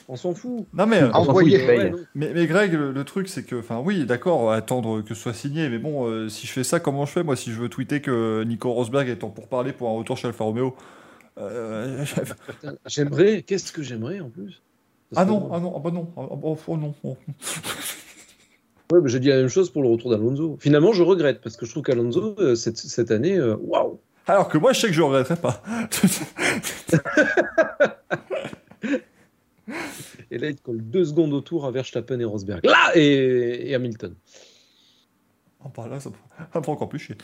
On 0.08 0.16
s'en 0.16 0.34
fout. 0.34 0.66
Non 0.72 0.86
mais, 0.86 1.02
euh, 1.02 1.12
fout. 1.12 1.34
Ouais, 1.34 1.92
mais, 2.14 2.30
mais 2.32 2.46
Greg, 2.46 2.72
le, 2.72 2.92
le 2.92 3.04
truc 3.04 3.28
c'est 3.28 3.44
que, 3.44 3.56
enfin 3.56 3.80
oui, 3.84 4.06
d'accord, 4.06 4.52
attendre 4.52 5.02
que 5.02 5.14
ce 5.14 5.20
soit 5.20 5.34
signé, 5.34 5.68
mais 5.68 5.78
bon, 5.78 6.06
euh, 6.06 6.28
si 6.28 6.46
je 6.46 6.52
fais 6.52 6.62
ça, 6.64 6.78
comment 6.78 7.06
je 7.06 7.12
fais 7.12 7.24
moi 7.24 7.34
si 7.34 7.50
je 7.52 7.60
veux 7.60 7.68
tweeter 7.68 8.00
que 8.00 8.44
Nico 8.44 8.72
Rosberg 8.72 9.08
est 9.08 9.24
en 9.24 9.30
pour 9.30 9.48
parler 9.48 9.72
pour 9.72 9.88
un 9.88 9.92
retour 9.94 10.16
chez 10.16 10.28
Alfa 10.28 10.44
Romeo 10.44 10.76
Euh, 11.38 12.04
J'aimerais, 12.86 13.42
qu'est-ce 13.42 13.72
que 13.72 13.82
j'aimerais 13.82 14.20
en 14.20 14.30
plus? 14.30 14.62
Ah 15.14 15.24
non, 15.24 15.50
ah 15.52 15.60
non, 15.60 15.74
ah 15.76 15.80
bah 15.82 15.90
non, 15.90 16.08
ah, 16.16 16.22
bah, 16.30 16.54
oh, 16.66 16.76
non. 16.76 16.94
oh. 17.04 17.16
Ouais, 18.92 19.00
mais 19.02 19.08
j'ai 19.08 19.18
dit 19.18 19.28
la 19.28 19.38
même 19.38 19.48
chose 19.48 19.70
pour 19.70 19.82
le 19.82 19.88
retour 19.88 20.12
d'Alonso. 20.12 20.56
Finalement, 20.60 20.92
je 20.92 21.02
regrette 21.02 21.40
parce 21.40 21.56
que 21.56 21.66
je 21.66 21.72
trouve 21.72 21.82
qu'Alonso, 21.82 22.36
euh, 22.38 22.54
cette, 22.54 22.78
cette 22.78 23.10
année, 23.10 23.40
waouh 23.40 23.98
Alors 24.28 24.48
que 24.48 24.58
moi, 24.58 24.72
je 24.72 24.80
sais 24.80 24.86
que 24.86 24.92
je 24.92 25.02
regretterais 25.02 25.34
pas. 25.36 25.60
Et 30.30 30.38
là, 30.38 30.48
il 30.50 30.60
colle 30.60 30.80
deux 30.82 31.04
secondes 31.04 31.32
autour 31.32 31.66
à 31.66 31.70
Verstappen 31.70 32.18
et 32.20 32.24
Rosberg. 32.24 32.64
Là 32.64 32.92
et, 32.96 33.70
et 33.70 33.74
Hamilton. 33.74 34.14
Oh, 35.64 35.68
bah 35.76 35.88
là, 35.88 36.00
ça 36.00 36.10
me 36.10 36.14
fait 36.62 36.68
encore 36.70 36.88
plus 36.88 36.98
chier. 36.98 37.16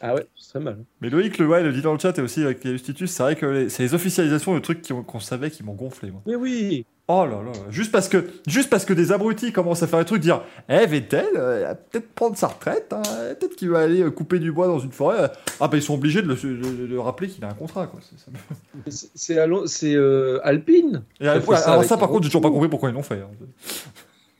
Ah 0.00 0.14
ouais, 0.14 0.26
ce 0.34 0.48
serait 0.50 0.60
mal. 0.60 0.84
Mais 1.00 1.08
Loïc 1.08 1.38
le, 1.38 1.46
ouais, 1.46 1.62
le 1.62 1.72
dit 1.72 1.80
dans 1.80 1.92
le 1.92 1.98
chat 1.98 2.16
et 2.18 2.20
aussi 2.20 2.42
avec 2.42 2.66
Justitus, 2.66 3.10
c'est 3.10 3.22
vrai 3.22 3.36
que 3.36 3.46
les- 3.46 3.68
c'est 3.70 3.82
les 3.82 3.94
officialisations 3.94 4.54
de 4.54 4.58
trucs 4.60 4.82
qui 4.82 4.92
qu'on 5.06 5.20
savait 5.20 5.50
qui 5.50 5.62
m'ont 5.62 5.74
gonflé. 5.74 6.10
Moi. 6.10 6.22
Mais 6.26 6.34
oui 6.34 6.84
Oh 7.06 7.26
là 7.26 7.42
là, 7.44 7.52
juste 7.68 7.92
parce 7.92 8.08
que 8.08 8.24
juste 8.46 8.70
parce 8.70 8.86
que 8.86 8.94
des 8.94 9.12
abrutis 9.12 9.52
commencent 9.52 9.82
à 9.82 9.86
faire 9.86 9.98
des 9.98 10.06
trucs, 10.06 10.22
dire 10.22 10.42
Eh 10.70 10.86
Vettel, 10.86 11.26
euh, 11.36 11.58
il 11.60 11.64
va 11.64 11.74
peut-être 11.74 12.08
prendre 12.14 12.34
sa 12.34 12.46
retraite, 12.46 12.94
hein, 12.94 13.02
peut-être 13.38 13.56
qu'il 13.56 13.68
va 13.68 13.80
aller 13.80 14.00
euh, 14.02 14.10
couper 14.10 14.38
du 14.38 14.50
bois 14.52 14.66
dans 14.68 14.78
une 14.78 14.90
forêt. 14.90 15.20
euh. 15.20 15.28
Ah 15.60 15.68
bah 15.68 15.76
ils 15.76 15.82
sont 15.82 15.92
obligés 15.94 16.22
de 16.22 16.28
le, 16.28 16.34
de- 16.34 16.76
de 16.76 16.86
le 16.86 17.00
rappeler 17.00 17.28
qu'il 17.28 17.44
a 17.44 17.48
un 17.50 17.54
contrat 17.54 17.86
quoi. 17.88 18.00
C'est- 18.02 18.18
ça 18.24 18.30
me- 18.30 18.90
C'est- 18.90 19.10
C'est 19.14 19.38
Alon- 19.38 19.66
c'est, 19.66 19.94
euh, 19.94 20.40
Alpine. 20.44 21.02
Et 21.20 21.28
alors, 21.28 21.44
ça 21.44 21.64
alors 21.66 21.74
avec 21.80 21.88
ça 21.90 21.98
par 21.98 22.08
contre 22.08 22.22
j'ai 22.22 22.30
toujours 22.30 22.40
pas 22.40 22.50
compris 22.50 22.68
pourquoi 22.70 22.88
ils 22.88 22.94
l'ont 22.94 23.02
fait. 23.02 23.20
hein. 23.20 23.28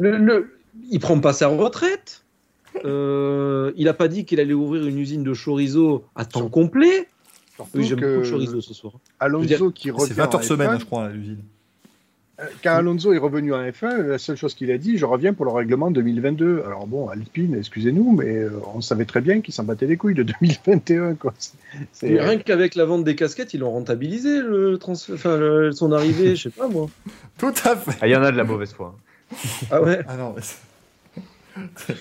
Le, 0.00 0.16
le- 0.16 0.56
il 0.90 1.00
prend 1.00 1.20
pas 1.20 1.34
sa 1.34 1.48
retraite. 1.48 2.24
Euh, 2.86 3.72
il 3.76 3.88
a 3.88 3.94
pas 3.94 4.08
dit 4.08 4.24
qu'il 4.24 4.40
allait 4.40 4.54
ouvrir 4.54 4.86
une 4.86 4.98
usine 4.98 5.22
de 5.22 5.34
chorizo 5.34 6.06
à 6.16 6.24
temps 6.24 6.48
complet. 6.48 7.08
Surtout 7.56 7.70
Oui, 7.78 7.84
j'aime 7.84 8.00
beaucoup 8.00 8.10
le 8.22 8.24
chorizo 8.30 8.60
ce 8.62 8.72
soir. 8.74 8.94
Alonso 9.20 9.70
qui 9.70 9.90
revient 9.90 10.06
C'est 10.08 10.14
20 10.14 10.34
heures 10.34 10.42
semaine 10.42 10.70
F1, 10.70 10.80
je 10.80 10.84
crois 10.86 11.04
à 11.04 11.08
l'usine. 11.10 11.42
Euh, 12.40 12.44
Quand 12.62 12.74
Alonso 12.74 13.12
est 13.12 13.18
revenu 13.18 13.52
en 13.54 13.62
F1, 13.62 14.02
la 14.06 14.18
seule 14.18 14.36
chose 14.36 14.54
qu'il 14.54 14.70
a 14.70 14.78
dit, 14.78 14.98
je 14.98 15.04
reviens 15.04 15.32
pour 15.34 15.44
le 15.44 15.52
règlement 15.52 15.90
2022. 15.90 16.62
Alors 16.66 16.86
bon, 16.86 17.08
Alpine, 17.08 17.54
excusez-nous, 17.56 18.12
mais 18.12 18.36
euh, 18.36 18.50
on 18.74 18.80
savait 18.80 19.04
très 19.04 19.20
bien 19.20 19.40
qu'il 19.40 19.54
s'en 19.54 19.64
battait 19.64 19.86
les 19.86 19.96
couilles 19.96 20.14
de 20.14 20.22
2021. 20.24 21.14
Quoi. 21.14 21.32
C'est- 21.38 21.52
c'est- 21.92 22.10
Mais 22.10 22.20
rien 22.20 22.38
qu'avec 22.38 22.74
la 22.74 22.84
vente 22.84 23.04
des 23.04 23.14
casquettes, 23.16 23.54
ils 23.54 23.60
l'ont 23.60 23.70
rentabilisé 23.72 24.40
le 24.40 24.78
transfert, 24.78 25.14
enfin 25.14 25.36
le- 25.36 25.72
son 25.72 25.92
arrivée, 25.92 26.34
je 26.36 26.42
sais 26.44 26.50
pas 26.50 26.68
moi. 26.68 26.88
Tout 27.38 27.54
à 27.64 27.76
fait. 27.76 27.96
Ah, 28.00 28.08
il 28.08 28.12
y 28.12 28.16
en 28.16 28.22
a 28.22 28.32
de 28.32 28.36
la 28.36 28.44
mauvaise 28.44 28.72
foi. 28.72 28.96
Ah 29.70 29.80
ouais. 29.82 30.00
Ah 30.08 30.16
non, 30.16 30.34
mais 30.36 30.42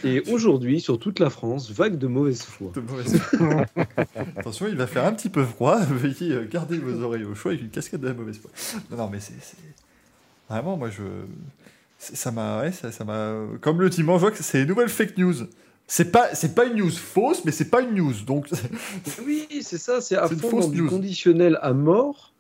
Et 0.03 0.22
aujourd'hui, 0.31 0.81
sur 0.81 0.97
toute 0.99 1.19
la 1.19 1.30
France, 1.30 1.69
vague 1.72 1.97
de 1.99 2.07
mauvaise 2.07 2.41
foi. 2.41 2.72
de 2.73 2.81
mauvaise 2.81 3.18
foi. 3.19 3.65
Attention, 4.38 4.68
il 4.68 4.76
va 4.76 4.88
faire 4.88 5.05
un 5.05 5.14
petit 5.14 5.30
peu 5.30 5.43
froid. 5.43 5.77
Veuillez 5.89 6.35
garder 6.51 6.77
vos 6.80 7.01
oreilles 7.03 7.23
au 7.23 7.35
chaud 7.35 7.49
avec 7.49 7.61
une 7.61 7.69
casquette 7.69 8.01
de 8.01 8.07
la 8.07 8.14
mauvaise 8.15 8.39
foi. 8.39 8.49
Non, 8.89 8.97
non 8.97 9.10
mais 9.11 9.19
c'est 9.19 9.34
c'est- 9.41 9.57
vraiment 10.54 10.78
moi 10.78 10.90
je 10.90 11.04
ça 11.98 12.32
m'a 12.32 12.62
ouais, 12.62 12.72
ça 12.72 12.92
ça 12.92 13.06
comme 13.62 13.82
le 13.82 13.90
dimanche, 13.90 14.18
je 14.18 14.22
vois 14.22 14.32
que 14.32 14.44
c'est 14.44 14.62
une 14.62 14.68
nouvelle 14.68 14.90
fake 14.90 15.18
news. 15.18 15.36
C'est 15.88 16.12
pas 16.12 16.34
c'est 16.34 16.56
pas 16.56 16.66
une 16.66 16.78
news 16.78 16.92
fausse, 16.92 17.44
mais 17.46 17.52
c'est 17.52 17.70
pas 17.70 17.82
une 17.82 17.96
news. 17.96 18.14
Donc 18.26 18.50
Oui, 19.26 19.48
c'est 19.62 19.78
ça, 19.78 20.02
c'est 20.02 20.16
à 20.16 20.28
fond 20.28 20.60
dans 20.60 20.68
du 20.68 20.86
conditionnel 20.86 21.60
à 21.62 21.74
mort. 21.74 22.34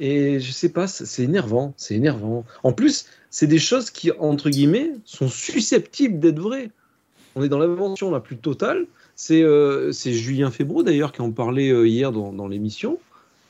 Et 0.00 0.40
je 0.40 0.50
sais 0.50 0.70
pas, 0.70 0.88
c'est 0.88 1.22
énervant, 1.22 1.72
c'est 1.76 1.94
énervant. 1.94 2.44
En 2.64 2.72
plus, 2.72 3.06
c'est 3.30 3.46
des 3.46 3.60
choses 3.60 3.90
qui, 3.90 4.10
entre 4.18 4.50
guillemets, 4.50 4.90
sont 5.04 5.28
susceptibles 5.28 6.18
d'être 6.18 6.40
vraies. 6.40 6.70
On 7.36 7.44
est 7.44 7.48
dans 7.48 7.58
l'invention 7.58 8.10
la 8.10 8.20
plus 8.20 8.36
totale. 8.36 8.86
C'est 9.16 9.42
euh, 9.42 9.92
Julien 9.92 10.50
Febro 10.50 10.82
d'ailleurs 10.82 11.12
qui 11.12 11.22
en 11.22 11.30
parlait 11.30 11.70
euh, 11.70 11.86
hier 11.86 12.10
dans, 12.10 12.32
dans 12.32 12.48
l'émission. 12.48 12.98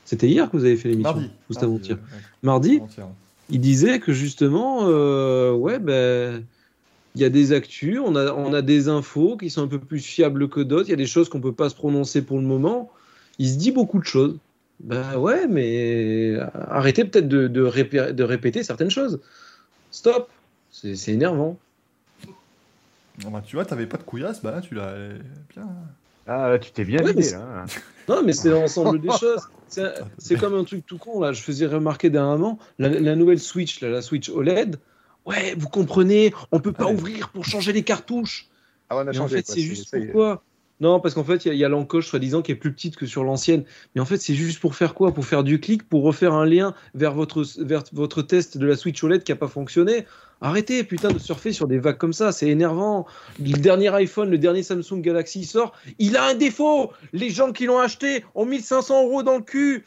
C'était 0.05 0.27
hier 0.27 0.49
que 0.49 0.57
vous 0.57 0.65
avez 0.65 0.77
fait 0.77 0.89
l'émission 0.89 1.15
mardi. 1.15 1.31
Ou 1.49 1.53
c'était 1.53 1.65
avant-hier 1.65 1.97
euh, 1.97 2.17
Mardi, 2.43 2.75
avant-hier. 2.77 3.07
Il 3.49 3.59
disait 3.59 3.99
que 3.99 4.13
justement, 4.13 4.87
euh, 4.87 5.51
ouais, 5.53 5.79
ben, 5.79 6.43
il 7.15 7.21
y 7.21 7.25
a 7.25 7.29
des 7.29 7.51
actus, 7.53 7.99
on 8.03 8.15
a, 8.15 8.33
on 8.33 8.53
a 8.53 8.61
des 8.61 8.89
infos 8.89 9.37
qui 9.37 9.49
sont 9.49 9.63
un 9.63 9.67
peu 9.67 9.79
plus 9.79 9.99
fiables 9.99 10.49
que 10.49 10.59
d'autres, 10.59 10.87
il 10.87 10.91
y 10.91 10.93
a 10.93 10.97
des 10.97 11.05
choses 11.05 11.29
qu'on 11.29 11.41
peut 11.41 11.53
pas 11.53 11.69
se 11.69 11.75
prononcer 11.75 12.21
pour 12.21 12.37
le 12.37 12.43
moment. 12.43 12.91
Il 13.39 13.49
se 13.49 13.57
dit 13.57 13.71
beaucoup 13.71 13.99
de 13.99 14.05
choses. 14.05 14.37
Ben 14.81 15.17
ouais, 15.17 15.47
mais 15.47 16.37
arrêtez 16.69 17.05
peut-être 17.05 17.29
de, 17.29 17.47
de, 17.47 17.63
répé- 17.63 18.11
de 18.11 18.23
répéter 18.23 18.63
certaines 18.63 18.89
choses. 18.91 19.21
Stop. 19.91 20.29
C'est 20.71 21.13
énervant. 21.13 21.57
Non, 23.23 23.31
bah, 23.31 23.41
tu 23.45 23.55
vois, 23.55 23.63
t'avais 23.63 23.85
pas 23.85 23.95
de 23.95 24.03
couillasse, 24.03 24.41
bah 24.41 24.51
là 24.51 24.59
tu 24.59 24.75
l'as 24.75 24.93
bien. 25.55 25.69
Ah, 26.27 26.49
là, 26.49 26.59
tu 26.59 26.71
t'es 26.71 26.83
bien 26.85 27.03
Ouais, 27.03 27.13
vidé, 27.13 27.31
là. 27.31 27.65
Non, 28.07 28.21
mais 28.23 28.33
c'est 28.33 28.49
l'ensemble 28.49 28.99
des 29.01 29.09
choses. 29.19 29.41
C'est 30.17 30.35
comme 30.39 30.53
un 30.55 30.63
truc 30.63 30.85
tout 30.85 30.97
con, 30.97 31.19
là. 31.19 31.31
Je 31.33 31.41
faisais 31.41 31.65
remarquer 31.65 32.09
dernièrement 32.09 32.59
la, 32.79 32.89
la 32.89 33.15
nouvelle 33.15 33.39
Switch, 33.39 33.81
là, 33.81 33.89
la 33.89 34.01
Switch 34.01 34.29
OLED. 34.29 34.77
Ouais, 35.25 35.55
vous 35.57 35.69
comprenez, 35.69 36.31
on 36.51 36.59
peut 36.59 36.71
pas 36.71 36.85
Ouais. 36.85 36.93
ouvrir 36.93 37.29
pour 37.29 37.45
changer 37.45 37.73
les 37.73 37.81
cartouches. 37.83 38.47
Ah, 38.89 38.97
on 38.97 38.99
a 38.99 39.03
Mais 39.05 39.09
en 39.17 39.23
changé. 39.23 39.37
fait, 39.37 39.43
quoi, 39.43 39.55
c'est 39.55 39.61
juste 39.61 39.89
pourquoi 39.91 40.43
Non, 40.79 40.99
parce 40.99 41.15
qu'en 41.15 41.23
fait, 41.23 41.45
il 41.45 41.47
y 41.47 41.51
a- 41.51 41.53
il 41.55 41.59
y 41.59 41.63
a, 41.65 41.69
l'encoche 41.69 42.07
soi-disant 42.07 42.43
qui 42.43 42.51
est 42.51 42.55
plus 42.55 42.71
petite 42.73 42.95
que 42.95 43.07
sur 43.07 43.23
l'ancienne. 43.23 43.63
Mais 43.95 44.01
en 44.01 44.05
fait, 44.05 44.17
c'est 44.17 44.35
juste 44.35 44.59
pour 44.59 44.75
faire 44.75 44.93
quoi? 44.93 45.13
Pour 45.13 45.25
faire 45.25 45.43
du 45.43 45.59
clic, 45.59 45.87
pour 45.89 46.03
refaire 46.03 46.33
un 46.33 46.45
lien 46.45 46.75
vers 46.93 47.13
votre, 47.15 47.43
vers 47.63 47.83
votre 47.93 48.21
test 48.21 48.57
de 48.59 48.67
la 48.67 48.75
Switch 48.75 49.03
OLED 49.03 49.23
qui 49.23 49.31
n'a 49.31 49.35
pas 49.37 49.47
fonctionné. 49.47 50.05
Arrêtez, 50.41 50.83
putain, 50.83 51.09
de 51.09 51.17
surfer 51.19 51.53
sur 51.53 51.67
des 51.67 51.79
vagues 51.79 51.97
comme 51.97 52.13
ça, 52.13 52.31
c'est 52.31 52.47
énervant. 52.47 53.05
Le 53.39 53.53
dernier 53.57 53.93
iPhone, 53.95 54.29
le 54.29 54.37
dernier 54.37 54.63
Samsung 54.63 55.01
Galaxy 55.01 55.45
sort, 55.45 55.73
il 55.97 56.17
a 56.17 56.25
un 56.25 56.35
défaut. 56.35 56.91
Les 57.13 57.29
gens 57.29 57.51
qui 57.51 57.65
l'ont 57.65 57.79
acheté 57.79 58.25
ont 58.35 58.45
1500 58.45 59.05
euros 59.05 59.23
dans 59.23 59.35
le 59.37 59.41
cul. 59.43 59.85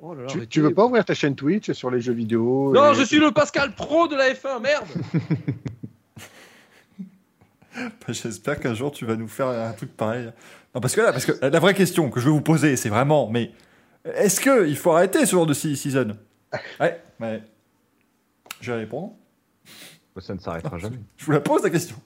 Oh 0.00 0.14
là 0.14 0.22
là, 0.22 0.28
Tu, 0.48 0.60
veux 0.60 0.72
pas 0.74 0.84
ouvrir 0.86 1.04
ta 1.04 1.14
chaîne 1.14 1.34
Twitch 1.34 1.70
sur 1.72 1.90
les 1.90 2.00
jeux 2.00 2.12
vidéo 2.12 2.72
Non, 2.74 2.92
et- 2.92 2.94
je 2.94 3.02
suis 3.02 3.18
le 3.18 3.32
Pascal 3.32 3.74
Pro 3.74 4.08
de 4.08 4.16
la 4.16 4.32
F1, 4.32 4.60
merde 4.60 4.86
Bah, 7.76 7.84
J'espère 8.08 8.58
qu'un 8.58 8.74
jour 8.74 8.90
tu 8.90 9.04
vas 9.04 9.14
nous 9.16 9.28
faire 9.28 9.48
un 9.48 9.72
truc 9.72 9.96
pareil. 9.96 10.32
Non, 10.74 10.80
parce 10.80 10.94
que 10.96 11.00
là, 11.00 11.12
parce 11.12 11.26
que 11.26 11.44
la 11.44 11.60
vraie 11.60 11.74
question 11.74 12.10
que 12.10 12.18
je 12.20 12.24
vais 12.26 12.30
vous 12.32 12.40
poser, 12.40 12.76
c'est 12.76 12.88
vraiment, 12.88 13.28
mais 13.30 13.52
est-ce 14.04 14.40
que 14.40 14.66
il 14.68 14.76
faut 14.76 14.90
arrêter 14.90 15.26
ce 15.26 15.32
genre 15.32 15.46
de 15.46 15.54
season? 15.54 16.16
Ouais, 16.80 17.00
ouais. 17.20 17.42
Je 18.60 18.72
vais 18.72 18.78
répondre. 18.78 19.14
Ça 20.20 20.34
ne 20.34 20.38
s'arrêtera 20.38 20.78
jamais. 20.78 20.98
Je 21.16 21.24
vous 21.26 21.32
la 21.32 21.40
pose 21.40 21.62
la 21.62 21.70
question. 21.70 21.96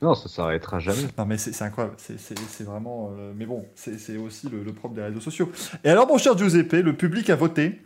Non, 0.00 0.14
ça 0.14 0.28
s'arrêtera 0.28 0.78
jamais. 0.78 1.02
Non, 1.18 1.26
mais 1.26 1.36
c'est 1.38 1.60
incroyable. 1.62 1.96
C'est- 1.98 2.62
vraiment. 2.64 3.12
euh, 3.18 3.32
mais 3.36 3.46
bon, 3.46 3.66
c'est 3.74 4.16
aussi 4.16 4.48
le, 4.48 4.62
le 4.62 4.72
propre 4.72 4.94
des 4.94 5.02
réseaux 5.02 5.20
sociaux. 5.20 5.50
Et 5.82 5.90
alors, 5.90 6.06
mon 6.06 6.18
cher 6.18 6.36
Giuseppe, 6.38 6.72
le 6.74 6.94
public 6.96 7.28
a 7.30 7.36
voté. 7.36 7.80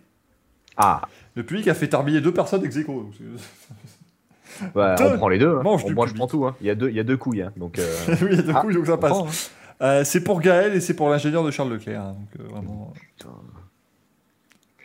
Ah, 0.77 1.03
Le 1.37 1.45
public 1.45 1.69
a 1.69 1.75
fait 1.75 1.89
tarbiller 1.89 2.21
deux 2.21 2.35
personnes 2.35 2.65
ex 2.65 2.77
aequo, 2.77 3.11
bah, 4.75 4.95
on 5.01 5.17
prend 5.17 5.29
les 5.29 5.39
deux. 5.39 5.57
Hein. 5.57 5.63
Mange 5.63 5.85
On- 5.85 5.89
du 5.89 5.95
moi, 5.95 6.07
je 6.07 6.15
prends 6.15 6.27
tout. 6.27 6.45
Hein. 6.47 6.55
Il, 6.61 6.67
y 6.67 6.71
a 6.71 6.75
deux, 6.75 6.89
il 6.91 6.95
y 6.97 7.01
a 7.01 7.05
deux 7.05 7.17
couilles. 7.17 7.43
Hein. 7.43 7.53
Donc, 7.57 7.79
euh, 7.79 7.97
oui, 8.23 8.29
il 8.33 8.37
y 8.37 8.39
a 8.39 8.43
deux 8.43 8.53
Ah, 8.55 8.61
couilles, 8.61 8.75
donc 8.75 8.87
ça 8.87 8.97
passe. 8.99 9.11
prend, 9.11 9.27
hein. 9.27 9.31
Euh, 9.83 10.05
c'est 10.05 10.21
pour 10.23 10.41
Gaël 10.41 10.75
et 10.75 10.81
c'est 10.81 10.95
pour 10.95 11.09
l'ingénieur 11.09 11.43
de 11.45 11.51
Charles 11.51 11.73
Leclerc. 11.73 12.01
hein, 12.01 12.15
donc 12.19 12.41
euh, 12.47 12.49
vraiment. 12.53 12.93
Putain. 13.17 13.31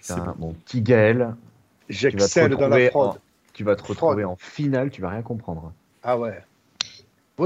C'est 0.01 0.15
Putain, 0.15 0.35
bon. 0.37 0.47
mon 0.47 0.53
petit 0.53 0.81
Gaël, 0.81 1.35
J'excelle 1.89 2.55
dans 2.55 2.67
la 2.67 2.89
en, 2.95 3.17
tu 3.60 3.65
vas 3.65 3.76
te 3.76 3.84
retrouver 3.84 4.23
en 4.23 4.38
finale, 4.38 4.90
tu 4.90 5.02
vas 5.02 5.10
rien 5.10 5.22
comprendre. 5.22 5.73
Ah 6.02 6.18
ouais. 6.18 6.40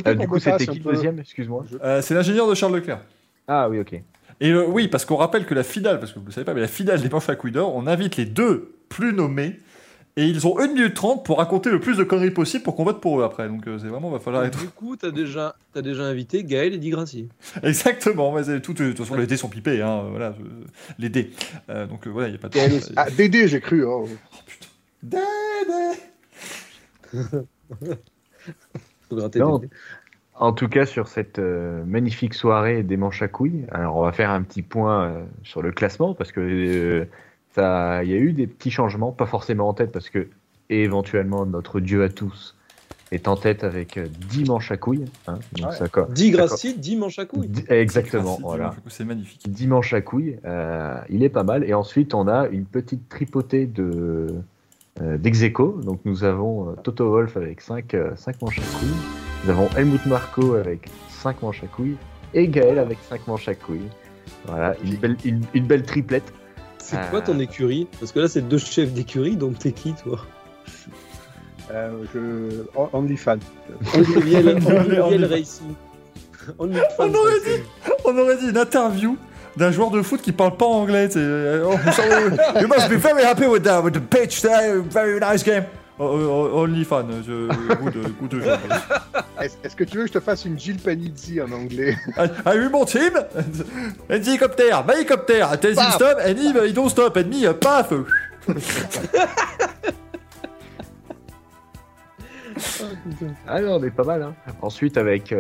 Euh, 0.06 0.14
du 0.14 0.28
coup, 0.28 0.38
c'était 0.38 0.68
qui 0.68 0.78
le 0.78 0.92
deuxième 0.92 1.18
Excuse-moi. 1.18 1.66
Euh, 1.84 2.04
c'est 2.04 2.14
l'ingénieur 2.14 2.48
de 2.48 2.54
Charles 2.54 2.76
Leclerc. 2.76 3.00
Ah 3.48 3.68
oui, 3.68 3.80
ok. 3.80 3.94
Et 4.40 4.52
euh, 4.52 4.64
oui, 4.68 4.88
parce 4.90 5.06
qu'on 5.06 5.16
rappelle 5.16 5.48
que 5.48 5.56
la 5.56 5.64
finale, 5.64 6.00
parce 6.00 6.14
que 6.14 6.20
vous 6.20 6.28
ne 6.28 6.32
savez 6.32 6.46
pas, 6.46 6.54
mais 6.54 6.62
la 6.62 6.68
finale 6.68 7.02
des 7.02 7.10
manches 7.10 7.30
à 7.30 7.34
d'or, 7.34 7.76
on 7.76 7.88
invite 7.88 8.18
les 8.18 8.26
deux 8.26 8.76
plus 8.90 9.12
nommés. 9.12 9.60
Et 10.16 10.26
ils 10.28 10.46
ont 10.46 10.60
1 10.60 10.68
minute 10.68 10.94
30 10.94 11.26
pour 11.26 11.40
raconter 11.40 11.72
le 11.72 11.80
plus 11.80 11.98
de 11.98 12.04
conneries 12.04 12.30
possible 12.30 12.64
pour 12.64 12.76
qu'on 12.76 12.84
vote 12.84 13.02
pour 13.02 13.20
eux 13.20 13.24
après. 13.24 13.48
Donc 13.48 13.66
euh, 13.66 13.80
c'est 13.80 13.88
vraiment, 13.88 14.12
va 14.12 14.20
falloir 14.20 14.46
être. 14.46 14.60
Du 14.60 14.68
coup, 14.68 14.96
t'as 14.96 15.10
déjà, 15.10 15.56
as 15.76 15.82
déjà 15.82 16.04
invité 16.04 16.44
Gaël 16.44 16.74
et 16.74 16.78
Di 16.78 16.92
Grassi. 16.92 17.30
Exactement, 17.64 18.32
mais 18.32 18.44
tout, 18.60 18.74
de 18.74 18.90
toute 18.90 19.00
façon 19.00 19.16
les 19.16 19.26
dés 19.26 19.38
sont 19.38 19.50
pipés, 19.50 19.82
hein, 19.82 20.04
euh, 20.06 20.10
voilà, 20.12 20.28
euh, 20.28 20.66
les 21.00 21.10
dés. 21.10 21.32
Euh, 21.70 21.88
donc 21.88 22.06
euh, 22.06 22.12
voilà, 22.12 22.28
il 22.28 22.32
n'y 22.32 22.38
a 22.38 22.40
pas 22.40 22.50
de. 22.50 22.60
Ah, 22.96 23.10
Dédé, 23.10 23.48
j'ai 23.48 23.60
cru. 23.60 23.84
oh. 23.86 24.08
Non. 29.36 29.62
En 30.36 30.52
tout 30.52 30.68
cas, 30.68 30.88
sur 30.88 31.08
cette 31.08 31.38
euh, 31.38 31.84
magnifique 31.86 32.34
soirée 32.34 32.82
des 32.82 32.98
manches 32.98 33.22
à 33.22 33.28
couilles, 33.28 33.66
alors 33.72 33.98
on 33.98 34.02
va 34.04 34.12
faire 34.12 34.32
un 34.32 34.42
petit 34.42 34.64
point 34.64 35.04
euh, 35.06 35.24
sur 35.44 35.62
le 35.62 35.72
classement 35.72 36.16
parce 36.16 36.32
que 36.32 36.40
euh, 36.42 37.06
ça, 37.54 38.04
il 38.04 38.10
y 38.10 38.14
a 38.14 38.18
eu 38.18 38.34
des 38.34 38.48
petits 38.48 38.72
changements, 38.72 39.12
pas 39.12 39.28
forcément 39.28 39.70
en 39.70 39.74
tête 39.76 39.92
parce 39.92 40.10
que 40.10 40.28
éventuellement 40.70 41.46
notre 41.46 41.80
dieu 41.80 42.04
à 42.04 42.10
tous 42.10 42.56
est 43.12 43.28
en 43.28 43.36
tête 43.36 43.64
avec 43.64 43.98
euh, 43.98 44.08
10 44.30 44.46
manches 44.46 44.72
à 44.72 44.78
couilles. 44.78 45.06
hein. 45.28 45.38
donc 45.54 45.70
Ouais. 45.70 45.76
ça 45.78 45.88
co- 45.88 46.06
Di 46.10 46.32
Grassi, 46.32 46.74
dimanche 46.80 47.20
à 47.20 47.26
couilles. 47.26 47.52
Exactement, 47.70 48.40
voilà. 48.42 48.70
Dimanche, 48.70 48.80
C'est 48.88 49.06
magnifique. 49.06 49.52
Dimanche 49.52 49.94
à 49.94 50.02
couilles, 50.02 50.40
euh, 50.46 50.98
il 51.10 51.22
est 51.24 51.30
pas 51.30 51.44
mal. 51.44 51.64
Et 51.64 51.76
ensuite, 51.76 52.16
on 52.16 52.28
a 52.28 52.48
une 52.48 52.66
petite 52.66 53.08
tripotée 53.08 53.68
de 53.68 54.34
euh, 55.02 55.18
d'ex-aequo. 55.18 55.80
Donc, 55.84 56.02
nous 56.06 56.24
avons 56.24 56.70
euh, 56.70 56.74
Toto 56.84 57.10
Wolf 57.10 57.36
avec 57.38 57.62
5 57.62 57.94
manches 58.42 58.60
à 58.60 58.78
couilles. 58.80 58.90
Nous 59.44 59.50
avons 59.50 59.68
Helmut 59.76 60.06
Marco 60.06 60.54
avec 60.56 60.90
5 61.10 61.42
manches 61.42 61.64
à 61.64 61.68
couilles. 61.68 61.98
Et 62.34 62.48
Gaël 62.48 62.80
avec 62.80 62.98
5 63.10 63.28
manches 63.28 63.48
à 63.48 63.56
couilles. 63.56 63.90
Voilà, 64.46 64.76
une 64.84 64.96
belle, 64.96 65.18
une, 65.26 65.42
une 65.54 65.66
belle 65.66 65.84
triplette. 65.84 66.34
C'est 66.78 66.98
Euh. 66.98 67.10
quoi 67.10 67.22
ton 67.22 67.40
écurie? 67.40 67.88
Parce 68.00 68.12
que 68.12 68.20
là, 68.20 68.28
c'est 68.28 68.42
deux 68.42 68.58
chefs 68.58 68.92
d'écurie, 68.94 69.36
donc 69.38 69.58
t'es 69.60 69.72
qui, 69.72 69.94
toi? 69.94 70.20
Euh, 71.72 72.04
je... 72.14 72.64
oh, 72.76 72.90
OnlyFan. 72.94 73.40
Onlyviel 73.96 74.48
Only- 74.58 74.68
Onlyviel 75.02 75.26
Racing. 75.26 75.74
On 76.60 76.70
aurait 76.74 76.82
Racing. 77.00 77.64
On 78.06 78.18
aurait 78.18 78.38
dit 78.38 78.50
une 78.50 78.58
interview 78.58 79.18
d'un 79.58 79.72
joueur 79.72 79.92
de 79.92 80.02
foot 80.02 80.22
qui 80.22 80.32
parle 80.32 80.58
pas 80.58 80.66
anglais. 80.66 81.10
Euh, 81.16 81.66
oh, 81.66 82.60
you 82.60 82.68
must 82.68 82.90
be 82.90 82.96
very 82.96 83.24
happy 83.24 83.46
with 83.46 83.64
the, 83.64 83.82
with 83.84 83.94
the 83.94 84.00
pitch. 84.00 84.42
today. 84.42 84.80
Very 84.90 85.20
nice 85.20 85.44
game. 85.44 85.66
Oh, 86.00 86.06
oh, 86.06 86.62
only 86.64 86.84
fan. 86.84 87.06
Good, 87.06 88.16
good 88.20 88.42
jeu. 88.42 88.58
Est-ce 89.40 89.76
que 89.76 89.84
tu 89.84 89.98
veux 89.98 90.04
que 90.04 90.08
je 90.08 90.14
te 90.14 90.20
fasse 90.20 90.46
une 90.46 90.58
Gilles 90.58 90.80
Panizzi 90.80 91.40
en 91.40 91.52
anglais? 91.52 91.96
I 92.18 92.58
will 92.58 92.70
mon 92.72 92.86
team. 92.86 93.12
And 94.10 94.20
the 94.20 94.26
helicopter, 94.26 94.72
my 94.88 94.94
helicopter. 94.94 95.46
Tells 95.62 95.78
him 95.78 95.92
stop, 95.92 96.18
and 96.20 96.38
he, 96.40 96.52
he 96.68 96.74
don't 96.74 96.90
stop. 96.90 97.16
And 97.16 97.30
me, 97.30 97.46
uh, 97.46 97.54
paf. 97.54 97.94
Ah 103.48 103.62
non, 103.62 103.76
on 103.76 103.90
pas 103.90 104.04
mal. 104.04 104.22
Hein. 104.22 104.34
Ensuite, 104.62 104.98
avec 104.98 105.34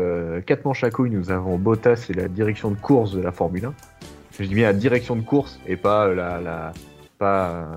4 0.46 0.66
manches 0.66 0.84
à 0.84 0.90
couilles, 0.92 1.12
nous 1.12 1.32
avons 1.32 1.58
Bottas 1.58 2.08
et 2.10 2.14
la 2.14 2.28
direction 2.28 2.72
de 2.72 2.76
course 2.76 3.14
de 3.14 3.22
la 3.22 3.32
Formule 3.32 3.66
1. 3.66 3.74
Je 4.40 4.46
dis 4.46 4.56
bien 4.56 4.68
la 4.68 4.74
direction 4.74 5.16
de 5.16 5.22
course 5.22 5.60
et 5.68 5.76
pas 5.76 6.08
la, 6.14 6.42
la, 6.42 6.74
pas, 7.18 7.68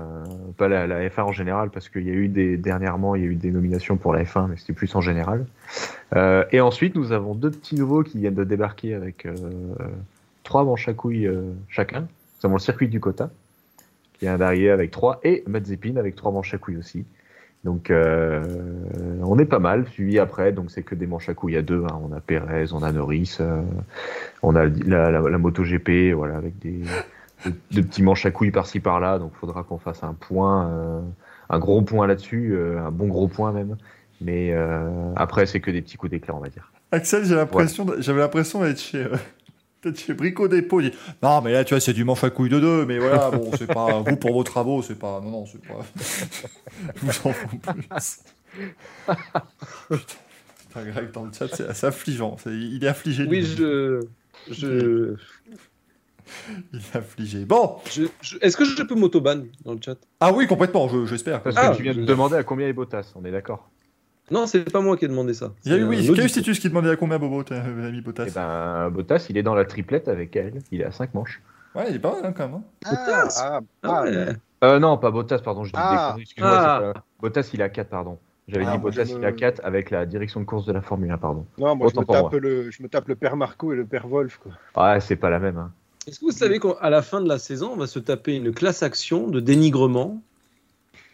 euh, 0.59 0.67
la, 0.67 0.87
la 0.87 1.07
F1 1.07 1.21
en 1.21 1.31
général, 1.31 1.69
parce 1.69 1.89
qu'il 1.89 2.05
y 2.07 2.09
a 2.09 2.13
eu 2.13 2.27
des, 2.27 2.57
dernièrement, 2.57 3.15
il 3.15 3.23
y 3.23 3.25
a 3.25 3.27
eu 3.27 3.35
des 3.35 3.51
nominations 3.51 3.97
pour 3.97 4.13
la 4.13 4.23
F1, 4.23 4.47
mais 4.49 4.57
c'était 4.57 4.73
plus 4.73 4.93
en 4.95 5.01
général. 5.01 5.45
Euh, 6.15 6.43
et 6.51 6.61
ensuite, 6.61 6.95
nous 6.95 7.11
avons 7.11 7.35
deux 7.35 7.51
petits 7.51 7.75
nouveaux 7.75 8.03
qui 8.03 8.17
viennent 8.19 8.35
de 8.35 8.43
débarquer 8.43 8.93
avec 8.93 9.25
euh, 9.25 9.35
trois 10.43 10.63
manches 10.63 10.87
à 10.87 10.93
couilles 10.93 11.27
euh, 11.27 11.53
chacun. 11.69 12.01
Nous 12.01 12.45
avons 12.45 12.55
le 12.55 12.61
circuit 12.61 12.87
du 12.87 12.99
Kota, 12.99 13.29
qui 14.13 14.25
vient 14.25 14.37
d'arriver 14.37 14.71
avec 14.71 14.91
trois, 14.91 15.19
et 15.23 15.43
Mazepin 15.47 15.97
avec 15.97 16.15
trois 16.15 16.31
manches 16.31 16.53
à 16.53 16.57
couilles 16.57 16.77
aussi. 16.77 17.05
Donc, 17.67 17.91
euh, 17.91 18.41
on 19.23 19.37
est 19.37 19.45
pas 19.45 19.59
mal. 19.59 19.85
Suivi 19.89 20.19
après, 20.19 20.53
donc 20.53 20.71
c'est 20.71 20.83
que 20.83 20.95
des 20.95 21.05
manches 21.05 21.27
à 21.27 21.33
couilles. 21.33 21.51
Il 21.51 21.55
y 21.55 21.59
a 21.59 21.61
deux. 21.61 21.83
hein. 21.83 21.99
On 22.01 22.15
a 22.15 22.21
Perez, 22.21 22.67
on 22.71 22.81
a 22.81 22.93
Norris, 22.93 23.35
euh, 23.41 23.61
on 24.41 24.55
a 24.55 24.63
la, 24.63 25.11
la, 25.11 25.19
la 25.19 25.37
MotoGP, 25.37 26.13
voilà, 26.15 26.37
avec 26.37 26.57
des, 26.59 26.79
de, 27.45 27.51
de 27.71 27.81
petits 27.81 28.03
manches 28.03 28.25
à 28.25 28.31
couilles 28.31 28.51
par-ci 28.51 28.79
par-là. 28.79 29.19
Donc, 29.19 29.31
il 29.35 29.39
faudra 29.39 29.63
qu'on 29.63 29.79
fasse 29.79 30.01
un 30.01 30.13
point, 30.13 30.69
euh, 30.69 31.01
un 31.49 31.59
gros 31.59 31.81
point 31.81 32.07
là-dessus, 32.07 32.53
euh, 32.53 32.79
un 32.79 32.91
bon 32.91 33.07
gros 33.07 33.27
point 33.27 33.51
même. 33.51 33.75
Mais 34.21 34.53
euh, 34.53 35.11
après, 35.17 35.45
c'est 35.45 35.59
que 35.59 35.69
des 35.69 35.81
petits 35.81 35.97
coups 35.97 36.11
d'éclat, 36.11 36.35
on 36.35 36.39
va 36.39 36.47
dire. 36.47 36.71
Axel, 36.93 37.25
j'ai 37.25 37.35
l'impression, 37.35 37.85
j'avais 37.99 38.21
l'impression 38.21 38.61
d'être 38.61 38.79
chez, 38.79 39.05
d'être 39.83 39.99
chez 39.99 40.13
Brico 40.13 40.47
Dépôt. 40.47 40.81
Il 40.81 40.91
dit, 40.91 40.97
non, 41.21 41.41
mais 41.41 41.51
là, 41.51 41.63
tu 41.63 41.73
vois, 41.73 41.81
c'est 41.81 41.93
du 41.93 42.03
manche 42.03 42.23
à 42.23 42.29
couilles 42.29 42.49
de 42.49 42.59
deux, 42.59 42.85
mais 42.85 42.99
voilà, 42.99 43.31
bon, 43.31 43.51
c'est 43.57 43.67
pas 43.67 43.99
vous 44.05 44.17
pour 44.17 44.33
vos 44.33 44.43
travaux, 44.43 44.81
c'est 44.81 44.97
pas, 44.97 45.19
non, 45.21 45.31
non, 45.31 45.45
c'est 45.45 45.61
pas. 45.61 45.85
Je 46.95 47.05
vous 47.05 47.29
en 47.29 47.33
fous 47.33 47.57
plus. 47.57 48.19
Putain, 49.89 50.85
Greg, 50.85 51.11
dans 51.11 51.23
le 51.25 51.31
chat, 51.33 51.47
c'est 51.53 51.67
assez 51.67 51.85
affligeant. 51.87 52.37
C'est- 52.43 52.49
il 52.51 52.83
est 52.83 52.87
affligé. 52.87 53.23
Oui, 53.25 53.39
lui. 53.41 53.45
je. 53.45 53.99
je, 54.49 55.15
Il 56.73 56.79
est 56.79 56.95
affligé. 56.95 57.45
Bon, 57.45 57.77
je, 57.89 58.03
je- 58.21 58.37
Est-ce 58.41 58.57
que 58.57 58.65
je 58.65 58.83
peux 58.83 58.95
m'autoban 58.95 59.43
dans 59.63 59.73
le 59.73 59.79
chat? 59.83 59.95
Ah 60.19 60.31
oui, 60.33 60.45
complètement, 60.47 60.87
je- 60.89 61.05
j'espère. 61.05 61.41
Parce 61.41 61.55
Ah, 61.57 61.69
que 61.69 61.77
tu 61.77 61.83
viens 61.83 61.93
de 61.93 62.03
demander 62.03 62.35
à 62.35 62.43
combien 62.43 62.67
est 62.67 62.73
Bottas, 62.73 63.13
on 63.15 63.23
est 63.25 63.31
d'accord? 63.31 63.69
Non, 64.29 64.45
c'est 64.45 64.69
pas 64.71 64.81
moi 64.81 64.97
qui 64.97 65.05
ai 65.05 65.07
demandé 65.07 65.33
ça. 65.33 65.53
Il 65.63 65.71
y 65.71 65.75
a 65.75 65.77
eu, 65.77 65.83
oui, 65.85 65.97
qui 65.99 66.67
demandait 66.69 66.89
à 66.89 66.95
combien 66.97 67.17
Bobo, 67.17 67.43
l'ami 67.49 68.01
Bottas. 68.01 68.25
Eh 68.27 68.31
ben, 68.31 68.89
Bottas, 68.89 69.27
il 69.29 69.37
est 69.37 69.43
dans 69.43 69.55
la 69.55 69.63
triplette 69.65 70.07
avec 70.09 70.35
elle. 70.35 70.59
Il 70.71 70.81
est 70.81 70.85
à 70.85 70.91
5 70.91 71.13
manches. 71.13 71.41
Ouais, 71.75 71.85
il 71.89 71.95
est 71.95 71.99
pas 71.99 72.11
mal 72.13 72.25
hein, 72.25 72.33
quand 72.35 72.47
même. 72.49 72.55
hein. 72.55 72.63
Ah, 72.85 72.95
ah, 73.07 73.27
Ah 73.39 73.59
ah, 73.83 74.03
ouais. 74.03 74.27
Euh, 74.63 74.79
non, 74.79 74.97
pas 74.97 75.11
Bottas, 75.11 75.39
pardon, 75.39 75.63
je 75.63 75.69
dis 75.71 75.75
Ah. 75.79 75.91
des 75.91 75.97
conneries, 76.07 76.21
excuse-moi. 76.23 76.51
Ah. 76.53 76.91
pas- 76.93 77.03
Bottas, 77.21 77.49
il 77.53 77.61
a 77.61 77.69
4, 77.69 77.87
pardon. 77.89 78.17
J'avais 78.49 78.65
Ah, 78.67 78.71
dit 78.73 78.77
Bottas, 78.79 79.05
me- 79.05 79.19
il 79.19 79.25
a 79.25 79.31
4 79.31 79.61
avec 79.63 79.91
la 79.91 80.05
direction 80.05 80.39
de 80.41 80.45
course 80.45 80.65
de 80.65 80.73
la 80.73 80.81
Formule 80.81 81.11
1, 81.11 81.17
pardon. 81.17 81.45
Non, 81.57 81.75
moi 81.75 81.89
je 81.93 81.99
me, 81.99 82.05
tape 82.05 82.31
moi. 82.31 82.39
le, 82.39 82.71
je 82.71 82.81
me 82.83 82.89
tape 82.89 83.07
le 83.07 83.15
père 83.15 83.35
Marco 83.37 83.71
et 83.71 83.75
le 83.75 83.85
père 83.85 84.07
Wolf. 84.07 84.39
Quoi. 84.41 84.51
Ouais, 84.93 84.99
c'est 84.99 85.15
pas 85.17 85.29
la 85.29 85.39
même. 85.39 85.57
Hein. 85.57 85.71
Est-ce 86.07 86.19
que 86.19 86.25
vous 86.25 86.31
savez 86.31 86.59
qu'à 86.59 86.89
la 86.89 87.01
fin 87.01 87.21
de 87.21 87.27
la 87.29 87.37
saison, 87.37 87.71
on 87.73 87.77
va 87.77 87.87
se 87.87 87.99
taper 87.99 88.35
une 88.35 88.51
classe 88.53 88.81
action 88.83 89.27
de 89.27 89.39
dénigrement 89.39 90.21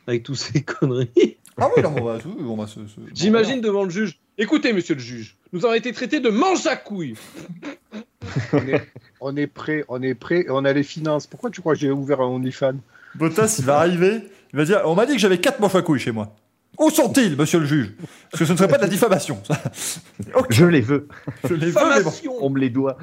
avec 0.08 0.24
tous 0.24 0.36
ces 0.36 0.62
conneries? 0.64 1.38
Ah 1.60 1.70
oui, 1.76 1.84
non, 1.84 1.94
on 1.98 2.04
va, 2.04 2.18
on 2.48 2.56
va 2.56 2.68
se. 2.68 2.76
se- 2.88 3.00
J'imagine 3.14 3.62
devant 3.62 3.84
le 3.84 3.90
juge. 3.90 4.20
Écoutez, 4.38 4.74
monsieur 4.74 4.96
le 4.96 5.02
juge, 5.02 5.38
nous 5.52 5.64
avons 5.66 5.76
été 5.76 5.92
traités 5.94 6.20
de 6.20 6.30
manche 6.30 6.66
à 6.66 6.76
couilles. 6.76 7.16
On 9.22 9.36
est 9.38 9.48
prêt, 9.48 9.86
on 9.88 10.02
est 10.02 10.16
prêt 10.16 10.42
et 10.42 10.50
on 10.50 10.66
a 10.66 10.74
les 10.74 10.84
finances. 10.84 11.28
Pourquoi 11.28 11.50
tu 11.50 11.62
crois 11.62 11.74
que 11.76 11.80
j'ai 11.80 11.92
ouvert 11.92 12.20
un 12.20 12.26
OnlyFans? 12.26 12.76
Bottas, 13.16 13.56
il 13.60 13.66
va 13.66 13.78
arriver, 13.80 14.22
il 14.52 14.58
va 14.58 14.66
dire 14.66 14.82
On 14.86 14.96
m'a 14.96 15.06
dit 15.06 15.14
que 15.14 15.20
j'avais 15.20 15.40
4 15.40 15.60
manches 15.60 15.76
à 15.76 15.82
couilles 15.82 16.00
chez 16.00 16.12
moi. 16.12 16.36
Où 16.80 16.90
sont-ils, 16.90 17.38
monsieur 17.38 17.60
le 17.60 17.66
juge? 17.66 17.94
Parce 18.32 18.40
que 18.40 18.46
ce 18.46 18.52
ne 18.54 18.58
serait 18.58 18.68
pas 18.68 18.78
de 18.78 18.82
la 18.82 18.88
diffamation. 18.90 19.42
ça. 19.46 19.62
Je 20.50 20.66
les 20.66 20.82
veux. 20.82 21.08
je 21.48 21.54
les 21.54 21.68
veux, 21.68 21.74
mais 21.76 22.04
bon. 22.04 22.10
Diffamation. 22.10 22.34
On 22.42 22.50
me 22.50 22.60
les 22.60 22.70
doit. 22.72 22.98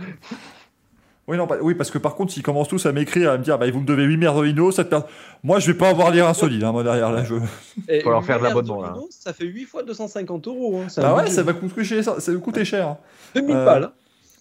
Oui, 1.30 1.36
non, 1.36 1.46
oui, 1.62 1.74
parce 1.74 1.90
que 1.90 1.98
par 1.98 2.16
contre, 2.16 2.32
s'ils 2.32 2.42
commencent 2.42 2.68
tous 2.68 2.84
à 2.86 2.92
m'écrire, 2.92 3.30
à 3.30 3.38
me 3.38 3.42
dire 3.44 3.56
bah, 3.56 3.70
Vous 3.70 3.80
me 3.80 3.86
devez 3.86 4.02
8 4.04 4.16
merdolino, 4.16 4.72
cette 4.72 4.90
per- 4.90 5.00
moi, 5.44 5.60
je 5.60 5.68
vais 5.70 5.78
pas 5.78 5.88
avoir 5.90 6.10
l'air 6.10 6.26
insolide, 6.26 6.64
hein, 6.64 6.72
moi, 6.72 6.82
derrière. 6.82 7.12
Là, 7.12 7.22
je... 7.24 7.36
Et 7.88 8.00
Faut 8.00 8.10
leur 8.10 8.24
faire 8.24 8.38
de 8.40 8.44
l'abonnement, 8.44 8.82
là. 8.82 8.94
Ça 9.10 9.32
fait 9.32 9.46
8 9.46 9.64
fois 9.64 9.82
250 9.84 10.46
euros. 10.48 10.80
Hein. 10.82 10.88
C'est 10.88 11.00
Bah 11.00 11.14
ouais, 11.14 11.30
ça 11.30 11.42
va 11.42 11.52
coûter 11.52 11.84
cher. 11.84 12.02
Ça, 12.04 12.18
ça 12.20 12.32
va 12.32 12.38
coûter 12.38 12.64
cher. 12.64 12.88
hein. 12.88 12.96
2000 13.36 13.54
Euh, 13.56 13.64
balles. 13.64 13.84
hein. 13.84 13.92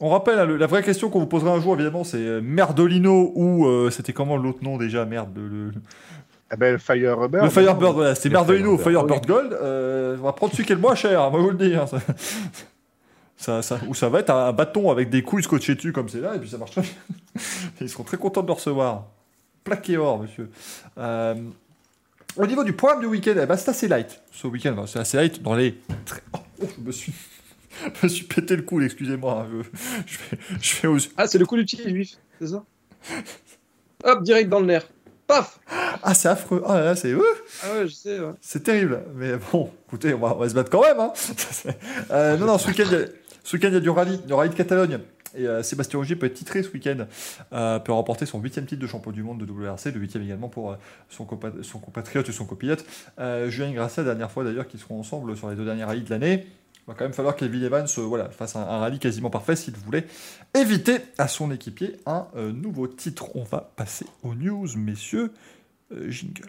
On 0.01 0.09
rappelle, 0.09 0.39
hein, 0.39 0.45
le- 0.45 0.57
la 0.57 0.65
vraie 0.67 0.81
question 0.81 1.09
qu'on 1.09 1.19
vous 1.19 1.25
posera 1.27 1.51
un 1.51 1.61
jour, 1.61 1.75
évidemment, 1.75 2.03
c'est 2.03 2.17
euh, 2.17 2.41
Merdolino 2.41 3.33
ou 3.35 3.67
euh, 3.67 3.89
c'était 3.91 4.13
comment 4.13 4.37
l'autre 4.37 4.59
nom 4.63 4.77
déjà 4.77 5.05
Merde, 5.05 5.29
le, 5.35 5.47
le- 5.47 5.71
Eh 6.53 6.57
ben, 6.57 6.71
le 6.71 6.77
Firebird. 6.79 7.43
le 7.43 7.49
Firebird, 7.49 7.93
voilà, 7.93 8.15
c'était 8.15 8.29
Le 8.29 8.33
Merdolino 8.35 8.71
ou 8.73 8.77
Firebird, 8.77 9.27
Gold. 9.27 9.53
euh, 9.53 10.15
on 10.19 10.23
va 10.25 10.31
prendre 10.33 10.53
celui 10.53 10.65
qui 10.65 10.71
est 10.71 10.75
le 10.75 10.81
moins 10.81 10.95
cher, 10.95 11.29
moi 11.29 11.39
je 11.39 11.45
vous 11.45 11.51
le 11.51 11.57
dis. 11.57 11.75
Ça, 13.41 13.61
ça, 13.61 13.79
ou 13.87 13.93
ça 13.95 14.09
va 14.09 14.19
être 14.19 14.29
un 14.31 14.51
bâton 14.51 14.91
avec 14.91 15.09
des 15.09 15.23
couilles 15.23 15.43
scotchées 15.43 15.75
dessus 15.75 15.93
comme 15.93 16.09
c'est 16.09 16.19
là, 16.19 16.35
et 16.35 16.39
puis 16.39 16.49
ça 16.49 16.57
marche 16.57 16.71
très 16.71 16.81
bien. 16.81 16.91
Ils 17.81 17.89
seront 17.89 18.03
très 18.03 18.17
contents 18.17 18.41
de 18.41 18.47
le 18.47 18.53
recevoir. 18.53 19.05
Plaqué 19.63 19.95
or, 19.97 20.19
monsieur. 20.21 20.49
Euh, 20.97 21.35
au 22.35 22.45
niveau 22.45 22.63
du 22.65 22.73
programme 22.73 22.99
du 22.99 23.05
week-end, 23.07 23.33
eh 23.41 23.45
ben, 23.45 23.55
c'est 23.55 23.69
assez 23.69 23.87
light. 23.87 24.21
Ce 24.31 24.45
week-end, 24.47 24.73
ben, 24.73 24.85
c'est 24.87 24.99
assez 24.99 25.15
light 25.17 25.41
dans 25.41 25.55
les. 25.55 25.77
très- 26.05 26.21
Oh, 26.33 26.65
je 26.77 26.81
me 26.83 26.91
suis. 26.91 27.13
Je 28.01 28.03
me 28.03 28.09
suis 28.09 28.25
pété 28.25 28.57
le 28.57 28.63
cou, 28.63 28.81
excusez-moi. 28.81 29.45
hein, 29.49 29.63
Je, 30.05 30.17
fais, 30.17 30.37
je 30.59 30.69
fais 30.75 30.87
aux- 30.87 30.97
Ah, 31.15 31.27
c'est 31.27 31.37
le 31.37 31.45
coup 31.45 31.55
du 31.55 31.63
petit 31.63 31.81
juif, 31.87 32.17
c'est 32.41 32.47
ça 32.47 32.63
Hop, 34.03 34.23
direct 34.23 34.49
dans 34.49 34.59
le 34.59 34.65
nerf. 34.65 34.87
Paf 35.27 35.59
Ah, 36.03 36.13
c'est 36.13 36.27
affreux. 36.27 36.61
Ah 36.65 36.79
là, 36.79 36.85
là, 36.85 36.95
c'est 36.95 37.13
ouf. 37.13 37.23
Ah 37.63 37.73
ouais, 37.75 37.87
je 37.87 37.93
sais. 37.93 38.19
ouais. 38.19 38.31
C'est 38.41 38.63
terrible. 38.63 39.03
Mais 39.15 39.33
bon, 39.51 39.71
écoutez, 39.87 40.13
on 40.13 40.19
va, 40.19 40.33
on 40.35 40.39
va 40.39 40.49
se 40.49 40.55
battre 40.55 40.69
quand 40.71 40.81
même. 40.81 40.99
Hein. 40.99 41.13
Euh, 42.11 42.35
non, 42.37 42.47
non, 42.47 42.57
ce 42.57 42.67
week-end, 42.69 42.85
ce 43.49 43.55
week-end, 43.55 43.69
il 43.69 43.73
y 43.73 43.77
a 43.77 43.79
du 43.79 43.89
rallye, 43.89 44.19
rallye 44.29 44.51
de 44.51 44.55
Catalogne. 44.55 44.99
Et 45.35 45.47
euh, 45.47 45.63
Sébastien 45.63 45.97
Ogier 45.99 46.15
peut 46.15 46.27
être 46.27 46.35
titré 46.35 46.61
ce 46.61 46.69
week-end, 46.69 47.07
euh, 47.51 47.79
peut 47.79 47.91
remporter 47.91 48.27
son 48.27 48.39
huitième 48.39 48.67
titre 48.67 48.79
de 48.81 48.85
champion 48.85 49.09
du 49.11 49.23
monde 49.23 49.43
de 49.43 49.51
WRC, 49.51 49.85
le 49.91 49.99
huitième 49.99 50.21
également 50.21 50.49
pour 50.49 50.71
euh, 50.71 50.75
son, 51.09 51.23
compa- 51.25 51.63
son 51.63 51.79
compatriote 51.79 52.29
et 52.29 52.31
son 52.31 52.45
copilote. 52.45 52.85
Julien 53.47 53.71
Grasset, 53.71 54.03
dernière 54.03 54.29
fois 54.29 54.43
d'ailleurs 54.43 54.67
qu'ils 54.67 54.79
seront 54.79 54.99
ensemble 54.99 55.35
sur 55.35 55.49
les 55.49 55.55
deux 55.55 55.65
derniers 55.65 55.83
rallyes 55.83 56.03
de 56.03 56.09
l'année. 56.11 56.45
Il 56.77 56.91
va 56.91 56.93
quand 56.93 57.05
même 57.05 57.13
falloir 57.13 57.35
qu'Evil 57.35 57.63
Evans 57.63 57.87
voilà, 57.97 58.29
fasse 58.29 58.55
un, 58.55 58.61
un 58.61 58.77
rallye 58.77 58.99
quasiment 58.99 59.31
parfait 59.31 59.55
s'il 59.55 59.75
voulait 59.75 60.05
éviter 60.55 60.97
à 61.17 61.27
son 61.27 61.51
équipier 61.51 61.95
un 62.05 62.27
nouveau 62.35 62.85
titre. 62.87 63.35
On 63.35 63.43
va 63.43 63.71
passer 63.75 64.05
aux 64.21 64.35
news, 64.35 64.67
messieurs. 64.77 65.31
Jingle. 66.07 66.45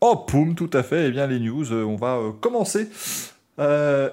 Oh, 0.00 0.16
poum, 0.16 0.54
tout 0.54 0.70
à 0.72 0.82
fait. 0.82 1.08
Eh 1.08 1.10
bien, 1.10 1.26
les 1.26 1.40
news, 1.40 1.72
on 1.74 1.96
va 1.96 2.18
commencer. 2.40 2.88
Euh, 3.58 4.10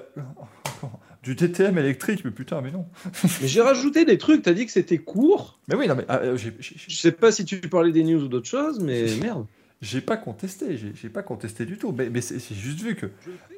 du 1.22 1.34
DTM 1.34 1.78
électrique, 1.78 2.22
mais 2.24 2.30
putain, 2.30 2.60
mais 2.60 2.70
non. 2.70 2.84
Mais 3.40 3.48
j'ai 3.48 3.62
rajouté 3.62 4.04
des 4.04 4.18
trucs, 4.18 4.42
t'as 4.42 4.52
dit 4.52 4.66
que 4.66 4.72
c'était 4.72 4.98
court. 4.98 5.58
Mais 5.68 5.74
oui, 5.74 5.88
non, 5.88 5.94
mais 5.94 6.04
ah, 6.08 6.18
euh, 6.18 6.36
Je 6.36 6.94
sais 6.96 7.12
pas 7.12 7.32
si 7.32 7.44
tu 7.46 7.58
parlais 7.60 7.92
des 7.92 8.04
news 8.04 8.22
ou 8.22 8.28
d'autres 8.28 8.48
choses, 8.48 8.78
mais 8.80 9.06
merde. 9.22 9.46
j'ai 9.80 10.02
pas 10.02 10.18
contesté, 10.18 10.76
j'ai 10.76 11.08
pas 11.08 11.22
contesté 11.22 11.64
du 11.64 11.78
tout. 11.78 11.92
Mais, 11.96 12.10
mais 12.10 12.20
c'est 12.20 12.38
c'est 12.38 12.54
juste 12.54 12.80
vu 12.80 12.94
que. 12.94 13.06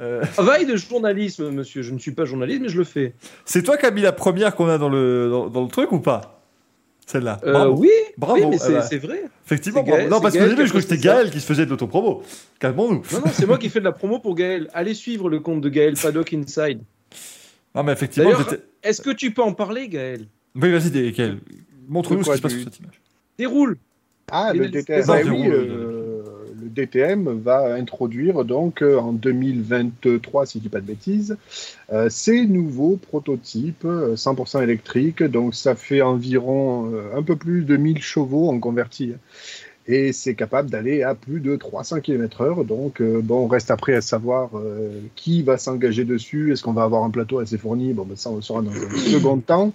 euh, 0.00 0.22
Travail 0.34 0.66
de 0.66 0.76
journalisme, 0.76 1.50
monsieur. 1.50 1.82
Je 1.82 1.92
ne 1.92 1.98
suis 1.98 2.12
pas 2.12 2.24
journaliste, 2.24 2.60
mais 2.62 2.68
je 2.68 2.78
le 2.78 2.84
fais. 2.84 3.14
c'est 3.44 3.64
toi 3.64 3.76
qui 3.76 3.86
as 3.86 3.90
mis 3.90 4.02
la 4.02 4.12
première 4.12 4.54
qu'on 4.54 4.68
a 4.68 4.78
dans 4.78 4.88
le, 4.88 5.28
dans, 5.28 5.48
dans 5.48 5.62
le 5.62 5.68
truc 5.68 5.90
ou 5.90 5.98
pas? 5.98 6.35
Celle-là. 7.06 7.38
Euh, 7.44 7.52
Bravo. 7.52 7.76
oui, 7.80 7.90
Bravo. 8.18 8.34
oui, 8.40 8.46
mais 8.50 8.58
c'est 8.58 8.72
bah, 8.72 8.82
c'est 8.82 8.98
vrai. 8.98 9.22
Effectivement, 9.46 9.84
c'est 9.84 9.90
Gaël-. 9.92 10.08
Non, 10.10 10.20
parce 10.20 10.34
Gaël 10.34 10.48
début, 10.50 10.62
qui 10.62 10.66
je 10.66 10.72
crois 10.72 10.82
que 10.82 10.88
c'était. 10.88 11.00
Gaël 11.02 11.30
qui 11.30 11.40
se 11.40 11.46
faisait 11.46 11.64
de 11.64 11.70
l'autopromo. 11.70 12.22
Calmons-nous. 12.58 13.02
Non, 13.12 13.18
non, 13.24 13.32
c'est 13.32 13.46
moi 13.46 13.58
qui 13.58 13.68
fais 13.68 13.78
de 13.78 13.84
la 13.84 13.92
promo 13.92 14.18
pour 14.18 14.34
Gaël. 14.34 14.68
Allez 14.74 14.92
suivre 14.94 15.28
le 15.30 15.38
compte 15.38 15.60
de 15.60 15.68
Gaël 15.68 15.94
Paddock 15.94 16.32
Inside. 16.32 16.80
Non, 17.74 17.84
mais 17.84 17.92
effectivement, 17.92 18.30
j'étais- 18.36 18.62
Est-ce 18.82 19.00
que 19.02 19.10
tu 19.10 19.30
peux 19.32 19.42
en 19.42 19.52
parler, 19.52 19.88
Gaël? 19.88 20.26
Oui, 20.60 20.72
vas-y, 20.72 21.12
Gaël. 21.12 21.38
Montre-nous 21.88 22.24
ce 22.24 22.30
qui 22.32 22.36
se 22.38 22.42
passe 22.42 22.52
sur 22.52 22.64
cette 22.64 22.78
image. 22.80 23.00
Déroule. 23.38 23.78
Ah, 24.32 24.52
bah 24.52 24.58
oui, 24.60 24.68
le- 24.72 24.80
euh, 24.80 25.64
le 25.66 25.95
DTM 26.68 27.40
va 27.40 27.74
introduire 27.74 28.44
donc 28.44 28.82
euh, 28.82 28.98
en 28.98 29.12
2023, 29.12 30.46
si 30.46 30.58
je 30.58 30.62
dis 30.62 30.68
pas 30.68 30.80
de 30.80 30.86
bêtises, 30.86 31.36
euh, 31.92 32.08
ces 32.08 32.46
nouveaux 32.46 32.96
prototypes 32.96 33.84
euh, 33.84 34.16
100% 34.16 34.62
électriques. 34.62 35.22
Donc 35.22 35.54
ça 35.54 35.74
fait 35.74 36.02
environ 36.02 36.90
euh, 36.92 37.16
un 37.16 37.22
peu 37.22 37.36
plus 37.36 37.64
de 37.64 37.76
1000 37.76 38.02
chevaux 38.02 38.50
en 38.50 38.58
converti. 38.58 39.14
Et 39.88 40.12
c'est 40.12 40.34
capable 40.34 40.68
d'aller 40.68 41.02
à 41.02 41.14
plus 41.14 41.40
de 41.40 41.54
300 41.54 42.00
km/h. 42.00 42.66
Donc 42.66 43.00
euh, 43.00 43.20
bon, 43.22 43.44
on 43.44 43.46
reste 43.46 43.70
après 43.70 43.94
à 43.94 44.00
savoir 44.00 44.50
euh, 44.54 45.00
qui 45.14 45.42
va 45.42 45.58
s'engager 45.58 46.04
dessus. 46.04 46.52
Est-ce 46.52 46.62
qu'on 46.62 46.72
va 46.72 46.82
avoir 46.82 47.04
un 47.04 47.10
plateau 47.10 47.38
assez 47.38 47.56
fourni? 47.56 47.92
Bon, 47.92 48.04
ben, 48.04 48.16
ça 48.16 48.30
on 48.30 48.36
le 48.36 48.42
saura 48.42 48.62
dans 48.62 48.72
un 48.72 48.96
second 48.96 49.38
temps. 49.38 49.72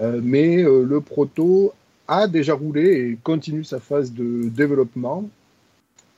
Euh, 0.00 0.20
mais 0.22 0.62
euh, 0.62 0.84
le 0.84 1.00
proto 1.00 1.72
a 2.08 2.26
déjà 2.26 2.54
roulé 2.54 2.82
et 2.82 3.18
continue 3.22 3.64
sa 3.64 3.80
phase 3.80 4.12
de 4.12 4.48
développement. 4.48 5.28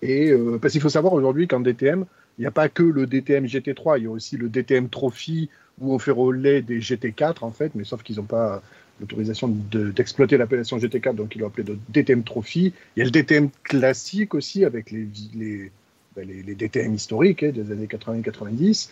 Euh, 0.04 0.58
parce 0.58 0.72
qu'il 0.72 0.80
faut 0.80 0.88
savoir 0.88 1.12
aujourd'hui 1.14 1.48
qu'en 1.48 1.60
DTM, 1.60 2.04
il 2.38 2.42
n'y 2.42 2.46
a 2.46 2.50
pas 2.50 2.68
que 2.68 2.82
le 2.82 3.06
DTM 3.06 3.46
GT3, 3.46 3.98
il 3.98 4.04
y 4.04 4.06
a 4.06 4.10
aussi 4.10 4.36
le 4.36 4.48
DTM 4.48 4.88
Trophy 4.88 5.48
où 5.80 5.94
on 5.94 5.98
fait 5.98 6.10
relais 6.10 6.62
des 6.62 6.80
GT4 6.80 7.36
en 7.42 7.50
fait, 7.50 7.72
mais 7.74 7.84
sauf 7.84 8.02
qu'ils 8.02 8.16
n'ont 8.16 8.24
pas 8.24 8.62
l'autorisation 9.00 9.48
de- 9.48 9.90
d'exploiter 9.90 10.36
l'appellation 10.36 10.78
GT4, 10.78 11.14
donc 11.14 11.34
ils 11.36 11.40
l'ont 11.40 11.48
appelé 11.48 11.64
DTM 11.88 12.22
Trophy. 12.22 12.72
Il 12.96 13.00
y 13.00 13.02
a 13.02 13.04
le 13.04 13.10
DTM 13.10 13.50
classique 13.62 14.34
aussi 14.34 14.64
avec 14.64 14.90
les, 14.90 15.70
ben, 16.14 16.26
DTM 16.56 16.94
historiques 16.94 17.42
hein, 17.42 17.52
des 17.54 17.72
années 17.72 17.86
80-90. 17.86 18.88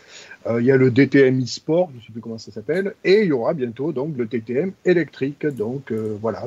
Euh, 0.47 0.61
il 0.61 0.67
y 0.67 0.71
a 0.73 0.77
le 0.77 0.91
DTM 0.91 1.43
e-sport, 1.43 1.91
je 1.93 2.01
ne 2.01 2.03
sais 2.03 2.13
plus 2.13 2.21
comment 2.21 2.39
ça 2.39 2.53
s'appelle, 2.53 2.95
et 3.05 3.23
il 3.23 3.29
y 3.29 3.33
aura 3.33 3.55
bientôt 3.55 3.93
donc 3.93 4.17
le 4.17 4.27
DTM 4.27 4.73
électrique. 4.85 5.47
Donc 5.47 5.91
euh, 5.91 6.17
voilà, 6.21 6.47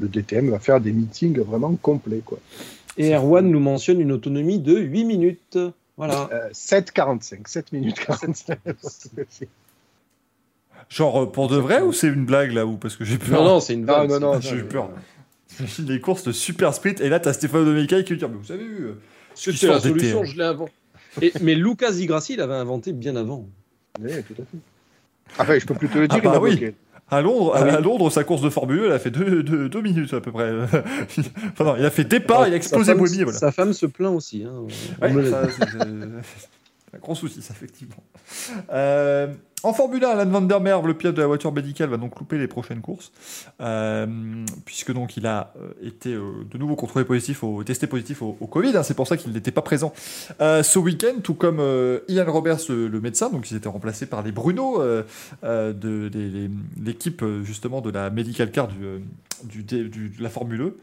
le 0.00 0.08
DTM 0.08 0.50
va 0.50 0.58
faire 0.58 0.80
des 0.80 0.92
meetings 0.92 1.38
vraiment 1.40 1.74
complets. 1.76 2.22
Quoi. 2.24 2.40
Et 2.96 3.12
Erwan 3.14 3.48
nous 3.50 3.60
mentionne 3.60 4.00
une 4.00 4.12
autonomie 4.12 4.58
de 4.60 4.76
8 4.76 5.04
minutes. 5.04 5.58
Voilà. 5.96 6.28
Euh, 6.32 6.50
7,45, 6.50 7.46
7 7.48 7.72
minutes 7.72 7.98
45. 8.00 8.58
Genre 10.88 11.22
euh, 11.22 11.26
pour 11.26 11.48
de 11.48 11.56
vrai 11.56 11.80
ou 11.82 11.92
c'est 11.92 12.08
une 12.08 12.24
blague 12.26 12.52
là 12.52 12.66
ou 12.66 12.76
parce 12.76 12.96
que 12.96 13.04
j'ai 13.04 13.16
peur? 13.18 13.42
Non, 13.42 13.44
non, 13.54 13.60
c'est 13.60 13.74
une 13.74 13.84
Non, 13.86 14.06
vanne. 14.06 14.08
non, 14.20 14.20
non. 14.34 14.40
J'ai 14.40 14.56
eu 14.56 14.64
peur. 14.64 14.90
J'imagine 15.56 15.86
les 15.88 16.00
courses 16.00 16.24
de 16.24 16.32
super 16.32 16.74
sprint 16.74 17.00
et 17.00 17.08
là 17.08 17.20
t'as 17.20 17.32
Stéphane 17.32 17.64
Domenica 17.64 18.02
qui 18.02 18.12
lui 18.12 18.18
dit 18.18 18.24
mais 18.28 18.36
vous 18.36 18.52
avez 18.52 18.64
vu 18.64 18.84
euh, 18.86 18.92
C'était 19.34 19.66
la 19.68 19.80
solution, 19.80 20.24
je 20.24 20.36
l'ai 20.36 20.44
inventé. 20.44 20.72
Et- 21.22 21.32
mais 21.40 21.54
Lucas 21.54 21.92
Di 21.92 22.06
Grassi 22.06 22.36
l'avait 22.36 22.54
inventé 22.54 22.92
bien 22.92 23.14
avant. 23.16 23.46
Oui, 24.00 24.10
tout 24.24 24.32
à 24.34 24.44
fait. 24.44 24.58
Enfin, 25.42 25.58
je 25.58 25.64
peux 25.66 25.74
plus 25.74 25.88
te 25.88 25.96
le 25.98 26.06
dire, 26.08 26.20
Ah 26.24 26.28
bah 26.28 26.38
oui. 26.40 26.72
À 27.10 27.20
Londres, 27.20 27.52
Ah 27.54 27.62
oui. 27.64 27.70
à 27.70 27.80
Londres, 27.80 28.10
sa 28.10 28.24
course 28.24 28.40
de 28.42 28.48
Formule 28.50 28.80
1, 28.80 28.84
elle 28.86 28.92
a 28.92 28.98
fait 28.98 29.10
deux, 29.10 29.42
deux- 29.42 29.68
deux 29.68 29.82
minutes 29.82 30.14
à 30.14 30.20
peu 30.20 30.32
près. 30.32 30.50
enfin 31.52 31.64
non, 31.64 31.76
il 31.78 31.84
a 31.84 31.90
fait 31.90 32.04
départ, 32.04 32.48
il 32.48 32.54
a 32.54 32.56
explosé 32.56 32.94
Boemi, 32.94 33.22
voilà. 33.22 33.38
Sa 33.38 33.52
femme 33.52 33.72
se 33.74 33.86
plaint 33.86 34.12
aussi. 34.14 34.44
hein. 34.44 34.62
Ouais, 35.02 35.30
ça, 35.30 35.42
un 36.94 36.98
gros 37.00 37.14
souci, 37.14 37.42
ça, 37.42 37.52
effectivement. 37.54 38.02
Euh, 38.70 39.32
en 39.62 39.72
Formule 39.72 40.04
1, 40.04 40.08
Alan 40.10 40.30
van 40.30 40.42
der 40.42 40.60
Merwe, 40.60 40.86
le 40.88 40.94
pilote 40.94 41.14
de 41.16 41.22
la 41.22 41.26
voiture 41.26 41.52
médicale, 41.52 41.88
va 41.88 41.96
donc 41.96 42.18
louper 42.20 42.36
les 42.38 42.46
prochaines 42.48 42.80
courses, 42.82 43.12
euh, 43.60 44.06
puisque 44.66 44.92
donc 44.92 45.16
il 45.16 45.26
a 45.26 45.54
euh, 45.60 45.72
été 45.82 46.12
euh, 46.12 46.44
de 46.50 46.58
nouveau 46.58 46.76
contrôlé 46.76 47.04
positif, 47.06 47.42
au, 47.42 47.64
testé 47.64 47.86
positif 47.86 48.20
au, 48.22 48.36
au 48.40 48.46
Covid. 48.46 48.76
hein, 48.76 48.82
c'est 48.82 48.94
pour 48.94 49.06
ça 49.06 49.16
qu'il 49.16 49.32
n'était 49.32 49.50
pas 49.50 49.62
présent 49.62 49.92
ce 50.38 50.78
week-end, 50.78 51.20
tout 51.22 51.34
comme 51.34 51.60
Ian 52.08 52.24
Roberts, 52.30 52.60
le, 52.68 52.88
le 52.88 53.00
médecin. 53.00 53.30
Donc 53.30 53.50
ils 53.50 53.56
étaient 53.56 53.68
remplacés 53.68 54.06
par 54.06 54.22
les 54.22 54.32
Bruno 54.32 54.82
de 55.42 56.10
l'équipe 56.82 57.24
justement 57.42 57.80
de 57.80 57.90
la 57.90 58.10
medical 58.10 58.50
car 58.50 58.68
du, 58.68 59.02
du, 59.44 59.62
du- 59.88 60.10
de 60.10 60.22
la 60.22 60.28
Formule 60.28 60.60
E. 60.60 60.76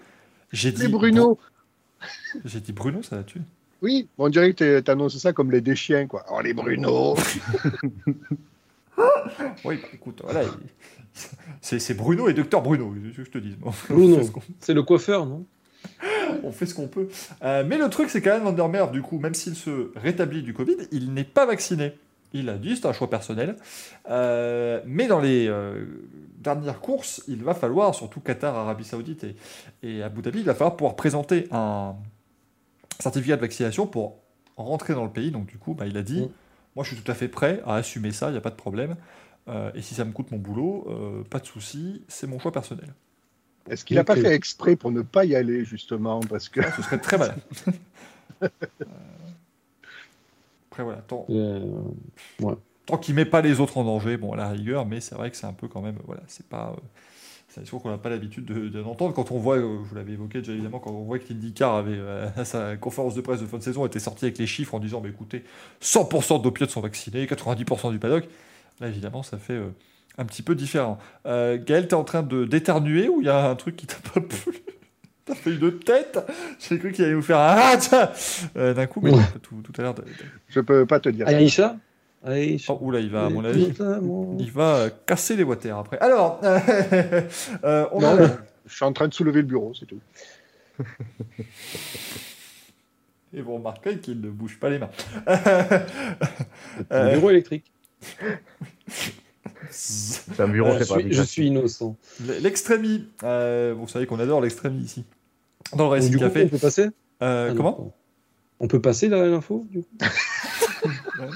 J'ai 0.52 0.72
dit 0.72 0.82
Les 0.84 0.88
Bruno. 0.90 1.38
J'ai 2.46 2.60
dit 2.60 2.74
Bruno, 2.74 3.04
ça 3.04 3.16
l'a 3.16 3.24
tué. 3.24 3.42
Oui, 3.82 4.08
on 4.18 4.30
dirait 4.30 4.54
que 4.54 4.80
tu 4.80 4.92
annonces 4.92 5.18
ça 5.18 5.34
comme 5.34 5.52
les 5.52 5.62
déchiens, 5.62 6.06
quoi. 6.08 6.24
Oh, 6.32 6.40
les 6.42 6.54
Bruno 6.54 7.16
Oui, 9.66 9.78
bah, 9.82 9.88
écoute, 9.94 10.22
voilà. 10.24 10.44
il- 10.44 10.50
C'est 11.62 11.80
c'est 11.80 11.94
Bruno 11.94 12.30
et 12.30 12.34
Docteur 12.34 12.62
Bruno, 12.62 12.94
je 13.14 13.24
je 13.24 13.30
te 13.30 13.38
dis. 13.38 13.56
Bon, 13.60 13.72
Bruno. 13.90 14.16
on 14.16 14.20
fait 14.20 14.24
ce 14.26 14.32
qu'on- 14.32 14.42
C'est 14.60 14.74
le 14.74 14.84
coiffeur, 14.84 15.26
non? 15.26 15.46
On 16.44 16.52
fait 16.52 16.66
ce 16.66 16.74
qu'on 16.76 16.88
peut. 16.88 17.10
Euh, 17.44 17.64
mais 17.68 17.78
le 17.78 17.90
truc, 17.90 18.10
c'est 18.10 18.22
qu'Alan 18.22 18.44
Van 18.44 18.54
der 18.54 18.70
Merwe, 18.70 18.92
du 18.92 19.02
coup, 19.02 19.18
même 19.20 19.34
s'il 19.34 19.56
se 19.56 19.92
rétablit 19.96 20.44
du 20.44 20.54
Covid, 20.54 20.78
il 20.92 21.14
n'est 21.14 21.24
pas 21.24 21.46
vacciné. 21.46 21.94
Il 22.34 22.48
a 22.50 22.54
dit, 22.58 22.76
c'est 22.78 22.86
un 22.86 22.94
choix 22.94 23.10
personnel. 23.10 23.58
Euh, 24.10 24.80
mais 24.86 25.08
dans 25.08 25.20
les 25.20 25.48
euh, 25.50 25.84
dernières 26.38 26.80
courses, 26.80 27.24
il 27.28 27.44
va 27.44 27.54
falloir, 27.54 27.94
surtout 27.94 28.22
Qatar, 28.22 28.56
Arabie 28.56 28.86
Saoudite 28.86 29.26
et, 29.26 29.36
et 29.84 30.02
Abu 30.04 30.22
Dhabi, 30.22 30.40
il 30.40 30.46
va 30.46 30.54
falloir 30.54 30.78
pouvoir 30.78 30.96
présenter 30.96 31.48
un 31.52 31.96
certificat 33.02 33.36
de 33.38 33.42
vaccination 33.42 33.88
pour 33.88 34.20
rentrer 34.58 34.94
dans 34.94 35.04
le 35.06 35.12
pays. 35.12 35.32
Donc, 35.32 35.48
du 35.48 35.58
coup, 35.58 35.74
bah, 35.74 35.88
il 35.88 35.98
a 35.98 36.04
dit. 36.04 36.30
Moi, 36.76 36.86
je 36.86 36.94
suis 36.96 37.04
tout 37.04 37.12
à 37.12 37.16
fait 37.16 37.28
prêt 37.28 37.62
à 37.66 37.76
assumer 37.76 38.12
ça, 38.12 38.30
il 38.30 38.34
n'y 38.34 38.38
a 38.38 38.42
pas 38.42 38.50
de 38.50 38.56
problème. 38.56 38.96
Euh, 39.50 39.72
et 39.76 39.82
si 39.82 39.96
ça 39.96 40.06
me 40.06 40.12
coûte 40.14 40.32
mon 40.32 40.38
boulot, 40.38 40.86
euh, 40.90 41.24
pas 41.24 41.40
de 41.40 41.46
souci, 41.46 42.04
c'est 42.08 42.28
mon 42.28 42.40
choix 42.40 42.52
personnel. 42.52 42.94
Est-ce 43.70 43.86
qu'il 43.86 43.96
n'a 43.96 44.04
pas 44.04 44.16
Ok. 44.16 44.18
fait 44.18 44.36
exprès 44.36 44.76
pour 44.76 44.92
ne 44.92 45.02
pas 45.02 45.26
y 45.26 45.36
aller, 45.36 45.66
justement 45.66 46.20
Parce 46.22 46.50
que 46.50 46.62
Ce 46.70 46.82
serait 46.82 47.00
très 47.00 47.18
malin. 47.18 47.36
Euh, 48.88 49.32
Après, 50.70 50.84
voilà, 50.84 51.02
tant, 51.02 51.28
Euh, 51.30 51.92
tant 52.86 52.98
qu'il 52.98 53.16
met 53.16 53.26
pas 53.26 53.42
les 53.42 53.60
autres 53.60 53.78
en 53.78 53.84
danger, 53.84 54.18
bon, 54.18 54.34
à 54.34 54.38
la 54.38 54.50
rigueur, 54.50 54.86
mais 54.86 55.00
c'est 55.02 55.16
vrai 55.16 55.32
que 55.32 55.38
c'est 55.38 55.46
un 55.48 55.54
peu 55.54 55.68
quand 55.68 55.82
même, 55.82 55.98
voilà, 56.06 56.22
c'est 56.28 56.48
pas. 56.48 56.76
Euh, 57.52 57.54
c'est 57.54 57.60
un 57.60 57.64
discours 57.64 57.82
qu'on 57.82 57.90
n'a 57.90 57.98
pas 57.98 58.10
l'habitude 58.10 58.46
de- 58.46 58.70
de- 58.70 58.82
d'entendre. 58.82 59.14
Quand 59.14 59.32
on 59.32 59.38
voit, 59.40 59.58
euh, 59.58 59.78
je 59.84 59.90
vous 59.90 59.96
l'avais 59.96 60.14
évoqué 60.14 60.40
déjà 60.40 60.54
évidemment, 60.54 60.80
quand 60.80 60.92
on 60.92 61.04
voit 61.04 61.20
que 61.20 61.26
l'IndyCar 61.30 61.76
avait, 61.76 61.98
euh, 61.98 62.28
à 62.36 62.46
sa 62.46 62.78
conférence 62.78 63.16
de 63.16 63.22
presse 63.22 63.42
de 63.42 63.46
fin 63.46 63.58
de 63.58 63.64
saison, 63.64 63.86
était 63.86 64.00
sorti 64.00 64.26
avec 64.26 64.38
les 64.38 64.48
chiffres 64.48 64.74
en 64.76 64.80
disant, 64.80 65.02
bah, 65.02 65.10
écoutez, 65.10 65.44
100% 65.82 66.40
de 66.40 66.44
nos 66.46 66.52
pilotes 66.52 66.72
sont 66.72 66.82
vaccinés, 66.82 67.26
90% 67.26 67.92
du 67.92 68.00
paddock. 68.00 68.26
Là, 68.80 68.88
évidemment, 68.88 69.22
ça 69.24 69.38
fait 69.38 69.54
euh, 69.54 69.68
un 70.18 70.26
petit 70.26 70.42
peu 70.42 70.56
différent. 70.56 70.98
Euh, 71.26 71.58
Gaël, 71.64 71.88
t'es 71.88 71.94
en 71.94 72.04
train 72.04 72.24
de 72.24 72.46
d'éternuer 72.46 73.08
ou 73.10 73.22
il 73.22 73.28
y 73.28 73.30
a 73.30 73.50
un 73.50 73.56
truc 73.56 73.76
qui 73.76 73.86
t'a 73.88 73.98
pas 74.14 74.22
plu? 74.22 74.54
T'as 75.26 75.36
fait 75.36 75.52
une 75.52 75.78
tête? 75.80 76.18
J'ai 76.60 76.80
cru 76.80 76.92
qu'il 76.92 77.06
allait 77.06 77.14
nous 77.14 77.22
faire 77.22 77.38
un 77.38 77.56
ah, 77.92 78.12
Euh, 78.58 78.74
D'un 78.74 78.88
coup, 78.88 79.02
mais 79.04 79.12
Ouais. 79.12 79.22
tout, 79.44 79.62
tout 79.62 79.72
à 79.78 79.84
l'heure. 79.84 79.94
de- 79.94 80.02
de- 80.02 80.08
je 80.50 80.60
peux 80.60 80.86
pas 80.88 81.00
te 81.00 81.10
dire. 81.10 81.28
Oh, 82.24 82.78
oula, 82.82 83.00
il 83.00 83.10
va, 83.10 83.26
à 83.26 83.30
mon 83.30 83.44
avis, 83.44 83.74
il 84.40 84.52
va 84.52 84.76
euh, 84.76 84.90
casser 85.08 85.36
les 85.36 85.44
water 85.44 85.76
après. 85.78 85.98
Alors, 86.00 86.40
euh, 86.44 87.22
on 87.92 88.00
Non, 88.02 88.08
a- 88.10 88.16
non, 88.28 88.38
je 88.68 88.76
suis 88.76 88.86
en 88.86 88.94
train 88.94 89.08
de 89.08 89.14
soulever 89.14 89.42
le 89.42 89.48
bureau, 89.48 89.74
c'est 89.74 89.88
tout. 89.88 90.00
Et 93.34 93.42
vous 93.42 93.54
remarquerez 93.56 93.98
qu'il 94.00 94.20
ne 94.20 94.30
bouge 94.30 94.60
pas 94.60 94.70
les 94.70 94.78
mains. 94.78 94.90
Un 96.92 97.14
bureau 97.14 97.30
électrique. 97.30 97.72
C'est 99.70 100.40
un 100.40 100.48
bureau 100.50 100.74
je, 100.78 100.84
par 100.86 101.00
suis, 101.00 101.14
je 101.14 101.22
suis 101.22 101.48
innocent. 101.48 101.96
L'extrémie. 102.42 103.08
Euh, 103.24 103.74
vous 103.78 103.88
savez 103.88 104.06
qu'on 104.06 104.20
adore 104.20 104.42
l'extrémie 104.42 104.82
ici. 104.84 105.06
Dans 105.76 105.86
le 105.86 105.92
Racing 105.92 106.12
du 106.12 106.18
coup, 106.18 106.24
Café. 106.24 106.44
on 106.46 106.50
peut 106.50 106.58
passer 106.58 106.90
Euh, 107.22 107.50
Ah, 107.52 107.54
comment. 107.56 107.94
On 108.60 108.68
peut 108.68 108.82
passer 108.82 109.08
l'info 109.08 109.66
du 109.72 109.80
coup? 109.84 109.88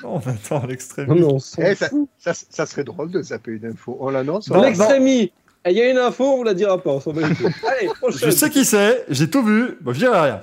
Non, 0.04 0.16
on 0.26 0.30
attend 0.30 0.66
l'extrémie. 0.66 1.10
Non, 1.10 1.16
mais 1.28 1.34
on 1.34 1.40
s'en 1.40 1.62
Eh, 1.62 1.76
ça, 1.76 1.90
fout. 1.90 2.08
ça, 2.18 2.34
ça 2.34 2.66
serait 2.66 2.84
drôle 2.84 3.12
de 3.12 3.22
zapper 3.22 3.52
une 3.52 3.66
info. 3.68 3.98
On 4.00 4.10
l'annonce. 4.10 4.50
Non, 4.50 4.60
on- 4.60 4.64
L'extrémie 4.64 5.32
Eh, 5.66 5.72
Il 5.72 5.78
y 5.78 5.82
a 5.82 5.90
une 5.90 5.98
info, 5.98 6.24
on 6.26 6.38
vous 6.38 6.44
la 6.44 6.54
dira 6.54 6.78
pas. 6.82 6.92
On 6.92 7.00
s'en 7.00 7.14
Je 8.10 8.30
sais 8.30 8.50
qui 8.50 8.66
c'est, 8.66 9.06
j'ai 9.10 9.30
tout 9.30 9.44
vu. 9.44 9.78
Bon, 9.82 9.94
je 9.94 10.00
dirai 10.00 10.20
rien. 10.20 10.42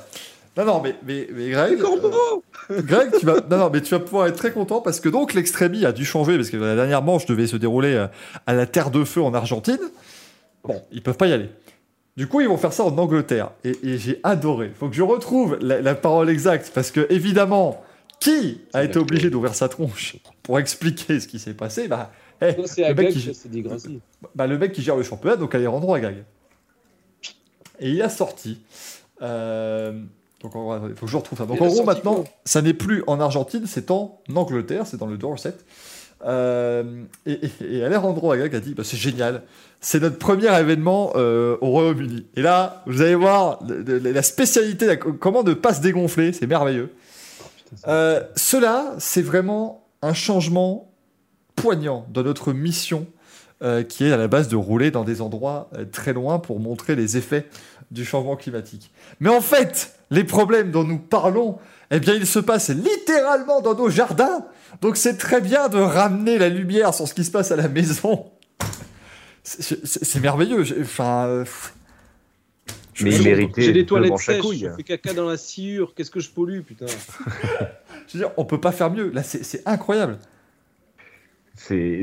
Non, 0.57 0.65
non, 0.67 0.81
mais, 0.83 0.95
mais, 1.07 1.29
mais 1.33 1.49
Greg. 1.51 1.79
Euh, 1.81 2.83
Greg, 2.83 3.11
tu 3.19 3.25
vas, 3.25 3.37
non, 3.51 3.57
non, 3.57 3.71
mais 3.73 3.81
tu 3.81 3.91
vas 3.95 4.01
pouvoir 4.01 4.27
être 4.27 4.37
très 4.37 4.53
content 4.53 4.81
parce 4.83 5.01
que 5.01 5.09
donc 5.09 5.33
l'extrémie 5.33 5.87
a 5.87 5.93
dû 5.93 6.05
changer 6.05 6.37
parce 6.37 6.51
que 6.51 6.57
la 6.59 6.75
dernière 6.75 7.01
manche 7.03 7.25
devait 7.25 7.47
se 7.47 7.57
dérouler 7.57 7.95
euh, 7.95 8.07
à 8.47 8.53
la 8.53 8.67
Terre 8.67 8.91
de 8.91 9.03
Feu 9.05 9.23
en 9.23 9.33
Argentine. 9.33 9.79
Bon, 10.65 10.81
ils 10.93 11.03
peuvent 11.03 11.17
pas 11.17 11.27
y 11.27 11.33
aller. 11.33 11.49
Du 12.19 12.27
coup, 12.27 12.43
ils 12.43 12.49
vont 12.49 12.59
faire 12.59 12.75
ça 12.75 12.85
en 12.85 12.97
Angleterre. 12.99 13.51
Et, 13.65 13.71
et 13.83 13.97
j'ai 13.97 14.21
adoré. 14.25 14.71
Faut 14.79 14.89
que 14.91 14.95
je 14.95 15.03
retrouve 15.03 15.57
la, 15.63 15.81
la 15.81 15.95
parole 15.95 16.29
exacte 16.29 16.71
parce 16.75 16.91
que, 16.91 17.07
évidemment, 17.09 17.83
qui 18.23 18.61
a 18.73 18.85
été 18.85 18.99
obligé 18.99 19.31
d'ouvrir 19.31 19.55
sa 19.55 19.69
tronche 19.69 20.17
pour 20.43 20.59
expliquer 20.59 21.19
ce 21.21 21.27
qui 21.27 21.39
s'est 21.39 21.55
passé 21.55 21.89
bah, 21.89 22.13
eh, 22.41 22.53
le, 22.53 22.85
à 22.85 22.95
mec 22.95 23.11
qui, 23.11 23.35
c'est 23.35 23.51
des 23.51 23.63
grassiers. 23.63 24.01
bah, 24.35 24.47
le 24.47 24.59
mec 24.59 24.73
qui 24.73 24.83
gère 24.83 24.97
le 24.97 25.03
championnat, 25.03 25.37
donc 25.37 25.55
Alejandro 25.55 25.95
Agag. 25.95 26.25
Et 27.81 27.91
il 27.91 28.03
a 28.03 28.09
sorti. 28.09 28.59
euh, 29.23 29.93
donc, 30.41 30.57
en 30.57 30.63
gros, 30.63 30.89
il 30.89 30.95
faut 30.97 31.07
que 31.07 31.13
je 31.13 31.17
retrouve 31.17 31.39
ça. 31.39 31.47
Donc, 31.47 31.61
en 31.61 31.67
gros, 31.67 31.85
maintenant, 31.85 32.25
ça 32.45 32.63
n'est 32.63 32.75
plus 32.75 33.05
en 33.07 33.21
Argentine, 33.21 33.65
c'est 33.67 33.91
en 33.91 34.21
Angleterre, 34.35 34.87
c'est 34.87 34.97
dans 34.97 35.07
le 35.07 35.17
Dorset. 35.17 35.55
Euh, 36.25 37.03
et, 37.27 37.33
et, 37.61 37.79
et 37.79 37.85
a 37.85 38.61
dit 38.61 38.75
bah, 38.75 38.85
c'est 38.85 38.97
génial, 38.97 39.43
c'est 39.81 39.99
notre 40.01 40.19
premier 40.19 40.57
événement 40.61 41.13
euh, 41.17 41.57
au 41.61 41.71
Royaume-Uni. 41.71 42.27
Et 42.37 42.43
là, 42.43 42.83
vous 42.87 43.03
allez 43.03 43.17
voir 43.17 43.59
le- 43.69 43.83
le- 43.99 44.13
la 44.13 44.23
spécialité, 44.23 44.87
la- 44.87 44.97
comment 44.97 45.43
ne 45.43 45.55
pas 45.55 45.75
se 45.75 45.81
dégonfler, 45.81 46.33
c'est 46.33 46.47
merveilleux. 46.47 46.91
Euh, 47.87 48.23
cela, 48.37 48.95
c'est 48.99 49.23
vraiment 49.23 49.87
un 50.03 50.15
changement 50.15 50.93
poignant 51.57 52.07
dans 52.11 52.23
notre 52.23 52.53
mission 52.53 53.07
euh, 53.63 53.83
qui 53.83 54.05
est 54.05 54.13
à 54.13 54.17
la 54.17 54.29
base 54.29 54.49
de 54.49 54.57
rouler 54.57 54.91
dans 54.91 55.05
des 55.05 55.21
endroits 55.21 55.71
euh, 55.77 55.85
très 55.85 56.13
loin 56.13 56.39
pour 56.39 56.59
montrer 56.59 56.97
les 56.97 57.17
effets 57.17 57.47
du 57.91 58.05
changement 58.05 58.37
climatique. 58.37 58.91
Mais 59.21 59.29
en 59.29 59.41
fait, 59.41 59.95
les 60.11 60.25
problèmes 60.25 60.71
dont 60.71 60.85
nous 60.85 60.99
parlons, 60.99 61.59
eh 61.91 62.01
bien, 62.01 62.15
ils 62.15 62.27
se 62.27 62.39
passent 62.39 62.71
littéralement 62.71 63.61
dans 63.61 63.75
nos 63.75 63.89
jardins. 63.89 64.47
Donc 64.81 64.97
c'est 64.97 65.17
très 65.17 65.41
bien 65.41 65.69
de 65.69 65.79
ramener 65.79 66.39
la 66.39 66.49
lumière 66.49 66.95
sur 66.95 67.07
ce 67.07 67.15
qui 67.15 67.25
se 67.25 67.31
passe 67.31 67.53
à 67.53 67.57
la 67.57 67.69
maison. 67.69 68.31
C'est 69.45 70.21
merveilleux. 70.21 70.65
Enfin, 70.81 71.45
je- 72.95 73.05
Mais 73.05 73.11
il 73.17 73.23
méritait 73.25 73.63
J'ai 73.63 73.73
des 73.73 73.87
toilettes 73.87 74.13
à 74.13 74.17
sèches, 74.17 74.45
je 74.59 74.69
fais 74.77 74.83
caca 74.83 75.13
dans 75.15 75.29
la 75.29 75.37
sciure, 75.37 75.95
qu'est-ce 75.95 76.11
que 76.11 76.21
je 76.21 76.31
pollue, 76.31 76.61
putain. 76.61 76.87
je 78.09 78.19
veux 78.19 78.25
dire, 78.25 78.31
on 78.37 78.45
peut 78.45 78.61
pas 78.61 78.73
faire 78.73 78.91
mieux. 78.91 79.11
Là, 79.11 79.23
c'est 79.23 79.67
incroyable. 79.67 80.19
C'est 81.55 82.03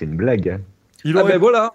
une 0.00 0.16
blague. 0.16 0.48
hein. 0.48 0.60
Il 1.04 1.16
Ah 1.16 1.20
aurait 1.22 1.32
ben 1.34 1.38
voilà 1.38 1.72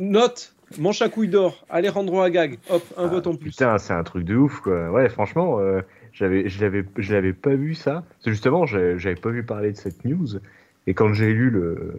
Note, 0.00 0.54
manche 0.78 1.00
à 1.02 1.08
couilles 1.08 1.28
d'or, 1.28 1.64
Alejandro 1.70 2.20
Agag, 2.20 2.58
hop, 2.70 2.82
un 2.96 3.06
vote 3.06 3.26
en 3.26 3.34
plus. 3.34 3.50
Putain, 3.50 3.78
c'est 3.78 3.92
un 3.94 4.02
truc 4.04 4.24
de 4.24 4.36
ouf, 4.36 4.60
quoi. 4.60 4.90
Ouais, 4.90 5.08
franchement, 5.08 5.58
euh, 5.60 5.80
j'avais, 6.12 6.48
je 6.48 6.60
l'avais, 6.60 6.84
je 6.96 7.14
l'avais 7.14 7.32
pas 7.32 7.54
vu 7.54 7.74
ça. 7.74 8.04
Justement, 8.26 8.66
j'avais 8.66 8.98
j'avais 8.98 9.14
pas 9.16 9.30
vu 9.30 9.42
parler 9.42 9.72
de 9.72 9.76
cette 9.76 10.04
news. 10.04 10.26
Et 10.86 10.94
quand 10.94 11.12
j'ai 11.14 11.32
lu 11.32 11.50
le, 11.50 11.94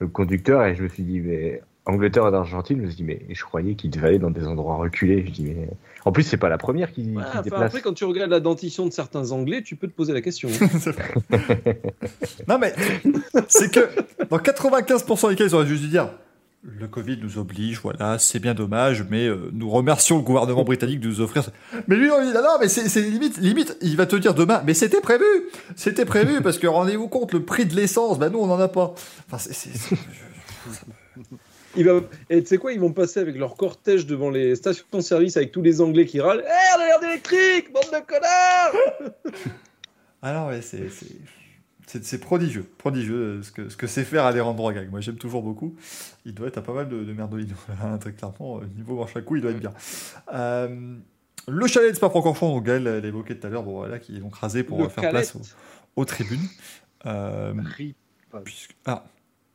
le 0.00 0.08
conducteur, 0.08 0.64
et 0.66 0.74
je 0.74 0.82
me 0.82 0.88
suis 0.88 1.02
dit, 1.04 1.20
mais 1.20 1.62
Angleterre 1.88 2.28
et 2.28 2.34
Argentine, 2.36 2.76
je 2.78 2.82
me 2.82 2.86
suis 2.88 2.96
dit, 2.96 3.02
mais 3.02 3.22
je 3.30 3.42
croyais 3.44 3.74
qu'il 3.74 3.90
devait 3.90 4.08
aller 4.08 4.18
dans 4.18 4.30
des 4.30 4.46
endroits 4.46 4.76
reculés. 4.76 5.24
Je 5.26 5.30
dis, 5.32 5.42
mais 5.44 5.68
en 6.04 6.12
plus, 6.12 6.22
c'est 6.22 6.36
pas 6.36 6.48
la 6.50 6.58
première 6.58 6.92
qui, 6.92 7.00
Ouais, 7.00 7.06
qui 7.14 7.18
enfin, 7.30 7.42
déplace. 7.42 7.62
après, 7.62 7.80
quand 7.80 7.94
tu 7.94 8.04
regardes 8.04 8.30
la 8.30 8.40
dentition 8.40 8.86
de 8.86 8.92
certains 8.92 9.32
Anglais, 9.32 9.62
tu 9.62 9.74
peux 9.74 9.88
te 9.88 9.92
poser 9.94 10.12
la 10.12 10.20
question. 10.20 10.48
Non, 12.48 12.58
mais 12.58 12.74
c'est 13.48 13.70
que 13.72 13.80
dans 14.30 14.38
95% 14.38 15.30
des 15.30 15.36
cas, 15.36 15.44
ils 15.44 15.54
auraient 15.54 15.66
juste 15.66 15.82
dû 15.82 15.88
dire 15.88 16.10
le 16.64 16.88
Covid 16.88 17.18
nous 17.22 17.38
oblige, 17.38 17.78
voilà, 17.80 18.18
c'est 18.18 18.40
bien 18.40 18.52
dommage, 18.52 19.04
mais 19.08 19.26
euh, 19.28 19.48
nous 19.52 19.70
remercions 19.70 20.16
le 20.16 20.22
gouvernement 20.24 20.64
britannique 20.64 20.98
de 21.00 21.06
nous 21.08 21.20
offrir. 21.20 21.48
Mais 21.86 21.94
lui, 21.96 22.10
on 22.10 22.20
dit 22.20 22.32
non, 22.34 22.42
non, 22.42 22.56
mais 22.60 22.68
c'est 22.68 23.00
limite, 23.00 23.38
limite, 23.38 23.76
il 23.80 23.96
va 23.96 24.06
te 24.06 24.16
dire 24.16 24.34
demain, 24.34 24.62
mais 24.66 24.74
c'était 24.74 25.00
prévu, 25.00 25.24
c'était 25.76 26.04
prévu, 26.04 26.42
parce 26.42 26.58
que 26.58 26.66
rendez-vous 26.66 27.06
compte, 27.08 27.32
le 27.32 27.42
prix 27.44 27.64
de 27.64 27.76
l'essence, 27.76 28.18
bah 28.18 28.28
nous, 28.28 28.40
on 28.40 28.48
n'en 28.48 28.58
a 28.58 28.66
pas. 28.68 28.92
Enfin, 29.30 29.38
c'est- 29.38 29.94
Il 31.76 31.84
va... 31.84 32.00
Et 32.30 32.40
tu 32.42 32.48
sais 32.48 32.58
quoi, 32.58 32.72
ils 32.72 32.80
vont 32.80 32.92
passer 32.92 33.20
avec 33.20 33.36
leur 33.36 33.56
cortège 33.56 34.06
devant 34.06 34.30
les 34.30 34.56
stations-service 34.56 35.36
avec 35.36 35.52
tous 35.52 35.62
les 35.62 35.80
Anglais 35.80 36.06
qui 36.06 36.20
râlent. 36.20 36.42
Eh, 36.44 36.76
on 36.78 36.80
a 36.80 36.86
l'air 36.86 37.00
d'électrique, 37.00 37.72
bande 37.72 37.82
de 37.84 38.06
connards 38.06 39.32
Ah 40.22 40.32
non, 40.32 40.48
ouais, 40.48 40.62
c'est. 40.62 40.88
c'est- 40.90 41.06
C'est 41.86 42.04
c'est 42.04 42.18
prodigieux, 42.18 42.66
prodigieux 42.76 43.16
euh, 43.38 43.42
ce 43.42 43.50
que, 43.50 43.68
ce 43.70 43.76
que 43.76 43.86
c'est 43.86 44.04
faire 44.04 44.26
Alejandro 44.26 44.68
Agag. 44.68 44.90
Moi 44.90 45.00
j'aime 45.00 45.16
toujours 45.16 45.42
beaucoup. 45.42 45.74
Il 46.26 46.34
doit 46.34 46.48
être 46.48 46.58
à 46.58 46.62
pas 46.62 46.74
mal 46.74 46.86
de, 46.86 47.02
de. 47.02 47.14
Hein, 47.18 47.98
Très 48.00 48.12
clairement, 48.12 48.58
euh, 48.60 48.64
niveau 48.76 48.96
manche 48.96 49.16
à 49.16 49.22
coups, 49.22 49.38
il 49.38 49.42
doit 49.42 49.52
être 49.52 49.58
bien. 49.60 49.72
Euh, 50.34 50.96
le 51.46 51.66
chalet 51.66 51.90
de 51.92 51.96
Spa-Francorchamps, 51.96 52.50
dont 52.50 52.60
Gaël 52.60 52.82
l'a 52.82 52.98
évoqué 52.98 53.38
tout 53.38 53.46
à 53.46 53.50
l'heure, 53.50 53.62
bon, 53.62 53.76
voilà, 53.78 53.98
qui 53.98 54.16
est 54.16 54.20
donc 54.20 54.34
rasé 54.34 54.64
pour 54.64 54.82
Le 54.82 54.88
faire 54.90 55.02
calette. 55.04 55.32
place 55.32 55.34
aux, 55.96 56.00
aux 56.00 56.04
tribunes. 56.04 56.46
Euh, 57.06 57.54
Rip. 57.76 57.96
puisque, 58.44 58.76
ah, 58.84 59.06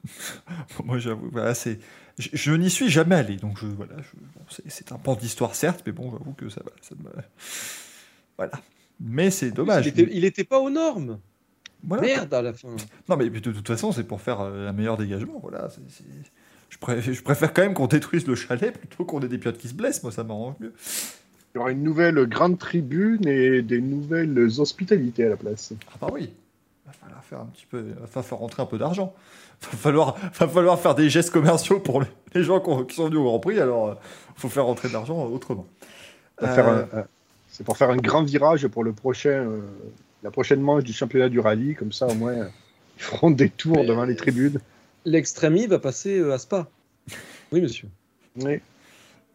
moi 0.84 0.98
j'avoue, 0.98 1.30
voilà, 1.31 1.53
c'est. 1.53 1.77
Je, 2.19 2.30
je 2.34 2.52
n'y 2.53 2.69
suis 2.69 2.90
jamais 2.90 3.15
allé, 3.15 3.38
donc 3.38 3.57
je, 3.60 3.65
voilà, 3.65 3.95
je- 3.98 4.18
bon, 4.19 4.41
c'est- 4.49 4.64
c'est 4.69 4.91
un 4.91 4.98
pan 4.98 5.15
d'histoire 5.15 5.56
certes, 5.56 5.81
mais 5.85 5.91
bon, 5.91 6.11
j'avoue 6.11 6.34
que 6.34 6.48
ça, 6.49 6.61
va- 6.64 6.72
ça 6.81 6.94
me- 6.95 7.10
Voilà. 8.38 8.53
Mais 8.99 9.31
c'est 9.31 9.52
dommage. 9.52 9.85
il, 9.88 9.90
était, 9.90 10.07
il 10.11 10.23
était 10.26 10.44
pas 10.44 10.60
aux 10.60 10.69
normes. 10.69 11.19
Voilà. 11.85 12.03
Merde 12.03 12.34
à 12.34 12.41
la 12.41 12.53
fin. 12.53 12.69
Non, 13.10 13.18
mais 13.18 13.30
de 13.30 13.40
toute 13.40 13.68
façon, 13.68 13.91
c'est 13.91 14.03
pour 14.06 14.22
faire 14.22 14.40
euh, 14.41 14.69
un 14.69 14.73
meilleur 14.73 14.95
dégagement. 14.98 15.40
Voilà. 15.41 15.69
c'est- 15.69 15.81
c'est- 15.90 16.03
Je, 16.69 16.77
pré- 16.80 17.02
je 17.02 17.22
préfère 17.22 17.53
quand 17.53 17.61
même 17.61 17.73
qu'on 17.76 17.85
détruise 17.88 18.26
le 18.26 18.34
chalet 18.35 18.76
plutôt 18.77 19.06
qu'on 19.06 19.19
ait 19.22 19.27
des 19.27 19.38
pilotes 19.38 19.57
qui 19.60 19.68
se 19.68 19.73
blessent. 19.76 20.02
Moi, 20.02 20.11
ça 20.11 20.23
m'arrange 20.23 20.56
mieux. 20.60 20.73
Il 21.53 21.57
y 21.57 21.60
aura 21.60 21.72
une 21.72 21.84
nouvelle 21.84 22.15
grande 22.26 22.57
tribune 22.57 23.27
et 23.27 23.61
des 23.61 23.80
nouvelles 23.81 24.40
hospitalités 24.60 25.26
à 25.26 25.30
la 25.30 25.38
place. 25.38 25.73
Ah 25.91 25.98
bah 26.02 26.07
oui. 26.11 26.31
Va 26.88 26.94
falloir 26.94 27.23
faire 27.23 27.40
un 27.41 27.45
petit 27.48 27.65
peu. 27.68 27.80
Va 27.99 28.07
falloir 28.07 28.40
rentrer 28.40 28.64
un 28.64 28.65
peu 28.65 28.77
d'argent. 28.80 29.14
Va 29.72 29.77
falloir, 29.77 30.15
va 30.40 30.48
falloir 30.48 30.80
faire 30.80 30.95
des 30.95 31.10
gestes 31.10 31.30
commerciaux 31.31 31.80
pour 31.80 32.02
le- 32.02 32.07
les 32.35 32.44
gens 32.44 32.60
qui, 32.60 32.69
ont- 32.69 32.84
qui 32.84 32.95
sont 32.95 33.06
venus 33.06 33.19
au 33.19 33.23
Grand 33.23 33.40
Prix. 33.40 33.60
Alors, 33.60 33.88
euh, 33.90 33.94
faut 34.35 34.49
faire 34.49 34.65
rentrer 34.65 34.88
de 34.90 34.94
l'argent 34.94 35.26
autrement. 35.26 35.65
Euh, 36.41 36.45
un- 36.94 36.99
un- 36.99 37.06
C'est 37.49 37.64
pour 37.64 37.77
faire 37.77 37.90
un 37.91 37.98
grand 37.98 38.23
virage 38.23 38.68
pour 38.68 38.84
le 38.84 38.94
prochain, 38.94 39.30
euh, 39.30 39.61
la 40.23 40.31
prochaine 40.31 40.60
manche 40.60 40.84
du 40.84 40.91
championnat 40.94 41.30
du 41.30 41.40
rallye. 41.40 41.76
Comme 41.76 41.91
ça, 41.91 42.07
au 42.07 42.15
moins, 42.15 42.34
euh, 42.34 42.48
ils 42.98 43.03
feront 43.03 43.30
des 43.31 43.49
tours 43.49 43.77
Mais- 43.77 43.85
devant 43.85 44.06
les 44.06 44.15
tribunes. 44.15 44.60
L'extrémie 45.06 45.68
va 45.68 45.80
passer 45.80 46.18
euh, 46.19 46.34
à 46.34 46.40
Spa. 46.40 46.68
Oui, 47.52 47.61
monsieur. 47.61 47.88
Oui. 48.38 48.60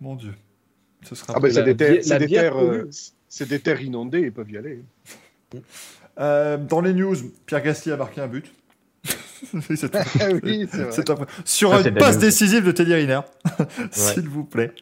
Mon 0.01 0.17
Dieu. 0.17 0.35
Ce 1.05 1.15
sera. 1.15 1.35
Ah 1.37 1.41
ben, 1.41 1.53
c'est 1.53 1.63
des 1.63 1.77
terres, 1.77 1.99
c'est 2.03 2.19
des 2.19 2.27
euh, 2.39 2.85
des 3.47 3.85
inondées, 3.85 4.21
ils 4.23 4.33
peuvent 4.33 4.51
y 4.51 4.57
aller. 4.59 4.83
Euh, 6.19 6.57
dans 6.57 6.81
les 6.81 6.93
news, 6.93 7.15
Pierre 7.47 7.63
Gasly 7.63 7.93
a 7.93 7.97
marqué 7.97 8.21
un 8.21 8.27
but. 8.27 8.53
Oui, 9.55 9.77
c'est 9.77 9.89
tout. 9.90 9.98
Ah 10.20 10.24
oui, 10.43 10.66
c'est 10.70 10.78
vrai. 10.82 10.93
C'est 10.93 11.10
un- 11.10 11.16
Sur 11.44 11.78
c'est 11.82 11.89
une 11.89 11.94
passe 11.97 12.19
décisive 12.19 12.65
de 12.65 12.73
Teddy 12.73 12.94
Riner. 12.94 13.20
S'il 13.90 14.28
vous 14.28 14.44
plaît. 14.44 14.73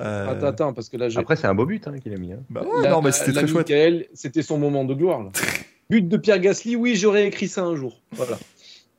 Euh, 0.00 0.28
Attends, 0.32 0.46
attends, 0.46 0.72
parce 0.72 0.88
que 0.88 0.96
là, 0.96 1.08
j'ai. 1.08 1.18
Après, 1.18 1.36
c'est 1.36 1.46
un 1.46 1.54
beau 1.54 1.66
but 1.66 1.86
hein, 1.86 1.98
qu'il 1.98 2.12
a 2.12 2.16
mis. 2.16 2.32
hein. 2.32 2.40
bah 2.50 2.62
ouais, 2.62 2.82
La- 2.82 2.90
non, 2.90 3.02
mais 3.02 3.12
c'était 3.12 3.32
la 3.32 3.42
très 3.42 3.50
chouette. 3.50 3.68
Michael, 3.70 4.06
c'était 4.14 4.42
son 4.42 4.58
moment 4.58 4.84
de 4.84 4.94
gloire. 4.94 5.22
Là. 5.22 5.30
But 5.88 6.08
de 6.08 6.16
Pierre 6.16 6.40
Gasly, 6.40 6.74
oui, 6.76 6.96
j'aurais 6.96 7.26
écrit 7.28 7.46
ça 7.48 7.62
un 7.62 7.76
jour. 7.76 8.00
Voilà. 8.12 8.38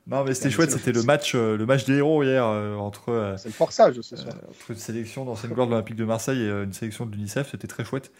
Non, 0.06 0.24
mais 0.24 0.32
c'était 0.32 0.48
chouette. 0.50 0.70
C'était 0.70 0.92
le 0.92 1.02
match, 1.02 1.34
euh, 1.34 1.56
le 1.58 1.66
match 1.66 1.84
des 1.84 1.96
héros 1.96 2.22
hier 2.24 2.46
euh, 2.46 2.76
entre, 2.76 3.10
euh, 3.10 3.36
C'est 3.36 3.48
le 3.48 3.52
forçage 3.54 4.00
ce 4.00 4.16
soir. 4.16 4.34
entre 4.48 4.70
une 4.70 4.76
sélection 4.76 5.26
d'ancienne 5.26 5.52
gloire 5.52 5.66
de 5.66 5.72
l'Olympique 5.72 5.96
de 5.96 6.04
Marseille 6.06 6.40
et 6.40 6.48
une 6.48 6.72
sélection 6.72 7.04
de 7.04 7.14
l'UNICEF. 7.14 7.50
C'était 7.50 7.66
très 7.66 7.84
chouette. 7.84 8.10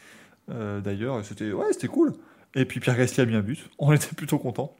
D'ailleurs, 0.48 1.24
c'était 1.24 1.50
ouais, 1.52 1.66
c'était 1.72 1.88
cool. 1.88 2.12
Et 2.54 2.64
puis 2.64 2.80
Pierre 2.80 2.96
Gasly 2.96 3.22
a 3.22 3.26
mis 3.26 3.34
un 3.36 3.40
but. 3.40 3.68
On 3.78 3.92
était 3.92 4.14
plutôt 4.14 4.38
contents 4.38 4.74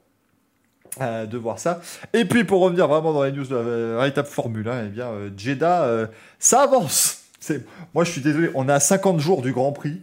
euh, 1.01 1.25
de 1.25 1.37
voir 1.37 1.59
ça. 1.59 1.81
Et 2.13 2.25
puis 2.25 2.43
pour 2.43 2.61
revenir 2.61 2.87
vraiment 2.87 3.13
dans 3.13 3.23
les 3.23 3.31
news 3.31 3.45
de 3.45 3.55
la 3.55 3.61
véritable 3.97 4.27
Formule 4.27 4.67
1, 4.67 4.85
eh 4.85 4.89
bien 4.89 5.07
euh, 5.07 5.29
Jeddah, 5.37 5.83
euh, 5.83 6.07
ça 6.39 6.61
avance. 6.63 7.23
C'est- 7.39 7.65
Moi, 7.93 8.03
je 8.03 8.11
suis 8.11 8.21
désolé. 8.21 8.49
On 8.55 8.67
est 8.67 8.71
à 8.73 8.79
50 8.79 9.19
jours 9.19 9.41
du 9.41 9.51
Grand 9.53 9.71
Prix. 9.71 10.01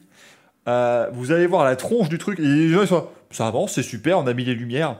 Euh, 0.68 1.08
vous 1.12 1.32
allez 1.32 1.46
voir 1.46 1.64
la 1.64 1.76
tronche 1.76 2.08
du 2.08 2.18
truc. 2.18 2.38
Et 2.40 2.42
les 2.42 2.70
gens 2.70 2.82
ils 2.82 2.88
sont, 2.88 3.06
ça 3.30 3.46
avance, 3.46 3.74
c'est 3.74 3.82
super. 3.82 4.18
On 4.18 4.26
a 4.26 4.32
mis 4.34 4.44
les 4.44 4.54
lumières. 4.54 4.96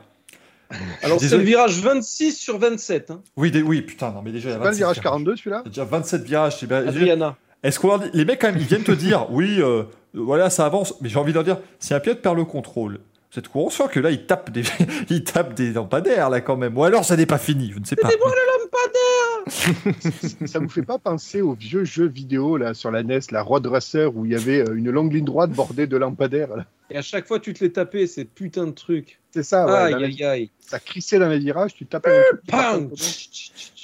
Alors, 1.01 1.19
c'est 1.19 1.29
le 1.37 1.43
virage 1.43 1.79
26 1.79 2.33
sur 2.37 2.57
27. 2.59 3.11
Hein. 3.11 3.21
Oui, 3.37 3.51
des- 3.51 3.61
oui, 3.61 3.81
putain, 3.81 4.11
non, 4.11 4.21
mais 4.21 4.31
déjà, 4.31 4.49
il 4.49 4.51
y 4.51 4.55
a 4.55 4.57
C'est 4.57 4.59
pas 4.59 4.65
le 4.65 4.71
27 4.71 4.77
virage 4.79 4.95
virages. 4.95 5.03
42 5.03 5.35
celui-là 5.37 5.61
Il 5.63 5.67
y 5.67 5.69
a 5.69 5.69
déjà 5.69 5.85
27 5.85 6.23
virages. 6.23 6.57
c'est 6.59 6.67
bien- 6.67 6.85
Adriana. 6.87 7.35
Est-ce 7.63 7.79
qu'on 7.79 7.87
leur 7.87 7.99
dit- 7.99 8.09
les 8.13 8.25
mecs 8.25 8.39
quand 8.41 8.47
même, 8.51 8.57
ils 8.59 8.65
viennent 8.67 8.83
te 8.83 8.91
dire, 8.91 9.27
oui, 9.31 9.55
euh, 9.61 9.83
voilà, 10.13 10.49
ça 10.49 10.65
avance, 10.65 10.93
mais 11.01 11.09
j'ai 11.09 11.17
envie 11.19 11.31
de 11.31 11.35
leur 11.35 11.43
dire, 11.45 11.57
si 11.79 11.93
un 11.93 11.99
pilote 12.01 12.21
perd 12.21 12.35
le 12.35 12.43
contrôle, 12.45 12.99
Vous 13.37 13.41
êtes 13.41 13.49
conscient 13.49 13.87
que 13.87 13.99
là, 13.99 14.09
il 14.09 14.25
tape 14.25 14.49
des, 14.49 14.63
il 15.11 15.23
tape 15.23 15.53
des 15.53 15.71
lampadaires, 15.71 16.31
là, 16.31 16.41
quand 16.41 16.57
même. 16.57 16.75
Ou 16.75 16.83
alors, 16.83 17.05
ça 17.05 17.15
n'est 17.15 17.27
pas 17.27 17.37
fini, 17.37 17.71
je 17.71 17.77
ne 17.77 17.85
sais 17.85 17.95
pas. 17.95 18.09
Ça 20.47 20.59
vous 20.59 20.67
fait 20.69 20.81
pas 20.81 20.97
penser 20.97 21.41
aux 21.41 21.53
vieux 21.53 21.85
jeux 21.85 22.07
vidéo 22.07 22.57
là 22.57 22.73
sur 22.73 22.89
la 22.91 23.03
NES, 23.03 23.19
la 23.31 23.43
Road 23.43 23.65
Racer, 23.67 24.13
où 24.15 24.25
il 24.25 24.31
y 24.31 24.35
avait 24.35 24.67
euh, 24.67 24.75
une 24.75 24.89
longue 24.89 25.13
ligne 25.13 25.23
droite 25.23 25.51
bordée 25.51 25.85
de 25.87 25.95
lampadaires 25.97 26.55
là? 26.57 26.65
Et 26.89 26.97
à 26.97 27.01
chaque 27.01 27.27
fois, 27.27 27.39
tu 27.39 27.53
te 27.53 27.63
les 27.63 27.71
tapais, 27.71 28.07
ces 28.07 28.25
putains 28.25 28.65
de 28.65 28.71
trucs. 28.71 29.19
C'est 29.31 29.43
ça, 29.43 29.65
ouais, 29.67 29.93
aïe, 29.93 30.03
aïe, 30.03 30.23
aïe. 30.23 30.51
ça 30.59 30.79
crissait 30.79 31.19
dans 31.19 31.29
les 31.29 31.39
virages, 31.39 31.75
tu 31.75 31.85
tapais. 31.85 32.23
coup. 32.49 32.57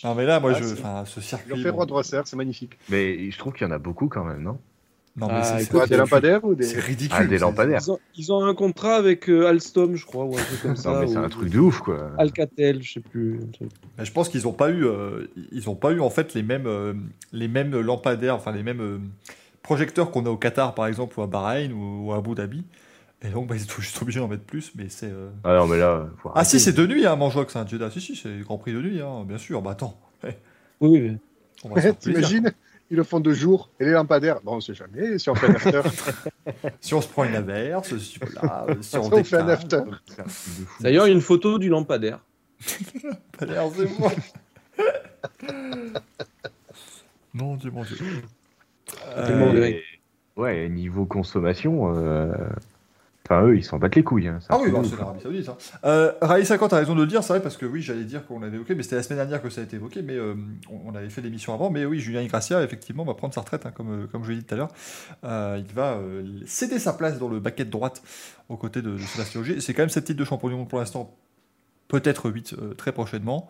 Non, 0.04 0.16
mais 0.16 0.26
là, 0.26 0.40
moi, 0.40 0.52
Ah, 0.56 0.60
je, 0.60 0.66
c'est- 0.66 0.74
enfin, 0.74 1.04
ce 1.06 1.20
Ils 1.20 1.24
circuit. 1.24 1.54
ont 1.54 1.58
fait 1.58 1.72
bon. 1.72 1.78
Road 1.78 1.92
Racer, 1.92 2.28
c'est 2.28 2.36
magnifique. 2.36 2.78
Mais 2.90 3.30
je 3.32 3.38
trouve 3.38 3.54
qu'il 3.54 3.66
y 3.66 3.70
en 3.70 3.74
a 3.74 3.78
beaucoup 3.78 4.08
quand 4.10 4.26
même, 4.26 4.42
non? 4.42 4.60
Non, 5.16 5.28
mais 5.28 5.34
Ah, 5.36 5.60
c'est- 5.60 5.70
Quoi, 5.70 5.86
des 5.86 5.96
lampadaires 5.98 6.44
ou 6.44 6.56
des. 6.56 6.64
C'est 6.64 6.80
ridicule. 6.80 7.16
Ah, 7.22 7.26
des 7.26 7.38
lampadaires. 7.38 7.80
Ils 7.86 7.92
ont, 7.92 8.00
ils 8.18 8.34
ont 8.34 8.44
un 8.44 8.56
contrat 8.56 8.96
avec 8.96 9.30
euh, 9.30 9.46
Alstom, 9.48 9.96
je 9.96 10.06
crois, 10.08 10.26
ou 10.26 10.36
un 10.36 10.42
truc 10.42 10.62
comme 10.64 10.76
ça. 10.76 10.92
Non, 10.94 11.00
mais 11.02 11.08
c'est 11.08 11.18
ou- 11.18 11.24
un 11.24 11.30
truc 11.30 11.50
de 11.50 11.60
ouf, 11.60 11.80
quoi. 11.82 12.10
Alcatel, 12.18 12.82
je 12.82 12.94
sais 12.94 13.00
plus. 13.00 13.40
Mais 13.98 14.06
je 14.06 14.12
pense 14.12 14.28
qu'ils 14.30 14.44
n'ont 14.44 14.54
pas 14.54 14.72
eu, 14.72 14.86
euh, 14.86 15.28
ils 15.52 15.70
ont 15.70 15.76
pas 15.76 15.92
eu 15.92 16.00
en 16.00 16.10
fait 16.10 16.34
les 16.34 16.42
mêmes, 16.42 16.66
euh, 16.66 16.94
les 17.32 17.48
mêmes 17.48 17.80
lampadaires, 17.80 18.36
enfin 18.36 18.52
les 18.52 18.64
mêmes 18.64 18.82
euh, 18.82 18.98
projecteurs 19.62 20.10
qu'on 20.10 20.26
a 20.26 20.30
au 20.30 20.38
Qatar 20.38 20.74
par 20.74 20.88
exemple 20.88 21.20
ou 21.20 21.24
à 21.24 21.28
Bahreïn 21.28 21.72
ou, 21.74 22.08
ou 22.08 22.14
à 22.14 22.18
Abu 22.18 22.34
Dhabi. 22.34 22.64
Et 23.26 23.30
donc 23.30 23.48
bah, 23.48 23.56
ils 23.56 23.62
sont 23.62 23.82
juste 23.82 24.02
obligés 24.02 24.20
d'en 24.20 24.28
mettre 24.28 24.44
plus, 24.44 24.72
mais 24.76 24.86
c'est. 24.90 25.06
euh, 25.12 25.30
Ah 25.44 25.56
non, 25.58 25.68
mais 25.68 25.78
là. 25.78 26.08
faut 26.18 26.32
Ah 26.34 26.44
si 26.44 26.60
c'est 26.60 26.74
de 26.74 26.88
nuit, 26.88 27.06
hein, 27.06 27.16
Manjox, 27.16 27.56
hein, 27.56 27.66
Jeddah. 27.68 27.92
Si 27.92 28.02
si, 28.02 28.16
c'est 28.16 28.30
le 28.30 28.44
Grand 28.44 28.58
Prix 28.58 28.74
de 28.74 28.82
nuit, 28.82 29.00
hein, 29.00 29.24
bien 29.28 29.38
sûr. 29.38 29.62
Bah 29.62 29.72
attends, 29.72 29.96
Oui, 30.24 30.32
oui. 30.82 31.18
on 31.64 31.70
va. 31.70 31.82
T'imagines 31.94 32.52
Ils 32.94 32.98
le 32.98 33.04
font 33.04 33.20
de 33.20 33.34
jour 33.34 33.72
et 33.80 33.86
les 33.86 33.92
lampadaires. 33.94 34.40
Bon, 34.44 34.58
on 34.58 34.62
sait 34.62 34.76
jamais 34.76 35.18
si 35.18 35.28
on 35.28 35.34
fait 35.34 35.48
un 35.48 35.56
after. 35.56 35.82
Si 36.80 36.94
on 36.94 37.02
se 37.02 37.08
prend 37.08 37.24
une 37.24 37.34
averse, 37.34 37.98
si, 37.98 38.20
voilà, 38.20 38.68
si 38.82 38.96
on, 38.98 39.06
on 39.12 39.24
fait 39.24 39.38
un 39.38 39.50
after. 39.50 39.82
D'ailleurs, 40.80 41.08
il 41.08 41.10
y 41.10 41.12
a 41.14 41.16
une 41.16 41.22
photo 41.22 41.58
du 41.58 41.70
lampadaire. 41.70 42.20
lampadaire, 43.04 43.64
c'est 43.76 44.00
moi. 44.00 44.12
Mon 47.34 47.56
Dieu, 47.56 47.72
mon 47.72 47.82
Dieu. 47.82 47.98
Euh. 49.18 49.80
Ouais, 50.36 50.70
niveau 50.70 51.08
consommation, 51.08 51.98
euh, 51.98 52.32
enfin 53.26 53.44
eux, 53.44 53.58
ils 53.58 53.64
s'en 53.64 53.80
battent 53.80 53.96
les 53.96 54.04
couilles. 54.04 54.28
hein. 54.28 54.40
Ah 54.50 54.58
oui, 54.62 54.72
bah, 54.72 54.82
c'est 54.84 54.98
l'Arabie 54.98 55.22
Saoudite. 55.22 55.50
Hein. 55.50 55.58
Euh, 55.86 56.12
quand 56.20 56.68
tu 56.68 56.76
as 56.76 56.78
raison 56.78 56.96
de 56.96 57.02
le 57.02 57.08
dire, 57.08 57.24
c'est 57.24 57.34
vrai, 57.34 57.42
parce 57.42 57.58
que 57.58 57.66
oui, 57.66 57.82
j'allais 57.82 58.04
dire 58.04 58.26
qu'on 58.26 58.40
l'avait 58.40 58.56
évoqué, 58.56 58.76
mais 58.76 58.84
c'était 58.84 58.98
la 58.98 59.04
semaine 59.04 59.20
dernière 59.20 59.42
que 59.42 59.50
ça 59.50 59.62
a 59.62 59.64
été 59.64 59.78
évoqué, 59.78 60.02
mais 60.02 60.16
euh, 60.16 60.36
on, 60.70 60.94
avait 60.96 61.10
fait 61.10 61.22
l'émission 61.22 61.54
avant. 61.54 61.70
Mais 61.70 61.86
oui, 61.86 62.00
Julien 62.00 62.22
Igracia, 62.22 62.62
effectivement, 62.64 63.04
va 63.04 63.14
prendre 63.14 63.34
sa 63.34 63.42
retraite, 63.42 63.66
hein, 63.66 63.72
comme, 63.72 64.04
euh, 64.04 64.08
comme 64.08 64.24
je 64.24 64.32
l'ai 64.32 64.38
dit 64.38 64.44
tout 64.44 64.54
à 64.54 64.58
l'heure. 64.58 64.72
Euh, 65.24 65.62
il 65.66 65.74
va 65.74 65.94
euh, 65.94 66.24
céder 66.46 66.80
sa 66.80 66.94
place 66.94 67.18
dans 67.20 67.30
le 67.30 67.40
baquet 67.40 67.66
de 67.66 67.70
droite 67.72 68.02
aux 68.50 68.58
côtés 68.58 68.82
de, 68.82 68.92
de 68.92 68.98
Sébastien 68.98 69.42
Ogier. 69.42 69.62
C'est 69.62 69.74
quand 69.74 69.84
même 69.84 69.90
cette 69.90 70.06
titre 70.06 70.20
de 70.20 70.26
champion 70.26 70.50
du 70.50 70.56
monde 70.56 70.70
pour 70.70 70.80
l'instant, 70.80 71.16
peut-être 71.88 72.30
8 72.30 72.56
euh, 72.58 72.74
très 72.74 72.92
prochainement. 72.92 73.50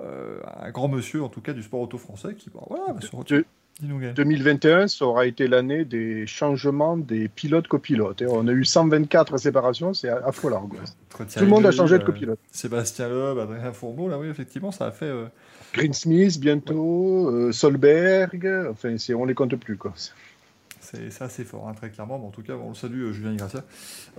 Euh, 0.00 0.40
un 0.60 0.70
grand 0.70 0.88
monsieur, 0.88 1.22
en 1.22 1.28
tout 1.28 1.40
cas, 1.40 1.52
du 1.52 1.62
sport 1.62 1.80
auto 1.80 1.98
français, 1.98 2.34
qui 2.34 2.50
bah, 2.50 2.60
voilà, 2.68 2.92
va 2.92 3.00
se 3.00 3.14
retirer. 3.14 3.44
Dis-nous, 3.80 3.98
Gaël. 3.98 4.14
2021, 4.14 4.88
ça 4.88 5.06
aura 5.06 5.26
été 5.26 5.48
l'année 5.48 5.84
des 5.84 6.26
changements 6.26 6.96
des 6.96 7.28
pilotes 7.28 7.68
copilotes. 7.68 8.22
Et 8.22 8.26
on 8.28 8.46
a 8.46 8.52
eu 8.52 8.64
124 8.64 9.38
séparations, 9.38 9.94
c'est 9.94 10.08
affolant. 10.08 10.68
quoi. 10.68 10.80
Tout 11.26 11.40
le 11.40 11.46
monde 11.46 11.66
a 11.66 11.70
changé 11.70 11.96
de 11.98 12.02
euh, 12.02 12.06
copilote. 12.06 12.38
Sébastien 12.52 13.08
Loeb, 13.08 13.38
Adrien 13.38 13.72
Fourneau, 13.72 14.08
là, 14.08 14.18
oui, 14.18 14.28
effectivement, 14.28 14.70
ça 14.70 14.86
a 14.86 14.90
fait. 14.90 15.06
euh, 15.06 15.26
Green 15.72 15.92
Smith 15.92 16.38
bientôt, 16.40 17.28
euh, 17.28 17.52
Solberg, 17.52 18.46
enfin, 18.70 18.96
on 19.14 19.24
les 19.24 19.34
compte 19.34 19.54
plus. 19.56 19.76
Quoi. 19.76 19.92
C'est 20.80 21.10
ça, 21.10 21.28
c'est 21.28 21.44
fort, 21.44 21.68
hein, 21.68 21.74
très 21.74 21.90
clairement. 21.90 22.18
Mais 22.18 22.26
en 22.26 22.30
tout 22.30 22.42
cas, 22.42 22.54
on 22.54 22.70
le 22.70 22.74
salue, 22.74 23.12
Julien. 23.12 23.36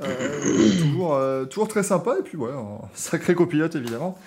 Euh, 0.01 0.79
toujours, 0.81 1.15
euh, 1.15 1.45
toujours 1.45 1.67
très 1.67 1.83
sympa. 1.83 2.15
Et 2.19 2.23
puis, 2.23 2.37
ouais, 2.37 2.51
un 2.51 2.79
sacré 2.93 3.35
copilote, 3.35 3.75
évidemment. 3.75 4.17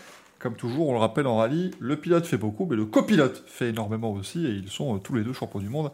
Comme 0.44 0.56
toujours, 0.56 0.90
on 0.90 0.92
le 0.92 0.98
rappelle 0.98 1.26
en 1.26 1.38
rallye, 1.38 1.70
le 1.80 1.96
pilote 1.96 2.26
fait 2.26 2.36
beaucoup, 2.36 2.66
mais 2.68 2.76
le 2.76 2.84
copilote 2.84 3.44
fait 3.46 3.70
énormément 3.70 4.12
aussi. 4.12 4.44
Et 4.44 4.50
ils 4.50 4.68
sont 4.68 4.94
euh, 4.94 4.98
tous 4.98 5.14
les 5.14 5.22
deux 5.22 5.32
champions 5.32 5.58
du 5.58 5.70
monde. 5.70 5.90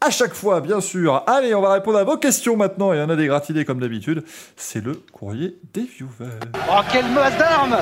À 0.00 0.08
chaque 0.08 0.32
fois, 0.32 0.62
bien 0.62 0.80
sûr. 0.80 1.22
Allez, 1.26 1.54
on 1.54 1.60
va 1.60 1.74
répondre 1.74 1.98
à 1.98 2.04
vos 2.04 2.16
questions 2.16 2.56
maintenant. 2.56 2.94
Il 2.94 2.98
y 3.00 3.02
en 3.02 3.10
a 3.10 3.16
des 3.16 3.26
gratinés 3.26 3.66
comme 3.66 3.80
d'habitude. 3.80 4.24
C'est 4.56 4.82
le 4.82 4.94
courrier 4.94 5.58
des 5.74 5.82
viewers. 5.82 6.38
Oh, 6.70 6.80
quelle 6.90 7.06
masse 7.10 7.36
d'armes 7.36 7.76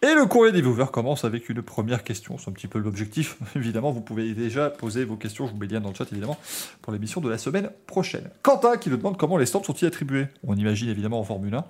Et 0.00 0.14
le 0.14 0.26
courrier 0.26 0.52
des 0.52 0.62
viewers 0.62 0.92
commence 0.92 1.24
avec 1.24 1.48
une 1.48 1.60
première 1.62 2.04
question. 2.04 2.38
C'est 2.38 2.48
un 2.48 2.52
petit 2.52 2.68
peu 2.68 2.78
l'objectif. 2.78 3.38
Évidemment, 3.56 3.90
vous 3.90 4.00
pouvez 4.00 4.32
déjà 4.32 4.70
poser 4.70 5.04
vos 5.04 5.16
questions. 5.16 5.48
Je 5.48 5.54
vous 5.54 5.58
mets 5.58 5.66
le 5.66 5.72
lien 5.72 5.80
dans 5.80 5.88
le 5.88 5.96
chat, 5.96 6.06
évidemment, 6.12 6.38
pour 6.82 6.92
l'émission 6.92 7.20
de 7.20 7.28
la 7.28 7.38
semaine 7.38 7.70
prochaine. 7.88 8.30
Quentin 8.42 8.76
qui 8.76 8.90
nous 8.90 8.96
demande 8.96 9.16
comment 9.16 9.38
les 9.38 9.46
stands 9.46 9.64
sont-ils 9.64 9.86
attribués. 9.86 10.28
On 10.46 10.54
imagine 10.54 10.88
évidemment 10.88 11.18
en 11.18 11.24
Formule 11.24 11.52
1. 11.52 11.64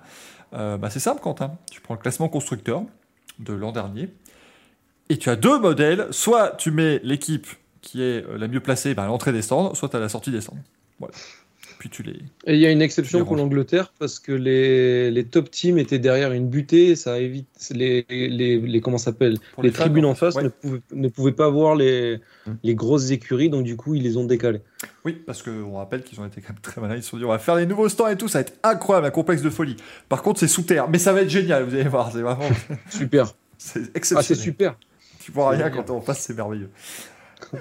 Euh, 0.53 0.77
bah, 0.77 0.89
c'est 0.89 0.99
simple, 0.99 1.21
Quentin. 1.21 1.57
Tu 1.71 1.81
prends 1.81 1.93
le 1.93 1.99
classement 1.99 2.29
constructeur 2.29 2.83
de 3.39 3.53
l'an 3.53 3.71
dernier 3.71 4.09
et 5.09 5.17
tu 5.17 5.29
as 5.29 5.35
deux 5.35 5.59
modèles. 5.59 6.07
Soit 6.11 6.51
tu 6.57 6.71
mets 6.71 6.99
l'équipe 7.03 7.47
qui 7.81 8.01
est 8.01 8.25
euh, 8.25 8.37
la 8.37 8.47
mieux 8.47 8.59
placée 8.59 8.93
bah, 8.93 9.03
à 9.03 9.07
l'entrée 9.07 9.33
des 9.33 9.41
stands, 9.41 9.73
soit 9.75 9.93
à 9.95 9.99
la 9.99 10.09
sortie 10.09 10.31
des 10.31 10.41
stands. 10.41 10.57
Puis 11.83 11.89
tu 11.89 12.01
les. 12.01 12.13
Et 12.47 12.53
il 12.53 12.59
y 12.61 12.65
a 12.65 12.71
une 12.71 12.81
exception 12.81 13.19
Les 13.19 13.25
pour 13.25 13.35
l'Angleterre 13.35 13.91
parce 13.99 14.17
que 14.17 14.31
les, 14.31 15.11
les 15.11 15.25
top 15.25 15.51
teams 15.51 15.77
étaient 15.77 15.99
derrière 15.99 16.31
une 16.31 16.47
butée 16.47 16.91
et 16.91 16.95
ça 16.95 17.19
évite 17.19 17.49
les, 17.71 18.05
les, 18.09 18.57
les 18.57 18.79
comment 18.79 18.97
ça 18.97 19.11
s'appelle 19.11 19.35
les, 19.61 19.69
fans, 19.69 19.83
tribunes 19.83 20.05
en 20.05 20.15
face 20.15 20.35
ouais. 20.35 20.43
ne, 20.43 20.47
pouvaient, 20.47 20.81
ne 20.93 21.07
pouvaient 21.09 21.33
pas 21.33 21.49
voir 21.49 21.75
les, 21.75 22.21
Mm. 22.45 22.51
les 22.63 22.75
grosses 22.75 23.11
écuries 23.11 23.49
donc 23.49 23.63
du 23.63 23.77
coup 23.77 23.95
ils 23.95 24.03
les 24.03 24.17
ont 24.17 24.25
décalés. 24.25 24.61
Oui, 25.05 25.13
parce 25.25 25.41
qu'on 25.43 25.77
rappelle 25.77 26.03
qu'ils 26.03 26.19
ont 26.19 26.25
été 26.25 26.41
quand 26.41 26.49
même 26.49 26.61
très 26.61 26.81
malins. 26.81 26.95
Ils 26.95 27.03
se 27.03 27.09
sont 27.09 27.17
dit, 27.17 27.25
on 27.25 27.29
va 27.29 27.39
faire 27.39 27.55
des 27.55 27.65
nouveaux 27.65 27.87
stands 27.89 28.07
et 28.07 28.17
tout, 28.17 28.27
ça 28.27 28.39
va 28.39 28.41
être 28.41 28.53
incroyable, 28.63 29.07
un 29.07 29.11
complexe 29.11 29.41
de 29.41 29.49
folie. 29.49 29.77
Par 30.09 30.21
contre, 30.21 30.39
c'est 30.39 30.47
sous 30.47 30.63
terre, 30.63 30.89
mais 30.89 30.97
ça 30.97 31.13
va 31.13 31.21
être 31.21 31.29
génial, 31.29 31.63
vous 31.63 31.73
allez 31.73 31.87
voir, 31.87 32.11
c'est 32.11 32.21
vraiment. 32.21 32.49
Super. 32.89 33.33
C'est 33.57 33.79
Ah 33.79 33.89
exceptionnel. 33.95 34.25
c'est 34.25 34.35
super. 34.35 34.77
Tu 35.19 35.31
vois 35.31 35.51
rien 35.51 35.69
quand 35.69 35.89
on 35.89 36.01
passe, 36.01 36.19
c'est 36.19 36.33
merveilleux. 36.35 36.69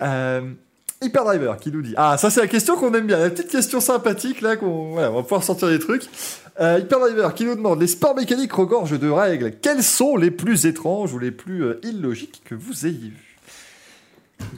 Euh, 0.01 0.53
Hyperdriver 1.03 1.53
qui 1.61 1.71
nous 1.71 1.83
dit 1.83 1.95
Ah, 1.97 2.17
ça 2.17 2.31
c'est 2.31 2.41
la 2.41 2.47
question 2.47 2.77
qu'on 2.77 2.93
aime 2.95 3.07
bien, 3.07 3.19
la 3.19 3.31
petite 3.31 3.49
question 3.49 3.81
sympathique 3.81 4.41
là, 4.41 4.57
qu'on, 4.57 4.93
voilà, 4.93 5.11
on 5.11 5.17
va 5.17 5.23
pouvoir 5.23 5.45
sortir 5.45 5.69
des 5.69 5.79
trucs. 5.79 6.05
Euh, 6.61 6.79
Hyperdriver 6.81 7.29
qui 7.35 7.45
nous 7.45 7.55
demande 7.55 7.81
Les 7.81 7.87
sports 7.87 8.15
mécaniques 8.15 8.53
regorgent 8.53 8.99
de 8.99 9.09
règles. 9.09 9.53
Quelles 9.61 9.83
sont 9.83 10.17
les 10.17 10.31
plus 10.31 10.67
étranges 10.67 11.13
ou 11.13 11.19
les 11.19 11.31
plus 11.31 11.65
euh, 11.65 11.81
illogiques 11.83 12.43
que 12.45 12.55
vous 12.55 12.87
ayez 12.87 13.09
vues 13.11 13.39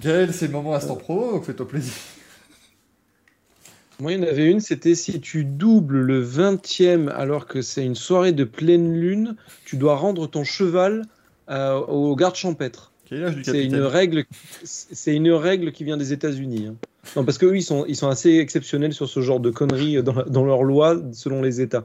Gaël, 0.01 0.33
c'est 0.33 0.47
le 0.47 0.53
moment 0.53 0.75
instant 0.75 0.97
pro, 0.97 1.33
donc 1.33 1.45
fais-toi 1.45 1.69
plaisir. 1.69 1.93
Moi 4.01 4.13
il 4.13 4.19
y 4.19 4.25
en 4.25 4.27
avait 4.27 4.51
une 4.51 4.61
c'était 4.61 4.95
si 4.95 5.21
tu 5.21 5.45
doubles 5.45 6.01
le 6.01 6.25
20e 6.25 7.09
alors 7.09 7.47
que 7.47 7.63
c'est 7.63 7.85
une 7.85 7.95
soirée 7.95 8.33
de 8.33 8.43
pleine 8.43 8.93
lune 8.93 9.37
tu 9.65 9.77
dois 9.77 9.95
rendre 9.95 10.27
ton 10.27 10.43
cheval 10.43 11.07
euh, 11.49 11.75
au 11.75 12.17
garde 12.17 12.35
champêtre. 12.35 12.94
C'est 13.45 13.65
une 13.65 13.77
règle, 13.83 14.25
c'est 14.65 15.15
une 15.15 15.31
règle 15.33 15.73
qui 15.73 15.85
vient 15.85 15.97
des 15.97 16.13
États-Unis. 16.13 16.69
hein. 16.71 16.75
Non, 17.17 17.25
parce 17.25 17.39
qu'eux, 17.39 17.57
ils 17.57 17.63
sont, 17.63 17.85
ils 17.87 17.97
sont 17.97 18.09
assez 18.09 18.37
exceptionnels 18.39 18.93
sur 18.95 19.09
ce 19.09 19.21
genre 19.21 19.41
de 19.41 19.51
conneries 19.51 20.03
dans, 20.03 20.25
dans 20.27 20.45
leurs 20.45 20.63
lois 20.63 20.97
selon 21.13 21.43
les 21.43 21.61
États. 21.61 21.85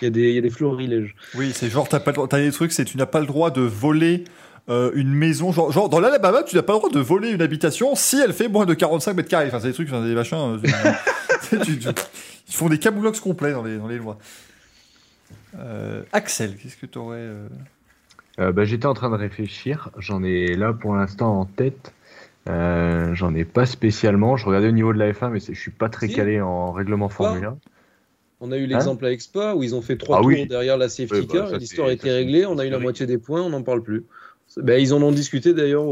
Il 0.00 0.04
y 0.04 0.08
a 0.08 0.10
des, 0.10 0.28
il 0.28 0.34
y 0.34 0.38
a 0.38 0.42
des 0.42 0.50
florilèges. 0.50 1.14
Oui, 1.34 1.52
c'est 1.54 1.68
genre, 1.70 1.88
t'as 1.88 2.00
pas 2.00 2.12
des 2.38 2.52
trucs, 2.52 2.72
c'est 2.72 2.84
tu 2.84 2.96
n'as 2.96 3.06
pas 3.06 3.20
le 3.20 3.26
droit 3.26 3.50
de 3.50 3.60
voler 3.62 4.24
euh, 4.68 4.90
une 4.94 5.12
maison. 5.12 5.52
Genre, 5.52 5.72
genre 5.72 5.88
dans 5.88 6.00
l'Alabama, 6.00 6.42
tu 6.42 6.56
n'as 6.56 6.62
pas 6.62 6.74
le 6.74 6.78
droit 6.78 6.90
de 6.90 7.00
voler 7.00 7.30
une 7.30 7.42
habitation 7.42 7.94
si 7.94 8.18
elle 8.20 8.32
fait 8.32 8.48
moins 8.48 8.66
de 8.66 8.74
45 8.74 9.14
mètres 9.14 9.28
carrés. 9.28 9.46
Enfin, 9.48 9.60
c'est 9.60 9.68
des 9.68 9.74
trucs, 9.74 9.88
enfin, 9.88 10.06
des 10.06 10.14
machins. 10.14 10.36
euh, 10.38 10.58
tu- 11.48 11.58
tu- 11.64 11.78
tu- 11.78 11.88
ils 12.48 12.54
font 12.54 12.68
des 12.68 12.78
camoulox 12.78 13.18
complets 13.20 13.52
dans 13.52 13.62
les, 13.62 13.76
dans 13.78 13.88
les 13.88 13.98
lois. 13.98 14.18
Euh, 15.58 16.02
Axel, 16.12 16.56
qu'est-ce 16.56 16.76
que 16.76 16.86
tu 16.86 16.98
aurais. 16.98 17.16
Euh, 18.40 18.52
bah, 18.52 18.64
J'étais 18.64 18.86
en 18.86 18.94
train 18.94 19.10
de 19.10 19.16
réfléchir. 19.16 19.90
J'en 19.98 20.22
ai 20.22 20.54
là 20.56 20.72
pour 20.72 20.94
l'instant 20.94 21.40
en 21.40 21.44
tête. 21.44 21.92
Euh, 22.48 23.14
J'en 23.14 23.34
ai 23.34 23.44
pas 23.44 23.66
spécialement. 23.66 24.36
Je 24.36 24.46
regardais 24.46 24.68
au 24.68 24.72
niveau 24.72 24.92
de 24.92 24.98
la 24.98 25.12
F1, 25.12 25.30
mais 25.30 25.40
je 25.40 25.52
suis 25.58 25.70
pas 25.70 25.88
très 25.88 26.08
Si. 26.08 26.14
calé 26.14 26.40
en 26.40 26.72
règlement 26.72 27.08
Formule 27.08 27.44
1. 27.44 27.58
On 28.42 28.52
a 28.52 28.56
eu 28.56 28.64
l'exemple 28.64 29.04
à 29.04 29.12
Expa 29.12 29.54
où 29.54 29.62
ils 29.62 29.74
ont 29.74 29.82
fait 29.82 29.98
trois 29.98 30.16
Ah 30.16 30.20
tours 30.20 30.28
oui. 30.28 30.46
derrière 30.46 30.78
la 30.78 30.88
safety 30.88 31.14
Oui, 31.14 31.26
bah, 31.26 31.32
car 31.50 31.58
l'histoire 31.58 31.90
c'est 32.00 32.10
réglée. 32.10 32.46
On 32.46 32.58
a 32.58 32.64
eu 32.64 32.70
la 32.70 32.78
moitié 32.78 33.04
des 33.04 33.18
points, 33.18 33.42
on 33.42 33.50
n'en 33.50 33.62
parle 33.62 33.82
plus. 33.82 34.04
Ben, 34.56 34.80
ils 34.80 34.94
en 34.94 35.02
ont 35.02 35.12
discuté 35.12 35.52
d'ailleurs 35.52 35.84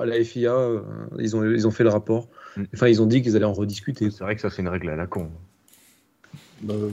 à 0.00 0.06
la 0.06 0.22
FIA. 0.22 0.54
euh, 0.54 0.80
Ils 1.18 1.36
ont, 1.36 1.44
ils 1.44 1.66
ont 1.66 1.70
fait 1.72 1.82
le 1.84 1.90
rapport. 1.90 2.28
Mm. 2.56 2.62
Enfin, 2.74 2.86
ils 2.88 3.02
ont 3.02 3.06
dit 3.06 3.20
qu'ils 3.22 3.34
allaient 3.36 3.44
en 3.44 3.52
rediscuter. 3.52 4.10
C'est 4.10 4.22
vrai 4.24 4.36
que 4.36 4.40
ça, 4.40 4.48
c'est 4.50 4.62
une 4.62 4.68
règle 4.68 4.88
à 4.88 4.96
la 4.96 5.06
con. 5.08 5.30
Euh, 6.68 6.90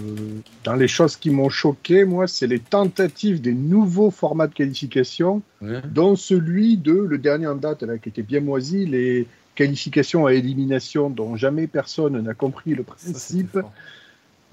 dans 0.64 0.76
les 0.76 0.88
choses 0.88 1.18
qui 1.18 1.30
m'ont 1.30 1.50
choqué, 1.50 2.06
moi, 2.06 2.28
c'est 2.28 2.48
les 2.48 2.60
tentatives 2.60 3.42
des 3.42 3.54
nouveaux 3.54 4.12
formats 4.12 4.48
de 4.48 4.54
qualification, 4.54 5.42
Ouais. 5.62 5.82
dont 5.94 6.16
celui 6.16 6.78
de, 6.78 6.94
le 6.94 7.18
dernier 7.18 7.48
en 7.48 7.56
date, 7.56 7.84
là, 7.84 7.98
qui 7.98 8.10
était 8.10 8.22
bien 8.24 8.40
moisi, 8.40 8.86
les 8.86 9.28
qualifications 9.56 10.26
à 10.26 10.34
élimination 10.34 11.10
dont 11.10 11.36
jamais 11.36 11.68
personne 11.68 12.22
n'a 12.22 12.34
compris 12.34 12.76
le 12.76 12.84
principe. 12.84 13.60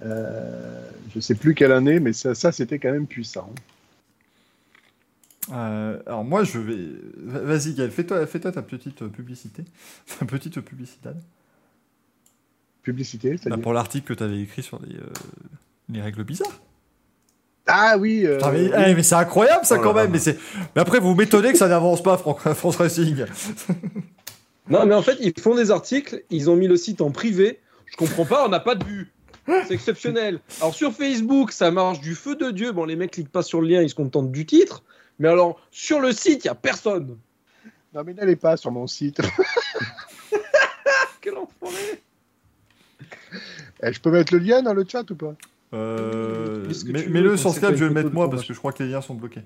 Euh, 0.03 0.81
je 1.15 1.21
sais 1.21 1.35
plus 1.37 1.55
quelle 1.55 1.73
année, 1.73 2.01
mais 2.01 2.13
ça, 2.13 2.35
ça 2.35 2.51
c'était 2.51 2.79
quand 2.79 2.91
même 2.91 3.07
puissant. 3.07 3.51
Euh, 5.53 5.99
alors, 6.07 6.25
moi, 6.25 6.43
je 6.45 6.59
vais. 6.59 6.79
Vas-y, 7.19 7.75
Gaël, 7.75 7.91
fais-toi 7.91 8.27
fais-toi 8.27 8.53
ta 8.53 8.63
petite 8.63 9.07
publicité. 9.09 9.63
Ta 10.19 10.25
petite 10.25 10.61
publicité. 12.85 13.37
Bah, 13.47 13.57
pour 13.59 13.73
l'article 13.73 14.07
que 14.07 14.15
tu 14.15 14.23
avais 14.23 14.41
écrit 14.41 14.63
sur 14.63 14.79
les, 14.87 14.95
euh, 14.97 15.03
les 15.89 16.01
règles 16.01 16.23
bizarres. 16.23 16.61
Ah 17.67 17.97
oui. 17.99 18.25
euh, 18.27 18.37
Putain, 18.37 18.53
mais, 18.53 18.61
oui. 18.69 18.73
eh, 18.89 18.95
mais 18.95 19.03
c'est 19.03 19.15
incroyable 19.17 19.65
ça 19.65 19.77
Oh 19.79 19.83
quand 19.83 19.95
là. 19.95 20.07
même. 20.07 20.21
Mais, 20.77 20.81
après, 20.81 21.01
vous 21.01 21.15
m'étonnez 21.15 21.53
que 21.53 21.59
ça 21.59 21.67
n'avance 21.69 22.03
pas, 22.03 22.17
Fran- 22.19 22.35
France 22.55 22.77
Racing. 22.77 23.25
Non, 24.69 24.87
mais 24.87 24.95
en 24.95 25.03
fait, 25.03 25.17
ils 25.21 25.39
font 25.41 25.55
des 25.55 25.71
articles, 25.71 26.23
ils 26.31 26.51
ont 26.51 26.57
mis 26.57 26.69
le 26.69 26.77
site 26.77 27.01
en 27.01 27.11
privé. 27.11 27.61
Je 27.87 27.97
comprends 27.97 28.25
pas, 28.27 28.45
on 28.47 28.49
n'a 28.49 28.61
pas 28.61 28.75
de 28.75 28.85
vue. 28.85 29.11
C'est 29.67 29.75
exceptionnel. 29.75 30.41
Alors 30.61 30.75
sur 30.75 30.93
Facebook, 30.95 31.53
ça 31.53 31.71
marche 31.71 32.01
du 32.01 32.15
feu 32.15 32.35
de 32.35 32.51
Dieu. 32.51 32.73
Bon, 32.73 32.87
les 32.87 32.97
mecs 32.97 33.11
cliquent 33.11 33.31
pas 33.33 33.43
sur 33.43 33.61
le 33.61 33.69
lien, 33.69 33.83
ils 33.83 33.91
se 33.91 33.95
contentent 33.95 34.33
du 34.33 34.47
titre. 34.47 34.83
Mais 35.19 35.29
alors, 35.29 35.61
sur 35.71 36.01
le 36.01 36.13
site, 36.13 36.45
il 36.45 36.47
y 36.47 36.51
a 36.51 36.55
personne. 36.55 37.19
Non, 37.95 38.03
mais 38.05 38.15
n'allez 38.15 38.37
pas 38.37 38.57
sur 38.57 38.71
mon 38.73 38.87
site. 38.87 39.21
Quel 41.21 41.37
enfoiré. 41.37 42.01
Eh, 43.83 43.93
je 43.93 44.01
peux 44.01 44.11
mettre 44.11 44.33
le 44.33 44.39
lien 44.41 44.63
dans 44.63 44.75
le 44.75 44.85
chat 44.87 45.09
ou 45.11 45.15
pas 45.17 45.35
Euh, 45.73 46.67
Mets-le 47.09 47.37
sur 47.37 47.51
Skype, 47.53 47.71
je 47.75 47.85
vais 47.85 47.89
le 47.89 47.95
mettre 47.95 48.13
moi 48.13 48.27
parce 48.31 48.43
match 48.43 48.49
que 48.49 48.55
je 48.55 48.59
crois 48.59 48.73
que 48.73 48.83
les 48.83 48.91
liens 48.91 49.01
sont 49.01 49.15
bloqués. 49.15 49.43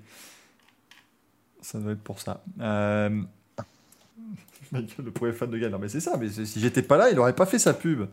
Ça 1.61 1.79
doit 1.79 1.91
être 1.93 2.01
pour 2.01 2.19
ça. 2.19 2.43
Euh... 2.61 3.09
Michael, 4.71 5.05
le 5.05 5.11
premier 5.11 5.31
fan 5.31 5.49
de 5.49 5.57
Gaël. 5.57 5.71
Non, 5.71 5.79
mais 5.79 5.89
c'est 5.89 5.99
ça, 5.99 6.15
mais 6.19 6.29
si 6.29 6.59
j'étais 6.59 6.83
pas 6.83 6.97
là, 6.97 7.09
il 7.09 7.17
aurait 7.19 7.33
pas 7.35 7.45
fait 7.47 7.57
sa 7.59 7.73
pub. 7.73 8.07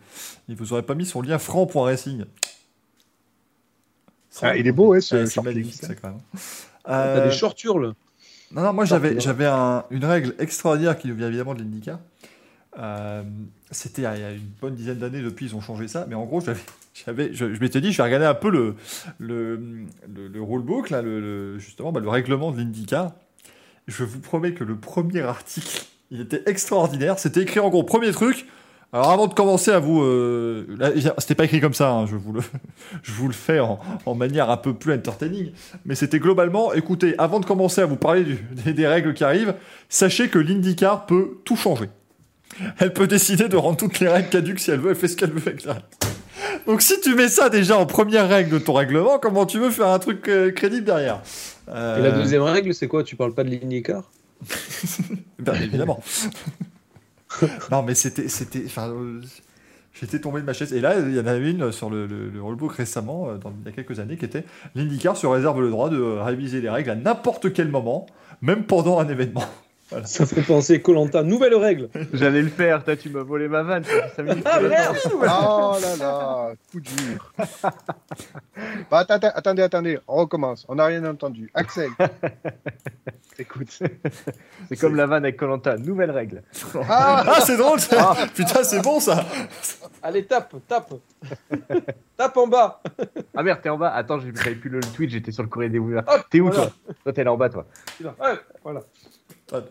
Il 0.49 0.57
vous 0.57 0.73
aurait 0.73 0.83
pas 0.83 0.95
mis 0.95 1.05
son 1.07 1.21
lien 1.23 1.39
franc.racing. 1.39 2.25
Ah, 4.43 4.57
Il 4.57 4.67
est 4.67 4.73
beau, 4.73 4.89
ouais, 4.89 5.01
ce 5.01 5.17
Ouais, 5.17 5.27
c'est 5.27 5.43
magnifique, 5.43 5.75
ça, 5.75 5.95
quand 5.95 6.09
même. 6.09 6.19
T'as 6.85 6.93
Euh, 7.07 7.29
des 7.29 7.35
shortures 7.35 7.79
Non, 7.79 8.63
non, 8.63 8.73
moi 8.73 8.85
j'avais, 8.85 9.09
Pardon. 9.09 9.21
j'avais 9.21 9.47
un- 9.47 9.85
une 9.91 10.05
règle 10.05 10.35
extraordinaire 10.39 10.99
qui 10.99 11.09
nous 11.09 11.15
vient 11.15 11.29
évidemment 11.29 11.55
de 11.55 11.61
l'IndyCar. 11.63 11.99
Euh, 12.79 13.23
c'était 13.71 14.03
il 14.03 14.05
y 14.05 14.07
a- 14.07 14.33
une 14.33 14.51
bonne 14.61 14.75
dizaine 14.75 14.99
d'années 14.99 15.23
depuis, 15.23 15.47
ils 15.47 15.55
ont 15.57 15.61
changé 15.61 15.89
ça. 15.89 16.07
Mais 16.09 16.15
en 16.15 16.25
gros, 16.25 16.41
j'avais, 16.95 17.33
je, 17.33 17.55
je 17.55 17.61
m'étais 17.61 17.81
dit, 17.81 17.93
je 17.93 17.97
vais 17.97 18.03
regarder 18.05 18.27
un 18.27 18.35
peu 18.35 18.51
le, 18.51 18.75
le, 19.19 19.57
le, 20.15 20.29
le 20.29 20.43
rulebook, 20.43 20.91
là, 20.91 21.03
le, 21.03 21.59
justement, 21.59 21.93
bah, 21.93 22.01
le 22.01 22.09
règlement 22.09 22.53
de 22.53 22.59
l'IndyCar. 22.59 23.13
Je 23.89 24.05
vous 24.05 24.19
promets 24.21 24.53
que 24.53 24.65
le 24.65 24.77
premier 24.77 25.23
article, 25.23 25.85
il 26.11 26.21
était 26.21 26.43
extraordinaire. 26.47 27.19
C'était 27.19 27.41
écrit 27.43 27.61
en 27.61 27.69
gros, 27.71 27.83
premier 27.83 28.13
truc. 28.13 28.47
Alors 28.93 29.11
avant 29.11 29.27
de 29.27 29.35
commencer 29.35 29.73
à 29.73 29.79
vous... 29.81 30.01
euh, 30.03 30.65
c'était 31.19 31.35
pas 31.35 31.45
écrit 31.45 31.61
comme 31.61 31.75
ça, 31.75 31.91
hein, 31.91 32.07
je, 32.07 32.15
vous 32.15 32.33
le, 32.33 32.41
je 33.03 33.13
vous 33.13 33.27
le 33.27 33.35
fais 33.35 33.59
en, 33.59 33.79
manière 34.15 34.49
un 34.49 34.57
peu 34.57 34.75
plus 34.75 34.93
entertaining. 34.95 35.51
Mais 35.85 35.95
c'était 35.97 36.19
globalement, 36.21 36.73
écoutez, 36.73 37.15
avant 37.19 37.41
de 37.41 37.47
commencer 37.47 37.81
à 37.81 37.87
vous 37.87 37.97
parler 37.97 38.25
des, 38.65 38.73
des 38.73 38.87
règles 38.87 39.13
qui 39.13 39.25
arrivent, 39.25 39.55
sachez 39.89 40.29
que 40.29 40.39
l'IndyCar 40.39 41.07
peut 41.07 41.39
tout 41.45 41.57
changer. 41.57 41.89
Elle 42.79 42.93
peut 42.93 43.07
décider 43.07 43.49
de 43.49 43.57
rendre 43.57 43.77
toutes 43.77 44.01
les 44.01 44.09
règles 44.09 44.29
caduques 44.29 44.61
si 44.61 44.71
elle 44.71 44.81
veut, 44.81 44.91
elle 44.91 44.97
fait 44.97 45.09
ce 45.09 45.17
qu'elle 45.17 45.33
veut 45.33 45.43
avec 45.47 45.63
règles. 45.63 45.83
Donc 46.67 46.83
si 46.83 47.01
tu 47.01 47.15
mets 47.15 47.29
ça 47.29 47.49
déjà 47.49 47.77
en 47.79 47.87
première 47.87 48.29
règle 48.29 48.51
de 48.51 48.59
ton 48.59 48.73
règlement, 48.73 49.19
comment 49.19 49.47
tu 49.47 49.59
veux 49.59 49.71
faire 49.71 49.89
un 49.89 49.99
truc 49.99 50.29
euh, 50.29 50.51
crédible 50.51 50.85
derrière? 50.85 51.21
Euh, 51.69 51.99
Et 51.99 52.03
la 52.03 52.11
deuxième 52.13 52.43
règle, 52.43 52.75
c'est 52.75 52.89
quoi? 52.89 53.05
Tu 53.05 53.17
parles 53.17 53.35
pas 53.35 53.45
de 53.45 53.51
l'IndyCar 53.51 54.11
Bien 55.39 55.55
évidemment. 55.55 56.03
non, 57.71 57.83
mais 57.83 57.95
c'était. 57.95 58.29
c'était 58.29 58.63
enfin, 58.67 58.89
euh, 58.91 59.21
J'étais 59.99 60.21
tombé 60.21 60.41
de 60.43 60.47
ma 60.47 60.53
chaise. 60.53 60.75
Et 60.75 60.81
là, 60.81 60.99
il 60.99 61.15
y 61.15 61.21
en 61.21 61.27
avait 61.27 61.51
une 61.51 61.73
sur 61.73 61.89
le, 61.89 62.07
le, 62.07 62.29
le 62.29 62.43
rulebook 62.43 62.73
récemment, 62.73 63.31
euh, 63.31 63.37
dans, 63.39 63.51
il 63.63 63.67
y 63.67 63.69
a 63.69 63.73
quelques 63.73 63.99
années, 63.99 64.19
qui 64.19 64.27
était 64.27 64.45
l'IndyCar 64.75 65.17
se 65.17 65.27
réserve 65.27 65.61
le 65.63 65.71
droit 65.71 65.89
de 65.89 65.97
euh, 65.97 66.23
réviser 66.23 66.61
les 66.61 66.69
règles 66.69 66.91
à 66.91 66.95
n'importe 66.95 67.53
quel 67.55 67.69
moment, 67.69 68.07
même 68.43 68.65
pendant 68.65 68.99
un 68.99 69.09
événement. 69.09 69.45
Ça 70.05 70.27
fait 70.27 70.43
penser 70.43 70.83
Colanta, 70.83 71.23
nouvelle 71.23 71.55
règle. 71.55 71.89
J'allais 72.13 72.43
le 72.43 72.49
faire, 72.49 72.83
toi 72.83 72.97
tu 72.97 73.09
m'as 73.09 73.23
volé 73.23 73.47
ma 73.47 73.63
vanne. 73.63 73.85
ça 73.85 74.23
Ah 74.45 74.61
merde 74.61 74.97
Oh 75.05 75.77
là 75.81 75.97
là, 75.99 76.53
coup 76.73 76.81
dur. 76.81 77.33
Bah, 78.91 79.05
attendez, 79.09 79.29
attendez, 79.63 79.99
on 80.09 80.17
recommence. 80.17 80.65
On 80.69 80.75
n'a 80.77 80.87
rien 80.87 81.05
entendu. 81.05 81.51
Axel, 81.55 81.91
écoute. 83.39 83.79
C'est 84.69 84.77
comme 84.77 84.97
la 84.97 85.07
vanne 85.07 85.25
avec 85.25 85.37
Colanta, 85.37 85.77
nouvelle 85.77 86.11
règle. 86.11 86.43
Ah, 86.89 87.25
Ah, 87.27 87.41
c'est 87.45 87.57
drôle 87.57 87.79
ça 87.81 88.15
Putain, 88.35 88.65
c'est 88.65 88.83
bon 88.83 88.99
ça 88.99 89.25
Allez, 90.03 90.25
tape, 90.25 90.55
tape. 90.67 90.95
tape 92.17 92.37
en 92.37 92.47
bas. 92.47 92.81
Ah 93.37 93.43
merde, 93.43 93.61
t'es 93.63 93.69
en 93.69 93.77
bas. 93.79 93.91
Attends, 93.93 94.19
j'ai- 94.21 94.33
j'avais 94.35 94.55
plus 94.57 94.71
le 94.71 94.81
tweet, 94.81 95.11
j'étais 95.11 95.33
sur 95.33 95.43
le 95.43 95.49
courrier 95.49 95.69
des 95.71 95.81
T'es 96.31 96.41
où 96.41 96.47
voilà. 96.49 96.67
toi 96.67 96.73
Toi 97.05 97.13
t'es 97.13 97.25
là 97.25 97.33
en 97.33 97.37
bas 97.37 97.49
toi. 97.51 97.67
Ouais, 98.03 98.13
voilà. 98.65 98.81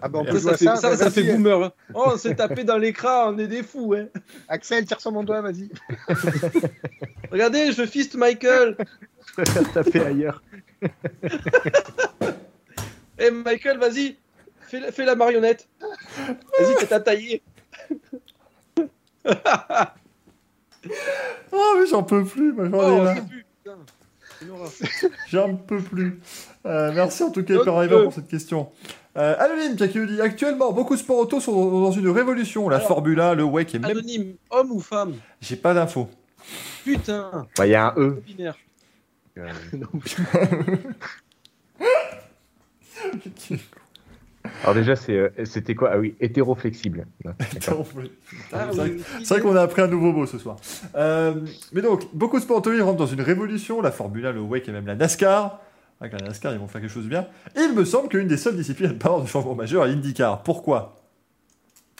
Ah 0.01 0.07
bah, 0.07 0.19
on 0.21 0.25
Ça, 0.25 0.31
peut 0.31 0.39
ça, 0.39 0.57
ça, 0.57 0.75
ça, 0.77 0.95
ça 0.95 1.11
fait 1.11 1.23
boomer. 1.23 1.63
hein. 1.65 1.71
Oh, 1.93 2.11
on 2.13 2.17
s'est 2.17 2.35
tapé 2.35 2.63
dans 2.63 2.77
l'écran, 2.77 3.33
on 3.33 3.37
est 3.37 3.47
des 3.47 3.61
fous. 3.61 3.93
Hein. 3.97 4.07
Axel, 4.47 4.85
tire 4.85 5.01
sur 5.01 5.11
mon 5.11 5.23
doigt, 5.23 5.41
vas-y. 5.41 5.69
Regardez, 7.31 7.73
je 7.73 7.85
fiste 7.85 8.15
Michael. 8.15 8.77
Je 9.27 9.33
préfère 9.43 9.73
taper 9.73 9.99
ailleurs. 10.05 10.41
Eh 13.17 13.31
Michael, 13.31 13.77
vas-y, 13.79 14.17
fais, 14.59 14.81
la- 14.81 14.91
fais 14.91 15.05
la 15.05 15.15
marionnette. 15.15 15.69
Vas-y, 15.79 16.75
fais 16.79 16.87
ta 16.87 16.99
taillée. 16.99 17.41
Oh, 21.51 21.75
mais 21.79 21.87
j'en 21.87 22.03
peux 22.03 22.23
plus, 22.23 22.53
ma 22.53 22.63
Oh, 22.65 22.69
journée 22.69 22.99
horreur. 22.99 23.15
J'en 25.29 25.55
peux 25.55 25.79
plus. 25.79 26.19
Euh, 26.65 26.91
merci 26.93 27.23
en 27.23 27.31
tout 27.31 27.43
cas, 27.43 27.53
euh, 27.55 28.03
pour 28.03 28.13
cette 28.13 28.27
question. 28.27 28.69
Euh, 29.17 29.35
Anonyme, 29.39 29.75
qui 29.75 29.97
nous 29.97 30.05
dit 30.07 30.19
actuellement, 30.21 30.73
beaucoup 30.73 30.95
de 30.95 30.99
sports 30.99 31.19
auto 31.19 31.39
sont 31.39 31.81
dans 31.81 31.91
une 31.91 32.09
révolution. 32.09 32.67
La 32.67 32.77
Alors, 32.77 32.87
Formule 32.89 33.19
1, 33.19 33.35
le 33.35 33.43
WEC 33.43 33.75
et 33.75 33.79
même. 33.79 33.91
Anonyme, 33.91 34.33
homme 34.49 34.71
ou 34.71 34.79
femme 34.81 35.13
J'ai 35.41 35.55
pas 35.55 35.73
d'infos. 35.73 36.09
Putain, 36.83 37.47
Bah, 37.57 37.65
il 37.65 37.71
y 37.71 37.75
a 37.75 37.87
un 37.87 37.93
E. 37.97 38.21
binaire. 38.25 38.55
Euh, 39.37 39.49
Alors 44.63 44.75
déjà, 44.75 44.93
euh, 45.09 45.29
c'était 45.43 45.73
quoi? 45.75 45.89
Ah 45.93 45.97
oui, 45.97 46.15
hétéroflexible. 46.19 47.07
Ah, 47.25 47.31
C'est 47.59 47.71
vrai- 47.71 48.95
oui, 49.31 49.41
qu'on 49.41 49.55
a 49.55 49.61
appris 49.61 49.81
un 49.81 49.87
nouveau 49.87 50.11
mot 50.11 50.25
ce 50.27 50.37
soir. 50.37 50.57
Euh, 50.95 51.33
mais 51.73 51.81
donc, 51.81 52.03
beaucoup 52.13 52.37
de 52.37 52.43
sports 52.43 52.57
automobiles 52.57 52.83
rentrent 52.83 52.97
dans 52.97 53.05
une 53.07 53.21
révolution, 53.21 53.81
la 53.81 53.91
Formule 53.91 54.25
1, 54.25 54.33
le 54.33 54.41
WEC 54.41 54.69
et 54.69 54.71
même 54.71 54.85
la 54.85 54.95
NASCAR. 54.95 55.59
Avec 56.01 56.13
la 56.19 56.27
NASCAR, 56.27 56.51
ils 56.53 56.59
vont 56.59 56.67
faire 56.67 56.81
quelque 56.81 56.91
chose 56.91 57.05
de 57.05 57.09
bien. 57.09 57.25
Et 57.55 57.61
il 57.61 57.73
me 57.73 57.85
semble 57.85 58.09
qu'une 58.09 58.27
des 58.27 58.37
seules 58.37 58.55
disciplines 58.57 58.89
à 58.89 58.93
ne 58.93 58.97
pas 58.97 59.07
avoir 59.09 59.23
de 59.23 59.27
changement 59.29 59.55
majeur 59.55 59.85
est 59.85 59.89
l'IndyCar. 59.89 60.43
Pourquoi? 60.43 60.95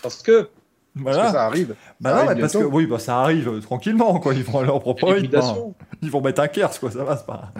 Parce 0.04 0.22
que 0.22 0.42
Parce 0.42 0.50
Voilà. 0.96 1.26
que 1.26 1.32
ça 1.32 1.46
arrive. 1.46 1.76
Bah 2.02 2.10
ça 2.10 2.16
non, 2.16 2.22
arrive 2.24 2.36
mais 2.36 2.42
parce 2.42 2.54
que 2.54 2.64
oui, 2.64 2.86
bah 2.88 3.00
ça 3.00 3.20
arrive 3.22 3.48
euh, 3.50 3.60
tranquillement, 3.62 4.20
quoi. 4.20 4.34
Ils 4.34 4.44
vont 4.44 4.60
à 4.60 4.64
leur 4.66 4.80
propre 4.80 5.10
rythme. 5.14 5.36
hein. 5.38 5.56
Ils 6.02 6.12
vont 6.12 6.22
mettre 6.22 6.42
un 6.42 6.48
Kers, 6.48 6.78
quoi. 6.80 6.92
Ça 6.92 7.04
va, 7.04 7.18
c'est 7.18 7.26
pas. 7.26 7.52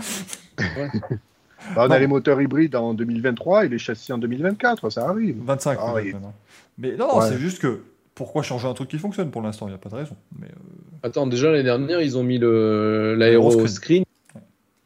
Bah, 1.76 1.86
on 1.86 1.88
Non. 1.88 1.96
a 1.96 2.00
les 2.00 2.06
moteurs 2.06 2.40
hybrides 2.40 2.76
en 2.76 2.94
2023 2.94 3.66
et 3.66 3.70
les 3.70 3.80
châssis 3.80 4.14
en 4.14 4.20
2024, 4.20 4.92
ça 4.92 5.10
arrive. 5.10 5.38
25 5.44 5.80
Ah, 5.82 5.94
oui. 5.96 6.14
Mais 6.78 6.96
non, 6.96 7.18
Ouais. 7.18 7.28
c'est 7.28 7.40
juste 7.40 7.60
que 7.60 7.82
pourquoi 8.14 8.44
changer 8.44 8.68
un 8.68 8.76
truc 8.76 8.88
qui 8.90 9.00
fonctionne 9.00 9.32
pour 9.32 9.42
l'instant? 9.42 9.66
Il 9.68 9.72
n'y 9.72 9.76
a 9.76 9.80
pas 9.80 9.90
de 9.90 9.96
raison. 9.96 10.16
Mais, 10.40 10.46
euh, 10.48 10.52
Attends, 11.02 11.26
déjà 11.26 11.50
l'année 11.50 11.64
dernière, 11.64 12.02
ils 12.02 12.20
ont 12.20 12.24
mis 12.24 12.38
le 12.38 13.16
l'aéro 13.18 13.50
L'aéroscreen. 13.50 13.68
screen. 13.68 14.05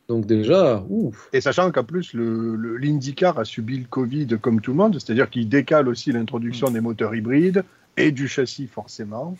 Donc 0.09 0.25
déjà, 0.25 0.83
ouf. 0.89 1.29
Et 1.33 1.39
sachant 1.39 1.71
qu'en 1.71 1.83
plus, 1.83 2.13
le, 2.13 2.55
le- 2.55 2.77
l'IndyCar 2.77 3.37
a 3.39 3.45
subi 3.45 3.77
le 3.77 3.85
Covid 3.85 4.27
comme 4.41 4.59
tout 4.59 4.71
le 4.71 4.77
monde, 4.77 4.95
c'est-à-dire 4.95 5.29
qu'il 5.29 5.47
décale 5.47 5.87
aussi 5.87 6.11
l'introduction 6.11 6.69
des 6.71 6.81
moteurs 6.81 7.13
hybrides 7.15 7.63
et 7.95 8.11
du 8.11 8.27
châssis 8.27 8.67
forcément. 8.67 9.37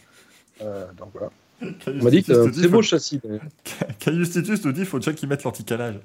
Euh, 0.62 0.86
donc 0.98 1.10
voilà. 1.14 1.32
On 1.88 2.04
m'a 2.04 2.12
dit 2.12 2.24
que 2.24 2.32
Caius 2.32 2.54
c'est 2.62 2.68
beau 2.68 2.78
faut- 2.78 2.82
châssis. 2.84 3.20
Caius 4.00 4.30
Titus 4.30 4.64
nous 4.64 4.72
dit 4.72 4.82
qu'il 4.82 4.88
faut 4.90 5.00
déjà 5.00 5.12
qu'ils 5.14 5.28
mettent 5.28 5.44
l'anticalage. 5.44 6.00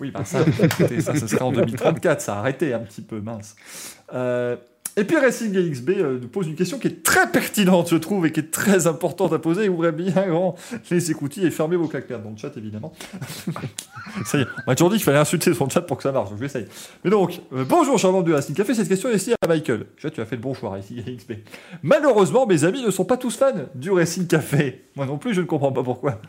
Oui, 0.00 0.10
bah 0.10 0.24
ça, 0.24 0.40
écoutez, 0.62 1.00
ça, 1.02 1.14
ce 1.14 1.26
sera 1.26 1.44
en 1.44 1.52
2034, 1.52 2.20
ça 2.22 2.36
a 2.36 2.38
arrêté 2.38 2.72
un 2.72 2.80
petit 2.80 3.02
peu, 3.02 3.20
mince. 3.20 3.54
Euh, 4.14 4.56
et 4.96 5.04
puis 5.04 5.16
Racing 5.16 5.52
XB 5.52 5.90
euh, 5.90 6.18
nous 6.20 6.28
pose 6.28 6.46
une 6.46 6.54
question 6.54 6.78
qui 6.78 6.86
est 6.86 7.02
très 7.02 7.30
pertinente, 7.30 7.88
je 7.90 7.96
trouve, 7.96 8.26
et 8.26 8.32
qui 8.32 8.40
est 8.40 8.50
très 8.50 8.86
importante 8.86 9.32
à 9.32 9.38
poser. 9.38 9.68
Ouvrez 9.68 9.92
bien 9.92 10.28
grand 10.28 10.54
les 10.90 11.10
écoutilles 11.10 11.46
et 11.46 11.50
fermez 11.50 11.76
vos 11.76 11.88
claquettes 11.88 12.22
dans 12.22 12.30
le 12.30 12.36
chat, 12.36 12.56
évidemment. 12.56 12.92
ça 14.24 14.38
y 14.38 14.42
est, 14.42 14.46
on 14.58 14.70
m'a 14.70 14.74
toujours 14.76 14.90
dit 14.90 14.96
qu'il 14.96 15.04
fallait 15.04 15.18
insulter 15.18 15.52
son 15.52 15.68
chat 15.68 15.82
pour 15.82 15.96
que 15.96 16.04
ça 16.04 16.12
marche, 16.12 16.30
donc 16.30 16.38
j'essaye. 16.40 16.66
Mais 17.02 17.10
donc, 17.10 17.40
euh, 17.52 17.64
bonjour 17.64 17.98
charmante 17.98 18.24
de 18.24 18.32
Racing 18.32 18.54
Café, 18.54 18.74
cette 18.74 18.88
question 18.88 19.08
est 19.08 19.16
ici 19.16 19.32
à 19.40 19.46
Michael? 19.48 19.86
Tu 19.96 20.02
vois, 20.02 20.10
tu 20.10 20.20
as 20.20 20.26
fait 20.26 20.36
le 20.36 20.42
bon 20.42 20.54
choix, 20.54 20.70
Racing 20.70 21.02
XB. 21.02 21.32
Malheureusement, 21.82 22.46
mes 22.46 22.64
amis 22.64 22.82
ne 22.82 22.90
sont 22.90 23.04
pas 23.04 23.16
tous 23.16 23.36
fans 23.36 23.52
du 23.74 23.90
Racing 23.90 24.26
Café. 24.28 24.84
Moi 24.94 25.06
non 25.06 25.18
plus, 25.18 25.34
je 25.34 25.40
ne 25.40 25.46
comprends 25.46 25.72
pas 25.72 25.82
pourquoi. 25.82 26.20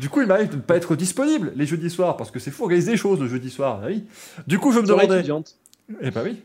Du 0.00 0.08
coup, 0.08 0.20
il 0.22 0.26
m'arrive 0.26 0.50
de 0.50 0.56
ne 0.56 0.60
pas 0.60 0.76
être 0.76 0.96
disponible 0.96 1.52
les 1.54 1.66
jeudis 1.66 1.90
soirs, 1.90 2.16
parce 2.16 2.32
que 2.32 2.40
c'est 2.40 2.50
fou 2.50 2.64
organiser 2.64 2.92
des 2.92 2.96
choses 2.96 3.20
le 3.20 3.28
jeudi 3.28 3.50
soir, 3.50 3.80
ah 3.82 3.86
oui. 3.86 4.04
Du 4.46 4.58
coup, 4.58 4.72
je 4.72 4.80
me 4.80 4.86
demandais... 4.86 5.18
étudiante. 5.18 5.56
Eh 6.02 6.10
ben 6.10 6.22
oui, 6.22 6.42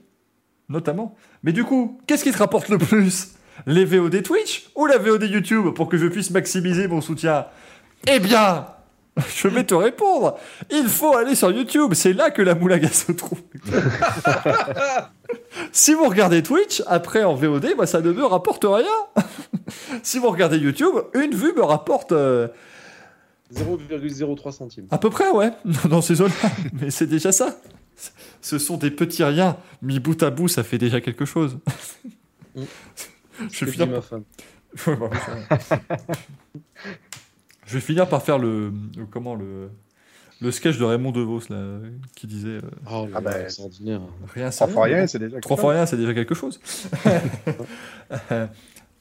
notamment. 0.74 1.16
Mais 1.44 1.54
du 1.54 1.64
coup, 1.64 2.00
qu'est-ce 2.08 2.24
qui 2.24 2.32
te 2.32 2.38
rapporte 2.38 2.68
le 2.68 2.78
plus? 2.78 3.36
Les 3.66 3.86
VOD 3.86 4.24
Twitch 4.24 4.70
ou 4.76 4.88
la 4.88 4.98
VOD 4.98 5.24
YouTube 5.24 5.70
pour 5.76 5.88
que 5.88 5.98
je 5.98 6.08
puisse 6.08 6.32
maximiser 6.32 6.88
mon 6.88 7.00
soutien? 7.00 7.46
Eh 8.08 8.20
bien, 8.20 8.66
je 9.36 9.48
vais 9.48 9.64
te 9.64 9.76
répondre. 9.76 10.38
Il 10.72 10.88
faut 10.88 11.16
aller 11.16 11.36
sur 11.36 11.52
YouTube, 11.52 11.94
c'est 11.94 12.14
là 12.14 12.32
que 12.32 12.42
la 12.42 12.56
moulaga 12.56 12.90
se 12.90 13.12
trouve. 13.12 13.40
si 15.72 15.94
vous 15.94 16.10
regardez 16.10 16.42
Twitch, 16.44 16.84
après 16.88 17.24
en 17.24 17.36
VOD, 17.36 17.76
bah, 17.78 17.86
ça 17.86 18.02
ne 18.02 18.12
me 18.12 18.26
rapporte 18.26 18.66
rien. 18.68 19.24
si 20.04 20.20
vous 20.20 20.30
regardez 20.30 20.58
YouTube, 20.58 20.96
une 21.14 21.34
vue 21.36 21.54
me 21.54 21.64
rapporte... 21.64 22.12
euh, 22.12 22.48
0,03 23.54 24.52
centimes. 24.52 24.88
À 24.90 24.98
peu 24.98 25.12
près, 25.12 25.30
ouais, 25.30 25.52
dans 25.86 26.02
ces 26.02 26.16
zones-là. 26.16 26.50
Mais 26.82 26.90
c'est 26.90 27.06
déjà 27.06 27.32
ça. 27.32 27.56
Ce 28.42 28.58
sont 28.60 28.78
des 28.78 28.92
petits 28.92 29.24
riens. 29.24 29.58
Mis 29.82 30.00
bout 30.00 30.22
à 30.24 30.30
bout, 30.30 30.48
ça 30.48 30.64
fait 30.64 30.78
déjà 30.78 31.02
quelque 31.02 31.26
chose. 31.26 31.58
Je 33.52 33.66
vais, 33.66 33.72
finir 33.72 33.88
ma 33.88 33.94
par... 33.96 34.06
femme. 34.06 34.24
Ouais, 34.88 34.98
oui, 35.12 35.18
ça 35.26 35.80
va. 35.90 35.98
Je 37.66 37.74
vais 37.76 37.82
finir 37.82 38.08
par 38.10 38.22
faire 38.24 38.38
le, 38.38 38.72
le- 38.98 39.06
comment 39.06 39.36
le 39.36 39.70
le 40.42 40.52
sketch 40.52 40.78
de 40.78 40.84
Raymond 40.84 41.12
Devos 41.12 41.42
là 41.50 41.78
qui 42.16 42.28
disait 42.28 42.58
euh, 42.58 42.62
Oh 42.92 43.08
Ah 43.16 43.22
bah, 43.22 43.40
extraordinaire. 43.42 44.02
rien 44.34 44.50
Trois 44.50 44.68
fois 44.68 44.84
rien, 44.86 45.08
c'est 45.08 45.20
déjà. 45.20 45.40
Trois 45.40 45.58
fois 45.58 45.72
rien, 45.74 45.86
c'est 45.86 45.96
déjà 45.98 46.14
quelque 46.14 46.36
chose. 46.36 46.60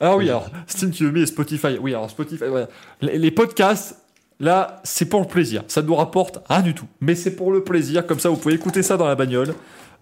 ah 0.00 0.16
oui, 0.16 0.28
alors, 0.28 0.48
Steam 0.66 0.90
qui 0.90 1.02
met 1.04 1.26
Spotify. 1.26 1.78
Oui, 1.80 1.92
alors 1.94 2.08
Spotify, 2.10 2.44
ouais. 2.44 2.66
les, 3.00 3.18
les 3.18 3.30
podcasts, 3.30 4.01
là, 4.42 4.80
c'est 4.84 5.06
pour 5.06 5.20
le 5.20 5.26
plaisir. 5.26 5.64
Ça 5.68 5.80
ne 5.80 5.86
nous 5.86 5.94
rapporte 5.94 6.40
rien 6.50 6.60
du 6.60 6.74
tout. 6.74 6.86
Mais 7.00 7.14
c'est 7.14 7.34
pour 7.34 7.50
le 7.52 7.64
plaisir. 7.64 8.06
Comme 8.06 8.18
ça, 8.20 8.28
vous 8.28 8.36
pouvez 8.36 8.54
écouter 8.54 8.82
ça 8.82 8.98
dans 8.98 9.06
la 9.06 9.14
bagnole, 9.14 9.54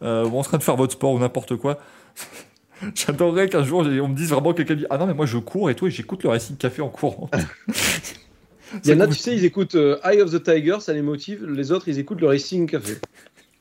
euh, 0.03 0.25
ou 0.27 0.37
en 0.39 0.43
train 0.43 0.59
de 0.59 0.63
faire 0.65 0.75
votre 0.77 0.95
sport 0.95 1.13
ou 1.13 1.19
n'importe 1.21 1.55
quoi. 1.57 1.79
J'adorerais 2.95 3.49
qu'un 3.49 3.63
jour, 3.63 3.81
on 3.81 4.09
me 4.09 4.15
dise 4.17 4.31
vraiment 4.31 4.53
quelqu'un 4.55 4.75
dit 4.75 4.87
Ah 4.91 4.97
non, 4.99 5.07
mais 5.07 5.15
moi 5.15 5.27
je 5.27 5.37
cours 5.39 5.71
et 5.71 5.75
tout, 5.75 5.87
et 5.87 5.91
j'écoute 5.91 6.23
le 6.23 6.31
Racing 6.31 6.57
Café 6.57 6.81
en 6.83 6.89
courant. 6.89 7.31
Il 8.85 8.91
y 8.91 8.95
en 8.95 9.01
a, 9.01 9.09
tu 9.09 9.15
sais, 9.15 9.35
ils 9.35 9.45
écoutent 9.45 9.75
euh, 9.75 9.99
Eye 10.05 10.21
of 10.23 10.31
the 10.31 10.41
Tiger, 10.43 10.77
ça 10.79 10.93
les 10.93 11.03
motive. 11.03 11.45
Les 11.45 11.73
autres, 11.73 11.89
ils 11.89 11.99
écoutent 11.99 12.21
le 12.21 12.29
Racing 12.29 12.69
Café. 12.69 12.95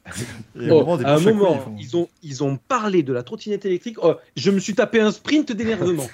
Oh, 0.71 0.97
à 1.05 1.13
un 1.15 1.19
moment, 1.19 1.53
ils 1.53 1.59
font- 1.59 1.75
ils 1.79 1.97
ont, 1.97 2.09
ils 2.23 2.43
ont 2.43 2.57
parlé 2.67 3.03
de 3.03 3.13
la 3.13 3.21
trottinette 3.21 3.65
électrique. 3.65 3.97
Oh, 4.01 4.15
je 4.35 4.49
me 4.49 4.59
suis 4.59 4.73
tapé 4.73 4.99
un 5.01 5.11
sprint 5.11 5.51
d'énervement. 5.51 6.07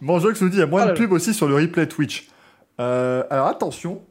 Manjox 0.00 0.40
nous 0.40 0.48
dit 0.48 0.56
il 0.56 0.60
y 0.60 0.62
a 0.62 0.66
moins 0.66 0.82
Ah 0.82 0.86
de 0.86 0.90
là 0.90 0.94
là. 0.94 1.00
pubs 1.00 1.12
aussi 1.12 1.34
sur 1.34 1.46
le 1.48 1.54
replay 1.54 1.86
Twitch. 1.86 2.28
Euh, 2.80 3.24
alors 3.30 3.46
attention. 3.48 4.02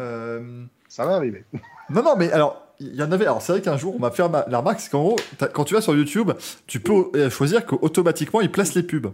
Euh, 0.00 0.64
Ça 0.88 1.04
va 1.04 1.16
arriver. 1.16 1.44
Non, 1.90 2.02
non, 2.02 2.14
mais 2.16 2.32
alors, 2.32 2.68
il 2.80 2.94
y 2.94 3.02
en 3.02 3.12
avait. 3.12 3.26
Alors, 3.26 3.42
c'est 3.42 3.52
vrai 3.52 3.60
qu'un 3.60 3.76
jour, 3.76 3.94
on 3.94 3.98
m'a 3.98 4.10
fait 4.10 4.22
la 4.48 4.58
remarque, 4.58 4.80
c'est 4.80 4.90
qu'en 4.90 5.02
gros, 5.02 5.16
quand 5.52 5.64
tu 5.64 5.74
vas 5.74 5.82
sur 5.82 5.94
YouTube, 5.94 6.30
tu 6.66 6.80
peux 6.80 7.10
euh, 7.16 7.28
choisir 7.28 7.66
qu'automatiquement, 7.66 8.40
il 8.40 8.50
place 8.50 8.74
les 8.74 8.82
pubs. 8.82 9.08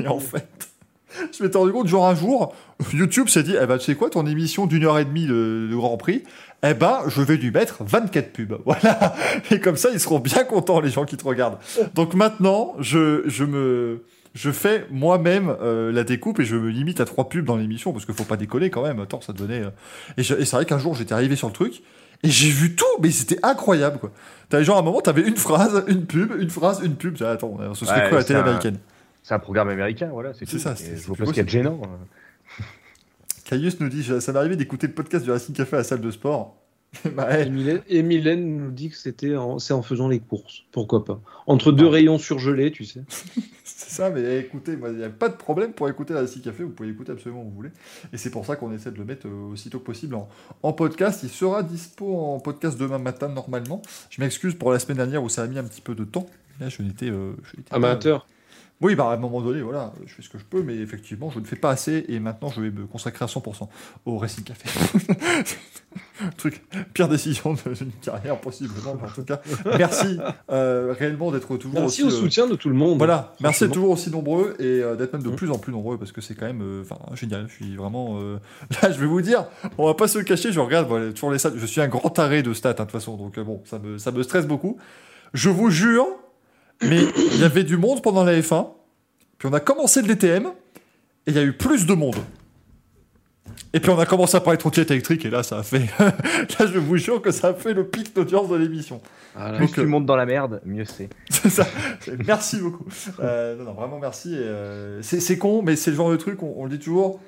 Et 0.00 0.08
en 0.08 0.18
fait, 0.18 0.48
je 1.38 1.44
m'étais 1.44 1.56
rendu 1.56 1.70
compte, 1.70 1.86
genre 1.86 2.08
un 2.08 2.16
jour, 2.16 2.52
YouTube 2.92 3.28
s'est 3.28 3.44
dit, 3.44 3.54
eh 3.60 3.64
ben, 3.66 3.78
tu 3.78 3.84
sais 3.84 3.94
quoi, 3.94 4.10
ton 4.10 4.26
émission 4.26 4.66
d'une 4.66 4.84
heure 4.86 4.98
et 4.98 5.04
demie 5.04 5.26
de, 5.26 5.68
de 5.70 5.76
Grand 5.76 5.96
Prix, 5.98 6.24
eh 6.64 6.74
ben, 6.74 7.02
je 7.06 7.22
vais 7.22 7.36
lui 7.36 7.52
mettre 7.52 7.84
24 7.84 8.32
pubs. 8.32 8.58
Voilà. 8.64 9.14
Et 9.52 9.60
comme 9.60 9.76
ça, 9.76 9.90
ils 9.92 10.00
seront 10.00 10.18
bien 10.18 10.42
contents, 10.42 10.80
les 10.80 10.90
gens 10.90 11.04
qui 11.04 11.16
te 11.16 11.24
regardent. 11.24 11.58
Donc 11.94 12.14
maintenant, 12.14 12.74
je, 12.80 13.22
je 13.26 13.44
me. 13.44 14.04
Je 14.34 14.50
fais 14.52 14.86
moi-même 14.90 15.54
euh, 15.60 15.90
la 15.90 16.04
découpe 16.04 16.38
et 16.40 16.44
je 16.44 16.54
me 16.56 16.68
limite 16.70 17.00
à 17.00 17.04
trois 17.04 17.28
pubs 17.28 17.44
dans 17.44 17.56
l'émission 17.56 17.92
parce 17.92 18.04
qu'il 18.04 18.14
faut 18.14 18.24
pas 18.24 18.36
décoller 18.36 18.70
quand 18.70 18.82
même. 18.82 19.00
Attends, 19.00 19.20
ça 19.20 19.32
devenait. 19.32 19.64
euh, 19.64 19.70
Et, 20.16 20.22
je- 20.22 20.34
et 20.34 20.44
c'est 20.44 20.56
vrai 20.56 20.64
qu'un 20.66 20.78
jour, 20.78 20.94
j'étais 20.94 21.14
arrivé 21.14 21.34
sur 21.36 21.48
le 21.48 21.52
truc 21.54 21.82
et 22.22 22.28
j'ai 22.30 22.50
vu 22.50 22.74
tout, 22.76 22.84
mais 23.02 23.10
c'était 23.10 23.38
incroyable 23.42 23.98
quoi. 23.98 24.10
T'avais 24.48 24.64
genre 24.64 24.76
à 24.76 24.80
un 24.80 24.82
moment, 24.82 25.00
t'avais 25.00 25.22
une 25.22 25.36
phrase, 25.36 25.82
une 25.88 26.04
pub, 26.06 26.32
une 26.40 26.50
phrase, 26.50 26.80
une 26.84 26.94
pub. 26.96 27.16
Ah, 27.20 27.30
Attends, 27.32 27.56
ce 27.74 27.84
serait 27.84 28.02
Ouais, 28.04 28.08
quoi 28.10 28.18
la 28.18 28.24
télé 28.24 28.38
un- 28.38 28.42
américaine 28.42 28.78
C'est 29.22 29.34
un 29.34 29.38
programme 29.38 29.68
américain, 29.70 30.08
voilà, 30.12 30.32
c'est 30.34 30.48
ça, 30.58 30.74
Je 30.74 31.06
vois 31.06 31.16
pas 31.16 31.24
ce 31.26 31.30
qu'il 31.30 31.36
y 31.38 31.40
a 31.40 31.44
de 31.44 31.48
gênant. 31.48 31.80
euh. 31.84 32.62
Caius 33.44 33.80
nous 33.80 33.88
dit 33.88 34.02
Ça 34.04 34.32
m'est 34.32 34.38
arrivé 34.38 34.56
d'écouter 34.56 34.86
le 34.86 34.92
podcast 34.92 35.24
du 35.24 35.30
Racing 35.30 35.54
Café 35.54 35.76
à 35.76 35.78
la 35.80 35.84
salle 35.84 36.00
de 36.00 36.10
sport. 36.10 36.56
bah, 37.14 37.38
Et. 37.40 37.48
Mylène, 37.50 37.82
et 37.88 38.02
Mylène 38.02 38.56
nous 38.56 38.70
dit 38.70 38.88
que 38.90 38.96
c'était 38.96 39.36
en, 39.36 39.58
c'est 39.58 39.74
en 39.74 39.82
faisant 39.82 40.08
les 40.08 40.20
courses. 40.20 40.62
Pourquoi 40.72 41.04
pas 41.04 41.20
Entre 41.46 41.70
deux 41.72 41.86
rayons 41.86 42.18
surgelés, 42.18 42.70
tu 42.72 42.84
sais. 42.84 43.00
C'est 43.88 43.94
ça, 44.02 44.10
mais 44.10 44.38
écoutez, 44.40 44.72
il 44.72 44.92
n'y 44.96 45.02
a 45.02 45.08
pas 45.08 45.30
de 45.30 45.36
problème 45.36 45.72
pour 45.72 45.88
écouter 45.88 46.12
la 46.12 46.20
Racing 46.20 46.42
Café, 46.42 46.62
vous 46.62 46.68
pouvez 46.68 46.90
écouter 46.90 47.12
absolument 47.12 47.40
où 47.40 47.44
vous 47.46 47.54
voulez. 47.54 47.70
Et 48.12 48.18
c'est 48.18 48.30
pour 48.30 48.44
ça 48.44 48.54
qu'on 48.56 48.70
essaie 48.72 48.90
de 48.90 48.98
le 48.98 49.04
mettre 49.06 49.26
euh, 49.26 49.52
aussitôt 49.52 49.78
que 49.78 49.84
possible 49.84 50.14
en, 50.14 50.28
en 50.62 50.74
podcast. 50.74 51.20
Il 51.22 51.30
sera 51.30 51.62
dispo 51.62 52.14
en 52.14 52.38
podcast 52.38 52.78
demain 52.78 52.98
matin 52.98 53.28
normalement. 53.28 53.80
Je 54.10 54.20
m'excuse 54.20 54.54
pour 54.54 54.72
la 54.72 54.78
semaine 54.78 54.98
dernière 54.98 55.22
où 55.22 55.30
ça 55.30 55.42
a 55.42 55.46
mis 55.46 55.58
un 55.58 55.64
petit 55.64 55.80
peu 55.80 55.94
de 55.94 56.04
temps. 56.04 56.26
Là, 56.60 56.68
je 56.68 56.82
n'étais. 56.82 57.08
euh, 57.08 57.32
je 57.44 57.56
n'étais 57.56 57.70
pas- 57.70 57.76
Amateur. 57.76 58.26
Oui, 58.80 58.94
bah, 58.94 59.10
à 59.10 59.14
un 59.14 59.16
moment 59.16 59.40
donné, 59.40 59.60
voilà, 59.60 59.92
je 60.06 60.12
fais 60.14 60.22
ce 60.22 60.28
que 60.28 60.38
je 60.38 60.44
peux, 60.44 60.62
mais 60.62 60.76
effectivement, 60.76 61.30
je 61.30 61.40
ne 61.40 61.44
fais 61.44 61.56
pas 61.56 61.70
assez, 61.70 62.04
et 62.08 62.20
maintenant, 62.20 62.48
je 62.48 62.60
vais 62.60 62.70
me 62.70 62.86
consacrer 62.86 63.24
à 63.24 63.28
100% 63.28 63.68
au 64.06 64.18
Racing 64.18 64.44
Café. 64.44 64.68
Truc, 66.36 66.62
pire 66.94 67.08
décision 67.08 67.54
d'une 67.54 67.90
carrière, 68.02 68.40
possiblement, 68.40 68.92
en 68.92 69.08
tout 69.12 69.24
cas, 69.24 69.40
merci 69.78 70.18
euh, 70.50 70.94
réellement 70.96 71.32
d'être 71.32 71.56
toujours 71.56 71.80
Merci 71.80 72.02
aussi... 72.04 72.14
au 72.14 72.18
euh, 72.18 72.22
soutien 72.22 72.46
de 72.46 72.54
tout 72.54 72.68
le 72.68 72.74
monde. 72.76 72.98
voilà, 72.98 73.34
merci 73.40 73.64
d'être 73.64 73.72
toujours 73.72 73.90
aussi 73.90 74.10
nombreux 74.10 74.54
et 74.60 74.64
euh, 74.82 74.94
d'être 74.96 75.12
même 75.12 75.22
de 75.22 75.30
Mm. 75.30 75.36
plus 75.36 75.50
en 75.50 75.58
plus 75.58 75.72
nombreux 75.72 75.98
parce 75.98 76.12
que 76.12 76.20
c'est 76.20 76.34
quand 76.34 76.46
même 76.46 76.84
génial. 77.14 77.46
Je 77.48 77.54
suis 77.54 77.76
vraiment. 77.76 78.18
Là, 78.82 78.90
je 78.92 78.98
vais 78.98 79.06
vous 79.06 79.22
dire, 79.22 79.46
on 79.76 79.86
va 79.86 79.94
pas 79.94 80.06
se 80.08 80.18
le 80.18 80.24
cacher, 80.24 80.52
je 80.52 80.60
regarde 80.60 80.86
voilà, 80.88 81.12
toujours 81.12 81.30
les 81.32 81.38
stats. 81.38 81.52
Je 81.56 81.66
suis 81.66 81.80
un 81.80 81.88
grand 81.88 82.10
taré 82.10 82.42
de 82.42 82.52
stats, 82.52 82.70
hein, 82.70 82.72
de 82.72 82.78
toute 82.78 82.92
façon, 82.92 83.16
donc 83.16 83.38
bon, 83.40 83.60
ça 83.64 83.78
me, 83.78 83.98
ça 83.98 84.12
me 84.12 84.22
stresse 84.22 84.46
beaucoup. 84.46 84.76
Je 85.34 85.50
vous 85.50 85.70
jure, 85.70 86.06
mais 86.82 87.02
il 87.34 87.40
y 87.40 87.44
avait 87.44 87.64
du 87.64 87.76
monde 87.76 88.02
pendant 88.02 88.24
la 88.24 88.38
F1, 88.38 88.68
puis 89.38 89.48
on 89.48 89.52
a 89.52 89.60
commencé 89.60 90.02
le 90.02 90.08
DTM 90.08 90.46
et 90.46 91.30
il 91.30 91.34
y 91.34 91.38
a 91.38 91.42
eu 91.44 91.52
plus 91.52 91.86
de 91.86 91.94
monde. 91.94 92.16
Et 93.74 93.80
puis 93.80 93.90
on 93.90 93.98
a 93.98 94.06
commencé 94.06 94.36
à 94.36 94.40
parler 94.40 94.56
de 94.56 94.60
trottinette 94.60 94.90
électrique 94.90 95.24
et 95.24 95.30
là, 95.30 95.42
ça 95.42 95.58
a 95.58 95.62
fait. 95.62 95.86
là, 95.98 96.66
je 96.66 96.78
vous 96.78 96.96
jure 96.96 97.20
que 97.20 97.30
ça 97.30 97.48
a 97.48 97.54
fait 97.54 97.74
le 97.74 97.86
pic 97.86 98.14
d'audience 98.14 98.48
de 98.48 98.56
l'émission. 98.56 99.00
Voilà. 99.34 99.58
Plus 99.58 99.66
Donc, 99.66 99.74
tu 99.74 99.80
euh, 99.80 99.86
montes 99.86 100.06
dans 100.06 100.16
la 100.16 100.26
merde, 100.26 100.60
mieux 100.64 100.84
c'est. 100.84 101.10
C'est 101.30 101.50
ça. 101.50 101.66
Merci 102.26 102.60
beaucoup. 102.60 102.86
Euh, 103.20 103.56
non, 103.56 103.64
non, 103.64 103.72
vraiment 103.74 103.98
merci. 103.98 104.34
euh, 104.34 105.02
c'est 105.02 105.20
c'est 105.20 105.38
con, 105.38 105.62
mais 105.62 105.76
c'est 105.76 105.90
le 105.90 105.96
genre 105.96 106.10
de 106.10 106.16
truc, 106.16 106.42
on, 106.42 106.54
on 106.56 106.64
le 106.64 106.70
dit 106.70 106.78
toujours, 106.78 107.20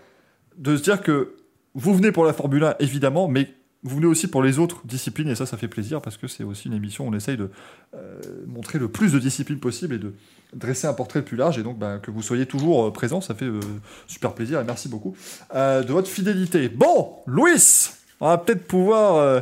de 0.57 0.77
se 0.77 0.83
dire 0.83 1.03
que 1.03 1.35
vous 1.75 1.95
venez 1.95 2.11
pour 2.11 2.25
la 2.25 2.33
Formule 2.33 2.65
1, 2.65 2.77
évidemment, 2.81 3.29
mais 3.29 3.49
vous 3.83 3.97
venez 3.97 4.07
aussi 4.07 4.27
pour 4.29 4.43
les 4.43 4.59
autres 4.59 4.81
disciplines, 4.85 5.29
et 5.29 5.35
ça, 5.35 5.47
ça 5.47 5.57
fait 5.57 5.69
plaisir, 5.69 6.01
parce 6.03 6.17
que 6.17 6.27
c'est 6.29 6.45
aussi 6.45 6.69
une 6.69 6.75
émission 6.75 7.07
où 7.07 7.11
on 7.11 7.15
essaye 7.15 7.37
de 7.37 7.51
euh, 7.95 8.21
montrer 8.47 8.79
le 8.79 8.89
plus 8.89 9.13
de 9.13 9.19
disciplines 9.19 9.59
possible 9.61 9.95
et 9.95 9.99
de 9.99 10.13
dresser 10.55 10.87
un 10.87 10.93
portrait 10.93 11.21
le 11.21 11.25
plus 11.25 11.37
large, 11.37 11.59
et 11.59 11.63
donc 11.63 11.79
bah, 11.79 11.99
que 12.03 12.11
vous 12.11 12.23
soyez 12.23 12.45
toujours 12.47 12.87
euh, 12.87 12.93
présent, 12.93 13.21
ça 13.21 13.35
fait 13.35 13.47
euh, 13.47 13.61
super 14.07 14.35
plaisir, 14.35 14.61
et 14.61 14.65
merci 14.65 14.89
beaucoup 14.89 15.17
euh, 15.55 15.83
de 15.83 15.93
votre 15.93 16.09
fidélité. 16.09 16.69
Bon, 16.69 17.15
Louis, 17.27 17.91
on 18.21 18.27
va 18.29 18.39
peut-être 18.39 18.67
pouvoir... 18.67 19.17
euh, 19.17 19.41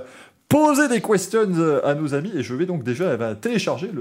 Poser 0.50 0.88
des 0.88 1.02
questions 1.02 1.46
à 1.84 1.94
nos 1.94 2.14
amis 2.14 2.32
et 2.34 2.42
je 2.42 2.54
vais 2.54 2.64
donc 2.64 2.82
déjà 2.82 3.10
elle 3.10 3.18
va 3.18 3.34
télécharger 3.34 3.90
le, 3.92 4.00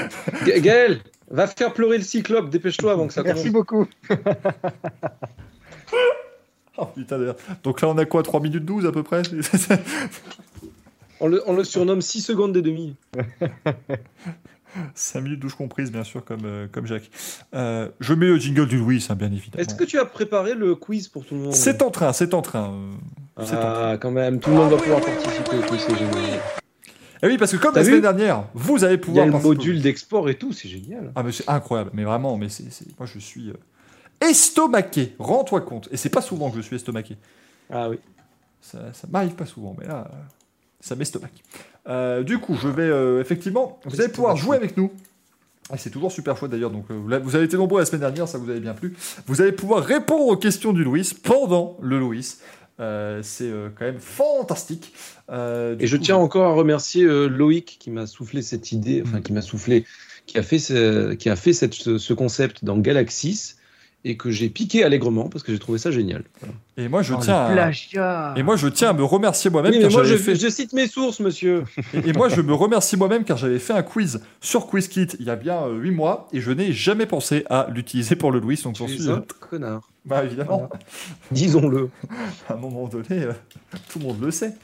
Ga- 0.46 0.60
Gaël, 0.60 1.00
va 1.28 1.48
faire 1.48 1.72
pleurer 1.72 1.98
le 1.98 2.04
cyclope, 2.04 2.50
dépêche-toi 2.50 2.92
avant 2.92 3.08
que 3.08 3.12
ça 3.14 3.24
Merci 3.24 3.50
commence. 3.50 3.52
beaucoup. 3.52 3.88
Oh 6.78 6.86
putain. 6.86 7.18
Donc 7.64 7.80
là 7.80 7.88
on 7.88 7.98
a 7.98 8.04
quoi 8.04 8.22
3 8.22 8.40
minutes 8.40 8.64
12 8.64 8.86
à 8.86 8.92
peu 8.92 9.02
près? 9.02 9.22
On 11.20 11.26
le, 11.26 11.42
on 11.48 11.52
le 11.56 11.64
surnomme 11.64 12.00
6 12.00 12.20
secondes 12.22 12.52
des 12.52 12.62
demi. 12.62 12.94
5 14.94 15.20
minutes 15.22 15.40
12 15.40 15.54
comprises 15.54 15.90
bien 15.90 16.04
sûr 16.04 16.24
comme, 16.24 16.42
euh, 16.44 16.66
comme 16.70 16.86
Jacques. 16.86 17.10
Euh, 17.54 17.88
je 17.98 18.14
mets 18.14 18.26
le 18.26 18.36
jingle 18.38 18.68
du 18.68 18.78
Louis 18.78 19.04
hein, 19.10 19.16
bien 19.16 19.32
évidemment. 19.32 19.60
Est-ce 19.60 19.74
que 19.74 19.82
tu 19.82 19.98
as 19.98 20.04
préparé 20.04 20.54
le 20.54 20.76
quiz 20.76 21.08
pour 21.08 21.24
tout 21.26 21.34
le 21.34 21.40
monde? 21.40 21.54
C'est 21.54 21.82
en 21.82 21.90
train, 21.90 22.12
c'est 22.12 22.34
en 22.34 22.42
train. 22.42 22.72
euh, 23.38 23.44
c'est 23.44 23.56
en 23.56 23.60
train. 23.60 23.90
Ah, 23.92 23.98
quand 23.98 24.12
même, 24.12 24.38
tout 24.38 24.50
le 24.50 24.56
monde 24.56 24.70
va 24.70 24.76
pouvoir 24.76 25.00
participer 25.00 25.56
au 25.56 25.62
quiz, 25.62 25.80
c'est 25.88 25.96
génial. 25.98 26.40
Et 27.20 27.26
oui 27.26 27.36
parce 27.36 27.50
que 27.50 27.56
comme 27.56 27.74
la 27.74 27.82
semaine 27.84 28.00
dernière, 28.02 28.44
vous 28.54 28.84
allez 28.84 28.94
Il 28.94 28.98
y 28.98 29.00
a 29.00 29.24
pouvoir 29.24 29.26
le 29.26 29.32
module 29.32 29.82
d'export 29.82 30.28
et 30.30 30.36
tout, 30.36 30.52
c'est 30.52 30.68
génial. 30.68 31.10
Ah 31.16 31.24
mais 31.24 31.32
c'est 31.32 31.48
incroyable, 31.50 31.90
mais 31.94 32.04
vraiment, 32.04 32.36
mais 32.36 32.48
c'est, 32.48 32.70
c'est- 32.70 32.96
moi 32.96 33.08
je 33.12 33.18
suis 33.18 33.48
euh, 33.48 33.54
estomaqué, 34.20 35.14
rends-toi 35.18 35.60
compte. 35.60 35.88
Et 35.92 35.96
c'est 35.96 36.08
pas 36.08 36.22
souvent 36.22 36.50
que 36.50 36.56
je 36.56 36.62
suis 36.62 36.76
estomaqué. 36.76 37.16
Ah 37.70 37.88
oui. 37.90 37.98
Ça, 38.60 38.92
ça 38.92 39.06
m'arrive 39.10 39.34
pas 39.34 39.46
souvent, 39.46 39.76
mais 39.78 39.86
là, 39.86 40.10
ça 40.80 40.94
m'estomaque. 40.96 41.42
Euh, 41.88 42.22
du 42.22 42.38
coup, 42.38 42.54
je 42.54 42.68
vais 42.68 42.82
euh, 42.82 43.20
effectivement, 43.20 43.80
vous 43.84 44.00
allez 44.00 44.12
pouvoir 44.12 44.36
jouer 44.36 44.56
avec 44.56 44.76
nous. 44.76 44.92
Et 45.72 45.78
c'est 45.78 45.90
toujours 45.90 46.12
super 46.12 46.36
chouette 46.36 46.50
d'ailleurs. 46.50 46.70
Donc, 46.70 46.86
euh, 46.90 47.20
vous 47.22 47.36
avez 47.36 47.44
été 47.44 47.56
nombreux 47.56 47.80
la 47.80 47.86
semaine 47.86 48.00
dernière, 48.00 48.26
ça 48.26 48.38
vous 48.38 48.48
avait 48.50 48.60
bien 48.60 48.74
plu. 48.74 48.96
Vous 49.26 49.40
allez 49.42 49.52
pouvoir 49.52 49.84
répondre 49.84 50.26
aux 50.26 50.36
questions 50.36 50.72
du 50.72 50.82
Louis 50.82 51.10
pendant 51.22 51.76
le 51.80 51.98
Louis. 51.98 52.36
Euh, 52.80 53.20
c'est 53.24 53.50
euh, 53.50 53.70
quand 53.76 53.86
même 53.86 53.98
fantastique. 53.98 54.92
Euh, 55.30 55.76
Et 55.80 55.86
je 55.86 55.96
coup, 55.96 56.04
tiens 56.04 56.16
encore 56.16 56.46
à 56.46 56.52
remercier 56.54 57.04
Loïc 57.04 57.76
qui 57.80 57.90
m'a 57.90 58.06
soufflé 58.06 58.40
cette 58.40 58.70
idée, 58.72 59.02
enfin 59.04 59.20
qui 59.20 59.32
m'a 59.32 59.42
soufflé, 59.42 59.84
qui 60.26 60.38
a 60.38 60.42
fait 60.42 60.58
ce, 60.58 61.14
qui 61.14 61.28
a 61.28 61.36
fait 61.36 61.52
cette, 61.52 61.74
ce, 61.74 61.98
ce 61.98 62.14
concept 62.14 62.64
dans 62.64 62.78
Galaxis 62.78 63.56
et 64.04 64.16
que 64.16 64.30
j'ai 64.30 64.48
piqué 64.48 64.84
allègrement 64.84 65.28
parce 65.28 65.42
que 65.42 65.52
j'ai 65.52 65.58
trouvé 65.58 65.78
ça 65.78 65.90
génial. 65.90 66.22
Voilà. 66.40 66.54
Et 66.76 66.88
moi, 66.88 67.02
je 67.02 67.14
Oh, 67.14 67.18
tiens. 67.20 67.46
À... 67.46 67.50
plagiat 67.52 68.34
Et 68.36 68.42
moi, 68.42 68.56
je 68.56 68.68
tiens 68.68 68.90
à 68.90 68.92
me 68.92 69.02
remercier 69.02 69.50
moi-même 69.50 69.72
Oui, 69.72 69.78
mais 69.78 69.82
car 69.84 69.92
moi 69.92 70.04
je, 70.04 70.10
j'avais 70.10 70.22
fait. 70.22 70.34
je 70.36 70.48
cite 70.48 70.72
mes 70.72 70.86
sources, 70.86 71.18
monsieur. 71.20 71.64
Et, 71.94 72.10
et 72.10 72.12
moi, 72.12 72.28
je 72.28 72.40
me 72.40 72.54
remercie 72.54 72.96
moi-même 72.96 73.24
car 73.24 73.36
j'avais 73.36 73.58
fait 73.58 73.72
un 73.72 73.82
quiz 73.82 74.20
sur 74.40 74.68
QuizKit 74.68 75.08
il 75.18 75.26
y 75.26 75.30
a 75.30 75.36
bien 75.36 75.66
8 75.66 75.90
mois 75.90 76.28
et 76.32 76.40
je 76.40 76.52
n'ai 76.52 76.72
jamais 76.72 77.06
pensé 77.06 77.44
à 77.50 77.66
l'utiliser 77.74 78.14
pour 78.16 78.30
le 78.30 78.38
Louis. 78.38 78.60
Donc, 78.62 78.76
j'en 78.76 78.86
Tu 78.86 78.94
suis. 78.98 79.06
es 79.08 79.10
euh, 79.10 79.16
un 79.16 79.24
connard. 79.50 79.88
Bah, 80.04 80.24
évidemment. 80.24 80.70
Disons-le. 81.32 81.90
à 82.48 82.54
un 82.54 82.56
moment 82.56 82.88
donné, 82.88 83.04
euh, 83.24 83.32
tout 83.90 83.98
le 83.98 84.06
monde 84.06 84.22
le 84.22 84.30
sait. 84.30 84.54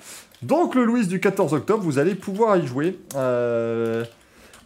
Donc 0.43 0.75
le 0.75 0.85
Louis 0.85 1.07
du 1.07 1.21
14 1.21 1.53
octobre, 1.55 1.83
vous 1.83 1.99
allez 1.99 2.15
pouvoir 2.15 2.57
y 2.57 2.67
jouer. 2.67 2.99
Euh, 3.15 4.05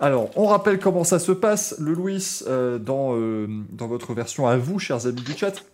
alors, 0.01 0.31
on 0.37 0.47
rappelle 0.47 0.79
comment 0.79 1.05
ça 1.05 1.19
se 1.19 1.33
passe. 1.33 1.75
Le 1.79 1.93
Louis, 1.93 2.41
euh, 2.47 2.79
dans, 2.79 3.17
euh, 3.17 3.47
dans 3.71 3.87
votre 3.89 4.15
version 4.15 4.47
à 4.47 4.57
vous, 4.57 4.79
chers 4.79 5.07
amis 5.07 5.23
du 5.23 5.33
chat, 5.33 5.65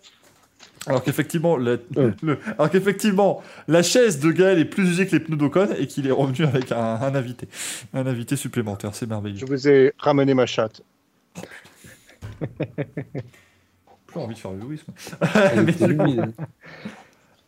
Alors 0.87 1.03
qu'effectivement, 1.03 1.57
la, 1.57 1.71
Ouais. 1.95 2.11
le- 2.21 2.37
alors 2.59 2.69
qu'effectivement, 2.69 3.41
la 3.67 3.81
chaise 3.81 4.19
de 4.19 4.31
Gaël 4.31 4.59
est 4.59 4.65
plus 4.65 4.87
usée 4.87 5.07
que 5.07 5.13
les 5.13 5.19
pneus 5.19 5.35
d'Ocon 5.37 5.69
et 5.79 5.87
qu'il 5.87 6.05
est 6.05 6.11
revenu 6.11 6.45
avec 6.45 6.71
un, 6.71 6.77
un 6.77 7.15
invité, 7.15 7.47
un 7.95 8.05
invité 8.05 8.35
supplémentaire. 8.35 8.93
C'est 8.93 9.07
merveilleux. 9.07 9.37
Je 9.37 9.45
vous 9.47 9.67
ai 9.67 9.93
ramené 9.97 10.35
ma 10.35 10.45
chatte. 10.45 10.83
Plus 14.07 14.19
envie 14.19 14.35
de 14.35 14.39
faire 14.39 14.51
le 14.51 14.59
Louis. 14.59 14.81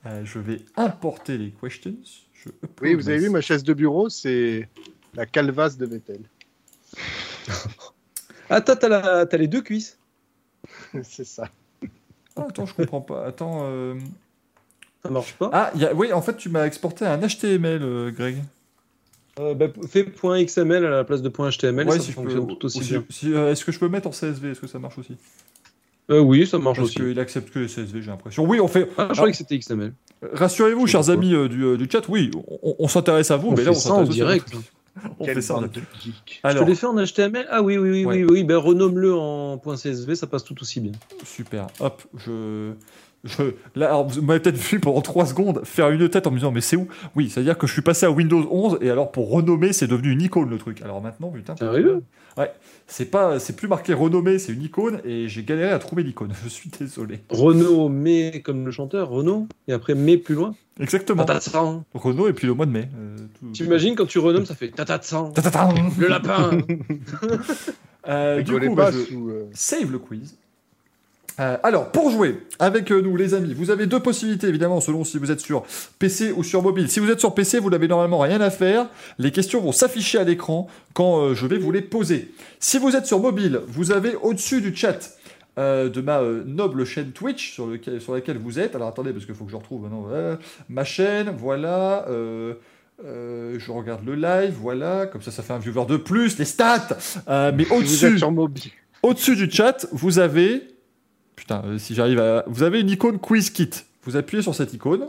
euh, 0.06 0.22
je 0.26 0.40
vais 0.40 0.62
importer 0.76 1.38
les 1.38 1.52
questions. 1.52 1.94
Je 2.34 2.50
Oui, 2.82 2.96
vous 2.96 3.08
avez 3.10 3.20
vu 3.20 3.30
ma 3.30 3.42
chaise 3.42 3.64
de 3.64 3.74
bureau, 3.74 4.10
c'est 4.10 4.68
la 5.14 5.26
calvasse 5.26 5.78
de 5.78 5.86
Vettel. 5.86 6.22
Ah, 8.50 8.62
t'as 8.62 8.76
t'as 8.78 8.88
la- 8.88 9.26
t'as 9.26 9.38
les 9.38 9.48
deux 9.48 9.62
cuisses. 9.62 9.98
c'est 11.04 11.26
ça. 11.26 11.50
Ah, 12.38 12.46
attends, 12.50 12.66
je 12.66 12.74
comprends 12.74 13.02
pas. 13.02 13.26
Attends. 13.26 13.60
euh, 13.64 13.96
Ça 15.04 15.10
marche 15.10 15.34
pas. 15.34 15.50
Ah, 15.52 15.72
il 15.76 15.82
y 15.82 15.86
a... 15.86 15.94
oui, 15.94 16.14
en 16.14 16.22
fait, 16.22 16.38
tu 16.38 16.48
m'as 16.50 16.66
exporté 16.66 17.06
un 17.06 17.18
HTML, 17.18 17.82
euh, 17.84 18.12
Greg. 18.12 18.38
Euh, 19.40 19.54
bah, 19.54 19.68
fais 19.90 20.04
point 20.06 20.42
.xml 20.44 20.86
à 20.86 20.90
la 20.90 21.04
place 21.04 21.22
de 21.22 21.30
point 21.30 21.50
.html, 21.50 21.88
Ouais, 21.88 21.98
ça 21.98 22.04
si 22.06 22.12
je 22.12 22.16
peux- 22.16 22.22
fonctionne 22.24 22.48
tout 22.48 22.66
aussi 22.66 22.80
bien. 22.80 23.04
si, 23.10 23.34
euh, 23.34 23.52
Est-ce 23.52 23.66
que 23.66 23.72
je 23.74 23.80
peux 23.80 23.90
mettre 23.90 24.08
en 24.08 24.12
CSV 24.12 24.52
Est-ce 24.52 24.62
que 24.62 24.68
ça 24.68 24.80
marche 24.80 24.98
aussi? 24.98 25.18
Euh, 26.10 26.20
oui, 26.20 26.48
ça 26.48 26.58
marche 26.58 26.78
Parce 26.78 26.90
aussi. 26.90 27.00
qu'il 27.00 27.20
accepte 27.20 27.50
que 27.52 27.60
les 27.60 27.68
CSV, 27.68 28.02
j'ai 28.02 28.10
l'impression. 28.10 28.46
Oui, 28.46 28.62
on 28.62 28.68
fait. 28.70 28.90
Ah, 28.98 29.10
je 29.10 29.16
croyais 29.16 29.34
que 29.34 29.38
c'était 29.38 29.60
XML. 29.60 29.92
Rassurez-vous, 30.32 30.88
chers 30.88 31.10
amis 31.10 31.34
euh, 31.36 31.50
du, 31.50 31.64
euh, 31.64 31.76
du 31.78 31.88
chat, 31.92 32.08
oui, 32.08 32.32
on, 32.64 32.76
on 32.80 32.88
s'intéresse 32.88 33.30
à 33.30 33.36
vous, 33.38 33.50
On 33.50 33.56
mais 33.56 33.64
là, 33.66 33.72
on 33.72 33.76
en 33.76 33.78
s'intéresse 33.80 34.10
aussi 34.10 34.22
à 34.22 34.26
direct. 34.26 34.54
vous. 34.54 34.62
On 35.20 35.26
fait 35.26 35.42
ça 35.42 35.56
en. 35.56 35.62
Je 35.64 35.80
Alors, 36.44 36.64
te 36.64 36.70
l'ai 36.70 36.76
fait 36.76 36.88
en 36.88 36.96
HTML 36.96 37.46
Ah 37.50 37.62
oui, 37.62 37.78
oui, 37.78 37.90
oui, 37.90 38.06
Ouais. 38.06 38.24
oui, 38.24 38.28
oui. 38.30 38.44
Ben, 38.44 38.58
renomme-le 38.58 39.14
en 39.16 39.58
point 39.58 39.76
.csv, 39.76 40.14
ça 40.16 40.28
passe 40.28 40.44
tout 40.44 40.56
aussi 40.62 40.80
bien. 40.80 40.94
super. 41.24 41.68
Hop, 41.80 42.04
je. 42.18 42.72
Je, 43.24 43.42
là, 43.76 43.88
alors, 43.88 44.08
vous 44.08 44.22
m'avez 44.22 44.40
peut-être 44.40 44.56
vu 44.58 44.80
pendant 44.80 45.02
3 45.02 45.26
secondes 45.26 45.62
faire 45.66 45.90
une 45.90 46.08
tête 46.08 46.28
en 46.28 46.32
me 46.32 46.38
disant, 46.38 46.52
mais 46.52 46.62
c'est 46.62 46.76
où? 46.78 46.88
Oui, 47.16 47.30
c'est-à-dire 47.30 47.58
que 47.58 47.66
je 47.66 47.74
suis 47.74 47.82
passé 47.82 48.06
à 48.06 48.12
Windows 48.12 48.48
11 48.50 48.78
et 48.82 48.92
alors 48.92 49.12
pour 49.12 49.32
renommer, 49.32 49.74
c'est 49.74 49.88
devenu 49.88 50.12
une 50.12 50.22
icône 50.22 50.50
le 50.50 50.58
truc. 50.60 50.82
Alors 50.84 51.02
maintenant, 51.02 51.30
putain. 51.32 51.56
Sérieux? 51.58 52.04
Ouais, 52.38 52.52
c'est 52.86 53.10
pas, 53.10 53.40
c'est 53.40 53.56
plus 53.56 53.68
marqué 53.68 53.94
renommé, 53.96 54.38
c'est 54.38 54.54
une 54.54 54.62
icône 54.62 55.02
et 55.04 55.28
j'ai 55.28 55.44
galéré 55.44 55.72
à 55.72 55.80
trouver 55.80 56.04
l'icône. 56.04 56.32
Je 56.44 56.48
suis 56.48 56.70
désolé. 56.70 57.22
Renault, 57.30 57.90
mais 57.90 58.42
comme 58.46 58.64
le 58.64 58.72
chanteur, 58.72 59.10
Renault, 59.10 59.48
et 59.68 59.74
après 59.74 59.96
mais 59.96 60.18
plus 60.18 60.36
loin? 60.36 60.54
Exactement. 60.80 61.26
Tatatsan. 61.26 61.84
Renault 61.94 62.28
et 62.28 62.34
puis 62.34 62.48
le 62.48 62.54
mois 62.54 62.66
de 62.66 62.72
mai. 62.72 62.90
euh, 62.98 63.18
tout- 63.40 63.52
T'imagines 63.52 63.96
quand 63.96 64.06
tu 64.06 64.20
renommes, 64.20 64.46
ça 64.46 64.56
fait 64.56 64.70
tatatsan. 64.70 65.32
Ta-ta-ta 65.34 65.70
Le 65.98 66.08
lapin. 66.08 66.52
Euh, 68.10 68.42
du 68.42 68.52
coup, 68.58 68.76
pas 68.76 68.92
bah, 68.92 68.98
je- 69.10 69.16
euh, 69.16 69.50
save 69.54 69.92
le 69.92 70.00
quiz. 70.00 70.36
Euh, 71.40 71.58
alors, 71.62 71.92
pour 71.92 72.10
jouer 72.10 72.42
avec 72.58 72.92
euh, 72.92 73.00
nous, 73.02 73.16
les 73.16 73.34
amis, 73.36 73.54
vous 73.54 73.70
avez 73.70 73.86
deux 73.86 74.00
possibilités, 74.00 74.48
évidemment, 74.48 74.80
selon 74.82 75.04
si 75.04 75.20
vous 75.20 75.30
êtes 75.30 75.40
sur 75.42 75.64
PC 76.00 76.32
ou 76.32 76.44
sur 76.44 76.64
mobile. 76.64 76.90
Si 76.90 77.00
vous 77.00 77.12
êtes 77.12 77.20
sur 77.20 77.36
PC, 77.36 77.60
vous 77.60 77.70
n'avez 77.70 77.88
normalement 77.88 78.18
rien 78.20 78.42
à 78.42 78.50
faire. 78.50 78.88
Les 79.20 79.32
questions 79.32 79.62
vont 79.62 79.72
s'afficher 79.72 80.18
à 80.18 80.24
l'écran 80.24 80.68
quand 80.94 81.20
euh, 81.22 81.34
je 81.36 81.46
vais 81.46 81.58
vous 81.60 81.72
les 81.72 81.82
poser. 81.84 82.32
Si 82.60 82.80
vous 82.80 82.96
êtes 82.96 83.06
sur 83.06 83.20
mobile, 83.20 83.60
vous 83.68 83.92
avez 83.92 84.16
au-dessus 84.16 84.62
du 84.62 84.76
chat 84.76 84.98
euh, 85.58 85.90
de 85.90 86.02
ma 86.02 86.20
euh, 86.22 86.44
noble 86.46 86.86
chaîne 86.86 87.12
Twitch 87.12 87.54
sur, 87.54 87.68
lequel- 87.68 88.00
sur 88.02 88.14
laquelle 88.14 88.38
vous 88.38 88.60
êtes. 88.60 88.76
Alors, 88.76 88.88
attendez, 88.90 89.12
parce 89.14 89.26
qu'il 89.26 89.34
faut 89.36 89.46
que 89.46 89.52
je 89.52 89.56
retrouve 89.56 89.84
maintenant. 89.84 90.02
voilà. 90.02 90.38
ma 90.70 90.84
chaîne, 90.84 91.30
voilà. 91.38 92.08
euh, 92.10 92.54
euh, 93.06 93.58
je 93.60 93.72
regarde 93.72 94.04
le 94.06 94.16
live, 94.16 94.56
voilà, 94.60 95.06
comme 95.06 95.22
ça, 95.22 95.30
ça 95.32 95.44
fait 95.44 95.54
un 95.54 95.60
viewer 95.60 95.86
de 95.86 95.98
plus, 95.98 96.38
les 96.40 96.46
stats. 96.46 96.98
Euh, 97.28 97.52
mais 97.56 97.70
au-dessus, 97.72 98.20
au-dessus 99.04 99.36
du 99.36 99.52
chat, 99.52 99.88
vous 99.92 100.18
avez. 100.20 100.68
Putain, 101.36 101.62
euh, 101.66 101.78
si 101.78 101.94
j'arrive 101.94 102.20
à. 102.20 102.44
Vous 102.48 102.64
avez 102.64 102.82
une 102.82 102.90
icône 102.90 103.20
Quiz 103.20 103.52
Kit. 103.52 103.70
Vous 104.04 104.16
appuyez 104.18 104.42
sur 104.42 104.56
cette 104.56 104.74
icône. 104.74 105.08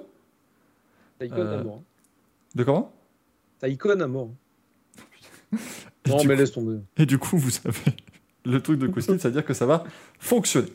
Ta 1.19 1.25
icône 1.25 1.39
Euh, 1.47 1.61
à 1.61 1.65
mort. 1.65 1.83
De 2.55 2.65
comment? 2.65 2.93
Ta 3.59 3.69
icône 3.69 4.03
à 4.03 4.07
mort. 4.07 4.31
Et 6.05 6.11
Non, 6.11 6.19
du 6.19 6.29
mais 6.29 6.35
coup- 6.35 6.41
laisse 6.41 6.53
tomber. 6.53 6.79
Et 6.99 7.07
du 7.07 7.17
coup, 7.19 7.39
vous 7.39 7.51
avez 7.65 7.79
le 8.51 8.61
truc 8.61 8.79
de 8.79 8.87
Quiz 8.87 9.07
Kit, 9.07 9.13
c'est-à-dire 9.21 9.45
que 9.45 9.55
ça 9.55 9.67
va 9.67 9.85
fonctionner. 10.19 10.73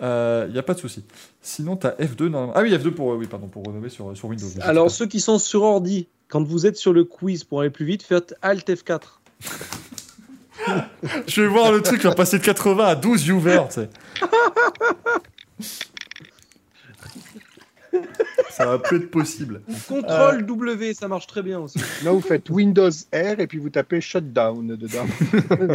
Il 0.00 0.50
n'y 0.52 0.58
a 0.58 0.62
pas 0.64 0.74
de 0.74 0.78
souci. 0.80 1.04
Sinon, 1.40 1.76
tu 1.76 1.86
as 1.86 1.92
F2. 1.92 2.24
normalement- 2.28 2.52
Ah 2.56 2.62
oui, 2.62 2.72
F2 2.72 2.90
pour, 2.90 3.12
euh, 3.12 3.16
oui, 3.16 3.26
pardon, 3.26 3.46
pour 3.48 3.62
renommer 3.64 3.88
sur, 3.88 4.16
sur 4.16 4.28
Windows. 4.28 4.46
Alors, 4.60 4.90
ceux 4.90 5.06
qui 5.06 5.20
sont 5.20 5.38
sur 5.38 5.62
ordi, 5.62 6.08
quand 6.28 6.42
vous 6.42 6.66
êtes 6.66 6.76
sur 6.76 6.92
le 6.92 7.04
quiz 7.04 7.44
pour 7.44 7.60
aller 7.60 7.70
plus 7.70 7.84
vite, 7.86 8.02
faites 8.02 8.34
Alt 8.42 8.68
F4. 8.68 9.00
Je 11.26 11.42
vais 11.42 11.48
voir 11.48 11.70
le 11.72 11.80
truc 11.82 12.00
qui 12.00 12.06
va 12.06 12.14
passer 12.14 12.38
de 12.38 12.44
80 12.44 12.84
à 12.86 12.94
12 12.96 13.22
viewers. 13.22 13.62
tu 13.68 13.74
sais. 13.74 13.88
ça 18.56 18.66
va 18.66 18.78
plus 18.78 18.98
être 18.98 19.10
possible. 19.10 19.62
Contrôle 19.88 20.46
W, 20.46 20.94
ça 20.94 21.08
marche 21.08 21.26
très 21.26 21.42
bien 21.42 21.58
aussi. 21.58 21.78
Là, 22.04 22.12
vous 22.12 22.20
faites 22.20 22.48
Windows 22.50 22.90
R 23.12 23.40
et 23.40 23.46
puis 23.46 23.58
vous 23.58 23.70
tapez 23.70 24.00
Shutdown 24.00 24.76
dedans. 24.76 25.06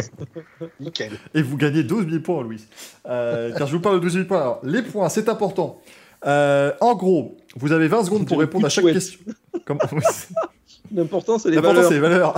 Nickel. 0.80 1.12
Et 1.34 1.42
vous 1.42 1.56
gagnez 1.56 1.82
12 1.82 2.08
000 2.08 2.22
points, 2.22 2.42
Louis. 2.42 2.64
Euh, 3.06 3.52
car 3.56 3.66
je 3.66 3.76
vous 3.76 3.80
parle 3.82 3.96
de 3.96 4.00
12 4.00 4.12
000 4.14 4.24
points. 4.24 4.40
Alors, 4.40 4.60
les 4.64 4.82
points, 4.82 5.08
c'est 5.08 5.28
important. 5.28 5.80
Euh, 6.26 6.72
en 6.80 6.94
gros, 6.94 7.36
vous 7.56 7.72
avez 7.72 7.88
20 7.88 8.04
secondes 8.04 8.26
pour 8.26 8.38
répondre 8.38 8.66
à 8.66 8.68
chaque 8.68 8.84
question. 8.86 9.20
Comment 9.64 9.80
L'important, 10.94 11.38
c'est 11.38 11.50
les 11.50 11.56
L'important, 11.56 11.74
valeurs. 11.76 11.88
c'est 11.88 11.94
les 11.94 12.00
valeurs. 12.00 12.34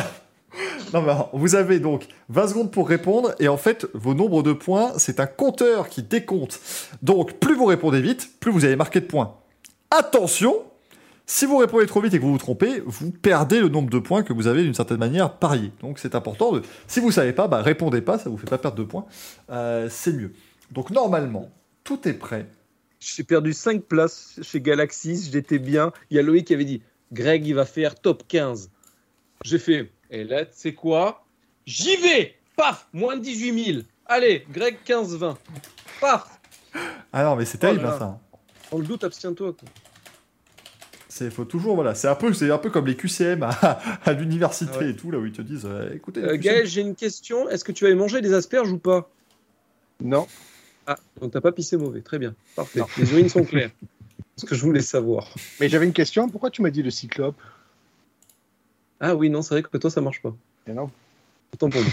Non, 0.92 1.02
mais 1.02 1.12
vous 1.32 1.54
avez 1.54 1.78
donc 1.78 2.06
20 2.28 2.48
secondes 2.48 2.70
pour 2.70 2.88
répondre, 2.88 3.34
et 3.40 3.48
en 3.48 3.56
fait, 3.56 3.86
vos 3.94 4.12
nombres 4.12 4.42
de 4.42 4.52
points, 4.52 4.92
c'est 4.98 5.20
un 5.20 5.26
compteur 5.26 5.88
qui 5.88 6.02
décompte. 6.02 6.60
Donc, 7.00 7.38
plus 7.38 7.54
vous 7.54 7.64
répondez 7.64 8.02
vite, 8.02 8.28
plus 8.40 8.52
vous 8.52 8.64
allez 8.64 8.76
marquer 8.76 9.00
de 9.00 9.06
points. 9.06 9.36
Attention, 9.94 10.64
si 11.26 11.44
vous 11.44 11.58
répondez 11.58 11.84
trop 11.84 12.00
vite 12.00 12.14
et 12.14 12.18
que 12.18 12.22
vous 12.22 12.32
vous 12.32 12.38
trompez, 12.38 12.80
vous 12.86 13.10
perdez 13.10 13.60
le 13.60 13.68
nombre 13.68 13.90
de 13.90 13.98
points 13.98 14.22
que 14.22 14.32
vous 14.32 14.46
avez 14.46 14.62
d'une 14.62 14.72
certaine 14.72 14.96
manière 14.96 15.34
parié. 15.34 15.70
Donc, 15.82 15.98
c'est 15.98 16.14
important. 16.14 16.50
De... 16.50 16.62
Si 16.86 16.98
vous 16.98 17.10
savez 17.10 17.34
pas, 17.34 17.46
bah, 17.46 17.60
répondez 17.60 18.00
pas, 18.00 18.18
ça 18.18 18.30
vous 18.30 18.38
fait 18.38 18.48
pas 18.48 18.56
perdre 18.56 18.78
de 18.78 18.84
points. 18.84 19.04
Euh, 19.50 19.88
c'est 19.90 20.14
mieux. 20.14 20.32
Donc, 20.70 20.88
normalement, 20.88 21.50
tout 21.84 22.08
est 22.08 22.14
prêt. 22.14 22.46
J'ai 23.00 23.22
perdu 23.22 23.52
5 23.52 23.82
places 23.82 24.40
chez 24.40 24.62
Galaxy, 24.62 25.28
j'étais 25.30 25.58
bien. 25.58 25.92
Il 26.08 26.16
y 26.16 26.18
a 26.18 26.22
Loïc 26.22 26.46
qui 26.46 26.54
avait 26.54 26.64
dit 26.64 26.80
Greg, 27.12 27.46
il 27.46 27.54
va 27.54 27.66
faire 27.66 27.94
top 27.94 28.22
15. 28.28 28.70
J'ai 29.44 29.58
fait 29.58 29.92
Et 30.08 30.24
là, 30.24 30.46
tu 30.46 30.52
sais 30.54 30.72
quoi? 30.72 31.26
J'y 31.66 31.96
vais 31.96 32.36
Paf 32.56 32.88
Moins 32.94 33.18
de 33.18 33.22
18 33.24 33.64
000. 33.64 33.82
Allez, 34.06 34.46
Greg 34.50 34.78
15-20. 34.86 35.36
Paf 36.00 36.40
Ah 37.12 37.24
non, 37.24 37.36
mais 37.36 37.44
c'est 37.44 37.58
Oh 37.58 37.60
terrible, 37.60 37.84
hein, 37.84 37.98
ça. 37.98 38.18
Dans 38.72 38.78
le 38.78 38.84
doute, 38.84 39.04
abstiens-toi. 39.04 39.54
C'est 41.08 41.30
faut 41.30 41.44
toujours 41.44 41.74
voilà, 41.74 41.94
c'est 41.94 42.08
un 42.08 42.14
peu 42.14 42.32
c'est 42.32 42.50
un 42.50 42.56
peu 42.56 42.70
comme 42.70 42.86
les 42.86 42.96
QCM 42.96 43.42
à, 43.42 43.50
à 44.04 44.12
l'université 44.14 44.72
Ah 44.76 44.78
ouais. 44.78 44.90
et 44.90 44.96
tout 44.96 45.10
là 45.10 45.18
où 45.18 45.26
ils 45.26 45.32
te 45.32 45.42
disent 45.42 45.66
euh, 45.66 45.94
écoutez 45.94 46.24
Euh, 46.24 46.38
Gaël, 46.38 46.66
j'ai 46.66 46.80
une 46.80 46.94
question. 46.94 47.50
Est-ce 47.50 47.64
que 47.64 47.72
tu 47.72 47.84
avais 47.84 47.94
mangé 47.94 48.22
des 48.22 48.32
asperges 48.32 48.72
ou 48.72 48.78
pas? 48.78 49.10
Non. 50.00 50.26
Ah, 50.86 50.96
donc 51.20 51.32
t'as 51.32 51.42
pas 51.42 51.52
pissé 51.52 51.76
mauvais. 51.76 52.00
Très 52.00 52.18
bien. 52.18 52.34
Parfait. 52.56 52.80
Les 52.96 53.12
urines 53.12 53.28
sont 53.28 53.44
claires. 53.44 53.70
Ce 54.36 54.46
que 54.46 54.54
je 54.54 54.62
voulais 54.62 54.80
savoir. 54.80 55.28
Mais 55.60 55.68
j'avais 55.68 55.84
une 55.84 55.92
question. 55.92 56.30
Pourquoi 56.30 56.50
tu 56.50 56.62
m'as 56.62 56.70
dit 56.70 56.82
le 56.82 56.90
cyclope? 56.90 57.36
Ah 58.98 59.14
oui, 59.14 59.28
non, 59.28 59.42
c'est 59.42 59.54
vrai 59.54 59.62
que 59.62 59.76
toi, 59.76 59.90
ça 59.90 60.00
marche 60.00 60.22
pas. 60.22 60.34
Et 60.66 60.72
non. 60.72 60.90
Autant 61.52 61.68
pour 61.68 61.82
moi. 61.82 61.90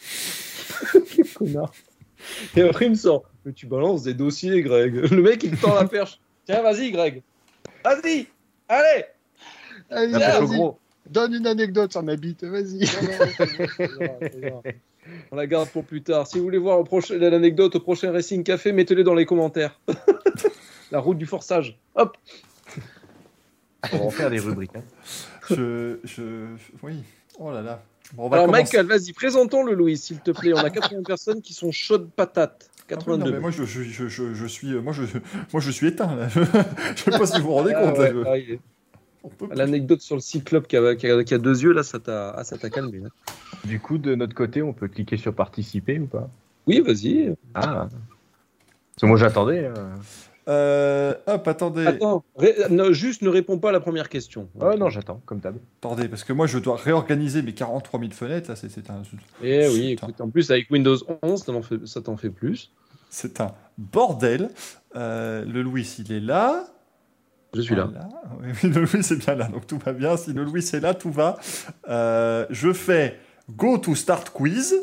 Quel 1.14 1.28
connard. 1.34 1.72
Et 2.56 2.62
après, 2.62 2.86
il 2.86 2.90
me 2.90 2.94
sort. 2.96 3.24
Mais 3.44 3.52
tu 3.52 3.66
balances 3.66 4.02
des 4.02 4.14
dossiers, 4.14 4.62
Greg. 4.62 4.94
Le 5.12 5.22
mec, 5.22 5.42
il 5.44 5.52
te 5.56 5.62
tend 5.62 5.74
la 5.74 5.86
perche. 5.86 6.20
Tiens, 6.44 6.62
vas-y, 6.62 6.90
Greg. 6.90 7.22
Vas-y. 7.84 8.26
Allez. 8.68 9.04
Allez, 9.90 10.46
gros. 10.46 10.78
donne 11.08 11.34
une 11.34 11.46
anecdote 11.46 11.92
sur 11.92 12.02
ma 12.02 12.16
bite, 12.16 12.42
vas-y. 12.44 12.84
On 15.30 15.36
la 15.36 15.46
garde 15.46 15.68
pour 15.68 15.84
plus 15.84 16.02
tard. 16.02 16.26
Si 16.26 16.38
vous 16.38 16.44
voulez 16.44 16.58
voir 16.58 16.82
l'anecdote 17.10 17.76
au 17.76 17.80
prochain 17.80 18.10
Racing 18.10 18.42
Café, 18.42 18.72
mettez-les 18.72 19.04
dans 19.04 19.14
les 19.14 19.26
commentaires. 19.26 19.78
la 20.90 20.98
route 20.98 21.18
du 21.18 21.26
forçage. 21.26 21.78
Hop. 21.94 22.16
On 23.92 23.98
va 23.98 24.04
en 24.04 24.10
faire 24.10 24.30
des 24.30 24.40
rubriques. 24.40 24.74
hein. 24.74 24.82
je, 25.50 25.98
je 26.02 26.22
oui 26.82 27.04
oh 27.38 27.52
là 27.52 27.62
là 27.62 27.82
bon, 28.14 28.24
on 28.24 28.28
va 28.28 28.36
Alors, 28.36 28.46
commencer. 28.46 28.62
Michael, 28.62 28.86
vas-y, 28.86 29.12
présentons-le, 29.12 29.74
Louis, 29.74 29.96
s'il 29.96 30.20
te 30.20 30.30
plaît. 30.30 30.52
On 30.54 30.58
a 30.58 30.70
80 30.70 31.02
personnes 31.06 31.42
qui 31.42 31.54
sont 31.54 31.70
chaudes 31.72 32.10
patates. 32.10 32.70
Ah 32.88 32.94
oui, 33.06 33.18
non, 33.18 33.18
82. 33.18 33.32
mais 33.32 33.40
moi 33.40 33.50
je, 33.50 33.64
je, 33.64 33.82
je, 33.82 34.06
je, 34.06 34.32
je 34.32 34.46
suis 34.46 34.68
moi 34.74 34.92
je 34.92 35.02
moi 35.52 35.60
je 35.60 35.70
suis 35.72 35.88
éteint 35.88 36.14
là 36.14 36.28
je, 36.28 36.38
je 36.96 37.02
sais 37.02 37.10
pas 37.18 37.26
si 37.26 37.40
vous 37.40 37.48
vous 37.48 37.54
rendez 37.54 37.72
Ah, 37.74 37.82
compte 37.82 37.98
là, 37.98 38.12
ouais, 38.12 38.46
je- 38.48 38.54
ah. 38.54 39.54
L'anecdote 39.56 40.00
sur 40.02 40.14
le 40.14 40.20
cyclope 40.20 40.68
qui 40.68 40.76
a, 40.76 40.94
qui 40.94 41.08
a- 41.10 41.24
qui 41.24 41.34
a 41.34 41.38
deux 41.38 41.60
yeux, 41.64 41.72
là, 41.72 41.82
ça 41.82 41.98
t'a 41.98 42.30
ah, 42.30 42.44
ça 42.44 42.56
t'a 42.58 42.70
calmé. 42.70 43.00
hein. 43.04 43.08
Du 43.64 43.80
coup, 43.80 43.98
de 43.98 44.14
notre 44.14 44.34
côté, 44.36 44.62
on 44.62 44.72
peut 44.72 44.86
cliquer 44.86 45.16
sur 45.16 45.34
participer 45.34 45.98
ou 45.98 46.06
pas? 46.06 46.30
Oui, 46.68 46.80
vas-y. 46.80 47.34
Ah. 47.54 47.88
Parce 47.88 49.00
que 49.00 49.06
moi, 49.06 49.16
j'attendais. 49.16 49.66
hein. 49.66 49.74
Euh, 50.48 51.14
hop 51.26 51.48
attendez 51.48 51.86
Attends, 51.86 52.24
ré- 52.36 52.54
non, 52.70 52.92
juste 52.92 53.22
ne 53.22 53.28
réponds 53.28 53.58
pas 53.58 53.70
à 53.70 53.72
la 53.72 53.80
première 53.80 54.08
question. 54.08 54.48
Oh 54.60 54.74
non, 54.78 54.88
j'attends, 54.90 55.20
comme 55.26 55.40
d'hab. 55.40 55.56
attendez 55.80 56.08
parce 56.08 56.22
que 56.22 56.32
moi 56.32 56.46
je 56.46 56.58
dois 56.58 56.76
réorganiser 56.76 57.42
mes 57.42 57.52
43 57.52 57.98
000 58.00 58.12
fenêtres 58.12 58.50
là 58.50 58.56
c'est 58.56 58.70
c'est 58.70 58.88
un 58.90 59.02
Eh 59.42 59.68
oui, 59.68 59.90
écoute, 59.92 60.20
en 60.20 60.30
plus, 60.30 60.50
avec 60.50 60.70
Windows 60.70 60.96
11, 61.22 61.40
ça 61.40 61.46
t'en 61.52 61.62
fait, 61.62 61.86
ça 61.86 62.00
t'en 62.00 62.16
fait 62.16 62.30
plus. 62.30 62.72
C'est 63.10 63.40
un 63.40 63.52
bordel. 63.78 64.50
Euh, 64.94 65.44
le 65.44 65.62
Louis, 65.62 65.96
il 65.98 66.12
est 66.12 66.20
là. 66.20 66.64
Je 67.54 67.60
suis 67.62 67.74
là. 67.74 67.84
Voilà. 67.90 68.08
Oui, 68.40 68.48
oui, 68.62 68.70
le 68.70 68.80
Louis 68.82 69.00
est 69.00 69.16
bien 69.24 69.34
là, 69.34 69.48
donc 69.48 69.66
tout 69.66 69.78
va 69.84 69.92
bien. 69.92 70.16
Si 70.16 70.32
le 70.32 70.44
Louis 70.44 70.60
est 70.72 70.80
là, 70.80 70.94
tout 70.94 71.10
va. 71.10 71.38
Euh, 71.88 72.46
je 72.50 72.72
fais 72.72 73.18
Go 73.50 73.78
to 73.78 73.94
Start 73.94 74.30
Quiz. 74.30 74.74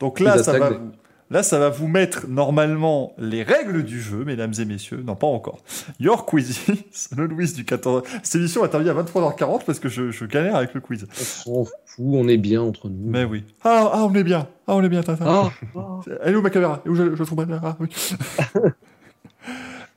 Donc 0.00 0.20
là, 0.20 0.42
ça 0.42 0.58
va, 0.58 0.70
vous- 0.70 0.92
là, 1.30 1.42
ça 1.42 1.58
va 1.58 1.68
vous 1.70 1.88
mettre 1.88 2.26
normalement 2.28 3.14
les 3.18 3.42
règles 3.42 3.84
du 3.84 4.00
jeu, 4.00 4.24
mesdames 4.24 4.52
et 4.58 4.64
messieurs. 4.64 5.02
Non, 5.04 5.16
pas 5.16 5.26
encore. 5.26 5.58
Your 6.00 6.24
Quiz, 6.26 6.60
le 7.16 7.26
Louis 7.26 7.52
du 7.52 7.64
14. 7.64 8.02
Cette 8.22 8.36
émission 8.36 8.60
va 8.62 8.68
terminer 8.68 8.90
à 8.90 8.94
23h40 8.94 9.64
parce 9.64 9.78
que 9.78 9.88
je, 9.88 10.10
je 10.10 10.24
galère 10.24 10.56
avec 10.56 10.74
le 10.74 10.80
quiz. 10.80 11.06
On 11.46 11.64
s'en 11.64 11.70
fout, 11.86 12.04
on 12.06 12.28
est 12.28 12.36
bien 12.36 12.62
entre 12.62 12.88
nous. 12.88 13.10
Mais 13.10 13.24
oui. 13.24 13.44
Ah, 13.64 13.90
ah, 13.92 14.04
on 14.04 14.14
est 14.14 14.24
bien. 14.24 14.48
Ah, 14.66 14.74
on 14.76 14.82
est 14.82 14.88
bien, 14.88 15.02
Tintin. 15.02 15.24
Ah, 15.26 15.50
ah. 15.76 16.00
Elle 16.22 16.34
est 16.34 16.36
où 16.36 16.42
ma 16.42 16.50
caméra? 16.50 16.82
Elle 16.84 16.90
est 16.90 16.92
Où? 16.92 16.96
Je, 16.96 17.14
je 17.16 17.22
trouve 17.24 17.38
ma 17.38 17.44
caméra 17.44 17.76
Oui. 17.80 17.88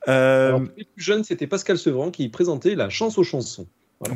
Euh, 0.08 0.48
Alors, 0.48 0.62
les 0.76 0.84
plus 0.84 1.02
jeunes, 1.04 1.22
c'était 1.22 1.46
Pascal 1.46 1.78
Sevran 1.78 2.10
qui 2.10 2.28
présentait 2.28 2.74
la 2.74 2.88
chance 2.88 3.18
aux 3.18 3.22
chansons. 3.22 3.68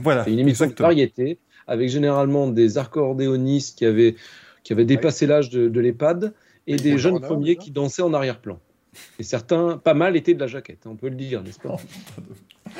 voilà. 0.02 0.24
C'est 0.24 0.32
une 0.32 0.40
émission 0.40 0.66
de 0.66 0.74
variété 0.76 1.38
avec 1.68 1.88
généralement 1.90 2.48
des 2.48 2.76
accordéonistes 2.76 3.78
qui 3.78 3.84
avaient, 3.86 4.16
qui 4.64 4.72
avaient 4.72 4.84
dépassé 4.84 5.26
l'âge 5.26 5.48
de, 5.50 5.68
de 5.68 5.80
l'EHPAD 5.80 6.32
et 6.66 6.76
des 6.76 6.98
jeunes 6.98 7.20
premiers 7.20 7.56
qui 7.56 7.70
dansaient 7.70 8.02
en 8.02 8.12
arrière-plan. 8.14 8.58
Et 9.18 9.22
certains, 9.22 9.76
pas 9.76 9.94
mal, 9.94 10.16
étaient 10.16 10.34
de 10.34 10.40
la 10.40 10.46
jaquette, 10.46 10.80
hein, 10.86 10.90
on 10.92 10.96
peut 10.96 11.08
le 11.10 11.16
dire, 11.16 11.42
n'est-ce 11.42 11.60
pas 11.60 11.76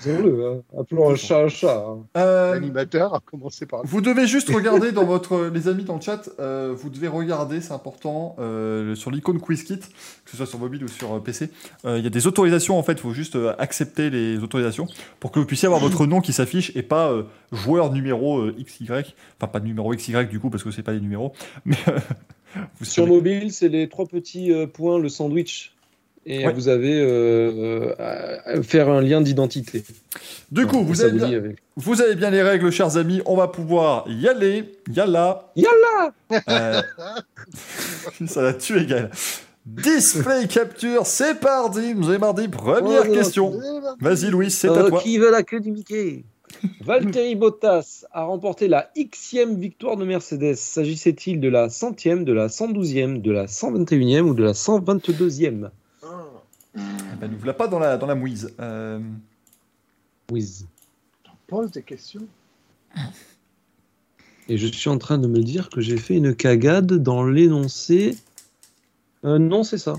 Disons-le, 0.00 0.46
hein, 0.46 0.62
appelons 0.80 1.10
un 1.10 1.16
chat 1.16 1.40
un 1.42 1.48
chat. 1.48 1.76
hein. 1.86 1.98
Euh, 2.16 2.54
L'animateur 2.54 3.12
a 3.12 3.20
commencé 3.20 3.66
par 3.66 3.84
Vous 3.84 4.00
devez 4.00 4.26
juste 4.26 4.48
regarder 4.48 4.92
dans 4.92 5.04
votre, 5.04 5.46
les 5.52 5.66
amis 5.68 5.82
dans 5.84 5.96
le 5.96 6.00
chat, 6.00 6.30
euh, 6.38 6.72
vous 6.74 6.88
devez 6.90 7.08
regarder, 7.08 7.60
c'est 7.60 7.72
important, 7.72 8.36
euh, 8.38 8.94
sur 8.94 9.10
l'icône 9.10 9.40
QuizKit, 9.40 9.80
que 9.80 10.30
ce 10.30 10.36
soit 10.36 10.46
sur 10.46 10.58
mobile 10.60 10.84
ou 10.84 10.88
sur 10.88 11.16
euh, 11.16 11.20
PC. 11.20 11.50
euh, 11.84 11.98
Il 11.98 12.04
y 12.04 12.06
a 12.06 12.10
des 12.10 12.26
autorisations 12.28 12.78
en 12.78 12.82
fait, 12.84 12.92
il 12.92 12.98
faut 13.00 13.12
juste 13.12 13.34
euh, 13.36 13.52
accepter 13.58 14.08
les 14.10 14.38
autorisations 14.38 14.86
pour 15.18 15.32
que 15.32 15.40
vous 15.40 15.44
puissiez 15.44 15.66
avoir 15.66 15.82
votre 15.82 16.06
nom 16.06 16.20
qui 16.20 16.32
s'affiche 16.32 16.74
et 16.76 16.82
pas 16.82 17.10
euh, 17.10 17.24
joueur 17.52 17.92
numéro 17.92 18.38
euh, 18.38 18.54
XY, 18.64 18.86
enfin 18.92 19.48
pas 19.52 19.60
numéro 19.60 19.92
XY 19.94 20.24
du 20.30 20.38
coup 20.38 20.48
parce 20.50 20.62
que 20.62 20.70
c'est 20.70 20.84
pas 20.84 20.92
les 20.92 21.00
numéros, 21.00 21.32
mais 21.66 21.76
euh, 21.88 21.98
vous 22.78 22.84
Sur 22.84 23.04
savez- 23.04 23.14
mobile, 23.16 23.52
c'est 23.52 23.68
les 23.68 23.88
trois 23.88 24.06
petits 24.06 24.52
euh, 24.52 24.66
points, 24.66 24.98
le 24.98 25.08
sandwich. 25.08 25.72
Et 26.26 26.46
Ouais. 26.46 26.52
vous 26.52 26.68
avez 26.68 27.00
euh, 27.00 27.94
euh, 27.98 28.54
à 28.58 28.62
faire 28.62 28.90
un 28.90 29.00
lien 29.00 29.22
d'identité. 29.22 29.82
Du 30.52 30.66
coup, 30.66 30.76
Donc, 30.76 30.86
vous 30.86 31.00
avez, 31.00 31.12
bien, 31.12 31.28
dit 31.28 31.34
avec- 31.34 31.56
vous 31.76 32.02
avez 32.02 32.14
bien 32.14 32.28
les 32.30 32.42
règles, 32.42 32.70
chers 32.70 32.98
amis, 32.98 33.22
on 33.24 33.36
va 33.36 33.48
pouvoir 33.48 34.04
y 34.06 34.28
aller, 34.28 34.70
yalla 34.92 35.50
Yalla 35.56 36.12
Euh, 36.50 36.82
Ça 38.26 38.42
l'a 38.42 38.52
tué, 38.52 38.84
Gaël. 38.84 39.10
Display 39.64 40.46
capture, 40.46 41.06
c'est 41.06 41.38
parti, 41.40 41.94
nous 41.94 42.18
mardi, 42.18 42.48
première 42.48 43.04
Oh, 43.08 43.12
question. 43.14 43.58
Vas-y 44.00 44.30
Louis, 44.30 44.50
c'est 44.50 44.68
à 44.68 44.84
toi. 44.84 45.00
Qui 45.00 45.18
veut 45.18 45.30
la 45.30 45.42
queue 45.42 45.60
du 45.60 45.70
Mickey? 45.70 46.24
Valtteri 46.80 47.34
Bottas 47.34 48.04
a 48.12 48.24
remporté 48.24 48.68
la 48.68 48.90
Xème 48.96 49.58
victoire 49.58 49.96
de 49.96 50.04
Mercedes. 50.04 50.54
S'agissait-il 50.54 51.40
de 51.40 51.48
la 51.48 51.68
centième, 51.68 52.24
de 52.24 52.32
la 52.32 52.48
112e, 52.48 53.20
de 53.20 53.30
la 53.30 53.46
121e 53.46 54.22
ou 54.22 54.34
de 54.34 54.42
la 54.42 54.52
122e 54.52 55.70
Eh 56.74 56.78
ben, 57.20 57.30
nous 57.30 57.38
voilà 57.38 57.54
pas 57.54 57.68
dans 57.68 57.78
la, 57.78 57.96
dans 57.96 58.06
la 58.06 58.14
mouise. 58.14 58.52
Euh, 58.60 59.00
Whiz. 60.30 60.66
Pose 61.46 61.70
des 61.72 61.82
questions. 61.82 62.26
Et 64.48 64.56
je 64.56 64.66
suis 64.66 64.90
en 64.90 64.98
train 64.98 65.18
de 65.18 65.28
me 65.28 65.40
dire 65.42 65.68
que 65.70 65.80
j'ai 65.80 65.96
fait 65.96 66.16
une 66.16 66.34
cagade 66.34 66.92
dans 66.92 67.24
l'énoncé. 67.24 68.16
Euh, 69.24 69.38
non, 69.38 69.64
c'est 69.64 69.78
ça. 69.78 69.94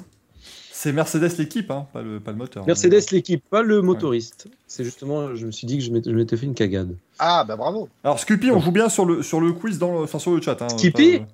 C'est 0.81 0.93
Mercedes 0.93 1.37
l'équipe, 1.37 1.69
hein, 1.69 1.85
pas, 1.93 2.01
le, 2.01 2.19
pas 2.19 2.31
le 2.31 2.37
moteur. 2.37 2.65
Mercedes 2.65 3.11
l'équipe, 3.11 3.43
pas 3.51 3.61
le 3.61 3.83
motoriste. 3.83 4.47
C'est 4.65 4.83
justement, 4.83 5.35
je 5.35 5.45
me 5.45 5.51
suis 5.51 5.67
dit 5.67 5.77
que 5.77 5.83
je 5.83 5.91
m'étais 5.91 6.09
je 6.09 6.15
m'étais 6.15 6.35
fait 6.37 6.47
une 6.47 6.55
cagade. 6.55 6.95
Ah, 7.19 7.43
bah 7.47 7.55
bravo. 7.55 7.87
Alors 8.03 8.17
Scoopy, 8.19 8.49
on 8.49 8.59
joue 8.59 8.71
bien 8.71 8.89
sur 8.89 9.05
le, 9.05 9.21
sur 9.21 9.39
le 9.39 9.53
quiz, 9.53 9.77
dans 9.77 9.91
le, 9.91 9.99
enfin 10.05 10.17
sur 10.17 10.31
le 10.33 10.41
chat. 10.41 10.59
Hein, 10.59 10.69
Skippy 10.69 11.19
pas- 11.19 11.25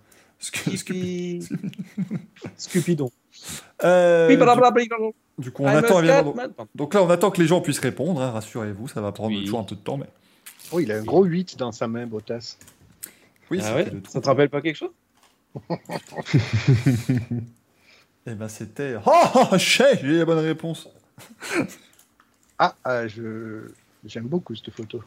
Sc- 0.42 0.76
Scoopy. 0.78 1.48
Scupidon. 2.58 3.10
Euh, 3.86 4.28
du, 5.38 5.52
coup, 5.52 5.64
on 5.64 5.70
I'm 5.70 5.78
attend 5.78 6.00
évidemment. 6.00 6.34
Pardon. 6.34 6.68
Donc 6.76 6.94
là, 6.94 7.04
on 7.04 7.10
attend 7.10 7.32
que 7.32 7.40
les 7.42 7.48
gens 7.48 7.62
puissent 7.62 7.80
répondre. 7.80 8.22
hein, 8.22 8.32
Rassurez-vous, 8.32 8.90
ça 8.90 9.00
va 9.00 9.14
prendre 9.14 9.30
Oui. 9.34 9.46
toujours 9.46 9.60
un 9.60 9.64
peu 9.64 9.76
de 9.76 9.80
temps, 9.82 9.96
mais 9.98 10.08
Oh, 10.74 10.82
il 10.82 10.92
a 10.92 10.98
un 10.98 11.04
gros 11.04 11.24
8 11.24 11.58
dans 11.58 11.72
sa 11.72 11.88
main, 11.88 12.06
Bottas. 12.06 12.58
oui, 13.50 13.60
Ah 13.64 13.76
ouais. 13.76 13.88
Ça 14.10 14.20
te 14.20 14.28
rappelle 14.28 14.50
pas 14.50 14.60
quelque 14.62 14.76
chose? 14.76 14.92
Eh 18.28 18.34
ben 18.36 18.48
c'était. 18.48 18.96
Oh, 19.06 19.58
chais, 19.58 20.00
j'ai 20.02 20.18
la 20.20 20.26
bonne 20.26 20.40
réponse. 20.40 20.90
Ah, 22.60 22.74
ah, 22.86 23.08
je... 23.08 23.68
j'aime 24.04 24.26
beaucoup 24.26 24.56
cette 24.56 24.72
photo. 24.72 25.04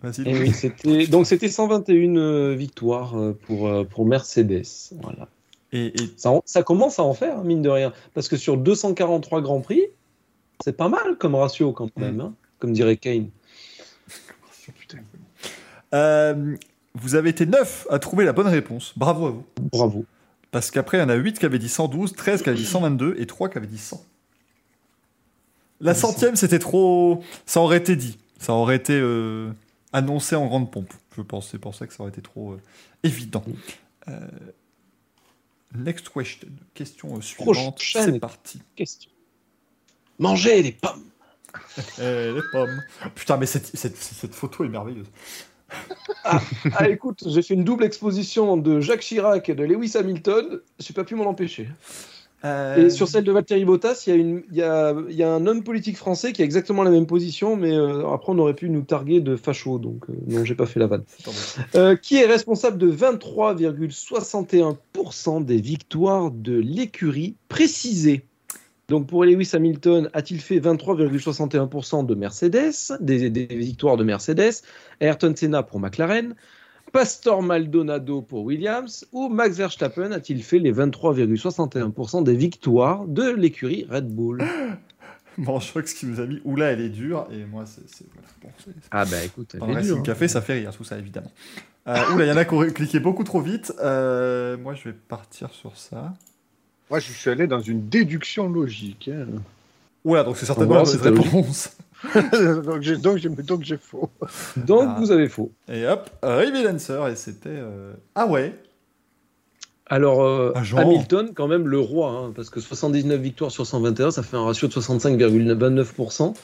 Vas-y. 0.00 0.22
Eh 0.26 0.32
Louis. 0.32 0.38
oui, 0.42 0.52
c'était 0.52 1.08
donc 1.08 1.26
c'était 1.26 1.48
121 1.48 2.16
euh, 2.16 2.54
victoires 2.54 3.18
euh, 3.18 3.32
pour 3.46 3.66
euh, 3.66 3.82
pour 3.82 4.06
Mercedes. 4.06 4.62
Voilà. 5.02 5.26
Et, 5.72 5.86
et 5.86 6.12
Ça, 6.16 6.30
en- 6.30 6.42
ça 6.46 6.62
commence 6.62 7.00
à 7.00 7.02
en 7.02 7.14
faire 7.14 7.38
hein, 7.40 7.42
mine 7.44 7.62
de 7.62 7.68
rien, 7.68 7.92
parce 8.14 8.28
que 8.28 8.36
sur 8.36 8.56
243 8.56 9.40
grands 9.42 9.60
prix, 9.60 9.82
c'est 10.62 10.76
pas 10.76 10.88
mal 10.88 11.16
comme 11.18 11.34
ratio 11.34 11.72
quand 11.72 11.90
même, 11.96 12.20
hein, 12.20 12.34
comme 12.60 12.72
dirait 12.72 12.96
Kane. 12.96 13.30
Oh, 14.08 14.72
putain. 14.78 14.98
Euh, 15.94 16.56
vous 16.94 17.16
avez 17.16 17.30
été 17.30 17.44
9 17.44 17.88
à 17.90 17.98
trouver 17.98 18.24
la 18.24 18.32
bonne 18.32 18.46
réponse. 18.46 18.92
Bravo 18.96 19.26
à 19.26 19.30
vous. 19.30 19.44
Bravo. 19.72 20.04
Parce 20.52 20.70
qu'après, 20.70 20.98
il 20.98 21.00
y 21.00 21.04
en 21.04 21.08
a 21.08 21.14
8 21.14 21.38
qui 21.40 21.46
avaient 21.46 21.58
dit 21.58 21.68
112, 21.68 22.12
13 22.14 22.42
qui 22.42 22.48
avaient 22.50 22.58
dit 22.58 22.64
122 22.66 23.16
et 23.18 23.26
3 23.26 23.48
qui 23.48 23.58
avaient 23.58 23.66
dit 23.66 23.78
100. 23.78 24.04
La 25.80 25.94
centième, 25.94 26.36
c'était 26.36 26.60
trop. 26.60 27.24
Ça 27.46 27.60
aurait 27.60 27.78
été 27.78 27.96
dit. 27.96 28.18
Ça 28.38 28.52
aurait 28.52 28.76
été 28.76 28.92
euh, 28.94 29.50
annoncé 29.92 30.36
en 30.36 30.46
grande 30.46 30.70
pompe. 30.70 30.92
Je 31.16 31.22
pense. 31.22 31.48
C'est 31.50 31.58
pour 31.58 31.74
ça 31.74 31.86
que 31.88 31.92
ça 31.94 32.02
aurait 32.02 32.10
été 32.12 32.22
trop 32.22 32.52
euh, 32.52 32.60
évident. 33.02 33.42
Euh, 34.08 34.20
next 35.74 36.08
question. 36.10 36.48
Question 36.74 37.20
suivante. 37.20 37.80
C'est 37.82 38.20
parti. 38.20 38.60
Question. 38.76 39.10
Manger 40.18 40.62
des 40.62 40.72
pommes. 40.72 41.04
Les 41.98 42.40
pommes. 42.52 42.82
Putain, 43.14 43.36
mais 43.38 43.46
cette, 43.46 43.74
cette- 43.76 43.96
cette 43.96 44.34
photo 44.34 44.64
est 44.64 44.68
merveilleuse. 44.68 45.06
Ah 46.24 46.40
écoute, 46.88 47.24
j'ai 47.26 47.42
fait 47.42 47.54
une 47.54 47.64
double 47.64 47.82
exposition 47.84 48.56
de 48.56 48.80
Jacques 48.80 49.00
Chirac 49.00 49.48
et 49.48 49.54
de 49.54 49.64
Lewis 49.64 49.96
Hamilton, 49.96 50.60
j'ai 50.78 50.94
pas 50.94 51.02
pu 51.04 51.14
m'en 51.16 51.26
empêcher. 51.26 51.68
Euh, 52.44 52.86
Et 52.86 52.90
sur 52.90 53.06
celle 53.06 53.22
de 53.22 53.30
Valtteri 53.30 53.64
Bottas, 53.64 54.02
il 54.06 54.10
y, 54.10 54.12
a 54.12 54.16
une- 54.16 54.42
il 54.50 54.56
y, 54.56 54.62
a, 54.62 54.92
il 55.08 55.14
y 55.14 55.22
a 55.22 55.32
un 55.32 55.46
homme 55.46 55.62
politique 55.62 55.96
français 55.96 56.32
qui 56.32 56.42
a 56.42 56.44
exactement 56.44 56.82
la 56.82 56.90
même 56.90 57.06
position, 57.06 57.54
mais 57.54 57.72
euh, 57.72 58.04
après 58.12 58.32
on 58.32 58.38
aurait 58.40 58.54
pu 58.54 58.68
nous 58.68 58.82
targuer 58.82 59.20
de 59.20 59.36
facho, 59.36 59.78
donc 59.78 60.10
euh, 60.10 60.14
non, 60.26 60.44
j'ai 60.44 60.56
pas 60.56 60.66
fait 60.66 60.80
la 60.80 60.88
vanne. 60.88 61.04
Euh, 61.76 61.94
qui 61.94 62.16
est 62.16 62.26
responsable 62.26 62.78
de 62.78 62.90
23,61% 62.90 65.44
des 65.44 65.60
victoires 65.60 66.32
de 66.32 66.56
l'écurie 66.58 67.36
précisée? 67.48 68.24
Donc 68.92 69.06
pour 69.06 69.24
Lewis 69.24 69.48
Hamilton, 69.54 70.10
a-t-il 70.12 70.38
fait 70.38 70.60
23,61% 70.60 72.04
de 72.04 72.14
Mercedes, 72.14 72.98
des, 73.00 73.30
des 73.30 73.46
victoires 73.46 73.96
de 73.96 74.04
Mercedes 74.04 74.60
Ayrton 75.00 75.32
Senna 75.34 75.62
pour 75.62 75.80
McLaren 75.80 76.34
Pastor 76.92 77.42
Maldonado 77.42 78.20
pour 78.20 78.44
Williams 78.44 79.06
ou 79.12 79.30
Max 79.30 79.56
Verstappen 79.56 80.12
a-t-il 80.12 80.42
fait 80.42 80.58
les 80.58 80.74
23,61% 80.74 82.22
des 82.22 82.36
victoires 82.36 83.06
de 83.06 83.30
l'écurie 83.30 83.86
Red 83.88 84.14
Bull? 84.14 84.44
Bon, 85.38 85.58
je 85.58 85.70
crois 85.70 85.80
que 85.80 85.88
ce 85.88 85.94
qui 85.94 86.04
nous 86.04 86.20
a 86.20 86.26
mis, 86.26 86.42
oula, 86.44 86.72
elle 86.72 86.82
est 86.82 86.90
dure, 86.90 87.26
et 87.32 87.46
moi, 87.46 87.64
c'est. 87.64 88.04
voilà, 88.12 88.28
bon, 88.42 88.72
Ah 88.90 89.06
bah 89.06 89.24
écoute, 89.24 89.56
Dans 89.56 89.64
le 89.64 89.72
Racing 89.72 90.00
hein. 90.00 90.02
Café, 90.02 90.28
ça 90.28 90.42
fait 90.42 90.52
rire, 90.52 90.76
tout 90.76 90.84
ça, 90.84 90.98
évidemment. 90.98 91.32
Euh, 91.88 91.96
oula, 92.14 92.26
il 92.26 92.28
y 92.28 92.32
en 92.32 92.36
a 92.36 92.44
qui 92.44 92.52
ont 92.52 92.66
cliqué 92.68 93.00
beaucoup 93.00 93.24
trop 93.24 93.40
vite. 93.40 93.72
Euh, 93.80 94.58
moi, 94.58 94.74
je 94.74 94.90
vais 94.90 94.92
partir 94.92 95.48
sur 95.48 95.74
ça. 95.78 96.12
Moi, 96.92 97.00
je 97.00 97.10
suis 97.10 97.30
allé 97.30 97.46
dans 97.46 97.60
une 97.60 97.88
déduction 97.88 98.50
logique. 98.50 99.08
hein. 99.10 99.24
Oula, 100.04 100.24
donc 100.24 100.36
c'est 100.36 100.44
certainement 100.44 100.74
la 100.74 100.82
bonne 100.84 101.18
réponse. 101.18 101.70
donc 102.66 102.82
j'ai 102.82 102.98
donc 102.98 103.16
j'ai 103.16 103.30
donc 103.30 103.62
j'ai 103.64 103.78
faux. 103.78 104.10
Donc 104.58 104.82
Ah. 104.88 104.96
vous 105.00 105.10
avez 105.10 105.30
faux. 105.30 105.50
Et 105.72 105.86
hop, 105.86 106.10
reveal 106.22 106.68
answer, 106.68 107.00
et 107.10 107.16
c'était. 107.16 107.48
euh, 107.48 107.94
Ah 108.14 108.26
ouais 108.26 108.52
Alors, 109.86 110.22
euh, 110.22 110.52
Ah. 110.54 110.60
Hamilton, 110.80 111.30
quand 111.34 111.48
même, 111.48 111.66
le 111.66 111.78
roi, 111.78 112.10
hein, 112.10 112.32
parce 112.36 112.50
que 112.50 112.60
79 112.60 113.18
victoires 113.18 113.50
sur 113.50 113.66
121, 113.66 114.10
ça 114.10 114.22
fait 114.22 114.36
un 114.36 114.44
ratio 114.44 114.68
de 114.68 114.72
65,29%. 114.74 116.34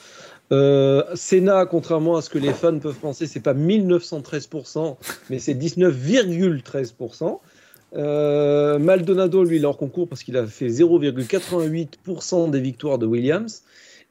Euh, 0.51 1.03
Senna, 1.15 1.67
contrairement 1.67 2.17
à 2.17 2.23
ce 2.23 2.31
que 2.31 2.39
les 2.39 2.55
fans 2.55 2.79
peuvent 2.79 2.95
penser, 2.95 3.27
c'est 3.27 3.41
pas 3.41 3.53
1913%, 3.53 4.97
mais 5.29 5.41
c'est 5.41 5.53
19,13%. 5.53 7.39
Euh, 7.97 8.79
Maldonado, 8.79 9.45
lui, 9.45 9.57
il 9.57 9.63
est 9.63 9.67
hors 9.67 9.79
concours 9.79 10.09
parce 10.09 10.23
qu'il 10.23 10.37
a 10.37 10.47
fait 10.47 10.69
0,88% 10.69 12.51
des 12.51 12.61
victoires 12.61 12.99
de 12.99 13.07
Williams. 13.07 13.63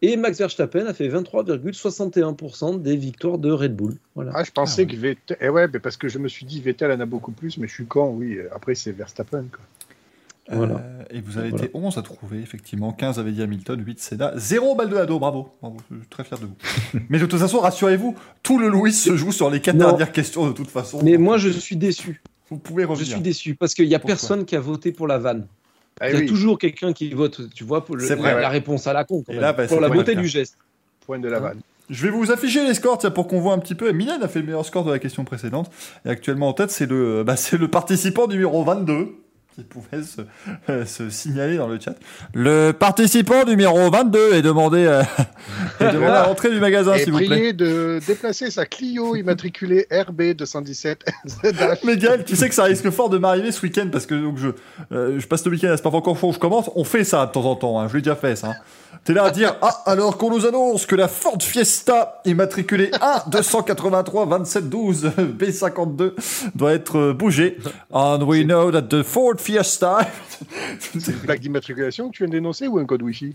Et 0.03 0.15
Max 0.15 0.37
Verstappen 0.37 0.85
a 0.85 0.93
fait 0.93 1.09
23,61% 1.09 2.81
des 2.81 2.95
victoires 2.95 3.39
de 3.39 3.51
Red 3.51 3.75
Bull. 3.75 3.95
Voilà. 4.15 4.31
Ah, 4.35 4.43
je 4.43 4.51
pensais 4.51 4.83
Ah 4.83 4.85
ouais. 4.85 4.91
que 4.95 4.99
Vettel. 4.99 5.37
Eh 5.41 5.49
ouais, 5.49 5.67
parce 5.67 5.97
que 5.97 6.07
je 6.07 6.19
me 6.19 6.27
suis 6.27 6.45
dit 6.45 6.61
Vettel 6.61 6.91
en 6.91 6.99
a 6.99 7.05
beaucoup 7.05 7.31
plus, 7.31 7.57
mais 7.57 7.67
je 7.67 7.73
suis 7.73 7.85
con, 7.87 8.09
oui. 8.15 8.37
Après, 8.53 8.75
c'est 8.75 8.91
Verstappen. 8.91 9.45
Quoi. 9.51 10.55
Voilà. 10.55 10.75
Euh, 10.75 11.03
et 11.09 11.19
vous 11.19 11.37
avez 11.39 11.49
Voilà. 11.49 11.65
été 11.65 11.71
11 11.75 11.97
à 11.97 12.01
trouver, 12.03 12.39
effectivement. 12.39 12.93
15 12.93 13.17
avait 13.19 13.31
dit 13.31 13.41
Hamilton, 13.41 13.83
8 13.85 13.99
Senna, 13.99 14.33
0 14.37 14.75
Maldonado, 14.75 15.17
bravo. 15.19 15.49
bravo. 15.61 15.77
Je 15.91 15.97
suis 15.97 16.07
très 16.07 16.23
fier 16.23 16.37
de 16.39 16.45
vous. 16.45 16.99
Mais 17.09 17.17
de 17.19 17.25
toute 17.25 17.39
façon, 17.39 17.59
rassurez-vous, 17.59 18.15
tout 18.43 18.59
le 18.59 18.67
Louis 18.69 18.93
se 18.93 19.15
joue 19.17 19.31
sur 19.31 19.49
les 19.49 19.59
4 19.61 19.75
Non. 19.75 19.87
dernières 19.89 20.11
questions 20.11 20.45
de 20.47 20.53
toute 20.53 20.69
façon. 20.69 20.99
Mais 21.03 21.17
moi, 21.17 21.37
je 21.37 21.49
suis 21.49 21.75
déçu. 21.75 22.21
Vous 22.49 22.57
pouvez 22.57 22.85
Je 22.97 23.03
suis 23.03 23.19
déçu 23.21 23.55
parce 23.55 23.73
qu'il 23.73 23.87
n'y 23.87 23.95
a 23.95 23.99
Pourquoi 23.99 24.15
personne 24.15 24.45
qui 24.45 24.55
a 24.55 24.59
voté 24.59 24.91
pour 24.91 25.07
la 25.07 25.17
vanne. 25.17 25.47
Ah 25.99 26.09
Il 26.09 26.13
y 26.13 26.17
a 26.17 26.19
oui, 26.21 26.25
toujours 26.27 26.59
quelqu'un 26.59 26.93
qui 26.93 27.09
vote, 27.09 27.41
tu 27.53 27.63
vois, 27.63 27.83
pour 27.83 27.95
le- 27.95 28.05
vrai, 28.05 28.15
la, 28.33 28.37
ouais. 28.37 28.47
réponse 28.47 28.85
à 28.87 28.93
la 28.93 29.03
con. 29.03 29.23
quand 29.25 29.31
Et 29.31 29.35
même. 29.35 29.41
là, 29.41 29.53
bah, 29.53 29.65
pour 29.67 29.81
la 29.81 29.89
beauté 29.89 30.15
du 30.15 30.27
geste. 30.27 30.57
point 31.05 31.19
de 31.19 31.27
la 31.27 31.39
vanne. 31.39 31.59
Je 31.89 32.03
vais 32.05 32.11
vous 32.11 32.31
afficher 32.31 32.65
les 32.67 32.73
scores 32.73 32.99
pour 33.13 33.27
qu'on 33.27 33.39
voit 33.39 33.53
un 33.53 33.59
petit 33.59 33.73
peu. 33.75 33.91
Mylène 33.91 34.21
a 34.21 34.27
fait 34.27 34.39
le 34.39 34.45
meilleur 34.45 34.65
score 34.65 34.83
de 34.83 34.91
la 34.91 34.99
question 34.99 35.23
précédente. 35.23 35.71
Et 36.05 36.09
actuellement 36.09 36.49
en 36.49 36.53
tête, 36.53 36.69
c'est 36.69 36.85
le, 36.85 37.23
bah, 37.23 37.35
c'est 37.37 37.57
le 37.57 37.67
participant 37.69 38.27
numéro 38.27 38.63
22 38.63 39.15
qui 39.57 39.63
pouvait 39.63 40.03
se, 40.03 40.21
euh, 40.69 40.85
se 40.85 41.09
signaler 41.09 41.57
dans 41.57 41.67
le 41.67 41.79
chat. 41.79 41.95
Le 42.35 42.73
participant 42.73 43.43
numéro 43.43 43.89
22 43.89 44.35
est 44.35 44.43
demandé, 44.43 44.85
euh, 44.85 45.01
est 45.79 45.91
demandé 45.93 46.05
à 46.13 46.27
l'entrée 46.27 46.51
du 46.51 46.59
magasin, 46.59 46.95
s'il 46.99 47.11
vous 47.11 47.17
plaît. 47.17 47.53
de 47.53 47.99
déplacer 48.05 48.51
sa 48.51 48.67
Clio 48.67 49.15
immatriculée 49.15 49.87
RB 49.91 50.33
217 50.35 51.05
ZH. 51.27 51.45
Mais 51.85 51.97
Gaël, 51.97 52.23
tu 52.23 52.35
sais 52.35 52.49
que 52.49 52.53
ça 52.55 52.65
risque 52.65 52.87
fort 52.91 53.09
de 53.09 53.17
m'arriver 53.17 53.51
ce 53.51 53.59
week-end 53.63 53.87
parce 53.91 54.05
que 54.05 54.13
donc 54.13 54.37
je, 54.37 54.49
euh, 54.91 55.19
je 55.19 55.25
passe 55.25 55.43
le 55.45 55.51
week-end 55.51 55.69
à 55.69 55.77
Spa-Francorchamps, 55.77 56.33
je 56.33 56.39
commence. 56.39 56.69
On 56.75 56.83
fait 56.83 57.03
ça 57.03 57.25
de 57.25 57.31
temps 57.31 57.45
en 57.45 57.55
temps, 57.55 57.79
hein, 57.79 57.87
je 57.89 57.95
l'ai 57.95 58.01
déjà 58.03 58.15
fait 58.15 58.35
ça. 58.35 58.49
hein. 58.49 58.53
T'es 59.07 59.13
là 59.13 59.23
à 59.23 59.31
dire 59.31 59.55
Ah, 59.61 59.83
alors 59.85 60.17
qu'on 60.17 60.29
nous 60.29 60.45
annonce 60.45 60.85
que 60.85 60.93
la 60.93 61.07
Ford 61.07 61.41
Fiesta 61.41 62.21
immatriculée 62.25 62.91
1 62.99 63.29
283 63.29 64.25
27 64.25 64.67
12 64.69 65.11
B52 65.39 66.11
doit 66.53 66.73
être 66.73 66.97
euh, 66.97 67.13
bougée. 67.13 67.57
And 67.89 68.23
we 68.23 68.43
know 68.43 68.69
that 68.69 68.89
the 68.89 69.03
Ford 69.03 69.35
Fiesta. 69.39 69.99
C'est 70.79 71.13
une 71.13 71.19
plaque 71.19 71.39
d'immatriculation 71.39 72.09
que 72.09 72.17
tu 72.17 72.23
viens 72.23 72.27
de 72.27 72.33
dénoncer 72.33 72.67
ou 72.67 72.79
un 72.79 72.85
code 72.85 73.01
Wi-Fi? 73.01 73.33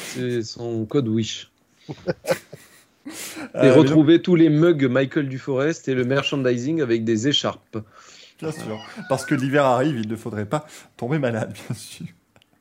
C'est 0.00 0.42
son 0.42 0.86
code 0.86 1.06
Wish. 1.06 1.48
Et 1.88 1.92
Euh, 3.54 3.74
retrouver 3.74 4.22
tous 4.22 4.34
les 4.34 4.48
mugs 4.48 4.88
Michael 4.90 5.28
Duforest 5.28 5.86
et 5.86 5.94
le 5.94 6.04
merchandising 6.04 6.82
avec 6.82 7.04
des 7.04 7.28
écharpes. 7.28 7.78
Bien 8.40 8.50
sûr. 8.50 8.80
Parce 9.08 9.24
que 9.24 9.36
l'hiver 9.36 9.66
arrive, 9.66 10.00
il 10.00 10.08
ne 10.08 10.16
faudrait 10.16 10.46
pas 10.46 10.66
tomber 10.96 11.20
malade, 11.20 11.52
bien 11.68 11.76
sûr. 11.76 12.06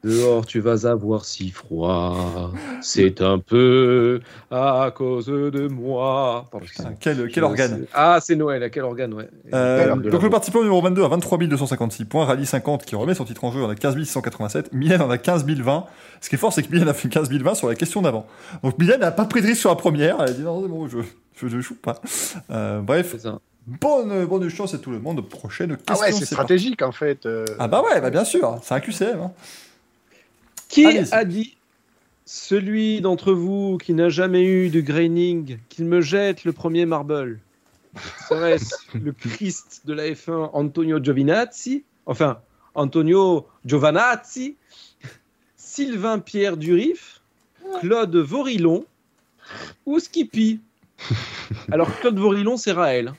Dehors, 0.06 0.46
tu 0.46 0.60
vas 0.60 0.86
avoir 0.88 1.26
si 1.26 1.50
froid. 1.50 2.52
C'est 2.82 3.22
un 3.22 3.40
peu 3.40 4.22
à 4.52 4.92
cause 4.96 5.26
de 5.26 5.68
moi. 5.68 6.46
Pardon, 6.52 6.64
excusez-moi. 6.66 6.94
Putain, 7.00 7.14
quel, 7.16 7.32
quel 7.32 7.44
organe. 7.44 7.86
Ah, 7.94 8.20
c'est 8.22 8.36
Noël. 8.36 8.62
À 8.62 8.70
quel 8.70 8.84
organe, 8.84 9.14
ouais. 9.16 9.28
Euh, 9.54 9.96
donc 9.96 10.22
le 10.22 10.30
participant 10.30 10.60
numéro 10.60 10.80
22 10.82 11.04
a 11.04 11.08
23 11.08 11.38
256 11.40 12.06
points, 12.06 12.26
Rallye 12.26 12.46
50 12.46 12.86
qui 12.86 12.96
remet 12.96 13.16
son 13.16 13.26
titre 13.26 13.44
en 13.46 13.52
jeu 13.52 13.64
en 13.64 13.70
a 13.70 13.76
15 13.76 13.96
687, 13.98 14.74
Mylène 14.74 15.02
en 15.02 15.10
a 15.10 15.18
15 15.18 15.44
020. 15.46 15.86
Ce 16.22 16.30
qui 16.30 16.36
est 16.36 16.38
fort, 16.38 16.54
c'est 16.54 16.62
que 16.62 16.72
Mylène 16.72 16.88
a 16.90 16.94
fait 16.94 17.10
15 17.10 17.30
020 17.32 17.56
sur 17.56 17.68
la 17.68 17.74
question 17.76 18.02
d'avant. 18.04 18.28
Donc 18.64 18.78
Mylène 18.78 19.00
n'a 19.00 19.12
pas 19.12 19.26
pris 19.26 19.42
de 19.42 19.48
risque 19.48 19.62
sur 19.62 19.70
la 19.72 19.76
première, 19.76 20.18
elle 20.22 20.30
a 20.30 20.34
dit 20.34 20.44
non, 20.44 20.62
c'est 20.62 20.70
bon, 20.70 20.88
je, 20.88 21.00
je, 21.36 21.48
je 21.48 21.60
joue 21.62 21.76
pas. 21.76 22.00
Euh, 22.52 22.80
bref, 22.82 23.16
ça. 23.18 23.40
bonne, 23.66 24.26
bonne 24.26 24.50
chance 24.50 24.74
à 24.76 24.78
tout 24.78 24.92
le 24.92 25.00
monde. 25.00 25.28
Prochaine 25.28 25.78
question. 25.78 25.86
Ah 25.88 26.00
ouais, 26.00 26.12
c'est 26.12 26.20
parti. 26.20 26.26
stratégique 26.26 26.82
en 26.84 26.92
fait. 26.92 27.26
euh. 27.26 27.46
Ah 27.60 27.68
bah 27.68 27.82
ouais, 27.82 28.00
bah 28.02 28.12
bien 28.12 28.24
sûr, 28.24 28.60
c'est 28.62 28.74
un 28.76 28.80
QCM. 28.80 29.20
hein. 29.20 29.32
Qui 30.76 30.86
a 31.14 31.24
dit 31.24 31.56
celui 32.26 33.00
d'entre 33.00 33.32
vous 33.32 33.78
qui 33.78 33.94
n'a 33.94 34.10
jamais 34.10 34.44
eu 34.44 34.70
de 34.70 34.82
graining, 34.82 35.58
qu'il 35.70 35.86
me 35.86 36.02
jette 36.02 36.44
le 36.44 36.52
premier 36.52 36.86
marble? 36.86 37.40
Serait-ce 38.28 38.76
le 38.94 39.14
Christ 39.14 39.84
de 39.86 39.94
la 39.94 40.10
F1 40.10 40.50
Antonio 40.52 41.02
Giovinazzi? 41.02 41.86
Enfin, 42.06 42.42
Antonio 42.74 43.48
Giovanazzi? 43.66 44.58
Sylvain 45.56 46.20
Pierre 46.20 46.58
Durif? 46.58 47.22
Claude 47.80 48.18
Vorillon 48.18 48.86
ou 49.86 50.00
Skippy? 50.00 50.60
Alors, 51.72 51.90
Claude 52.02 52.20
Vorillon, 52.20 52.58
c'est 52.58 52.74
Raël. 52.74 53.14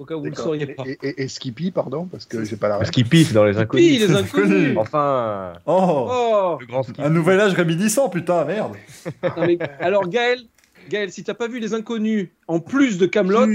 Au 0.00 0.04
cas 0.06 0.14
où 0.14 0.20
vous 0.20 0.24
ne 0.24 0.30
le 0.30 0.34
D'accord. 0.34 0.44
sauriez 0.46 0.66
pas. 0.66 0.82
Et, 0.86 0.98
et- 1.02 1.22
et 1.24 1.28
Skippy, 1.28 1.70
pardon, 1.70 2.06
parce 2.10 2.24
que 2.24 2.42
j'ai 2.42 2.56
pas 2.56 2.68
la 2.68 2.82
qu'il 2.86 3.06
pisse 3.06 3.34
dans 3.34 3.44
les 3.44 3.52
Skippy, 3.52 3.62
inconnus. 3.64 4.00
les 4.00 4.16
inconnus 4.16 4.76
Enfin, 4.78 5.52
Oh, 5.66 6.08
Oh 6.10 6.56
le 6.58 6.66
grand 6.66 6.82
ski. 6.82 6.94
un 7.02 7.10
nouvel 7.10 7.38
âge 7.38 7.52
réminiscent, 7.52 8.08
putain, 8.08 8.44
merde. 8.46 8.72
Non, 9.22 9.46
mais- 9.46 9.58
Alors, 9.78 10.08
Gaël, 10.08 10.40
Gaël, 10.88 11.12
si 11.12 11.22
t'as 11.22 11.34
pas 11.34 11.48
vu 11.48 11.58
les 11.60 11.74
inconnus, 11.74 12.30
en 12.48 12.60
plus 12.60 12.96
de 12.96 13.04
Camelot, 13.04 13.46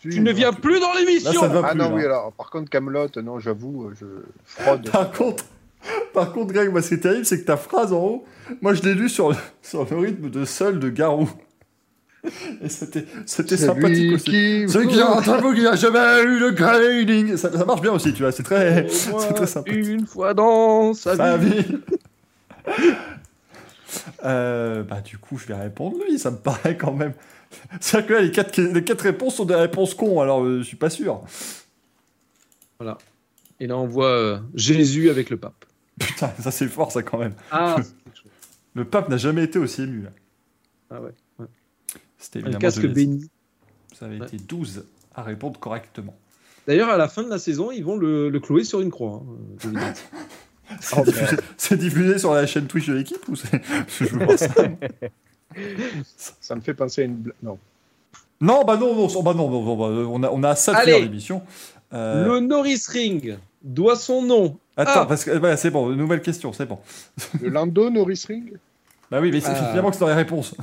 tu 0.00 0.20
ne 0.20 0.30
viens 0.32 0.52
plus 0.52 0.78
dans 0.78 0.92
Là, 0.92 1.00
l'émission. 1.00 1.40
ça 1.40 1.48
ne 1.48 1.54
va 1.54 1.62
Ah 1.64 1.70
plus. 1.72 1.78
non, 1.80 1.88
là. 1.90 1.94
oui, 1.96 2.04
alors, 2.04 2.32
par 2.32 2.50
contre, 2.50 2.70
Camelot, 2.70 3.08
non, 3.24 3.40
j'avoue, 3.40 3.90
je 4.00 4.06
fraude. 4.44 4.88
Par 4.92 5.10
contre, 5.10 5.44
par 6.14 6.32
contre, 6.32 6.52
Greg, 6.52 6.70
moi, 6.70 6.80
ce 6.80 6.88
qui 6.90 6.94
est 6.94 6.98
terrible, 6.98 7.24
c'est 7.26 7.40
que 7.40 7.44
ta 7.46 7.56
phrase 7.56 7.92
en 7.92 7.98
haut, 8.04 8.24
moi, 8.62 8.72
je 8.74 8.82
l'ai 8.82 8.94
lu 8.94 9.08
sur 9.08 9.30
le, 9.30 9.36
sur 9.62 9.84
le 9.90 9.96
rythme 9.98 10.30
de 10.30 10.44
Seul 10.44 10.78
de 10.78 10.88
Garou. 10.90 11.28
Et 12.62 12.68
c'était, 12.68 13.04
c'était 13.26 13.56
sympathique 13.56 13.96
Celui 13.96 14.14
aussi. 14.14 14.24
qui... 14.24 14.68
Celui 14.68 14.88
qui 14.88 15.00
a 15.00 15.10
un 15.16 15.22
travaux 15.22 15.52
qui 15.52 15.62
n'a 15.62 15.76
jamais 15.76 16.22
eu 16.24 16.40
de 16.40 16.50
grading. 16.50 17.36
Ça, 17.36 17.52
ça 17.56 17.64
marche 17.64 17.80
bien 17.80 17.92
aussi, 17.92 18.12
tu 18.12 18.22
vois, 18.22 18.32
c'est 18.32 18.42
très, 18.42 18.88
c'est 18.90 19.34
très 19.34 19.46
sympa. 19.46 19.70
Une 19.70 20.06
fois 20.06 20.34
dans 20.34 20.94
sa 20.94 21.16
Sa 21.16 21.36
vie. 21.36 21.62
vie. 21.62 21.78
Euh, 24.24 24.82
bah, 24.82 25.00
du 25.00 25.16
coup, 25.16 25.38
je 25.38 25.46
vais 25.46 25.54
répondre 25.54 25.96
lui, 26.06 26.18
ça 26.18 26.30
me 26.30 26.36
paraît 26.36 26.76
quand 26.76 26.92
même. 26.92 27.14
C'est-à-dire 27.80 28.08
que 28.08 28.12
là, 28.14 28.20
les 28.20 28.30
quatre, 28.30 28.60
les 28.60 28.84
quatre 28.84 29.00
réponses 29.00 29.36
sont 29.36 29.46
des 29.46 29.54
réponses 29.54 29.94
cons, 29.94 30.20
alors 30.20 30.44
euh, 30.44 30.58
je 30.58 30.64
suis 30.64 30.76
pas 30.76 30.90
sûr. 30.90 31.22
Et 33.60 33.66
là, 33.66 33.76
on 33.78 33.86
voit 33.86 34.10
euh, 34.10 34.38
Jésus 34.54 35.08
avec 35.10 35.30
le 35.30 35.36
pape. 35.36 35.64
Putain, 35.98 36.30
ça 36.40 36.50
c'est 36.50 36.68
fort, 36.68 36.92
ça 36.92 37.02
quand 37.02 37.18
même. 37.18 37.34
Ah. 37.50 37.76
Le 38.74 38.84
pape 38.84 39.08
n'a 39.08 39.16
jamais 39.16 39.44
été 39.44 39.58
aussi 39.58 39.82
ému. 39.82 40.02
Là. 40.02 40.10
Ah 40.90 41.00
ouais. 41.00 41.10
C'était 42.18 42.38
Un 42.40 42.42
évidemment 42.42 42.60
casque 42.60 42.80
Genèse. 42.82 42.94
béni. 42.94 43.30
Ça 43.98 44.06
avait 44.06 44.18
Ouais. 44.20 44.26
été 44.26 44.36
12 44.38 44.84
à 45.14 45.22
répondre 45.22 45.58
correctement. 45.58 46.14
D'ailleurs, 46.66 46.90
à 46.90 46.96
la 46.96 47.08
fin 47.08 47.22
de 47.22 47.28
la 47.30 47.38
saison, 47.38 47.70
ils 47.70 47.84
vont 47.84 47.96
le, 47.96 48.28
le 48.28 48.40
clouer 48.40 48.64
sur 48.64 48.80
une 48.80 48.90
croix. 48.90 49.22
hein. 49.64 49.92
C'est 50.82 51.02
diffusé, 51.02 51.36
c'est 51.56 51.76
diffusé 51.78 52.18
sur 52.18 52.34
la 52.34 52.46
chaîne 52.46 52.66
Twitch 52.66 52.86
de 52.88 52.92
l'équipe 52.92 53.26
ou 53.28 53.36
c'est... 53.36 53.62
Je 54.00 54.04
veux 54.04 54.24
voir 54.26 54.38
ça. 54.38 54.52
Ça 56.40 56.54
me 56.54 56.60
fait 56.60 56.74
penser 56.74 57.02
à 57.02 57.04
une... 57.06 57.14
bla- 57.16 57.34
Non. 57.42 57.58
Non, 58.42 58.64
bah 58.64 58.76
non, 58.76 58.94
non, 58.94 59.22
bah 59.22 59.32
non, 59.34 59.48
non, 59.50 59.62
non, 59.64 59.76
bah, 59.76 59.84
on 60.10 60.22
a, 60.22 60.28
on 60.30 60.42
a 60.44 60.54
ça 60.54 60.84
de 60.84 60.90
l'émission. 60.90 61.42
Euh, 61.94 62.26
Le 62.26 62.40
Norris 62.40 62.82
Ring 62.90 63.38
doit 63.62 63.96
son 63.96 64.20
nom. 64.22 64.58
Attends, 64.76 64.92
Ah. 65.02 65.06
parce 65.06 65.24
que 65.24 65.56
c'est 65.56 65.70
bon, 65.70 65.88
nouvelle 65.88 66.20
question, 66.20 66.52
c'est 66.52 66.66
bon. 66.66 66.78
Le 67.40 67.48
Lando 67.48 67.88
Norris 67.88 68.24
Ring 68.28 68.58
Bah 69.10 69.20
oui, 69.22 69.30
mais 69.32 69.40
c'est 69.40 69.48
Ah. 69.48 69.72
que 69.82 69.92
c'est 69.92 70.00
dans 70.00 70.06
les 70.08 70.12
réponses. 70.12 70.54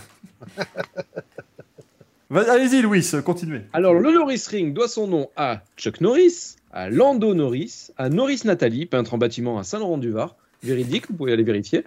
Allez-y, 2.33 2.81
Louis, 2.81 3.05
continuez. 3.23 3.61
Alors, 3.71 3.93
le 3.93 4.11
Norris 4.11 4.45
Ring 4.49 4.73
doit 4.73 4.87
son 4.87 5.07
nom 5.07 5.29
à 5.35 5.61
Chuck 5.77 6.01
Norris, 6.01 6.55
à 6.71 6.89
Lando 6.89 7.35
Norris, 7.35 7.91
à 7.97 8.09
Norris 8.09 8.41
Nathalie, 8.45 8.87
peintre 8.87 9.13
en 9.13 9.17
bâtiment 9.19 9.59
à 9.59 9.63
Saint-Laurent-du-Var, 9.63 10.35
véridique, 10.63 11.07
vous 11.07 11.15
pouvez 11.15 11.33
aller 11.33 11.43
vérifier, 11.43 11.83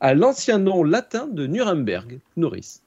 à 0.00 0.14
l'ancien 0.14 0.58
nom 0.58 0.82
latin 0.82 1.28
de 1.28 1.46
Nuremberg, 1.46 2.18
Norris. 2.36 2.80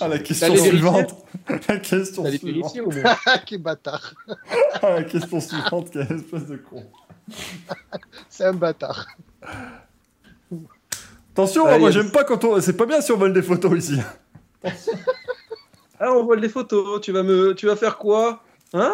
Ah, 0.00 0.06
la 0.06 0.18
question 0.20 0.56
suivante. 0.56 1.16
La 1.68 1.78
question 1.78 2.30
suivante. 2.30 2.76
Ah, 3.26 3.38
quel 3.44 3.58
bâtard 3.58 4.14
Ah, 4.80 4.90
la 5.00 5.02
question 5.02 5.40
suivante, 5.40 5.90
quelle 5.90 6.12
espèce 6.12 6.46
de 6.46 6.56
con. 6.56 6.84
C'est 8.28 8.44
un 8.44 8.52
bâtard. 8.52 9.08
Attention, 11.32 11.64
moi 11.78 11.90
j'aime 11.90 12.10
pas 12.10 12.24
quand 12.24 12.44
on. 12.44 12.60
C'est 12.60 12.76
pas 12.76 12.86
bien 12.86 13.00
si 13.00 13.10
on 13.12 13.16
vole 13.16 13.32
des 13.32 13.42
photos 13.42 13.78
ici. 13.78 13.98
Ah, 16.04 16.10
on 16.12 16.24
voit 16.24 16.34
les 16.34 16.48
photos, 16.48 17.00
tu 17.00 17.12
vas, 17.12 17.22
me... 17.22 17.54
tu 17.54 17.66
vas 17.66 17.76
faire 17.76 17.96
quoi? 17.96 18.42
Hein? 18.72 18.92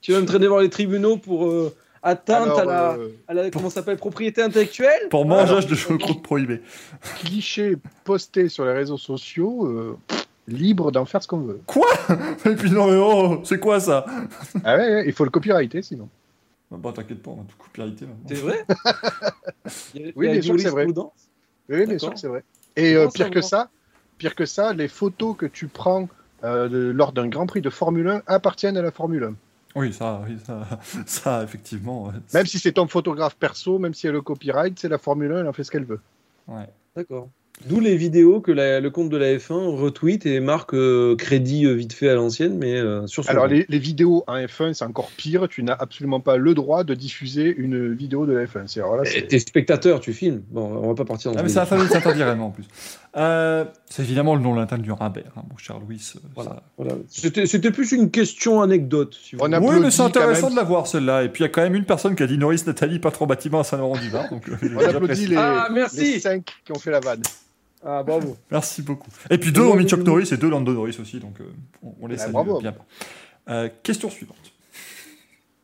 Tu 0.00 0.12
vas 0.12 0.20
me 0.20 0.24
traîner 0.26 0.46
voir 0.46 0.60
les 0.60 0.70
tribunaux 0.70 1.16
pour 1.16 1.48
euh, 1.48 1.74
atteinte 2.00 2.42
Alors, 2.46 2.60
à 2.60 2.64
la, 2.64 2.92
euh, 2.92 3.08
à 3.26 3.34
la 3.34 3.50
comment 3.50 3.70
ça 3.70 3.76
s'appelle, 3.80 3.96
propriété 3.96 4.40
intellectuelle? 4.40 5.08
Pour 5.10 5.26
mangeage 5.26 5.66
de 5.66 5.74
choucroute 5.74 6.22
prohibé. 6.22 6.62
cliché 7.18 7.76
posté 8.04 8.48
sur 8.48 8.64
les 8.66 8.72
réseaux 8.72 8.98
sociaux, 8.98 9.66
euh, 9.66 9.98
libre 10.46 10.92
d'en 10.92 11.06
faire 11.06 11.24
ce 11.24 11.26
qu'on 11.26 11.40
veut. 11.40 11.60
Et 12.46 12.54
puis 12.54 12.70
non, 12.70 12.86
mais 12.86 13.00
oh, 13.02 13.40
c'est 13.42 13.58
quoi 13.58 13.80
ça? 13.80 14.06
Ah 14.62 14.76
ouais, 14.76 14.94
ouais, 14.94 15.04
il 15.08 15.12
faut 15.12 15.24
le 15.24 15.30
copyrighter 15.30 15.82
sinon. 15.82 16.08
Bah 16.70 16.92
t'inquiète 16.94 17.20
pas, 17.20 17.32
on 17.32 17.40
a 17.40 17.44
tout 17.48 17.56
copyrighté 17.58 18.06
maintenant. 18.06 18.24
C'est 18.28 18.34
vrai? 18.36 18.64
Il 19.94 20.02
y 20.02 20.08
a- 20.08 20.12
Oui, 20.14 20.28
bien 20.28 20.40
sûr 20.40 20.54
c'est 20.60 20.68
vrai. 20.70 20.86
Oui, 21.68 21.86
bien 21.86 21.98
sûr 21.98 22.12
que 22.14 22.18
c'est 22.18 22.28
vrai. 22.28 22.44
Et 22.76 22.94
euh, 22.94 23.08
pire 23.08 23.26
ça, 23.26 23.30
que 23.30 23.40
ça, 23.40 23.70
pire 24.18 24.34
que 24.34 24.46
ça, 24.46 24.72
les 24.72 24.88
photos 24.88 25.36
que 25.36 25.46
tu 25.46 25.68
prends 25.68 26.08
euh, 26.42 26.68
de- 26.68 26.90
lors 26.90 27.12
d'un 27.12 27.28
Grand 27.28 27.46
Prix 27.46 27.60
de 27.62 27.70
Formule 27.70 28.08
1 28.08 28.22
appartiennent 28.26 28.76
à 28.76 28.82
la 28.82 28.90
Formule 28.90 29.24
1. 29.24 29.34
Oui, 29.76 29.92
ça, 29.92 30.22
oui, 30.26 30.36
ça, 30.46 30.66
ça 31.06 31.42
effectivement. 31.42 32.12
Même 32.32 32.46
si 32.46 32.58
c'est 32.58 32.72
ton 32.72 32.86
photographe 32.86 33.36
perso, 33.36 33.78
même 33.78 33.94
si 33.94 34.06
elle 34.06 34.12
a 34.12 34.14
le 34.14 34.22
copyright, 34.22 34.78
c'est 34.78 34.88
la 34.88 34.98
Formule 34.98 35.32
1, 35.32 35.40
elle 35.40 35.48
en 35.48 35.52
fait 35.52 35.64
ce 35.64 35.70
qu'elle 35.70 35.84
veut. 35.84 36.00
Ouais. 36.46 36.68
D'accord. 36.94 37.28
D'où 37.66 37.80
les 37.80 37.96
vidéos 37.96 38.40
que 38.40 38.50
la- 38.52 38.80
le 38.80 38.90
compte 38.90 39.08
de 39.08 39.16
la 39.16 39.32
F1 39.38 39.76
retweet 39.76 40.26
et 40.26 40.40
marque 40.40 40.74
euh, 40.74 41.14
crédit 41.16 41.64
euh, 41.66 41.72
vite 41.72 41.92
fait 41.92 42.08
à 42.08 42.14
l'ancienne, 42.14 42.58
mais 42.58 42.74
euh, 42.74 43.06
sur 43.06 43.28
Alors, 43.30 43.46
les, 43.46 43.64
les 43.68 43.78
vidéos 43.78 44.22
en 44.26 44.34
F1, 44.36 44.74
c'est 44.74 44.84
encore 44.84 45.10
pire. 45.16 45.48
Tu 45.48 45.62
n'as 45.62 45.72
absolument 45.72 46.20
pas 46.20 46.36
le 46.36 46.52
droit 46.54 46.84
de 46.84 46.94
diffuser 46.94 47.54
une 47.56 47.94
vidéo 47.94 48.26
de 48.26 48.32
la 48.32 48.44
F1. 48.44 48.66
C'est- 48.66 48.80
Alors 48.80 48.96
là, 48.96 49.02
Et 49.04 49.06
c'est- 49.06 49.26
T'es 49.28 49.38
spectateur, 49.38 50.00
tu 50.00 50.12
filmes. 50.12 50.42
Bon, 50.50 50.62
on 50.66 50.88
va 50.88 50.94
pas 50.94 51.04
partir 51.04 51.30
dans 51.32 51.38
Ah, 51.38 51.42
mais 51.42 51.48
qui 51.48 51.54
s'interdit 51.54 52.22
réellement 52.22 52.48
en 52.48 52.50
plus. 52.50 52.66
Euh, 53.16 53.64
c'est 53.88 54.02
évidemment 54.02 54.34
le 54.34 54.40
nom 54.40 54.54
lointain 54.54 54.76
du 54.78 54.90
Rimbert, 54.90 55.30
hein, 55.36 55.42
mon 55.48 55.56
cher 55.56 55.78
Louis. 55.78 56.02
euh, 56.16 56.18
Voilà. 56.34 56.50
ça- 56.50 56.62
Voilà. 56.76 56.94
C'était 57.08 57.70
plus 57.70 57.92
une 57.92 58.10
question 58.10 58.60
anecdote. 58.60 59.14
Si 59.22 59.36
vous 59.36 59.42
On 59.42 59.44
voulez. 59.44 59.56
a- 59.56 59.60
Oui, 59.60 59.78
mais 59.80 59.90
c'est 59.92 60.02
intéressant 60.02 60.46
même. 60.48 60.56
de 60.56 60.60
la 60.60 60.64
voir 60.64 60.86
celle-là. 60.88 61.22
Et 61.22 61.28
puis 61.28 61.44
il 61.44 61.46
y 61.46 61.48
a 61.48 61.50
quand 61.50 61.62
même 61.62 61.76
une 61.76 61.84
personne 61.84 62.16
qui 62.16 62.24
a 62.24 62.26
dit 62.26 62.38
Norris 62.38 62.62
Nathalie, 62.66 62.98
pas 62.98 63.12
trop 63.12 63.26
bâtiment 63.26 63.60
à 63.60 63.64
Saint-Laurent-du-Var. 63.64 64.30
Donc, 64.30 64.48
euh, 64.48 64.56
on 64.76 64.78
applaudit 64.80 65.28
les, 65.28 65.36
Ah, 65.36 65.68
merci. 65.72 66.14
les 66.14 66.20
cinq 66.20 66.50
qui 66.64 66.72
ont 66.72 66.78
fait 66.78 66.90
la 66.90 66.98
vanne. 67.00 67.22
Ah, 67.86 68.02
bravo. 68.02 68.36
Merci 68.50 68.82
beaucoup. 68.82 69.10
Et 69.30 69.38
puis 69.38 69.52
deux 69.52 69.60
ont 69.62 69.76
mis 69.76 69.86
Chuck. 69.86 70.00
Norris 70.00 70.30
et 70.32 70.36
deux 70.36 70.48
Lando 70.50 70.72
Norris 70.72 70.96
aussi. 71.00 71.20
Donc 71.20 71.40
euh, 71.40 71.44
on, 71.84 71.94
on 72.00 72.06
les 72.08 72.16
Ah, 72.16 72.18
salue 72.18 72.32
bravo. 72.32 72.60
bien. 72.60 72.74
Euh, 73.50 73.68
question 73.84 74.10
suivante. 74.10 74.36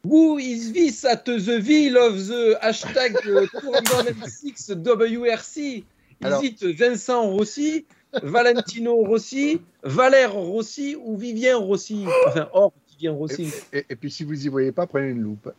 Who 0.05 0.39
is 0.39 0.73
this 0.73 1.05
at 1.05 1.25
the 1.25 1.31
wheel 1.67 1.97
of 1.99 2.17
the 2.29 2.57
hashtag 2.63 3.17
uh, 3.27 3.47
206 3.61 4.71
WRC? 4.71 5.85
Alors- 6.23 6.45
it 6.45 6.63
Vincent 6.63 7.23
Rossi, 7.31 7.87
Valentino 8.23 8.97
Rossi, 8.97 9.61
Valère 9.83 10.33
Rossi 10.33 10.97
ou 10.97 11.17
Vivien 11.17 11.57
Rossi? 11.57 12.07
Enfin, 12.27 12.49
or 12.53 12.73
Vivien 12.91 13.13
Rossi. 13.13 13.53
Et, 13.73 13.87
et 13.89 13.97
puis, 13.97 14.11
si 14.11 14.25
vous 14.25 14.45
y 14.45 14.49
voyez 14.49 14.73
pas, 14.73 14.87
prenez 14.87 15.09
une 15.09 15.23
loupe. 15.23 15.51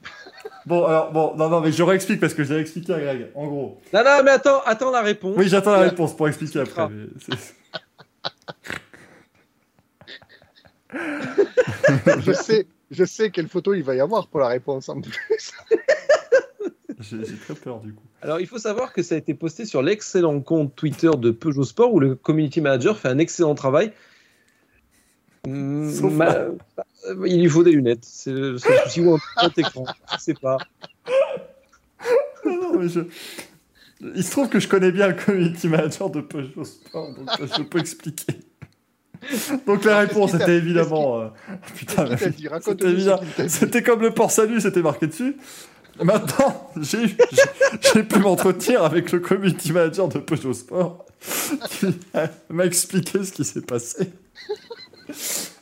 Bon, 0.65 0.85
alors, 0.85 1.11
bon, 1.11 1.35
non, 1.35 1.49
non, 1.49 1.61
mais 1.61 1.71
je 1.71 1.81
réexplique 1.81 2.19
parce 2.19 2.33
que 2.33 2.43
je 2.43 2.49
l'avais 2.49 2.61
expliqué 2.61 2.93
à 2.93 2.99
Greg. 2.99 3.29
En 3.33 3.47
gros. 3.47 3.81
Non, 3.93 4.03
non, 4.03 4.23
mais 4.23 4.31
attends, 4.31 4.61
attends 4.65 4.91
la 4.91 5.01
réponse. 5.01 5.35
Oui, 5.37 5.47
j'attends 5.47 5.71
la 5.71 5.79
réponse 5.79 6.15
pour 6.15 6.27
expliquer 6.27 6.59
après. 6.59 6.87
Mais 6.89 7.07
je, 12.21 12.33
sais, 12.33 12.67
je 12.91 13.05
sais 13.05 13.31
quelle 13.31 13.47
photo 13.47 13.73
il 13.73 13.83
va 13.83 13.95
y 13.95 13.99
avoir 13.99 14.27
pour 14.27 14.41
la 14.41 14.49
réponse 14.49 14.89
en 14.89 15.01
plus. 15.01 15.17
J'ai 17.01 17.35
très 17.37 17.55
peur 17.55 17.79
du 17.79 17.93
coup. 17.93 18.03
Alors, 18.21 18.39
il 18.39 18.47
faut 18.47 18.57
savoir 18.59 18.93
que 18.93 19.01
ça 19.03 19.15
a 19.15 19.17
été 19.17 19.33
posté 19.33 19.65
sur 19.65 19.81
l'excellent 19.81 20.39
compte 20.41 20.75
Twitter 20.75 21.09
de 21.17 21.31
Peugeot 21.31 21.63
Sport 21.63 21.93
où 21.93 21.99
le 21.99 22.15
community 22.15 22.61
manager 22.61 22.97
fait 22.97 23.07
un 23.09 23.17
excellent 23.17 23.55
travail. 23.55 23.91
Sauf 25.45 26.11
ma- 26.13 26.35
euh, 26.35 26.51
Il 27.25 27.41
lui 27.41 27.49
faut 27.49 27.63
des 27.63 27.71
lunettes. 27.71 28.05
C'est 28.05 28.31
le 28.31 28.57
souci 28.57 29.01
ou 29.01 29.13
un 29.15 29.17
petit 29.49 29.61
écran. 29.61 29.85
Je 30.13 30.17
sais 30.19 30.33
pas. 30.35 30.57
Non, 32.45 32.77
mais 32.79 32.87
je... 32.89 33.01
Il 34.15 34.23
se 34.23 34.31
trouve 34.31 34.49
que 34.49 34.59
je 34.59 34.67
connais 34.67 34.91
bien 34.91 35.07
le 35.07 35.13
community 35.13 35.67
manager 35.67 36.09
de 36.09 36.21
Peugeot 36.21 36.63
Sport, 36.63 37.13
donc 37.15 37.29
euh, 37.39 37.47
je 37.57 37.61
peux 37.63 37.79
expliquer. 37.79 38.33
Donc 39.67 39.83
la 39.85 40.01
qu'est-ce 40.05 40.13
réponse 40.15 40.33
était 40.33 40.57
évidemment. 40.57 41.21
euh, 41.21 41.27
Putain. 41.75 42.07
C'était 43.47 43.83
comme 43.83 44.01
le 44.01 44.11
port 44.11 44.31
salut, 44.31 44.59
c'était 44.59 44.81
marqué 44.81 45.05
dessus. 45.05 45.35
Maintenant, 46.03 46.71
j'ai 46.81 48.03
pu 48.03 48.19
m'entretenir 48.19 48.83
avec 48.83 49.11
le 49.11 49.19
community 49.19 49.71
manager 49.71 50.07
de 50.07 50.19
Peugeot 50.19 50.53
Sport 50.53 51.05
qui 51.69 51.87
m'a 52.49 52.65
expliqué 52.65 53.23
ce 53.23 53.31
qui 53.31 53.43
s'est 53.43 53.61
passé. 53.61 54.11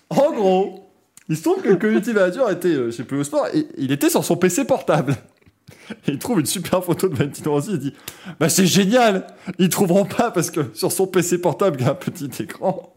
En 0.10 0.32
gros, 0.32 0.90
il 1.28 1.38
se 1.38 1.44
trouve 1.44 1.62
que 1.62 1.70
le 1.70 1.76
community 1.76 2.14
manager 2.14 2.50
était 2.50 2.70
euh, 2.70 2.92
chez 2.92 3.04
Peugeot 3.04 3.26
Sport 3.26 3.48
et 3.54 3.68
il 3.78 3.92
était 3.92 4.10
sur 4.10 4.24
son 4.24 4.38
PC 4.38 4.66
portable. 4.66 5.16
Il 6.08 6.18
trouve 6.20 6.40
une 6.40 6.46
super 6.46 6.84
photo 6.84 7.08
de 7.08 7.16
Valentino 7.16 7.52
Rossi. 7.52 7.72
Il 7.74 7.80
dit 7.80 7.94
Bah, 8.40 8.50
c'est 8.50 8.66
génial 8.66 9.28
Ils 9.58 9.70
trouveront 9.70 10.06
pas 10.06 10.32
parce 10.32 10.52
que 10.52 10.62
sur 10.74 10.92
son 10.92 11.08
PC 11.08 11.40
portable, 11.40 11.78
il 11.80 11.86
y 11.86 11.88
a 11.88 11.92
un 11.92 11.96
petit 11.96 12.30
écran. 12.42 12.94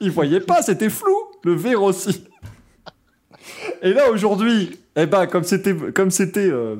Ils 0.00 0.10
voyaient 0.10 0.40
pas, 0.40 0.62
c'était 0.62 0.90
flou, 0.90 1.14
le 1.44 1.54
V 1.54 1.74
Rossi. 1.74 2.24
Et 3.82 3.92
là, 3.92 4.10
aujourd'hui, 4.10 4.79
eh 4.96 5.06
ben, 5.06 5.26
comme 5.26 5.44
c'était, 5.44 5.74
comme 5.94 6.10
c'était 6.10 6.50
euh, 6.50 6.76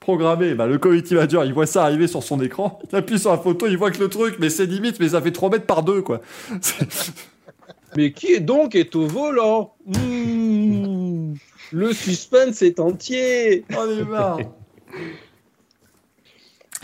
programmé, 0.00 0.54
bah, 0.54 0.66
le 0.66 0.78
community 0.78 1.14
manager, 1.14 1.44
il 1.44 1.52
voit 1.54 1.66
ça 1.66 1.84
arriver 1.84 2.06
sur 2.06 2.22
son 2.22 2.40
écran. 2.40 2.78
Il 2.92 2.96
appuie 2.96 3.18
sur 3.18 3.30
la 3.30 3.38
photo, 3.38 3.66
il 3.66 3.76
voit 3.78 3.90
que 3.90 4.00
le 4.00 4.08
truc, 4.08 4.36
mais 4.40 4.50
c'est 4.50 4.66
limite, 4.66 4.98
mais 5.00 5.10
ça 5.10 5.20
fait 5.22 5.32
3 5.32 5.50
mètres 5.50 5.66
par 5.66 5.82
2, 5.82 6.02
quoi. 6.02 6.20
Mais 7.94 8.12
qui 8.12 8.28
est 8.32 8.40
donc 8.40 8.74
est 8.74 8.96
au 8.96 9.06
volant? 9.06 9.74
Hmm, 9.84 11.34
Le 11.72 11.92
suspense 11.92 12.62
est 12.62 12.80
entier. 12.80 13.66
Oh, 13.76 13.84
les 13.86 14.02
marre 14.02 14.38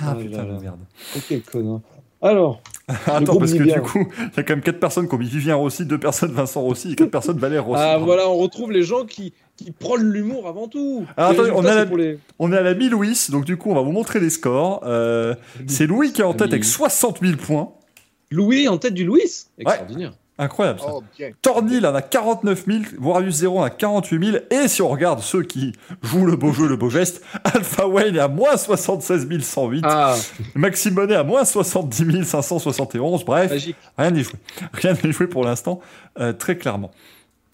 Ah, 0.00 0.14
Oh 0.14 0.20
putain, 0.20 0.36
là 0.44 0.44
là. 0.44 0.54
de 0.58 0.62
merde. 0.62 0.80
Oh, 1.16 1.20
quel 1.26 1.42
connard. 1.42 1.80
Alors, 2.20 2.60
Attends, 3.06 3.36
parce 3.36 3.52
que 3.52 3.62
du 3.62 3.80
coup, 3.82 4.08
il 4.18 4.36
y 4.36 4.40
a 4.40 4.42
quand 4.42 4.54
même 4.54 4.62
4 4.62 4.80
personnes 4.80 5.08
qui 5.08 5.14
ont 5.14 5.18
mis 5.18 5.26
Vivien 5.28 5.54
Rossi, 5.56 5.84
2 5.84 5.98
personnes 5.98 6.32
Vincent 6.32 6.60
Rossi 6.62 6.92
et 6.92 6.94
4 6.94 7.10
personnes 7.10 7.38
Valère 7.38 7.64
Rossi. 7.64 7.82
ah, 7.84 7.98
voilà, 7.98 8.28
on 8.30 8.36
retrouve 8.38 8.72
les 8.72 8.82
gens 8.82 9.04
qui, 9.04 9.34
qui 9.56 9.70
prônent 9.72 10.10
l'humour 10.10 10.48
avant 10.48 10.68
tout. 10.68 11.04
Alors, 11.16 11.32
Les 11.32 11.38
attendez, 11.38 11.50
on 11.52 11.56
résultats, 11.56 11.72
a 11.72 11.74
la- 11.76 11.82
c'est 11.82 11.88
pour 11.88 11.96
les- 11.98 12.18
On 12.38 12.52
est 12.52 12.56
à 12.56 12.62
la 12.62 12.74
mi-Louis, 12.74 13.26
donc 13.30 13.44
du 13.44 13.56
coup, 13.58 13.70
on 13.70 13.74
va 13.74 13.82
vous 13.82 13.92
montrer 13.92 14.20
les 14.20 14.30
scores. 14.30 14.80
Euh, 14.84 15.34
c'est 15.66 15.86
Louis 15.86 16.12
qui 16.12 16.22
est 16.22 16.24
en 16.24 16.32
tête 16.32 16.48
avec 16.52 16.64
60 16.64 17.20
000 17.20 17.36
points. 17.36 17.72
Louis 18.30 18.68
en 18.68 18.78
tête 18.78 18.94
du 18.94 19.04
Louis? 19.04 19.22
Extraordinaire. 19.58 20.12
Incroyable 20.38 20.78
ça. 20.78 20.86
Oh. 20.92 21.02
Tornil 21.42 21.84
en 21.84 21.94
a 21.94 22.02
49 22.02 22.64
000, 22.66 22.78
Warrius 23.00 23.34
0 23.36 23.58
en 23.58 23.62
a 23.64 23.70
48 23.70 24.24
000, 24.24 24.36
et 24.50 24.68
si 24.68 24.82
on 24.82 24.88
regarde 24.88 25.20
ceux 25.20 25.42
qui 25.42 25.72
jouent 26.02 26.26
le 26.26 26.36
beau 26.36 26.52
jeu, 26.52 26.68
le 26.68 26.76
beau 26.76 26.90
geste, 26.90 27.22
Alpha 27.44 27.86
Wayne 27.88 28.14
est 28.16 28.20
à 28.20 28.28
moins 28.28 28.56
76 28.56 29.26
108, 29.42 29.84
Ah, 29.84 30.14
Maxime 30.54 30.98
à 30.98 31.24
moins 31.24 31.44
70 31.44 32.24
571, 32.24 33.24
bref, 33.24 33.50
magique. 33.50 33.76
rien 33.96 34.10
n'est 34.12 34.22
joué. 34.22 34.34
Rien 34.72 34.94
n'est 35.02 35.12
joué 35.12 35.26
pour 35.26 35.44
l'instant, 35.44 35.80
euh, 36.20 36.32
très 36.32 36.56
clairement. 36.56 36.90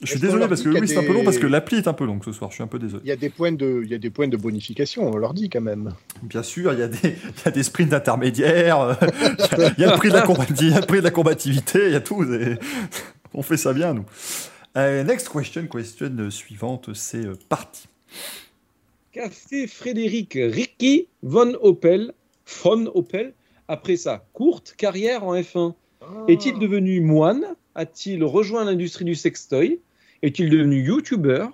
Je 0.03 0.11
suis 0.11 0.21
désolé 0.21 0.49
parce 0.49 0.63
que 0.63 0.69
oui, 0.69 0.89
c'est 0.89 0.99
un 0.99 1.05
peu 1.05 1.13
long 1.13 1.25
parce 1.25 1.39
que 1.39 1.47
l'appli 1.47 1.79
est 1.79 1.89
un 1.89 1.93
peu 1.93 2.05
longue 2.05 2.25
ce 2.25 2.33
soir, 2.33 2.51
je 2.51 2.57
suis 2.57 2.63
un 2.63 2.67
peu 2.67 2.79
désolé. 2.79 3.03
Il 3.05 3.09
y, 3.09 3.13
a 3.13 3.17
des 3.17 3.31
points 3.31 3.53
de, 3.53 3.83
il 3.85 3.91
y 3.91 3.95
a 3.95 3.99
des 3.99 4.11
points 4.11 4.29
de 4.29 4.37
bonification, 4.37 5.09
on 5.09 5.17
leur 5.17 5.35
dit 5.35 5.49
quand 5.49 5.61
même. 5.61 5.95
Bien 6.23 6.43
sûr, 6.43 6.73
il 6.73 6.81
y 6.81 6.83
a 6.83 6.89
des, 6.89 6.99
il 7.03 7.45
y 7.45 7.49
a 7.49 7.51
des 7.51 7.63
sprints 7.63 7.93
intermédiaires, 7.93 8.99
il 9.79 9.83
y 9.83 9.85
a 9.85 9.93
le 9.93 9.97
prix 9.97 10.09
de 10.09 10.15
la, 10.15 10.23
combati- 10.27 10.55
il 10.63 10.71
y 10.71 10.75
a 10.75 10.81
le 10.81 10.87
prix 10.87 10.99
de 10.99 11.05
la 11.05 11.11
combativité, 11.11 11.87
il 11.87 11.93
y 11.93 11.97
a 11.97 12.01
tout. 12.01 12.25
et 12.25 12.59
on 13.33 13.43
fait 13.43 13.57
ça 13.57 13.73
bien, 13.73 13.95
nous. 13.95 14.05
Euh, 14.77 15.05
next 15.05 15.29
question, 15.29 15.67
question 15.69 16.31
suivante, 16.31 16.93
c'est 16.95 17.25
euh, 17.25 17.35
parti. 17.49 17.87
Qu'a 19.13 19.31
fait 19.31 19.69
Frédéric 19.69 20.35
Ricky 20.35 21.07
von 21.23 21.55
Opel, 21.63 22.13
von 22.65 22.87
Opel 22.95 23.33
après 23.69 23.97
sa 23.97 24.27
courte 24.33 24.75
carrière 24.77 25.23
en 25.25 25.37
F1 25.37 25.75
Est-il 26.29 26.59
devenu 26.59 27.01
moine? 27.01 27.45
A-t-il 27.75 28.23
rejoint 28.25 28.65
l'industrie 28.65 29.05
du 29.05 29.15
sextoy? 29.15 29.81
Est-il 30.23 30.51
devenu 30.51 30.83
youtubeur? 30.83 31.51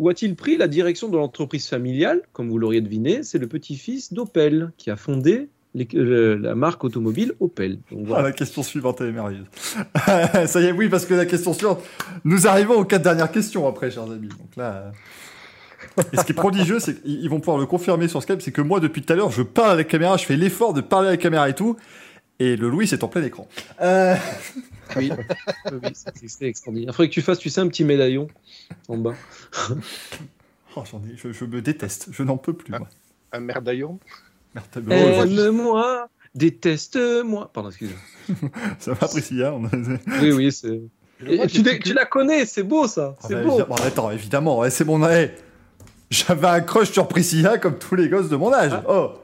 Ou 0.00 0.08
a-t-il 0.08 0.34
pris 0.34 0.56
la 0.56 0.66
direction 0.66 1.08
de 1.08 1.16
l'entreprise 1.16 1.68
familiale? 1.68 2.22
Comme 2.32 2.48
vous 2.48 2.58
l'auriez 2.58 2.80
deviné, 2.80 3.22
c'est 3.22 3.38
le 3.38 3.46
petit-fils 3.46 4.12
d'Opel 4.12 4.72
qui 4.76 4.90
a 4.90 4.96
fondé 4.96 5.48
euh, 5.94 6.38
la 6.40 6.54
marque 6.54 6.84
automobile 6.84 7.32
Opel. 7.40 7.78
Ah, 8.14 8.22
la 8.22 8.32
question 8.32 8.62
suivante 8.62 9.00
est 9.00 9.10
merveilleuse. 9.10 9.46
ça 10.46 10.60
y 10.60 10.66
est, 10.66 10.72
oui, 10.72 10.88
parce 10.88 11.04
que 11.04 11.14
la 11.14 11.26
question 11.26 11.52
suivante, 11.52 11.82
nous 12.24 12.46
arrivons 12.46 12.74
aux 12.74 12.84
quatre 12.84 13.02
dernières 13.02 13.30
questions 13.30 13.66
après, 13.66 13.90
chers 13.90 14.04
amis. 14.04 14.28
Donc 14.28 14.56
là. 14.56 14.92
Et 16.12 16.16
ce 16.16 16.24
qui 16.24 16.32
est 16.32 16.36
prodigieux, 16.36 16.78
c'est 16.78 17.02
qu'ils 17.02 17.24
ils 17.24 17.28
vont 17.28 17.40
pouvoir 17.40 17.58
le 17.58 17.66
confirmer 17.66 18.08
sur 18.08 18.22
Skype, 18.22 18.40
c'est 18.40 18.52
que 18.52 18.62
moi, 18.62 18.78
depuis 18.80 19.02
tout 19.02 19.12
à 19.12 19.16
l'heure, 19.16 19.30
je 19.30 19.42
parle 19.42 19.72
à 19.72 19.74
la 19.74 19.84
caméra, 19.84 20.16
je 20.16 20.24
fais 20.24 20.36
l'effort 20.36 20.74
de 20.74 20.80
parler 20.80 21.08
à 21.08 21.12
la 21.12 21.16
caméra 21.16 21.48
et 21.48 21.54
tout, 21.54 21.76
et 22.38 22.56
le 22.56 22.68
Louis 22.68 22.88
est 22.92 23.02
en 23.04 23.08
plein 23.08 23.22
écran. 23.22 23.48
Euh, 23.80 24.14
Oui, 24.96 25.10
oui, 25.72 25.78
c'est 25.94 26.42
extraordinaire. 26.42 26.90
Il 26.90 26.92
faudrait 26.94 27.08
que 27.08 27.14
tu 27.14 27.22
fasses, 27.22 27.38
tu 27.38 27.48
sais, 27.50 27.60
un 27.60 27.68
petit 27.68 27.84
médaillon 27.84 28.28
en 28.88 28.96
bas. 28.98 29.14
oh, 30.76 30.82
j'en 30.90 30.98
ai, 30.98 31.16
je, 31.16 31.32
je 31.32 31.44
me 31.44 31.60
déteste, 31.62 32.08
je 32.10 32.22
n'en 32.22 32.36
peux 32.36 32.52
plus. 32.52 32.72
Moi. 32.72 32.88
Un 33.32 33.40
merdaillon. 33.40 33.98
Aime-moi, 34.90 36.08
déteste-moi. 36.34 37.50
Pardon, 37.52 37.70
excusez-moi. 37.70 38.50
ça 38.78 38.92
va, 38.92 39.08
Priscilla 39.08 39.52
on 39.52 39.64
a- 39.66 39.70
Oui, 40.20 40.32
oui, 40.32 40.52
c'est. 40.52 40.80
Tu, 41.80 41.92
la 41.94 42.04
connais, 42.04 42.44
c'est 42.44 42.62
beau 42.62 42.86
ça. 42.86 43.16
Ah 43.18 43.24
C'est 43.28 43.34
bah, 43.34 43.42
beau. 43.42 43.48
évidemment, 43.50 43.74
attends, 43.76 44.10
évidemment, 44.10 44.70
c'est 44.70 44.84
mon 44.84 45.02
âge. 45.02 45.30
J'avais 46.10 46.46
un 46.48 46.60
crush 46.60 46.90
sur 46.90 47.08
Priscilla 47.08 47.58
comme 47.58 47.78
tous 47.78 47.94
les 47.94 48.08
gosses 48.08 48.28
de 48.28 48.36
mon 48.36 48.52
âge. 48.52 48.72
Ah. 48.74 48.82
Oh 48.88 49.10
un 49.12 49.23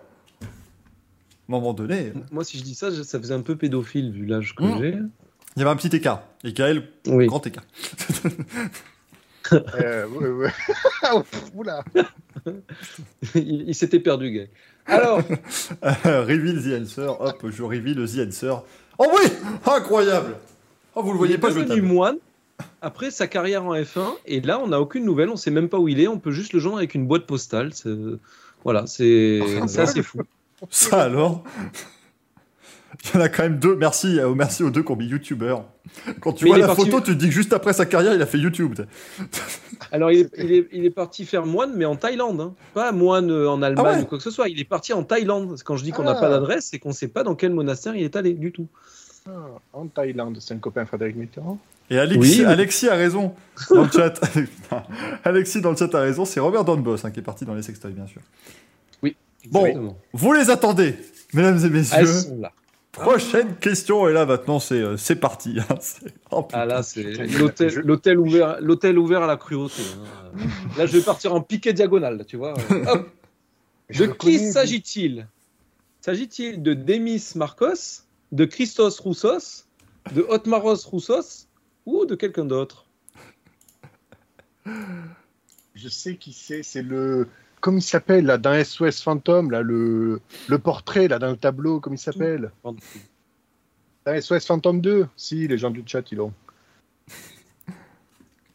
moment 1.51 1.73
donné, 1.75 2.13
Moi, 2.31 2.45
si 2.45 2.59
je 2.59 2.63
dis 2.65 2.75
ça, 2.75 2.91
ça 3.05 3.19
faisait 3.21 3.35
un 3.35 3.41
peu 3.43 3.57
pédophile 3.57 4.11
vu 4.13 4.25
l'âge 4.27 4.55
que 4.55 4.63
Mmh. 4.65 4.79
j'ai. 4.81 4.89
il 5.57 5.59
y 5.59 5.63
avait 5.63 5.71
un 5.71 5.77
petit 5.77 5.95
écart. 5.95 6.23
Et 6.45 6.53
Gaël, 6.53 6.89
Oui. 7.07 7.27
grand 7.27 7.47
écart. 7.47 7.65
Euh, 9.53 10.07
ouais, 10.07 10.29
ouais. 10.29 10.51
Oula. 11.57 11.83
il 13.35 13.65
il 13.69 13.75
s'était 13.75 13.99
perdu, 13.99 14.31
gars. 14.31 14.45
Alors, 14.87 15.19
Euh, 16.07 16.23
reveal 16.25 16.63
the 16.63 16.81
answer. 16.81 17.09
Hop, 17.19 17.45
je 17.51 17.63
reveal 17.63 17.97
the 18.07 18.29
answer. 18.29 18.53
Oh 18.99 19.07
oui 19.13 19.29
Incroyable 19.67 20.37
Oh, 20.95 21.03
vous 21.03 21.13
le 21.13 21.19
voyez 21.19 21.39
pas, 21.39 21.51
je 21.51 21.59
le 21.59 21.65
devenu 21.65 21.81
tape. 21.81 21.91
moine 21.91 22.17
après 22.83 23.11
sa 23.11 23.27
carrière 23.27 23.65
en 23.65 23.75
F1, 23.75 24.07
et 24.27 24.41
là, 24.43 24.61
on 24.61 24.69
n'a 24.69 24.81
aucune 24.81 25.05
nouvelle, 25.05 25.31
on 25.31 25.37
sait 25.37 25.51
même 25.51 25.69
pas 25.71 25.79
où 25.79 25.89
il 25.89 25.99
est, 26.01 26.07
on 26.09 26.19
peut 26.19 26.31
juste 26.33 26.53
le 26.53 26.61
joindre 26.61 26.77
avec 26.79 26.95
une 26.95 27.07
boîte 27.07 27.25
postale. 27.27 27.71
Voilà, 28.65 28.87
c'est 28.87 29.41
Ah, 29.63 29.67
c'est 29.67 29.81
assez 29.81 30.03
fou. 30.03 30.21
Ça 30.69 31.03
alors 31.03 31.43
Il 33.05 33.15
y 33.15 33.19
en 33.19 33.25
a 33.25 33.29
quand 33.31 33.45
même 33.45 33.59
deux. 33.59 33.77
Merci, 33.77 34.19
euh, 34.21 34.35
merci 34.35 34.63
aux 34.63 34.69
deux 34.71 34.83
qui 34.83 34.93
ont 34.93 34.97
mis 34.97 35.07
youtubeur. 35.07 35.65
Quand 36.21 36.35
tu 36.35 36.45
Mais 36.45 36.51
vois 36.51 36.59
la 36.59 36.67
parti- 36.67 36.83
photo, 36.91 37.01
tu 37.01 37.13
te 37.15 37.19
dis 37.19 37.27
que 37.29 37.33
juste 37.33 37.53
après 37.55 37.73
sa 37.73 37.87
carrière, 37.87 38.13
il 38.15 38.21
a 38.21 38.27
fait 38.27 38.37
YouTube. 38.37 38.79
Alors, 39.93 40.11
il 40.13 40.21
est, 40.21 40.31
il, 40.37 40.53
est, 40.53 40.69
il 40.73 40.85
est 40.85 40.91
parti 40.91 41.25
faire 41.25 41.47
moine, 41.47 41.73
mais 41.77 41.87
en 41.87 41.97
Thaïlande. 41.97 42.41
hein. 42.41 42.53
Pas 42.75 42.93
moine 42.93 43.31
euh, 43.31 43.49
en 43.49 43.63
Allemagne 43.63 43.87
Ah 43.89 43.97
ouais 43.97 44.03
ou 44.03 44.07
quoi 44.07 44.19
que 44.19 44.25
ce 44.25 44.31
soit. 44.31 44.49
Il 44.51 44.61
est 44.61 44.65
parti 44.65 44.93
en 44.93 45.03
Thaïlande. 45.03 45.57
Quand 45.65 45.77
je 45.77 45.85
dis 45.85 45.93
qu'on 45.93 46.03
n'a 46.03 46.17
Ah. 46.17 46.21
pas 46.21 46.29
d'adresse, 46.29 46.69
c'est 46.71 46.79
qu'on 46.79 46.91
ne 46.91 46.95
sait 46.95 47.09
pas 47.09 47.23
dans 47.23 47.35
quel 47.35 47.53
monastère 47.55 47.95
il 47.95 48.03
est 48.03 48.17
allé 48.17 48.35
du 48.35 48.53
tout. 48.53 48.67
Ah, 49.27 49.31
en 49.73 49.87
Thaïlande, 49.87 50.37
c'est 50.41 50.53
un 50.55 50.59
copain 50.59 50.85
Frédéric 50.85 51.17
Mitterrand. 51.17 51.59
Et 51.89 51.99
Alexis, 51.99 52.19
Oui, 52.41 52.45
mais- 52.45 52.53
Alexis 52.53 52.89
a 52.89 52.95
raison 52.97 53.35
dans 53.71 53.85
le 53.85 53.91
chat. 53.91 54.21
Alexis 55.25 55.61
dans 55.63 55.71
le 55.71 55.77
chat 55.77 55.95
a 55.95 56.01
raison. 56.01 56.25
C'est 56.25 56.41
Robert 56.41 56.65
Donboss 56.65 57.05
hein, 57.05 57.11
qui 57.11 57.21
est 57.21 57.23
parti 57.23 57.45
dans 57.47 57.55
les 57.55 57.63
sextoys, 57.63 57.91
bien 57.93 58.07
sûr. 58.07 58.21
Bon. 59.49 59.61
Exactement. 59.67 59.99
Vous 60.13 60.33
les 60.33 60.51
attendez, 60.51 60.97
mesdames 61.33 61.65
et 61.65 61.69
messieurs. 61.71 61.97
Elles 61.99 62.07
sont 62.09 62.39
là. 62.41 62.53
Prochaine 62.93 63.57
question. 63.57 64.09
Et 64.09 64.13
là, 64.13 64.27
maintenant, 64.27 64.59
c'est 64.59 64.75
euh, 64.75 64.97
c'est 64.97 65.17
parti. 65.17 65.59
hein. 65.61 65.77
Oh. 66.33 66.47
Ah 66.53 66.67
là, 66.67 66.83
c'est 66.83 67.03
l'hôtel, 67.03 68.19
ouvert, 68.19 68.61
l'hôtel 68.61 68.99
ouvert 68.99 69.23
à 69.23 69.27
la 69.27 69.37
cruauté. 69.37 69.83
hein. 69.97 70.47
Là, 70.77 70.87
je 70.87 70.97
vais 70.99 71.03
partir 71.05 71.33
en 71.35 71.41
piqué 71.41 71.73
diagonal, 71.73 72.19
là, 72.19 72.25
tu 72.25 72.37
vois. 72.37 72.55
Hop. 72.89 73.09
De 73.91 74.07
qui 74.07 74.17
connais, 74.39 74.53
s'agit-il? 74.53 75.27
S'agit-il 76.01 76.63
de 76.63 76.75
Demis 76.75 77.25
Marcos, 77.35 78.03
de 78.33 78.45
Christos 78.45 78.99
Roussos, 79.01 79.65
de 80.15 80.23
Otmaros 80.29 80.85
Roussos 80.87 81.47
ou 81.87 82.05
de 82.07 82.15
quelqu'un 82.15 82.45
d'autre? 82.45 82.87
Je 85.75 85.89
sais 85.89 86.17
qui 86.17 86.33
c'est. 86.33 86.63
C'est 86.63 86.83
le. 86.83 87.29
Comment 87.61 87.79
il 87.79 87.83
s'appelle 87.83 88.27
là 88.27 88.39
dans 88.39 88.63
SOS 88.65 89.03
Phantom 89.03 89.51
là 89.51 89.63
le 89.63 90.21
le 90.49 90.59
portrait 90.59 91.09
là 91.09 91.19
dans 91.19 91.31
le 91.31 91.37
tableau 91.37 91.81
comment 91.81 91.97
il 91.97 91.99
s'appelle 91.99 92.51
dans 92.65 94.21
SOS 94.21 94.47
Phantom 94.47 94.81
2 94.81 95.07
Si 95.17 95.47
les 95.47 95.59
gens 95.59 95.71
du 95.71 95.83
chat 95.87 96.03
ils 96.11 96.19
l'ont. 96.19 96.33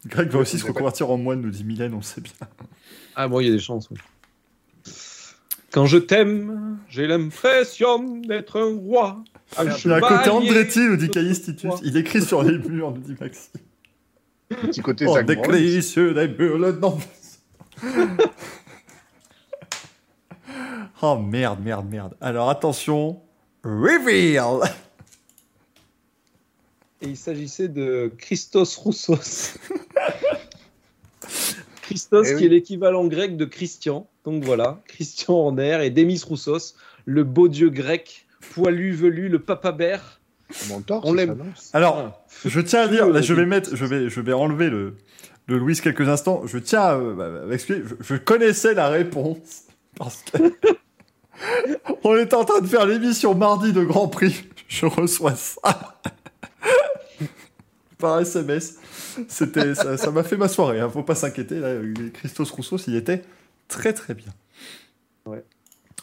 Greg 0.06 0.28
va 0.28 0.38
aussi 0.40 0.58
se 0.58 0.66
reconvertir 0.66 1.10
en 1.10 1.18
moine, 1.18 1.40
nous 1.40 1.50
dit 1.50 1.64
Mylène, 1.64 1.94
on 1.94 2.02
sait 2.02 2.20
bien. 2.20 2.32
Ah 3.16 3.28
bon, 3.28 3.40
il 3.40 3.46
y 3.46 3.48
a 3.48 3.52
des 3.52 3.58
chances. 3.58 3.88
oui. 3.90 3.98
Quand 5.72 5.86
je 5.86 5.98
t'aime, 5.98 6.78
j'ai 6.88 7.06
l'impression 7.06 8.20
d'être 8.20 8.58
un 8.58 8.76
roi. 8.76 9.22
Un 9.58 9.64
Il 9.64 9.90
y 9.90 9.92
a 9.92 9.96
un 9.96 10.00
côté. 10.00 10.30
Andretti, 10.30 10.80
nous 10.80 10.96
dit 10.96 11.10
Caïs 11.10 11.42
Titus. 11.42 11.74
Il 11.82 11.96
écrit 11.96 12.22
sur 12.22 12.42
les 12.42 12.56
murs, 12.58 12.92
nous 12.92 13.02
dit 13.02 13.16
Maxime. 13.20 13.60
Petit 14.48 14.80
côté 14.80 15.04
des 15.04 15.34
Brown. 15.34 15.42
clés 15.42 15.80
des 15.80 16.28
murs, 16.28 16.58
le 16.58 16.72
nom. 16.72 16.98
Oh 21.02 21.18
merde, 21.18 21.60
merde, 21.62 21.86
merde. 21.90 22.14
Alors 22.20 22.48
attention, 22.48 23.20
reveal 23.62 24.60
Et 27.02 27.08
il 27.08 27.16
s'agissait 27.16 27.68
de 27.68 28.10
Christos 28.16 28.76
Roussos. 28.76 29.58
Christos, 31.82 32.26
Eh 32.26 32.30
qui 32.30 32.40
oui. 32.40 32.46
est 32.46 32.48
l'équivalent 32.48 33.04
grec 33.06 33.36
de 33.36 33.44
Christian. 33.44 34.08
Donc 34.24 34.42
voilà, 34.42 34.80
Christian 34.88 35.34
en 35.34 35.58
air 35.58 35.82
et 35.82 35.90
Demis 35.90 36.22
Roussos, 36.26 36.74
le 37.04 37.22
beau 37.24 37.48
dieu 37.48 37.68
grec, 37.68 38.26
poilu, 38.54 38.92
velu, 38.92 39.28
le 39.28 39.38
papabère. 39.38 40.20
Mon 40.68 40.80
torse, 40.80 41.06
On 41.06 41.12
l'aime. 41.12 41.52
Alors, 41.72 42.24
je 42.44 42.60
tiens 42.60 42.82
à 42.82 42.88
dire, 42.88 43.08
là, 43.08 43.20
je 43.20 43.34
vais 43.34 43.46
mettre, 43.46 43.76
je 43.76 43.84
vais, 43.84 44.08
je 44.08 44.20
vais 44.20 44.32
enlever 44.32 44.70
le, 44.70 44.96
le 45.46 45.58
Louis 45.58 45.76
quelques 45.76 46.08
instants. 46.08 46.42
Je 46.46 46.58
tiens 46.58 46.80
à 46.80 46.94
euh, 46.94 47.14
bah, 47.14 47.28
bah, 47.30 47.46
m'excuser. 47.46 47.82
Je, 47.84 47.94
je 48.00 48.16
connaissais 48.16 48.74
la 48.74 48.88
réponse 48.88 49.64
parce 49.96 50.22
que 50.22 50.38
on 52.04 52.16
était 52.16 52.34
en 52.34 52.44
train 52.44 52.60
de 52.60 52.66
faire 52.66 52.86
l'émission 52.86 53.34
mardi 53.34 53.72
de 53.72 53.82
Grand 53.84 54.08
Prix. 54.08 54.44
Je 54.68 54.86
reçois 54.86 55.34
ça 55.34 55.98
par 57.98 58.20
SMS. 58.20 58.78
C'était, 59.28 59.74
ça, 59.74 59.96
ça 59.96 60.10
m'a 60.10 60.22
fait 60.22 60.36
ma 60.36 60.48
soirée. 60.48 60.80
Hein, 60.80 60.90
faut 60.90 61.02
pas 61.02 61.14
s'inquiéter. 61.14 61.58
Là, 61.58 61.74
Christos 62.12 62.50
Rousseau, 62.50 62.76
il 62.86 62.96
était 62.96 63.24
très 63.68 63.92
très 63.92 64.14
bien. 64.14 64.32
Ouais. 65.24 65.42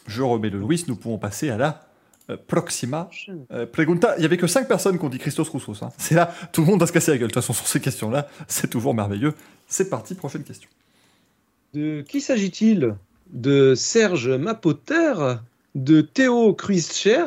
Je 0.06 0.22
remets 0.22 0.50
le 0.50 0.58
Louis. 0.58 0.84
Nous 0.88 0.96
pouvons 0.96 1.18
passer 1.18 1.50
à 1.50 1.56
la 1.56 1.86
euh, 2.30 2.36
Proxima 2.46 3.10
euh, 3.52 3.66
Pregunta, 3.66 4.14
il 4.16 4.22
y 4.22 4.24
avait 4.24 4.38
que 4.38 4.46
5 4.46 4.66
personnes 4.66 4.98
qui 4.98 5.04
ont 5.04 5.10
dit 5.10 5.18
Christos 5.18 5.48
Roussos. 5.48 5.82
hein. 5.82 5.92
C'est 5.98 6.14
là, 6.14 6.34
tout 6.52 6.62
le 6.62 6.66
monde 6.66 6.80
va 6.80 6.86
se 6.86 6.92
casser 6.92 7.10
la 7.10 7.18
gueule. 7.18 7.28
De 7.28 7.34
toute 7.34 7.42
façon, 7.42 7.52
sur 7.52 7.66
ces 7.66 7.80
questions-là, 7.80 8.28
c'est 8.48 8.68
toujours 8.68 8.94
merveilleux. 8.94 9.34
C'est 9.68 9.90
parti, 9.90 10.14
prochaine 10.14 10.42
question. 10.42 10.70
De 11.74 12.02
qui 12.02 12.20
s'agit-il? 12.20 12.94
De 13.30 13.74
Serge 13.74 14.28
Mapoter, 14.28 15.38
de 15.74 16.00
Théo 16.00 16.54
Cruischer, 16.54 17.26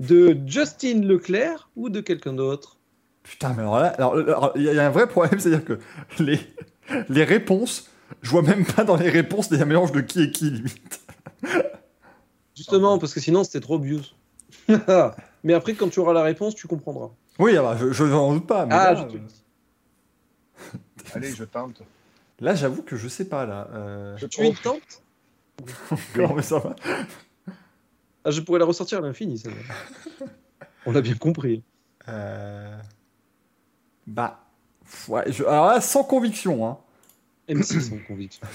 de 0.00 0.36
Justin 0.46 1.00
Leclerc 1.02 1.68
ou 1.76 1.88
de 1.88 2.00
quelqu'un 2.00 2.32
d'autre 2.32 2.76
Putain, 3.22 3.54
mais 3.54 3.62
alors 3.62 3.80
là, 3.80 3.88
alors, 3.98 4.14
alors, 4.14 4.52
il 4.54 4.62
y 4.62 4.78
a 4.78 4.86
un 4.86 4.90
vrai 4.90 5.08
problème, 5.08 5.40
c'est-à-dire 5.40 5.64
que 5.64 5.78
les, 6.22 6.38
les 7.08 7.24
réponses, 7.24 7.90
je 8.22 8.30
vois 8.30 8.42
même 8.42 8.64
pas 8.64 8.84
dans 8.84 8.96
les 8.96 9.10
réponses 9.10 9.48
des 9.48 9.64
mélanges 9.64 9.90
de 9.92 10.00
qui 10.00 10.22
et 10.22 10.30
qui, 10.30 10.50
limite. 10.50 11.00
Justement, 12.56 12.98
parce 12.98 13.12
que 13.12 13.20
sinon 13.20 13.42
c'était 13.44 13.60
trop 13.60 13.74
obvious. 13.74 14.02
Mais 15.44 15.54
après, 15.54 15.74
quand 15.74 15.88
tu 15.88 16.00
auras 16.00 16.12
la 16.12 16.22
réponse, 16.22 16.54
tu 16.54 16.66
comprendras. 16.66 17.10
Oui, 17.38 17.56
alors, 17.56 17.76
je, 17.76 17.92
je 17.92 18.04
n'en 18.04 18.32
doute 18.32 18.46
pas. 18.46 18.64
Mais 18.66 18.74
Ah, 18.74 18.92
là, 18.92 19.00
je 19.00 19.16
te 19.16 19.16
euh, 19.16 20.78
Allez, 21.14 21.32
je 21.34 21.44
tente. 21.44 21.82
là, 22.40 22.54
j'avoue 22.54 22.82
que 22.82 22.96
je 22.96 23.08
sais 23.08 23.26
pas, 23.26 23.44
là. 23.46 23.68
Euh... 23.74 24.16
Je 24.16 24.26
Tu 24.26 24.40
es 24.42 24.48
une 24.48 24.54
tente 24.54 25.02
comment 26.14 26.34
mais 26.34 26.42
ça 26.42 26.58
va 26.58 26.76
ah, 28.24 28.30
Je 28.30 28.40
pourrais 28.40 28.58
la 28.58 28.64
ressortir 28.64 28.98
à 28.98 29.00
l'infini, 29.00 29.38
celle-là. 29.38 30.26
On 30.84 30.92
l'a 30.92 31.00
bien 31.00 31.14
compris. 31.14 31.62
Euh, 32.08 32.76
Bah, 34.06 34.44
ouais, 35.08 35.24
je- 35.32 35.44
alors 35.44 35.66
là, 35.66 35.80
sans 35.80 36.04
conviction, 36.04 36.66
hein. 36.66 36.78
M6 37.48 37.80
sans 37.80 37.98
conviction. 38.08 38.46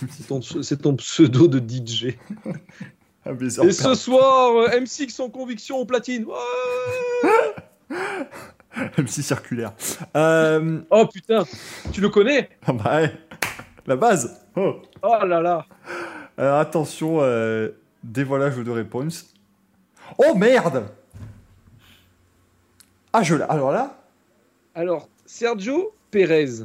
C'est 0.61 0.81
ton, 0.81 0.95
pseudo 0.95 1.47
de 1.47 1.59
DJ. 1.59 2.17
Ah, 3.23 3.33
mais 3.39 3.45
Et 3.45 3.71
ce 3.71 3.93
soir, 3.93 4.55
euh, 4.55 4.79
M6 4.79 5.09
sans 5.11 5.29
conviction 5.29 5.77
au 5.77 5.85
platine. 5.85 6.25
Ouais 6.25 7.97
MC 8.97 9.21
circulaire. 9.21 9.73
Euh... 10.17 10.81
oh 10.89 11.05
putain, 11.05 11.43
tu 11.93 12.01
le 12.01 12.09
connais? 12.09 12.49
Ah 12.65 12.73
bah, 12.73 12.95
ouais. 12.95 13.13
La 13.85 13.95
base. 13.95 14.41
Oh. 14.55 14.81
Oh 15.03 15.23
là 15.23 15.39
là 15.39 15.67
Alors 16.41 16.57
attention, 16.57 17.19
euh, 17.21 17.69
dévoilage 18.03 18.57
de 18.57 18.71
réponse. 18.71 19.31
Oh 20.17 20.33
merde 20.35 20.85
Ah, 23.13 23.21
je 23.21 23.35
l'ai. 23.35 23.43
Alors 23.43 23.71
là? 23.71 24.01
Alors, 24.73 25.07
Sergio 25.27 25.93
Perez 26.09 26.63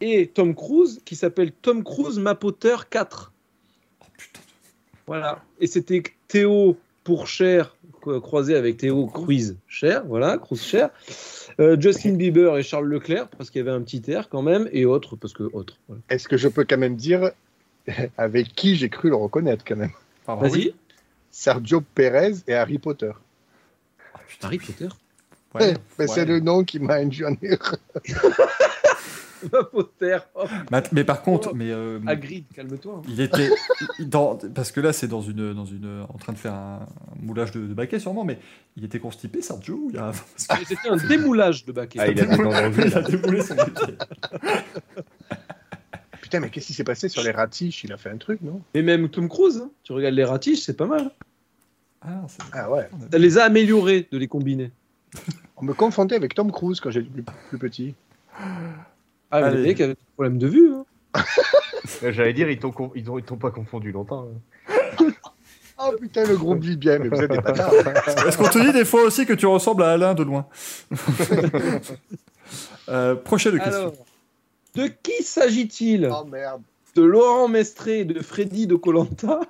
et 0.00 0.28
Tom 0.28 0.54
Cruise, 0.54 1.02
qui 1.04 1.16
s'appelle 1.16 1.52
Tom 1.52 1.84
Cruise 1.84 2.18
Mapoter 2.18 2.76
4. 2.88 3.30
Oh 4.00 4.04
putain. 4.16 4.40
Voilà. 5.06 5.42
Et 5.60 5.66
c'était 5.66 6.02
Théo 6.26 6.78
pour 7.04 7.26
Cher, 7.26 7.76
co- 8.00 8.22
croisé 8.22 8.56
avec 8.56 8.78
Théo 8.78 9.06
Cruise 9.06 9.58
Cher, 9.68 10.02
voilà, 10.06 10.38
Cruise 10.38 10.62
Cher. 10.62 10.88
Euh, 11.60 11.78
Justin 11.78 12.14
Bieber 12.14 12.56
et 12.56 12.62
Charles 12.62 12.86
Leclerc, 12.86 13.28
parce 13.36 13.50
qu'il 13.50 13.58
y 13.58 13.68
avait 13.68 13.76
un 13.76 13.82
petit 13.82 14.02
air 14.10 14.30
quand 14.30 14.40
même, 14.40 14.66
et 14.72 14.86
autres, 14.86 15.16
parce 15.16 15.34
que 15.34 15.42
autres. 15.52 15.76
voilà. 15.88 16.00
Est-ce 16.08 16.26
que 16.26 16.38
je 16.38 16.48
peux 16.48 16.64
quand 16.64 16.78
même 16.78 16.96
dire 16.96 17.32
avec 18.18 18.54
qui 18.54 18.76
j'ai 18.76 18.88
cru 18.88 19.08
le 19.08 19.16
reconnaître 19.16 19.64
quand 19.66 19.76
même 19.76 19.92
Vas-y. 20.26 20.74
Sergio 21.30 21.80
Perez 21.80 22.34
et 22.46 22.54
Harry 22.54 22.78
Potter. 22.78 23.12
Harry 24.42 24.58
Potter. 24.58 24.88
Ouais, 25.54 25.74
Mais 25.98 26.06
C'est 26.06 26.20
ouais. 26.20 26.24
le 26.26 26.40
nom 26.40 26.64
qui 26.64 26.78
m'a 26.78 26.94
induit 26.94 27.24
en 27.24 27.36
erreur. 27.42 27.76
Oh, 29.74 29.84
Mais, 30.70 30.82
mais 30.92 31.04
par 31.04 31.22
contre, 31.22 31.54
mais 31.54 31.70
euh, 31.70 31.98
Hagrid, 32.06 32.44
calme-toi. 32.54 32.96
hein. 32.98 33.02
il 33.08 33.20
était 33.22 33.48
dans 34.00 34.36
parce 34.54 34.70
que 34.70 34.80
là 34.80 34.92
c'est 34.92 35.08
dans 35.08 35.22
une 35.22 35.54
dans 35.54 35.64
une 35.64 36.04
en 36.08 36.18
train 36.18 36.34
de 36.34 36.38
faire 36.38 36.52
un, 36.52 36.80
un 36.82 37.22
moulage 37.22 37.50
de, 37.52 37.60
de 37.66 37.72
baquet 37.72 37.98
sûrement, 37.98 38.24
mais 38.24 38.38
il 38.76 38.84
était 38.84 38.98
constipé 38.98 39.40
Sergio. 39.40 39.88
Il 39.92 39.98
a, 39.98 40.12
Mais 40.50 40.64
C'était 40.66 40.88
un 40.90 40.96
démoulage 40.96 41.64
de 41.64 41.72
baquet. 41.72 42.00
Ah, 42.00 42.08
il 42.08 42.20
a 42.20 42.24
dents 42.26 42.36
dans 42.36 42.50
le 42.50 42.86
il 42.86 42.94
a 42.94 43.00
déboulé 43.00 43.42
son 43.42 43.54
baquet. 43.54 43.96
Putain, 46.30 46.38
mais 46.42 46.50
qu'est-ce 46.50 46.68
qui 46.68 46.74
s'est 46.74 46.84
passé 46.84 47.08
sur 47.08 47.24
les 47.24 47.32
ratiches? 47.32 47.82
Il 47.82 47.92
a 47.92 47.96
fait 47.96 48.08
un 48.08 48.16
truc, 48.16 48.40
non? 48.40 48.60
Et 48.72 48.82
même 48.82 49.08
Tom 49.08 49.28
Cruise, 49.28 49.60
hein. 49.64 49.70
tu 49.82 49.90
regardes 49.92 50.14
les 50.14 50.22
ratiches, 50.24 50.60
c'est 50.60 50.76
pas 50.76 50.86
mal. 50.86 51.10
Ah, 52.02 52.22
Ah 52.52 52.70
ouais. 52.70 52.88
Ça 53.10 53.18
les 53.18 53.36
a 53.36 53.42
améliorés 53.46 54.06
de 54.12 54.16
les 54.16 54.28
combiner. 54.28 54.70
On 55.56 55.64
me 55.64 55.74
confondait 55.74 56.14
avec 56.14 56.36
Tom 56.36 56.52
Cruise 56.52 56.78
quand 56.78 56.92
j'étais 56.92 57.08
plus, 57.10 57.24
plus 57.48 57.58
petit. 57.58 57.94
Ah, 58.38 59.38
Allez. 59.38 59.56
les 59.56 59.62
mecs 59.70 59.80
avaient 59.80 59.94
des 59.94 59.98
problèmes 60.14 60.38
de 60.38 60.46
vue. 60.46 60.72
hein. 60.72 60.84
J'allais 62.12 62.32
dire, 62.32 62.48
ils 62.48 62.60
t'ont 62.60 62.70
con- 62.70 62.92
pas 63.40 63.50
confondu 63.50 63.90
longtemps. 63.90 64.28
hein. 64.68 65.06
Oh 65.82 65.92
putain, 65.98 66.26
le 66.26 66.36
groupe 66.36 66.60
vit 66.62 66.76
bien, 66.76 66.98
mais 66.98 67.08
vous 67.08 67.22
êtes 67.22 67.30
des 67.30 67.38
bâtards. 67.40 67.72
Est-ce 68.26 68.36
qu'on 68.36 68.50
te 68.50 68.58
dit 68.58 68.70
des 68.70 68.84
fois 68.84 69.02
aussi 69.02 69.24
que 69.24 69.32
tu 69.32 69.46
ressembles 69.46 69.82
à 69.82 69.92
Alain 69.92 70.12
de 70.12 70.22
loin 70.22 70.46
euh, 72.90 73.14
Prochaine 73.16 73.58
question. 73.58 73.94
De 74.74 74.86
qui 74.86 75.22
s'agit-il? 75.22 76.08
Oh 76.12 76.24
merde. 76.24 76.62
De 76.94 77.02
Laurent 77.02 77.48
Mestré 77.48 78.00
et 78.00 78.04
de 78.04 78.20
Freddy 78.20 78.66
de 78.66 78.74
Colanta? 78.76 79.40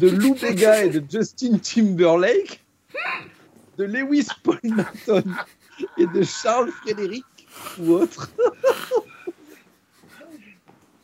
De 0.00 0.08
Lou 0.08 0.34
Bega 0.34 0.84
et 0.84 0.90
de 0.90 1.02
Justin 1.10 1.58
Timberlake? 1.58 2.62
De 3.78 3.84
Lewis 3.84 4.28
Paul 4.42 4.58
Norton 4.62 5.24
et 5.98 6.06
de 6.06 6.22
Charles 6.22 6.70
Frédéric 6.82 7.24
ou 7.78 7.92
autre? 7.92 8.30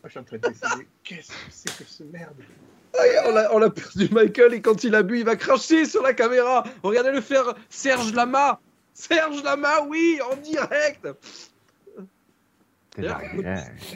Je 0.05 0.08
suis 0.10 0.18
en 0.18 0.24
train 0.24 0.36
de 0.36 0.49
décider. 0.49 0.86
Qu'est-ce 1.05 1.28
que 1.28 1.34
c'est 1.50 1.76
que 1.78 1.84
ce 1.84 2.02
merde? 2.05 2.34
Ah, 2.99 3.02
on 3.26 3.31
l'a- 3.32 3.55
on 3.55 3.58
l'a 3.58 3.70
perdu 3.70 4.08
Michael 4.12 4.52
et 4.55 4.60
quand 4.60 4.84
il 4.84 4.94
a 4.94 5.02
bu, 5.02 5.20
il 5.20 5.24
va 5.24 5.36
cracher 5.36 5.86
sur 5.86 6.02
la 6.02 6.12
caméra. 6.12 6.65
Regardez 6.82 7.10
le 7.12 7.20
faire 7.23 7.55
Serge 7.70 8.12
Lama. 8.12 8.60
Serge 8.92 9.42
Lama, 9.42 9.82
oui, 9.89 10.18
en 10.31 10.36
direct. 10.36 11.08
Ouais. 12.98 13.08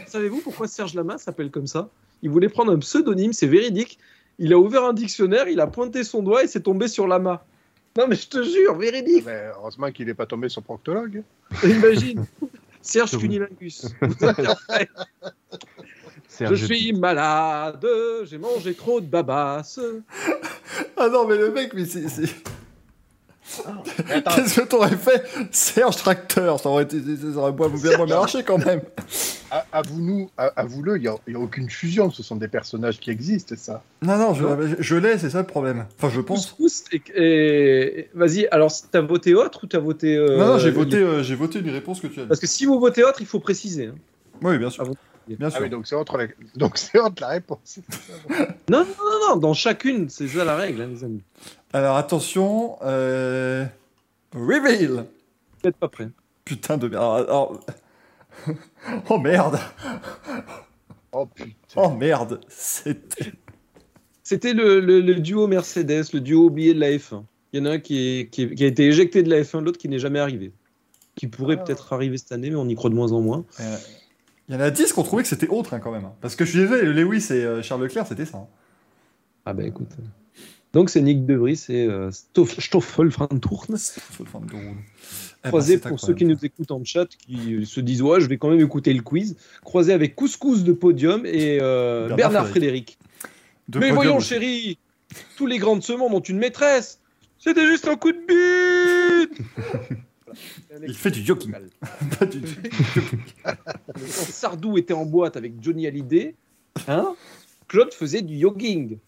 Savez-vous 0.06 0.40
pourquoi 0.40 0.68
Serge 0.68 0.94
Lama 0.94 1.18
s'appelle 1.18 1.50
comme 1.50 1.66
ça? 1.66 1.90
Il 2.22 2.30
voulait 2.30 2.48
prendre 2.48 2.72
un 2.72 2.78
pseudonyme, 2.78 3.32
c'est 3.32 3.46
véridique. 3.46 3.98
Il 4.38 4.52
a 4.52 4.58
ouvert 4.58 4.84
un 4.84 4.92
dictionnaire, 4.92 5.48
il 5.48 5.60
a 5.60 5.66
pointé 5.66 6.04
son 6.04 6.22
doigt 6.22 6.44
et 6.44 6.46
c'est 6.46 6.60
tombé 6.60 6.88
sur 6.88 7.06
Lama. 7.06 7.44
Non 7.96 8.06
mais 8.08 8.16
je 8.16 8.28
te 8.28 8.42
jure, 8.42 8.76
véridique. 8.76 9.24
Mais 9.26 9.50
Heureusement 9.56 9.90
qu'il 9.90 10.06
n'est 10.06 10.14
pas 10.14 10.26
tombé 10.26 10.48
sur 10.48 10.62
proctologue. 10.62 11.22
Imagine. 11.64 12.26
Serge 12.82 13.18
Cunilingus. 13.18 13.86
Serge 16.28 16.54
Je 16.54 16.66
suis 16.66 16.92
malade, 16.92 17.86
j'ai 18.24 18.38
mangé 18.38 18.74
trop 18.74 19.00
de 19.00 19.06
babasses. 19.06 19.80
Ah 20.96 21.08
non, 21.08 21.26
mais 21.26 21.36
le 21.36 21.50
mec, 21.50 21.72
mais 21.74 21.86
c'est. 21.86 22.06
C'est- 23.46 24.22
Qu'est-ce 24.24 24.60
que 24.60 24.66
t'aurais 24.66 24.96
fait? 24.96 25.24
Serge 25.50 25.96
Tracteur, 25.96 26.58
ça 26.60 26.68
aurait 26.68 26.82
été. 26.84 26.98
Ça 27.00 27.38
aurait 27.38 27.52
bien 27.52 27.96
moins 27.96 28.06
marché 28.06 28.42
quand 28.42 28.58
même. 28.64 28.80
à- 29.50 29.64
avoue-nous, 29.72 30.30
à- 30.36 30.52
avoue-le, 30.56 30.96
il 30.96 31.02
n'y 31.02 31.08
a, 31.08 31.14
il 31.28 31.32
y 31.34 31.36
a 31.36 31.38
aucune 31.38 31.70
fusion. 31.70 32.10
Ce 32.10 32.22
sont 32.22 32.36
des 32.36 32.48
personnages 32.48 32.98
qui 32.98 33.10
existent, 33.10 33.54
ça. 33.56 33.82
Non, 34.02 34.16
non, 34.18 34.34
je, 34.34 34.44
je 34.80 34.96
l'ai, 34.96 35.18
c'est 35.18 35.30
ça 35.30 35.40
le 35.40 35.46
problème. 35.46 35.86
Enfin, 35.98 36.10
je 36.12 36.20
pense. 36.20 36.56
Et, 36.92 37.02
et- 37.14 38.10
vas-y. 38.14 38.46
Alors 38.48 38.72
t'as 38.90 39.00
voté 39.00 39.34
autre 39.34 39.60
ou 39.64 39.66
t'as 39.66 39.78
voté 39.78 40.16
euh, 40.16 40.36
non, 40.38 40.46
non, 40.46 40.58
j'ai 40.58 40.66
les- 40.70 40.76
voté, 40.76 40.96
euh, 40.96 41.22
j'ai 41.22 41.34
voté 41.36 41.60
une 41.60 41.70
réponse 41.70 42.00
que 42.00 42.08
tu 42.08 42.18
as 42.20 42.22
dit. 42.24 42.28
Parce 42.28 42.40
que 42.40 42.46
si 42.46 42.64
vous 42.66 42.78
votez 42.80 43.04
autre, 43.04 43.18
il 43.20 43.26
faut 43.26 43.40
préciser. 43.40 43.86
hein. 43.86 43.94
Oui, 44.42 44.58
bien 44.58 44.70
sûr. 44.70 44.84
Ah 44.86 44.92
Bien 45.28 45.50
sûr. 45.50 45.58
Ah 45.60 45.62
oui, 45.64 45.70
donc 45.70 45.88
c'est 45.88 45.96
autre, 45.96 46.16
la... 46.18 46.26
donc 46.54 46.78
c'est 46.78 47.00
autre 47.00 47.20
la 47.20 47.28
réponse. 47.28 47.80
Non, 48.68 48.78
non, 48.80 48.84
non, 48.84 49.28
non, 49.30 49.36
dans 49.36 49.54
chacune, 49.54 50.08
c'est 50.08 50.28
ça 50.28 50.44
la 50.44 50.54
règle, 50.54 50.82
hein, 50.82 50.88
les 50.92 51.02
amis. 51.02 51.22
Alors 51.76 51.96
attention, 51.96 52.78
euh... 52.82 53.66
reveal. 54.34 55.04
N'êtes 55.62 55.76
pas 55.76 55.88
prêts. 55.88 56.08
Putain 56.44 56.78
de 56.78 56.88
merde. 56.88 57.02
Alors, 57.02 57.14
alors- 57.16 57.60
Oh 59.10 59.18
merde. 59.18 59.58
Oh 61.12 61.26
putain. 61.26 61.50
Oh 61.76 61.90
merde. 61.90 62.40
C'était. 62.48 63.32
C'était 64.22 64.54
le, 64.54 64.80
le- 64.80 65.00
le 65.02 65.16
duo 65.16 65.46
Mercedes, 65.48 66.04
le 66.14 66.20
duo 66.20 66.46
oublié 66.46 66.72
de 66.72 66.80
la 66.80 66.90
F1. 66.92 67.22
Il 67.52 67.60
y 67.60 67.62
en 67.62 67.66
a 67.66 67.72
un 67.74 67.78
qui, 67.78 68.20
est- 68.20 68.28
qui, 68.30 68.42
est- 68.44 68.54
qui 68.54 68.64
a 68.64 68.68
été 68.68 68.86
éjecté 68.86 69.22
de 69.22 69.28
la 69.28 69.42
F1, 69.42 69.60
l'autre 69.62 69.78
qui 69.78 69.90
n'est 69.90 69.98
jamais 69.98 70.18
arrivé. 70.18 70.52
Qui 71.14 71.26
pourrait 71.26 71.56
Ah. 71.60 71.64
peut-être 71.64 71.92
arriver 71.92 72.16
cette 72.16 72.32
année, 72.32 72.48
mais 72.48 72.56
on 72.56 72.68
y 72.68 72.74
croit 72.74 72.88
de 72.90 72.94
moins 72.94 73.12
en 73.12 73.20
moins. 73.20 73.44
Euh, 73.60 73.76
Il 74.48 74.54
y 74.54 74.58
en 74.58 74.60
a 74.60 74.70
10 74.70 74.92
qui 74.94 74.98
ont 74.98 75.02
trouvé 75.02 75.24
que 75.24 75.28
c'était 75.28 75.48
autre 75.48 75.74
hein, 75.74 75.80
quand 75.80 75.92
même. 75.92 76.06
hein. 76.06 76.14
Parce 76.22 76.36
que 76.36 76.44
je 76.46 76.50
suis 76.52 76.58
désolé, 76.60 76.84
Lewis 76.92 77.26
et 77.30 77.44
euh, 77.44 77.62
Charles 77.62 77.82
Leclerc, 77.82 78.06
c'était 78.06 78.24
ça. 78.24 78.38
hein. 78.38 78.46
Ah 79.44 79.52
bah 79.52 79.64
écoute. 79.64 79.90
Donc 80.72 80.90
c'est 80.90 81.00
Nick 81.00 81.24
De 81.24 81.34
Vries 81.34 81.64
et 81.68 81.86
euh, 81.86 82.10
Stoff- 82.10 82.60
Stoffel 82.60 83.08
Van 83.08 83.26
Tourne. 83.28 83.76
Eh 83.76 84.22
ben, 84.24 85.50
Croisé 85.50 85.78
pour 85.78 86.00
ceux 86.00 86.14
qui 86.14 86.24
nous 86.24 86.44
écoutent 86.44 86.70
en 86.72 86.84
chat, 86.84 87.06
qui 87.06 87.64
se 87.64 87.80
disent 87.80 88.02
ouais, 88.02 88.20
je 88.20 88.26
vais 88.26 88.36
quand 88.36 88.50
même 88.50 88.60
écouter 88.60 88.92
le 88.92 89.02
quiz. 89.02 89.36
Croisé 89.62 89.92
avec 89.92 90.14
Couscous 90.16 90.64
de 90.64 90.72
Podium 90.72 91.24
et 91.24 91.58
euh, 91.60 92.08
Bernard 92.08 92.16
Bernard, 92.16 92.48
Frédéric. 92.48 92.98
Mais 93.74 93.90
voyons, 93.90 94.20
chérie, 94.20 94.78
tous 95.36 95.46
les 95.46 95.58
grands 95.58 95.76
de 95.76 95.82
ce 95.82 95.92
monde 95.92 96.12
ont 96.14 96.20
une 96.20 96.38
maîtresse. 96.38 97.00
C'était 97.38 97.66
juste 97.66 97.86
un 97.88 97.96
coup 97.96 98.12
de 98.12 99.26
bite. 99.28 99.38
Il 100.86 100.94
fait 100.94 101.10
du 101.10 101.24
jogging. 101.24 101.52
Pas 102.18 102.26
du 102.26 102.42
Sardou 104.06 104.76
était 104.76 104.92
en 104.94 105.06
boîte 105.06 105.36
avec 105.36 105.54
Johnny 105.62 105.86
Hallyday, 105.86 106.34
hein, 106.88 107.14
Claude 107.68 107.92
faisait 107.92 108.22
du 108.22 108.38
jogging. 108.40 108.98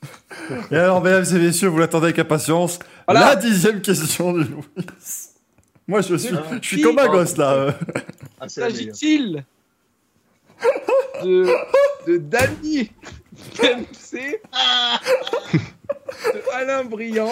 Et 0.71 0.77
alors, 0.77 1.03
mesdames 1.03 1.25
et 1.25 1.39
messieurs, 1.39 1.69
vous 1.69 1.79
l'attendez 1.79 2.07
avec 2.07 2.19
impatience. 2.19 2.79
Voilà. 3.07 3.21
La 3.21 3.37
dixième 3.37 3.81
question 3.81 4.33
de 4.33 4.45
Louis. 4.45 4.65
Moi, 5.87 6.01
je 6.03 6.17
suis, 6.17 6.35
je 6.61 6.67
suis 6.67 6.83
comme 6.83 6.99
un 6.99 7.09
gosse 7.09 7.37
là. 7.37 7.75
Ah. 8.41 8.49
S'agit-il 8.49 9.45
de, 11.23 11.47
de 12.07 12.19
Danny 12.19 12.91
Dempsey, 13.57 14.43
de 16.35 16.41
Alain 16.53 16.85
Briand, 16.85 17.31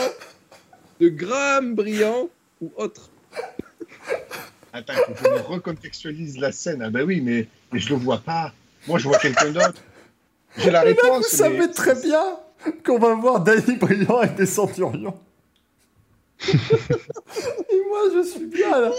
de 1.01 1.09
Graham 1.09 1.75
Briand 1.75 2.29
ou 2.61 2.73
autre? 2.77 3.11
Attends, 4.73 4.95
il 4.95 5.15
faut 5.15 5.23
que 5.23 5.29
je 5.29 5.35
me 5.35 5.41
recontextualise 5.41 6.39
la 6.39 6.53
scène. 6.53 6.83
Ah 6.83 6.91
bah 6.91 7.01
oui, 7.05 7.21
mais, 7.21 7.49
mais 7.73 7.81
je 7.81 7.91
le 7.91 7.97
vois 7.97 8.19
pas. 8.19 8.53
Moi, 8.87 8.99
je 8.99 9.09
vois 9.09 9.19
quelqu'un 9.19 9.51
d'autre. 9.51 9.83
J'ai 10.59 10.71
la 10.71 10.81
Vous 10.81 10.87
réponse. 10.87 11.27
savez 11.29 11.59
mais- 11.59 11.69
très 11.69 11.95
bien 12.01 12.23
qu'on 12.85 12.99
va 12.99 13.15
voir 13.15 13.41
Danny 13.41 13.77
Brillant 13.77 14.19
avec 14.19 14.37
des 14.37 14.47
centurions. 14.47 15.15
Et 16.49 17.83
moi, 17.89 18.01
je 18.15 18.23
suis 18.29 18.47
bien 18.47 18.81
là. 18.81 18.91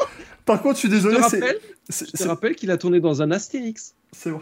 Par 0.45 0.61
contre, 0.61 0.75
je 0.75 0.79
suis 0.79 0.89
Je 0.89 0.95
désolé, 0.95 1.17
te 1.17 1.21
rappelle, 1.21 1.59
je 1.89 2.05
te 2.05 2.23
rappelle 2.27 2.55
qu'il 2.55 2.71
a 2.71 2.77
tourné 2.77 2.99
dans 2.99 3.21
un 3.21 3.31
Astérix. 3.31 3.93
C'est 4.11 4.29
vrai. 4.31 4.41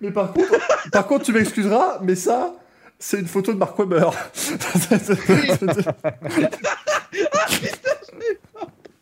Mais 0.00 0.10
par 0.10 0.32
contre, 0.32 0.90
par 0.90 1.06
contre, 1.06 1.24
tu 1.24 1.32
m'excuseras, 1.32 1.98
mais 2.02 2.14
ça, 2.14 2.54
c'est 2.98 3.18
une 3.18 3.26
photo 3.26 3.52
de 3.52 3.58
Mark 3.58 3.78
Webber. 3.78 4.10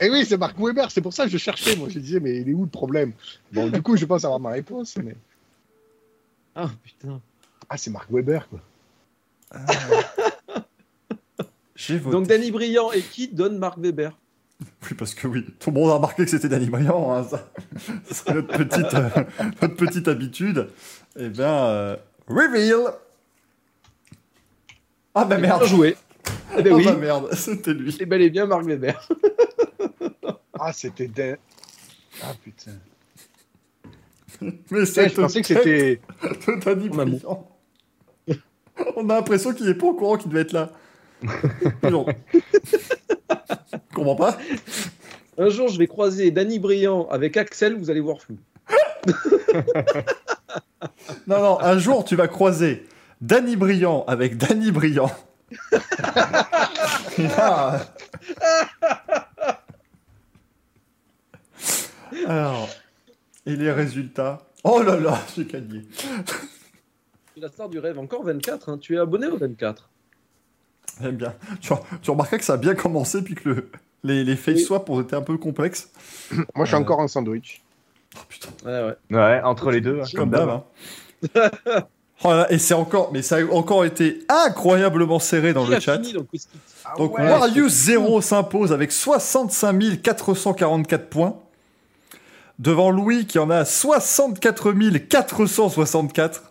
Eh 0.02 0.08
oui, 0.08 0.24
c'est 0.26 0.38
Mark 0.38 0.56
Weber. 0.58 0.90
C'est 0.90 1.02
pour 1.02 1.12
ça 1.12 1.24
que 1.24 1.30
je 1.30 1.36
cherchais. 1.36 1.76
Moi, 1.76 1.88
je 1.90 1.98
disais, 1.98 2.20
mais 2.20 2.40
il 2.40 2.48
est 2.48 2.54
où 2.54 2.62
le 2.62 2.70
problème? 2.70 3.12
Bon, 3.52 3.68
du 3.68 3.82
coup, 3.82 3.98
je 3.98 4.06
pense 4.06 4.24
avoir 4.24 4.40
ma 4.40 4.48
réponse. 4.50 4.96
Mais... 4.96 5.14
Ah 6.54 6.70
putain. 6.82 7.20
Ah, 7.70 7.76
c'est 7.76 7.90
Mark 7.90 8.08
Weber, 8.10 8.48
quoi. 8.48 8.58
Voté. 11.88 12.10
Donc 12.10 12.26
Danny 12.26 12.50
Briand 12.50 12.92
et 12.92 13.00
qui 13.00 13.28
donne 13.28 13.58
Marc 13.58 13.78
Weber 13.78 14.16
Oui, 14.60 14.94
parce 14.98 15.14
que 15.14 15.26
oui, 15.26 15.44
tout 15.58 15.70
le 15.70 15.80
monde 15.80 15.90
a 15.90 15.94
remarqué 15.94 16.24
que 16.24 16.30
c'était 16.30 16.48
Danny 16.48 16.66
Briand. 16.68 17.12
Hein, 17.14 17.24
ça, 17.24 17.48
serait 18.12 18.34
notre 18.34 18.56
petite, 18.58 18.94
euh, 18.94 19.08
notre 19.62 19.76
petite 19.76 20.06
habitude. 20.08 20.68
Eh 21.18 21.28
bien, 21.28 21.52
euh, 21.66 21.96
reveal. 22.28 22.92
Ah 25.14 25.24
bah 25.24 25.38
merde. 25.38 25.60
Bien 25.60 25.68
joué. 25.68 25.96
Eh 26.58 26.62
ben 26.62 26.72
Ah 26.72 26.76
oui, 26.76 26.84
bah 26.84 26.94
merde, 26.96 27.32
c'était 27.34 27.72
lui. 27.72 27.92
c'est 27.92 28.06
bel 28.06 28.22
et 28.22 28.30
bien 28.30 28.46
Marc 28.46 28.64
Weber. 28.64 29.08
Ah, 30.58 30.72
c'était. 30.72 31.08
Dan- 31.08 31.38
Ah, 32.22 32.32
putain. 32.44 32.72
Mais 34.42 34.82
Eh, 34.82 34.86
c'est 34.86 35.08
je 35.08 35.14
pensais 35.14 35.40
que 35.40 35.46
c'était. 35.46 36.00
de 36.22 36.60
Danny 36.64 36.88
Briand. 36.88 37.48
On 38.96 39.08
a 39.10 39.14
l'impression 39.14 39.52
qu'il 39.52 39.68
est 39.68 39.74
pas 39.74 39.86
au 39.86 39.94
courant 39.94 40.16
qu'il 40.16 40.30
devait 40.30 40.42
être 40.42 40.52
là. 40.52 40.70
Non. 41.90 42.06
Je 43.28 43.94
comprends 43.94 44.16
pas. 44.16 44.38
Un 45.38 45.48
jour, 45.48 45.68
je 45.68 45.78
vais 45.78 45.86
croiser 45.86 46.30
Danny 46.30 46.58
Briand 46.58 47.08
avec 47.10 47.36
Axel, 47.36 47.76
vous 47.76 47.90
allez 47.90 48.00
voir 48.00 48.18
flou. 48.20 48.38
Non, 51.26 51.40
non, 51.40 51.60
un 51.60 51.78
jour 51.78 52.04
tu 52.04 52.16
vas 52.16 52.26
croiser 52.26 52.86
Danny 53.20 53.54
Briand 53.56 54.04
avec 54.06 54.38
Danny 54.38 54.70
Briand. 54.70 55.10
Ah. 57.38 57.80
Alors, 62.26 62.68
et 63.46 63.56
les 63.56 63.70
résultats? 63.72 64.38
Oh 64.64 64.82
là 64.82 64.98
là, 64.98 65.18
j'ai 65.36 65.44
gagné. 65.44 65.82
La 67.40 67.48
star 67.48 67.68
du 67.68 67.78
rêve, 67.78 67.98
encore 67.98 68.22
24. 68.24 68.68
hein. 68.68 68.78
Tu 68.78 68.96
es 68.96 68.98
abonné 68.98 69.26
au 69.26 69.36
24. 69.36 69.88
J'aime 71.00 71.16
bien. 71.16 71.32
Tu, 71.60 71.72
tu 72.02 72.10
remarqueras 72.10 72.38
que 72.38 72.44
ça 72.44 72.54
a 72.54 72.56
bien 72.56 72.74
commencé 72.74 73.22
puis 73.22 73.34
que 73.34 73.48
le, 73.48 73.70
les, 74.04 74.24
les 74.24 74.36
face 74.36 74.60
swaps 74.64 74.88
ont 74.90 75.00
été 75.00 75.16
un 75.16 75.22
peu 75.22 75.38
complexes. 75.38 75.90
Moi, 76.32 76.44
je 76.60 76.64
suis 76.66 76.74
Euh. 76.76 76.78
encore 76.80 76.98
en 76.98 77.08
sandwich. 77.08 77.62
Oh 78.16 78.20
putain, 78.28 78.48
Ouais, 78.66 78.94
ouais. 79.10 79.16
Ouais, 79.16 79.40
entre 79.42 79.70
les 79.70 79.80
deux. 79.80 80.00
hein, 80.00 80.04
comme 80.14 80.30
d'hab. 80.30 80.48
hein. 80.48 80.64
Oh 82.22 82.28
là 82.32 82.52
et 82.52 82.58
c'est 82.58 82.74
encore, 82.74 83.12
mais 83.14 83.22
ça 83.22 83.36
a 83.38 83.44
encore 83.46 83.82
été 83.86 84.18
incroyablement 84.28 85.18
serré 85.18 85.54
dans 85.54 85.64
Qui 85.64 85.70
le 85.70 85.80
chat. 85.80 86.02
fini 86.02 86.22
kit 86.30 86.46
Ah 86.84 86.92
Donc 86.98 87.16
ouais, 87.16 87.24
Warius 87.26 87.72
0 87.72 88.20
s'impose 88.20 88.72
avec 88.74 88.92
65 88.92 90.02
444 90.02 91.08
points. 91.08 91.36
Devant 92.58 92.90
Louis 92.90 93.24
qui 93.26 93.38
en 93.38 93.48
a 93.48 93.64
64 93.64 94.72
464. 95.08 96.49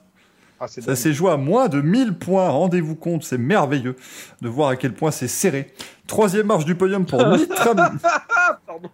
Ah, 0.59 0.67
Ça 0.67 0.95
s'est 0.95 1.13
joué 1.13 1.31
à 1.31 1.37
moins 1.37 1.67
de 1.69 1.81
1000 1.81 2.13
points. 2.17 2.49
Rendez-vous 2.49 2.95
compte, 2.95 3.23
c'est 3.23 3.37
merveilleux 3.37 3.95
de 4.41 4.49
voir 4.49 4.69
à 4.69 4.75
quel 4.75 4.93
point 4.93 5.11
c'est 5.11 5.27
serré. 5.29 5.73
Troisième 6.07 6.47
marche 6.47 6.65
du 6.65 6.75
podium 6.75 7.05
pour 7.05 7.25
Nitram. 7.37 7.99
Ah, 8.03 8.59
pardon. 8.65 8.89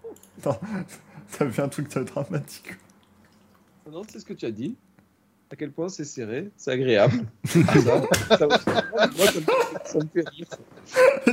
T'as 1.38 1.45
vu 1.45 1.61
un 1.64 1.68
truc 1.68 1.90
dramatique. 1.90 2.76
Non, 3.92 4.03
c'est 4.08 4.19
ce 4.19 4.26
que 4.26 4.34
tu 4.34 4.45
as 4.45 4.52
dit. 4.52 4.76
À 5.52 5.56
quel 5.56 5.72
point 5.72 5.90
c'est 5.90 6.06
serré, 6.06 6.50
c'est 6.58 6.72
agréable. 6.72 7.24
ça, 7.45 7.61
ça- 8.38 8.48
moi, 8.48 8.48
ça 8.58 9.40
me, 9.40 9.45
ça 9.85 10.00
me 10.00 10.08
fait 10.14 10.27
rire. 10.30 10.48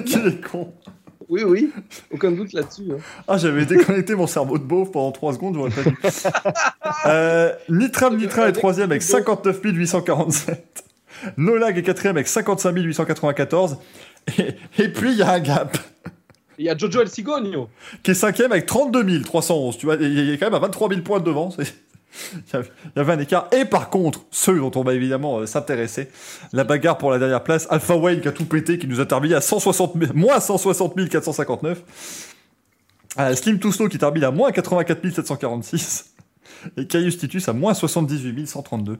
Qu'il 0.05 0.27
est 0.27 0.41
con. 0.47 0.73
Oui, 1.28 1.42
oui, 1.44 1.70
aucun 2.10 2.31
doute 2.33 2.52
là-dessus. 2.52 2.83
hein. 2.92 2.97
Ah, 3.28 3.39
j'avais 3.39 3.65
déconnecté 3.67 4.15
mon 4.15 4.26
cerveau 4.26 4.59
de 4.59 4.65
beauf 4.65 4.91
pendant 4.92 5.12
3 5.12 5.34
secondes, 5.34 5.55
j'aurais 5.55 5.70
pas 5.70 5.83
dû. 5.83 5.97
euh, 7.07 7.52
Nitram 7.68 8.17
Nitra 8.17 8.49
est 8.49 8.52
troisième 8.52 8.91
avec 8.91 9.02
59 9.02 9.60
847. 9.62 10.84
Nolag 11.36 11.78
est 11.78 11.83
quatrième 11.83 12.17
avec 12.17 12.28
55 12.28 12.75
894. 12.76 13.76
Et, 14.39 14.83
et 14.83 14.89
puis, 14.89 15.12
il 15.12 15.18
y 15.18 15.23
a 15.23 15.33
un 15.33 15.41
gap 15.41 15.76
Il 16.59 16.65
y 16.67 16.68
a 16.70 16.76
Jojo 16.76 17.01
El 17.02 17.09
Cigogno. 17.09 17.68
qui 18.02 18.12
est 18.12 18.15
cinquième 18.15 18.52
avec 18.52 18.67
32 18.67 19.23
311. 19.23 19.76
Tu 19.78 19.86
vois, 19.86 19.97
il 19.97 20.31
est 20.31 20.39
quand 20.39 20.47
même 20.47 20.55
à 20.55 20.59
23 20.60 20.89
000 20.89 21.01
points 21.02 21.20
devant. 21.20 21.51
c'est- 21.51 21.75
Il 22.34 22.42
y 22.52 23.00
avait- 23.00 23.12
un 23.12 23.18
écart. 23.18 23.49
Et 23.52 23.65
par 23.65 23.91
contre, 23.91 24.24
ceux 24.31 24.58
dont 24.58 24.70
on 24.74 24.82
va 24.82 24.94
évidemment 24.94 25.39
euh, 25.39 25.47
s'intéresser, 25.47 26.08
la 26.52 26.65
bagarre 26.65 26.99
pour 26.99 27.10
la 27.10 27.18
dernière 27.18 27.42
place, 27.42 27.66
Alpha 27.70 27.97
Wayne 27.97 28.20
qui 28.20 28.28
a 28.28 28.32
tout 28.32 28.44
pété, 28.44 28.78
qui 28.78 28.86
nous 28.86 29.00
a 29.00 29.07
terminé 29.07 29.34
à 29.34 29.41
160 29.41 29.94
000 29.99 30.12
moins 30.15 30.41
160 30.41 31.08
459. 31.08 31.82
Euh, 33.18 33.34
Slim 33.34 33.58
Touslo 33.58 33.89
qui 33.89 33.99
termine 33.99 34.24
à 34.24 34.31
moins 34.31 34.52
84 34.52 35.10
746. 35.15 36.15
Et 36.76 36.86
Caius 36.86 37.18
Titus 37.18 37.49
à 37.49 37.52
moins 37.52 37.74
78 37.74 38.47
132. 38.47 38.99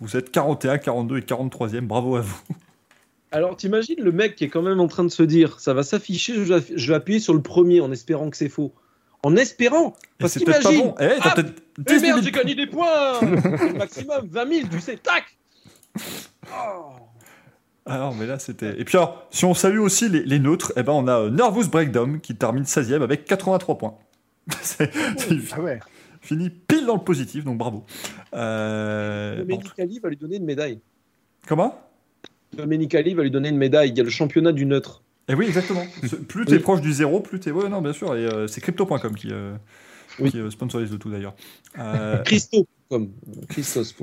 Vous 0.00 0.16
êtes 0.16 0.30
41, 0.30 0.78
42 0.78 1.18
et 1.18 1.20
43e. 1.22 1.80
Bravo 1.80 2.16
à 2.16 2.20
vous. 2.22 2.40
Alors, 3.32 3.56
t'imagines 3.56 4.00
le 4.00 4.10
mec 4.10 4.34
qui 4.34 4.44
est 4.44 4.48
quand 4.48 4.62
même 4.62 4.80
en 4.80 4.88
train 4.88 5.04
de 5.04 5.08
se 5.08 5.22
dire 5.22 5.60
ça 5.60 5.72
va 5.72 5.82
s'afficher, 5.84 6.44
je 6.44 6.88
vais 6.88 6.94
appuyer 6.94 7.20
sur 7.20 7.32
le 7.32 7.42
premier 7.42 7.80
en 7.80 7.92
espérant 7.92 8.28
que 8.28 8.36
c'est 8.36 8.48
faux. 8.48 8.72
En 9.22 9.36
espérant 9.36 9.94
Parce 10.18 10.32
c'est 10.34 10.44
peut-être 10.44 10.62
pas 10.62 10.70
qu'imagine 10.70 10.88
bon. 10.88 10.94
Eh, 11.00 11.08
t'as 11.20 11.30
Ah, 11.30 11.34
peut-être 11.34 11.62
Eh 11.78 11.82
18 11.82 12.00
000 12.00 12.12
merde, 12.14 12.24
j'ai 12.24 12.30
gagné 12.32 12.54
des 12.54 12.66
points 12.66 13.20
Le 13.20 13.72
Maximum, 13.78 14.26
20 14.28 14.48
000, 14.54 14.68
tu 14.70 14.80
sais, 14.80 14.96
tac 14.96 15.24
Oh. 16.52 16.92
Ah 17.86 17.98
non, 17.98 18.14
mais 18.14 18.26
là 18.26 18.38
c'était. 18.38 18.78
Et 18.80 18.84
puis 18.84 18.96
alors, 18.96 19.26
si 19.30 19.44
on 19.44 19.54
salue 19.54 19.78
aussi 19.80 20.08
les, 20.08 20.22
les 20.22 20.38
nôtres, 20.38 20.72
eh 20.76 20.82
ben 20.82 20.92
on 20.92 21.08
a 21.08 21.18
euh, 21.22 21.30
Nervous 21.30 21.68
Breakdown 21.68 22.20
qui 22.20 22.36
termine 22.36 22.62
16ème 22.64 23.02
avec 23.02 23.24
83 23.24 23.78
points. 23.78 23.94
c'est 24.62 24.90
c'est 25.18 25.34
Ah 25.52 25.60
ouais. 25.60 25.80
fini 26.20 26.50
pile 26.50 26.86
dans 26.86 26.94
le 26.96 27.02
positif, 27.02 27.44
donc 27.44 27.58
bravo. 27.58 27.84
Euh, 28.34 29.36
bon, 29.44 29.56
Domenicali 29.56 29.98
va 29.98 30.08
lui 30.10 30.16
donner 30.16 30.36
une 30.36 30.44
médaille. 30.44 30.80
comment? 31.46 31.78
Domenicali 32.52 33.14
va 33.14 33.22
lui 33.22 33.30
donner 33.30 33.48
une 33.48 33.56
médaille. 33.58 33.90
Il 33.90 33.96
y 33.98 34.00
a 34.00 34.04
le 34.04 34.10
championnat 34.10 34.52
du 34.52 34.66
neutre. 34.66 35.02
Eh 35.30 35.34
oui, 35.34 35.46
exactement. 35.46 35.82
Plus 36.28 36.44
t'es 36.44 36.54
Oui. 36.54 36.58
proche 36.58 36.80
du 36.80 36.92
zéro, 36.92 37.20
plus 37.20 37.38
t'es. 37.38 37.50
Ouais, 37.52 37.68
non, 37.68 37.80
bien 37.80 37.92
sûr. 37.92 38.14
Et 38.16 38.26
euh, 38.26 38.46
c'est 38.48 38.60
crypto.com 38.60 39.14
qui, 39.14 39.28
euh, 39.30 39.54
Oui. 40.18 40.30
qui 40.30 40.38
euh, 40.40 40.50
sponsorise 40.50 40.90
le 40.90 40.98
tout 40.98 41.10
d'ailleurs. 41.10 41.34
Euh, 41.78 42.18
Christo, 42.24 42.66
comme 42.90 43.10
Christos. 43.48 43.94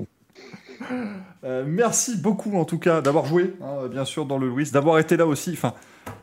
Euh, 1.44 1.66
merci 1.68 2.18
beaucoup 2.18 2.56
en 2.56 2.64
tout 2.66 2.78
cas 2.78 3.02
d'avoir 3.02 3.26
joué, 3.26 3.56
hein, 3.62 3.88
bien 3.90 4.06
sûr, 4.06 4.26
dans 4.26 4.38
le 4.38 4.48
Louis, 4.48 4.70
d'avoir 4.72 5.00
été 5.00 5.18
là 5.18 5.26
aussi. 5.26 5.52
Enfin, 5.54 5.74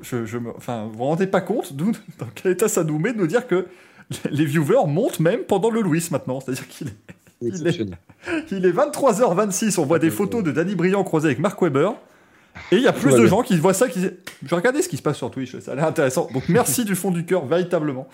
je, 0.00 0.24
je 0.24 0.38
me, 0.38 0.50
enfin, 0.56 0.86
vous 0.86 0.98
vous 0.98 1.04
rendez 1.04 1.26
pas 1.26 1.40
compte 1.40 1.74
d'où, 1.74 1.90
dans 2.18 2.28
quel 2.34 2.52
état 2.52 2.68
ça 2.68 2.84
nous 2.84 2.98
met 2.98 3.12
de 3.12 3.18
nous 3.18 3.26
dire 3.26 3.46
que 3.46 3.66
les 4.30 4.44
viewers 4.46 4.86
montent 4.86 5.20
même 5.20 5.40
pendant 5.40 5.70
le 5.70 5.80
Louis 5.82 6.06
maintenant. 6.10 6.40
C'est-à-dire 6.40 6.68
qu'il 6.68 6.88
est, 6.88 6.94
C'est 7.42 7.48
exceptionnel. 7.48 7.98
il 8.52 8.64
est 8.64 8.72
23h26, 8.72 9.80
on 9.80 9.84
voit 9.84 9.98
des 9.98 10.10
photos 10.10 10.42
de 10.44 10.52
Danny 10.52 10.74
Briand 10.76 11.02
croisé 11.04 11.26
avec 11.26 11.40
Mark 11.40 11.60
Webber. 11.60 11.90
Et 12.70 12.76
il 12.76 12.82
y 12.82 12.86
a 12.86 12.92
plus 12.92 13.12
de 13.14 13.26
gens 13.26 13.42
qui 13.42 13.58
voient 13.58 13.74
ça, 13.74 13.88
qui 13.88 13.98
disent 14.00 14.14
Je 14.42 14.48
vais 14.48 14.56
regarder 14.56 14.80
ce 14.82 14.88
qui 14.88 14.96
se 14.96 15.02
passe 15.02 15.16
sur 15.16 15.30
Twitch, 15.30 15.58
ça 15.60 15.72
a 15.72 15.74
l'air 15.74 15.86
intéressant. 15.86 16.28
Donc 16.32 16.48
merci 16.48 16.84
du 16.84 16.94
fond 16.94 17.10
du 17.10 17.24
cœur, 17.24 17.44
véritablement. 17.46 18.08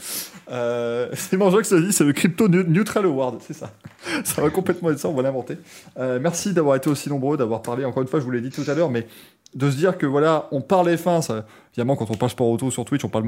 Euh, 0.50 1.08
c'est 1.14 1.36
Manjox 1.36 1.68
qui 1.68 1.74
l'a 1.74 1.80
dit, 1.80 1.92
c'est 1.92 2.04
le 2.04 2.12
Crypto 2.12 2.48
Ne- 2.48 2.62
Neutral 2.62 3.04
Award, 3.04 3.40
c'est 3.46 3.54
ça. 3.54 3.70
Ça 4.24 4.40
va 4.40 4.48
complètement 4.50 4.90
être 4.90 4.98
ça, 4.98 5.08
on 5.08 5.14
va 5.14 5.22
l'inventer. 5.22 5.58
Euh, 5.98 6.18
merci 6.20 6.52
d'avoir 6.54 6.76
été 6.76 6.88
aussi 6.88 7.10
nombreux, 7.10 7.36
d'avoir 7.36 7.60
parlé, 7.62 7.84
encore 7.84 8.02
une 8.02 8.08
fois, 8.08 8.18
je 8.18 8.24
vous 8.24 8.30
l'ai 8.30 8.40
dit 8.40 8.50
tout 8.50 8.64
à 8.66 8.74
l'heure, 8.74 8.90
mais 8.90 9.06
de 9.54 9.70
se 9.70 9.76
dire 9.76 9.98
que 9.98 10.06
voilà, 10.06 10.48
on 10.52 10.60
parle 10.62 10.88
F1, 10.88 11.22
ça, 11.22 11.44
évidemment, 11.72 11.96
quand 11.96 12.10
on 12.10 12.14
parle 12.14 12.30
sport 12.30 12.48
auto 12.48 12.70
sur 12.70 12.84
Twitch, 12.84 13.04
on 13.04 13.08
parle 13.08 13.26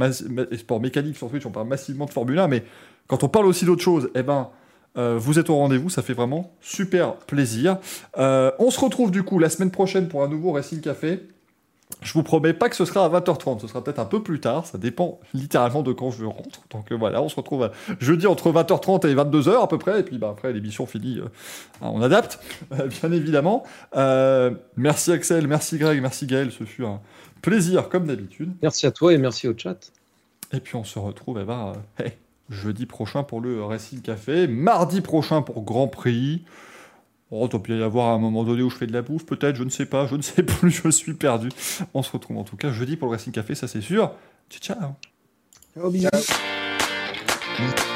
sport 0.56 0.80
mécanique 0.80 1.16
sur 1.16 1.28
Twitch, 1.28 1.44
on 1.44 1.50
parle 1.50 1.68
massivement 1.68 2.06
de 2.06 2.10
Formule 2.10 2.38
1, 2.38 2.48
mais 2.48 2.64
quand 3.06 3.22
on 3.22 3.28
parle 3.28 3.46
aussi 3.46 3.64
d'autres 3.64 3.82
choses, 3.82 4.08
eh 4.14 4.22
ben, 4.22 4.48
euh, 4.96 5.16
vous 5.18 5.38
êtes 5.38 5.50
au 5.50 5.56
rendez-vous, 5.56 5.90
ça 5.90 6.02
fait 6.02 6.12
vraiment 6.12 6.52
super 6.60 7.14
plaisir. 7.16 7.78
Euh, 8.18 8.50
on 8.58 8.70
se 8.70 8.80
retrouve 8.80 9.10
du 9.10 9.22
coup 9.22 9.38
la 9.38 9.50
semaine 9.50 9.70
prochaine 9.70 10.08
pour 10.08 10.22
un 10.22 10.28
nouveau 10.28 10.52
Racing 10.52 10.80
Café. 10.80 11.20
Je 12.00 12.12
vous 12.14 12.22
promets 12.22 12.54
pas 12.54 12.68
que 12.68 12.76
ce 12.76 12.84
sera 12.84 13.04
à 13.04 13.08
20h30, 13.08 13.60
ce 13.60 13.66
sera 13.66 13.84
peut-être 13.84 13.98
un 13.98 14.06
peu 14.06 14.22
plus 14.22 14.40
tard, 14.40 14.66
ça 14.66 14.78
dépend 14.78 15.20
littéralement 15.34 15.82
de 15.82 15.92
quand 15.92 16.10
je 16.10 16.24
rentre. 16.24 16.62
Donc 16.70 16.90
euh, 16.90 16.96
voilà, 16.96 17.22
on 17.22 17.28
se 17.28 17.36
retrouve 17.36 17.70
jeudi 18.00 18.26
entre 18.26 18.50
20h30 18.50 19.06
et 19.06 19.14
22h 19.14 19.62
à 19.62 19.66
peu 19.66 19.78
près, 19.78 20.00
et 20.00 20.02
puis 20.02 20.18
bah, 20.18 20.30
après 20.30 20.52
l'émission 20.52 20.86
finie, 20.86 21.18
euh, 21.18 21.28
on 21.80 22.02
adapte, 22.02 22.40
euh, 22.72 22.88
bien 22.88 23.12
évidemment. 23.12 23.64
Merci 24.76 25.12
Axel, 25.12 25.46
merci 25.46 25.78
Greg, 25.78 26.00
merci 26.00 26.26
Gaël, 26.26 26.50
ce 26.50 26.64
fut 26.64 26.84
un 26.84 27.00
plaisir 27.42 27.88
comme 27.88 28.06
d'habitude. 28.06 28.52
Merci 28.62 28.86
à 28.86 28.90
toi 28.90 29.12
et 29.12 29.18
merci 29.18 29.46
au 29.48 29.54
chat. 29.56 29.92
Et 30.52 30.60
puis 30.60 30.76
on 30.76 30.84
se 30.84 30.98
retrouve 30.98 31.38
eh 31.40 31.44
ben, 31.44 31.72
euh, 31.98 32.04
hey, 32.04 32.12
jeudi 32.52 32.86
prochain 32.86 33.22
pour 33.22 33.40
le 33.40 33.64
Racing 33.64 34.00
Café, 34.00 34.46
mardi 34.46 35.00
prochain 35.00 35.42
pour 35.42 35.62
Grand 35.62 35.88
Prix. 35.88 36.44
Oh, 37.30 37.48
il 37.50 37.60
peut 37.60 37.78
y 37.78 37.82
avoir 37.82 38.14
un 38.14 38.18
moment 38.18 38.44
donné 38.44 38.62
où 38.62 38.68
je 38.68 38.76
fais 38.76 38.86
de 38.86 38.92
la 38.92 39.00
bouffe, 39.00 39.24
peut-être, 39.24 39.56
je 39.56 39.64
ne 39.64 39.70
sais 39.70 39.86
pas, 39.86 40.06
je 40.06 40.16
ne 40.16 40.22
sais 40.22 40.42
plus, 40.42 40.70
je 40.70 40.90
suis 40.90 41.14
perdu. 41.14 41.48
On 41.94 42.02
se 42.02 42.12
retrouve 42.12 42.36
en 42.38 42.44
tout 42.44 42.56
cas 42.56 42.70
jeudi 42.70 42.96
pour 42.96 43.08
le 43.08 43.12
Racing 43.12 43.32
Café, 43.32 43.54
ça 43.54 43.66
c'est 43.66 43.80
sûr. 43.80 44.12
Ciao, 44.50 44.76
ciao. 44.76 44.90
Ciao, 45.74 45.90
bisous. 45.90 46.08
Ciao. 47.56 47.91